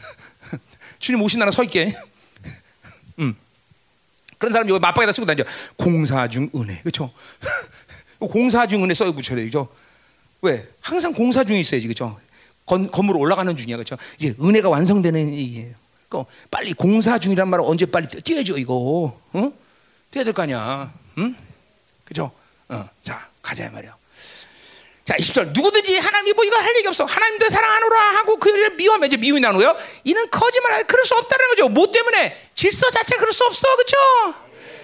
주님 0.98 1.20
오신 1.22 1.38
날은 1.38 1.52
서 1.52 1.62
있게. 1.64 1.92
음. 3.18 3.34
그런 4.38 4.52
사람 4.52 4.68
여기 4.68 4.78
맞박에다 4.80 5.12
쓰고 5.12 5.26
다녀. 5.26 5.44
공사 5.76 6.28
중 6.28 6.48
은혜. 6.54 6.78
그렇죠? 6.80 7.10
공사 8.20 8.66
중 8.66 8.82
은혜 8.84 8.94
써 8.94 9.10
붙여야 9.10 9.36
돼. 9.36 9.44
그죠? 9.44 9.68
왜? 10.42 10.68
항상 10.80 11.12
공사 11.12 11.44
중에 11.44 11.60
있어야지. 11.60 11.88
그죠? 11.88 12.20
건, 12.66 12.90
건물 12.90 13.16
올라가는 13.16 13.54
중이야. 13.56 13.76
그죠? 13.78 13.96
이제 14.18 14.34
은혜가 14.40 14.68
완성되는 14.68 15.32
이게 15.32 15.74
그 16.08 16.22
빨리 16.50 16.72
공사 16.74 17.18
중이란 17.18 17.48
말은 17.48 17.64
언제 17.64 17.86
빨리 17.86 18.06
뛰어야죠, 18.08 18.58
이거. 18.58 19.18
어? 19.32 19.52
뛰어야 20.10 20.24
될 20.24 20.32
거 20.34 20.42
아니야. 20.42 20.92
응? 21.18 21.34
그죠? 22.04 22.30
어. 22.68 22.88
자, 23.02 23.28
가자 23.42 23.68
말이야. 23.70 23.96
자, 25.04 25.16
20절. 25.16 25.52
누구든지 25.52 25.98
하나님이 25.98 26.32
뭐 26.32 26.44
이거 26.44 26.56
할 26.56 26.74
얘기 26.76 26.88
없어. 26.88 27.04
하나님도 27.04 27.50
사랑하노라 27.50 28.00
하고 28.16 28.38
그를 28.38 28.70
미워하면 28.70 29.06
이제 29.06 29.16
미움이 29.18 29.40
나누고요. 29.40 29.76
이는 30.04 30.30
거짓말, 30.30 30.84
그럴 30.84 31.04
수 31.04 31.14
없다는 31.14 31.48
거죠. 31.50 31.68
뭐 31.68 31.90
때문에? 31.90 32.50
질서 32.54 32.90
자체 32.90 33.16
그럴 33.16 33.32
수 33.32 33.44
없어. 33.44 33.76
그죠? 33.76 33.96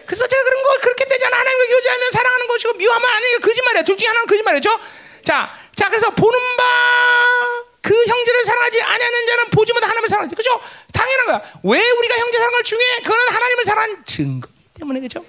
그래서 0.05 0.27
제가 0.27 0.43
그런 0.43 0.63
거 0.63 0.77
그렇게 0.83 1.05
되잖아. 1.07 1.39
하나님과 1.39 1.67
교제하면 1.67 2.11
사랑하는 2.11 2.47
것이고 2.49 2.73
미워하면 2.75 3.11
아니니까 3.11 3.47
거짓말이야. 3.47 3.83
둘 3.85 3.97
중에 3.97 4.09
하나는 4.09 4.27
거짓말이죠. 4.27 4.81
자, 5.23 5.55
자, 5.75 5.89
그래서 5.89 6.11
보는 6.11 6.39
바 6.57 7.71
그 7.83 7.95
형제를 8.07 8.45
사랑하지 8.45 8.83
아니하는 8.83 9.27
자는 9.27 9.45
보지 9.51 9.73
못한 9.73 9.89
하나님을 9.89 10.09
사랑하지. 10.09 10.35
그죠? 10.35 10.61
당연한 10.93 11.27
거야. 11.27 11.43
왜 11.65 11.91
우리가 11.91 12.19
형제 12.19 12.39
사랑을 12.39 12.63
중요해? 12.63 13.03
그거는 13.03 13.29
하나님을 13.31 13.65
사랑한 13.65 14.05
증거이기 14.05 14.55
때문에 14.79 15.01
그죠? 15.01 15.25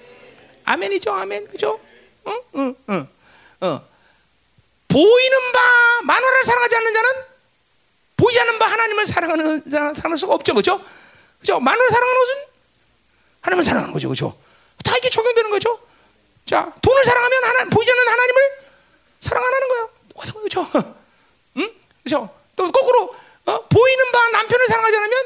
아멘이죠. 0.65 1.13
아멘. 1.13 1.47
그죠? 1.47 1.79
어? 2.25 2.31
어, 2.31 2.75
어, 2.87 3.07
어. 3.61 3.87
보이는 4.87 5.51
바 5.53 6.01
만화를 6.03 6.43
사랑하지 6.43 6.75
않는 6.75 6.93
자는 6.93 7.09
보이지 8.17 8.39
않는 8.41 8.59
바 8.59 8.65
하나님을 8.67 9.05
사랑하는 9.05 9.63
사랑할 9.95 10.17
수가 10.17 10.35
없죠, 10.35 10.53
그렇죠? 10.53 10.83
그죠? 11.39 11.59
마누라 11.59 11.89
사랑하는 11.89 12.19
것은 12.19 12.35
하나님을 13.41 13.63
사랑하는 13.63 13.93
거죠, 13.93 14.09
그죠? 14.09 14.37
다 14.83 14.95
이게 14.97 15.09
적용되는 15.09 15.49
거죠. 15.49 15.79
자, 16.45 16.71
돈을 16.81 17.03
사랑하면 17.03 17.43
하나 17.43 17.65
보이지 17.65 17.91
않는 17.91 18.07
하나님을 18.07 18.41
사랑 19.21 19.43
안 19.43 19.53
하는 19.53 19.67
거야. 19.67 19.89
그죠? 20.43 20.67
응? 21.57 21.73
그죠? 22.03 22.29
또 22.55 22.71
거꾸로 22.71 23.15
어? 23.45 23.67
보이는 23.67 24.11
바 24.11 24.29
남편을 24.29 24.67
사랑하지 24.67 24.97
않으면 24.97 25.25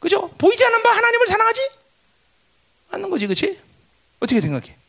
그죠? 0.00 0.28
보이지 0.38 0.64
않는 0.64 0.82
바 0.82 0.90
하나님을 0.90 1.26
사랑하지 1.26 1.70
않는 2.92 3.10
거지, 3.10 3.26
그렇지? 3.26 3.60
어떻게 4.18 4.40
생각해? 4.40 4.81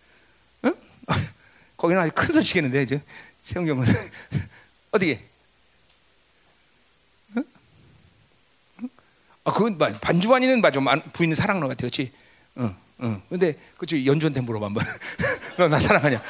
응? 1.83 1.87
거기는 1.87 2.01
아주 2.01 2.11
큰 2.15 2.33
소리 2.33 2.43
치겠는데, 2.43 2.83
이제 2.83 3.01
최영경은 3.43 3.85
어떻게? 4.91 5.21
응? 7.35 7.43
응? 8.81 8.89
아, 9.43 9.51
그건 9.51 9.77
반주환이는 9.77 10.61
맞아, 10.61 10.79
부인은 11.13 11.35
것 11.59 11.67
같아, 11.67 11.81
그렇지? 11.81 12.11
응, 12.59 12.75
응. 13.01 13.21
근데 13.29 13.57
그치 13.77 14.05
연주한테 14.05 14.41
물어봐 14.41 14.67
한번. 14.67 14.85
나 15.69 15.79
사랑하냐? 15.79 16.23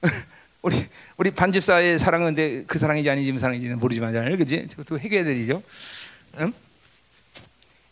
우리 0.62 0.84
우리 1.16 1.30
반집사의 1.30 1.98
사랑은 1.98 2.34
근데 2.34 2.64
그 2.64 2.78
사랑인지 2.78 3.08
아닌지 3.08 3.38
사랑인지는 3.38 3.78
모르지만 3.78 4.12
그지? 4.36 4.66
그것도 4.68 4.98
해결해야 4.98 5.24
되죠. 5.24 5.62
응? 6.38 6.52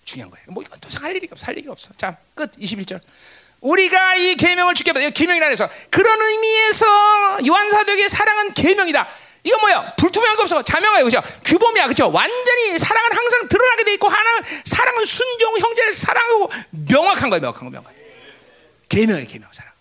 중요한 0.05 0.31
거예요. 0.31 0.47
뭐 0.49 0.63
이건 0.63 0.81
도할 0.81 1.15
일이 1.15 1.29
없어. 1.31 1.47
할 1.47 1.59
일이 1.59 1.69
없어. 1.69 1.93
자, 1.95 2.17
끝 2.35 2.53
21절. 2.53 3.01
우리가 3.65 4.15
이 4.17 4.37
계명을 4.37 4.75
주게 4.75 4.93
받아. 4.93 5.09
계명이라 5.09 5.47
해서 5.49 5.69
그런 5.91 6.21
의미에서 6.21 7.39
요한 7.47 7.71
사도에게 7.71 8.09
사랑은 8.09 8.53
계명이다. 8.53 9.09
이거 9.43 9.59
뭐야? 9.59 9.95
불투명한 9.97 10.37
거 10.37 10.43
없어. 10.43 10.63
자명해요. 10.63 11.05
그죠? 11.05 11.23
규범이야. 11.45 11.89
그죠? 11.89 12.11
완전히 12.13 12.79
사랑은 12.79 13.13
항상 13.13 13.49
드러나게 13.49 13.85
돼 13.85 13.95
있고 13.95 14.09
하나는 14.09 14.43
사랑은 14.65 15.05
순종 15.07 15.59
형제를 15.59 15.95
사랑하고 15.95 16.51
명확한 16.71 17.31
거야. 17.31 17.41
명확한 17.41 17.65
거 17.65 17.71
명확한. 17.71 17.95
계명이야, 18.91 19.27
계명 19.27 19.49
사랑. 19.51 19.73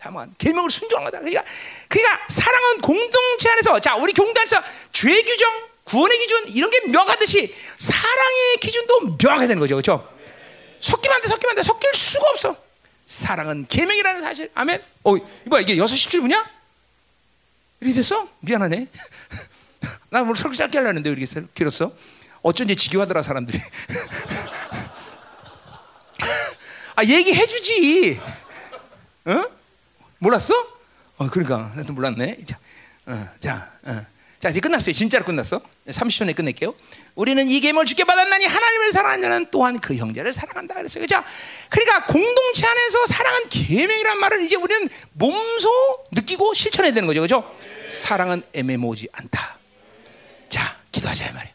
다만 0.00 0.34
계명을 0.38 0.70
순종한 0.70 1.04
거다. 1.04 1.18
그러니까 1.18 1.44
그러니까 1.88 2.24
사랑은 2.28 2.80
공동체 2.80 3.50
안에서 3.50 3.80
자, 3.80 3.96
우리 3.96 4.12
공동체에서 4.12 4.64
죄 4.92 5.22
규정, 5.22 5.52
구원의 5.84 6.18
기준 6.18 6.48
이런 6.48 6.70
게 6.70 6.80
명하듯이 6.88 7.54
사랑의 7.78 8.56
기준도 8.60 9.16
명하게 9.20 9.46
되는 9.48 9.60
거죠. 9.60 9.76
그렇죠? 9.76 10.08
섞이면 10.80 11.16
안 11.16 11.22
돼. 11.22 11.28
섞이면 11.28 11.50
안 11.50 11.56
돼. 11.56 11.62
섞일 11.62 11.94
수가 11.94 12.30
없어. 12.30 12.65
사랑은 13.06 13.66
계명이라는 13.68 14.20
사실. 14.20 14.50
아멘. 14.54 14.82
어, 15.04 15.16
이봐 15.16 15.60
이게 15.60 15.76
6시 15.76 16.20
17분이야? 16.20 16.44
이렇게 17.80 17.94
됐어? 17.94 18.28
미안하네. 18.40 18.88
나 20.10 20.22
오늘 20.22 20.34
설교 20.34 20.54
짧게 20.56 20.76
하려는데 20.78 21.10
왜 21.10 21.16
이렇게 21.16 21.42
길었어? 21.54 21.92
어쩐지 22.42 22.74
지겨하더라 22.74 23.22
사람들이. 23.22 23.60
아 26.96 27.04
얘기해주지. 27.04 28.20
어? 29.26 29.44
몰랐어? 30.18 30.54
어 31.18 31.28
그러니까 31.30 31.72
나도 31.76 31.92
몰랐네. 31.92 32.38
자, 32.44 32.58
어, 33.06 33.28
자, 33.38 33.70
어. 33.84 34.15
자 34.38 34.50
이제 34.50 34.60
끝났어요. 34.60 34.92
진짜로 34.92 35.24
끝났어. 35.24 35.60
30초 35.88 36.26
내 36.26 36.34
끝낼게요. 36.34 36.74
우리는 37.14 37.48
이 37.48 37.60
계명을 37.60 37.86
주게 37.86 38.04
받았나니 38.04 38.44
하나님을 38.44 38.92
사랑하는 38.92 39.22
자는 39.22 39.46
또한 39.50 39.80
그 39.80 39.96
형제를 39.96 40.32
사랑한다 40.32 40.74
그랬어요. 40.74 41.02
그죠? 41.02 41.22
그러니까 41.70 42.04
공동체 42.04 42.66
안에서 42.66 43.06
사랑은 43.06 43.48
계명이란 43.48 44.18
말을 44.20 44.42
이제 44.44 44.56
우리는 44.56 44.88
몸소 45.14 46.06
느끼고 46.12 46.52
실천해야 46.52 46.92
되는 46.92 47.06
거죠. 47.06 47.22
그죠? 47.22 47.56
사랑은 47.90 48.42
애매모지 48.52 49.08
않다. 49.12 49.58
자, 50.50 50.76
기도하자 50.92 51.30
이 51.30 51.32
말이야. 51.32 51.52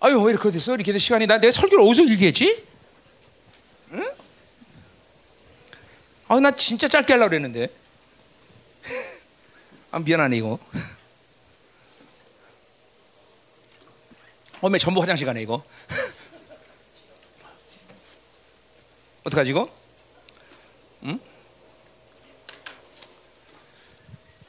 아유 0.00 0.20
왜 0.22 0.32
이렇게 0.32 0.50
됐어? 0.50 0.74
이렇게 0.74 0.92
된 0.92 0.98
시간이 0.98 1.26
나 1.26 1.38
내가 1.38 1.50
설교를 1.50 1.84
어디서 1.84 2.04
길게 2.04 2.26
했지? 2.28 2.64
응? 3.92 4.10
아나 6.28 6.54
진짜 6.54 6.86
짧게 6.86 7.14
하려고 7.14 7.30
그랬는데. 7.30 7.77
아 9.90 9.98
미안하네 9.98 10.36
이거. 10.36 10.58
어메 14.60 14.78
전부 14.78 15.00
화장실 15.00 15.24
가네 15.26 15.42
이거. 15.42 15.62
어떡하지 19.24 19.50
이거? 19.50 19.68
응? 21.04 21.18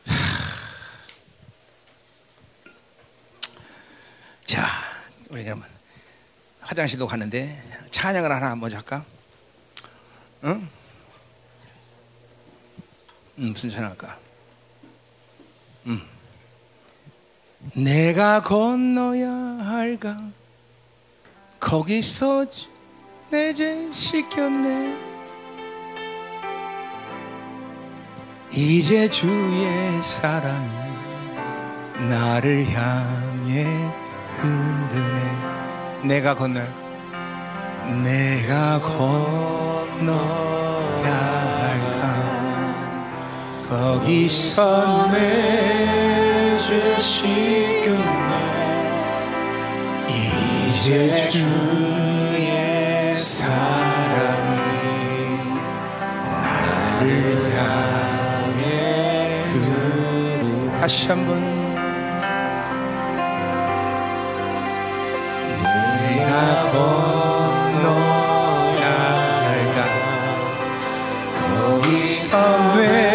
자, 4.46 4.68
그러면 5.30 5.64
화장실도 6.62 7.08
가는데 7.08 7.64
찬양을 7.92 8.32
하나 8.32 8.56
먼저 8.56 8.78
할까? 8.78 9.04
응? 10.44 10.68
음, 13.38 13.54
무슨 13.54 13.70
찬양 13.70 13.92
할까? 13.92 14.18
음. 15.90 16.02
내가 17.74 18.42
건너야 18.42 19.30
할까? 19.30 20.18
거기서 21.60 22.46
내죄 23.30 23.92
시켰네. 23.92 25.10
이제 28.52 29.08
주의 29.10 30.02
사랑이 30.02 30.70
나를 32.10 32.66
향해 32.72 33.66
흐르네. 34.38 36.08
내가 36.08 36.36
건너 36.36 36.62
내가 38.04 38.80
할까? 38.80 40.40
거기서 43.70 45.08
내죄 45.12 47.00
시켰네. 47.00 48.32
이제 50.10 51.30
주의 51.30 53.14
사랑이 53.14 54.58
나를 56.42 57.04
향해 57.56 58.64
흐르네. 59.54 60.80
다시 60.82 61.10
한번. 61.10 61.30
내가 66.10 66.32
건너야 66.72 68.10
할까 69.46 69.78
거기서 71.36 72.34
시켰네 72.74 73.09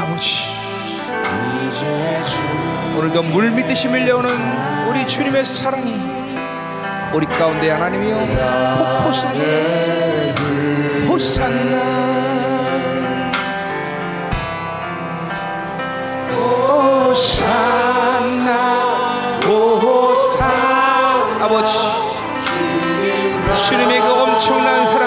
아버지. 0.00 0.30
오늘도 2.96 3.22
물 3.24 3.50
믿듯이 3.50 3.86
밀려오는 3.86 4.30
우리 4.88 5.06
주님의 5.06 5.44
사랑이 5.44 6.00
우리 7.12 7.26
가운데 7.26 7.70
하나님이여 7.70 8.16
폭포수 8.78 9.26
호산나. 11.06 12.08
호산나 17.10 18.50
호산 19.46 20.50
아버지 21.42 21.72
주님의 23.68 24.00
그 24.00 24.06
엄청난 24.06 24.86
사랑 24.86 24.97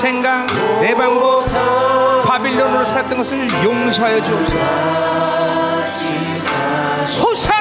생각 0.00 0.46
내 0.80 0.94
방법 0.94 1.44
바빌론으로 2.24 2.82
살았던 2.82 3.18
것을 3.18 3.46
용서하여 3.62 4.22
주옵소서. 4.22 4.58
호산 7.22 7.59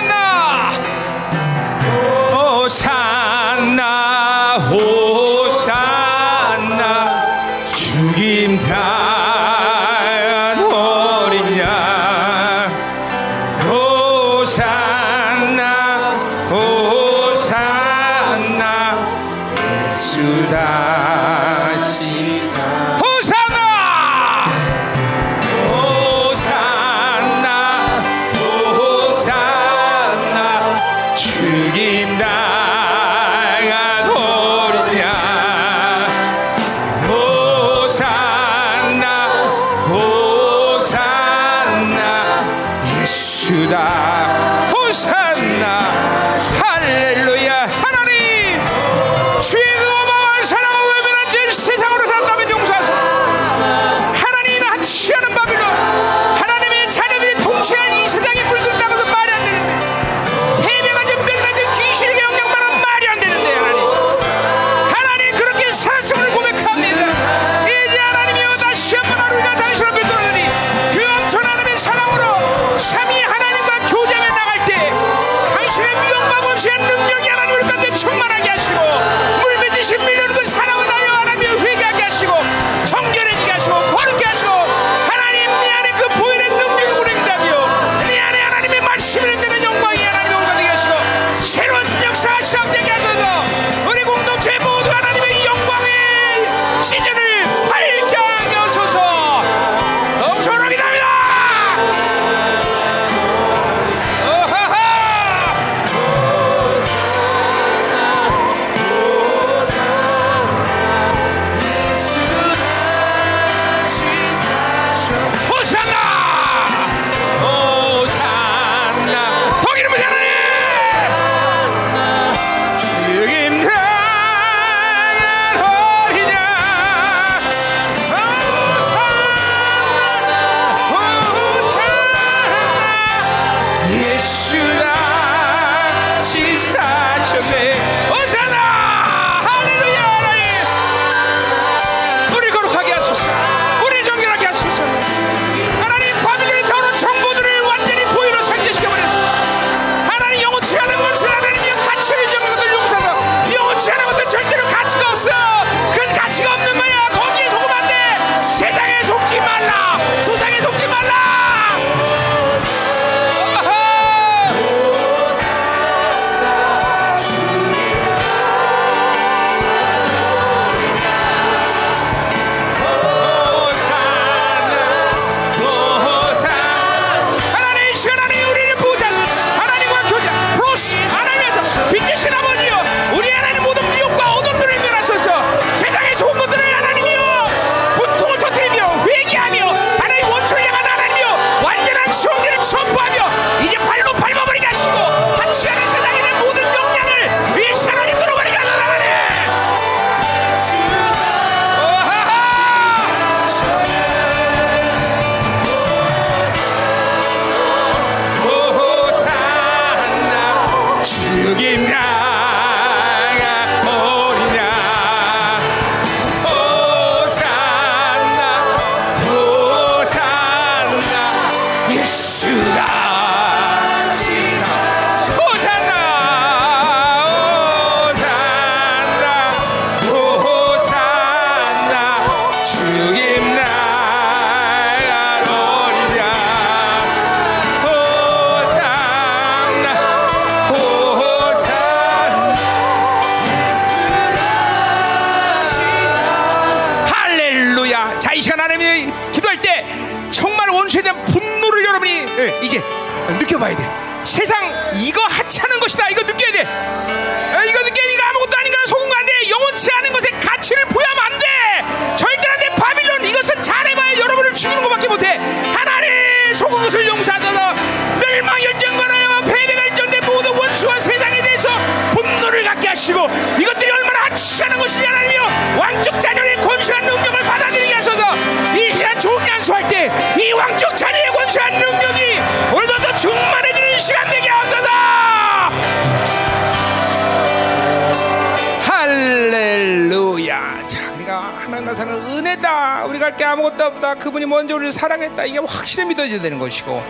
것이고 296.69 297.03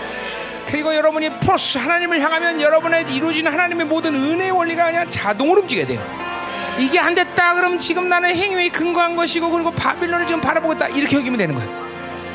그리고 0.68 0.96
여러분이 0.96 1.40
플러스 1.40 1.78
하나님을 1.78 2.22
향하면 2.22 2.62
여러분의 2.62 3.06
이루어진 3.14 3.48
하나님의 3.48 3.86
모든 3.88 4.16
은혜의 4.16 4.52
원리가 4.52 4.86
그냥 4.86 5.10
자동으로 5.10 5.62
움직여야 5.62 5.86
돼요 5.88 6.20
이게 6.78 7.00
안 7.00 7.14
됐다 7.14 7.56
그럼 7.56 7.78
지금 7.78 8.08
나는 8.08 8.36
행위에 8.36 8.70
근거한 8.70 9.16
것이고 9.16 9.50
그리고 9.50 9.72
바빌론을 9.72 10.28
지금 10.28 10.42
바라보고 10.42 10.74
있다 10.74 10.88
이렇게 10.90 11.18
여기면 11.18 11.38
되는 11.38 11.56
거예요 11.56 11.70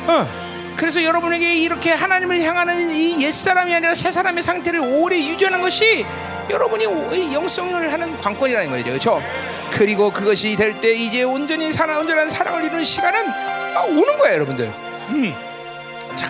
어. 0.07 0.45
그래서 0.77 1.01
여러분에게 1.01 1.55
이렇게 1.55 1.91
하나님을 1.93 2.41
향하는 2.43 2.93
이 2.93 3.23
옛사람이 3.23 3.73
아니라 3.73 3.95
새사람의 3.95 4.43
상태를 4.43 4.81
오래 4.81 5.17
유지하는 5.17 5.61
것이 5.61 6.05
여러분이 6.49 7.33
영성을 7.33 7.91
하는 7.91 8.17
관건이라는 8.17 8.69
거죠 8.69 8.83
그렇죠? 8.83 9.23
그리고 9.71 10.11
그것이 10.11 10.55
될 10.57 10.79
때 10.81 10.91
이제 10.93 11.23
온전히 11.23 11.71
사랑, 11.71 11.99
온전한 12.01 12.27
사랑을 12.27 12.65
이루는 12.65 12.83
시간은 12.83 13.29
아, 13.75 13.83
오는 13.83 14.17
거예요 14.17 14.35
여러분들 14.35 14.65
음. 15.09 15.33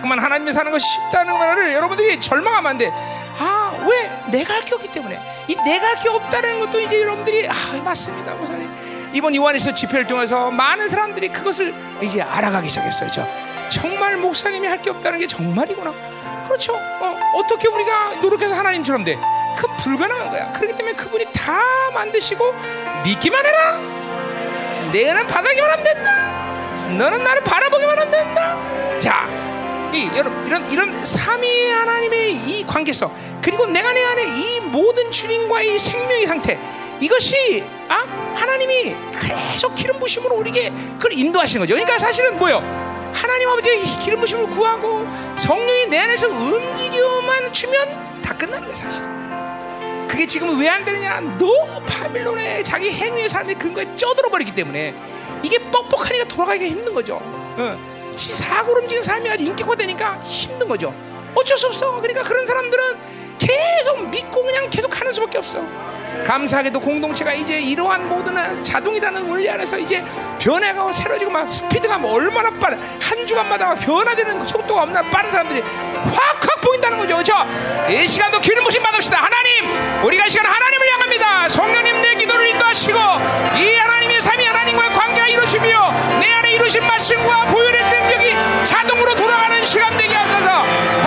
자꾸만 0.05 0.19
하나님이 0.19 0.53
사는 0.53 0.71
것이 0.71 0.85
쉽다는 0.87 1.37
말을 1.37 1.73
여러분들이 1.73 2.19
절망하면 2.21 2.69
안 2.71 2.77
돼. 2.77 2.91
아, 3.39 3.73
왜? 3.89 4.09
내가 4.27 4.53
할 4.53 4.61
게 4.63 4.75
없기 4.75 4.89
때문에. 4.91 5.19
이 5.47 5.55
내가 5.55 5.87
할 5.87 5.95
게 5.99 6.09
없다는 6.09 6.59
것도 6.59 6.79
이제 6.79 7.01
여러분들이, 7.01 7.47
아, 7.49 7.53
맞습니다, 7.83 8.35
목사님. 8.35 8.69
이번 9.13 9.35
요한에서 9.35 9.73
집회를 9.73 10.05
통해서 10.05 10.51
많은 10.51 10.89
사람들이 10.89 11.29
그것을 11.29 11.73
이제 12.01 12.21
알아가기 12.21 12.69
시작했어요. 12.69 13.09
저 13.11 13.25
정말 13.69 14.15
목사님이 14.17 14.67
할 14.67 14.79
게 14.81 14.91
없다는 14.91 15.17
게 15.19 15.25
정말이구나. 15.27 15.91
그렇죠. 16.45 16.73
어, 16.75 17.19
어떻게 17.33 17.67
우리가 17.67 18.15
노력해서 18.21 18.53
하나님처럼 18.53 19.03
돼? 19.03 19.17
그 19.57 19.65
불가능한 19.83 20.29
거야. 20.29 20.51
그렇기 20.51 20.75
때문에 20.77 20.95
그분이 20.95 21.25
다 21.33 21.59
만드시고 21.93 22.53
믿기만 23.03 23.43
해라. 23.43 23.79
내는 24.91 25.25
바라기만 25.25 25.71
하면 25.71 25.83
된다. 25.83 26.11
너는 26.99 27.23
나를 27.23 27.43
바라보기만 27.43 27.97
하면 27.99 28.11
된다. 28.11 28.55
자, 28.99 29.27
이 29.95 30.07
여러분 30.17 30.45
이런 30.45 30.71
이런 30.71 31.05
삼위 31.05 31.69
하나님의 31.69 32.33
이 32.33 32.65
관계성 32.67 33.11
그리고 33.41 33.65
내가 33.65 33.93
내 33.93 34.03
안에 34.03 34.23
이 34.39 34.59
모든 34.59 35.09
주님과의 35.09 35.79
생명의 35.79 36.25
상태 36.27 36.59
이것이 36.99 37.63
아 37.87 38.03
하나님이 38.35 38.95
계속 39.21 39.73
기름 39.75 39.99
부심으로 39.99 40.35
우리에게 40.35 40.71
그걸 40.93 41.13
인도하시는 41.13 41.61
거죠. 41.61 41.75
그러니까 41.75 41.97
사실은 41.97 42.37
뭐요? 42.37 42.57
하나님 43.13 43.47
아버지의 43.49 43.83
기름 43.99 44.19
부심을 44.19 44.49
구하고 44.49 45.07
성령이 45.37 45.85
내 45.87 45.99
안에서 45.99 46.27
움직여만 46.27 47.53
주면 47.53 48.21
다 48.21 48.35
끝나는 48.35 48.61
거예요, 48.63 48.75
사실. 48.75 49.05
그게 50.07 50.25
지금 50.25 50.59
왜 50.59 50.67
안 50.67 50.83
되느냐? 50.83 51.19
너무 51.37 51.81
바빌론의 51.87 52.63
자기 52.63 52.91
행위의 52.91 53.29
삶의 53.29 53.55
근거에 53.55 53.95
쪄들어 53.95 54.29
버리기 54.29 54.53
때문에 54.53 54.93
이게 55.43 55.57
뻑뻑하니까 55.59 56.25
돌아가기가 56.25 56.65
힘든 56.65 56.93
거죠. 56.93 57.19
어. 57.23 57.94
지 58.15 58.33
사고로 58.33 58.81
움직이는 58.81 59.03
삶이 59.03 59.29
아주 59.29 59.43
인격화되니까 59.43 60.21
힘든 60.23 60.67
거죠. 60.67 60.93
어쩔 61.35 61.57
수 61.57 61.67
없어. 61.67 61.99
그러니까 62.01 62.23
그런 62.23 62.45
사람들은 62.45 63.15
계속 63.37 64.07
믿고 64.09 64.43
그냥 64.43 64.69
계속 64.69 64.99
하는 64.99 65.11
수밖에 65.13 65.37
없어. 65.37 65.61
감사하게도 66.25 66.79
공동체가 66.79 67.33
이제 67.33 67.59
이러한 67.59 68.07
모든 68.07 68.61
자동이라는 68.61 69.29
원리 69.29 69.49
안에서 69.49 69.77
이제 69.77 70.03
변해가고 70.39 70.91
새로지고 70.91 71.29
막 71.29 71.49
스피드가 71.49 71.97
뭐 71.97 72.13
얼마나 72.13 72.49
빠른 72.57 72.79
한 73.01 73.25
주간마다 73.25 73.75
변화되는 73.75 74.47
속도가 74.47 74.83
없나 74.83 75.01
빠른 75.03 75.31
사람들이 75.31 75.61
확확 75.61 76.61
보인다는 76.61 76.97
거죠. 76.97 77.15
그렇죠? 77.15 77.33
이 77.89 78.07
시간도 78.07 78.39
기름 78.39 78.63
부심 78.63 78.81
받읍시다. 78.81 79.17
하나님, 79.17 80.03
우리가 80.05 80.25
이 80.25 80.29
시간 80.29 80.45
하나님을 80.45 80.93
향합니다. 80.93 81.49
성령님 81.49 82.01
내 82.01 82.15
기도를 82.15 82.47
인도하시고 82.47 82.97
이 82.97 83.75
하나님 83.75 83.94
의 84.11 84.21
삶이 84.21 84.45
하나님과의 84.45 84.91
관계가 84.91 85.27
이루어지며 85.27 85.91
내 86.19 86.31
안에 86.31 86.53
이루신 86.53 86.85
말씀과 86.85 87.45
보혈의 87.45 87.83
능력이 87.83 88.35
자동으로 88.65 89.15
돌아가는 89.15 89.63
시간 89.65 89.97
되게 89.97 90.13
하소서. 90.13 91.04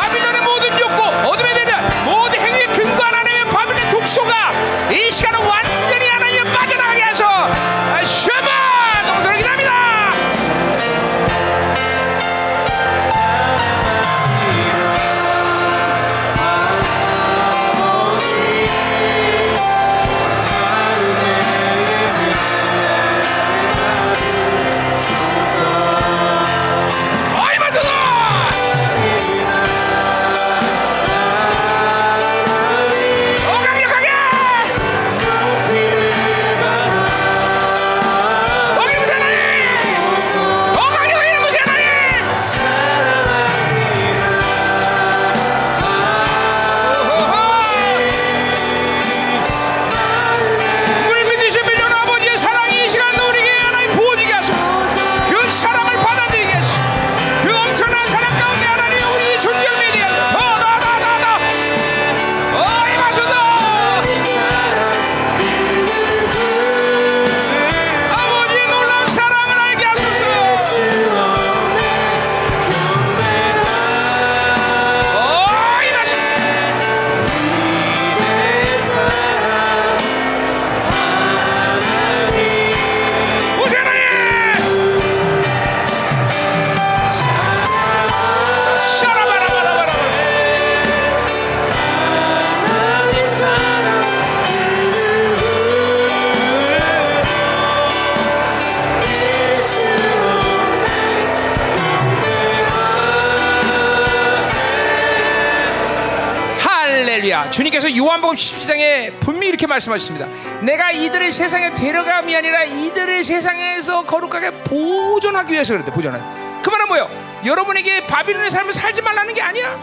할렐루야 107.38 107.50
주님께서 107.50 107.96
요한복음 107.96 108.34
17장에 108.34 109.20
분명히 109.20 109.48
이렇게 109.48 109.66
말씀하셨습니다. 109.66 110.26
내가 110.62 110.90
이들을 110.90 111.30
세상에 111.30 111.72
데려감이 111.72 112.34
아니라 112.34 112.64
이들을 112.64 113.22
세상에서 113.22 114.04
거룩하게 114.04 114.50
보존하기 114.64 115.52
위해서 115.52 115.74
그랬대 115.74 115.92
보존하기 115.92 116.24
그 116.62 116.70
말은 116.70 116.88
뭐예요? 116.88 117.08
여러분에게 117.44 118.06
바빌론의 118.06 118.50
삶을 118.50 118.72
살지 118.72 119.02
말라는 119.02 119.34
게 119.34 119.42
아니야. 119.42 119.78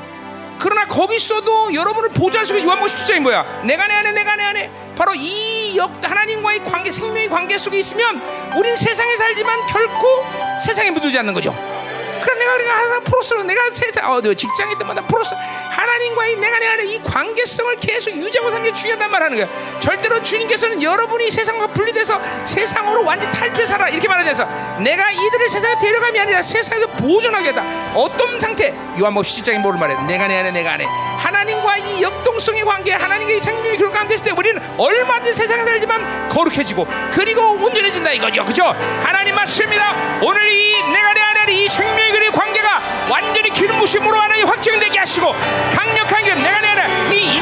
그러나 0.59 0.85
거기 0.85 1.15
있어도 1.15 1.73
여러분을 1.73 2.09
보존할 2.09 2.45
수 2.45 2.53
있는 2.53 2.67
요한복음 2.67 2.91
17장이 2.91 3.19
뭐야? 3.19 3.61
내가 3.63 3.87
내 3.87 3.93
안에 3.93 4.11
내가 4.11 4.35
내 4.35 4.43
안에. 4.43 4.71
바로 4.97 5.13
이 5.15 5.77
역, 5.77 5.91
하나님과의 6.01 6.63
관계 6.63 6.91
생명의 6.91 7.29
관계 7.29 7.57
속에 7.57 7.77
있으면 7.79 8.21
우린 8.57 8.75
세상에 8.75 9.15
살지만 9.17 9.65
결코 9.67 10.25
세상에 10.63 10.89
묻지 10.91 11.17
않는 11.19 11.33
거죠 11.33 11.53
항상 12.75 13.03
프로스로 13.03 13.43
내가 13.43 13.61
세상 13.71 14.11
어디 14.11 14.35
직장에 14.35 14.77
때마다 14.77 15.01
프로스 15.01 15.33
하나님과의 15.69 16.35
내가 16.37 16.59
내 16.59 16.67
안에 16.67 16.85
이 16.85 17.01
관계성을 17.03 17.75
계속 17.77 18.15
유지하고 18.15 18.49
사는 18.49 18.63
게 18.63 18.73
중요하단 18.73 19.09
말하는 19.11 19.37
거야. 19.37 19.79
절대로 19.79 20.21
주님께서는 20.21 20.81
여러분이 20.81 21.29
세상과 21.31 21.67
분리돼서 21.67 22.19
세상으로 22.45 23.03
완전 23.03 23.29
탈피해 23.31 23.65
살아 23.65 23.89
이렇게 23.89 24.07
말하지 24.07 24.29
않아서 24.29 24.79
내가 24.79 25.09
이들을 25.11 25.49
세상에 25.49 25.75
데려감이 25.79 26.19
아니라 26.19 26.41
세상에서 26.41 26.87
보존하겠다. 26.87 27.93
어떤 27.95 28.39
상태? 28.39 28.69
요한복음 28.99 29.21
10장에 29.21 29.59
뭐를 29.59 29.79
말해? 29.79 29.95
내가 30.05 30.27
내 30.27 30.39
안에 30.39 30.51
내가 30.51 30.73
안에 30.73 30.85
하나님과 30.85 31.77
이 31.77 32.01
역동성의 32.01 32.63
관계, 32.65 32.93
하나님과 32.93 33.33
이 33.33 33.39
생명이 33.39 33.77
그런 33.77 33.91
가운데 33.91 34.15
있을 34.15 34.25
때 34.25 34.31
우리는 34.31 34.61
얼마든지 34.77 35.33
세상에 35.33 35.63
살지만 35.63 36.29
거룩해지고 36.29 36.87
그리고 37.11 37.41
온전해진다 37.53 38.11
이거죠, 38.11 38.45
그죠? 38.45 38.65
하나님 39.03 39.33
맞습니다. 39.35 40.19
오늘 40.21 40.51
이 40.51 40.83
내가 40.91 41.13
내 41.13 41.21
안에 41.21 41.53
이 41.53 41.67
생명의 41.67 42.31
관계 42.31 42.44
가 42.65 42.81
완전히 43.09 43.51
기름 43.51 43.77
부심으로 43.77 44.19
하나님 44.19 44.47
확증되게 44.47 44.97
하시고 44.97 45.33
강력한 45.71 46.23
기름 46.23 46.41
내가 46.41 46.59
내 46.59 46.67
안에 46.67 47.15
이 47.15 47.39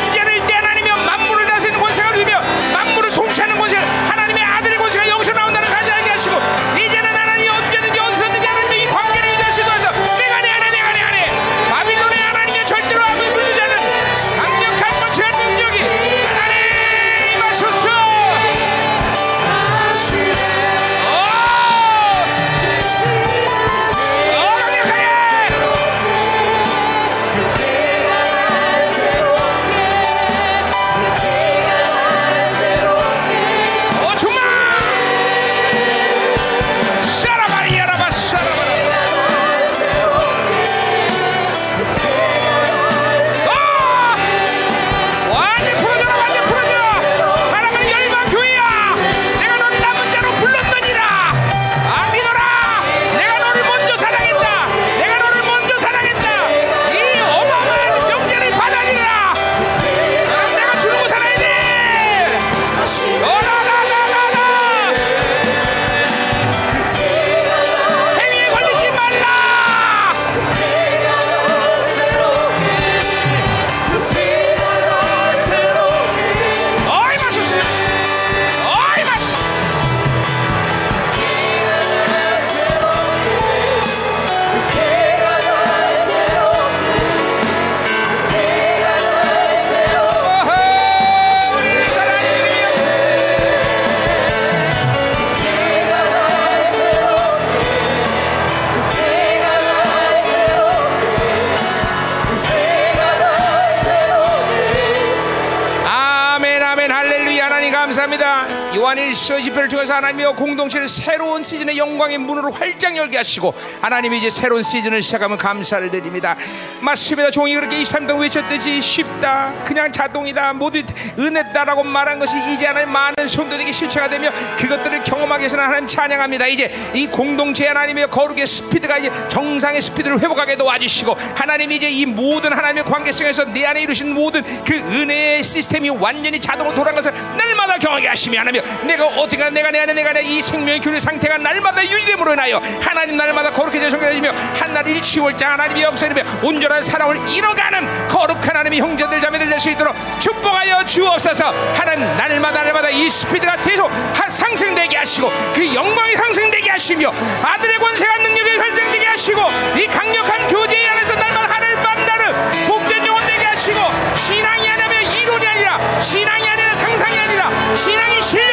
감 108.95 109.02
요한일서 109.14 109.42
집회를 109.42 109.69
통해서 109.69 109.93
하나님의 109.93 110.35
공동체를 110.35 110.88
새로운 110.88 111.43
시즌의 111.43 111.77
영광의 111.77 112.17
문으로 112.17 112.51
활짝 112.51 112.98
열게 112.98 113.17
하시고 113.17 113.53
하나님이 113.82 114.17
이제 114.17 114.30
새로운 114.30 114.64
시즌을 114.64 115.01
시작하면 115.01 115.38
감사를 115.38 115.90
드립니다. 115.92 116.35
맞습니다. 116.82 117.30
종이 117.30 117.53
그렇게 117.53 117.77
23동 117.83 118.19
외쳤듯이 118.19 118.82
쉽다 118.82 119.53
그냥 119.64 119.92
자동이다 119.92 120.53
모두 120.53 120.82
은혜다라고 121.17 121.83
말한 121.83 122.19
것이 122.19 122.35
이제 122.51 122.66
하나님 122.66 122.92
많은 122.92 123.27
손들에게 123.27 123.72
실체가 123.72 124.09
되며 124.09 124.32
그것들을 124.58 125.03
경험하기 125.03 125.42
위해서는 125.42 125.64
하나님 125.64 125.88
찬양합니다. 125.88 126.48
이제 126.48 126.74
이 126.93 127.08
공동체 127.08 127.67
하나님의 127.67 128.09
거룩의 128.09 128.48
스피드가 128.48 128.98
이제 128.98 129.11
정상의 129.30 129.82
스피드를 129.82 130.19
회복하게 130.19 130.58
도와주시고 130.58 131.14
하나님이 131.35 131.75
이제 131.75 131.90
이 131.90 132.06
모든 132.06 132.51
하나님의 132.51 132.83
관계성에서 132.85 133.45
내 133.45 133.66
안에 133.66 133.83
이루신 133.83 134.14
모든 134.14 134.43
그 134.66 134.74
은혜의 134.74 135.43
시스템이 135.43 135.90
완전히 135.90 136.40
자동으로 136.40 136.74
것을 136.93 137.14
날마다 137.38 137.77
경험하게 137.77 138.08
하시며 138.08 138.40
하나님 138.40 138.61
내가 138.85 139.02
어떻게 139.07 139.49
내가 139.49 139.72
내 139.72 139.80
안에 139.82 139.93
내가 139.93 140.11
내 140.14 140.23
이 140.23 140.41
생명의 140.41 140.80
교류 140.80 140.99
상태가 140.99 141.38
날마다 141.38 141.83
유지됨으로 141.83 142.33
인하여 142.33 142.61
하나님 142.82 143.17
날마다 143.17 143.51
거룩해져 143.51 143.90
성결해지며 143.90 144.32
한날 144.56 144.88
일치월장 144.88 145.51
하나님의 145.53 145.83
역사님의 145.83 146.23
온전한 146.41 146.82
사랑을 146.82 147.17
이뤄가는 147.30 148.07
거룩한 148.07 148.41
하나님의 148.56 148.80
형제들 148.80 149.19
자매들 149.19 149.49
될 149.49 149.59
수 149.59 149.69
있도록 149.69 149.95
축복하여 150.19 150.83
주옵소서. 150.85 151.53
하나님 151.73 152.06
날마다 152.17 152.64
날마다 152.64 152.90
이 152.90 153.09
스피드가 153.09 153.57
계속 153.57 153.91
하- 153.91 154.30
상승되게 154.30 154.98
하시고 154.98 155.32
그 155.53 155.73
영광이 155.75 156.15
상승되게 156.15 156.69
하시며 156.69 157.11
아들의 157.43 157.77
권세가 157.77 158.17
능력이 158.19 158.57
설정되게 158.57 159.06
하시고 159.06 159.41
이 159.77 159.88
강력한 159.88 160.48
교제 160.48 160.85
안에서 160.88 161.15
날마다 161.15 161.53
하나님 161.56 161.82
만나는 161.83 162.65
복된 162.67 163.06
영혼 163.06 163.25
되게 163.27 163.43
하시고 163.45 163.80
신앙이 164.15 164.69
아니라 164.69 164.99
이론이 165.01 165.48
아니라 165.48 165.99
신앙이 166.01 166.48
아니라 166.49 166.73
상상이 166.73 167.19
아니라 167.19 167.51
신앙이 167.75 168.22
실력 168.22 168.52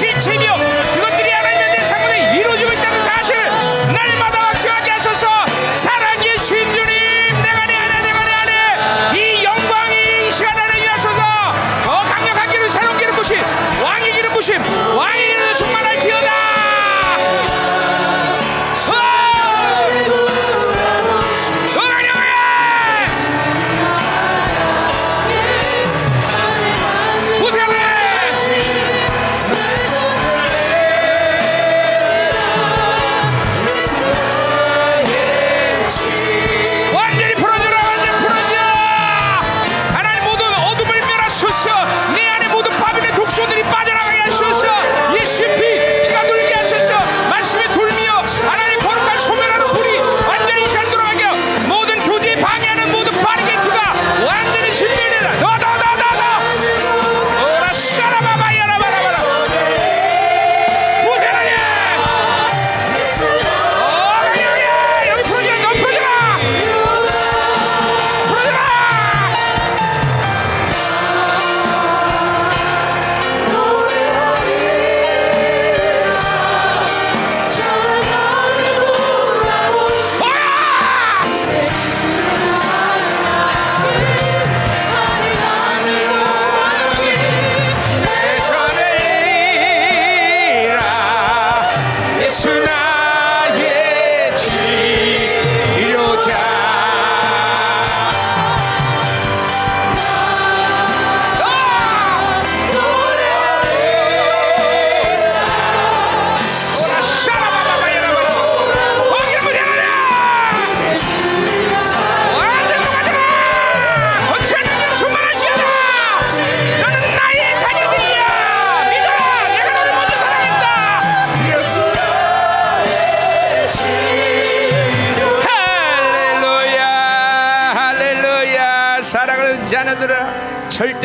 실체며 0.00 0.54
그것들이 0.94 1.29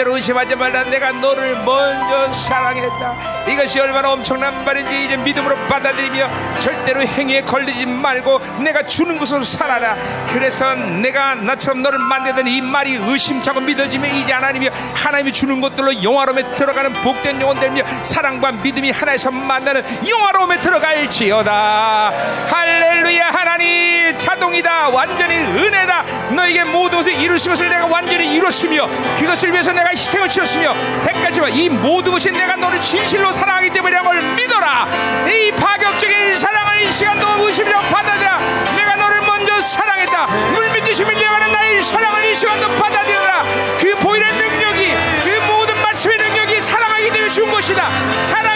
절대로 0.06 0.16
의심하지 0.16 0.56
말라. 0.56 0.84
내가 0.84 1.12
너를 1.12 1.56
먼저 1.64 2.32
사랑했다. 2.32 3.46
이것이 3.48 3.80
얼마나 3.80 4.12
엄청난 4.12 4.64
말인지 4.64 5.06
이제 5.06 5.18
믿음으로 5.18 5.56
받아들이며 5.68 6.60
절대로 6.60 7.02
행위에 7.02 7.42
걸리지 7.42 7.86
말고 7.88 8.40
내가 8.60 8.86
주는 8.86 9.18
것으로 9.18 9.44
살아라. 9.44 9.96
그래서 10.30 10.76
내가 10.76 11.36
나처럼 11.36 11.82
너를 11.82 12.00
만들던 12.00 12.48
이 12.48 12.62
말이 12.62 12.96
의심차고 12.96 13.62
믿어지며 13.62 14.08
이제 14.08 14.32
하나님이 14.32 14.70
하나님이 14.94 15.34
주는 15.34 15.60
것들로 15.60 16.04
영화로움에 16.04 16.54
들어가는 16.54 16.94
복된 17.02 17.42
영혼 17.42 17.60
되며 17.60 17.84
사랑과 18.04 18.52
믿음이 18.52 18.92
하나에서 18.92 19.32
만나는 19.32 19.84
영화로움에 20.08 20.60
들어갈지어다. 20.60 22.12
할렐루야 22.50 23.30
하나님 23.30 23.75
자동이다. 24.18 24.90
완전히 24.90 25.36
은혜다. 25.38 26.04
너에게 26.32 26.64
모든 26.64 27.00
것을 27.00 27.14
이루신 27.14 27.52
것을 27.52 27.70
내가 27.70 27.86
완전히 27.86 28.36
이뤘으며 28.36 28.88
그것을 29.18 29.52
위해서 29.52 29.72
내가 29.72 29.90
희생을 29.90 30.30
치렀으며 30.30 30.74
대가지만 31.04 31.52
이 31.54 31.70
모든 31.70 32.12
것이 32.12 32.32
내가 32.32 32.56
너를 32.56 32.82
진실로 32.82 33.32
사랑하기 33.32 33.70
때문이라는 33.70 34.06
걸 34.06 34.22
믿어라. 34.36 34.88
이 35.28 35.52
파격적인 35.52 36.38
사랑을 36.38 36.82
이 36.82 36.92
시간도 36.92 37.46
의심이라고 37.46 37.88
받아들여 37.88 38.40
내가 38.76 38.96
너를 38.96 39.22
먼저 39.22 39.60
사랑했다. 39.60 40.28
물밑듯이 40.54 41.04
밀려가는 41.06 41.52
나의 41.52 41.84
사랑을 41.84 42.26
이 42.26 42.36
시간도 42.36 42.68
받아들여라. 42.76 43.44
그 43.80 43.96
보이는 43.96 44.28
능력이 44.38 44.94
그 45.24 45.52
모든 45.52 45.82
말씀의 45.82 46.18
능력이 46.18 46.60
사랑하기 46.60 47.12
때문에 47.12 47.30
준 47.30 47.50
것이다. 47.50 47.90
사랑 48.24 48.55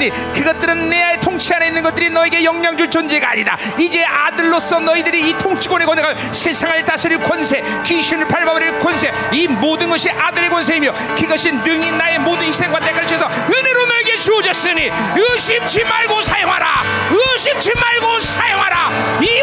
멸망시켰으니 0.00 0.10
그것들은 0.32 0.88
내 0.88 1.18
통치 1.20 1.52
안에 1.52 1.68
있는 1.68 1.82
것들이 1.82 2.08
너에게 2.08 2.42
영향 2.42 2.76
줄 2.76 2.90
존재가 2.90 3.30
아니다. 3.30 3.58
이제 3.78 4.02
아들로서 4.04 4.80
너희들이 4.80 5.28
이 5.28 5.32
통치권에 5.34 5.84
권해가 5.84 6.32
세상을 6.32 6.84
다스릴 6.84 7.18
권세 7.20 7.62
귀신을 7.84 8.26
밟아버릴 8.26 8.78
권세 8.78 9.12
이 9.32 9.46
모든 9.46 9.90
것이 9.90 10.10
아들의 10.10 10.48
권세이며 10.48 10.92
그것이 11.16 11.52
능히 11.52 11.92
나의 11.92 12.18
모든 12.18 12.46
희생과 12.46 12.80
대가를 12.80 13.06
쳐서 13.06 13.26
은혜로 13.26 13.86
너에게 13.86 14.16
주어졌으니 14.16 14.90
의심치 15.16 15.84
말고 15.84 16.22
사용하라. 16.22 16.82
의심치 17.10 17.72
말고 17.74 18.20
사용하라. 18.20 18.90
이 19.20 19.42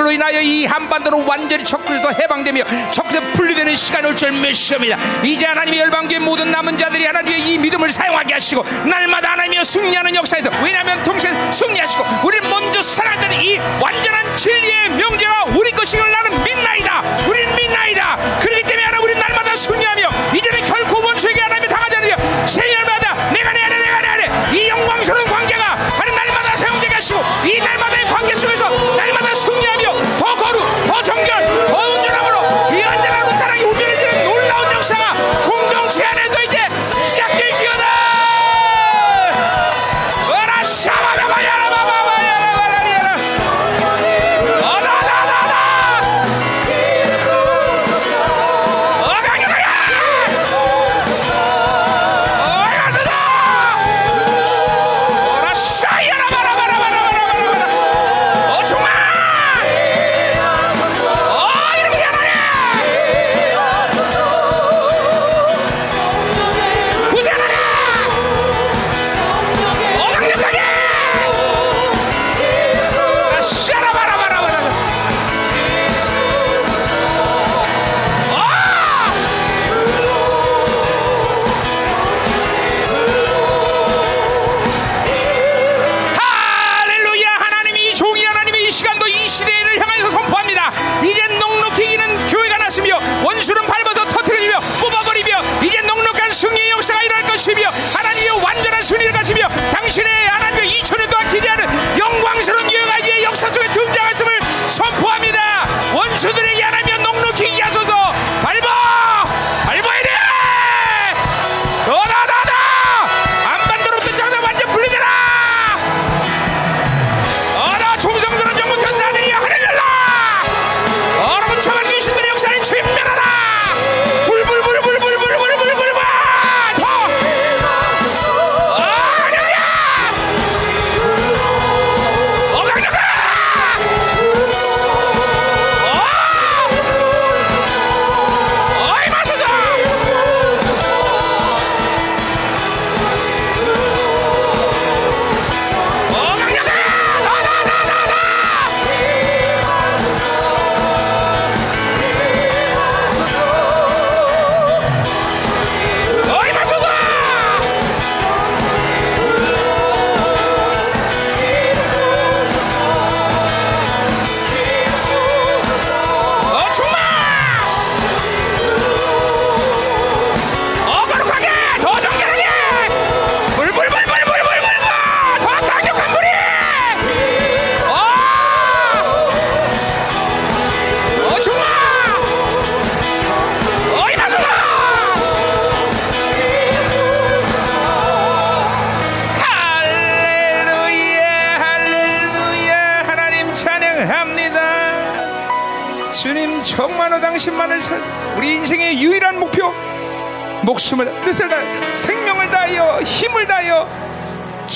자들로 0.00 0.10
인하여 0.12 0.40
이 0.40 0.64
한반도는 0.64 1.26
완전히 1.26 1.64
적그리스도 1.64 2.10
해방되며 2.12 2.62
적에서 2.90 3.20
분리되는 3.32 3.74
시간이 3.74 4.08
올줄 4.08 4.32
믿습니다. 4.32 4.96
이제 5.22 5.46
하나님의 5.46 5.80
열방교회 5.80 6.18
모든 6.18 6.50
남은 6.50 6.76
자들이 6.78 7.04
하나님의 7.06 7.40
이 7.40 7.58
믿음을 7.58 7.90
사용하게 7.90 8.34
하시고 8.34 8.64
날마다 8.84 9.32
하나님의 9.32 9.64
승리하는 9.64 10.14
역사에서 10.16 10.50
왜냐하면 10.62 11.02
동시에 11.02 11.30
승리하시고 11.52 12.04
우리는 12.24 12.48
먼저 12.50 12.80
살아가는 12.82 13.40
이 13.42 13.58
완전한 13.80 14.36
진리의 14.36 14.90
명제가 14.90 15.44
우리 15.56 15.70
것임을 15.70 16.10
나는 16.10 16.42
믿나이다. 16.44 17.02
우리는 17.28 17.54
믿나이다. 17.54 18.16
그렇기 18.40 18.62
때문에 18.62 18.82
하나 18.82 19.00
우리는 19.00 19.20
날마다 19.20 19.56
승리하며 19.56 20.10
이제는 20.34 20.64
결코 20.64 21.00
원수에게 21.04 21.40
하나님이 21.40 21.68
당하지 21.68 21.96
않으며 21.96 22.16
세열마다 22.46 23.14
내가 23.32 23.52
내 23.52 23.60
안에 23.60 23.78
내가 23.78 24.00
내 24.00 24.08
안에 24.08 24.56
이 24.56 24.68
영광스러운 24.68 25.24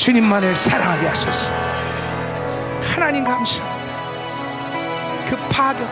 주님만을 0.05 0.55
사랑하게 0.55 1.07
하소서. 1.07 1.55
하나님 2.83 3.25
감사합니다 3.25 5.25
그 5.27 5.35
파격 5.49 5.89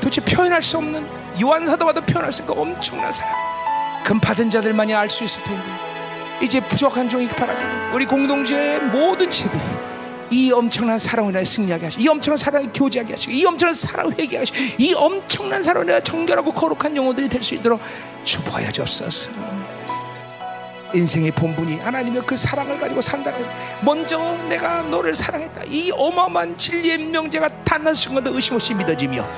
도대체 0.00 0.20
표현할 0.22 0.60
수 0.60 0.76
없는 0.78 1.06
요한 1.40 1.64
사도마다 1.64 2.00
표현할 2.00 2.32
수그 2.32 2.52
엄청난 2.52 3.12
사랑. 3.12 3.32
금 4.04 4.18
받은 4.18 4.50
자들만이 4.50 4.92
알 4.92 5.08
수 5.08 5.22
있을 5.22 5.44
텐데. 5.44 5.62
이제 6.42 6.60
부족한 6.60 7.08
종이 7.08 7.28
바라고. 7.28 7.60
우리 7.94 8.04
공동체의 8.06 8.80
모든 8.80 9.30
지들이 9.30 9.62
이 10.32 10.50
엄청난 10.50 10.98
사랑을 10.98 11.30
인하여 11.30 11.44
승리하게 11.44 11.84
하시고 11.84 12.02
이 12.02 12.08
엄청난 12.08 12.36
사랑을 12.36 12.70
교제하게 12.74 13.12
하시고 13.12 13.30
이 13.30 13.46
엄청난 13.46 13.72
사랑을 13.72 14.14
회개하게 14.18 14.38
하시고 14.38 14.82
이 14.82 14.94
엄청난 14.94 15.62
사랑을 15.62 15.86
인하여 15.86 16.00
정결하고 16.00 16.52
거룩한 16.52 16.96
영혼들이 16.96 17.28
될 17.28 17.40
수 17.40 17.54
있도록 17.54 17.80
축복하여 18.24 18.72
주옵소서 18.72 19.30
인생의 20.94 21.32
본분이 21.32 21.76
하나님의 21.76 22.22
그 22.26 22.36
사랑을 22.36 22.78
가지고 22.78 23.00
산다는 23.00 23.38
것을 23.38 23.52
먼저 23.82 24.18
내가 24.48 24.82
너를 24.82 25.14
사랑했다. 25.14 25.62
이 25.66 25.90
어마어마한 25.92 26.56
진리의 26.56 26.98
명제가 26.98 27.64
단 27.64 27.84
한 27.84 27.94
순간도 27.94 28.34
의심 28.34 28.54
없이 28.54 28.72
믿어지며 28.72 29.28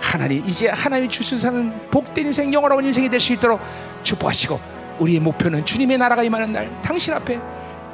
하나님 0.00 0.42
이제 0.46 0.68
하나님이 0.68 1.08
주신 1.08 1.36
사는 1.36 1.90
복된 1.90 2.26
인생 2.26 2.52
영원한 2.54 2.82
인생이 2.84 3.10
될 3.10 3.20
수 3.20 3.32
있도록 3.34 3.60
축복하시고 4.02 4.58
우리의 5.00 5.20
목표는 5.20 5.64
주님의 5.64 5.98
나라가 5.98 6.22
임하는 6.22 6.52
날 6.52 6.70
당신 6.82 7.12
앞에 7.12 7.38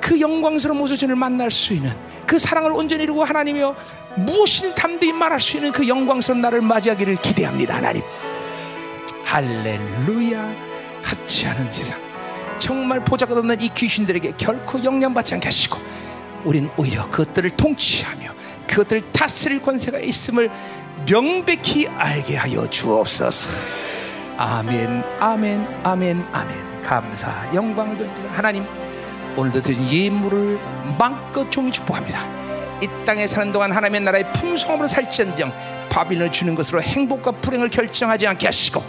그 0.00 0.20
영광스러운 0.20 0.78
모습을 0.78 1.16
만날 1.16 1.50
수 1.50 1.72
있는 1.72 1.92
그 2.26 2.38
사랑을 2.38 2.70
온전히 2.72 3.02
이루고 3.02 3.24
하나님이여 3.24 3.74
무엇이든 4.16 4.74
담대히 4.74 5.12
말할 5.12 5.40
수 5.40 5.56
있는 5.56 5.72
그 5.72 5.88
영광스러운 5.88 6.40
날을 6.42 6.60
맞이하기를 6.60 7.16
기대합니다 7.16 7.76
하나님. 7.76 8.02
할렐루야. 9.24 10.66
보이지 11.26 11.46
않은 11.48 11.70
세상 11.70 12.05
정말 12.58 13.04
보잘것없는 13.04 13.60
이 13.60 13.68
귀신들에게 13.68 14.32
결코 14.36 14.82
영향받지 14.82 15.34
않게 15.34 15.46
하시고 15.46 15.78
우리는 16.44 16.70
오히려 16.76 17.08
그것들을 17.10 17.50
통치하며 17.50 18.32
그것들을 18.66 19.12
다스릴 19.12 19.62
권세가 19.62 19.98
있음을 19.98 20.50
명백히 21.06 21.88
알게 21.88 22.36
하여 22.36 22.68
주옵소서. 22.68 23.48
아멘 24.36 25.02
아멘 25.20 25.66
아멘 25.82 26.26
아멘. 26.32 26.82
감사 26.82 27.50
영광을 27.54 27.96
돌리는 27.96 28.28
하나님 28.30 28.64
오늘도 29.36 29.60
드린 29.60 29.86
예물을 29.88 30.58
마음껏 30.98 31.50
종이 31.50 31.70
축복합니다. 31.70 32.36
이 32.82 32.88
땅에 33.06 33.26
사는 33.26 33.52
동안 33.52 33.72
하나님의 33.72 34.02
나라의 34.02 34.32
풍성함으로 34.34 34.86
살지언정 34.88 35.52
바빌론을 35.88 36.30
주는 36.30 36.54
것으로 36.54 36.82
행복과 36.82 37.32
불행을 37.32 37.70
결정하지 37.70 38.26
않게 38.26 38.46
하시고 38.46 38.84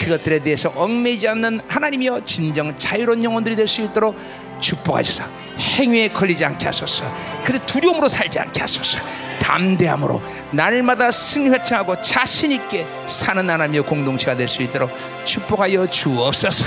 그것들에 0.00 0.38
대해서 0.40 0.72
얽매이지 0.74 1.28
않는 1.28 1.60
하나님이여 1.68 2.24
진정 2.24 2.74
자유로운 2.76 3.22
영혼들이 3.22 3.54
될 3.54 3.68
수 3.68 3.82
있도록 3.82 4.16
축복하소서. 4.58 5.24
행위에 5.78 6.08
걸리지 6.08 6.44
않게 6.44 6.64
하소서. 6.66 7.04
그래 7.44 7.58
두려움으로 7.66 8.08
살지 8.08 8.38
않게 8.38 8.60
하소서. 8.60 8.98
담대함으로 9.40 10.22
날마다 10.52 11.10
승리회창하고 11.10 12.00
자신 12.02 12.52
있게 12.52 12.86
사는 13.06 13.48
하나님의 13.48 13.82
공동체가 13.82 14.36
될 14.36 14.48
수 14.48 14.62
있도록 14.62 14.90
축복하여 15.24 15.86
주옵소서. 15.86 16.66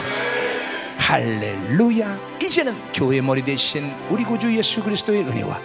할렐루야. 0.98 2.20
이제는 2.42 2.76
교회 2.94 3.20
머리 3.22 3.44
대신 3.44 3.92
우리 4.10 4.24
구주 4.24 4.56
예수 4.56 4.82
그리스도의 4.84 5.24
은혜와 5.24 5.60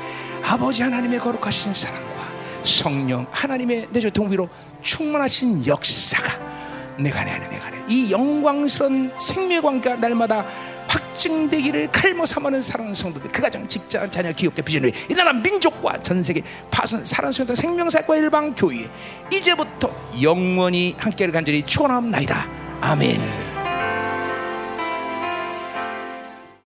아버지 0.45 0.83
하나님의 0.83 1.19
거룩하신 1.21 1.73
사랑과 1.75 2.29
성령 2.65 3.27
하나님의 3.31 3.89
내조 3.91 4.11
동비로 4.11 4.49
충만하신 4.83 5.67
역사가 5.67 6.58
내가 6.99 7.25
내 7.25 7.31
안에 7.33 7.49
내가 7.49 7.71
내이 7.71 8.11
영광스러운 8.11 9.13
생명의 9.21 9.63
관계가 9.63 9.97
날마다 9.97 10.45
확증되기를 10.89 11.91
칼모 11.93 12.27
삼하는 12.27 12.63
사랑하는 12.63 12.95
성도들 12.95 13.31
그 13.31 13.43
가정 13.43 13.67
직장 13.69 14.11
자녀 14.11 14.33
기업계 14.33 14.63
비전을 14.63 14.93
이 15.11 15.15
나라 15.15 15.33
민족과 15.33 16.01
전 16.03 16.23
세계 16.23 16.43
파손 16.71 17.05
사랑하는 17.05 17.33
성도들 17.33 17.57
생명사과 17.57 18.17
일방 18.17 18.55
교회 18.55 18.89
이제부터 19.33 19.91
영원히 20.23 20.95
함께를 20.99 21.33
간절히 21.33 21.63
축원합니다. 21.63 22.49
아멘 22.81 23.58